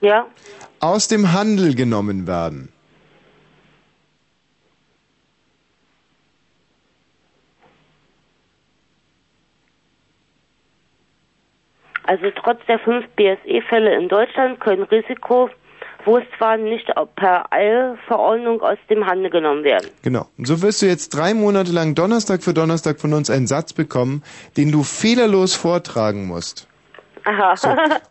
Ja? 0.00 0.26
aus 0.78 1.08
dem 1.08 1.32
Handel 1.32 1.74
genommen 1.74 2.28
werden. 2.28 2.72
Also 12.04 12.30
trotz 12.36 12.64
der 12.66 12.78
fünf 12.78 13.04
BSE-Fälle 13.16 13.96
in 13.96 14.08
Deutschland 14.08 14.60
können 14.60 14.86
Risikowurstwaren 16.06 16.64
nicht 16.64 16.90
per 17.16 17.52
Eilverordnung 17.52 18.60
aus 18.62 18.78
dem 18.88 19.06
Handel 19.06 19.30
genommen 19.30 19.64
werden. 19.64 19.90
Genau. 20.02 20.26
Und 20.38 20.46
so 20.46 20.62
wirst 20.62 20.82
du 20.82 20.86
jetzt 20.86 21.10
drei 21.10 21.34
Monate 21.34 21.72
lang 21.72 21.94
Donnerstag 21.94 22.42
für 22.42 22.54
Donnerstag 22.54 23.00
von 23.00 23.12
uns 23.12 23.30
einen 23.30 23.46
Satz 23.46 23.72
bekommen, 23.72 24.22
den 24.56 24.72
du 24.72 24.82
fehlerlos 24.82 25.54
vortragen 25.54 26.26
musst. 26.26 26.68
Aha. 27.24 27.54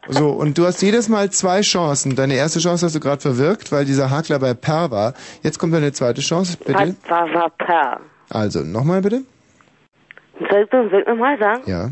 So, 0.09 0.29
und 0.31 0.57
du 0.57 0.65
hast 0.65 0.81
jedes 0.81 1.07
Mal 1.07 1.29
zwei 1.31 1.61
Chancen. 1.61 2.17
Deine 2.17 2.35
erste 2.35 2.59
Chance 2.59 2.85
hast 2.85 2.95
du 2.95 2.99
gerade 2.99 3.21
verwirkt, 3.21 3.71
weil 3.71 3.85
dieser 3.85 4.09
Hakler 4.09 4.39
bei 4.39 4.53
Per 4.53 4.91
war. 4.91 5.13
Jetzt 5.41 5.57
kommt 5.57 5.73
deine 5.73 5.93
zweite 5.93 6.19
Chance, 6.19 6.57
bitte. 6.57 6.95
Was 7.07 7.33
war, 7.33 7.49
per? 7.51 8.01
Also, 8.29 8.59
nochmal 8.59 9.01
bitte. 9.01 9.21
Soll 10.49 10.67
ich, 10.69 10.99
ich 10.99 11.07
nochmal 11.07 11.39
sagen? 11.39 11.61
Ja. 11.65 11.91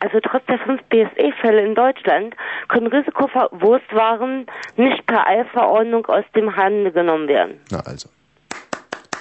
Also 0.00 0.18
trotz 0.20 0.44
der 0.46 0.58
fünf 0.58 0.82
BSE-Fälle 0.84 1.64
in 1.64 1.74
Deutschland 1.74 2.34
können 2.68 2.86
Risikowurstwaren 2.86 4.46
nicht 4.76 5.06
per 5.06 5.26
Eilverordnung 5.26 6.06
aus 6.06 6.24
dem 6.34 6.56
Handel 6.56 6.90
genommen 6.90 7.28
werden. 7.28 7.60
Na 7.70 7.80
also. 7.80 8.08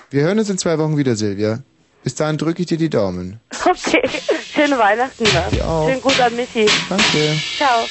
Wir 0.10 0.24
hören 0.24 0.40
uns 0.40 0.50
in 0.50 0.58
zwei 0.58 0.80
Wochen 0.80 0.98
wieder, 0.98 1.16
Silvia. 1.16 1.60
Bis 2.04 2.16
dahin 2.16 2.38
drücke 2.38 2.62
ich 2.62 2.68
dir 2.68 2.78
die 2.78 2.90
Daumen. 2.90 3.42
Okay, 3.66 4.02
schöne 4.54 4.80
Weihnachten. 4.80 5.24
Ne? 5.24 5.44
Dir 5.52 5.68
auch. 5.68 5.88
Schönen 5.88 6.02
Gruß 6.02 6.20
an 6.22 6.36
Michi. 6.36 6.66
Danke. 6.90 7.36
Ciao. 7.58 7.86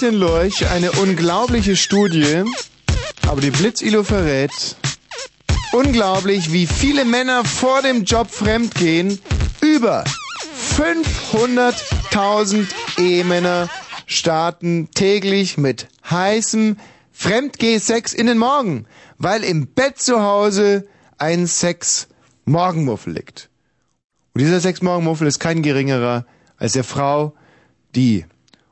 Den 0.00 0.14
Lurch, 0.14 0.66
eine 0.70 0.92
unglaubliche 0.92 1.76
Studie. 1.76 2.44
Aber 3.28 3.42
die 3.42 3.50
Blitzilo 3.50 4.02
verrät, 4.02 4.50
unglaublich, 5.72 6.52
wie 6.52 6.66
viele 6.66 7.04
Männer 7.04 7.44
vor 7.44 7.82
dem 7.82 8.04
Job 8.04 8.30
fremdgehen. 8.30 9.18
Über 9.60 10.04
500.000 10.78 12.66
Ehemänner 12.98 13.68
starten 14.06 14.88
täglich 14.94 15.58
mit 15.58 15.88
heißem 16.08 16.78
Fremdgeh-Sex 17.12 18.14
in 18.14 18.26
den 18.26 18.38
Morgen, 18.38 18.86
weil 19.18 19.44
im 19.44 19.66
Bett 19.66 19.98
zu 19.98 20.22
Hause 20.22 20.88
ein 21.18 21.46
Sex-Morgenmuffel 21.46 23.12
liegt. 23.12 23.50
Und 24.32 24.40
dieser 24.40 24.60
Sex-Morgenmuffel 24.60 25.26
ist 25.26 25.40
kein 25.40 25.60
geringerer 25.60 26.24
als 26.56 26.72
der 26.72 26.84
Frau, 26.84 27.34
die, 27.94 28.24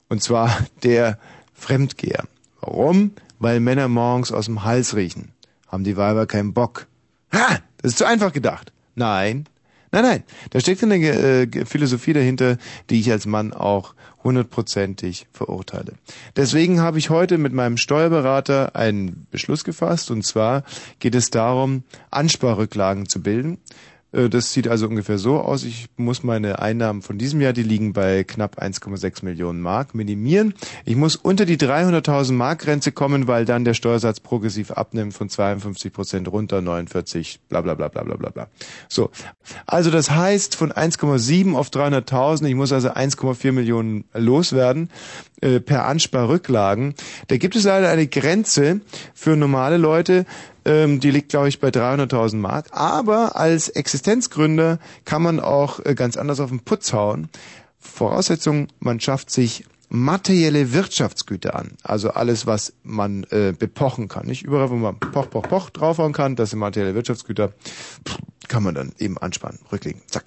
und 0.09 0.23
zwar 0.23 0.67
der 0.83 1.19
Fremdgeher. 1.55 2.25
Warum? 2.61 3.13
Weil 3.39 3.61
Männer 3.61 3.89
morgens 3.89 4.33
aus 4.33 4.47
dem 4.47 4.65
Hals 4.65 4.97
riechen. 4.97 5.33
Haben 5.69 5.85
die 5.85 5.97
Weiber 5.97 6.27
keinen 6.27 6.55
Bock. 6.55 6.87
Ha! 7.33 7.59
Das 7.81 7.93
ist 7.93 7.99
zu 7.99 8.07
einfach 8.07 8.33
gedacht. 8.33 8.73
Nein. 8.95 9.47
Nein, 9.93 10.03
nein. 10.03 10.23
Da 10.51 10.61
steckt 10.61 10.83
eine 10.83 10.97
äh, 10.97 11.65
Philosophie 11.65 12.13
dahinter, 12.13 12.59
die 12.91 13.01
ich 13.01 13.11
als 13.11 13.27
Mann 13.27 13.53
auch 13.53 13.95
hundertprozentig 14.23 15.27
verurteile. 15.33 15.95
Deswegen 16.37 16.81
habe 16.81 16.99
ich 16.99 17.11
heute 17.11 17.39
mit 17.39 17.53
meinem 17.53 17.77
Steuerberater 17.77 18.77
einen 18.77 19.27
Beschluss 19.31 19.65
gefasst. 19.65 20.11
Und 20.11 20.27
zwar 20.27 20.65
geht 20.99 21.15
es 21.15 21.31
darum, 21.31 21.85
Ansparrücklagen 22.11 23.09
zu 23.09 23.23
bilden. 23.23 23.59
Äh, 24.13 24.29
Das 24.29 24.53
sieht 24.53 24.69
also 24.69 24.87
ungefähr 24.89 25.19
so 25.19 25.41
aus. 25.41 25.65
Ich 25.65 25.89
muss 25.97 26.23
meine 26.23 26.61
Einnahmen 26.61 27.03
von 27.03 27.19
diesem 27.19 27.41
Jahr, 27.41 27.53
die 27.53 27.63
liegen 27.63 27.93
bei 27.93 28.25
knapp 28.25 28.61
1,6 28.61 29.25
Millionen 29.25 29.61
Mark, 29.61 29.95
minimieren. 29.95 30.55
Ich 30.85 30.97
muss 30.97 31.17
unter 31.17 31.47
die 31.47 31.57
300.000 31.57 32.33
Mark 32.33 32.61
Grenze 32.61 32.93
kommen, 32.93 33.27
weil 33.27 33.45
dann 33.45 33.65
der 33.65 33.75
Steuersatz 33.75 34.21
progressiv 34.21 34.71
abnimmt 34.71 35.15
von 35.15 35.29
52 35.29 35.93
Prozent 35.93 36.29
runter 36.29 36.61
49, 36.61 37.41
bla 37.49 37.61
bla 37.61 37.75
bla 37.75 37.89
bla 37.89 38.03
bla 38.03 38.17
bla 38.17 38.31
bla. 38.31 38.49
So, 38.89 39.11
also 39.67 39.91
das 39.91 40.11
heißt 40.11 40.57
von 40.57 40.73
1,7 40.73 41.55
auf 41.55 41.69
300.000, 41.69 42.47
ich 42.47 42.55
muss 42.55 42.73
also 42.73 42.91
1,4 42.91 43.53
Millionen 43.53 44.05
loswerden 44.15 44.91
äh, 45.41 45.61
per 45.61 45.87
Ansparrücklagen. 45.87 46.95
Da 47.29 47.37
gibt 47.37 47.57
es 47.57 47.65
leider 47.65 47.91
eine 47.91 48.07
Grenze 48.07 48.81
für 49.15 49.37
normale 49.37 49.77
Leute, 49.77 50.27
ähm, 50.65 51.01
die 51.01 51.11
liegt, 51.11 51.31
glaube 51.31 51.49
ich, 51.49 51.61
bei 51.61 51.69
300.000 51.69 52.37
Mark. 52.37 52.69
Aber 52.73 53.37
als 53.37 53.69
Existenzgründer 53.69 54.79
kann 55.05 55.23
man 55.23 55.41
auch 55.41 55.85
äh, 55.85 55.95
ganz 55.95 56.17
anders 56.17 56.41
auf 56.41 56.51
den 56.51 56.61
Putz 56.61 56.93
hauen. 56.93 57.29
Voraussetzung, 57.79 58.69
man 58.81 59.01
schafft 59.01 59.31
sich 59.31 59.65
materielle 59.89 60.73
Wirtschaftsgüter 60.73 61.55
an. 61.55 61.73
Also 61.83 62.11
alles, 62.11 62.47
was 62.47 62.75
man 62.83 63.25
äh, 63.31 63.55
bepochen 63.59 64.09
kann. 64.09 64.27
Nicht 64.27 64.43
überall, 64.43 64.71
wo 64.71 64.75
man 64.75 64.99
poch, 64.99 65.31
poch, 65.31 65.43
poch 65.43 65.71
draufhauen 65.71 66.13
kann, 66.13 66.37
das 66.37 66.51
sind 66.51 66.59
materielle 66.59 66.95
Wirtschaftsgüter, 66.95 67.53
kann 68.49 68.63
man 68.63 68.75
dann 68.75 68.93
eben 68.99 69.19
anspannen, 69.19 69.61
rücklegen, 69.73 70.03
zack. 70.07 70.25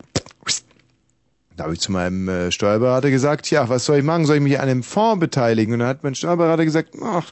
Da 1.58 1.66
habe 1.66 1.74
ich 1.74 1.82
zu 1.82 1.92
meinem 1.92 2.28
äh, 2.30 2.52
Steuerberater 2.52 3.12
gesagt, 3.12 3.52
ja, 3.52 3.68
was 3.70 3.86
soll 3.86 3.98
ich 3.98 4.04
machen? 4.04 4.26
Soll 4.26 4.38
ich 4.38 4.42
mich 4.42 4.60
an 4.60 4.70
einem 4.70 4.84
Fonds 4.84 5.20
beteiligen? 5.20 5.74
Und 5.74 5.80
dann 5.80 5.90
hat 5.90 6.04
mein 6.04 6.16
Steuerberater 6.16 6.66
gesagt, 6.66 6.96
ach, 7.04 7.30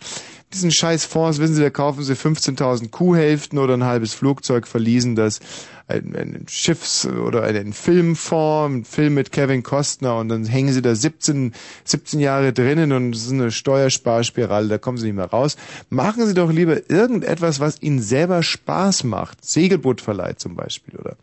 diesen 0.54 0.72
scheiß 0.72 1.06
Fonds, 1.06 1.40
wissen 1.40 1.56
Sie, 1.56 1.62
da 1.62 1.70
kaufen 1.70 2.04
Sie 2.04 2.14
15.000 2.14 2.90
Kuhhälften 2.90 3.60
oder 3.60 3.76
ein 3.76 3.84
halbes 3.84 4.14
Flugzeug, 4.14 4.68
verließen 4.68 5.16
das 5.16 5.40
ein, 5.88 6.46
Schiffs- 6.48 7.08
oder 7.08 7.44
einen 7.44 7.74
Filmfonds, 7.74 8.76
ein 8.76 8.84
Film 8.86 9.16
mit 9.16 9.32
Kevin 9.32 9.64
Costner 9.64 10.18
und 10.18 10.30
dann 10.30 10.46
hängen 10.46 10.74
Sie 10.74 10.82
da 10.82 10.96
17, 10.96 11.54
17 11.84 12.20
Jahre 12.20 12.54
drinnen 12.54 12.92
und 12.92 13.16
es 13.16 13.26
ist 13.26 13.32
eine 13.32 13.52
Steuersparspirale, 13.52 14.68
da 14.68 14.78
kommen 14.78 14.98
Sie 14.98 15.08
nicht 15.08 15.16
mehr 15.16 15.26
raus. 15.26 15.58
Machen 15.90 16.26
Sie 16.26 16.34
doch 16.34 16.52
lieber 16.52 16.90
irgendetwas, 16.90 17.60
was 17.60 17.82
Ihnen 17.82 18.02
selber 18.02 18.44
Spaß 18.44 19.04
macht. 19.04 19.44
Segelbootverleih 19.44 20.34
zum 20.34 20.56
Beispiel, 20.56 20.96
oder? 21.00 21.16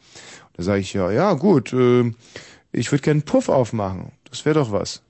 Da 0.57 0.63
sage 0.63 0.81
ich, 0.81 0.93
ja, 0.95 1.11
ja, 1.11 1.35
gut, 1.35 1.73
äh, 1.73 2.13
ich 2.73 2.91
würde 2.91 3.03
gerne 3.03 3.19
einen 3.19 3.25
Puff 3.25 3.49
aufmachen. 3.49 4.13
Das 4.31 4.45
wäre 4.45 4.59
doch 4.59 4.73
was. 4.73 5.03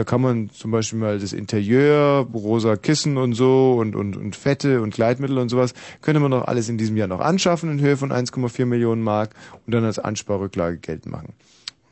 Da 0.00 0.04
kann 0.04 0.22
man 0.22 0.48
zum 0.48 0.70
Beispiel 0.70 0.98
mal 0.98 1.18
das 1.18 1.34
Interieur, 1.34 2.26
rosa 2.32 2.76
Kissen 2.76 3.18
und 3.18 3.34
so 3.34 3.74
und, 3.78 3.94
und, 3.94 4.16
und 4.16 4.34
Fette 4.34 4.80
und 4.80 4.94
Gleitmittel 4.94 5.36
und 5.36 5.50
sowas, 5.50 5.74
könnte 6.00 6.20
man 6.20 6.30
doch 6.30 6.48
alles 6.48 6.70
in 6.70 6.78
diesem 6.78 6.96
Jahr 6.96 7.06
noch 7.06 7.20
anschaffen 7.20 7.70
in 7.70 7.82
Höhe 7.82 7.98
von 7.98 8.10
1,4 8.10 8.64
Millionen 8.64 9.02
Mark 9.02 9.34
und 9.66 9.74
dann 9.74 9.84
als 9.84 9.98
Ansparrücklage 9.98 10.78
Geld 10.78 11.04
machen. 11.04 11.34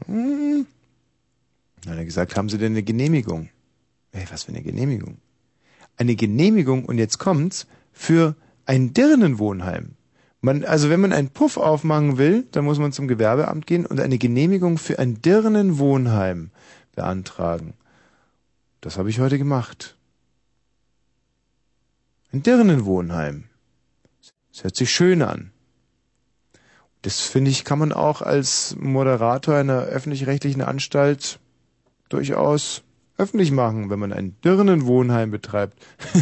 Hm. 0.06 0.64
Dann 1.82 1.92
hat 1.92 1.98
er 1.98 2.04
gesagt, 2.06 2.34
haben 2.34 2.48
Sie 2.48 2.56
denn 2.56 2.72
eine 2.72 2.82
Genehmigung? 2.82 3.50
Ey, 4.12 4.24
was 4.32 4.44
für 4.44 4.52
eine 4.52 4.62
Genehmigung? 4.62 5.18
Eine 5.98 6.16
Genehmigung, 6.16 6.86
und 6.86 6.96
jetzt 6.96 7.18
kommt's, 7.18 7.66
für 7.92 8.36
ein 8.64 8.94
Dirnenwohnheim. 8.94 9.96
Man, 10.40 10.64
also 10.64 10.88
wenn 10.88 11.00
man 11.00 11.12
einen 11.12 11.28
Puff 11.28 11.58
aufmachen 11.58 12.16
will, 12.16 12.46
dann 12.52 12.64
muss 12.64 12.78
man 12.78 12.90
zum 12.90 13.06
Gewerbeamt 13.06 13.66
gehen 13.66 13.84
und 13.84 14.00
eine 14.00 14.16
Genehmigung 14.16 14.78
für 14.78 14.98
ein 14.98 15.20
Dirnenwohnheim 15.20 16.52
beantragen. 16.96 17.74
Das 18.80 18.96
habe 18.96 19.10
ich 19.10 19.20
heute 19.20 19.38
gemacht. 19.38 19.96
Ein 22.32 22.42
Dirnenwohnheim. 22.42 23.44
Das 24.52 24.64
hört 24.64 24.76
sich 24.76 24.90
schön 24.90 25.22
an. 25.22 25.52
Das 27.02 27.20
finde 27.20 27.50
ich, 27.50 27.64
kann 27.64 27.78
man 27.78 27.92
auch 27.92 28.22
als 28.22 28.76
Moderator 28.78 29.54
einer 29.54 29.82
öffentlich-rechtlichen 29.82 30.62
Anstalt 30.62 31.38
durchaus 32.08 32.82
öffentlich 33.16 33.50
machen, 33.50 33.90
wenn 33.90 33.98
man 33.98 34.12
ein 34.12 34.36
Dirnenwohnheim 34.44 35.30
betreibt. 35.30 35.78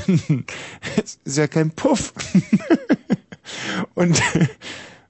Es 0.97 1.19
ist 1.25 1.37
ja 1.37 1.47
kein 1.47 1.71
Puff. 1.71 2.15
Und 3.95 4.21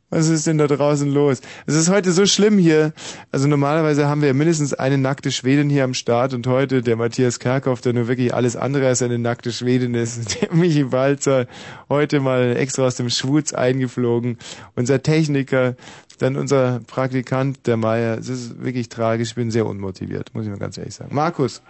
was 0.09 0.29
ist 0.29 0.47
denn 0.47 0.59
da 0.59 0.69
draußen 0.69 1.11
los? 1.11 1.41
Es 1.67 1.75
ist 1.75 1.91
heute 1.91 2.13
so 2.13 2.27
schlimm 2.27 2.59
hier. 2.59 2.93
Also 3.33 3.49
normalerweise 3.49 4.07
haben 4.07 4.23
wir 4.23 4.35
mindestens 4.35 4.73
eine 4.73 4.99
nackte 4.99 5.33
Schwedin 5.33 5.69
hier 5.69 5.83
am 5.83 5.95
Start 5.95 6.33
und 6.33 6.47
heute 6.47 6.81
der 6.81 6.95
Matthias 6.95 7.41
Kerkhoff, 7.41 7.81
der 7.81 7.93
nur 7.93 8.07
wirklich 8.07 8.33
alles 8.33 8.55
andere 8.55 8.87
als 8.87 9.03
eine 9.03 9.19
nackte 9.19 9.51
Schwedin 9.53 9.95
ist. 9.95 10.41
Der 10.41 10.53
Michi 10.53 10.93
Walzer, 10.93 11.47
heute 11.89 12.21
mal 12.21 12.57
extra 12.57 12.87
aus 12.87 12.95
dem 12.95 13.11
Schwutz 13.11 13.53
eingeflogen. 13.53 14.39
Unser 14.77 15.03
Techniker, 15.03 15.75
dann 16.19 16.37
unser 16.37 16.81
Praktikant, 16.87 17.67
der 17.67 17.77
Meier. 17.77 18.19
Es 18.19 18.29
ist 18.29 18.63
wirklich 18.63 18.89
tragisch. 18.89 19.31
Ich 19.31 19.35
bin 19.35 19.51
sehr 19.51 19.67
unmotiviert, 19.67 20.35
muss 20.35 20.45
ich 20.45 20.51
mal 20.51 20.59
ganz 20.59 20.79
ehrlich 20.79 20.95
sagen. 20.95 21.15
Markus. 21.15 21.63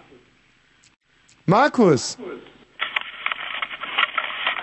Markus! 1.45 2.17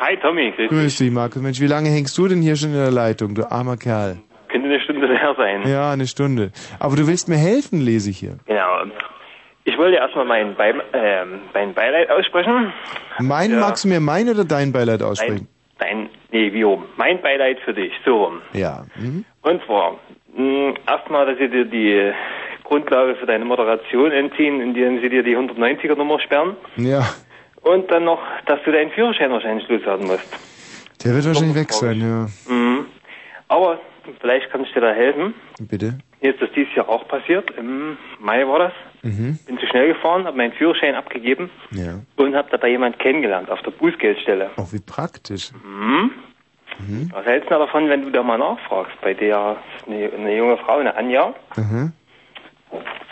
Hi 0.00 0.16
Tommy, 0.16 0.50
grüß 0.50 0.56
dich. 0.56 0.68
Grüß 0.68 0.98
dich, 0.98 1.10
Markus. 1.10 1.40
Mensch, 1.42 1.60
wie 1.60 1.66
lange 1.66 1.88
hängst 1.88 2.16
du 2.18 2.26
denn 2.28 2.42
hier 2.42 2.56
schon 2.56 2.70
in 2.70 2.76
der 2.76 2.90
Leitung, 2.90 3.34
du 3.34 3.50
armer 3.50 3.76
Kerl? 3.76 4.18
Könnte 4.48 4.68
eine 4.68 4.80
Stunde 4.80 5.08
her 5.08 5.34
sein. 5.36 5.66
Ja, 5.66 5.92
eine 5.92 6.06
Stunde. 6.06 6.50
Aber 6.78 6.96
du 6.96 7.06
willst 7.06 7.28
mir 7.28 7.36
helfen, 7.36 7.80
lese 7.80 8.10
ich 8.10 8.18
hier. 8.18 8.36
Genau. 8.46 8.84
Ich 9.64 9.78
wollte 9.78 9.96
erstmal 9.96 10.26
mein, 10.26 10.54
Be 10.56 10.74
ähm, 10.92 11.40
mein 11.54 11.72
Beileid 11.74 12.10
aussprechen. 12.10 12.72
Mein, 13.18 13.52
Ja. 13.52 13.60
magst 13.60 13.84
du 13.84 13.88
mir 13.88 14.00
mein 14.00 14.28
oder 14.28 14.44
dein 14.44 14.72
Beileid 14.72 15.02
aussprechen? 15.02 15.48
Dein, 15.78 16.08
nee, 16.30 16.52
wie 16.52 16.62
rum? 16.62 16.84
Mein 16.96 17.20
Beileid 17.22 17.58
für 17.64 17.72
dich, 17.72 17.92
so 18.04 18.24
rum. 18.24 18.42
Ja. 18.52 18.84
Mhm. 18.96 19.24
Und 19.42 19.64
zwar, 19.64 19.96
mh, 20.36 20.74
erstmal, 20.86 21.26
dass 21.26 21.38
sie 21.38 21.48
dir 21.48 21.64
die 21.64 22.12
Grundlage 22.64 23.16
für 23.16 23.26
deine 23.26 23.44
Moderation 23.44 24.10
entziehen, 24.12 24.60
indem 24.60 25.00
sie 25.00 25.08
dir 25.08 25.22
die 25.22 25.36
190er 25.36 25.96
Nummer 25.96 26.20
sperren. 26.20 26.56
Ja. 26.76 27.02
Und 27.64 27.90
dann 27.90 28.04
noch, 28.04 28.20
dass 28.46 28.62
du 28.64 28.72
deinen 28.72 28.90
Führerschein 28.90 29.30
wahrscheinlich 29.30 29.66
loswerden 29.68 30.06
musst. 30.06 30.26
Der 31.04 31.14
wird 31.14 31.26
wahrscheinlich 31.26 31.56
weg 31.56 31.72
sein, 31.72 32.00
ja. 32.00 32.26
Mhm. 32.52 32.86
Aber 33.48 33.78
vielleicht 34.20 34.50
kann 34.50 34.62
ich 34.64 34.72
dir 34.72 34.80
da 34.80 34.92
helfen. 34.92 35.34
Bitte. 35.60 35.98
Mir 36.20 36.32
ist 36.32 36.40
das 36.40 36.50
dieses 36.54 36.74
Jahr 36.74 36.88
auch 36.88 37.06
passiert. 37.08 37.50
Im 37.58 37.96
Mai 38.20 38.46
war 38.46 38.58
das. 38.58 38.72
Mhm. 39.02 39.38
Bin 39.46 39.58
zu 39.58 39.66
schnell 39.66 39.88
gefahren, 39.94 40.24
habe 40.26 40.36
meinen 40.36 40.52
Führerschein 40.52 40.94
abgegeben 40.94 41.50
Ja. 41.72 42.00
und 42.16 42.34
habe 42.34 42.48
dabei 42.50 42.68
jemand 42.70 42.98
kennengelernt 42.98 43.50
auf 43.50 43.60
der 43.62 43.70
Bußgeldstelle. 43.72 44.50
Auch 44.56 44.72
wie 44.72 44.80
praktisch. 44.80 45.50
Mhm. 45.62 46.10
Mhm. 46.78 47.10
Was 47.12 47.24
hältst 47.26 47.50
du 47.50 47.54
davon, 47.54 47.88
wenn 47.88 48.02
du 48.02 48.10
da 48.10 48.22
mal 48.22 48.38
nachfragst? 48.38 48.98
Bei 49.02 49.12
der 49.14 49.56
ist 49.78 49.88
eine, 49.88 50.10
eine 50.10 50.36
junge 50.36 50.56
Frau, 50.58 50.78
eine 50.78 50.94
Anja. 50.96 51.34
Mhm. 51.56 51.92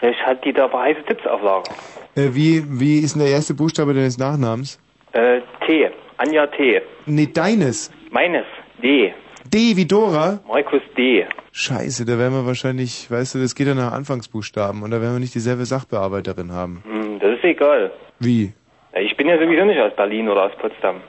Vielleicht 0.00 0.24
hat 0.26 0.44
die 0.44 0.52
da 0.52 0.64
ein 0.64 0.70
paar 0.70 0.82
heiße 0.84 1.02
Tipps 1.04 1.26
auf 1.26 1.42
Lager. 1.42 1.70
Äh, 2.14 2.28
wie, 2.32 2.62
wie 2.68 2.98
ist 2.98 3.14
denn 3.14 3.22
der 3.22 3.30
erste 3.30 3.54
Buchstabe 3.54 3.94
deines 3.94 4.18
Nachnamens? 4.18 4.78
Äh, 5.12 5.40
T. 5.66 5.90
Anja 6.18 6.46
T. 6.46 6.82
Nee, 7.06 7.26
deines. 7.26 7.90
Meines. 8.10 8.44
D. 8.82 9.12
D 9.44 9.76
wie 9.76 9.86
Dora? 9.86 10.40
Markus 10.46 10.82
D. 10.96 11.26
Scheiße, 11.52 12.04
da 12.04 12.18
werden 12.18 12.32
wir 12.34 12.46
wahrscheinlich, 12.46 13.10
weißt 13.10 13.34
du, 13.34 13.38
das 13.40 13.54
geht 13.54 13.66
ja 13.66 13.74
nach 13.74 13.92
Anfangsbuchstaben 13.92 14.82
und 14.82 14.90
da 14.90 15.00
werden 15.00 15.14
wir 15.14 15.20
nicht 15.20 15.34
dieselbe 15.34 15.64
Sachbearbeiterin 15.64 16.52
haben. 16.52 16.82
Hm, 16.90 17.18
das 17.18 17.36
ist 17.38 17.44
egal. 17.44 17.90
Wie? 18.20 18.52
Ich 18.94 19.16
bin 19.16 19.28
ja 19.28 19.38
sowieso 19.38 19.64
nicht 19.64 19.80
aus 19.80 19.94
Berlin 19.96 20.28
oder 20.28 20.44
aus 20.44 20.52
Potsdam. 20.58 21.00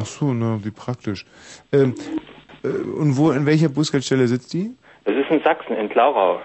Ach 0.00 0.06
so, 0.06 0.32
na, 0.32 0.58
wie 0.62 0.70
praktisch. 0.70 1.24
Ähm, 1.72 1.94
äh, 2.64 2.68
und 2.68 3.16
wo, 3.16 3.30
in 3.30 3.46
welcher 3.46 3.68
Bußgeldstelle 3.68 4.26
sitzt 4.26 4.52
die? 4.52 4.70
Das 5.04 5.14
ist 5.14 5.30
in 5.30 5.40
Sachsen, 5.42 5.76
in 5.76 5.88
Klarau. 5.88 6.40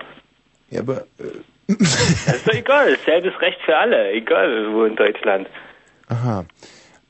Ja, 0.70 0.82
aber 0.82 1.02
äh, 1.20 1.42
Das 1.68 2.36
ist 2.36 2.48
doch 2.48 2.54
egal. 2.54 2.98
Selbes 3.06 3.34
Recht 3.42 3.60
für 3.66 3.76
alle. 3.76 4.12
Egal 4.12 4.74
wo 4.74 4.86
in 4.86 4.96
Deutschland. 4.96 5.48
Aha. 6.08 6.46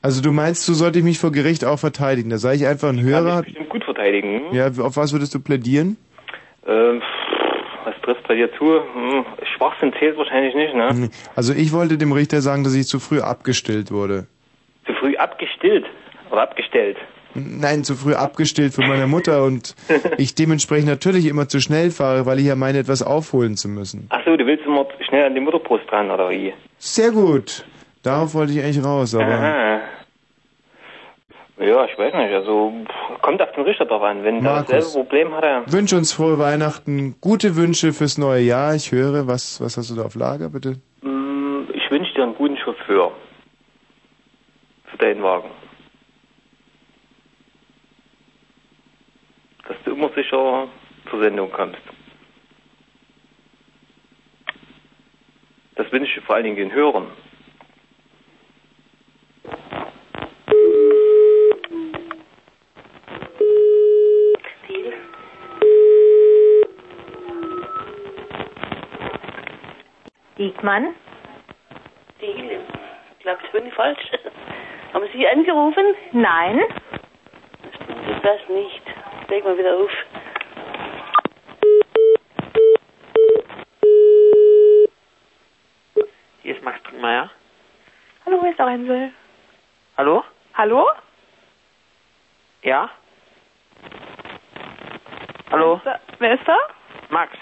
Also 0.02 0.22
du 0.22 0.32
meinst, 0.32 0.68
du 0.68 0.74
sollte 0.74 0.98
ich 0.98 1.04
mich 1.04 1.18
vor 1.18 1.32
Gericht 1.32 1.64
auch 1.64 1.78
verteidigen. 1.78 2.30
Da 2.30 2.38
sage 2.38 2.56
ich 2.56 2.66
einfach 2.66 2.88
ein 2.88 3.02
Hörer. 3.02 3.42
Bestimmt 3.42 3.68
gut 3.68 3.84
verteidigen. 3.84 4.50
hm? 4.50 4.54
Ja, 4.54 4.66
auf 4.84 4.96
was 4.96 5.12
würdest 5.12 5.34
du 5.34 5.40
plädieren? 5.40 5.96
Ähm, 6.66 7.02
was 7.84 7.94
trifft 8.02 8.26
bei 8.28 8.34
dir 8.34 8.50
zu? 8.58 8.64
Hm, 8.94 9.24
Schwachsinn 9.56 9.92
zählt 9.98 10.16
wahrscheinlich 10.16 10.54
nicht, 10.54 10.74
ne? 10.74 11.10
Also 11.34 11.52
ich 11.52 11.72
wollte 11.72 11.98
dem 11.98 12.12
Richter 12.12 12.40
sagen, 12.40 12.64
dass 12.64 12.74
ich 12.74 12.86
zu 12.86 13.00
früh 13.00 13.20
abgestillt 13.20 13.90
wurde. 13.90 14.26
Zu 14.86 14.92
früh 14.94 15.16
abgestillt. 15.16 15.86
Oder 16.30 16.42
abgestellt. 16.42 16.96
Nein, 17.38 17.84
zu 17.84 17.94
früh 17.94 18.14
abgestillt 18.14 18.74
von 18.74 18.86
meiner 18.86 19.06
Mutter 19.06 19.44
und 19.44 19.74
ich 20.18 20.34
dementsprechend 20.34 20.88
natürlich 20.88 21.26
immer 21.26 21.48
zu 21.48 21.60
schnell 21.60 21.90
fahre, 21.90 22.26
weil 22.26 22.38
ich 22.38 22.46
ja 22.46 22.56
meine, 22.56 22.78
etwas 22.78 23.02
aufholen 23.02 23.56
zu 23.56 23.68
müssen. 23.68 24.06
Ach 24.10 24.20
so, 24.24 24.36
du 24.36 24.46
willst 24.46 24.64
immer 24.66 24.86
schnell 25.08 25.26
an 25.26 25.34
die 25.34 25.40
Mutterbrust 25.40 25.90
dran, 25.90 26.10
oder 26.10 26.30
wie? 26.30 26.52
Sehr 26.78 27.10
gut. 27.10 27.64
Darauf 28.02 28.34
wollte 28.34 28.52
ich 28.52 28.62
eigentlich 28.62 28.84
raus, 28.84 29.14
aber 29.14 29.26
Aha. 29.26 29.80
Ja, 31.60 31.84
ich 31.86 31.98
weiß 31.98 32.14
nicht. 32.14 32.32
Also 32.32 32.72
kommt 33.20 33.42
auf 33.42 33.50
den 33.52 33.64
Richter 33.64 33.84
drauf 33.84 34.02
an. 34.02 34.22
Wenn 34.22 34.36
er 34.36 34.42
Markus. 34.42 34.70
dasselbe 34.70 35.04
Problem 35.04 35.34
hat, 35.34 35.44
er 35.44 35.72
wünsche 35.72 35.96
uns 35.96 36.12
frohe 36.12 36.38
Weihnachten, 36.38 37.16
gute 37.20 37.56
Wünsche 37.56 37.92
fürs 37.92 38.16
neue 38.16 38.42
Jahr. 38.42 38.74
Ich 38.74 38.92
höre, 38.92 39.26
was, 39.26 39.60
was 39.60 39.76
hast 39.76 39.90
du 39.90 39.96
da 39.96 40.02
auf 40.02 40.14
Lager, 40.14 40.50
bitte? 40.50 40.76
Mm, 41.02 41.64
ich 41.74 41.90
wünsche 41.90 42.14
dir 42.14 42.22
einen 42.22 42.36
guten 42.36 42.56
Chauffeur 42.58 43.12
für 44.84 44.98
deinen 44.98 45.22
Wagen. 45.22 45.50
Dass 49.68 49.76
du 49.84 49.92
immer 49.92 50.08
sicher 50.14 50.66
zur 51.10 51.20
Sendung 51.20 51.52
kommst. 51.52 51.78
Das 55.76 55.92
wünsche 55.92 56.18
ich 56.18 56.24
vor 56.24 56.34
allen 56.34 56.44
Dingen 56.44 56.56
den 56.56 56.72
Hörern. 56.72 57.06
Diekmann? 70.38 70.94
Diele. 72.20 72.60
Ich 73.18 73.18
glaube, 73.24 73.40
ich 73.44 73.50
bin 73.50 73.70
falsch. 73.72 74.00
Haben 74.92 75.04
Sie 75.12 75.28
angerufen? 75.28 75.84
Nein. 76.12 76.60
Ich 78.08 78.22
das 78.22 78.48
nicht. 78.48 78.87
Leg 79.28 79.44
mal 79.44 79.58
wieder 79.58 79.76
auf. 79.76 79.90
Hier 86.42 86.56
ist 86.56 86.64
Max 86.64 86.82
Brinkmeier. 86.84 87.30
Hallo, 88.24 88.38
wer 88.42 88.50
ist 88.52 88.58
Lorenzel? 88.58 89.12
Hallo? 89.98 90.24
Hallo? 90.54 90.86
Ja? 92.62 92.88
Hallo? 95.50 95.78
Wer 95.84 95.92
ist 95.92 96.00
da? 96.08 96.14
Wer 96.18 96.34
ist 96.34 96.48
da? 96.48 96.58
Max. 97.10 97.36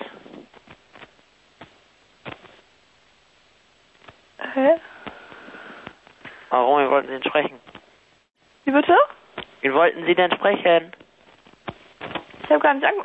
Hä? 4.54 4.80
Warum? 6.50 6.80
Wir 6.80 6.90
wollten 6.90 7.08
Sie 7.22 7.28
sprechen? 7.28 7.60
Wie 8.64 8.72
bitte? 8.72 8.96
Wen 9.60 9.74
wollten 9.74 10.04
Sie 10.04 10.14
denn 10.16 10.32
sprechen? 10.32 10.92
Ich 12.46 12.50
habe 12.52 12.60
gar 12.60 12.74
nicht 12.74 12.86
ange... 12.86 13.02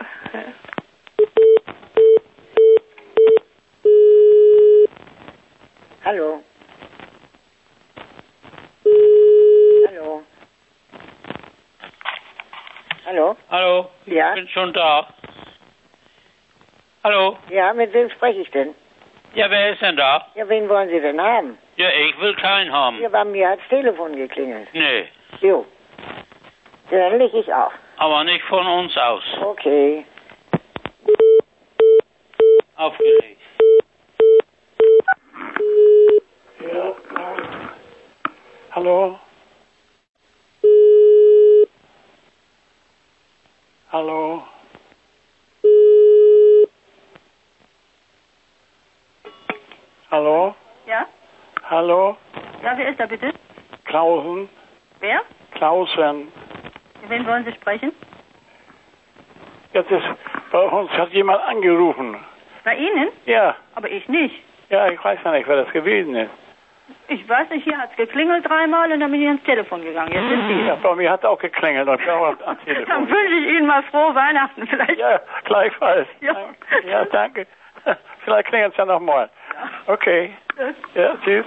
Hallo. 6.05 6.43
Hallo. 9.87 10.23
Hallo? 13.05 13.35
Hallo, 13.49 13.89
ich 14.05 14.13
Ja? 14.13 14.33
bin 14.33 14.47
schon 14.49 14.73
da. 14.73 15.07
Hallo? 17.03 17.37
Ja, 17.49 17.73
mit 17.73 17.93
wem 17.93 18.09
spreche 18.11 18.41
ich 18.41 18.51
denn? 18.51 18.73
Ja, 19.33 19.49
wer 19.49 19.71
ist 19.73 19.81
denn 19.81 19.95
da? 19.95 20.27
Ja, 20.35 20.47
wen 20.49 20.67
wollen 20.69 20.89
Sie 20.89 20.99
denn 20.99 21.19
haben? 21.21 21.57
Ja, 21.77 21.87
ich 21.89 22.19
will 22.19 22.35
keinen 22.35 22.71
haben. 22.71 22.99
Ja, 23.01 23.09
bei 23.09 23.23
mir 23.25 23.49
hat's 23.49 23.67
Telefon 23.69 24.15
geklingelt. 24.15 24.67
Nee, 24.73 25.07
Jo. 25.41 25.65
Ja, 26.91 27.09
dann 27.09 27.19
leg 27.19 27.33
ich 27.33 27.51
auf. 27.53 27.71
Aber 28.01 28.23
nicht 28.23 28.43
von 28.45 28.65
uns 28.65 28.97
aus. 28.97 29.23
Okay. 29.41 30.03
Aufgelegt. 32.75 33.41
Hallo? 38.71 39.19
Hallo? 43.91 44.43
Hallo? 50.09 50.55
Ja? 50.87 51.05
Hallo? 51.69 52.17
Ja, 52.63 52.77
wer 52.77 52.89
ist 52.89 52.99
da 52.99 53.05
bitte? 53.05 53.31
Klausen? 53.85 54.49
Wer? 55.01 55.21
Klausen. 55.51 56.31
Wen 57.07 57.25
wollen 57.27 57.45
Sie 57.45 57.51
sprechen? 57.53 57.91
Jetzt 59.73 59.89
ist, 59.91 60.03
bei 60.51 60.59
uns 60.61 60.91
hat 60.91 61.09
jemand 61.11 61.41
angerufen. 61.43 62.17
Bei 62.63 62.75
Ihnen? 62.75 63.09
Ja. 63.25 63.55
Aber 63.75 63.89
ich 63.89 64.07
nicht. 64.07 64.43
Ja, 64.69 64.87
ich 64.89 65.03
weiß 65.03 65.19
ja 65.23 65.31
nicht, 65.31 65.47
wer 65.47 65.63
das 65.63 65.71
gewesen 65.73 66.15
ist. 66.15 66.31
Ich 67.07 67.27
weiß 67.27 67.49
nicht, 67.49 67.63
hier 67.63 67.77
hat's 67.77 67.95
geklingelt 67.95 68.47
dreimal 68.47 68.91
und 68.91 68.99
dann 68.99 69.11
bin 69.11 69.21
ich 69.21 69.27
ans 69.27 69.43
Telefon 69.43 69.81
gegangen. 69.81 70.11
Jetzt 70.11 70.27
sind 70.27 70.47
Sie. 70.47 70.67
Ja, 70.67 70.75
bei 70.75 70.95
mir 70.95 71.09
hat 71.11 71.25
auch 71.25 71.39
geklingelt 71.39 71.87
und 71.87 72.01
ich 72.01 72.09
auch 72.09 72.35
Dann 72.35 72.59
Telefon. 72.59 73.09
wünsche 73.09 73.33
ich 73.35 73.47
Ihnen 73.55 73.67
mal 73.67 73.83
frohe 73.83 74.13
Weihnachten 74.13 74.67
vielleicht. 74.67 74.97
Ja, 74.99 75.19
gleichfalls. 75.45 76.07
Ja. 76.19 76.35
Ja, 76.85 77.05
danke. 77.05 77.47
Vielleicht 78.23 78.47
klingelt 78.49 78.73
es 78.73 78.77
ja 78.77 78.85
nochmal. 78.85 79.29
Okay. 79.87 80.33
Ja, 80.95 81.15
tschüss. 81.23 81.45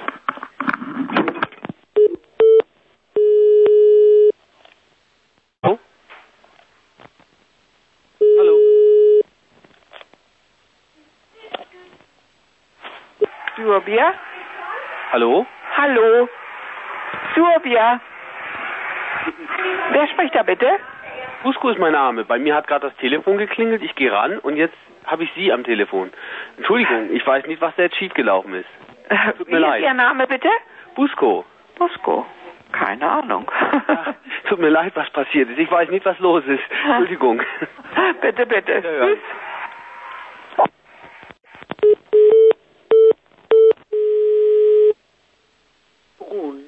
Hallo? 5.63 5.79
Surbier? 13.95 14.15
Hallo? 15.13 15.47
Hallo? 15.77 16.29
Surbier? 17.35 18.01
Wer 19.93 20.09
spricht 20.09 20.35
da 20.35 20.43
bitte? 20.43 20.67
Busco 21.45 21.69
ist 21.69 21.79
mein 21.79 21.93
Name. 21.93 22.25
Bei 22.25 22.39
mir 22.39 22.57
hat 22.57 22.67
gerade 22.67 22.89
das 22.89 22.97
Telefon 22.97 23.39
geklingelt. 23.39 23.83
Ich 23.83 23.95
gehe 23.95 24.11
ran 24.11 24.39
und 24.41 24.57
jetzt 24.57 24.75
habe 25.07 25.23
ich 25.23 25.31
Sie 25.37 25.53
am 25.53 25.63
Telefon. 25.63 26.11
Entschuldigung, 26.57 27.11
ich 27.13 27.25
weiß 27.25 27.47
nicht, 27.47 27.61
was 27.61 27.73
da 27.77 27.85
jetzt 27.85 27.97
schiefgelaufen 27.97 28.55
ist. 28.55 28.69
Tut 29.39 29.47
Wie 29.47 29.53
mir 29.53 29.59
ist 29.59 29.63
leid. 29.63 29.83
Ihr 29.83 29.95
Name 29.95 30.27
bitte? 30.27 30.49
Busco. 30.97 31.45
Busco. 31.79 32.27
Keine 32.73 33.09
Ahnung. 33.09 33.49
Tut 34.49 34.59
mir 34.59 34.71
leid, 34.71 34.97
was 34.97 35.09
passiert 35.11 35.51
ist. 35.51 35.59
Ich 35.59 35.71
weiß 35.71 35.89
nicht, 35.91 36.05
was 36.05 36.19
los 36.19 36.43
ist. 36.47 36.65
Entschuldigung. 36.85 37.41
bitte, 38.21 38.45
bitte. 38.45 38.73
Ja, 38.73 38.91
ja. 38.91 39.07
Tschüss. 39.07 39.19
Brun. 46.35 46.65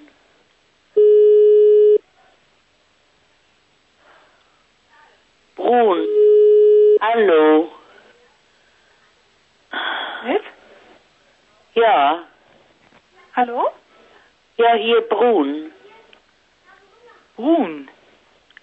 Brun. 5.56 6.06
Hallo. 7.00 7.68
Mit? 10.24 10.42
Ja. 11.74 12.22
Hallo? 13.34 13.70
Ja, 14.56 14.65
hier 14.76 15.00
Brun. 15.02 15.72
Brun. 17.36 17.88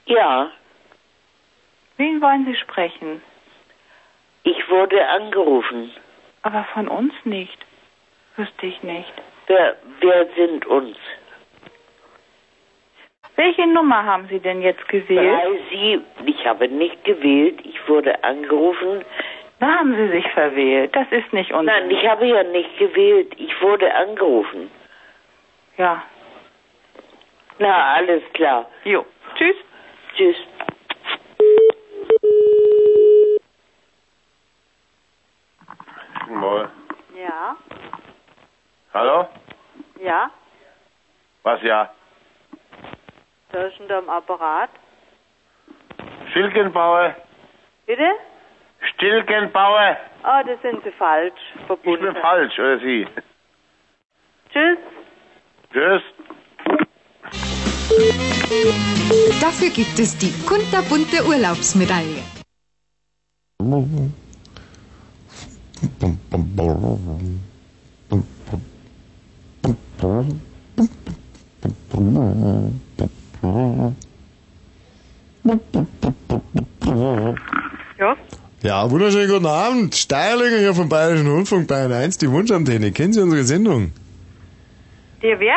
Ja. 0.06 0.52
Wen 1.98 2.22
wollen 2.22 2.46
Sie 2.46 2.56
sprechen? 2.56 3.22
Ich 4.44 4.70
wurde 4.70 5.08
angerufen. 5.08 5.92
Aber 6.42 6.66
von 6.74 6.88
uns 6.88 7.14
nicht. 7.24 7.58
Wüsste 8.36 8.66
ich 8.66 8.82
nicht. 8.84 9.14
Wer, 9.48 9.76
wer 10.02 10.28
sind 10.36 10.66
uns? 10.66 10.98
Welche 13.36 13.66
Nummer 13.68 14.04
haben 14.04 14.28
Sie 14.30 14.40
denn 14.40 14.62
jetzt 14.62 14.88
gewählt? 14.90 15.40
Weil 15.44 15.60
Sie, 15.70 16.02
ich 16.26 16.46
habe 16.46 16.68
nicht 16.68 17.04
gewählt, 17.04 17.60
ich 17.64 17.88
wurde 17.88 18.24
angerufen. 18.24 19.04
Da 19.60 19.68
haben 19.68 19.96
Sie 19.96 20.10
sich 20.10 20.28
verwählt. 20.32 20.96
Das 20.96 21.08
ist 21.12 21.32
nicht 21.34 21.52
unser. 21.52 21.64
Nein, 21.64 21.90
ich 21.90 22.08
habe 22.08 22.26
ja 22.26 22.44
nicht 22.44 22.78
gewählt, 22.78 23.32
ich 23.38 23.62
wurde 23.62 23.94
angerufen. 23.94 24.70
Ja. 25.78 26.04
Na, 27.60 27.94
alles 27.96 28.24
klar. 28.34 28.66
Jo. 28.84 29.06
Tschüss. 29.36 29.56
Tschüss. 30.16 30.38
Ja. 37.16 37.56
Ja, 40.00 40.32
Was 41.44 41.62
ja? 41.62 41.90
da 43.52 43.64
ist 43.66 43.80
denn 43.80 43.88
da 43.88 44.00
am 44.00 44.10
Apparat. 44.10 44.70
Stilkenbauer? 46.32 47.16
Bitte? 47.86 48.12
Stilkenbauer? 48.82 49.98
Ah, 50.24 50.44
das 50.44 50.62
sind 50.62 50.84
Sie 50.84 50.92
falsch 50.92 51.40
verbunden. 51.68 52.08
Ich 52.08 52.14
bin 52.14 52.22
falsch, 52.22 52.60
oder 52.60 52.80
Sie? 52.80 53.08
Tschüss. 54.52 54.78
Tschüss. 55.74 56.04
Dafür 59.42 59.70
gibt 59.70 59.98
es 59.98 60.16
die 60.18 60.32
kunterbunte 60.46 61.26
Urlaubsmedaille. 61.26 62.22
Ja? 77.98 78.16
Ja, 78.62 78.92
wunderschönen 78.92 79.30
guten 79.32 79.46
Abend. 79.48 79.96
Steierlinger 79.96 80.60
hier 80.60 80.76
vom 80.76 80.88
Bayerischen 80.88 81.28
Rundfunk 81.28 81.68
Bayern 81.68 81.92
1, 81.92 82.20
die 82.20 82.30
Wunschantenne. 82.30 82.92
Kennen 82.92 83.14
Sie 83.14 83.22
unsere 83.22 83.44
Sendung? 83.44 83.92
Der 85.24 85.40
wer? 85.40 85.56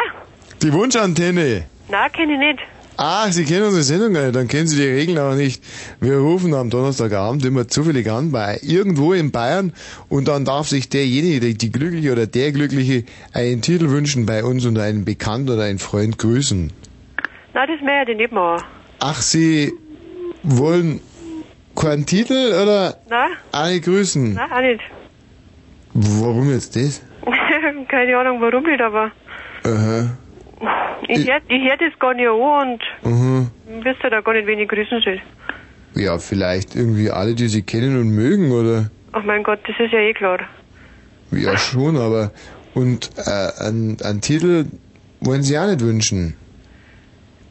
Die 0.63 0.73
Wunschantenne. 0.73 1.65
Na, 1.89 2.09
kenne 2.09 2.35
ich 2.35 2.39
nicht. 2.39 2.61
Ah, 2.99 3.31
Sie 3.31 3.45
kennen 3.45 3.65
unsere 3.65 3.83
Sendung 3.83 4.13
nicht, 4.13 4.35
dann 4.35 4.49
kennen 4.49 4.69
Sie 4.69 4.77
die 4.77 4.89
Regeln 4.89 5.19
auch 5.19 5.35
nicht. 5.35 5.63
Wir 6.01 6.17
rufen 6.17 6.55
am 6.55 6.71
Donnerstagabend 6.71 7.45
immer 7.45 7.69
zufällig 7.69 8.11
an 8.11 8.33
bei 8.33 8.59
irgendwo 8.63 9.13
in 9.13 9.33
Bayern 9.33 9.75
und 10.09 10.29
dann 10.29 10.47
darf 10.47 10.69
sich 10.69 10.89
derjenige, 10.89 11.41
die, 11.41 11.59
die 11.59 11.71
Glückliche 11.71 12.13
oder 12.13 12.27
der 12.27 12.53
Glückliche 12.53 13.05
einen 13.35 13.61
Titel 13.61 13.91
wünschen 13.91 14.25
bei 14.25 14.45
uns 14.45 14.65
und 14.65 14.79
einen 14.79 15.05
Bekannten 15.05 15.51
oder 15.51 15.65
einen 15.65 15.79
Freund 15.79 16.17
grüßen. 16.17 16.73
Na, 17.53 17.67
das 17.67 17.81
mehr 17.83 18.09
ich 18.09 18.17
nicht 18.17 18.33
machen. 18.33 18.65
Ach, 19.01 19.21
Sie 19.21 19.73
wollen 20.43 21.01
keinen 21.75 22.07
Titel 22.07 22.55
oder 22.63 22.97
Na? 23.11 23.27
alle 23.53 23.79
grüßen? 23.81 24.33
Na, 24.33 24.47
auch 24.57 24.63
nicht. 24.63 24.81
Warum 25.93 26.51
jetzt 26.51 26.77
das? 26.77 27.03
Keine 27.89 28.17
Ahnung, 28.17 28.41
warum 28.41 28.63
nicht, 28.63 28.81
aber 28.81 29.11
Aha. 29.67 30.11
ich 31.09 31.27
hör, 31.29 31.39
ich 31.49 31.63
hör 31.69 31.77
das 31.77 31.99
gar 31.99 32.15
nicht 32.15 32.29
an 32.29 32.73
und 32.73 32.83
Mhm. 33.03 33.51
wüsste 33.85 34.11
da 34.11 34.21
gar 34.21 34.33
nicht, 34.35 34.47
wen 34.47 34.59
ich 34.61 34.69
grüßen 34.69 35.01
soll. 35.03 35.21
Ja, 35.95 36.19
vielleicht 36.19 36.77
irgendwie 36.77 37.11
alle, 37.11 37.35
die 37.35 37.49
Sie 37.49 37.63
kennen 37.63 37.99
und 38.01 38.11
mögen, 38.11 38.53
oder? 38.53 38.91
Ach 39.13 39.25
mein 39.25 39.43
Gott, 39.43 39.61
das 39.67 39.77
ist 39.79 39.93
ja 39.93 39.99
eh 39.99 40.13
klar. 40.13 40.39
Ja, 41.33 41.57
schon, 41.57 41.97
aber. 41.97 42.31
Und 42.75 43.11
äh, 43.17 43.65
einen, 43.67 43.97
einen 44.05 44.21
Titel 44.21 44.67
wollen 45.21 45.43
Sie 45.43 45.59
auch 45.59 45.67
nicht 45.67 45.81
wünschen? 45.81 46.35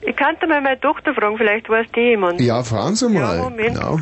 Ich 0.02 0.16
kannte 0.16 0.46
mal 0.48 0.62
meine 0.62 0.80
Tochter 0.80 1.14
fragen, 1.16 1.36
vielleicht 1.38 1.68
weiß 1.68 1.88
die 1.96 2.02
jemand. 2.12 2.40
Ja, 2.40 2.62
fragen 2.64 2.96
Sie 2.96 3.10
mal. 3.10 3.38
Ja, 3.38 3.44
Moment. 3.44 3.74
Genau. 3.74 4.00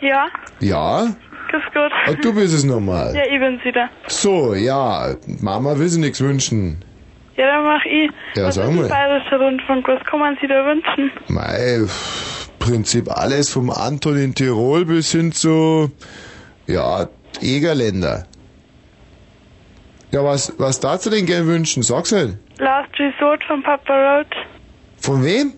Ja, 0.00 0.26
Ja? 0.60 1.06
grüß 1.50 1.62
Gott. 1.74 1.92
Ah, 2.06 2.12
du 2.14 2.34
bist 2.34 2.54
es 2.54 2.64
nochmal. 2.64 3.14
Ja, 3.14 3.22
ich 3.24 3.38
bin's 3.38 3.64
wieder. 3.64 3.88
So, 4.06 4.54
ja, 4.54 5.14
Mama 5.40 5.78
will 5.78 5.88
sie 5.88 6.00
nichts 6.00 6.20
wünschen. 6.20 6.82
Ja, 7.38 7.46
dann 7.46 7.64
mach 7.64 7.84
ich. 7.84 8.10
Ja, 8.34 8.44
Was 8.48 8.56
sag 8.56 8.68
ist 8.68 8.74
mal. 8.76 8.88
bayerischer 8.88 9.38
Rundfunk? 9.40 9.86
Was 9.88 10.04
kann 10.04 10.20
man 10.20 10.36
sich 10.40 10.48
da 10.48 10.66
wünschen? 10.66 11.10
Mei, 11.28 11.80
pff, 11.86 12.50
Prinzip 12.58 13.10
alles 13.10 13.48
vom 13.50 13.70
Anton 13.70 14.18
in 14.18 14.34
Tirol 14.34 14.84
bis 14.84 15.12
hin 15.12 15.32
zu, 15.32 15.90
ja, 16.66 17.06
Egerländer. 17.40 18.26
Ja, 20.10 20.24
was, 20.24 20.52
was 20.58 20.80
darfst 20.80 21.06
du 21.06 21.10
denn 21.10 21.26
gern 21.26 21.46
wünschen? 21.46 21.82
Sag's 21.82 22.12
halt. 22.12 22.38
Last 22.58 22.90
Resort 22.98 23.44
von 23.44 23.62
Papa 23.62 23.92
Roach. 24.18 24.26
Von 24.98 25.24
wem? 25.24 25.52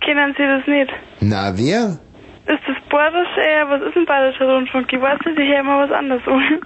Kennen 0.00 0.34
Sie 0.38 0.44
das 0.44 0.66
nicht? 0.66 0.90
Na, 1.20 1.52
wer? 1.58 1.98
Ist 2.46 2.62
das 2.66 2.76
bayerisch? 2.88 3.28
Äh, 3.36 3.64
was 3.68 3.82
ist 3.82 3.96
ein 3.96 4.06
bayerischer 4.06 4.46
Rundfunk? 4.46 4.92
Ich 4.92 5.00
weiß 5.00 5.18
nicht, 5.26 5.38
ich 5.38 5.48
höre 5.48 5.60
immer 5.60 5.80
was 5.84 5.90
anderes 5.90 6.22
an. 6.26 6.60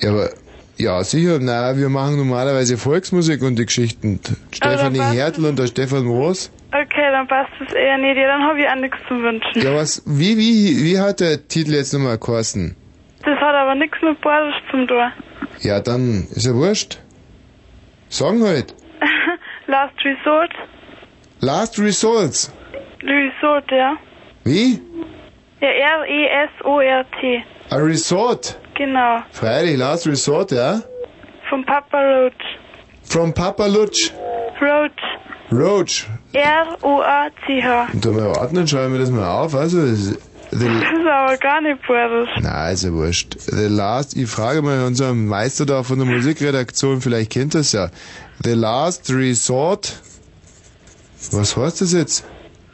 Ja, 0.00 0.10
aber, 0.10 0.28
ja, 0.76 1.04
sicher, 1.04 1.38
na, 1.40 1.76
wir 1.76 1.88
machen 1.88 2.16
normalerweise 2.16 2.76
Volksmusik 2.76 3.42
und 3.42 3.56
die 3.56 3.66
Geschichten. 3.66 4.20
Stefanie 4.52 4.98
was? 4.98 5.14
Hertel 5.14 5.44
und 5.46 5.58
der 5.58 5.66
Stefan 5.68 6.04
Moos. 6.04 6.50
Okay, 6.72 7.10
dann 7.12 7.28
passt 7.28 7.52
es 7.64 7.72
eher 7.72 7.98
nicht. 7.98 8.16
Ja, 8.16 8.26
dann 8.26 8.42
habe 8.42 8.60
ich 8.60 8.68
auch 8.68 8.74
nichts 8.74 8.98
zu 9.06 9.14
wünschen. 9.14 9.62
Ja, 9.62 9.74
was, 9.74 10.02
wie, 10.06 10.36
wie, 10.36 10.84
wie 10.84 10.98
hat 10.98 11.20
der 11.20 11.46
Titel 11.46 11.74
jetzt 11.74 11.92
nochmal 11.92 12.18
geheißen? 12.18 12.74
Das 13.24 13.38
hat 13.38 13.54
aber 13.54 13.74
nichts 13.76 13.96
mit 14.02 14.20
bayerisch 14.20 14.56
zum 14.70 14.88
tun. 14.88 15.12
Ja, 15.60 15.80
dann 15.80 16.26
ist 16.34 16.46
ja 16.46 16.54
wurscht. 16.54 16.98
Sagen 18.08 18.42
halt. 18.44 18.74
Last 19.66 19.94
Resort. 20.04 20.52
Last 21.40 21.78
Results. 21.78 22.52
Resort, 23.02 23.70
ja. 23.70 23.96
Wie? 24.44 24.80
Ja, 25.60 25.68
E 25.68 25.80
R-E-S-O-R-T. 25.80 27.44
A 27.70 27.76
Resort. 27.76 28.58
Genau. 28.76 29.22
Freilich, 29.32 29.76
Last 29.76 30.06
Resort, 30.06 30.50
ja? 30.52 30.80
Von 31.48 31.64
Papa 31.64 32.00
Roach. 32.00 32.58
From 33.04 33.32
Papa 33.32 33.66
Lutsch. 33.66 34.10
Roach. 34.60 34.92
Roach. 35.52 36.06
R-O-A-C-H. 36.32 37.88
Und 37.92 38.04
da 38.04 38.10
mal 38.10 38.30
warten, 38.36 38.54
dann 38.56 38.66
schreiben 38.68 38.92
wir 38.94 39.00
das 39.00 39.10
mal 39.10 39.28
auf. 39.28 39.54
Also, 39.54 39.80
das- 39.86 40.18
Das 40.50 40.60
the, 40.60 40.66
ist 40.66 41.06
aber 41.06 41.36
gar 41.38 41.60
nicht 41.60 41.86
bayerisch. 41.86 42.30
na, 42.40 42.70
ist 42.70 42.84
ja 42.84 42.92
wurscht. 42.92 43.34
The 43.40 43.66
Last, 43.66 44.16
ich 44.16 44.28
frage 44.30 44.62
mal 44.62 44.84
unseren 44.86 45.26
Meister 45.26 45.66
da 45.66 45.82
von 45.82 45.98
der 45.98 46.06
Musikredaktion, 46.06 47.00
vielleicht 47.00 47.32
kennt 47.32 47.54
das 47.54 47.72
ja. 47.72 47.90
The 48.42 48.52
Last 48.52 49.10
Resort. 49.12 50.00
Was 51.32 51.56
heißt 51.56 51.80
das 51.80 51.92
jetzt? 51.92 52.24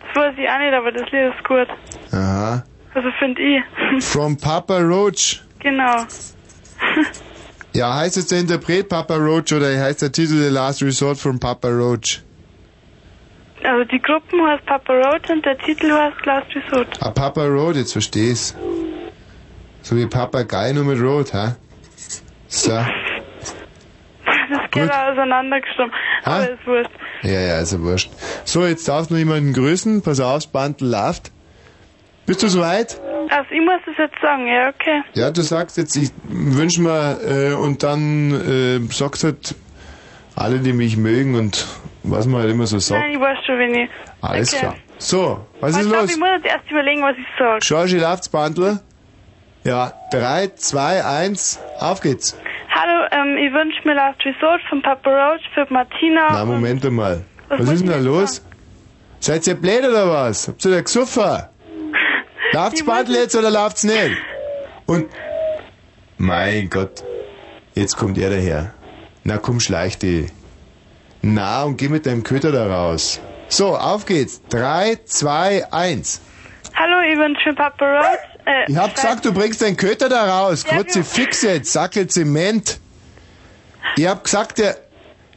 Das 0.00 0.16
weiß 0.24 0.34
ich 0.36 0.48
auch 0.48 0.58
nicht, 0.58 0.74
aber 0.74 0.92
das 0.92 1.10
Lied 1.10 1.32
ist 1.34 1.44
gut. 1.46 1.68
Aha. 2.12 2.64
Also 2.94 3.08
finde 3.18 3.40
ich. 3.42 4.04
From 4.04 4.36
Papa 4.36 4.78
Roach. 4.78 5.42
genau. 5.60 6.04
Ja, 7.72 7.94
heißt 7.94 8.16
jetzt 8.16 8.32
der 8.32 8.40
Interpret 8.40 8.88
Papa 8.88 9.14
Roach 9.14 9.52
oder 9.52 9.66
heißt 9.66 10.02
der 10.02 10.10
Titel 10.10 10.42
The 10.42 10.48
Last 10.48 10.82
Resort 10.82 11.18
from 11.18 11.38
Papa 11.38 11.68
Roach? 11.68 12.20
Also 13.62 13.84
die 13.84 14.00
Gruppen 14.00 14.44
heißt 14.44 14.66
Papa 14.66 14.92
Roach 14.92 15.30
und 15.30 15.44
der 15.44 15.56
Titel 15.58 15.92
heißt 15.92 16.24
Last 16.26 16.46
Resort. 16.54 16.98
Ah, 17.00 17.10
Papa 17.10 17.44
Road, 17.44 17.76
jetzt 17.76 17.92
versteh's. 17.92 18.56
So 19.82 19.96
wie 19.96 20.06
Papagei 20.06 20.72
nur 20.72 20.84
mit 20.84 21.00
Rot, 21.00 21.32
hä? 21.32 21.54
So. 22.48 22.70
Das 22.72 24.70
geht 24.72 24.90
auch 24.90 25.12
auseinandergestimmt. 25.12 25.92
Aber 26.24 26.50
ist 26.50 26.66
wurscht. 26.66 26.90
Ja, 27.22 27.40
ja, 27.40 27.60
ist 27.60 27.72
ja 27.72 27.80
wurscht. 27.80 28.10
So, 28.44 28.66
jetzt 28.66 28.88
darfst 28.88 29.10
du 29.10 29.14
noch 29.14 29.18
jemanden 29.18 29.52
grüßen. 29.52 30.02
Pass 30.02 30.18
auf, 30.20 30.42
Spandl 30.42 30.86
läuft. 30.86 31.30
Bist 32.30 32.44
du 32.44 32.46
soweit? 32.46 33.00
Also 33.28 33.50
ich 33.50 33.60
muss 33.60 33.80
das 33.84 33.96
jetzt 33.98 34.14
sagen, 34.22 34.46
ja, 34.46 34.68
okay. 34.68 35.02
Ja, 35.14 35.32
du 35.32 35.42
sagst 35.42 35.76
jetzt, 35.76 35.96
ich 35.96 36.12
wünsche 36.28 36.80
mir, 36.80 37.18
äh, 37.26 37.54
und 37.54 37.82
dann 37.82 38.30
äh, 38.30 38.92
sagst 38.92 39.24
halt 39.24 39.56
alle, 40.36 40.60
die 40.60 40.72
mich 40.72 40.96
mögen 40.96 41.34
und 41.34 41.66
was 42.04 42.28
man 42.28 42.42
halt 42.42 42.52
immer 42.52 42.68
so 42.68 42.78
sagt. 42.78 43.00
Nein, 43.00 43.14
ich 43.14 43.20
weiß 43.20 43.38
schon, 43.44 43.58
wenn 43.58 43.74
ich. 43.74 43.90
Alles 44.20 44.54
okay. 44.54 44.60
klar. 44.60 44.76
So, 44.98 45.44
was 45.58 45.74
ich 45.74 45.82
ist 45.82 45.88
glaub, 45.88 46.02
los? 46.02 46.10
Ich 46.12 46.18
muss 46.18 46.28
jetzt 46.36 46.46
erst 46.46 46.70
überlegen, 46.70 47.02
was 47.02 47.16
ich 47.18 47.26
sage. 47.36 47.58
Georgie 47.66 47.98
läuft's, 47.98 48.28
Bandler? 48.28 48.78
Ja, 49.64 49.92
drei, 50.12 50.52
zwei, 50.54 51.04
eins, 51.04 51.58
auf 51.80 52.00
geht's. 52.00 52.38
Hallo, 52.72 53.08
ähm, 53.10 53.38
ich 53.38 53.52
wünsche 53.52 53.80
mir 53.84 53.94
Last 53.94 54.24
Resort 54.24 54.60
von 54.68 54.80
Papa 54.82 55.10
Roach 55.10 55.42
für 55.52 55.66
Martina. 55.68 56.28
Na, 56.30 56.44
Moment 56.44 56.86
einmal. 56.86 57.24
Was 57.48 57.58
Was, 57.58 57.70
ist 57.70 57.80
denn 57.80 57.90
da 57.90 57.98
los? 57.98 58.46
Seid 59.18 59.48
ihr 59.48 59.56
blöd 59.56 59.82
oder 59.82 60.08
was? 60.08 60.46
Habt 60.46 60.64
ihr 60.64 60.70
da 60.70 60.80
gesoffen? 60.80 61.49
Läuft's 62.52 62.84
Bandel 62.84 63.16
jetzt 63.16 63.36
oder 63.36 63.50
läuft's 63.50 63.84
nicht? 63.84 64.16
Und, 64.86 65.08
mein 66.18 66.68
Gott, 66.68 67.04
jetzt 67.74 67.96
kommt 67.96 68.18
er 68.18 68.30
daher. 68.30 68.74
Na 69.24 69.38
komm, 69.38 69.60
schleich 69.60 69.98
die. 69.98 70.26
Na, 71.22 71.62
und 71.64 71.76
geh 71.76 71.88
mit 71.88 72.06
deinem 72.06 72.22
Köter 72.22 72.50
da 72.50 72.66
raus. 72.66 73.20
So, 73.48 73.76
auf 73.76 74.06
geht's. 74.06 74.40
Drei, 74.48 74.98
zwei, 75.04 75.70
eins. 75.72 76.20
Hallo, 76.74 77.00
ich 77.10 77.18
wünsche 77.18 77.50
mir 77.50 77.54
Papa 77.54 77.84
Roach. 77.84 78.18
Äh, 78.46 78.70
Ich 78.70 78.76
hab 78.76 78.94
gesagt, 78.94 79.24
du 79.24 79.32
bringst 79.32 79.60
deinen 79.60 79.76
Köter 79.76 80.08
da 80.08 80.24
raus. 80.40 80.64
Ja, 80.68 80.76
Kurze 80.76 81.04
Fix 81.04 81.42
jetzt, 81.42 81.72
Sackel 81.72 82.06
Zement. 82.06 82.80
Ich 83.96 84.06
hab 84.06 84.24
gesagt, 84.24 84.58
der... 84.58 84.76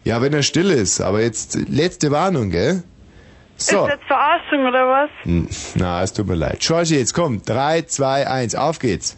Ja, 0.06 0.22
wenn 0.22 0.34
er 0.34 0.44
still 0.44 0.70
ist, 0.70 1.00
aber 1.00 1.22
jetzt 1.22 1.56
letzte 1.70 2.12
Warnung, 2.12 2.50
gell? 2.50 2.84
So. 3.58 3.86
Ist 3.86 3.94
das 3.94 4.00
Verarschung 4.08 4.66
oder 4.66 4.88
was? 4.88 5.10
Hm, 5.24 5.48
Na, 5.76 6.02
es 6.04 6.12
tut 6.14 6.28
mir 6.28 6.36
leid. 6.36 6.60
Georgie, 6.60 6.98
jetzt 6.98 7.14
komm. 7.14 7.42
3, 7.44 7.84
2, 7.84 8.28
1, 8.28 8.56
auf 8.56 8.80
geht's. 8.80 9.18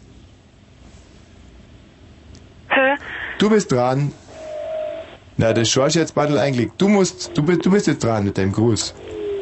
Hä? 2.68 2.94
Du 3.38 3.50
bist 3.50 3.72
dran. 3.72 4.12
Na, 5.36 5.52
das 5.52 5.72
Georgie 5.72 5.98
jetzt 5.98 6.14
Battle 6.14 6.40
eingelegt. 6.40 6.72
Du 6.78 6.88
musst, 6.88 7.36
du 7.36 7.42
bist, 7.42 7.64
du 7.64 7.70
bist 7.70 7.86
jetzt 7.86 8.02
dran 8.04 8.24
mit 8.24 8.38
deinem 8.38 8.52
Gruß. 8.52 8.94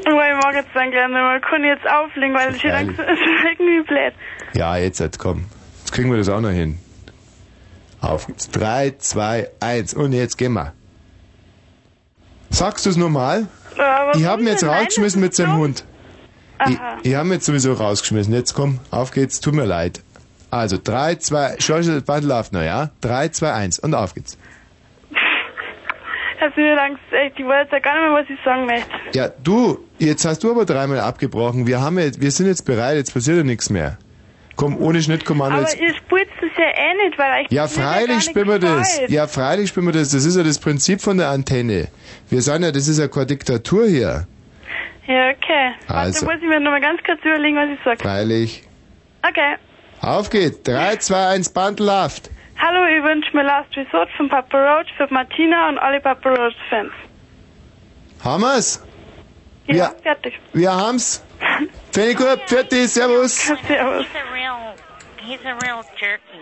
Weil 0.05 0.37
ich 0.37 0.45
mag 0.45 0.55
jetzt 0.55 0.71
dann 0.75 0.91
gerne 0.91 1.13
mal. 1.15 1.39
Ich 1.39 1.45
jetzt 1.65 1.87
auflegen, 1.89 2.35
weil 2.35 2.55
ich 2.55 2.65
ist 2.99 2.99
irgendwie 2.99 3.83
blöd. 3.83 4.13
Ja, 4.55 4.77
jetzt, 4.77 5.01
jetzt 5.01 5.19
komm. 5.19 5.45
Jetzt 5.81 5.93
kriegen 5.93 6.11
wir 6.11 6.19
das 6.19 6.29
auch 6.29 6.41
noch 6.41 6.51
hin. 6.51 6.79
Auf 8.01 8.27
geht's. 8.27 8.51
3, 8.51 8.95
2, 8.99 9.49
1 9.61 9.95
und 9.95 10.13
jetzt 10.13 10.37
gehen 10.37 10.53
wir. 10.53 10.73
Sagst 12.51 12.87
du 12.87 12.91
es 12.91 12.97
nochmal? 12.97 13.47
Was 13.64 13.64
Ich 14.15 14.25
habe 14.25 14.43
ihn 14.43 14.49
jetzt 14.49 14.65
rausgeschmissen 14.65 15.21
mit 15.21 15.35
seinem 15.35 15.57
Hund. 15.57 15.85
Ich, 16.69 16.79
ich 17.03 17.15
habe 17.15 17.29
ihn 17.29 17.33
jetzt 17.33 17.47
sowieso 17.47 17.73
rausgeschmissen. 17.73 18.33
Jetzt 18.33 18.55
komm, 18.55 18.81
auf 18.91 19.11
geht's. 19.11 19.41
Tut 19.41 19.55
mir 19.55 19.65
leid. 19.65 20.01
Also 20.51 20.79
3, 20.83 21.17
2, 21.17 21.57
Georgie, 21.59 21.89
das 21.89 22.03
Battle 22.05 22.29
läuft 22.29 22.53
noch, 22.53 22.63
ja? 22.63 22.91
3, 23.01 23.29
2, 23.31 23.53
1 23.53 23.79
und 23.81 23.95
auf 23.95 24.15
geht's. 24.15 24.39
Hast 26.41 26.57
du 26.57 26.61
mir 26.61 26.81
Angst, 26.81 27.01
echt, 27.11 27.39
ich 27.39 27.47
weiß 27.47 27.69
ja 27.73 27.79
gar 27.79 27.95
nicht 27.95 28.13
mehr, 28.13 28.23
was 28.23 28.31
ich 28.31 28.45
sagen 28.45 28.67
möchte. 28.67 28.91
Ja, 29.15 29.29
du, 29.43 29.79
jetzt 29.99 30.25
hast 30.25 30.45
du 30.45 30.51
aber 30.51 30.65
dreimal 30.65 31.01
abgebrochen. 31.01 31.67
Wir 31.67 31.81
haben 31.81 31.99
jetzt, 31.99 32.21
wir 32.21 32.31
sind 32.31 32.47
jetzt 32.47 32.63
bereit, 32.67 32.97
jetzt 32.97 33.15
passiert 33.15 33.39
ja 33.39 33.43
nichts 33.43 33.71
mehr. 33.71 33.99
Komm, 34.57 34.77
ohne 34.81 35.03
Schnittkommando 35.03 35.57
Aber 35.59 35.67
jetzt. 35.69 35.81
ihr 35.81 35.95
spielt 35.95 36.29
ja 36.65 36.71
eh 36.77 36.95
nicht, 37.07 37.19
weil 37.19 37.45
ich 37.45 37.51
Ja, 37.53 37.69
freilich 37.69 38.25
spielen 38.25 38.49
wir 38.49 38.59
das. 38.59 39.01
Ja, 39.09 39.27
freilich 39.27 39.69
spielen 39.71 39.87
wir 39.87 39.93
das. 39.93 40.11
Das 40.11 40.25
ist 40.25 40.37
ja 40.37 40.43
das 40.43 40.59
Prinzip 40.59 41.01
von 41.01 41.19
der 41.19 41.29
Antenne. 41.29 41.89
Wir 42.31 42.43
sagen 42.43 42.65
ja, 42.65 42.73
das 42.73 42.89
ist 42.89 42.99
ja 42.99 43.09
keine 43.09 43.27
Diktatur 43.27 43.87
hier. 43.87 44.27
Ja, 45.07 45.31
okay. 45.31 45.73
Also. 45.89 46.27
Warte, 46.27 46.37
muss 46.37 46.43
ich 46.43 46.49
mir 46.49 46.61
noch 46.61 46.71
mal 46.71 46.81
ganz 46.81 47.01
kurz 47.05 47.21
überlegen, 47.25 47.57
was 47.57 47.69
ich 47.71 47.79
sag. 47.85 48.01
Freilich. 48.01 48.63
Okay. 49.29 49.57
Auf 50.01 50.31
geht's. 50.31 50.63
3, 50.63 50.97
2, 50.97 51.27
1, 51.29 51.49
Bandlaft. 51.51 52.31
Hallo, 52.59 52.85
ich 52.87 53.03
wünsche 53.05 53.37
mir 53.37 53.43
Last 53.43 53.77
Resort 53.77 54.09
von 54.17 54.29
Papa 54.29 54.57
Roach 54.57 54.87
für 54.97 55.13
Martina 55.13 55.69
und 55.69 55.79
alle 55.79 56.01
Papa 56.01 56.29
Roach 56.31 56.55
Fans. 56.71 56.93
Haben 58.23 58.43
wir's? 58.43 58.83
Ja, 59.67 59.75
Ja. 59.77 59.93
fertig. 60.03 60.35
Wir 60.53 60.73
haben's. 60.73 61.23
Finde 61.93 62.11
ich 62.11 62.17
gut. 62.17 62.41
Fertig. 62.47 62.89
Servus. 62.89 63.37
Servus. 63.37 63.59
He's 63.67 63.79
a 64.15 64.33
real, 64.33 64.75
he's 65.19 65.41
a 65.45 65.55
real 65.67 65.83
jerky. 65.99 66.41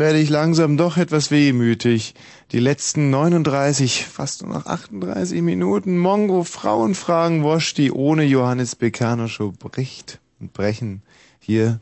Werde 0.00 0.18
ich 0.18 0.30
langsam 0.30 0.78
doch 0.78 0.96
etwas 0.96 1.30
wehmütig. 1.30 2.14
Die 2.52 2.58
letzten 2.58 3.10
39, 3.10 4.06
fast 4.06 4.42
nur 4.42 4.54
noch 4.54 4.64
38 4.64 5.42
Minuten 5.42 5.98
Mongo 5.98 6.42
Frauenfragen 6.42 7.42
Wosch, 7.42 7.74
die 7.74 7.92
ohne 7.92 8.24
Johannes 8.24 8.76
Bekerner 8.76 9.28
Show 9.28 9.52
bricht 9.52 10.18
und 10.40 10.54
brechen 10.54 11.02
hier 11.38 11.80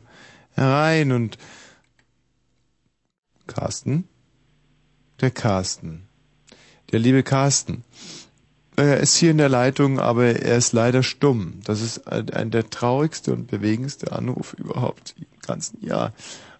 herein 0.51 1.13
und 1.13 1.37
Carsten? 3.47 4.03
Der 5.21 5.31
Carsten. 5.31 6.03
Der 6.91 6.99
liebe 6.99 7.23
Carsten. 7.23 7.85
Er 8.75 8.97
ist 8.99 9.15
hier 9.15 9.31
in 9.31 9.37
der 9.37 9.49
Leitung, 9.49 9.97
aber 9.97 10.25
er 10.25 10.57
ist 10.57 10.73
leider 10.73 11.03
stumm. 11.03 11.61
Das 11.63 11.81
ist 11.81 12.05
ein, 12.05 12.29
ein 12.31 12.51
der 12.51 12.69
traurigste 12.69 13.31
und 13.31 13.47
bewegendste 13.47 14.11
Anruf 14.11 14.53
überhaupt 14.55 15.15
im 15.17 15.25
ganzen 15.41 15.85
Jahr. 15.85 16.11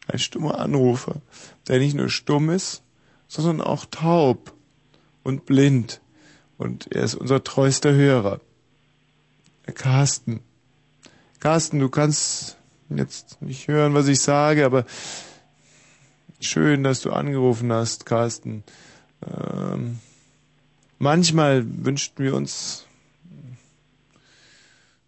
Ein 0.09 0.17
stummer 0.17 0.57
Anrufer, 0.57 1.21
der 1.67 1.77
nicht 1.77 1.95
nur 1.95 2.09
stumm 2.09 2.49
ist, 2.49 2.81
sondern 3.27 3.61
auch 3.61 3.85
taub 3.85 4.53
und 5.21 5.45
blind. 5.45 6.01
Und 6.57 6.91
er 6.91 7.03
ist 7.03 7.13
unser 7.13 7.43
treuster 7.43 7.93
Hörer. 7.93 8.41
Carsten. 9.75 10.39
Carsten, 11.39 11.79
du 11.79 11.89
kannst 11.89 12.57
jetzt 12.89 13.39
nicht 13.43 13.67
hören, 13.67 13.93
was 13.93 14.07
ich 14.07 14.19
sage, 14.19 14.65
aber 14.65 14.85
schön, 16.39 16.83
dass 16.83 17.01
du 17.01 17.11
angerufen 17.11 17.71
hast, 17.71 18.07
Carsten. 18.07 18.63
Ähm, 19.23 19.99
manchmal 20.97 21.63
wünschten 21.85 22.25
wir 22.25 22.33
uns. 22.33 22.87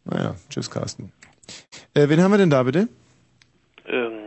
Naja, 0.06 0.36
tschüss, 0.50 0.70
Carsten. 0.70 1.12
Äh, 1.96 2.08
wen 2.08 2.22
haben 2.22 2.32
wir 2.32 2.38
denn 2.38 2.52
da 2.52 2.62
bitte? 2.62 2.88
Ähm, 3.88 4.12
ähm, 4.12 4.14
äh, 4.14 4.21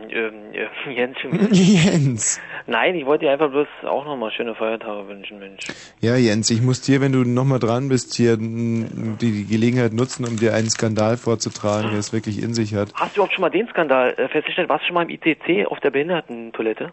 Jens. 0.89 1.17
schon 1.21 1.31
wieder. 1.33 1.47
Jens. 1.51 2.39
Nein, 2.67 2.95
ich 2.95 3.05
wollte 3.05 3.25
dir 3.25 3.31
einfach 3.31 3.49
bloß 3.49 3.67
auch 3.83 4.05
nochmal 4.05 4.31
schöne 4.31 4.55
Feiertage 4.55 5.07
wünschen, 5.07 5.39
Mensch. 5.39 5.65
Ja, 5.99 6.15
Jens, 6.15 6.49
ich 6.49 6.61
muss 6.61 6.81
dir, 6.81 7.01
wenn 7.01 7.11
du 7.11 7.23
nochmal 7.23 7.59
dran 7.59 7.89
bist, 7.89 8.15
hier 8.15 8.33
m, 8.33 9.17
die, 9.19 9.31
die 9.31 9.45
Gelegenheit 9.45 9.93
nutzen, 9.93 10.25
um 10.25 10.37
dir 10.37 10.53
einen 10.53 10.69
Skandal 10.69 11.17
vorzutragen, 11.17 11.89
der 11.91 11.99
es 11.99 12.13
wirklich 12.13 12.41
in 12.41 12.53
sich 12.53 12.73
hat. 12.75 12.93
Hast 12.95 13.15
du 13.15 13.19
überhaupt 13.19 13.33
schon 13.33 13.41
mal 13.41 13.49
den 13.49 13.67
Skandal 13.67 14.13
äh, 14.17 14.27
festgestellt? 14.29 14.69
Warst 14.69 14.83
du 14.83 14.87
schon 14.87 14.95
mal 14.95 15.03
im 15.03 15.09
ITC 15.09 15.67
auf 15.67 15.79
der 15.79 15.91
Behindertentoilette? 15.91 16.91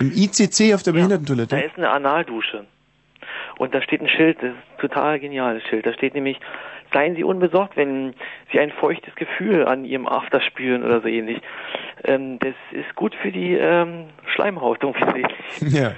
Im 0.00 0.12
ICC 0.12 0.74
auf 0.74 0.82
der 0.82 0.92
Da 0.92 0.98
Behindertentoilette? 0.98 1.58
ist 1.60 1.76
eine 1.76 1.90
Analdusche. 1.90 2.64
Und 3.58 3.74
da 3.74 3.82
steht 3.82 4.00
ein 4.00 4.08
Schild, 4.08 4.36
das 4.40 4.50
ist 4.50 4.56
ein 4.56 4.80
total 4.80 5.18
geniales 5.18 5.64
Schild. 5.64 5.84
Da 5.84 5.92
steht 5.92 6.14
nämlich, 6.14 6.38
seien 6.92 7.16
Sie 7.16 7.24
unbesorgt, 7.24 7.76
wenn 7.76 8.14
Sie 8.52 8.58
ein 8.58 8.70
feuchtes 8.70 9.14
Gefühl 9.14 9.66
an 9.66 9.84
Ihrem 9.84 10.06
After 10.06 10.40
spüren 10.40 10.82
oder 10.82 11.00
so 11.00 11.08
ähnlich. 11.08 11.40
Ähm, 12.04 12.38
das 12.38 12.54
ist 12.72 12.94
gut 12.94 13.14
für 13.14 13.32
die 13.32 13.54
ähm, 13.54 14.06
Schleimhaut 14.34 14.84
offensichtlich. 14.84 15.72
Ja, 15.72 15.92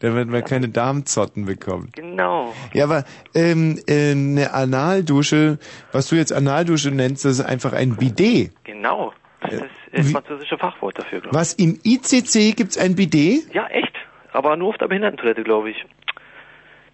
damit 0.00 0.28
man 0.28 0.44
keine 0.44 0.68
Darmzotten 0.68 1.46
bekommt. 1.46 1.94
Genau. 1.94 2.52
Ja, 2.72 2.84
aber 2.84 3.04
ähm, 3.34 3.78
äh, 3.86 4.12
eine 4.12 4.52
Analdusche, 4.52 5.58
was 5.92 6.08
du 6.08 6.16
jetzt 6.16 6.32
Analdusche 6.32 6.90
nennst, 6.90 7.24
das 7.24 7.38
ist 7.38 7.44
einfach 7.44 7.72
ein 7.72 7.96
Bidet. 7.96 8.52
Genau. 8.64 9.12
Das 9.40 9.52
ist 9.52 9.62
das 9.92 10.10
französische 10.12 10.56
Fachwort 10.56 10.98
dafür, 10.98 11.20
glaube 11.20 11.36
ich. 11.36 11.40
Was, 11.40 11.52
im 11.54 11.78
ICC 11.84 12.56
gibt's 12.56 12.78
ein 12.78 12.94
Bidet? 12.96 13.52
Ja, 13.52 13.66
echt. 13.66 13.92
Aber 14.32 14.56
nur 14.56 14.70
auf 14.70 14.78
der 14.78 14.88
Behindertentoilette, 14.88 15.44
glaube 15.44 15.70
ich. 15.70 15.84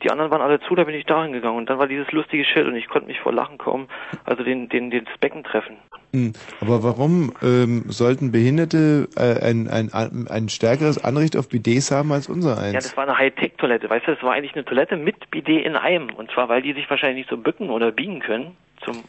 Die 0.02 0.10
anderen 0.10 0.30
waren 0.30 0.40
alle 0.40 0.60
zu, 0.60 0.74
da 0.74 0.84
bin 0.84 0.94
ich 0.94 1.04
dahin 1.04 1.32
gegangen 1.32 1.58
und 1.58 1.68
dann 1.68 1.78
war 1.78 1.86
dieses 1.86 2.10
lustige 2.12 2.44
Schild 2.44 2.66
und 2.66 2.76
ich 2.76 2.88
konnte 2.88 3.06
mich 3.06 3.20
vor 3.20 3.32
Lachen 3.32 3.58
kaum, 3.58 3.86
also 4.24 4.42
den, 4.42 4.68
den, 4.68 4.90
den 4.90 5.04
Becken 5.20 5.44
treffen. 5.44 5.76
Hm, 6.12 6.32
Aber 6.60 6.82
warum 6.82 7.32
ähm, 7.42 7.84
sollten 7.88 8.32
Behinderte 8.32 9.08
äh, 9.16 9.44
ein, 9.44 9.68
ein, 9.68 9.92
ein 10.28 10.48
stärkeres 10.48 11.02
Anrecht 11.02 11.36
auf 11.36 11.48
Bidets 11.48 11.90
haben 11.90 12.12
als 12.12 12.28
unser 12.28 12.58
eins? 12.58 12.72
Ja, 12.72 12.80
das 12.80 12.96
war 12.96 13.04
eine 13.04 13.16
Hightech-Toilette, 13.16 13.90
weißt 13.90 14.06
du, 14.06 14.14
das 14.14 14.22
war 14.22 14.32
eigentlich 14.32 14.54
eine 14.54 14.64
Toilette 14.64 14.96
mit 14.96 15.30
Bidet 15.30 15.64
in 15.64 15.76
einem. 15.76 16.10
Und 16.10 16.30
zwar, 16.32 16.48
weil 16.48 16.62
die 16.62 16.72
sich 16.72 16.88
wahrscheinlich 16.88 17.26
nicht 17.26 17.30
so 17.30 17.36
bücken 17.36 17.70
oder 17.70 17.92
biegen 17.92 18.20
können 18.20 18.56
zum 18.84 19.04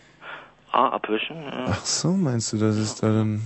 A 0.72 0.90
abwischen. 0.90 1.38
Ja. 1.38 1.66
Ach 1.68 1.86
so, 1.86 2.10
meinst 2.10 2.54
du, 2.54 2.58
das 2.58 2.78
ist 2.78 3.02
da 3.02 3.08
dann... 3.08 3.42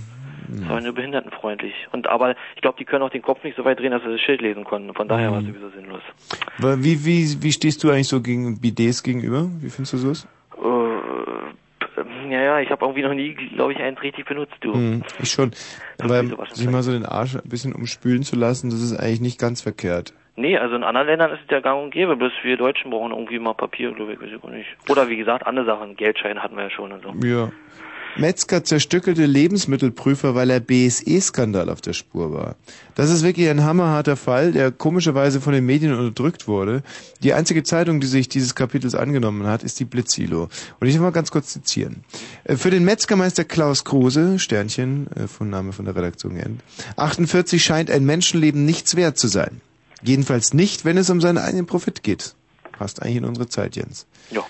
Das 0.48 0.68
war 0.68 0.80
nur 0.80 0.92
behindertenfreundlich. 0.92 1.74
Und 1.92 2.06
aber 2.08 2.34
ich 2.54 2.62
glaube, 2.62 2.76
die 2.78 2.84
können 2.84 3.02
auch 3.02 3.10
den 3.10 3.22
Kopf 3.22 3.42
nicht 3.44 3.56
so 3.56 3.64
weit 3.64 3.78
drehen, 3.80 3.90
dass 3.92 4.02
sie 4.02 4.10
das 4.10 4.20
Schild 4.20 4.40
lesen 4.40 4.64
konnten. 4.64 4.92
Von 4.94 5.08
daher 5.08 5.30
war 5.30 5.38
es 5.38 5.44
Mhm. 5.44 5.52
sowieso 5.54 5.70
sinnlos. 5.70 6.02
Wie, 6.58 7.04
wie, 7.04 7.42
wie 7.42 7.52
stehst 7.52 7.82
du 7.84 7.90
eigentlich 7.90 8.08
so 8.08 8.20
gegen 8.20 8.60
Bidets 8.60 9.02
gegenüber? 9.02 9.48
Wie 9.60 9.70
findest 9.70 9.92
du 9.94 9.96
sowas? 9.98 10.28
Äh, 10.56 12.32
ja, 12.32 12.40
ja, 12.42 12.60
ich 12.60 12.70
habe 12.70 12.84
irgendwie 12.84 13.02
noch 13.02 13.14
nie, 13.14 13.34
glaube 13.34 13.72
ich, 13.72 13.78
eins 13.78 14.00
richtig 14.02 14.26
benutzt, 14.26 14.54
du. 14.60 14.74
Hm, 14.74 15.02
ich 15.20 15.30
schon. 15.30 15.52
Aber 16.02 16.22
sich 16.52 16.68
mal 16.68 16.82
so 16.82 16.92
den 16.92 17.06
Arsch 17.06 17.36
ein 17.36 17.48
bisschen 17.48 17.72
umspülen 17.74 18.22
zu 18.22 18.36
lassen, 18.36 18.70
das 18.70 18.82
ist 18.82 18.96
eigentlich 18.98 19.20
nicht 19.20 19.40
ganz 19.40 19.62
verkehrt. 19.62 20.12
Nee, 20.38 20.58
also 20.58 20.76
in 20.76 20.84
anderen 20.84 21.06
Ländern 21.06 21.30
ist 21.32 21.40
es 21.46 21.50
ja 21.50 21.60
gang 21.60 21.82
und 21.84 21.90
gäbe, 21.92 22.14
bloß 22.14 22.32
wir 22.42 22.58
Deutschen 22.58 22.90
brauchen 22.90 23.10
irgendwie 23.12 23.38
mal 23.38 23.54
Papier, 23.54 23.92
glaube 23.92 24.12
ich, 24.12 24.20
weiß 24.20 24.28
ich 24.36 24.44
auch 24.44 24.50
nicht. 24.50 24.68
Oder 24.90 25.08
wie 25.08 25.16
gesagt, 25.16 25.46
andere 25.46 25.64
Sachen, 25.64 25.96
Geldscheine 25.96 26.42
hatten 26.42 26.56
wir 26.56 26.64
ja 26.64 26.70
schon 26.70 26.92
und 26.92 27.02
so. 27.02 27.14
Ja. 27.26 27.50
Metzger 28.18 28.64
zerstückelte 28.64 29.26
Lebensmittelprüfer, 29.26 30.34
weil 30.34 30.48
er 30.48 30.60
BSE-Skandal 30.60 31.68
auf 31.68 31.82
der 31.82 31.92
Spur 31.92 32.32
war. 32.32 32.56
Das 32.94 33.10
ist 33.10 33.22
wirklich 33.22 33.48
ein 33.48 33.62
hammerharter 33.62 34.16
Fall, 34.16 34.52
der 34.52 34.72
komischerweise 34.72 35.40
von 35.42 35.52
den 35.52 35.66
Medien 35.66 35.92
unterdrückt 35.92 36.48
wurde. 36.48 36.82
Die 37.22 37.34
einzige 37.34 37.62
Zeitung, 37.62 38.00
die 38.00 38.06
sich 38.06 38.28
dieses 38.28 38.54
Kapitels 38.54 38.94
angenommen 38.94 39.46
hat, 39.46 39.62
ist 39.62 39.78
die 39.80 39.84
Blitzilo. 39.84 40.48
Und 40.80 40.86
ich 40.88 40.94
will 40.94 41.02
mal 41.02 41.12
ganz 41.12 41.30
kurz 41.30 41.52
zitieren. 41.52 42.04
Äh, 42.44 42.56
Für 42.56 42.70
den 42.70 42.84
Metzgermeister 42.84 43.44
Klaus 43.44 43.84
Kruse, 43.84 44.38
Sternchen, 44.38 45.08
äh, 45.12 45.28
von 45.28 45.50
Name 45.50 45.72
von 45.72 45.84
der 45.84 45.94
Redaktion 45.94 46.36
geändert, 46.36 46.64
48 46.96 47.62
scheint 47.62 47.90
ein 47.90 48.04
Menschenleben 48.04 48.64
nichts 48.64 48.96
wert 48.96 49.18
zu 49.18 49.28
sein. 49.28 49.60
Jedenfalls 50.02 50.54
nicht, 50.54 50.84
wenn 50.84 50.96
es 50.96 51.10
um 51.10 51.20
seinen 51.20 51.38
eigenen 51.38 51.66
Profit 51.66 52.02
geht. 52.02 52.34
Passt 52.72 53.02
eigentlich 53.02 53.16
in 53.16 53.24
unsere 53.24 53.48
Zeit, 53.48 53.76
Jens. 53.76 54.06
Ja. 54.30 54.42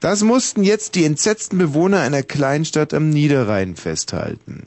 Das 0.00 0.22
mussten 0.22 0.64
jetzt 0.64 0.94
die 0.94 1.04
entsetzten 1.04 1.58
Bewohner 1.58 2.00
einer 2.00 2.22
Kleinstadt 2.22 2.92
am 2.92 3.10
Niederrhein 3.10 3.76
festhalten. 3.76 4.66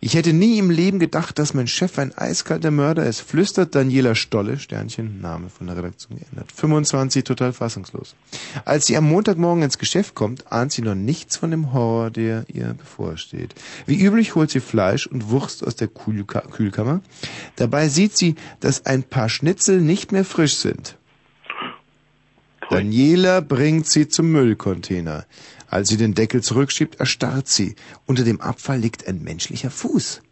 Ich 0.00 0.14
hätte 0.14 0.32
nie 0.32 0.58
im 0.58 0.70
Leben 0.70 0.98
gedacht, 0.98 1.38
dass 1.38 1.54
mein 1.54 1.66
Chef 1.66 1.98
ein 1.98 2.16
eiskalter 2.16 2.70
Mörder 2.70 3.04
ist, 3.06 3.20
flüstert 3.20 3.74
Daniela 3.74 4.14
Stolle, 4.14 4.58
Sternchen, 4.58 5.20
Name 5.20 5.50
von 5.50 5.66
der 5.66 5.76
Redaktion 5.76 6.18
geändert, 6.18 6.52
25, 6.52 7.24
total 7.24 7.52
fassungslos. 7.52 8.14
Als 8.64 8.86
sie 8.86 8.96
am 8.96 9.08
Montagmorgen 9.08 9.62
ins 9.62 9.78
Geschäft 9.78 10.14
kommt, 10.14 10.50
ahnt 10.50 10.72
sie 10.72 10.82
noch 10.82 10.94
nichts 10.94 11.36
von 11.36 11.50
dem 11.50 11.72
Horror, 11.72 12.10
der 12.10 12.44
ihr 12.48 12.74
bevorsteht. 12.74 13.54
Wie 13.86 14.02
üblich 14.02 14.34
holt 14.34 14.50
sie 14.50 14.60
Fleisch 14.60 15.06
und 15.06 15.30
Wurst 15.30 15.66
aus 15.66 15.76
der 15.76 15.88
Kühlka 15.88 16.40
Kühlkammer. 16.40 17.00
Dabei 17.56 17.88
sieht 17.88 18.16
sie, 18.16 18.36
dass 18.60 18.86
ein 18.86 19.02
paar 19.02 19.28
Schnitzel 19.28 19.80
nicht 19.80 20.12
mehr 20.12 20.24
frisch 20.24 20.54
sind. 20.56 20.96
Daniela 22.70 23.40
bringt 23.40 23.86
sie 23.88 24.08
zum 24.08 24.30
Müllcontainer. 24.32 25.26
Als 25.68 25.88
sie 25.88 25.96
den 25.96 26.14
Deckel 26.14 26.42
zurückschiebt, 26.42 27.00
erstarrt 27.00 27.48
sie. 27.48 27.74
Unter 28.06 28.24
dem 28.24 28.40
Abfall 28.40 28.78
liegt 28.78 29.06
ein 29.06 29.22
menschlicher 29.22 29.70
Fuß. 29.70 30.22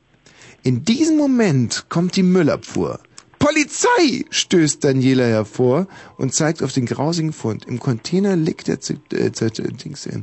In 0.63 0.85
diesem 0.85 1.17
Moment 1.17 1.87
kommt 1.89 2.17
die 2.17 2.23
Müllabfuhr. 2.23 3.01
Polizei! 3.39 4.25
stößt 4.31 4.83
Daniela 4.83 5.25
hervor 5.25 5.87
und 6.17 6.35
zeigt 6.35 6.63
auf 6.63 6.73
den 6.73 6.87
grausigen 6.87 7.33
Fund. 7.33 7.65
Im 7.67 7.79
Container 7.79 8.35
liegt 8.35 8.67
der 8.67 8.81
zer- 8.81 8.97
äh, 9.13 9.31
zer- 9.31 9.59
äh, 9.65 9.73
Dings, 9.73 10.07
äh, 10.07 10.23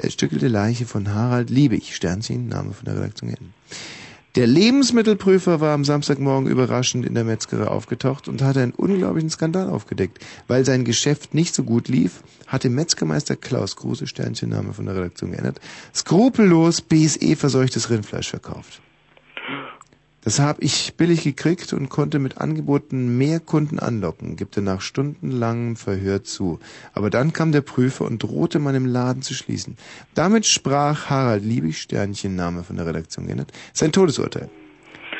zerstückelte 0.00 0.48
Leiche 0.48 0.86
von 0.86 1.14
Harald 1.14 1.50
Liebig. 1.50 1.94
Sternchen, 1.94 2.48
Name 2.48 2.72
von 2.72 2.86
der 2.86 2.96
Redaktion. 2.96 3.34
Der 4.34 4.46
Lebensmittelprüfer 4.46 5.60
war 5.60 5.74
am 5.74 5.84
Samstagmorgen 5.84 6.48
überraschend 6.48 7.04
in 7.04 7.14
der 7.14 7.24
Metzgerei 7.24 7.66
aufgetaucht 7.66 8.28
und 8.28 8.40
hatte 8.40 8.62
einen 8.62 8.72
unglaublichen 8.72 9.28
Skandal 9.28 9.68
aufgedeckt. 9.68 10.24
Weil 10.48 10.64
sein 10.64 10.86
Geschäft 10.86 11.34
nicht 11.34 11.54
so 11.54 11.64
gut 11.64 11.88
lief, 11.88 12.22
hatte 12.46 12.70
Metzgermeister 12.70 13.36
Klaus 13.36 13.76
Kruse, 13.76 14.06
Sternchen 14.06 14.48
Name 14.48 14.72
von 14.72 14.86
der 14.86 14.96
Redaktion 14.96 15.32
geändert, 15.32 15.60
skrupellos 15.94 16.80
BSE 16.80 17.36
verseuchtes 17.36 17.90
Rindfleisch 17.90 18.30
verkauft. 18.30 18.80
Das 20.24 20.38
habe 20.38 20.62
ich 20.62 20.94
billig 20.94 21.24
gekriegt 21.24 21.72
und 21.72 21.88
konnte 21.88 22.20
mit 22.20 22.38
Angeboten 22.38 23.18
mehr 23.18 23.40
Kunden 23.40 23.80
anlocken, 23.80 24.36
gibt 24.36 24.56
er 24.56 24.62
nach 24.62 24.80
stundenlangem 24.80 25.74
Verhör 25.74 26.22
zu. 26.22 26.60
Aber 26.94 27.10
dann 27.10 27.32
kam 27.32 27.50
der 27.50 27.60
Prüfer 27.60 28.04
und 28.04 28.22
drohte 28.22 28.60
meinem 28.60 28.86
Laden 28.86 29.22
zu 29.22 29.34
schließen. 29.34 29.76
Damit 30.14 30.46
sprach 30.46 31.10
Harald 31.10 31.44
Liebig, 31.44 31.78
Sternchen 31.78 32.36
Name 32.36 32.62
von 32.62 32.76
der 32.76 32.86
Redaktion 32.86 33.26
geändert, 33.26 33.50
sein 33.72 33.90
Todesurteil. 33.90 34.48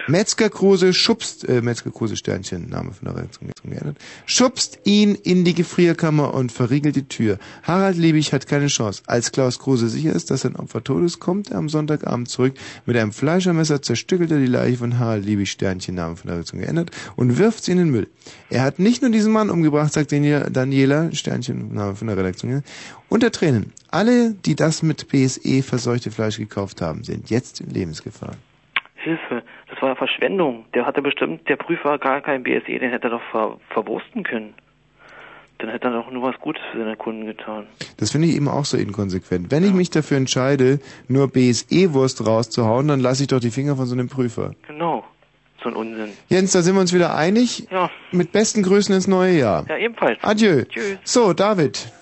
Metzger 0.09 0.51
Kruse 0.51 0.93
schubst, 0.93 1.49
äh, 1.49 1.63
Metzger 1.63 1.93
Kruse 1.93 2.17
Sternchen, 2.17 2.69
Name 2.69 2.93
von 2.93 3.07
der 3.07 3.17
Redaktion 3.17 3.53
geändert, 3.65 3.99
schubst 4.27 4.81
ihn 4.85 5.15
in 5.15 5.45
die 5.45 5.55
Gefrierkammer 5.55 6.35
und 6.35 6.51
verriegelt 6.51 6.97
die 6.97 7.07
Tür. 7.07 7.39
Harald 7.63 7.97
Liebig 7.97 8.33
hat 8.33 8.49
keine 8.49 8.67
Chance. 8.67 9.03
Als 9.07 9.31
Klaus 9.31 9.61
Kruse 9.61 9.89
sicher 9.89 10.13
ist, 10.13 10.31
dass 10.31 10.41
sein 10.41 10.57
Opfer 10.57 10.83
tot 10.83 11.05
ist, 11.05 11.21
kommt 11.21 11.53
er 11.53 11.59
am 11.59 11.69
Sonntagabend 11.69 12.29
zurück. 12.29 12.55
Mit 12.85 12.97
einem 12.97 13.13
Fleischermesser 13.13 13.81
zerstückelt 13.81 14.33
er 14.33 14.39
die 14.39 14.47
Leiche 14.47 14.79
von 14.79 14.99
Harald 14.99 15.25
Liebig, 15.25 15.51
Sternchen, 15.53 15.95
Name 15.95 16.17
von 16.17 16.27
der 16.27 16.37
Redaktion 16.37 16.61
geändert, 16.61 16.91
und 17.15 17.39
wirft 17.39 17.63
sie 17.63 17.73
in 17.73 17.79
den 17.79 17.91
Müll. 17.91 18.09
Er 18.51 18.63
hat 18.63 18.81
nicht 18.81 19.03
nur 19.03 19.13
diesen 19.13 19.33
Mann 19.33 19.51
umgebracht, 19.51 19.93
sagt 19.93 20.11
Daniela, 20.11 21.13
Sternchen, 21.13 21.73
Name 21.75 21.95
von 21.95 22.09
der 22.09 22.17
Redaktion 22.17 22.51
geändert, 22.51 22.71
unter 23.09 23.31
Tränen. 23.31 23.73
Alle, 23.89 24.33
die 24.33 24.57
das 24.57 24.83
mit 24.83 25.09
BSE 25.09 25.63
verseuchte 25.63 26.11
Fleisch 26.11 26.39
gekauft 26.39 26.81
haben, 26.81 27.05
sind 27.05 27.31
jetzt 27.31 27.61
in 27.61 27.71
Lebensgefahr. 27.71 28.37
Hilfe, 28.97 29.42
war 29.83 29.97
Verschwendung. 29.97 30.65
Der 30.75 30.87
hatte 30.87 31.03
bestimmt, 31.03 31.49
der 31.49 31.57
Prüfer 31.57 31.99
gar 31.99 32.21
kein 32.21 32.43
BSE, 32.43 32.79
den 32.79 32.91
hätte 32.91 33.09
er 33.09 33.11
doch 33.11 33.23
ver, 33.31 33.59
verwursten 33.71 34.23
können. 34.23 34.55
Dann 35.59 35.71
hätte 35.71 35.89
er 35.89 35.93
doch 35.93 36.11
nur 36.11 36.23
was 36.23 36.39
Gutes 36.41 36.63
für 36.73 36.79
seine 36.79 36.97
Kunden 36.97 37.27
getan. 37.27 37.67
Das 37.99 38.11
finde 38.11 38.29
ich 38.29 38.35
eben 38.37 38.49
auch 38.49 38.65
so 38.65 38.77
inkonsequent. 38.77 39.51
Wenn 39.51 39.65
ich 39.65 39.73
mich 39.73 39.91
dafür 39.91 40.17
entscheide, 40.17 40.81
nur 41.09 41.29
BSE-Wurst 41.29 42.27
rauszuhauen, 42.27 42.89
dann 42.89 43.01
lasse 43.01 43.23
ich 43.23 43.29
doch 43.29 43.39
die 43.41 43.51
Finger 43.51 43.77
von 43.77 43.87
so 43.87 43.95
einem 43.95 44.09
Prüfer. 44.09 44.55
Genau. 44.67 45.05
So 45.63 45.69
ein 45.69 45.77
Unsinn. 45.77 46.13
Jens, 46.29 46.51
da 46.53 46.63
sind 46.63 46.75
wir 46.75 46.81
uns 46.81 46.93
wieder 46.93 47.15
einig. 47.15 47.69
Ja. 47.71 47.91
Mit 48.11 48.33
besten 48.33 48.65
Grüßen 48.65 48.93
ins 48.95 49.07
neue 49.07 49.39
Jahr. 49.39 49.65
Ja, 49.69 49.77
ebenfalls. 49.77 50.19
Adieu. 50.23 50.65
Tschüss. 50.65 50.99
So, 51.05 51.33
David, 51.33 51.93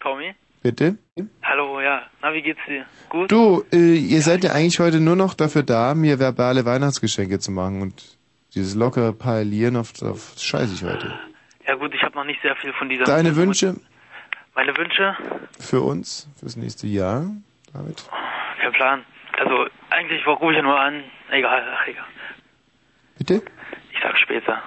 Tommy? 0.00 0.34
bitte. 0.62 0.96
Hallo, 1.42 1.80
ja. 1.80 2.02
Na, 2.22 2.32
wie 2.32 2.40
geht's 2.40 2.60
dir? 2.66 2.86
Gut? 3.12 3.30
Du, 3.30 3.62
äh, 3.70 3.94
ihr 3.94 4.22
seid 4.22 4.42
ja 4.42 4.52
eigentlich 4.52 4.80
heute 4.80 4.98
nur 4.98 5.16
noch 5.16 5.34
dafür 5.34 5.62
da, 5.62 5.94
mir 5.94 6.18
verbale 6.18 6.64
Weihnachtsgeschenke 6.64 7.38
zu 7.38 7.50
machen 7.50 7.82
und 7.82 8.16
dieses 8.54 8.74
lockere 8.74 9.12
Parlieren 9.12 9.76
auf, 9.76 10.00
auf 10.00 10.32
scheiße 10.38 10.72
ich 10.72 10.82
heute. 10.82 11.12
Ja 11.68 11.74
gut, 11.74 11.94
ich 11.94 12.02
habe 12.02 12.14
noch 12.14 12.24
nicht 12.24 12.40
sehr 12.40 12.56
viel 12.56 12.72
von 12.72 12.88
dieser... 12.88 13.04
Deine 13.04 13.36
Wünsche 13.36 13.76
Meine 14.54 14.74
Wünsche? 14.78 15.14
für 15.60 15.82
uns, 15.82 16.26
fürs 16.40 16.56
nächste 16.56 16.86
Jahr, 16.86 17.26
David? 17.74 18.02
Kein 18.62 18.72
Plan. 18.72 19.04
Also, 19.38 19.66
eigentlich 19.90 20.26
rufe 20.26 20.52
ich 20.52 20.56
ja 20.56 20.62
nur 20.62 20.80
an. 20.80 21.04
Egal, 21.30 21.62
ach, 21.70 21.86
egal. 21.86 22.06
Bitte? 23.18 23.42
Ich 23.92 23.98
sag 24.02 24.18
später. 24.18 24.62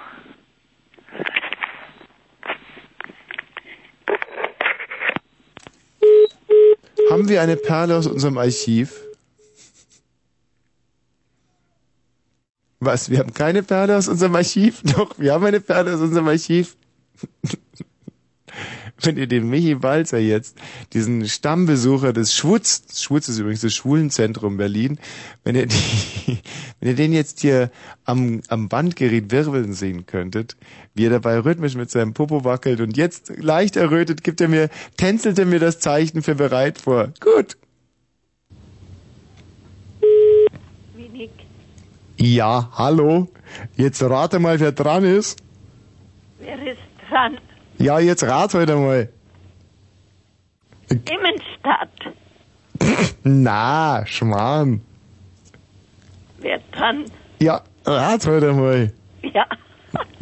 Haben 7.10 7.28
wir 7.28 7.40
eine 7.40 7.56
Perle 7.56 7.96
aus 7.96 8.06
unserem 8.06 8.38
Archiv? 8.38 9.00
Was? 12.80 13.10
Wir 13.10 13.20
haben 13.20 13.32
keine 13.32 13.62
Perle 13.62 13.96
aus 13.96 14.08
unserem 14.08 14.34
Archiv? 14.34 14.82
Doch, 14.82 15.18
wir 15.18 15.32
haben 15.32 15.44
eine 15.44 15.60
Perle 15.60 15.94
aus 15.94 16.00
unserem 16.00 16.28
Archiv. 16.28 16.76
Wenn 19.02 19.18
ihr 19.18 19.26
den 19.26 19.48
Michi 19.48 19.74
Balzer 19.74 20.18
jetzt, 20.18 20.56
diesen 20.94 21.28
Stammbesucher 21.28 22.12
des 22.14 22.34
Schwutz, 22.34 23.02
Schwutz 23.02 23.28
ist 23.28 23.38
übrigens 23.38 23.60
das 23.60 23.74
Schwulenzentrum 23.74 24.56
Berlin, 24.56 24.98
wenn 25.44 25.54
ihr, 25.54 25.66
die, 25.66 26.38
wenn 26.80 26.88
ihr 26.88 26.94
den 26.94 27.12
jetzt 27.12 27.40
hier 27.40 27.70
am, 28.04 28.40
am 28.48 28.68
Bandgerät 28.68 29.30
wirbeln 29.30 29.74
sehen 29.74 30.06
könntet, 30.06 30.56
wie 30.94 31.04
er 31.06 31.10
dabei 31.10 31.38
rhythmisch 31.38 31.74
mit 31.74 31.90
seinem 31.90 32.14
Popo 32.14 32.44
wackelt 32.44 32.80
und 32.80 32.96
jetzt 32.96 33.32
leicht 33.36 33.76
errötet, 33.76 34.24
gibt 34.24 34.40
er 34.40 34.48
mir, 34.48 34.70
tänzelt 34.96 35.38
er 35.38 35.46
mir 35.46 35.58
das 35.58 35.78
Zeichen 35.78 36.22
für 36.22 36.34
bereit 36.34 36.78
vor. 36.78 37.12
Gut. 37.20 37.58
Wenig. 40.94 41.30
Ja, 42.16 42.70
hallo. 42.72 43.28
Jetzt 43.76 44.02
rate 44.02 44.38
mal, 44.38 44.58
wer 44.58 44.72
dran 44.72 45.04
ist. 45.04 45.38
Wer 46.38 46.72
ist 46.72 46.80
dran? 47.10 47.38
Ja, 47.78 47.98
jetzt 47.98 48.24
rat 48.24 48.54
heute 48.54 48.76
mal. 48.76 49.08
Immenstadt. 50.88 52.14
Na, 53.24 54.04
Schmarrn. 54.06 54.80
Wer 56.38 56.60
dran? 56.72 57.04
Ja, 57.40 57.60
rat 57.84 58.26
heute 58.26 58.52
mal. 58.52 58.92
Ja. 59.22 59.46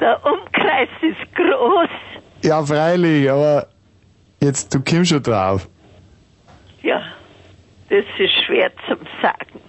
Der 0.00 0.18
Umkreis 0.24 0.88
ist 1.02 1.34
groß. 1.34 1.90
Ja, 2.42 2.64
freilich, 2.64 3.30
aber 3.30 3.66
jetzt, 4.40 4.74
du 4.74 4.80
kommst 4.82 5.10
schon 5.10 5.22
drauf. 5.22 5.68
Ja, 6.82 7.02
das 7.90 8.04
ist 8.18 8.32
schwer 8.46 8.70
zum 8.88 8.98
Sagen. 9.20 9.60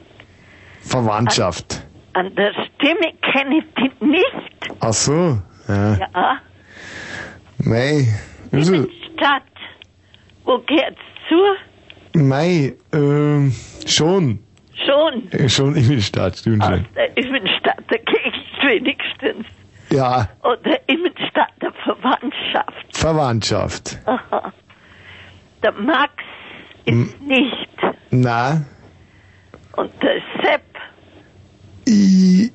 Verwandtschaft. 0.82 1.82
An 2.14 2.34
der 2.36 2.54
Stimme 2.54 3.14
kenne 3.22 3.58
ich 3.58 3.74
dich 3.76 4.02
nicht. 4.02 4.76
Ach 4.80 4.94
so, 4.94 5.42
ja. 5.68 5.98
Ja, 5.98 6.40
Mei, 7.64 8.08
also, 8.52 8.88
Stadt. 9.16 9.44
Wo 10.44 10.58
geht's 10.60 10.98
zu? 11.30 12.20
mei, 12.20 12.74
ähm, 12.94 13.54
schon. 13.86 14.40
Schon. 14.86 15.32
Äh, 15.32 15.48
Schon 15.48 15.76
in 15.76 15.88
die 15.90 16.02
Stadt, 16.02 16.38
stimmt 16.38 16.64
schon. 16.64 16.86
Der 16.96 17.16
Immenstadt 17.18 17.84
der 17.90 18.00
Gegend 18.00 18.36
wenigstens. 18.64 19.46
Ja, 19.92 20.28
Oder 20.44 20.80
Immenstadt 20.88 21.52
der 21.62 21.72
Verwandtschaft. 21.84 22.98
Verwandtschaft. 22.98 24.00
Aha. 24.06 24.52
Der 25.62 25.72
Max 25.74 26.14
ist 26.86 27.22
nicht. 27.22 27.68
Na, 28.10 28.66
Und 29.74 29.92
der 30.02 30.22
Sepp, 30.42 30.64
I, 31.88 32.52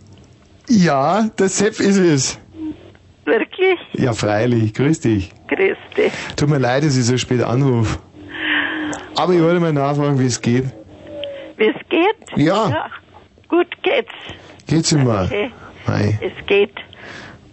ja, 0.68 1.28
der 1.38 1.48
Sepp 1.48 1.78
ist 1.80 1.98
es. 1.98 2.38
Wirklich? 3.26 3.78
Ja, 3.94 4.12
freilich, 4.12 4.74
grüß 4.74 5.00
dich. 5.00 5.30
Grüß 5.48 5.76
dich. 5.96 6.12
Tut 6.36 6.48
mir 6.48 6.58
leid, 6.58 6.84
dass 6.84 6.96
ich 6.96 7.04
so 7.04 7.16
spät 7.18 7.42
anrufe. 7.42 7.98
Aber 9.16 9.32
ich 9.32 9.42
wollte 9.42 9.60
mal 9.60 9.72
nachfragen, 9.72 10.18
wie 10.18 10.26
es 10.26 10.40
geht. 10.40 10.64
Wie 11.56 11.66
es 11.68 11.88
geht? 11.88 12.36
Ja. 12.36 12.90
Gut 13.48 13.68
geht's. 13.82 14.12
Geht's 14.66 14.92
immer? 14.92 15.24
Okay. 15.24 15.50
Mei. 15.86 16.18
Es 16.20 16.46
geht. 16.46 16.74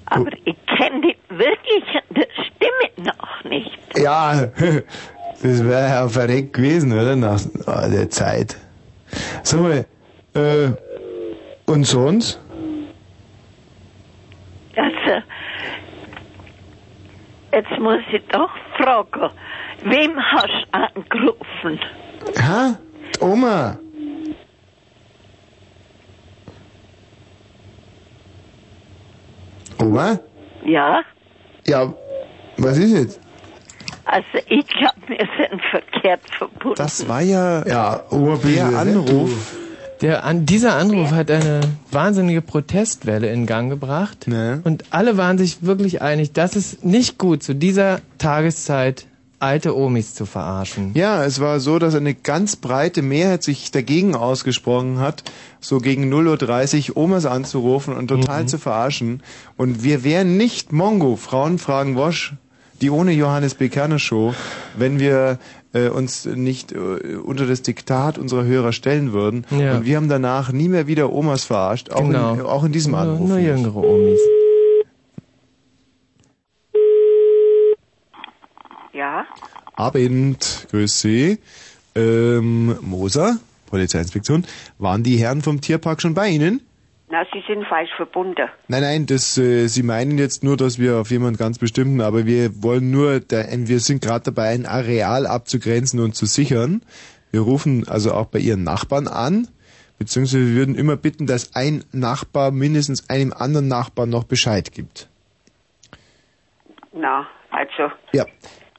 Aber 0.06 0.32
ich 0.45 0.56
kenne 0.77 1.02
dich 1.02 1.18
wirklich 1.30 1.84
der 2.10 2.27
Stimme 2.34 3.08
noch 3.08 3.43
nicht. 3.50 3.80
Ja, 3.98 4.48
das 5.42 5.64
wäre 5.64 5.90
ja 5.90 6.10
verreckt 6.10 6.53
gewesen, 6.53 6.92
oder? 6.92 7.16
Nach 7.16 7.42
der 7.66 8.10
Zeit. 8.10 8.58
Sag 9.43 9.61
mal, 9.61 9.85
äh, 10.35 10.72
und 11.66 11.85
sonst? 11.85 12.40
Also, 14.76 15.24
jetzt 17.52 17.80
muss 17.80 18.00
ich 18.11 18.24
doch 18.30 18.50
fragen, 18.77 19.30
wem 19.84 20.19
hast 20.19 20.48
du 20.48 20.80
angerufen? 20.80 21.80
Ha? 22.40 22.76
Die 23.14 23.19
Oma? 23.19 23.77
Oma? 29.80 30.19
Ja? 30.66 31.02
Ja, 31.68 31.93
was 32.58 32.77
ist 32.77 32.93
jetzt? 32.93 33.19
Also, 34.06 34.26
ich 34.48 34.68
glaube, 34.68 35.02
wir 35.08 35.27
sind 35.38 35.61
verkehrt 35.69 36.22
verbunden. 36.38 36.76
Das 36.77 37.08
war 37.08 37.22
ja, 37.22 37.66
ja 37.68 38.03
der 38.43 38.66
Anruf. 38.77 39.62
Der, 40.03 40.25
an, 40.25 40.45
dieser 40.45 40.75
Anruf 40.75 41.11
hat 41.11 41.32
eine 41.32 41.61
wahnsinnige 41.90 42.41
Protestwelle 42.41 43.32
in 43.32 43.45
Gang 43.45 43.69
gebracht. 43.69 44.27
Und 44.65 44.83
alle 44.90 45.15
waren 45.15 45.38
sich 45.38 45.59
wirklich 45.64 46.01
einig, 46.01 46.33
das 46.33 46.57
ist 46.57 46.83
nicht 46.83 47.17
gut, 47.17 47.41
zu 47.41 47.56
dieser 47.56 48.01
Tageszeit 48.17 49.07
alte 49.40 49.77
Omis 49.77 50.14
zu 50.14 50.25
verarschen. 50.25 50.91
Ja, 50.93 51.23
es 51.23 51.40
war 51.40 51.61
so, 51.61 51.80
dass 51.80 51.95
eine 51.95 52.14
ganz 52.14 52.57
breite 52.57 53.01
Mehrheit 53.01 53.43
sich 53.43 53.72
dagegen 53.72 54.14
ausgesprochen 54.14 54.99
hat, 54.99 55.23
so 55.61 55.77
gegen 55.77 56.14
0.30 56.14 56.90
Uhr 56.90 56.98
Omas 56.98 57.25
anzurufen 57.25 57.95
und 57.95 58.09
total 58.09 58.45
zu 58.45 58.57
verarschen. 58.57 59.23
Und 59.56 59.83
wir 59.83 60.03
wären 60.03 60.35
nicht 60.35 60.73
Mongo, 60.73 61.15
Frauen 61.15 61.59
fragen 61.59 61.95
Wosch, 61.95 62.33
die 62.82 62.90
ohne 62.90 63.14
Johannes 63.14 63.56
Bekerner 63.56 63.99
Show, 63.99 64.33
wenn 64.77 64.99
wir 64.99 65.40
äh, 65.74 65.90
uns 65.90 66.26
nicht 66.26 66.72
äh, 66.72 66.77
unter 66.77 67.45
das 67.48 67.61
Diktat 67.61 68.18
unserer 68.18 68.45
Hörer 68.45 68.72
stellen 68.74 69.11
würden. 69.14 69.45
Ja. 69.52 69.77
Und 69.77 69.85
wir 69.85 69.98
haben 69.98 70.10
danach 70.10 70.52
nie 70.52 70.69
mehr 70.69 70.88
wieder 70.88 71.11
Omas 71.11 71.43
verarscht, 71.43 71.92
auch, 71.92 72.02
Genau. 72.02 72.34
in, 72.35 72.42
auch 72.42 72.64
in 72.64 72.72
diesem 72.72 72.92
Nur- 72.93 73.02
Anruf. 73.02 73.27
nur 73.27 73.38
nicht. 73.38 73.48
jüngere 73.48 73.76
Omis. 73.76 74.19
Ja? 78.93 79.26
Abend, 79.76 80.68
grüß 80.72 81.02
Sie. 81.02 81.40
Ähm, 81.95 82.76
Moser, 82.82 83.38
Polizeiinspektion. 83.68 84.45
Waren 84.77 85.03
die 85.03 85.18
Herren 85.18 85.42
vom 85.42 85.61
Tierpark 85.61 86.02
schon 86.02 86.14
bei 86.14 86.30
Ihnen? 86.30 86.61
Na, 87.14 87.27
Sie 87.32 87.43
sind 87.48 87.64
falsch 87.67 87.92
verbunden. 87.95 88.50
Nein, 88.67 88.82
nein, 88.82 89.06
das, 89.06 89.38
äh, 89.38 89.67
Sie 89.67 89.83
meinen 89.83 90.17
jetzt 90.17 90.43
nur, 90.43 90.58
dass 90.58 90.80
wir 90.80 90.98
auf 90.98 91.11
jemanden 91.11 91.38
ganz 91.38 91.59
bestimmten, 91.59 92.01
aber 92.01 92.25
wir 92.25 92.64
wollen 92.64 92.90
nur, 92.90 93.19
der, 93.19 93.45
wir 93.51 93.80
sind 93.82 94.01
gerade 94.01 94.25
dabei, 94.32 94.50
ein 94.50 94.66
Areal 94.66 95.27
abzugrenzen 95.27 96.00
und 96.00 96.16
zu 96.16 96.25
sichern. 96.25 96.82
Wir 97.30 97.42
rufen 97.42 97.88
also 97.88 98.16
auch 98.16 98.25
bei 98.25 98.40
Ihren 98.40 98.64
Nachbarn 98.64 99.08
an, 99.08 99.48
beziehungsweise 100.00 100.40
wir 100.48 100.56
würden 100.56 100.74
immer 100.74 100.98
bitten, 100.98 101.27
dass 101.27 101.56
ein 101.56 101.83
Nachbar 101.92 102.50
mindestens 102.50 103.11
einem 103.11 103.32
anderen 103.32 103.67
Nachbarn 103.67 104.09
noch 104.09 104.24
Bescheid 104.24 104.72
gibt. 104.72 105.08
Na, 106.93 107.27
also, 107.51 107.93
Ja, 108.14 108.25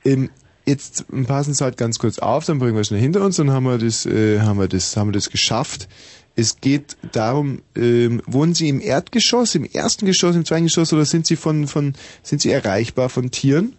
ähm, 0.05 0.29
jetzt 0.67 1.05
passen 1.29 1.55
Sie 1.55 1.63
halt 1.63 1.77
ganz 1.77 2.01
kurz 2.01 2.19
auf, 2.19 2.47
dann 2.47 2.59
bringen 2.59 2.75
wir 2.75 2.81
es 2.81 2.89
schnell 2.89 2.99
hinter 2.99 3.21
uns, 3.25 3.37
dann 3.37 3.53
haben 3.53 3.63
wir 3.63 3.79
das, 3.79 4.07
äh, 4.07 4.41
haben 4.41 4.59
wir 4.59 4.67
das, 4.67 4.97
haben 4.97 5.11
wir 5.11 5.13
das 5.13 5.31
geschafft. 5.31 5.89
Es 6.37 6.61
geht 6.61 6.97
darum, 7.13 7.63
ähm, 7.77 8.21
wohnen 8.27 8.55
Sie 8.55 8.69
im 8.69 8.81
Erdgeschoss, 8.81 9.55
im 9.55 9.65
ersten 9.65 10.07
Geschoss, 10.07 10.35
im 10.35 10.45
zweiten 10.45 10.65
Geschoss 10.65 10.93
oder 10.93 11.05
sind 11.05 11.27
Sie 11.27 11.37
von, 11.37 11.69
von, 11.69 11.95
sind 12.23 12.41
Sie 12.41 12.51
erreichbar 12.51 13.09
von 13.09 13.31
Tieren? 13.31 13.77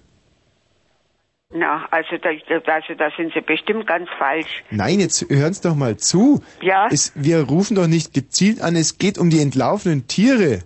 Na, 1.54 1.86
also 1.92 2.18
da, 2.18 2.30
also 2.30 2.94
da 2.98 3.10
sind 3.16 3.34
Sie 3.34 3.42
bestimmt 3.42 3.88
ganz 3.88 4.10
falsch. 4.18 4.64
Nein, 4.72 5.00
jetzt 5.00 5.30
hören's 5.30 5.62
doch 5.62 5.76
mal 5.76 5.98
zu. 5.98 6.44
Ja? 6.62 6.88
Es, 6.90 7.12
wir 7.16 7.42
rufen 7.42 7.76
doch 7.76 7.88
nicht 7.88 8.14
gezielt 8.14 8.62
an, 8.62 8.76
es 8.76 8.98
geht 8.98 9.18
um 9.18 9.30
die 9.30 9.40
entlaufenen 9.40 10.08
Tiere. 10.08 10.64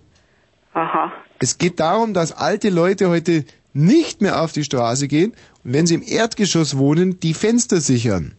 Aha. 0.73 1.11
Es 1.39 1.57
geht 1.57 1.79
darum, 1.79 2.13
dass 2.13 2.31
alte 2.31 2.69
Leute 2.69 3.09
heute 3.09 3.45
nicht 3.73 4.21
mehr 4.21 4.41
auf 4.41 4.51
die 4.51 4.63
Straße 4.63 5.07
gehen 5.07 5.33
und 5.63 5.73
wenn 5.73 5.87
sie 5.87 5.95
im 5.95 6.03
Erdgeschoss 6.03 6.77
wohnen, 6.77 7.19
die 7.19 7.33
Fenster 7.33 7.81
sichern. 7.81 8.35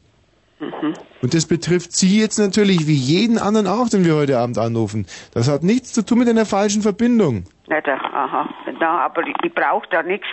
Mhm. 0.61 0.95
Und 1.23 1.35
das 1.35 1.47
betrifft 1.47 1.93
Sie 1.93 2.19
jetzt 2.19 2.39
natürlich 2.39 2.87
wie 2.87 2.95
jeden 2.95 3.39
anderen 3.39 3.67
auch, 3.67 3.89
den 3.89 4.05
wir 4.05 4.15
heute 4.15 4.39
Abend 4.39 4.57
anrufen. 4.59 5.07
Das 5.35 5.49
hat 5.49 5.63
nichts 5.63 5.93
zu 5.93 6.03
tun 6.03 6.19
mit 6.21 6.29
einer 6.29 6.47
falschen 6.47 6.83
Verbindung. 6.83 7.45
Da, 7.69 7.77
aha. 7.95 8.49
Na, 8.81 9.05
aber 9.05 9.23
ich, 9.27 9.35
ich 9.45 9.55
brauche 9.55 9.87
da 9.91 10.03
nichts. 10.03 10.27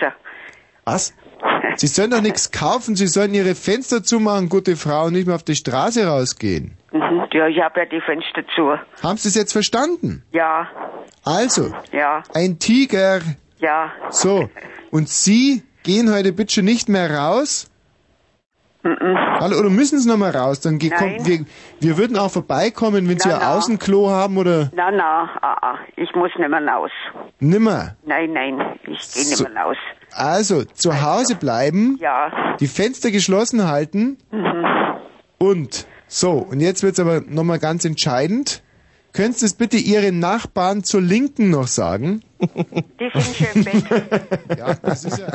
Was? 0.84 1.14
Sie 1.76 1.86
sollen 1.86 2.10
doch 2.10 2.22
nichts 2.22 2.50
kaufen, 2.50 2.96
Sie 2.96 3.06
sollen 3.06 3.34
Ihre 3.34 3.54
Fenster 3.54 4.02
zumachen, 4.02 4.48
gute 4.48 4.74
Frau, 4.76 5.04
und 5.06 5.12
nicht 5.12 5.26
mehr 5.26 5.36
auf 5.36 5.42
die 5.44 5.54
Straße 5.54 6.06
rausgehen. 6.06 6.76
Mhm. 6.90 7.24
Ja, 7.32 7.46
ich 7.46 7.60
habe 7.60 7.80
ja 7.80 7.86
die 7.86 8.00
Fenster 8.00 8.42
zu. 8.56 8.70
Haben 9.02 9.18
Sie 9.18 9.28
es 9.28 9.34
jetzt 9.34 9.52
verstanden? 9.52 10.24
Ja, 10.32 10.66
Also, 11.24 11.72
ja, 11.92 12.22
ein 12.34 12.58
Tiger. 12.58 13.20
ja. 13.60 13.92
So, 14.10 14.48
und 14.90 15.08
Sie 15.10 15.62
gehen 15.82 16.10
heute 16.12 16.32
bitte 16.32 16.62
nicht 16.62 16.88
mehr 16.88 17.14
raus? 17.14 17.67
Hallo, 18.84 19.58
oder 19.58 19.70
müssen 19.70 19.98
Sie 19.98 20.08
noch 20.08 20.16
mal 20.16 20.30
raus? 20.30 20.60
Dann 20.60 20.78
ge- 20.78 20.90
Nein. 20.90 21.16
kommt, 21.16 21.26
wir, 21.28 21.44
wir 21.80 21.96
würden 21.98 22.16
auch 22.16 22.30
vorbeikommen, 22.30 23.08
wenn 23.08 23.18
Sie 23.18 23.28
Na, 23.28 23.34
ein 23.34 23.40
na. 23.40 23.54
Außenklo 23.56 24.08
haben 24.10 24.36
oder 24.38 24.70
Na, 24.74 24.90
na, 24.90 25.28
ah, 25.42 25.56
ah. 25.60 25.78
ich 25.96 26.14
muss 26.14 26.30
nicht 26.38 26.48
mehr 26.48 26.62
raus. 26.66 26.90
nimmer. 27.40 27.96
Nein, 28.06 28.32
nein, 28.32 28.60
ich 28.82 29.12
gehe 29.12 29.24
nicht 29.24 29.36
So. 29.36 29.44
mehr 29.44 29.62
raus. 29.64 29.76
Also, 30.12 30.64
zu 30.64 31.02
Hause 31.02 31.34
bleiben, 31.34 31.98
Ja. 32.00 32.56
die 32.60 32.68
Fenster 32.68 33.10
geschlossen 33.10 33.66
halten 33.68 34.16
Mhm. 34.30 34.64
und 35.38 35.86
so, 36.06 36.32
und 36.32 36.60
jetzt 36.60 36.82
wird's 36.82 37.00
aber 37.00 37.20
nochmal 37.26 37.58
ganz 37.58 37.84
entscheidend. 37.84 38.62
Könntest 39.12 39.42
du 39.42 39.46
es 39.46 39.54
bitte 39.54 39.76
Ihren 39.78 40.20
Nachbarn 40.20 40.84
zur 40.84 41.00
Linken 41.02 41.50
noch 41.50 41.66
sagen? 41.66 42.22
Die 42.40 43.10
sind 43.12 43.36
schon 43.36 43.46
im 43.54 43.64
Bett. 43.64 44.58
Ja, 44.58 44.74
das 44.82 45.04
ist 45.04 45.18
ja. 45.18 45.26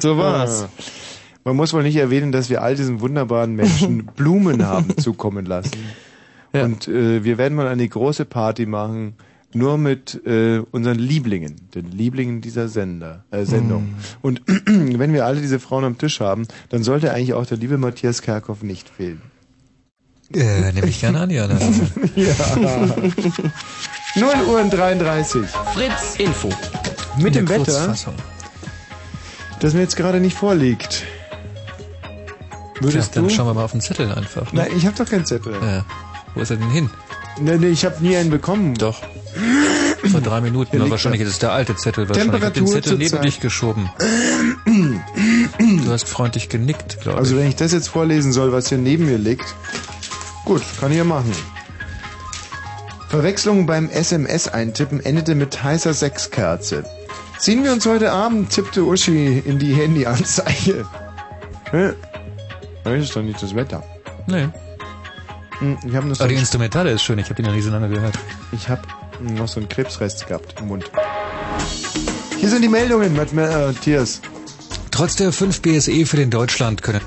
So 0.00 0.16
war's. 0.16 0.68
Man 1.44 1.56
muss 1.56 1.72
wohl 1.72 1.82
nicht 1.82 1.96
erwähnen, 1.96 2.32
dass 2.32 2.50
wir 2.50 2.62
all 2.62 2.76
diesen 2.76 3.00
wunderbaren 3.00 3.54
Menschen 3.54 4.06
Blumen 4.16 4.66
haben 4.66 4.96
zukommen 4.98 5.46
lassen. 5.46 5.78
Und 6.52 6.88
äh, 6.88 7.24
wir 7.24 7.38
werden 7.38 7.54
mal 7.54 7.68
eine 7.68 7.88
große 7.88 8.24
Party 8.24 8.66
machen, 8.66 9.14
nur 9.52 9.78
mit 9.78 10.20
äh, 10.26 10.60
unseren 10.70 10.98
Lieblingen, 10.98 11.56
den 11.74 11.90
Lieblingen 11.90 12.40
dieser 12.40 12.68
Sender, 12.68 13.24
äh, 13.30 13.44
Sendung. 13.44 13.94
Und 14.22 14.42
wenn 14.66 15.12
wir 15.12 15.24
alle 15.26 15.40
diese 15.40 15.58
Frauen 15.60 15.84
am 15.84 15.98
Tisch 15.98 16.20
haben, 16.20 16.46
dann 16.68 16.82
sollte 16.82 17.12
eigentlich 17.12 17.34
auch 17.34 17.46
der 17.46 17.58
liebe 17.58 17.78
Matthias 17.78 18.22
Kerkhoff 18.22 18.62
nicht 18.62 18.88
fehlen. 18.88 19.22
Äh, 20.32 20.72
nehme 20.72 20.86
ich 20.86 21.00
gerne 21.00 21.20
an, 21.20 21.30
ja. 21.30 21.48
ja. 22.16 22.96
0 24.16 24.28
Uhr 24.48 24.60
und 24.60 24.70
33. 24.70 25.46
Fritz 25.74 26.16
Info. 26.18 26.48
Mit 27.18 27.34
dem 27.34 27.48
Wetter, 27.48 27.94
das 29.60 29.74
mir 29.74 29.80
jetzt 29.80 29.96
gerade 29.96 30.20
nicht 30.20 30.36
vorliegt. 30.36 31.04
Würdest 32.80 33.12
Tja, 33.12 33.20
dann 33.20 33.28
du? 33.28 33.34
schauen 33.34 33.46
wir 33.46 33.54
mal 33.54 33.64
auf 33.64 33.72
den 33.72 33.80
Zettel 33.82 34.10
einfach. 34.12 34.52
Ne? 34.52 34.62
Nein, 34.62 34.72
ich 34.76 34.86
habe 34.86 34.96
doch 34.96 35.08
keinen 35.08 35.26
Zettel. 35.26 35.52
Ja. 35.60 35.84
Wo 36.34 36.40
ist 36.40 36.50
er 36.50 36.56
denn 36.56 36.70
hin? 36.70 36.88
Nee, 37.38 37.58
nee, 37.58 37.68
ich 37.68 37.84
habe 37.84 37.96
nie 38.00 38.16
einen 38.16 38.30
bekommen. 38.30 38.74
Doch. 38.74 39.02
Vor 40.10 40.20
drei 40.22 40.40
Minuten. 40.40 40.80
Aber 40.80 40.90
wahrscheinlich 40.90 41.20
er. 41.20 41.26
ist 41.26 41.34
es 41.34 41.38
der 41.40 41.52
alte 41.52 41.76
Zettel. 41.76 42.08
Wahrscheinlich. 42.08 42.34
Ich 42.34 42.40
den 42.40 42.52
Temperatur 42.52 42.82
Zettel 42.82 42.98
neben 42.98 43.10
zurzeit. 43.10 43.26
dich 43.26 43.40
geschoben. 43.40 43.90
Du 44.64 45.92
hast 45.92 46.08
freundlich 46.08 46.48
genickt, 46.48 47.00
glaube 47.00 47.18
ich. 47.18 47.24
Also 47.24 47.36
wenn 47.36 47.48
ich 47.48 47.56
das 47.56 47.72
jetzt 47.72 47.88
vorlesen 47.88 48.32
soll, 48.32 48.52
was 48.52 48.68
hier 48.68 48.78
neben 48.78 49.06
mir 49.06 49.18
liegt, 49.18 49.54
gut, 50.44 50.62
kann 50.80 50.90
ich 50.90 50.98
ja 50.98 51.04
machen. 51.04 51.32
Verwechslung 53.08 53.66
beim 53.66 53.90
SMS-Eintippen 53.90 55.00
endete 55.04 55.34
mit 55.34 55.62
heißer 55.62 55.92
Sechskerze. 55.92 56.84
Ziehen 57.40 57.64
wir 57.64 57.72
uns 57.72 57.86
heute 57.86 58.12
Abend, 58.12 58.50
tippte 58.50 58.84
Uschi 58.84 59.38
in 59.38 59.58
die 59.58 59.74
Handyanzeige. 59.74 60.86
Hä? 61.70 61.92
Das 62.84 62.94
ist 63.02 63.16
doch 63.16 63.22
nicht 63.22 63.42
das 63.42 63.54
Wetter. 63.54 63.82
Nee. 64.26 64.48
Hm, 65.58 65.78
Ich 65.86 65.94
habe 65.94 66.06
noch 66.08 66.16
so 66.16 66.22
Aber 66.24 66.28
die 66.28 66.36
ein- 66.36 66.40
Instrumentale 66.40 66.90
ist 66.92 67.02
schön. 67.02 67.18
Ich 67.18 67.26
habe 67.26 67.34
die 67.36 67.42
noch 67.42 67.54
nie 67.54 67.60
so 67.62 67.70
lange 67.70 67.88
gehört. 67.88 68.18
Ich 68.52 68.68
habe 68.68 68.82
noch 69.20 69.48
so 69.48 69.60
einen 69.60 69.68
Krebsrest 69.68 70.26
gehabt 70.26 70.54
im 70.60 70.68
Mund. 70.68 70.90
Hier 72.38 72.48
sind 72.48 72.62
die 72.62 72.68
Meldungen, 72.68 73.14
Matt- 73.16 73.32
äh, 73.32 73.66
Matthias. 73.66 74.20
Trotz 74.90 75.16
der 75.16 75.32
5 75.32 75.60
BSE 75.62 76.04
für 76.04 76.16
den 76.16 76.30
Deutschland 76.30 76.82
können 76.82 77.00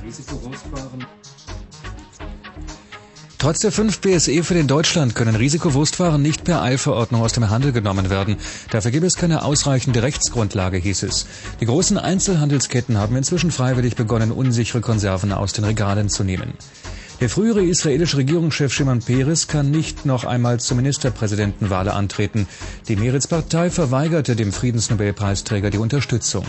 Trotz 3.43 3.59
der 3.59 3.73
5 3.73 3.99
BSE 3.99 4.41
für 4.41 4.53
den 4.53 4.67
Deutschland 4.67 5.15
können 5.15 5.35
Risikowurstwaren 5.35 6.21
nicht 6.21 6.45
per 6.45 6.61
Eilverordnung 6.61 7.21
aus 7.21 7.33
dem 7.33 7.49
Handel 7.49 7.73
genommen 7.73 8.09
werden. 8.09 8.37
Dafür 8.71 8.91
gibt 8.91 9.05
es 9.05 9.15
keine 9.15 9.43
ausreichende 9.43 10.01
Rechtsgrundlage, 10.01 10.77
hieß 10.77 11.03
es. 11.03 11.25
Die 11.59 11.65
großen 11.65 11.97
Einzelhandelsketten 11.97 12.97
haben 12.97 13.17
inzwischen 13.17 13.51
freiwillig 13.51 13.97
begonnen, 13.97 14.31
unsichere 14.31 14.79
Konserven 14.79 15.33
aus 15.33 15.51
den 15.51 15.65
Regalen 15.65 16.07
zu 16.07 16.23
nehmen. 16.23 16.53
Der 17.19 17.27
frühere 17.27 17.61
israelische 17.61 18.15
Regierungschef 18.15 18.71
Shimon 18.71 18.99
Peres 18.99 19.49
kann 19.49 19.71
nicht 19.71 20.05
noch 20.05 20.23
einmal 20.23 20.61
zur 20.61 20.77
Ministerpräsidentenwahl 20.77 21.89
antreten. 21.89 22.47
Die 22.87 22.95
Meretz-Partei 22.95 23.69
verweigerte 23.69 24.37
dem 24.37 24.53
Friedensnobelpreisträger 24.53 25.69
die 25.69 25.79
Unterstützung. 25.79 26.45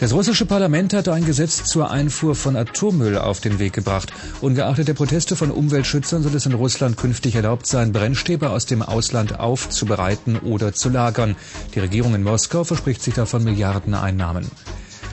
Das 0.00 0.12
russische 0.12 0.46
Parlament 0.46 0.94
hatte 0.94 1.12
ein 1.12 1.24
Gesetz 1.24 1.64
zur 1.64 1.90
Einfuhr 1.90 2.36
von 2.36 2.54
Atommüll 2.54 3.18
auf 3.18 3.40
den 3.40 3.58
Weg 3.58 3.72
gebracht. 3.72 4.12
Ungeachtet 4.40 4.86
der 4.86 4.94
Proteste 4.94 5.34
von 5.34 5.50
Umweltschützern 5.50 6.22
soll 6.22 6.36
es 6.36 6.46
in 6.46 6.54
Russland 6.54 6.96
künftig 6.96 7.34
erlaubt 7.34 7.66
sein, 7.66 7.92
Brennstäbe 7.92 8.50
aus 8.50 8.64
dem 8.64 8.82
Ausland 8.82 9.40
aufzubereiten 9.40 10.38
oder 10.38 10.72
zu 10.72 10.88
lagern. 10.88 11.34
Die 11.74 11.80
Regierung 11.80 12.14
in 12.14 12.22
Moskau 12.22 12.62
verspricht 12.62 13.02
sich 13.02 13.14
davon 13.14 13.42
Milliardeneinnahmen. 13.42 14.46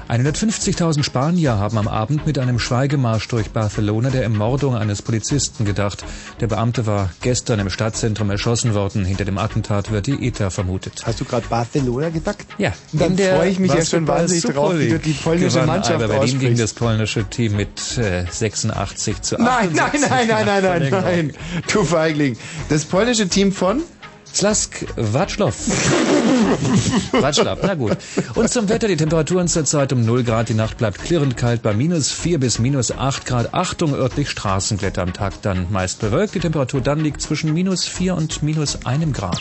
150.000 0.10 1.04
Spanier 1.04 1.58
haben 1.58 1.78
am 1.80 1.88
Abend 1.88 2.28
mit 2.28 2.38
einem 2.38 2.60
Schweigemarsch 2.60 3.28
durch 3.28 3.50
Barcelona 3.50 4.12
der 4.12 4.22
Ermordung 4.22 4.76
eines 4.76 5.02
Polizisten 5.02 5.66
gedacht. 5.66 6.06
Der 6.40 6.48
Beamte 6.48 6.86
war 6.86 7.10
gestern 7.22 7.60
im 7.60 7.72
Stadtzentrum 7.72 8.30
erschossen 8.30 8.76
worden. 8.76 9.04
Hinter 9.04 9.26
dem 9.26 9.40
Attentat 9.40 9.92
wird 9.92 10.06
die 10.06 10.28
ETA 10.28 10.52
vermutet. 10.52 11.02
Hast 11.06 11.22
du 11.22 11.26
gerade 11.26 11.48
Barcelona 11.48 12.10
gesagt? 12.10 12.46
Ja. 12.60 12.74
Dann 12.94 13.18
freue 13.18 13.50
ich 13.50 13.58
mich 13.58 13.74
ja 13.74 13.84
schon 13.84 14.08
wahnsinnig 14.08 14.44
drauf, 14.46 14.78
wie 14.78 14.90
du 14.90 15.00
die 15.00 15.14
polnische 15.14 15.66
Mannschaft 15.66 16.02
Alba 16.02 16.20
Berlin 16.20 16.40
gegen 16.40 16.58
das 16.58 16.74
polnische 16.74 17.24
Team 17.26 17.56
mit 17.56 17.98
äh, 17.98 18.26
86 18.30 19.22
zu 19.22 19.40
68. 19.40 19.40
Nein, 19.40 19.70
nein, 19.74 20.02
nein, 20.02 20.28
nein, 20.46 20.46
nein, 20.46 20.64
nein, 20.64 20.90
nein. 20.92 21.34
Du 21.72 21.84
Feigling. 21.84 22.38
Das 22.70 22.86
polnische 22.86 23.28
Team 23.28 23.52
von? 23.52 23.82
Slask 24.36 24.86
Watschlow. 24.98 25.54
Watschlaw, 27.14 27.58
na 27.64 27.76
gut. 27.76 27.98
Und 28.36 28.50
zum 28.50 28.68
Wetter, 28.68 28.90
die 28.90 28.98
Temperaturen 28.98 29.48
zurzeit 29.48 29.94
um 29.94 30.04
0 30.04 30.26
Grad, 30.26 30.50
die 30.50 30.54
Nacht 30.54 30.78
bleibt 30.78 31.02
klirrend 31.02 31.38
kalt 31.38 31.62
bei 31.62 31.74
minus 31.74 32.12
4 32.12 32.42
bis 32.42 32.60
minus 32.60 32.92
8 32.92 33.26
Grad. 33.26 33.54
Achtung, 33.54 33.94
örtlich 33.94 34.30
Straßenglätter 34.30 35.02
am 35.02 35.14
Tag 35.14 35.42
dann 35.42 35.72
meist 35.72 36.02
bewölkt. 36.02 36.36
Die 36.36 36.42
Temperatur 36.42 36.82
dann 36.82 37.00
liegt 37.00 37.22
zwischen 37.22 37.54
minus 37.54 37.86
4 37.86 38.16
und 38.16 38.44
minus 38.44 38.86
1 38.86 39.14
Grad. 39.18 39.40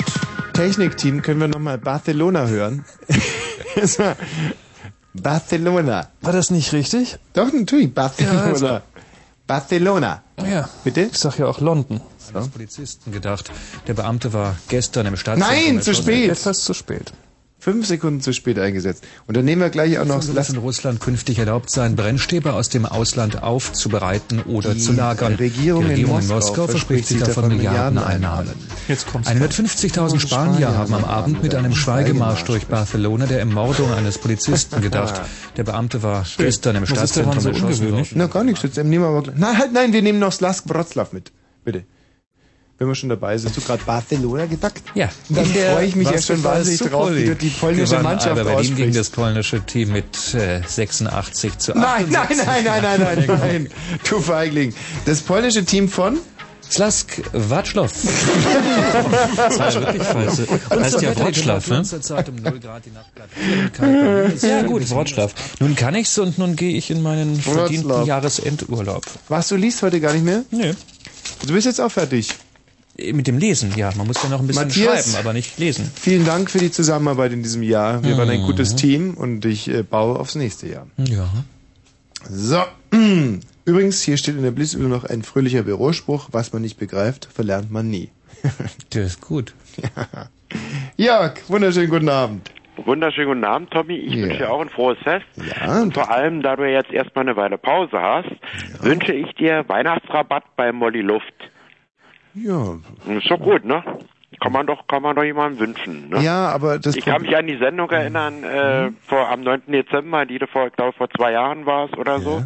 Technikteam, 0.53 1.23
können 1.23 1.41
wir 1.41 1.49
nochmal 1.49 1.79
Barcelona 1.79 2.47
hören? 2.47 2.85
Barcelona. 5.13 6.09
War 6.21 6.33
das 6.33 6.53
nicht 6.53 6.73
richtig? 6.73 7.19
Doch, 7.33 7.53
natürlich, 7.53 7.93
Barcelona. 7.93 8.35
Ja, 8.37 8.45
also. 8.45 8.79
Barcelona. 9.49 10.23
Ja. 10.49 10.69
Bitte? 10.85 11.03
Ich 11.03 11.19
sag 11.19 11.39
ja 11.39 11.47
auch 11.47 11.61
London. 11.61 12.01
Eines 12.37 12.49
Polizisten 12.49 13.13
gedacht. 13.13 13.51
Der 13.87 13.95
Beamte 13.95 14.33
war 14.33 14.57
gestern 14.69 15.07
im 15.07 15.17
Stadtzentrum. 15.17 15.75
Nein, 15.75 15.83
zu 15.83 15.95
spät. 15.95 16.31
Etwas 16.31 16.65
zu 16.65 16.75
spät. 16.75 17.13
Fünf 17.65 17.87
Sekunden 17.87 18.21
zu 18.21 18.35
spät 18.35 18.59
eingesetzt. 18.59 19.05
Und 19.27 19.39
dann 19.39 19.47
nehmen 19.47 19.63
wir 19.63 19.71
gleich 19.71 19.99
auch 19.99 20.05
noch... 20.05 20.19
es 20.23 20.51
in 20.51 20.59
Russland 20.59 21.01
künftig 21.01 21.39
erlaubt 21.39 21.71
sein, 21.71 21.97
Brennstäbe 21.97 22.53
aus 22.53 22.69
dem 22.69 22.85
Ausland 22.85 23.43
aufzubereiten 23.43 24.43
oder 24.43 24.75
Die 24.75 24.81
zu 24.81 24.93
lagern. 24.93 25.37
Regierung 25.37 25.85
in 25.85 25.89
die 25.89 26.03
Regierung 26.03 26.21
in 26.21 26.27
Moskau 26.27 26.51
Moskau 26.51 26.67
verspricht 26.67 27.07
sich 27.09 27.23
davon 27.23 27.49
Milliardeneinnahmen. 27.49 28.53
Jetzt 28.87 29.07
kommt's. 29.07 29.31
150.000 29.31 30.21
Spanier 30.21 30.77
haben 30.77 30.93
am 30.93 31.07
Abend 31.07 31.43
mit 31.43 31.55
einem 31.55 31.75
Schweigemarsch 31.75 32.45
durch 32.45 32.67
Barcelona 32.67 33.25
der 33.25 33.39
Ermordung 33.39 33.95
eines 33.95 34.19
Polizisten 34.19 34.81
gedacht. 34.83 35.23
Der 35.57 35.65
Beamte 35.65 36.03
war 36.03 36.27
gestern 36.37 36.77
im 36.77 36.83
Was 36.83 36.91
ist 36.91 37.17
daran 37.17 37.41
Stadtzentrum 37.41 37.73
so. 37.73 38.05
Na, 38.15 38.27
gar 38.27 38.45
nichts. 38.45 38.63
Jetzt 38.63 38.77
nehmen 38.77 39.01
wir 39.01 39.09
aber. 39.09 39.33
Nein, 39.35 39.57
halt, 39.57 39.73
nein, 39.73 39.95
wir 39.95 40.03
nehmen 40.03 40.19
noch 40.19 40.33
Slask 40.33 40.69
Wroclaw 40.69 41.09
mit. 41.13 41.33
Bitte. 41.65 41.85
Wenn 42.78 42.89
wir 42.89 42.94
schon 42.97 43.09
dabei 43.09 43.39
sind. 43.39 43.51
Hast 43.51 43.57
du 43.57 43.61
gerade 43.61 43.85
Barcelona 43.85 44.47
gesagt? 44.47 44.83
Ja, 44.94 45.09
Dann 45.28 45.47
freue 45.47 45.86
ich 45.86 45.94
mich 45.94 46.11
ja 46.11 46.20
schon 46.20 46.43
wahnsinnig 46.43 46.81
drauf, 46.81 47.15
wie 47.15 47.27
du 47.27 47.36
die 47.36 47.51
polnische 47.51 48.01
Mannschaft 48.01 48.36
Alba 48.36 48.43
Berlin 48.43 48.75
gegen 48.75 48.91
aussprichst. 48.91 48.99
das 48.99 49.11
polnische 49.11 49.61
Team 49.65 49.93
mit 49.93 50.35
äh, 50.35 50.61
86 50.67 51.59
zu 51.59 51.77
8. 51.77 51.81
Nein, 51.81 52.07
nein, 52.11 52.27
nein, 52.44 52.65
nein, 52.65 52.83
nein, 52.83 53.01
nein, 53.01 53.25
nein. 53.27 53.69
Du 54.09 54.19
Feigling. 54.20 54.75
Das 55.07 55.20
polnische 55.20 55.65
Team 55.65 55.89
von? 55.89 56.19
Slask 56.69 57.23
Watschloff. 57.33 57.93
das 59.36 59.59
war 59.59 59.70
ja 59.70 59.81
wirklich 59.81 60.03
falsch. 60.03 60.49
Heißt 60.70 61.03
ja 61.03 61.17
Wortschlaf, 61.17 61.69
ne? 61.69 61.83
Ja 64.43 64.62
gut, 64.62 64.91
Wortschlaf. 64.91 65.35
Nun 65.61 65.77
kann 65.77 65.94
ich's 65.94 66.19
und 66.19 66.39
nun 66.39 66.57
gehe 66.57 66.77
ich 66.77 66.91
in 66.91 67.03
meinen 67.03 67.41
verdienten. 67.41 68.07
Jahresendurlaub. 68.07 69.05
Was, 69.28 69.49
du 69.49 69.57
liest 69.57 69.83
heute 69.83 70.01
gar 70.01 70.15
nicht 70.15 70.25
mehr? 70.25 70.43
Nö. 70.51 70.73
Du 71.47 71.53
bist 71.53 71.67
jetzt 71.67 71.81
auch 71.81 71.93
fertig. 71.93 72.31
Mit 72.97 73.27
dem 73.27 73.39
Lesen, 73.39 73.73
ja. 73.77 73.91
Man 73.97 74.07
muss 74.07 74.23
ja 74.23 74.29
noch 74.29 74.41
ein 74.41 74.47
bisschen 74.47 74.69
Matthias, 74.69 75.11
schreiben, 75.13 75.25
aber 75.25 75.33
nicht 75.33 75.59
lesen. 75.59 75.91
Vielen 75.97 76.25
Dank 76.25 76.49
für 76.51 76.59
die 76.59 76.71
Zusammenarbeit 76.71 77.33
in 77.33 77.43
diesem 77.43 77.63
Jahr. 77.65 78.05
Wir 78.05 78.17
waren 78.17 78.31
ein 78.31 78.41
Mhm. 78.43 78.47
gutes 78.47 78.77
Team 78.77 79.15
und 79.15 79.45
ich 79.45 79.69
äh, 79.69 79.83
baue 79.83 80.19
aufs 80.21 80.37
nächste 80.37 80.69
Jahr. 80.69 80.87
Ja. 80.99 81.29
So. 82.31 82.63
Übrigens, 83.65 84.03
hier 84.03 84.17
steht 84.17 84.37
in 84.37 84.43
der 84.43 84.51
Blitzübung 84.53 84.91
noch 84.91 85.05
ein 85.05 85.23
fröhlicher 85.23 85.63
Bürospruch. 85.65 86.29
Was 86.33 86.53
man 86.53 86.63
nicht 86.63 86.79
begreift, 86.79 87.29
verlernt 87.33 87.71
man 87.73 87.89
nie. 87.91 88.11
Der 88.95 89.05
ist 89.05 89.21
gut. 89.21 89.55
Jörg, 90.97 91.33
wunderschönen 91.49 91.91
guten 91.91 92.09
Abend. 92.09 92.51
Wunderschönen 92.85 93.29
guten 93.29 93.45
Abend, 93.45 93.71
Tommy. 93.71 93.95
Ich 93.97 94.17
wünsche 94.17 94.39
dir 94.39 94.51
auch 94.51 94.61
ein 94.61 94.69
frohes 94.69 94.99
Fest. 95.03 95.25
Ja. 95.37 95.81
Und 95.83 95.95
vor 95.95 96.11
allem, 96.11 96.43
da 96.43 96.57
du 96.57 96.65
jetzt 96.65 96.91
erstmal 96.93 97.25
eine 97.27 97.37
Weile 97.37 97.57
Pause 97.59 97.99
hast, 98.01 98.29
wünsche 98.81 99.13
ich 99.13 99.33
dir 99.37 99.65
Weihnachtsrabatt 99.69 100.45
bei 100.57 100.73
Molly 100.73 101.01
Luft. 101.01 101.33
Ja. 102.35 102.77
Ist 103.17 103.31
doch 103.31 103.41
gut, 103.41 103.65
ne? 103.65 103.83
Kann 104.41 104.53
man 104.53 104.67
doch, 104.67 104.87
kann 104.89 105.03
man 105.03 105.15
doch 105.15 105.23
jemandem 105.23 105.61
wünschen, 105.61 106.09
ne? 106.09 106.21
Ja, 106.21 106.49
aber 106.49 106.79
das 106.79 106.97
ich 106.97 107.05
kann 107.05 107.23
mich 107.23 107.37
an 107.37 107.47
die 107.47 107.57
Sendung 107.57 107.89
erinnern, 107.91 108.43
äh, 108.43 108.91
vor, 109.07 109.29
am 109.29 109.43
9. 109.43 109.63
Dezember, 109.69 110.27
die 110.27 110.39
du 110.39 110.47
vor, 110.47 110.67
ich 110.67 110.73
glaube, 110.73 110.93
vor 110.93 111.09
zwei 111.11 111.33
Jahren 111.33 111.67
warst 111.67 111.97
oder 111.97 112.21
so. 112.21 112.43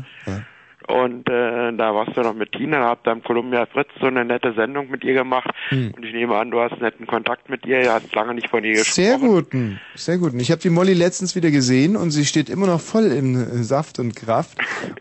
Und 0.89 1.28
äh, 1.28 1.73
da 1.76 1.94
warst 1.94 2.17
du 2.17 2.23
noch 2.23 2.34
mit 2.34 2.52
Tina, 2.52 2.78
habt 2.78 3.07
da 3.07 3.12
im 3.12 3.23
Columbia 3.23 3.67
Fritz 3.67 3.91
so 4.00 4.07
eine 4.07 4.25
nette 4.25 4.55
Sendung 4.55 4.91
mit 4.91 5.05
ihr 5.05 5.12
gemacht. 5.12 5.50
Hm. 5.68 5.92
Und 5.94 6.02
ich 6.02 6.15
nehme 6.15 6.34
an, 6.34 6.50
du 6.50 6.60
hast 6.60 6.81
netten 6.81 7.07
Kontakt 7.07 7.50
mit 7.50 7.67
ihr, 7.67 7.83
ihr 7.83 7.92
hast 7.92 8.15
lange 8.15 8.33
nicht 8.33 8.49
von 8.49 8.65
ihr 8.65 8.73
gesprochen. 8.73 8.94
Sehr 8.94 9.18
guten, 9.18 9.81
sehr 9.94 10.17
guten. 10.17 10.41
Ich 10.41 10.50
habe 10.50 10.62
die 10.62 10.70
Molly 10.70 10.94
letztens 10.94 11.36
wieder 11.36 11.50
gesehen 11.50 11.94
und 11.94 12.10
sie 12.10 12.25
steht 12.25 12.49
immer 12.49 12.67
noch 12.67 12.81
voll 12.81 13.05
in 13.05 13.34
äh, 13.34 13.62
Saft 13.62 13.99
und 13.99 14.17
Kraft. 14.17 14.57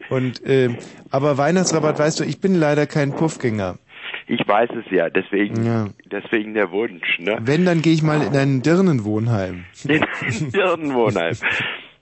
Und 0.09 0.43
äh, 0.45 0.75
aber 1.09 1.37
Weihnachtsrabatt, 1.37 1.99
weißt 1.99 2.19
du, 2.19 2.25
ich 2.25 2.41
bin 2.41 2.55
leider 2.55 2.85
kein 2.85 3.13
Puffgänger. 3.13 3.77
Ich 4.29 4.45
weiß 4.45 4.69
es 4.71 4.91
ja, 4.91 5.09
deswegen, 5.09 5.65
Ja. 5.65 5.87
deswegen 6.11 6.53
der 6.53 6.69
Wunsch, 6.71 7.17
ne? 7.19 7.37
Wenn, 7.41 7.63
dann 7.65 7.81
gehe 7.81 7.93
ich 7.93 8.03
mal 8.03 8.21
in 8.21 8.35
ein 8.35 8.61
Dirnenwohnheim. 8.61 9.63
Den 9.85 10.05
Dirnenwohnheim. 10.53 11.35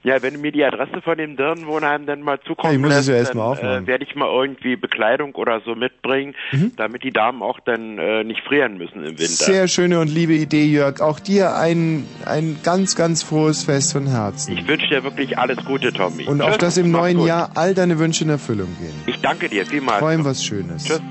Ja, 0.03 0.21
wenn 0.21 0.35
du 0.35 0.39
mir 0.39 0.51
die 0.51 0.63
Adresse 0.63 1.01
von 1.03 1.17
dem 1.17 1.35
Dirnenwohnheim 1.35 2.05
dann 2.05 2.21
mal 2.21 2.39
zukommen 2.41 2.79
Ja, 2.83 2.87
lässt, 2.89 3.09
ja 3.09 3.23
dann 3.23 3.57
äh, 3.83 3.87
werde 3.87 4.05
ich 4.07 4.15
mal 4.15 4.27
irgendwie 4.29 4.75
Bekleidung 4.75 5.33
oder 5.33 5.61
so 5.65 5.73
mitbringen, 5.75 6.35
Mhm. 6.51 6.73
damit 6.77 7.03
die 7.03 7.09
Damen 7.11 7.41
auch 7.41 7.59
dann 7.59 7.97
äh, 7.97 8.23
nicht 8.23 8.41
frieren 8.41 8.77
müssen 8.77 8.99
im 8.99 9.17
Winter. 9.17 9.25
Sehr 9.25 9.67
schöne 9.67 9.99
und 9.99 10.07
liebe 10.07 10.33
Idee, 10.33 10.65
Jörg. 10.65 11.01
Auch 11.01 11.19
dir 11.19 11.55
ein, 11.55 12.05
ein 12.25 12.57
ganz, 12.63 12.95
ganz 12.95 13.23
frohes 13.23 13.63
Fest 13.63 13.93
von 13.93 14.05
Herzen. 14.05 14.55
Ich 14.55 14.67
wünsche 14.67 14.87
dir 14.89 15.03
wirklich 15.03 15.39
alles 15.39 15.57
Gute, 15.65 15.91
Tommy. 15.91 16.25
Und 16.25 16.39
auch, 16.41 16.49
Tschüss, 16.49 16.57
dass 16.59 16.77
im 16.77 16.91
neuen 16.91 17.17
gut. 17.17 17.27
Jahr 17.27 17.51
all 17.55 17.73
deine 17.73 17.97
Wünsche 17.97 18.23
in 18.25 18.29
Erfüllung 18.29 18.69
gehen. 18.79 18.93
Ich 19.07 19.19
danke 19.21 19.49
dir 19.49 19.65
vielmals. 19.65 19.99
Träum 19.99 20.23
was 20.23 20.43
Schönes. 20.45 20.85
Tschüss. 20.85 21.01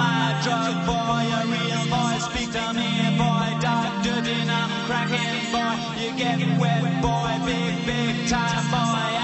My 0.00 0.40
drug, 0.44 0.74
boy, 0.88 1.24
a 1.38 1.40
real 1.52 1.84
boy. 1.92 2.14
Speak 2.28 2.50
to 2.56 2.66
me, 2.78 2.88
boy, 3.20 3.48
boy. 5.52 5.76
You 6.00 6.10
get 6.16 6.38
wet, 6.60 6.82
boy, 7.04 7.32
big, 7.46 7.74
big 7.86 8.28
time, 8.28 8.64
boy. 8.72 9.19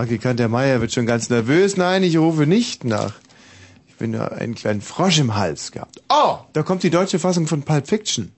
Praktikant 0.00 0.38
der 0.40 0.48
Meier 0.48 0.80
wird 0.80 0.94
schon 0.94 1.04
ganz 1.04 1.28
nervös. 1.28 1.76
Nein, 1.76 2.02
ich 2.02 2.16
rufe 2.16 2.46
nicht 2.46 2.84
nach. 2.84 3.12
Ich 3.86 3.96
bin 3.96 4.14
ja 4.14 4.28
einen 4.28 4.54
kleinen 4.54 4.80
Frosch 4.80 5.18
im 5.18 5.36
Hals 5.36 5.72
gehabt. 5.72 6.00
Oh, 6.08 6.38
da 6.54 6.62
kommt 6.62 6.82
die 6.84 6.88
deutsche 6.88 7.18
Fassung 7.18 7.46
von 7.46 7.64
Pulp 7.64 7.86
Fiction. 7.86 8.32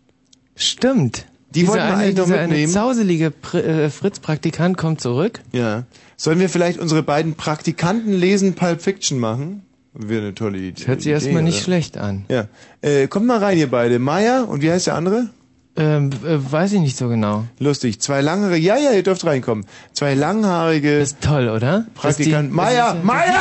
Stimmt. 0.57 1.25
Die 1.55 1.61
Dieser 1.61 1.75
wollten 1.75 1.85
wir 1.87 1.95
eine, 1.95 2.03
eigentlich 2.03 2.17
noch 2.17 2.25
dieser 2.25 2.39
eine 2.39 2.49
mitnehmen. 2.49 2.73
zauselige 2.73 3.31
Pr 3.31 3.55
äh, 3.65 3.91
Fritz-Praktikant 3.91 4.77
kommt 4.77 5.01
zurück. 5.01 5.41
Ja. 5.53 5.85
Sollen 6.17 6.41
wir 6.41 6.49
vielleicht 6.49 6.81
unsere 6.81 7.05
beiden 7.05 7.35
Praktikanten 7.37 8.13
lesen 8.13 8.55
Pulp 8.55 8.83
Fiction 8.83 9.21
machen? 9.21 9.63
Wäre 9.95 10.23
eine 10.23 10.35
tolle 10.35 10.59
Idee. 10.59 10.85
Hört 10.87 11.03
sich 11.03 11.13
erstmal 11.13 11.45
nicht 11.45 11.59
oder? 11.59 11.63
schlecht 11.63 11.97
an. 11.97 12.25
Ja. 12.29 12.49
Äh, 12.81 13.07
kommt 13.07 13.27
mal 13.27 13.39
rein, 13.39 13.57
ihr 13.57 13.71
beide. 13.71 14.01
Meier 14.01 14.49
und 14.49 14.63
wie 14.63 14.71
heißt 14.73 14.89
der 14.89 14.97
andere? 14.97 15.31
Ähm, 15.75 16.11
äh, 16.25 16.37
weiß 16.53 16.73
ich 16.73 16.81
nicht 16.81 16.97
so 16.99 17.09
genau. 17.09 17.45
Lustig. 17.59 18.01
Zwei 18.01 18.21
langhaarige, 18.21 18.67
ja, 18.67 18.77
ja, 18.77 18.93
ihr 18.93 19.03
dürft 19.03 19.25
reinkommen. 19.25 19.65
Zwei 19.95 20.15
langhaarige. 20.15 20.99
Das 20.99 21.13
ist 21.13 21.23
toll, 21.23 21.49
oder? 21.49 21.87
Die- 22.19 22.31
Meier, 22.51 22.95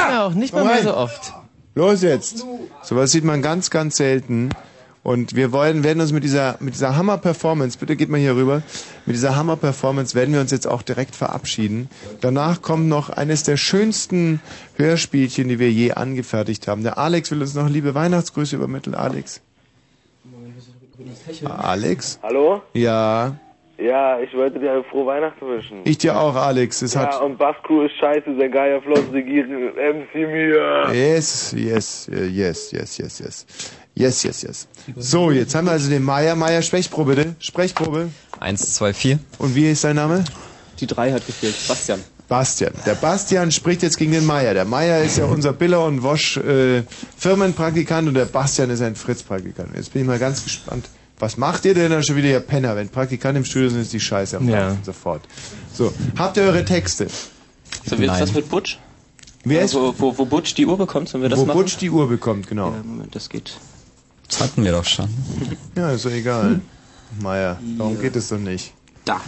man 0.08 0.18
auch 0.18 0.34
nicht 0.34 0.54
mal 0.54 0.64
mehr 0.64 0.84
so 0.84 0.96
oft. 0.96 1.34
Los 1.76 2.02
jetzt. 2.02 2.46
Sowas 2.84 3.12
sieht 3.12 3.24
man 3.26 3.42
ganz, 3.42 3.70
ganz 3.70 3.98
selten. 3.98 4.50
Und 5.04 5.36
wir 5.36 5.52
wollen, 5.52 5.84
werden 5.84 6.00
uns 6.00 6.12
mit 6.12 6.24
dieser, 6.24 6.58
mit 6.60 6.76
dieser 6.76 6.96
Hammer-Performance, 6.96 7.80
bitte 7.80 7.96
geht 7.96 8.10
mal 8.10 8.20
hier 8.20 8.36
rüber, 8.36 8.62
mit 9.08 9.16
dieser 9.16 9.36
Hammer-Performance 9.36 10.14
werden 10.14 10.32
wir 10.32 10.42
uns 10.42 10.52
jetzt 10.52 10.68
auch 10.68 10.84
direkt 10.84 11.16
verabschieden. 11.16 11.90
Danach 12.22 12.62
kommt 12.62 12.88
noch 12.88 13.10
eines 13.10 13.42
der 13.42 13.58
schönsten 13.58 14.42
Hörspielchen, 14.76 15.48
die 15.48 15.58
wir 15.58 15.72
je 15.72 15.94
angefertigt 15.94 16.68
haben. 16.68 16.84
Der 16.84 17.00
Alex 17.00 17.32
will 17.32 17.42
uns 17.42 17.56
noch 17.56 17.68
liebe 17.68 17.96
Weihnachtsgrüße 17.96 18.56
übermitteln. 18.56 18.94
Alex. 18.94 19.42
Alex? 21.46 22.20
Hallo? 22.24 22.62
Ja. 22.74 23.36
Ja, 23.78 24.20
ich 24.20 24.32
wollte 24.36 24.60
dir 24.60 24.74
eine 24.74 24.84
frohe 24.84 25.08
Weihnachten 25.08 25.44
wünschen. 25.46 25.82
Ich 25.86 25.98
dir 25.98 26.20
auch, 26.20 26.36
Alex. 26.36 26.84
Es 26.84 26.94
ja, 26.94 27.02
hat, 27.02 27.20
und 27.22 27.38
Basku 27.40 27.82
ist 27.82 27.96
scheiße, 27.96 28.38
sein 28.40 28.52
Geier 28.52 28.80
Floss 28.82 29.12
regieren 29.12 29.74
MC 29.74 30.14
mir. 30.14 30.94
Yes, 30.94 31.56
yes, 31.58 32.08
äh, 32.10 32.26
yes, 32.26 32.72
yes, 32.72 32.98
yes, 33.00 33.20
yes. 33.20 33.46
Yes, 33.96 34.24
yes, 34.24 34.44
yes. 34.44 34.68
So, 34.96 35.32
jetzt 35.32 35.56
haben 35.56 35.66
wir 35.66 35.72
also 35.72 35.90
den 35.90 36.04
Meier. 36.04 36.36
Meier, 36.36 36.62
Sprechprobe 36.62 37.16
bitte. 37.16 37.36
Sprechprobe. 37.40 38.10
Eins, 38.40 38.76
zwei, 38.76 38.94
vier. 38.94 39.20
Und 39.40 39.56
wie 39.56 39.72
ist 39.72 39.82
sein 39.82 39.96
Name? 39.96 40.24
Die 40.80 40.88
drei 40.88 41.12
hat 41.12 41.26
gefehlt. 41.26 41.56
Bastian. 41.68 42.00
Bastian. 42.32 42.72
Der 42.86 42.96
Bastian 42.96 43.52
spricht 43.52 43.84
jetzt 43.84 43.98
gegen 43.98 44.14
den 44.14 44.26
Meier. 44.26 44.54
Der 44.54 44.64
Meier 44.64 45.04
ist 45.04 45.18
ja 45.18 45.26
unser 45.26 45.52
Biller 45.52 45.84
und 45.86 46.02
Wosch 46.02 46.38
äh, 46.38 46.84
Firmenpraktikant 47.18 48.08
und 48.08 48.14
der 48.14 48.24
Bastian 48.24 48.70
ist 48.70 48.82
ein 48.82 48.96
Fritz-Praktikant. 48.96 49.76
Jetzt 49.76 49.92
bin 49.92 50.04
ich 50.04 50.08
mal 50.08 50.18
ganz 50.18 50.42
gespannt. 50.46 50.88
Was 51.20 51.36
macht 51.36 51.66
ihr 51.66 51.74
denn 51.74 51.92
da 51.92 52.02
schon 52.02 52.16
wieder, 52.16 52.30
ihr 52.30 52.40
Penner? 52.40 52.78
Wenn 52.78 52.88
Praktikanten 52.88 53.44
im 53.44 53.46
Studio 53.46 53.68
sind, 53.70 53.82
ist 53.82 53.92
die 53.92 54.00
Scheiße 54.00 54.38
am 54.38 54.48
Ja. 54.48 54.78
Sofort. 54.82 55.22
So, 55.74 55.94
habt 56.18 56.38
ihr 56.38 56.44
eure 56.44 56.64
Texte? 56.64 57.08
Sollen 57.86 58.02
wir 58.02 58.08
jetzt 58.08 58.22
das 58.22 58.34
mit 58.34 58.50
Butch? 58.50 58.80
Wer 59.44 59.64
ist- 59.64 59.76
wo, 59.76 59.94
wo, 59.98 60.18
wo 60.18 60.24
Butch 60.24 60.54
die 60.56 60.66
Uhr 60.66 60.78
bekommt, 60.78 61.10
sollen 61.10 61.24
wir 61.24 61.30
das 61.30 61.38
Wo 61.38 61.46
machen? 61.46 61.58
Butch 61.60 61.76
die 61.80 61.90
Uhr 61.90 62.08
bekommt, 62.08 62.48
genau. 62.48 62.72
Ja, 62.72 62.82
Moment, 62.84 63.14
das 63.14 63.28
geht. 63.28 63.58
Das 64.30 64.40
hatten 64.40 64.64
wir 64.64 64.72
doch 64.72 64.86
schon. 64.86 65.10
Ja, 65.76 65.92
ist 65.92 66.06
doch 66.06 66.12
egal. 66.12 66.62
Meier, 67.20 67.60
darum 67.78 68.00
geht 68.00 68.16
es 68.16 68.30
doch 68.30 68.38
nicht. 68.38 68.74
Da. 69.04 69.20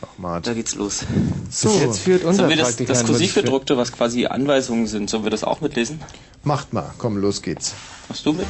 Schwachmat. 0.00 0.46
Da 0.46 0.54
geht's 0.54 0.74
los. 0.76 1.04
So. 1.50 1.68
Bis 1.68 1.80
jetzt 1.80 1.98
führt 2.00 2.24
unser 2.24 2.36
Sollen 2.44 2.50
wir 2.50 2.56
das, 2.56 2.76
das 2.76 3.04
kursiv 3.04 3.28
was 3.28 3.34
für- 3.34 3.42
gedruckte, 3.42 3.76
was 3.76 3.92
quasi 3.92 4.26
Anweisungen 4.26 4.86
sind, 4.86 5.10
sollen 5.10 5.24
wir 5.24 5.30
das 5.30 5.44
auch 5.44 5.60
mitlesen? 5.60 6.00
Macht 6.42 6.72
mal, 6.72 6.90
komm, 6.98 7.18
los 7.18 7.42
geht's. 7.42 7.74
Machst 8.08 8.24
du 8.24 8.32
mit? 8.32 8.46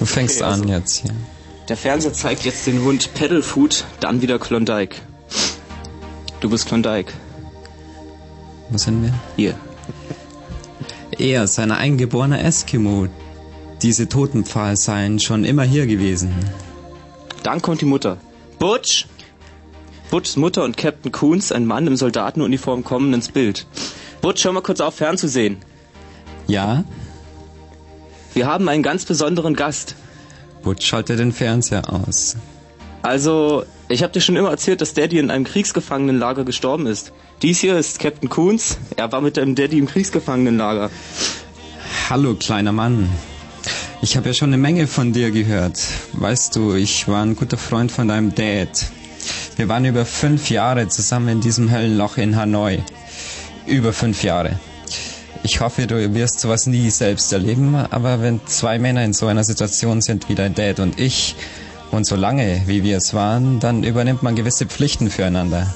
Du 0.00 0.06
fängst 0.06 0.36
Okay, 0.40 0.44
an 0.50 0.60
also- 0.62 0.64
jetzt 0.72 0.96
hier. 1.02 1.12
Der 1.68 1.76
Fernseher 1.76 2.12
zeigt 2.12 2.44
jetzt 2.44 2.66
den 2.66 2.82
Hund 2.82 3.14
Pedalfood, 3.14 3.84
dann 4.00 4.20
wieder 4.22 4.40
Klondike. 4.40 4.96
Du 6.40 6.50
bist 6.50 6.66
Klondike. 6.66 7.12
Wo 8.70 8.78
sind 8.78 9.02
wir? 9.04 9.14
Hier. 9.36 9.54
Er, 11.16 11.46
sein 11.46 11.70
eingeborener 11.70 12.42
Eskimo. 12.42 13.06
Diese 13.82 14.08
Totenpfahl 14.08 14.76
seien 14.76 15.20
schon 15.20 15.44
immer 15.44 15.62
hier 15.62 15.86
gewesen. 15.86 16.32
Dann 17.44 17.62
kommt 17.62 17.80
die 17.82 17.86
Mutter. 17.86 18.16
Butch! 18.58 19.06
Butchs 20.10 20.36
Mutter 20.36 20.64
und 20.64 20.76
Captain 20.76 21.12
Coons, 21.12 21.52
ein 21.52 21.66
Mann 21.66 21.86
im 21.86 21.96
Soldatenuniform, 21.96 22.82
kommen 22.82 23.14
ins 23.14 23.28
Bild. 23.28 23.66
Butch, 24.20 24.44
hör 24.44 24.52
mal 24.52 24.60
kurz 24.60 24.80
auf, 24.80 24.96
fernzusehen. 24.96 25.58
Ja? 26.48 26.84
Wir 28.34 28.46
haben 28.46 28.68
einen 28.68 28.82
ganz 28.82 29.04
besonderen 29.04 29.54
Gast. 29.54 29.94
Butch 30.62 30.84
schalte 30.84 31.16
den 31.16 31.32
Fernseher 31.32 31.92
aus. 31.92 32.36
Also, 33.02 33.64
ich 33.88 34.02
habe 34.02 34.12
dir 34.12 34.20
schon 34.20 34.36
immer 34.36 34.50
erzählt, 34.50 34.80
dass 34.80 34.94
Daddy 34.94 35.18
in 35.18 35.30
einem 35.30 35.44
Kriegsgefangenenlager 35.44 36.44
gestorben 36.44 36.86
ist. 36.86 37.12
Dies 37.40 37.60
hier 37.60 37.78
ist 37.78 37.98
Captain 37.98 38.28
Coons. 38.28 38.78
Er 38.96 39.10
war 39.12 39.20
mit 39.20 39.36
dem 39.36 39.54
Daddy 39.54 39.78
im 39.78 39.86
Kriegsgefangenenlager. 39.86 40.90
Hallo, 42.10 42.34
kleiner 42.34 42.72
Mann. 42.72 43.08
Ich 44.02 44.16
habe 44.16 44.28
ja 44.28 44.34
schon 44.34 44.50
eine 44.50 44.58
Menge 44.58 44.86
von 44.86 45.12
dir 45.12 45.30
gehört. 45.30 45.80
Weißt 46.12 46.56
du, 46.56 46.74
ich 46.74 47.06
war 47.08 47.22
ein 47.22 47.36
guter 47.36 47.56
Freund 47.56 47.92
von 47.92 48.08
deinem 48.08 48.34
Dad. 48.34 48.90
Wir 49.60 49.68
waren 49.68 49.84
über 49.84 50.06
fünf 50.06 50.48
Jahre 50.48 50.88
zusammen 50.88 51.28
in 51.28 51.40
diesem 51.42 51.70
Höllenloch 51.70 52.16
in 52.16 52.34
Hanoi. 52.34 52.78
Über 53.66 53.92
fünf 53.92 54.22
Jahre. 54.22 54.58
Ich 55.42 55.60
hoffe, 55.60 55.86
du 55.86 56.14
wirst 56.14 56.40
sowas 56.40 56.64
nie 56.64 56.88
selbst 56.88 57.30
erleben, 57.30 57.74
aber 57.74 58.22
wenn 58.22 58.40
zwei 58.46 58.78
Männer 58.78 59.04
in 59.04 59.12
so 59.12 59.26
einer 59.26 59.44
Situation 59.44 60.00
sind 60.00 60.30
wie 60.30 60.34
dein 60.34 60.54
Dad 60.54 60.80
und 60.80 60.98
ich, 60.98 61.36
und 61.90 62.06
so 62.06 62.16
lange 62.16 62.62
wie 62.68 62.82
wir 62.84 62.96
es 62.96 63.12
waren, 63.12 63.60
dann 63.60 63.84
übernimmt 63.84 64.22
man 64.22 64.34
gewisse 64.34 64.64
Pflichten 64.64 65.10
füreinander. 65.10 65.74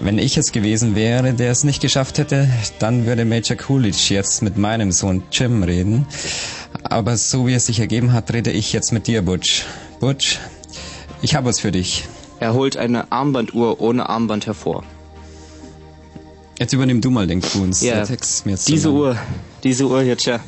Wenn 0.00 0.18
ich 0.18 0.36
es 0.36 0.52
gewesen 0.52 0.94
wäre, 0.94 1.32
der 1.32 1.52
es 1.52 1.64
nicht 1.64 1.80
geschafft 1.80 2.18
hätte, 2.18 2.50
dann 2.80 3.06
würde 3.06 3.24
Major 3.24 3.56
Coolidge 3.56 4.12
jetzt 4.14 4.42
mit 4.42 4.58
meinem 4.58 4.92
Sohn 4.92 5.22
Jim 5.32 5.62
reden. 5.62 6.06
Aber 6.82 7.16
so 7.16 7.46
wie 7.46 7.54
es 7.54 7.64
sich 7.64 7.80
ergeben 7.80 8.12
hat, 8.12 8.30
rede 8.30 8.50
ich 8.50 8.74
jetzt 8.74 8.92
mit 8.92 9.06
dir, 9.06 9.22
Butch. 9.22 9.64
Butch, 10.00 10.38
ich 11.22 11.34
habe 11.34 11.46
was 11.48 11.60
für 11.60 11.72
dich. 11.72 12.04
Er 12.40 12.54
holt 12.54 12.78
eine 12.78 13.12
Armbanduhr 13.12 13.80
ohne 13.80 14.08
Armband 14.08 14.46
hervor. 14.46 14.82
Jetzt 16.58 16.72
übernimm 16.72 17.00
du 17.00 17.10
mal 17.10 17.26
den 17.26 17.42
Kunst. 17.42 17.82
Ja, 17.82 18.04
diese 18.66 18.88
lang. 18.88 18.96
Uhr, 18.96 19.16
diese 19.62 19.86
Uhr 19.86 20.02
hier, 20.02 20.16
tja. 20.16 20.40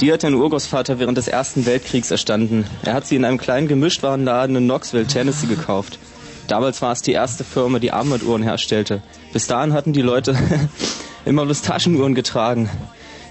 Die 0.00 0.10
hat 0.10 0.22
dein 0.22 0.34
Urgroßvater 0.34 0.98
während 0.98 1.18
des 1.18 1.28
Ersten 1.28 1.66
Weltkriegs 1.66 2.10
erstanden. 2.10 2.64
Er 2.82 2.94
hat 2.94 3.06
sie 3.06 3.16
in 3.16 3.26
einem 3.26 3.36
kleinen 3.36 3.68
Gemischtwarenladen 3.68 4.56
in 4.56 4.64
Knoxville, 4.64 5.06
Tennessee 5.06 5.46
gekauft. 5.46 5.98
Damals 6.46 6.80
war 6.80 6.92
es 6.92 7.02
die 7.02 7.12
erste 7.12 7.44
Firma, 7.44 7.78
die 7.78 7.92
Armbanduhren 7.92 8.42
herstellte. 8.42 9.02
Bis 9.34 9.46
dahin 9.46 9.74
hatten 9.74 9.92
die 9.92 10.00
Leute 10.00 10.34
immer 11.26 11.44
bloß 11.44 11.60
Taschenuhren 11.60 12.14
getragen. 12.14 12.70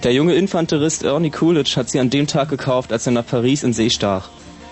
Der 0.04 0.14
junge 0.14 0.36
Infanterist 0.36 1.04
Ernie 1.04 1.32
Coolidge 1.32 1.76
hat 1.76 1.90
sie 1.90 2.00
an 2.00 2.12
dem 2.12 2.28
Tag 2.28 2.50
gekauft, 2.50 2.92
als 2.92 3.08
er 3.08 3.14
nach 3.14 3.26
Paris 3.26 3.64
in 3.64 3.74
See 3.74 3.90
stach. 3.90 4.30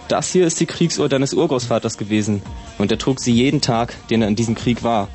Das 0.07 0.31
hier 0.31 0.45
ist 0.45 0.59
die 0.59 0.67
Kriegsuhr 0.67 1.09
deines 1.09 1.33
Urgroßvaters 1.33 1.97
gewesen. 1.97 2.43
Und 2.77 2.91
er 2.91 2.97
trug 2.97 3.19
sie 3.19 3.31
jeden 3.31 3.61
Tag, 3.61 3.95
den 4.09 4.21
er 4.21 4.27
in 4.27 4.35
diesem 4.35 4.55
Krieg 4.55 4.83
war. 4.83 5.07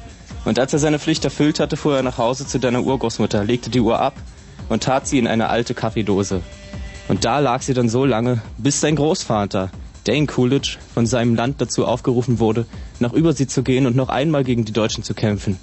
Und 0.44 0.58
als 0.58 0.72
er 0.72 0.78
seine 0.78 0.98
Pflicht 0.98 1.24
erfüllt 1.24 1.60
hatte, 1.60 1.76
fuhr 1.76 1.96
er 1.96 2.02
nach 2.02 2.18
Hause 2.18 2.46
zu 2.46 2.58
deiner 2.58 2.82
Urgroßmutter, 2.82 3.44
legte 3.44 3.70
die 3.70 3.80
Uhr 3.80 4.00
ab 4.00 4.14
und 4.68 4.82
tat 4.82 5.06
sie 5.06 5.18
in 5.18 5.26
eine 5.26 5.48
alte 5.48 5.74
Kaffeedose. 5.74 6.40
Und 7.08 7.24
da 7.24 7.40
lag 7.40 7.60
sie 7.62 7.74
dann 7.74 7.88
so 7.88 8.04
lange, 8.04 8.40
bis 8.56 8.80
sein 8.80 8.96
Großvater, 8.96 9.70
Dane 10.04 10.26
Coolidge, 10.26 10.78
von 10.94 11.06
seinem 11.06 11.34
Land 11.34 11.60
dazu 11.60 11.84
aufgerufen 11.84 12.38
wurde, 12.38 12.66
nach 13.00 13.12
Übersee 13.12 13.46
zu 13.46 13.62
gehen 13.62 13.86
und 13.86 13.96
noch 13.96 14.08
einmal 14.08 14.44
gegen 14.44 14.64
die 14.64 14.72
Deutschen 14.72 15.04
zu 15.04 15.12
kämpfen. 15.12 15.58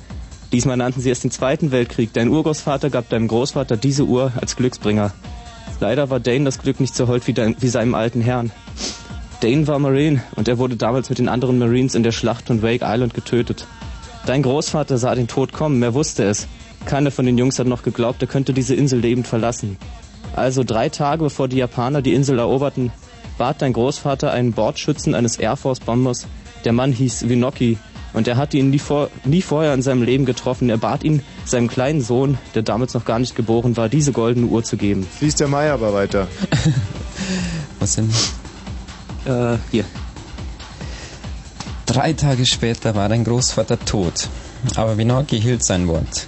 Diesmal 0.51 0.77
nannten 0.77 1.01
sie 1.01 1.09
es 1.09 1.21
den 1.21 1.31
Zweiten 1.31 1.71
Weltkrieg. 1.71 2.13
Dein 2.13 2.29
Urgroßvater 2.29 2.89
gab 2.89 3.09
deinem 3.09 3.27
Großvater 3.27 3.77
diese 3.77 4.03
Uhr 4.03 4.31
als 4.39 4.55
Glücksbringer. 4.55 5.13
Leider 5.79 6.09
war 6.09 6.19
Dane 6.19 6.45
das 6.45 6.59
Glück 6.59 6.79
nicht 6.79 6.95
so 6.95 7.07
hold 7.07 7.27
wie, 7.27 7.33
dein, 7.33 7.55
wie 7.59 7.67
seinem 7.67 7.95
alten 7.95 8.21
Herrn. 8.21 8.51
Dane 9.41 9.67
war 9.67 9.77
Marine 9.77 10.23
und 10.35 10.47
er 10.47 10.57
wurde 10.57 10.75
damals 10.75 11.09
mit 11.09 11.19
den 11.19 11.29
anderen 11.29 11.59
Marines 11.59 11.93
in 11.93 12.03
der 12.03 12.11
Schlacht 12.11 12.47
von 12.47 12.63
Wake 12.63 12.81
Island 12.83 13.13
getötet. 13.13 13.67
Dein 14.25 14.41
Großvater 14.41 14.97
sah 14.97 15.13
den 15.13 15.27
Tod 15.27 15.53
kommen, 15.53 15.81
er 15.83 15.93
wusste 15.93 16.23
es. 16.23 16.47
Keiner 16.85 17.11
von 17.11 17.25
den 17.25 17.37
Jungs 17.37 17.59
hat 17.59 17.67
noch 17.67 17.83
geglaubt, 17.83 18.21
er 18.21 18.27
könnte 18.27 18.53
diese 18.53 18.73
Insel 18.73 18.99
lebend 18.99 19.27
verlassen. 19.27 19.77
Also 20.35 20.63
drei 20.63 20.89
Tage 20.89 21.23
bevor 21.23 21.47
die 21.47 21.57
Japaner 21.57 22.01
die 22.01 22.13
Insel 22.13 22.39
eroberten, 22.39 22.91
bat 23.37 23.61
dein 23.61 23.73
Großvater 23.73 24.31
einen 24.31 24.53
Bordschützen 24.53 25.13
eines 25.13 25.37
Air 25.37 25.55
Force 25.55 25.79
Bombers. 25.79 26.27
Der 26.65 26.73
Mann 26.73 26.91
hieß 26.91 27.29
Winoki 27.29 27.77
und 28.13 28.27
er 28.27 28.37
hatte 28.37 28.57
ihn 28.57 28.71
nie, 28.71 28.79
vor, 28.79 29.09
nie 29.23 29.43
vorher 29.43 29.73
in 29.73 29.83
seinem 29.83 30.01
Leben 30.01 30.25
getroffen. 30.25 30.69
Er 30.69 30.77
bat 30.77 31.03
ihn, 31.03 31.21
seinem 31.45 31.67
kleinen 31.67 32.01
Sohn, 32.01 32.37
der 32.55 32.63
damals 32.63 32.95
noch 32.95 33.05
gar 33.05 33.19
nicht 33.19 33.35
geboren 33.35 33.77
war, 33.77 33.89
diese 33.89 34.11
goldene 34.11 34.47
Uhr 34.47 34.63
zu 34.63 34.77
geben. 34.77 35.05
Liest 35.21 35.39
der 35.39 35.47
Meier 35.47 35.75
aber 35.75 35.93
weiter. 35.93 36.27
Was 37.79 37.95
denn? 37.95 38.09
Äh, 39.27 39.57
hier. 39.71 39.83
Drei 41.85 42.13
Tage 42.13 42.45
später 42.45 42.95
war 42.95 43.09
dein 43.09 43.23
Großvater 43.23 43.79
tot, 43.79 44.29
aber 44.75 44.97
Winoki 44.97 45.39
hielt 45.41 45.65
sein 45.65 45.87
Wort. 45.87 46.27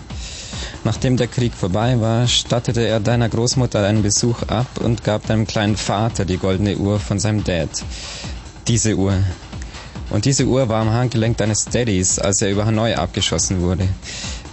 Nachdem 0.84 1.18
der 1.18 1.28
Krieg 1.28 1.54
vorbei 1.54 2.00
war, 2.00 2.28
stattete 2.28 2.82
er 2.88 3.00
deiner 3.00 3.30
Großmutter 3.30 3.86
einen 3.86 4.02
Besuch 4.02 4.44
ab 4.44 4.68
und 4.82 5.04
gab 5.04 5.28
deinem 5.28 5.46
kleinen 5.46 5.76
Vater 5.78 6.26
die 6.26 6.38
goldene 6.38 6.78
Uhr 6.78 7.00
von 7.00 7.20
seinem 7.20 7.44
Dad. 7.44 7.70
Diese 8.68 8.96
Uhr. 8.96 9.14
Und 10.10 10.26
diese 10.26 10.46
Uhr 10.46 10.70
war 10.70 10.82
am 10.82 10.92
Handgelenk 10.92 11.38
deines 11.38 11.66
Daddys, 11.66 12.18
als 12.20 12.42
er 12.42 12.50
über 12.52 12.66
Hanoi 12.66 12.96
abgeschossen 12.96 13.62
wurde. 13.62 13.88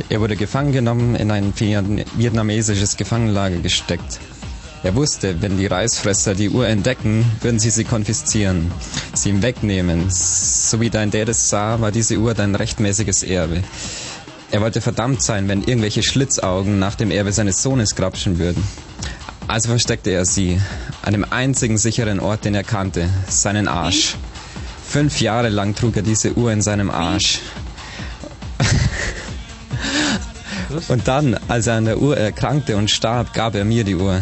Er 0.08 0.20
wurde 0.20 0.36
gefangen 0.36 0.72
genommen, 0.72 1.14
in 1.14 1.30
ein 1.30 1.52
vietnam- 1.56 2.04
vietnamesisches 2.16 2.96
Gefangenlager 2.96 3.58
gesteckt. 3.58 4.18
Er 4.82 4.94
wusste, 4.94 5.40
wenn 5.42 5.58
die 5.58 5.66
Reisfresser 5.66 6.34
die 6.34 6.50
Uhr 6.50 6.68
entdecken, 6.68 7.24
würden 7.40 7.58
sie 7.58 7.70
sie 7.70 7.84
konfiszieren, 7.84 8.70
sie 9.14 9.30
ihm 9.30 9.42
wegnehmen. 9.42 10.10
So 10.10 10.80
wie 10.80 10.90
dein 10.90 11.10
Dad 11.10 11.28
es 11.28 11.48
sah, 11.48 11.80
war 11.80 11.90
diese 11.90 12.18
Uhr 12.18 12.34
dein 12.34 12.54
rechtmäßiges 12.54 13.22
Erbe. 13.22 13.62
Er 14.50 14.60
wollte 14.60 14.80
verdammt 14.80 15.22
sein, 15.22 15.48
wenn 15.48 15.62
irgendwelche 15.62 16.02
Schlitzaugen 16.02 16.78
nach 16.78 16.94
dem 16.94 17.10
Erbe 17.10 17.32
seines 17.32 17.62
Sohnes 17.62 17.96
grapschen 17.96 18.38
würden. 18.38 18.62
Also 19.48 19.68
versteckte 19.68 20.10
er 20.10 20.24
sie, 20.24 20.60
an 21.02 21.12
dem 21.12 21.24
einzigen 21.30 21.78
sicheren 21.78 22.20
Ort, 22.20 22.44
den 22.44 22.54
er 22.54 22.64
kannte, 22.64 23.08
seinen 23.28 23.68
Arsch. 23.68 24.16
Fünf 24.84 25.20
Jahre 25.20 25.48
lang 25.48 25.74
trug 25.74 25.96
er 25.96 26.02
diese 26.02 26.36
Uhr 26.36 26.52
in 26.52 26.62
seinem 26.62 26.90
Arsch. 26.90 27.40
Und 30.88 31.08
dann, 31.08 31.36
als 31.48 31.66
er 31.66 31.74
an 31.74 31.84
der 31.84 32.00
Uhr 32.00 32.16
erkrankte 32.16 32.76
und 32.76 32.90
starb, 32.90 33.34
gab 33.34 33.54
er 33.54 33.64
mir 33.64 33.84
die 33.84 33.94
Uhr. 33.94 34.20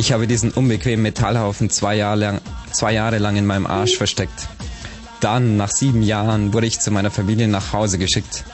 Ich 0.00 0.12
habe 0.12 0.26
diesen 0.26 0.50
unbequemen 0.50 1.02
Metallhaufen 1.02 1.68
zwei 1.68 1.94
Jahre 1.94 2.16
lang, 2.16 2.40
zwei 2.72 2.94
Jahre 2.94 3.18
lang 3.18 3.36
in 3.36 3.44
meinem 3.44 3.66
Arsch 3.66 3.98
versteckt. 3.98 4.48
Dann, 5.20 5.58
nach 5.58 5.68
sieben 5.68 6.02
Jahren, 6.02 6.54
wurde 6.54 6.66
ich 6.66 6.80
zu 6.80 6.90
meiner 6.90 7.10
Familie 7.10 7.48
nach 7.48 7.74
Hause 7.74 7.98
geschickt. 7.98 8.44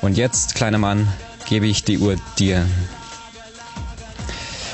Und 0.00 0.16
jetzt, 0.16 0.54
kleiner 0.54 0.78
Mann, 0.78 1.08
gebe 1.48 1.66
ich 1.66 1.82
die 1.82 1.98
Uhr 1.98 2.14
dir. 2.38 2.64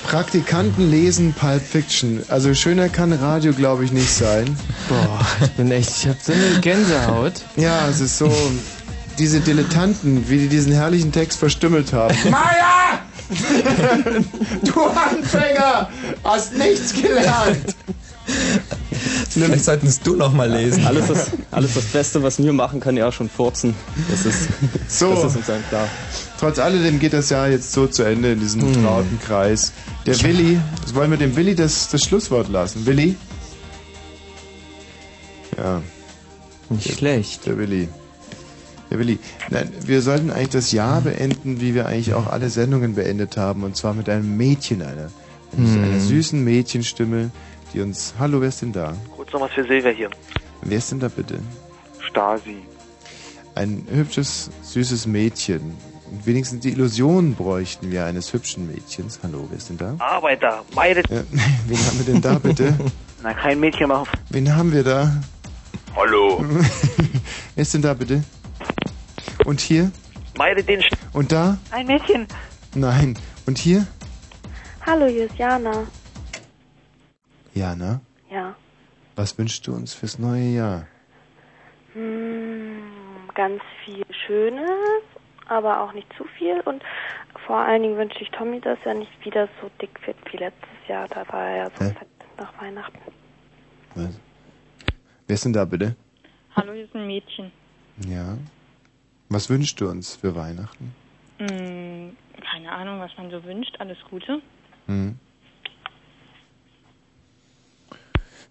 Praktikanten 0.03 0.91
lesen 0.91 1.33
Pulp 1.33 1.63
Fiction. 1.63 2.23
Also 2.29 2.53
schöner 2.53 2.91
kann 2.91 3.15
Radio, 3.15 3.55
glaube 3.55 3.87
ich, 3.87 3.93
nicht 3.93 4.11
sein. 4.11 4.55
Boah, 4.91 5.27
ich 5.43 5.53
bin 5.53 5.71
echt, 5.71 5.97
ich 5.97 6.09
habe 6.09 6.19
so 6.23 6.35
eine 6.35 6.61
Gänsehaut. 6.61 7.43
Ja, 7.57 7.89
es 7.89 8.01
ist 8.01 8.19
so, 8.19 8.31
diese 9.19 9.41
Dilettanten, 9.41 10.29
wie 10.29 10.41
die 10.41 10.49
diesen 10.49 10.73
herrlichen 10.75 11.11
Text 11.11 11.39
verstümmelt 11.39 11.95
haben. 11.95 12.15
Meier! 12.31 12.58
du 14.65 14.83
Anfänger! 14.85 15.89
Hast 16.25 16.55
nichts 16.55 16.93
gelernt! 16.95 17.75
Vielleicht 19.31 19.65
sollten 19.65 19.87
es 19.87 20.01
du 20.01 20.17
noch 20.17 20.33
mal 20.33 20.51
lesen. 20.51 20.87
Alles 20.87 21.07
das, 21.09 21.31
alles 21.51 21.75
das 21.75 21.85
Beste, 21.87 22.23
was 22.23 22.39
mir 22.39 22.53
machen 22.53 22.81
kann, 22.81 22.97
ja 22.97 23.11
schon 23.13 23.29
furzen. 23.29 23.75
Das 24.11 24.27
ist, 24.27 24.49
So. 24.89 25.15
das 25.15 25.25
ist 25.33 25.37
uns 25.37 25.51
allen 25.51 25.65
klar. 25.69 25.89
Trotz 26.39 26.59
alledem 26.59 26.99
geht 26.99 27.13
das 27.13 27.31
Jahr 27.31 27.49
jetzt 27.49 27.73
so 27.73 27.87
zu 27.87 28.03
Ende 28.03 28.33
in 28.33 28.41
diesem 28.41 28.63
Hm. 28.63 28.83
trauten 28.85 29.19
Kreis. 29.25 29.73
Der 30.07 30.21
Willi, 30.23 30.59
das 30.83 30.95
wollen 30.95 31.11
wir 31.11 31.19
dem 31.19 31.37
Willi 31.37 31.55
das, 31.55 31.89
das 31.89 32.03
Schlusswort 32.03 32.49
lassen. 32.49 32.87
Willi? 32.87 33.17
Ja. 35.57 35.83
Nicht 36.71 36.99
schlecht. 36.99 37.47
Der 37.47 37.59
Willi. 37.59 37.89
Der 38.91 38.99
Willi. 38.99 39.19
Nein, 39.51 39.71
wir 39.85 40.01
sollten 40.03 40.31
eigentlich 40.31 40.49
das 40.51 40.73
Jahr 40.73 41.01
beenden, 41.03 41.61
wie 41.61 41.75
wir 41.75 41.87
eigentlich 41.87 42.15
auch 42.15 42.27
alle 42.27 42.49
Sendungen 42.49 42.95
beendet 42.95 43.37
haben. 43.37 43.63
Und 43.65 43.77
zwar 43.77 43.95
mit 43.95 44.09
einem 44.09 44.37
Mädchen, 44.37 44.83
einer, 44.83 45.11
Hm. 45.57 45.83
einer 45.83 46.01
süßen 46.01 46.43
Mädchenstimme, 46.43 47.31
die 47.73 47.81
uns. 47.81 48.15
Hallo, 48.19 48.41
wer 48.41 48.49
ist 48.49 48.63
denn 48.63 48.73
da? 48.73 48.95
Kurz 49.17 49.33
noch 49.33 49.41
was 49.43 49.53
für 49.53 49.65
Silvia 49.65 49.91
hier. 49.91 50.11
Wer 50.63 50.79
ist 50.79 50.91
denn 50.91 51.01
da 51.01 51.09
bitte? 51.09 51.39
Stasi. 52.01 52.57
Ein 53.55 53.87
hübsches, 53.91 54.51
süßes 54.63 55.07
Mädchen. 55.07 55.61
Und 56.11 56.25
wenigstens 56.27 56.61
die 56.61 56.71
Illusion 56.71 57.35
bräuchten 57.35 57.91
wir 57.91 58.07
eines 58.07 58.33
hübschen 58.33 58.67
Mädchens. 58.67 59.21
Hallo, 59.23 59.47
wer 59.51 59.59
ist 59.59 59.69
denn 59.69 59.77
da? 59.77 59.95
Arbeiter, 59.99 60.65
meine. 60.75 61.01
Ja, 61.11 61.23
wen 61.67 61.79
haben 61.79 61.99
wir 61.99 62.13
denn 62.13 62.23
da 62.23 62.39
bitte? 62.39 62.75
Na, 63.23 63.35
kein 63.35 63.61
Mädchen 63.61 63.91
auf. 63.91 64.09
Wen 64.31 64.55
haben 64.55 64.73
wir 64.73 64.85
da? 64.85 65.13
Hallo. 65.97 66.43
wer 67.55 67.63
ist 67.63 67.75
denn 67.75 67.83
da 67.83 67.93
bitte? 67.95 68.23
Und 69.45 69.61
hier? 69.61 69.91
Meine 70.37 70.63
den. 70.63 70.81
St 70.83 70.97
Und 71.13 71.33
da? 71.33 71.59
Ein 71.71 71.87
Mädchen. 71.87 72.27
Nein. 72.75 73.19
Und 73.47 73.59
hier? 73.59 73.87
Hallo, 74.87 75.07
hier 75.07 75.27
ist 75.27 75.37
Jana. 75.37 75.87
Jana, 77.55 78.01
Ja. 78.31 78.55
was 79.17 79.37
wünschst 79.37 79.67
du 79.67 79.75
uns 79.75 79.93
fürs 79.95 80.19
neue 80.19 80.45
Jahr? 80.55 80.87
Hm, 81.95 82.83
ganz 83.35 83.61
viel 83.85 84.05
Schönes, 84.27 85.03
aber 85.49 85.81
auch 85.83 85.93
nicht 85.93 86.07
zu 86.17 86.25
viel. 86.39 86.61
Und 86.61 86.83
vor 87.47 87.57
allen 87.57 87.83
Dingen 87.83 87.97
wünsche 87.99 88.21
ich 88.23 88.31
Tommy, 88.31 88.61
dass 88.61 88.79
er 88.85 88.95
nicht 88.95 89.11
wieder 89.25 89.49
so 89.61 89.71
dick 89.81 89.91
wird 90.07 90.17
wie 90.33 90.37
letztes 90.37 90.69
Jahr. 90.87 91.09
Da 91.09 91.27
war 91.33 91.43
er 91.49 91.57
ja 91.57 91.71
so 91.79 91.85
Hä? 91.85 91.95
fett 91.99 92.09
nach 92.37 92.63
Weihnachten. 92.63 92.99
Was? 93.95 94.21
Wer 95.27 95.35
ist 95.35 95.45
denn 95.45 95.53
da 95.53 95.65
bitte? 95.65 95.97
Hallo, 96.55 96.73
hier 96.73 96.85
ist 96.85 96.95
ein 96.95 97.07
Mädchen. 97.07 97.51
Ja. 98.07 98.37
Was 99.29 99.51
wünschst 99.51 99.81
du 99.81 99.89
uns 99.89 100.17
für 100.17 100.35
Weihnachten? 100.35 100.95
Hm, 101.39 102.17
keine 102.51 102.73
Ahnung, 102.73 103.01
was 103.01 103.11
man 103.17 103.31
so 103.31 103.43
wünscht. 103.45 103.77
Alles 103.79 103.99
Gute. 104.11 104.41
Hm. 104.87 105.19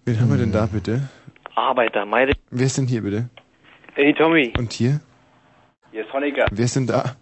Wen 0.06 0.19
haben 0.22 0.30
wir 0.30 0.38
denn 0.38 0.51
da 0.51 0.66
bitte? 0.67 1.09
Arbeiter, 1.56 2.06
meine. 2.06 2.34
Wer 2.51 2.66
ist 2.66 2.77
denn 2.77 2.88
hier 2.88 3.01
bitte? 3.01 3.30
Hey 3.95 4.14
Tommy, 4.14 4.53
Und 4.58 4.72
hier? 4.74 5.01
hier 5.92 6.06
ist 6.06 6.14
Honecker. 6.14 6.45
Wer 6.51 6.66
ist 6.66 6.76
denn 6.76 6.88
da? 6.88 7.16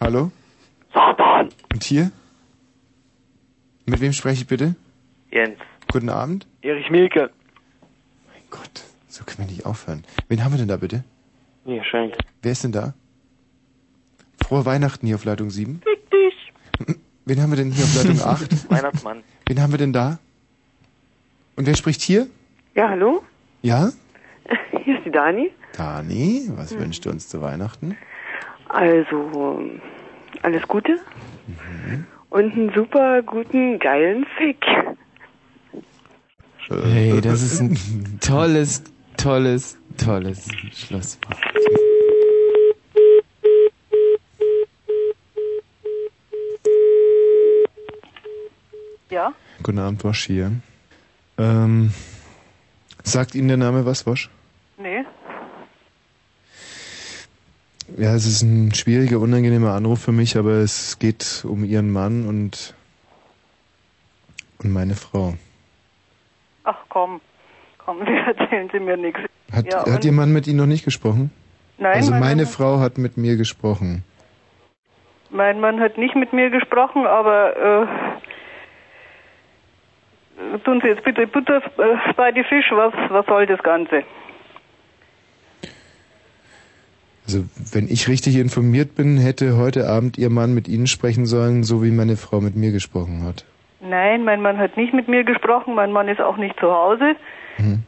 Hallo? 0.00 0.30
Satan! 0.94 1.48
Und 1.72 1.82
hier? 1.82 2.12
Mit 3.84 4.00
wem 4.00 4.12
spreche 4.12 4.42
ich 4.42 4.46
bitte? 4.46 4.76
Jens. 5.32 5.58
Guten 5.90 6.08
Abend. 6.08 6.46
Erich 6.62 6.88
Mielke. 6.90 7.30
So 9.08 9.24
können 9.24 9.38
wir 9.48 9.54
nicht 9.54 9.66
aufhören. 9.66 10.04
Wen 10.28 10.44
haben 10.44 10.52
wir 10.52 10.58
denn 10.58 10.68
da 10.68 10.76
bitte? 10.76 11.02
Hier, 11.64 11.82
Schenk. 11.84 12.14
Wer 12.42 12.52
ist 12.52 12.64
denn 12.64 12.72
da? 12.72 12.94
Frohe 14.42 14.64
Weihnachten 14.64 15.06
hier 15.06 15.16
auf 15.16 15.24
Leitung 15.24 15.50
7. 15.50 15.80
Fick 15.82 16.10
dich. 16.10 16.96
Wen 17.24 17.42
haben 17.42 17.50
wir 17.50 17.56
denn 17.56 17.72
hier 17.72 17.84
auf 17.84 17.94
Leitung 17.96 18.20
8? 18.20 18.70
Weihnachtsmann. 18.70 19.22
Wen 19.46 19.60
haben 19.60 19.72
wir 19.72 19.78
denn 19.78 19.92
da? 19.92 20.18
Und 21.56 21.66
wer 21.66 21.74
spricht 21.74 22.00
hier? 22.02 22.26
Ja, 22.74 22.88
hallo? 22.90 23.22
Ja? 23.62 23.90
Hier 24.84 24.96
ist 24.96 25.04
die 25.04 25.10
Dani. 25.10 25.50
Dani, 25.76 26.48
was 26.54 26.70
Hm. 26.72 26.80
wünscht 26.80 27.04
du 27.04 27.10
uns 27.10 27.28
zu 27.28 27.42
Weihnachten? 27.42 27.96
Also, 28.68 29.60
alles 30.42 30.62
Gute 30.68 30.98
Mhm. 31.46 32.06
und 32.30 32.52
einen 32.52 32.72
super 32.74 33.22
guten, 33.22 33.78
geilen 33.78 34.24
Fick. 34.36 34.64
Hey, 36.68 37.20
das 37.20 37.42
ist 37.42 37.60
ein 37.60 38.18
tolles, 38.20 38.84
tolles, 39.18 39.76
tolles 39.98 40.48
Schlusswort. 40.72 41.36
Ja? 49.10 49.34
Guten 49.62 49.78
Abend, 49.78 50.04
Wosch 50.04 50.26
hier. 50.26 50.52
Ähm, 51.36 51.92
sagt 53.02 53.34
Ihnen 53.34 53.48
der 53.48 53.56
Name 53.56 53.84
was, 53.84 54.06
Wosch? 54.06 54.30
Nee. 54.78 55.04
Ja, 57.96 58.14
es 58.14 58.26
ist 58.26 58.42
ein 58.42 58.74
schwieriger, 58.74 59.18
unangenehmer 59.18 59.72
Anruf 59.72 60.00
für 60.02 60.12
mich, 60.12 60.36
aber 60.36 60.52
es 60.52 60.98
geht 60.98 61.44
um 61.48 61.64
Ihren 61.64 61.90
Mann 61.90 62.26
und, 62.26 62.74
und 64.58 64.72
meine 64.72 64.94
Frau. 64.94 65.34
Ach 66.64 66.76
komm, 66.90 67.20
komm, 67.88 68.04
Sie 68.06 68.12
erzählen 68.26 68.68
Sie 68.70 68.80
mir 68.80 68.96
nichts. 68.98 69.20
Hat, 69.50 69.66
ja, 69.72 69.90
hat 69.90 70.04
Ihr 70.04 70.12
Mann 70.12 70.32
mit 70.32 70.46
Ihnen 70.46 70.58
noch 70.58 70.66
nicht 70.66 70.84
gesprochen? 70.84 71.30
Nein, 71.78 71.94
also 71.96 72.10
mein 72.10 72.20
meine 72.20 72.42
Mann- 72.42 72.52
Frau 72.52 72.80
hat 72.80 72.98
mit 72.98 73.16
mir 73.16 73.36
gesprochen. 73.36 74.04
Mein 75.30 75.60
Mann 75.60 75.80
hat 75.80 75.96
nicht 75.98 76.14
mit 76.14 76.32
mir 76.32 76.50
gesprochen, 76.50 77.06
aber 77.06 77.86
äh, 80.50 80.58
tun 80.64 80.80
Sie 80.82 80.88
jetzt 80.88 81.04
bitte 81.04 81.26
Butter 81.26 81.62
äh, 81.78 82.12
bei 82.16 82.30
die 82.32 82.44
Fisch, 82.44 82.66
was, 82.72 82.92
was 83.10 83.26
soll 83.26 83.46
das 83.46 83.62
Ganze? 83.62 84.02
Also 87.26 87.44
wenn 87.72 87.88
ich 87.88 88.08
richtig 88.08 88.36
informiert 88.36 88.94
bin, 88.94 89.18
hätte 89.18 89.56
heute 89.58 89.86
Abend 89.88 90.16
Ihr 90.16 90.30
Mann 90.30 90.54
mit 90.54 90.66
Ihnen 90.66 90.86
sprechen 90.86 91.26
sollen, 91.26 91.62
so 91.62 91.82
wie 91.82 91.90
meine 91.90 92.16
Frau 92.16 92.40
mit 92.40 92.56
mir 92.56 92.72
gesprochen 92.72 93.22
hat. 93.24 93.44
Nein, 93.80 94.24
mein 94.24 94.40
Mann 94.40 94.58
hat 94.58 94.76
nicht 94.78 94.94
mit 94.94 95.08
mir 95.08 95.24
gesprochen, 95.24 95.74
mein 95.74 95.92
Mann 95.92 96.08
ist 96.08 96.20
auch 96.22 96.38
nicht 96.38 96.58
zu 96.58 96.70
Hause. 96.70 97.16
Mhm. 97.58 97.82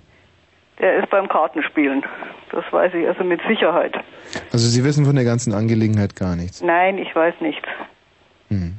Der 0.78 0.98
ist 1.02 1.10
beim 1.10 1.28
Kartenspielen. 1.28 2.02
Das 2.52 2.64
weiß 2.70 2.94
ich 2.94 3.06
also 3.06 3.22
mit 3.22 3.40
Sicherheit. 3.46 3.94
Also 4.52 4.66
Sie 4.66 4.82
wissen 4.82 5.04
von 5.04 5.14
der 5.14 5.24
ganzen 5.24 5.52
Angelegenheit 5.52 6.16
gar 6.16 6.36
nichts. 6.36 6.62
Nein, 6.62 6.96
ich 6.98 7.14
weiß 7.14 7.34
nichts. 7.40 7.68
Hm. 8.48 8.78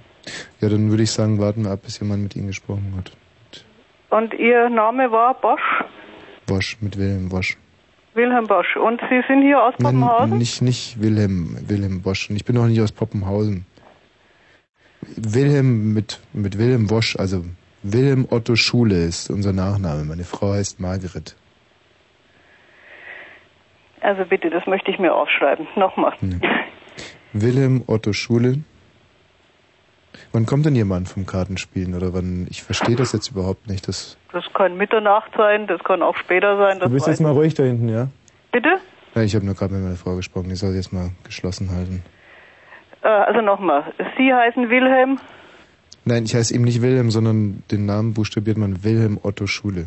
Ja, 0.59 0.69
dann 0.69 0.89
würde 0.89 1.03
ich 1.03 1.11
sagen, 1.11 1.39
warten 1.39 1.63
wir 1.63 1.71
ab, 1.71 1.81
bis 1.83 2.01
Mann 2.01 2.23
mit 2.23 2.35
Ihnen 2.35 2.47
gesprochen 2.47 2.93
hat. 2.97 3.11
Und 4.09 4.33
Ihr 4.33 4.69
Name 4.69 5.11
war 5.11 5.35
Bosch? 5.35 5.61
Wosch, 6.47 6.77
mit 6.81 6.97
Wilhelm 6.97 7.31
Wosch. 7.31 7.57
Wilhelm 8.13 8.47
Bosch. 8.47 8.75
Und 8.75 8.99
Sie 9.09 9.21
sind 9.27 9.43
hier 9.43 9.61
aus 9.61 9.73
Nein, 9.77 9.99
Poppenhausen? 9.99 10.37
nicht, 10.37 10.61
nicht 10.61 11.01
Wilhelm, 11.01 11.57
Wilhelm 11.67 12.01
Bosch. 12.01 12.29
Und 12.29 12.35
ich 12.35 12.45
bin 12.45 12.57
auch 12.57 12.65
nicht 12.65 12.81
aus 12.81 12.91
Poppenhausen. 12.91 13.65
Wilhelm 15.15 15.93
mit, 15.93 16.19
mit 16.33 16.57
Wilhelm 16.57 16.89
Wosch, 16.89 17.15
also 17.15 17.43
Wilhelm 17.83 18.27
Otto 18.29 18.55
Schule 18.55 18.95
ist 19.03 19.29
unser 19.29 19.53
Nachname. 19.53 20.03
Meine 20.03 20.23
Frau 20.23 20.53
heißt 20.53 20.79
Margret. 20.79 21.35
Also 24.01 24.25
bitte, 24.25 24.49
das 24.49 24.65
möchte 24.67 24.91
ich 24.91 24.99
mir 24.99 25.13
aufschreiben. 25.13 25.67
Nochmal. 25.75 26.13
Wilhelm 27.33 27.83
Otto 27.87 28.13
Schule. 28.13 28.59
Wann 30.33 30.45
kommt 30.45 30.65
denn 30.65 30.75
Ihr 30.75 30.85
Mann 30.85 31.05
vom 31.05 31.25
Kartenspielen? 31.25 31.95
Oder 31.95 32.13
wann? 32.13 32.47
Ich 32.49 32.63
verstehe 32.63 32.95
das 32.95 33.13
jetzt 33.13 33.29
überhaupt 33.31 33.67
nicht. 33.67 33.87
Das, 33.87 34.17
Das 34.31 34.43
kann 34.53 34.77
Mitternacht 34.77 35.31
sein, 35.37 35.67
das 35.67 35.83
kann 35.83 36.01
auch 36.01 36.15
später 36.17 36.57
sein. 36.57 36.79
Das 36.79 36.89
du 36.89 36.93
bist 36.93 37.07
jetzt 37.07 37.21
mal 37.21 37.31
ruhig 37.31 37.53
da 37.53 37.63
hinten, 37.63 37.89
ja? 37.89 38.07
Bitte? 38.51 38.77
Ja, 39.15 39.23
ich 39.23 39.35
habe 39.35 39.45
nur 39.45 39.55
gerade 39.55 39.73
mit 39.73 39.83
meiner 39.83 39.95
Frau 39.95 40.15
gesprochen. 40.15 40.49
Die 40.49 40.55
soll 40.55 40.73
jetzt 40.75 40.93
mal 40.93 41.09
geschlossen 41.23 41.71
halten. 41.71 42.03
Äh, 43.03 43.07
also 43.07 43.41
nochmal. 43.41 43.83
Sie 44.17 44.33
heißen 44.33 44.69
Wilhelm. 44.69 45.19
Nein, 46.05 46.25
ich 46.25 46.33
heiße 46.33 46.53
eben 46.53 46.63
nicht 46.63 46.81
Wilhelm, 46.81 47.11
sondern 47.11 47.63
den 47.69 47.85
Namen 47.85 48.13
buchstabiert 48.13 48.57
man 48.57 48.83
Wilhelm 48.83 49.19
Otto 49.21 49.45
Schule. 49.47 49.85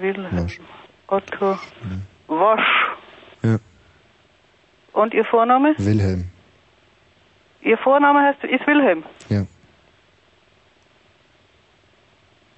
Wilhelm 0.00 0.44
Wosch. 0.44 0.60
Otto 1.06 1.58
Wosch. 2.26 2.96
Ja. 3.42 3.58
Und 4.92 5.14
Ihr 5.14 5.24
Vorname? 5.24 5.74
Wilhelm. 5.78 6.28
Ihr 7.62 7.78
Vorname 7.78 8.20
heißt, 8.20 8.44
ist 8.44 8.66
Wilhelm. 8.66 9.04
Ja. 9.30 9.46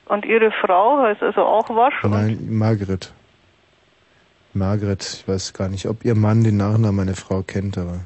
Und 0.06 0.24
Ihre 0.24 0.50
Frau 0.50 1.02
heißt 1.02 1.22
also 1.22 1.42
auch 1.42 1.68
Wosch. 1.68 1.94
Nein, 2.02 2.48
Margret. 2.50 3.12
Margret, 4.54 5.02
ich 5.02 5.28
weiß 5.28 5.52
gar 5.52 5.68
nicht, 5.68 5.86
ob 5.86 6.04
ihr 6.04 6.14
Mann 6.14 6.42
den 6.42 6.56
Nachnamen 6.56 6.96
meiner 6.96 7.14
Frau 7.14 7.42
kennt, 7.42 7.78
aber. 7.78 8.00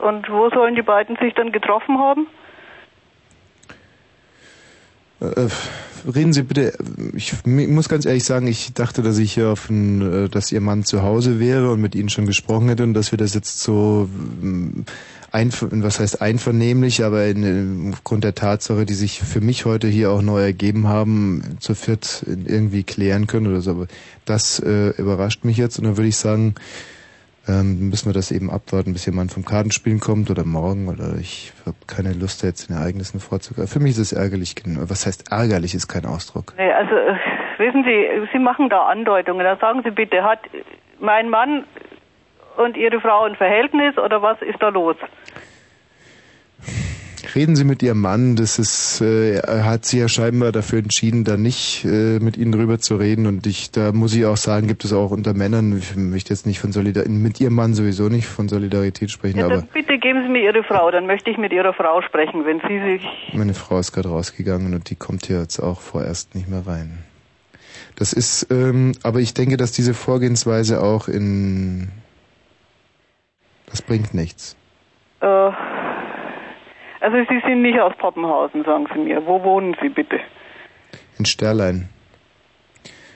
Und 0.00 0.28
wo 0.30 0.48
sollen 0.50 0.74
die 0.74 0.82
beiden 0.82 1.16
sich 1.16 1.34
dann 1.34 1.52
getroffen 1.52 1.98
haben? 1.98 2.26
Äh, 5.20 5.48
reden 6.14 6.32
Sie 6.32 6.42
bitte, 6.44 6.72
ich 7.14 7.32
m- 7.44 7.74
muss 7.74 7.88
ganz 7.88 8.06
ehrlich 8.06 8.22
sagen, 8.24 8.46
ich 8.46 8.72
dachte, 8.74 9.02
dass 9.02 9.18
ich 9.18 9.32
hier 9.32 9.48
auf 9.48 9.68
ein, 9.68 10.26
äh, 10.26 10.28
dass 10.28 10.52
Ihr 10.52 10.60
Mann 10.60 10.84
zu 10.84 11.02
Hause 11.02 11.40
wäre 11.40 11.72
und 11.72 11.80
mit 11.80 11.96
Ihnen 11.96 12.08
schon 12.08 12.26
gesprochen 12.26 12.68
hätte 12.68 12.84
und 12.84 12.94
dass 12.94 13.10
wir 13.10 13.18
das 13.18 13.34
jetzt 13.34 13.60
so, 13.60 14.08
ähm, 14.40 14.84
einver 15.32 15.68
was 15.72 15.98
heißt 15.98 16.22
einvernehmlich, 16.22 17.04
aber 17.04 17.26
in, 17.26 17.90
äh, 17.90 17.92
aufgrund 17.92 18.22
der 18.22 18.36
Tatsache, 18.36 18.86
die 18.86 18.94
sich 18.94 19.18
für 19.18 19.40
mich 19.40 19.64
heute 19.64 19.88
hier 19.88 20.12
auch 20.12 20.22
neu 20.22 20.40
ergeben 20.40 20.86
haben, 20.86 21.42
zu 21.58 21.74
viert 21.74 22.24
irgendwie 22.26 22.84
klären 22.84 23.26
können 23.26 23.48
oder 23.48 23.60
so. 23.60 23.72
Aber 23.72 23.86
das 24.24 24.60
äh, 24.60 24.90
überrascht 24.90 25.44
mich 25.44 25.56
jetzt 25.56 25.78
und 25.78 25.84
dann 25.84 25.96
würde 25.96 26.08
ich 26.08 26.16
sagen, 26.16 26.54
ähm, 27.48 27.88
müssen 27.88 28.08
wir 28.08 28.12
das 28.12 28.30
eben 28.30 28.50
abwarten, 28.50 28.92
bis 28.92 29.06
jemand 29.06 29.32
vom 29.32 29.44
Kartenspielen 29.44 30.00
kommt 30.00 30.30
oder 30.30 30.44
morgen 30.44 30.88
oder 30.88 31.16
ich 31.18 31.52
habe 31.66 31.76
keine 31.86 32.12
Lust, 32.12 32.42
jetzt 32.42 32.68
den 32.68 32.76
Ereignissen 32.76 33.20
vorzugreifen. 33.20 33.68
Für 33.68 33.80
mich 33.80 33.92
ist 33.92 33.98
es 33.98 34.12
ärgerlich. 34.12 34.54
Was 34.64 35.06
heißt 35.06 35.32
ärgerlich, 35.32 35.74
ist 35.74 35.88
kein 35.88 36.04
Ausdruck. 36.04 36.54
Nee, 36.56 36.70
also 36.72 36.94
äh, 36.94 37.16
wissen 37.58 37.84
Sie, 37.84 38.28
Sie 38.32 38.38
machen 38.38 38.68
da 38.68 38.86
Andeutungen. 38.86 39.44
Da 39.44 39.56
sagen 39.56 39.82
Sie 39.84 39.90
bitte, 39.90 40.22
hat 40.22 40.40
mein 41.00 41.30
Mann 41.30 41.64
und 42.56 42.76
Ihre 42.76 43.00
Frau 43.00 43.24
ein 43.24 43.36
Verhältnis 43.36 43.96
oder 43.98 44.20
was 44.20 44.40
ist 44.42 44.60
da 44.60 44.68
los? 44.68 44.96
Reden 47.34 47.56
Sie 47.56 47.64
mit 47.64 47.82
Ihrem 47.82 48.00
Mann, 48.00 48.36
das 48.36 48.58
ist, 48.58 49.00
äh, 49.00 49.38
er 49.38 49.64
hat 49.64 49.84
sich 49.84 50.00
ja 50.00 50.08
scheinbar 50.08 50.52
dafür 50.52 50.78
entschieden, 50.78 51.24
da 51.24 51.36
nicht 51.36 51.84
äh, 51.84 52.18
mit 52.20 52.36
Ihnen 52.36 52.52
drüber 52.52 52.78
zu 52.78 52.96
reden 52.96 53.26
und 53.26 53.46
ich, 53.46 53.70
da 53.70 53.92
muss 53.92 54.14
ich 54.14 54.24
auch 54.24 54.36
sagen, 54.36 54.68
gibt 54.68 54.84
es 54.84 54.92
auch 54.92 55.10
unter 55.10 55.34
Männern, 55.34 55.76
ich 55.76 55.96
möchte 55.96 56.30
jetzt 56.30 56.46
nicht 56.46 56.60
von 56.60 56.72
Solidarität, 56.72 57.12
mit 57.12 57.40
Ihrem 57.40 57.54
Mann 57.54 57.74
sowieso 57.74 58.08
nicht 58.08 58.26
von 58.26 58.48
Solidarität 58.48 59.10
sprechen, 59.10 59.38
Ja, 59.38 59.46
aber 59.46 59.62
bitte 59.62 59.98
geben 59.98 60.22
Sie 60.22 60.28
mir 60.28 60.42
Ihre 60.42 60.62
Frau, 60.62 60.90
dann 60.90 61.06
möchte 61.06 61.30
ich 61.30 61.38
mit 61.38 61.52
Ihrer 61.52 61.72
Frau 61.72 62.02
sprechen, 62.02 62.44
wenn 62.44 62.60
Sie 62.60 62.80
sich... 62.80 63.34
meine 63.34 63.54
Frau 63.54 63.78
ist 63.78 63.92
gerade 63.92 64.08
rausgegangen 64.08 64.74
und 64.74 64.90
die 64.90 64.96
kommt 64.96 65.26
hier 65.26 65.40
jetzt 65.40 65.58
auch 65.58 65.80
vorerst 65.80 66.34
nicht 66.34 66.48
mehr 66.48 66.66
rein. 66.66 66.98
Das 67.96 68.12
ist, 68.12 68.46
ähm, 68.50 68.92
aber 69.02 69.18
ich 69.18 69.34
denke, 69.34 69.56
dass 69.56 69.72
diese 69.72 69.92
Vorgehensweise 69.92 70.82
auch 70.82 71.08
in, 71.08 71.88
das 73.66 73.82
bringt 73.82 74.14
nichts. 74.14 74.56
Äh, 75.20 75.50
also 77.00 77.16
Sie 77.28 77.40
sind 77.46 77.62
nicht 77.62 77.78
aus 77.78 77.94
Poppenhausen, 77.96 78.64
sagen 78.64 78.86
Sie 78.92 79.00
mir. 79.00 79.24
Wo 79.26 79.42
wohnen 79.42 79.76
Sie 79.80 79.88
bitte? 79.88 80.20
In 81.18 81.24
Sterlein. 81.24 81.88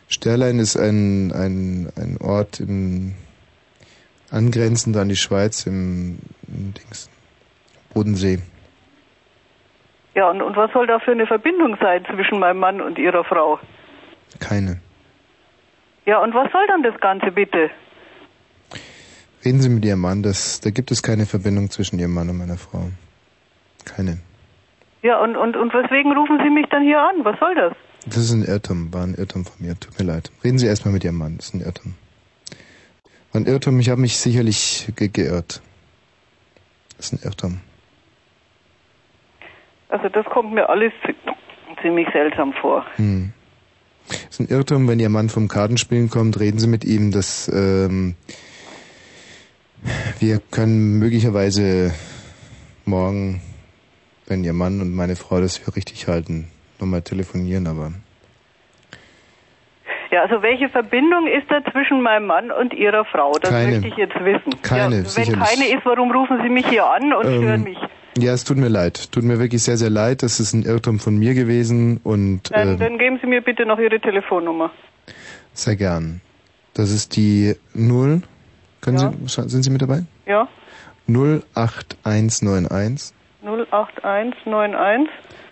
Sterlein 0.08 0.58
ist 0.58 0.76
ein, 0.76 1.32
ein, 1.32 1.90
ein 1.96 2.18
Ort 2.20 2.60
in, 2.60 3.14
angrenzend 4.30 4.96
an 4.96 5.08
die 5.08 5.16
Schweiz 5.16 5.66
im, 5.66 6.18
im 6.48 6.74
Dings, 6.74 7.08
Bodensee. 7.94 8.40
Ja, 10.14 10.30
und, 10.30 10.42
und 10.42 10.56
was 10.56 10.70
soll 10.72 10.86
da 10.86 10.98
für 10.98 11.12
eine 11.12 11.26
Verbindung 11.26 11.76
sein 11.80 12.04
zwischen 12.04 12.38
meinem 12.38 12.58
Mann 12.58 12.80
und 12.80 12.98
Ihrer 12.98 13.24
Frau? 13.24 13.58
Keine. 14.38 14.80
Ja, 16.04 16.22
und 16.22 16.34
was 16.34 16.50
soll 16.52 16.66
dann 16.66 16.82
das 16.82 17.00
Ganze 17.00 17.30
bitte? 17.30 17.70
Reden 19.44 19.60
Sie 19.60 19.68
mit 19.68 19.84
Ihrem 19.84 20.00
Mann, 20.00 20.22
das, 20.22 20.60
da 20.60 20.70
gibt 20.70 20.90
es 20.90 21.02
keine 21.02 21.26
Verbindung 21.26 21.70
zwischen 21.70 21.98
Ihrem 21.98 22.14
Mann 22.14 22.28
und 22.28 22.38
meiner 22.38 22.58
Frau. 22.58 22.90
Keine. 23.84 24.18
Ja, 25.02 25.18
und, 25.20 25.36
und, 25.36 25.56
und 25.56 25.72
weswegen 25.74 26.12
rufen 26.12 26.38
Sie 26.42 26.50
mich 26.50 26.66
dann 26.70 26.82
hier 26.84 27.00
an? 27.00 27.24
Was 27.24 27.38
soll 27.40 27.54
das? 27.54 27.72
Das 28.06 28.16
ist 28.18 28.32
ein 28.32 28.44
Irrtum, 28.44 28.92
war 28.92 29.02
ein 29.04 29.14
Irrtum 29.14 29.44
von 29.44 29.54
mir, 29.64 29.78
tut 29.78 29.98
mir 29.98 30.04
leid. 30.04 30.30
Reden 30.44 30.58
Sie 30.58 30.66
erstmal 30.66 30.92
mit 30.94 31.04
Ihrem 31.04 31.18
Mann, 31.18 31.36
das 31.36 31.46
ist 31.46 31.54
ein 31.54 31.60
Irrtum. 31.60 31.94
War 33.32 33.40
ein 33.40 33.46
Irrtum, 33.46 33.78
ich 33.80 33.88
habe 33.90 34.00
mich 34.00 34.16
sicherlich 34.16 34.88
ge 34.96 35.08
geirrt. 35.08 35.60
Das 36.96 37.06
ist 37.06 37.12
ein 37.12 37.26
Irrtum. 37.26 37.60
Also 39.88 40.08
das 40.08 40.24
kommt 40.26 40.52
mir 40.52 40.68
alles 40.68 40.92
zi- 41.04 41.14
ziemlich 41.82 42.08
seltsam 42.12 42.52
vor. 42.54 42.86
Hm. 42.96 43.32
Das 44.08 44.18
ist 44.30 44.40
ein 44.40 44.48
Irrtum, 44.48 44.88
wenn 44.88 44.98
Ihr 45.00 45.08
Mann 45.08 45.28
vom 45.28 45.48
Kartenspielen 45.48 46.10
kommt, 46.10 46.40
reden 46.40 46.58
Sie 46.58 46.66
mit 46.66 46.84
ihm, 46.84 47.12
dass 47.12 47.48
ähm, 47.48 48.14
Wir 50.18 50.40
können 50.50 50.98
möglicherweise 50.98 51.92
morgen, 52.84 53.40
wenn 54.26 54.44
Ihr 54.44 54.52
Mann 54.52 54.80
und 54.80 54.94
meine 54.94 55.16
Frau 55.16 55.40
das 55.40 55.56
für 55.58 55.74
richtig 55.76 56.06
halten, 56.08 56.48
nochmal 56.80 57.02
telefonieren, 57.02 57.66
aber 57.66 57.92
Ja, 60.10 60.22
also 60.22 60.42
welche 60.42 60.68
Verbindung 60.68 61.26
ist 61.26 61.50
da 61.50 61.62
zwischen 61.72 62.02
meinem 62.02 62.26
Mann 62.26 62.50
und 62.50 62.74
Ihrer 62.74 63.04
Frau? 63.06 63.32
Das 63.40 63.50
Keine. 63.50 63.72
möchte 63.72 63.88
ich 63.88 63.96
jetzt 63.96 64.14
wissen. 64.16 64.60
Keine, 64.62 64.96
ja, 64.96 65.02
wenn 65.02 65.08
sicherlich. 65.08 65.40
keine 65.40 65.68
ist, 65.76 65.84
warum 65.84 66.10
rufen 66.12 66.38
Sie 66.42 66.48
mich 66.50 66.66
hier 66.68 66.84
an 66.86 67.12
und 67.14 67.26
Ähm, 67.26 67.38
stören 67.42 67.62
mich? 67.64 67.78
ja, 68.18 68.32
es 68.34 68.44
tut 68.44 68.58
mir 68.58 68.68
leid. 68.68 69.10
Tut 69.12 69.24
mir 69.24 69.38
wirklich 69.38 69.62
sehr, 69.62 69.78
sehr 69.78 69.88
leid. 69.90 70.22
Das 70.22 70.38
ist 70.38 70.52
ein 70.52 70.64
Irrtum 70.64 70.98
von 71.00 71.16
mir 71.16 71.32
gewesen 71.34 71.98
und 72.04 72.50
Dann, 72.52 72.74
äh, 72.74 72.76
dann 72.76 72.98
geben 72.98 73.18
Sie 73.22 73.26
mir 73.26 73.40
bitte 73.40 73.64
noch 73.64 73.78
Ihre 73.78 73.98
Telefonnummer. 74.00 74.70
sehr 75.54 75.76
gern. 75.76 76.20
Das 76.74 76.90
ist 76.90 77.16
die 77.16 77.54
0. 77.74 78.22
Können 78.82 78.98
Ja. 78.98 79.12
Sie, 79.26 79.48
sind 79.48 79.62
Sie 79.62 79.70
mit 79.70 79.80
dabei? 79.82 80.02
Ja, 80.26 80.46
08191 81.54 83.14
08191 83.44 85.10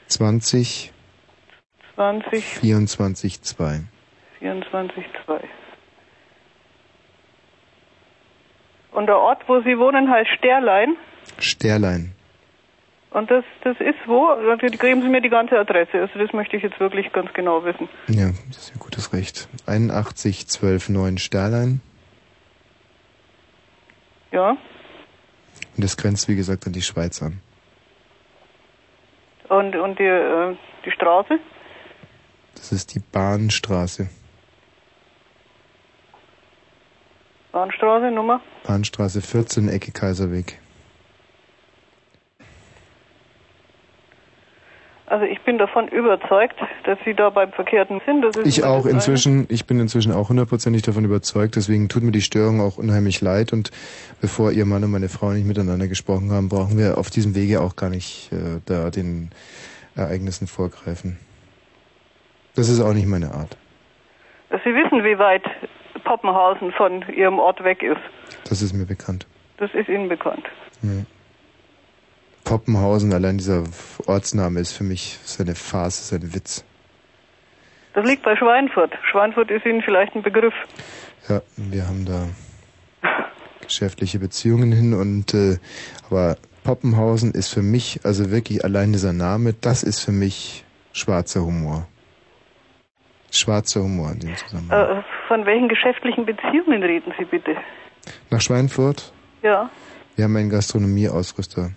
20 0.09 0.93
20 1.94 2.44
24 2.44 3.43
2. 3.43 3.81
24 4.39 5.05
2. 5.27 5.41
Und 8.93 9.07
der 9.07 9.19
Ort, 9.19 9.43
wo 9.49 9.60
Sie 9.60 9.78
wohnen, 9.78 10.10
heißt 10.10 10.31
Sterlein. 10.39 10.97
Sterlein. 11.39 12.12
Und 13.10 13.31
das, 13.31 13.44
das 13.65 13.77
ist 13.81 13.99
wo? 14.07 14.27
Also, 14.27 14.57
Geben 14.57 15.02
Sie 15.02 15.09
mir 15.09 15.20
die 15.20 15.28
ganze 15.28 15.59
Adresse. 15.59 16.01
Also 16.01 16.19
das 16.19 16.33
möchte 16.33 16.57
ich 16.57 16.62
jetzt 16.62 16.78
wirklich 16.78 17.12
ganz 17.12 17.33
genau 17.33 17.65
wissen. 17.65 17.89
Ja, 18.09 18.31
das 18.49 18.59
ist 18.59 18.70
ja 18.70 18.77
gutes 18.78 19.12
Recht. 19.12 19.49
81 19.67 20.47
12 20.47 20.89
9 20.91 21.19
Sterlein. 21.19 21.81
Ja. 24.33 24.51
Und 24.51 25.85
das 25.85 25.97
grenzt, 25.97 26.28
wie 26.28 26.36
gesagt, 26.36 26.67
an 26.67 26.73
die 26.73 26.83
Schweiz 26.83 27.20
an. 27.20 27.41
Und, 29.51 29.75
und 29.75 29.99
die, 29.99 30.05
äh, 30.05 30.57
die 30.85 30.93
Straße? 30.93 31.41
Das 32.55 32.70
ist 32.70 32.95
die 32.95 33.01
Bahnstraße. 33.01 34.09
Bahnstraße, 37.51 38.12
Nummer? 38.12 38.41
Bahnstraße 38.62 39.20
14, 39.20 39.69
Ecke 39.69 39.91
Kaiserweg. 39.91 40.60
Also 45.11 45.25
ich 45.25 45.41
bin 45.41 45.59
davon 45.59 45.89
überzeugt, 45.89 46.55
dass 46.85 46.97
Sie 47.05 47.15
da 47.15 47.31
beim 47.31 47.51
Verkehrten 47.51 48.01
sind. 48.07 48.25
Ich 48.47 48.63
auch 48.63 48.87
inzwischen, 48.87 49.45
ich 49.49 49.67
bin 49.67 49.81
inzwischen 49.81 50.13
auch 50.13 50.29
hundertprozentig 50.29 50.83
davon 50.83 51.05
überzeugt, 51.05 51.57
deswegen 51.57 51.89
tut 51.89 52.05
mir 52.05 52.13
die 52.13 52.21
Störung 52.21 52.61
auch 52.61 52.79
unheimlich 52.79 53.21
leid 53.21 53.53
und 53.53 53.73
bevor 54.21 54.53
Ihr 54.53 54.67
Mann 54.67 54.85
und 54.85 54.93
meine 54.93 55.09
Frau 55.09 55.33
nicht 55.33 55.49
miteinander 55.49 55.89
gesprochen 55.89 56.31
haben, 56.31 56.49
brauchen 56.49 56.79
wir 56.79 56.97
auf 56.97 57.11
diesem 57.11 57.35
Wege 57.35 57.61
auch 57.61 57.75
gar 57.75 57.91
nicht 57.91 58.31
äh, 58.31 58.61
da 58.67 58.91
den 58.91 59.31
Ereignissen 59.97 60.47
vorgreifen. 60.47 61.19
Das 62.55 62.69
ist 62.69 62.81
auch 62.81 62.95
nicht 62.95 63.09
meine 63.09 63.35
Art. 63.35 63.57
Dass 64.51 64.63
Sie 64.63 64.71
wissen, 64.71 65.03
wie 65.03 65.19
weit 65.19 65.43
Poppenhausen 66.05 66.71
von 66.71 67.05
Ihrem 67.09 67.41
Ort 67.41 67.65
weg 67.65 67.83
ist. 67.83 68.01
Das 68.49 68.63
ist 68.63 68.75
mir 68.75 68.87
bekannt. 68.87 69.27
Das 69.57 69.75
ist 69.75 69.89
Ihnen 69.89 70.09
bekannt. 70.09 70.45
Ja. 70.83 71.05
Poppenhausen, 72.51 73.12
allein 73.12 73.39
dieser 73.39 73.62
Ortsname 74.07 74.59
ist 74.59 74.73
für 74.73 74.83
mich 74.83 75.20
seine 75.23 75.55
Farce, 75.55 76.01
ist 76.01 76.12
ein 76.12 76.35
Witz. 76.35 76.65
Das 77.95 78.05
liegt 78.05 78.25
bei 78.25 78.35
Schweinfurt. 78.35 78.93
Schweinfurt 79.09 79.53
ist 79.53 79.65
Ihnen 79.65 79.83
vielleicht 79.83 80.17
ein 80.17 80.23
Begriff. 80.23 80.55
Ja, 81.29 81.43
wir 81.57 81.87
haben 81.87 82.05
da 82.07 82.29
geschäftliche 83.62 84.19
Beziehungen 84.19 84.73
hin 84.73 84.95
und 84.95 85.33
äh, 85.33 85.59
aber 86.09 86.39
Poppenhausen 86.65 87.31
ist 87.31 87.55
für 87.55 87.62
mich, 87.62 88.01
also 88.03 88.33
wirklich 88.33 88.65
allein 88.65 88.93
dieser 88.93 89.12
Name, 89.12 89.53
das 89.53 89.85
ist 89.85 90.01
für 90.01 90.11
mich 90.11 90.65
schwarzer 90.93 91.43
Humor. 91.43 91.87
Schwarzer 93.31 93.81
Humor 93.85 94.11
in 94.11 94.19
dem 94.19 94.37
Zusammenhang. 94.37 94.99
Äh, 94.99 95.03
von 95.29 95.47
welchen 95.47 95.69
geschäftlichen 95.69 96.27
Beziehungen 96.27 96.83
reden 96.83 97.15
Sie 97.17 97.27
bitte? 97.27 97.55
Nach 98.31 98.41
Schweinfurt, 98.41 99.12
Ja, 99.43 99.70
wir 100.17 100.25
haben 100.25 100.37
einen 100.37 100.51
Gastronomieausrüster. 100.51 101.70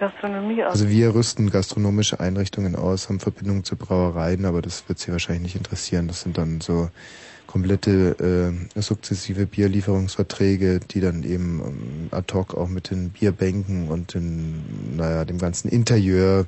Gastronomie. 0.00 0.62
Also 0.62 0.88
wir 0.88 1.14
rüsten 1.14 1.50
gastronomische 1.50 2.18
Einrichtungen 2.18 2.74
aus, 2.74 3.08
haben 3.08 3.20
Verbindungen 3.20 3.64
zu 3.64 3.76
Brauereien, 3.76 4.46
aber 4.46 4.62
das 4.62 4.88
wird 4.88 4.98
Sie 4.98 5.12
wahrscheinlich 5.12 5.42
nicht 5.42 5.56
interessieren. 5.56 6.08
Das 6.08 6.22
sind 6.22 6.38
dann 6.38 6.60
so 6.60 6.88
komplette 7.46 8.54
äh, 8.74 8.80
sukzessive 8.80 9.44
Bierlieferungsverträge, 9.44 10.80
die 10.80 11.00
dann 11.00 11.22
eben 11.22 11.60
ähm, 11.64 12.08
ad 12.12 12.32
hoc 12.32 12.54
auch 12.54 12.68
mit 12.68 12.90
den 12.90 13.10
Bierbänken 13.10 13.88
und 13.88 14.14
den, 14.14 14.96
naja, 14.96 15.24
dem 15.24 15.38
ganzen 15.38 15.68
Interieur. 15.68 16.46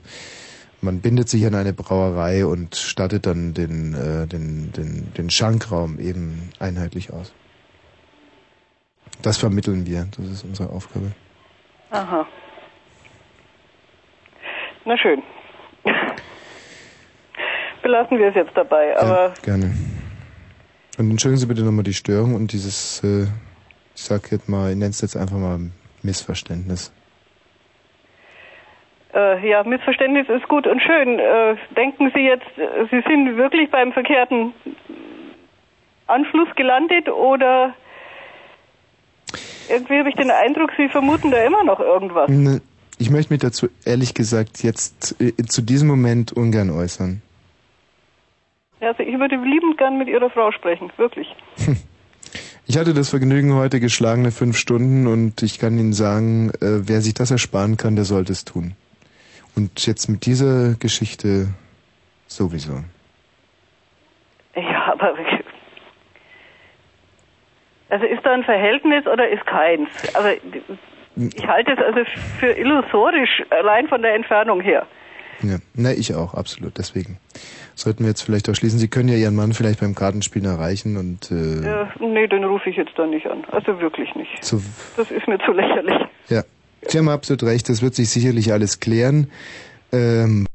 Man 0.80 1.00
bindet 1.00 1.28
sich 1.28 1.44
an 1.46 1.54
eine 1.54 1.72
Brauerei 1.72 2.46
und 2.46 2.74
stattet 2.74 3.26
dann 3.26 3.52
den, 3.52 3.94
äh, 3.94 4.26
den, 4.26 4.72
den, 4.72 5.12
den 5.14 5.30
Schankraum 5.30 5.98
eben 5.98 6.50
einheitlich 6.58 7.12
aus. 7.12 7.32
Das 9.20 9.36
vermitteln 9.36 9.86
wir, 9.86 10.08
das 10.16 10.26
ist 10.26 10.44
unsere 10.44 10.70
Aufgabe. 10.70 11.12
Aha. 11.90 12.26
Na 14.84 14.96
schön. 14.96 15.22
Belassen 17.82 18.18
wir 18.18 18.28
es 18.28 18.34
jetzt 18.34 18.56
dabei, 18.56 18.96
aber 18.98 19.34
Gerne. 19.42 19.72
Und 20.98 21.10
entschuldigen 21.10 21.38
Sie 21.40 21.46
bitte 21.46 21.62
nochmal 21.62 21.84
die 21.84 21.94
Störung 21.94 22.34
und 22.34 22.52
dieses, 22.52 23.02
äh, 23.02 23.22
ich 23.94 24.02
sag 24.02 24.30
jetzt 24.30 24.48
mal, 24.48 24.70
ich 24.70 24.76
nenne 24.76 24.90
es 24.90 25.00
jetzt 25.00 25.16
einfach 25.16 25.36
mal 25.38 25.58
Missverständnis. 26.02 26.92
äh, 29.14 29.48
ja, 29.48 29.62
Missverständnis 29.64 30.28
ist 30.28 30.46
gut 30.48 30.66
und 30.66 30.80
schön. 30.82 31.18
Äh, 31.18 31.56
denken 31.76 32.10
Sie 32.14 32.20
jetzt, 32.20 32.46
äh, 32.58 32.86
Sie 32.90 33.02
sind 33.08 33.36
wirklich 33.36 33.70
beim 33.70 33.92
verkehrten 33.92 34.52
Anschluss 36.06 36.48
gelandet 36.56 37.08
oder 37.08 37.74
irgendwie 39.68 39.98
habe 39.98 40.08
ich 40.10 40.14
den 40.16 40.30
Eindruck, 40.30 40.72
Sie 40.76 40.88
vermuten 40.88 41.30
da 41.30 41.42
immer 41.42 41.64
noch 41.64 41.80
irgendwas. 41.80 42.28
Ne, 42.28 42.60
Ich 43.02 43.10
möchte 43.10 43.32
mich 43.32 43.40
dazu 43.40 43.68
ehrlich 43.84 44.14
gesagt 44.14 44.62
jetzt 44.62 45.20
äh, 45.20 45.34
zu 45.42 45.60
diesem 45.60 45.88
Moment 45.88 46.32
ungern 46.32 46.70
äußern. 46.70 47.20
Also 48.78 49.02
ich 49.02 49.18
würde 49.18 49.34
liebend 49.42 49.76
gern 49.76 49.98
mit 49.98 50.06
Ihrer 50.06 50.30
Frau 50.30 50.52
sprechen, 50.52 50.92
wirklich. 50.96 51.26
Ich 52.64 52.78
hatte 52.78 52.94
das 52.94 53.10
Vergnügen 53.10 53.54
heute 53.54 53.80
geschlagene 53.80 54.30
fünf 54.30 54.56
Stunden 54.56 55.08
und 55.08 55.42
ich 55.42 55.58
kann 55.58 55.76
Ihnen 55.78 55.92
sagen, 55.92 56.50
äh, 56.60 56.88
wer 56.88 57.00
sich 57.00 57.12
das 57.12 57.32
ersparen 57.32 57.76
kann, 57.76 57.96
der 57.96 58.04
sollte 58.04 58.30
es 58.30 58.44
tun. 58.44 58.76
Und 59.56 59.84
jetzt 59.84 60.08
mit 60.08 60.24
dieser 60.24 60.74
Geschichte 60.74 61.48
sowieso. 62.28 62.84
Ja, 64.54 64.92
aber 64.92 65.12
also 67.90 68.06
ist 68.06 68.24
da 68.24 68.32
ein 68.32 68.44
Verhältnis 68.44 69.06
oder 69.08 69.28
ist 69.28 69.44
keins? 69.44 69.88
Also 70.14 70.28
ich 71.16 71.46
halte 71.46 71.72
es 71.72 71.78
also 71.78 72.00
für 72.40 72.52
illusorisch, 72.52 73.42
allein 73.50 73.88
von 73.88 74.02
der 74.02 74.14
Entfernung 74.14 74.60
her. 74.60 74.86
Ja, 75.42 75.56
na, 75.74 75.90
ich 75.92 76.14
auch, 76.14 76.34
absolut. 76.34 76.78
Deswegen 76.78 77.18
sollten 77.74 78.04
wir 78.04 78.08
jetzt 78.10 78.22
vielleicht 78.22 78.48
auch 78.48 78.54
schließen. 78.54 78.78
Sie 78.78 78.88
können 78.88 79.08
ja 79.08 79.16
Ihren 79.16 79.34
Mann 79.34 79.52
vielleicht 79.54 79.80
beim 79.80 79.94
Kartenspielen 79.94 80.46
erreichen 80.48 80.96
und 80.96 81.30
äh, 81.32 81.82
Äh, 81.82 81.86
nee, 82.00 82.26
den 82.28 82.44
rufe 82.44 82.70
ich 82.70 82.76
jetzt 82.76 82.92
da 82.96 83.06
nicht 83.06 83.26
an. 83.26 83.44
Also 83.50 83.80
wirklich 83.80 84.14
nicht. 84.14 84.44
zu, 84.44 84.62
Das 84.96 85.10
ist 85.10 85.26
mir 85.26 85.38
zu 85.44 85.52
lächerlich. 85.52 85.96
ja. 86.28 86.42
Sie 86.84 86.98
haben 86.98 87.08
absolut 87.08 87.44
recht, 87.44 87.68
das 87.68 87.80
wird 87.80 87.94
sich 87.94 88.10
sicherlich 88.10 88.52
alles 88.52 88.80
klären. 88.80 89.30
Ähm, 89.92 90.46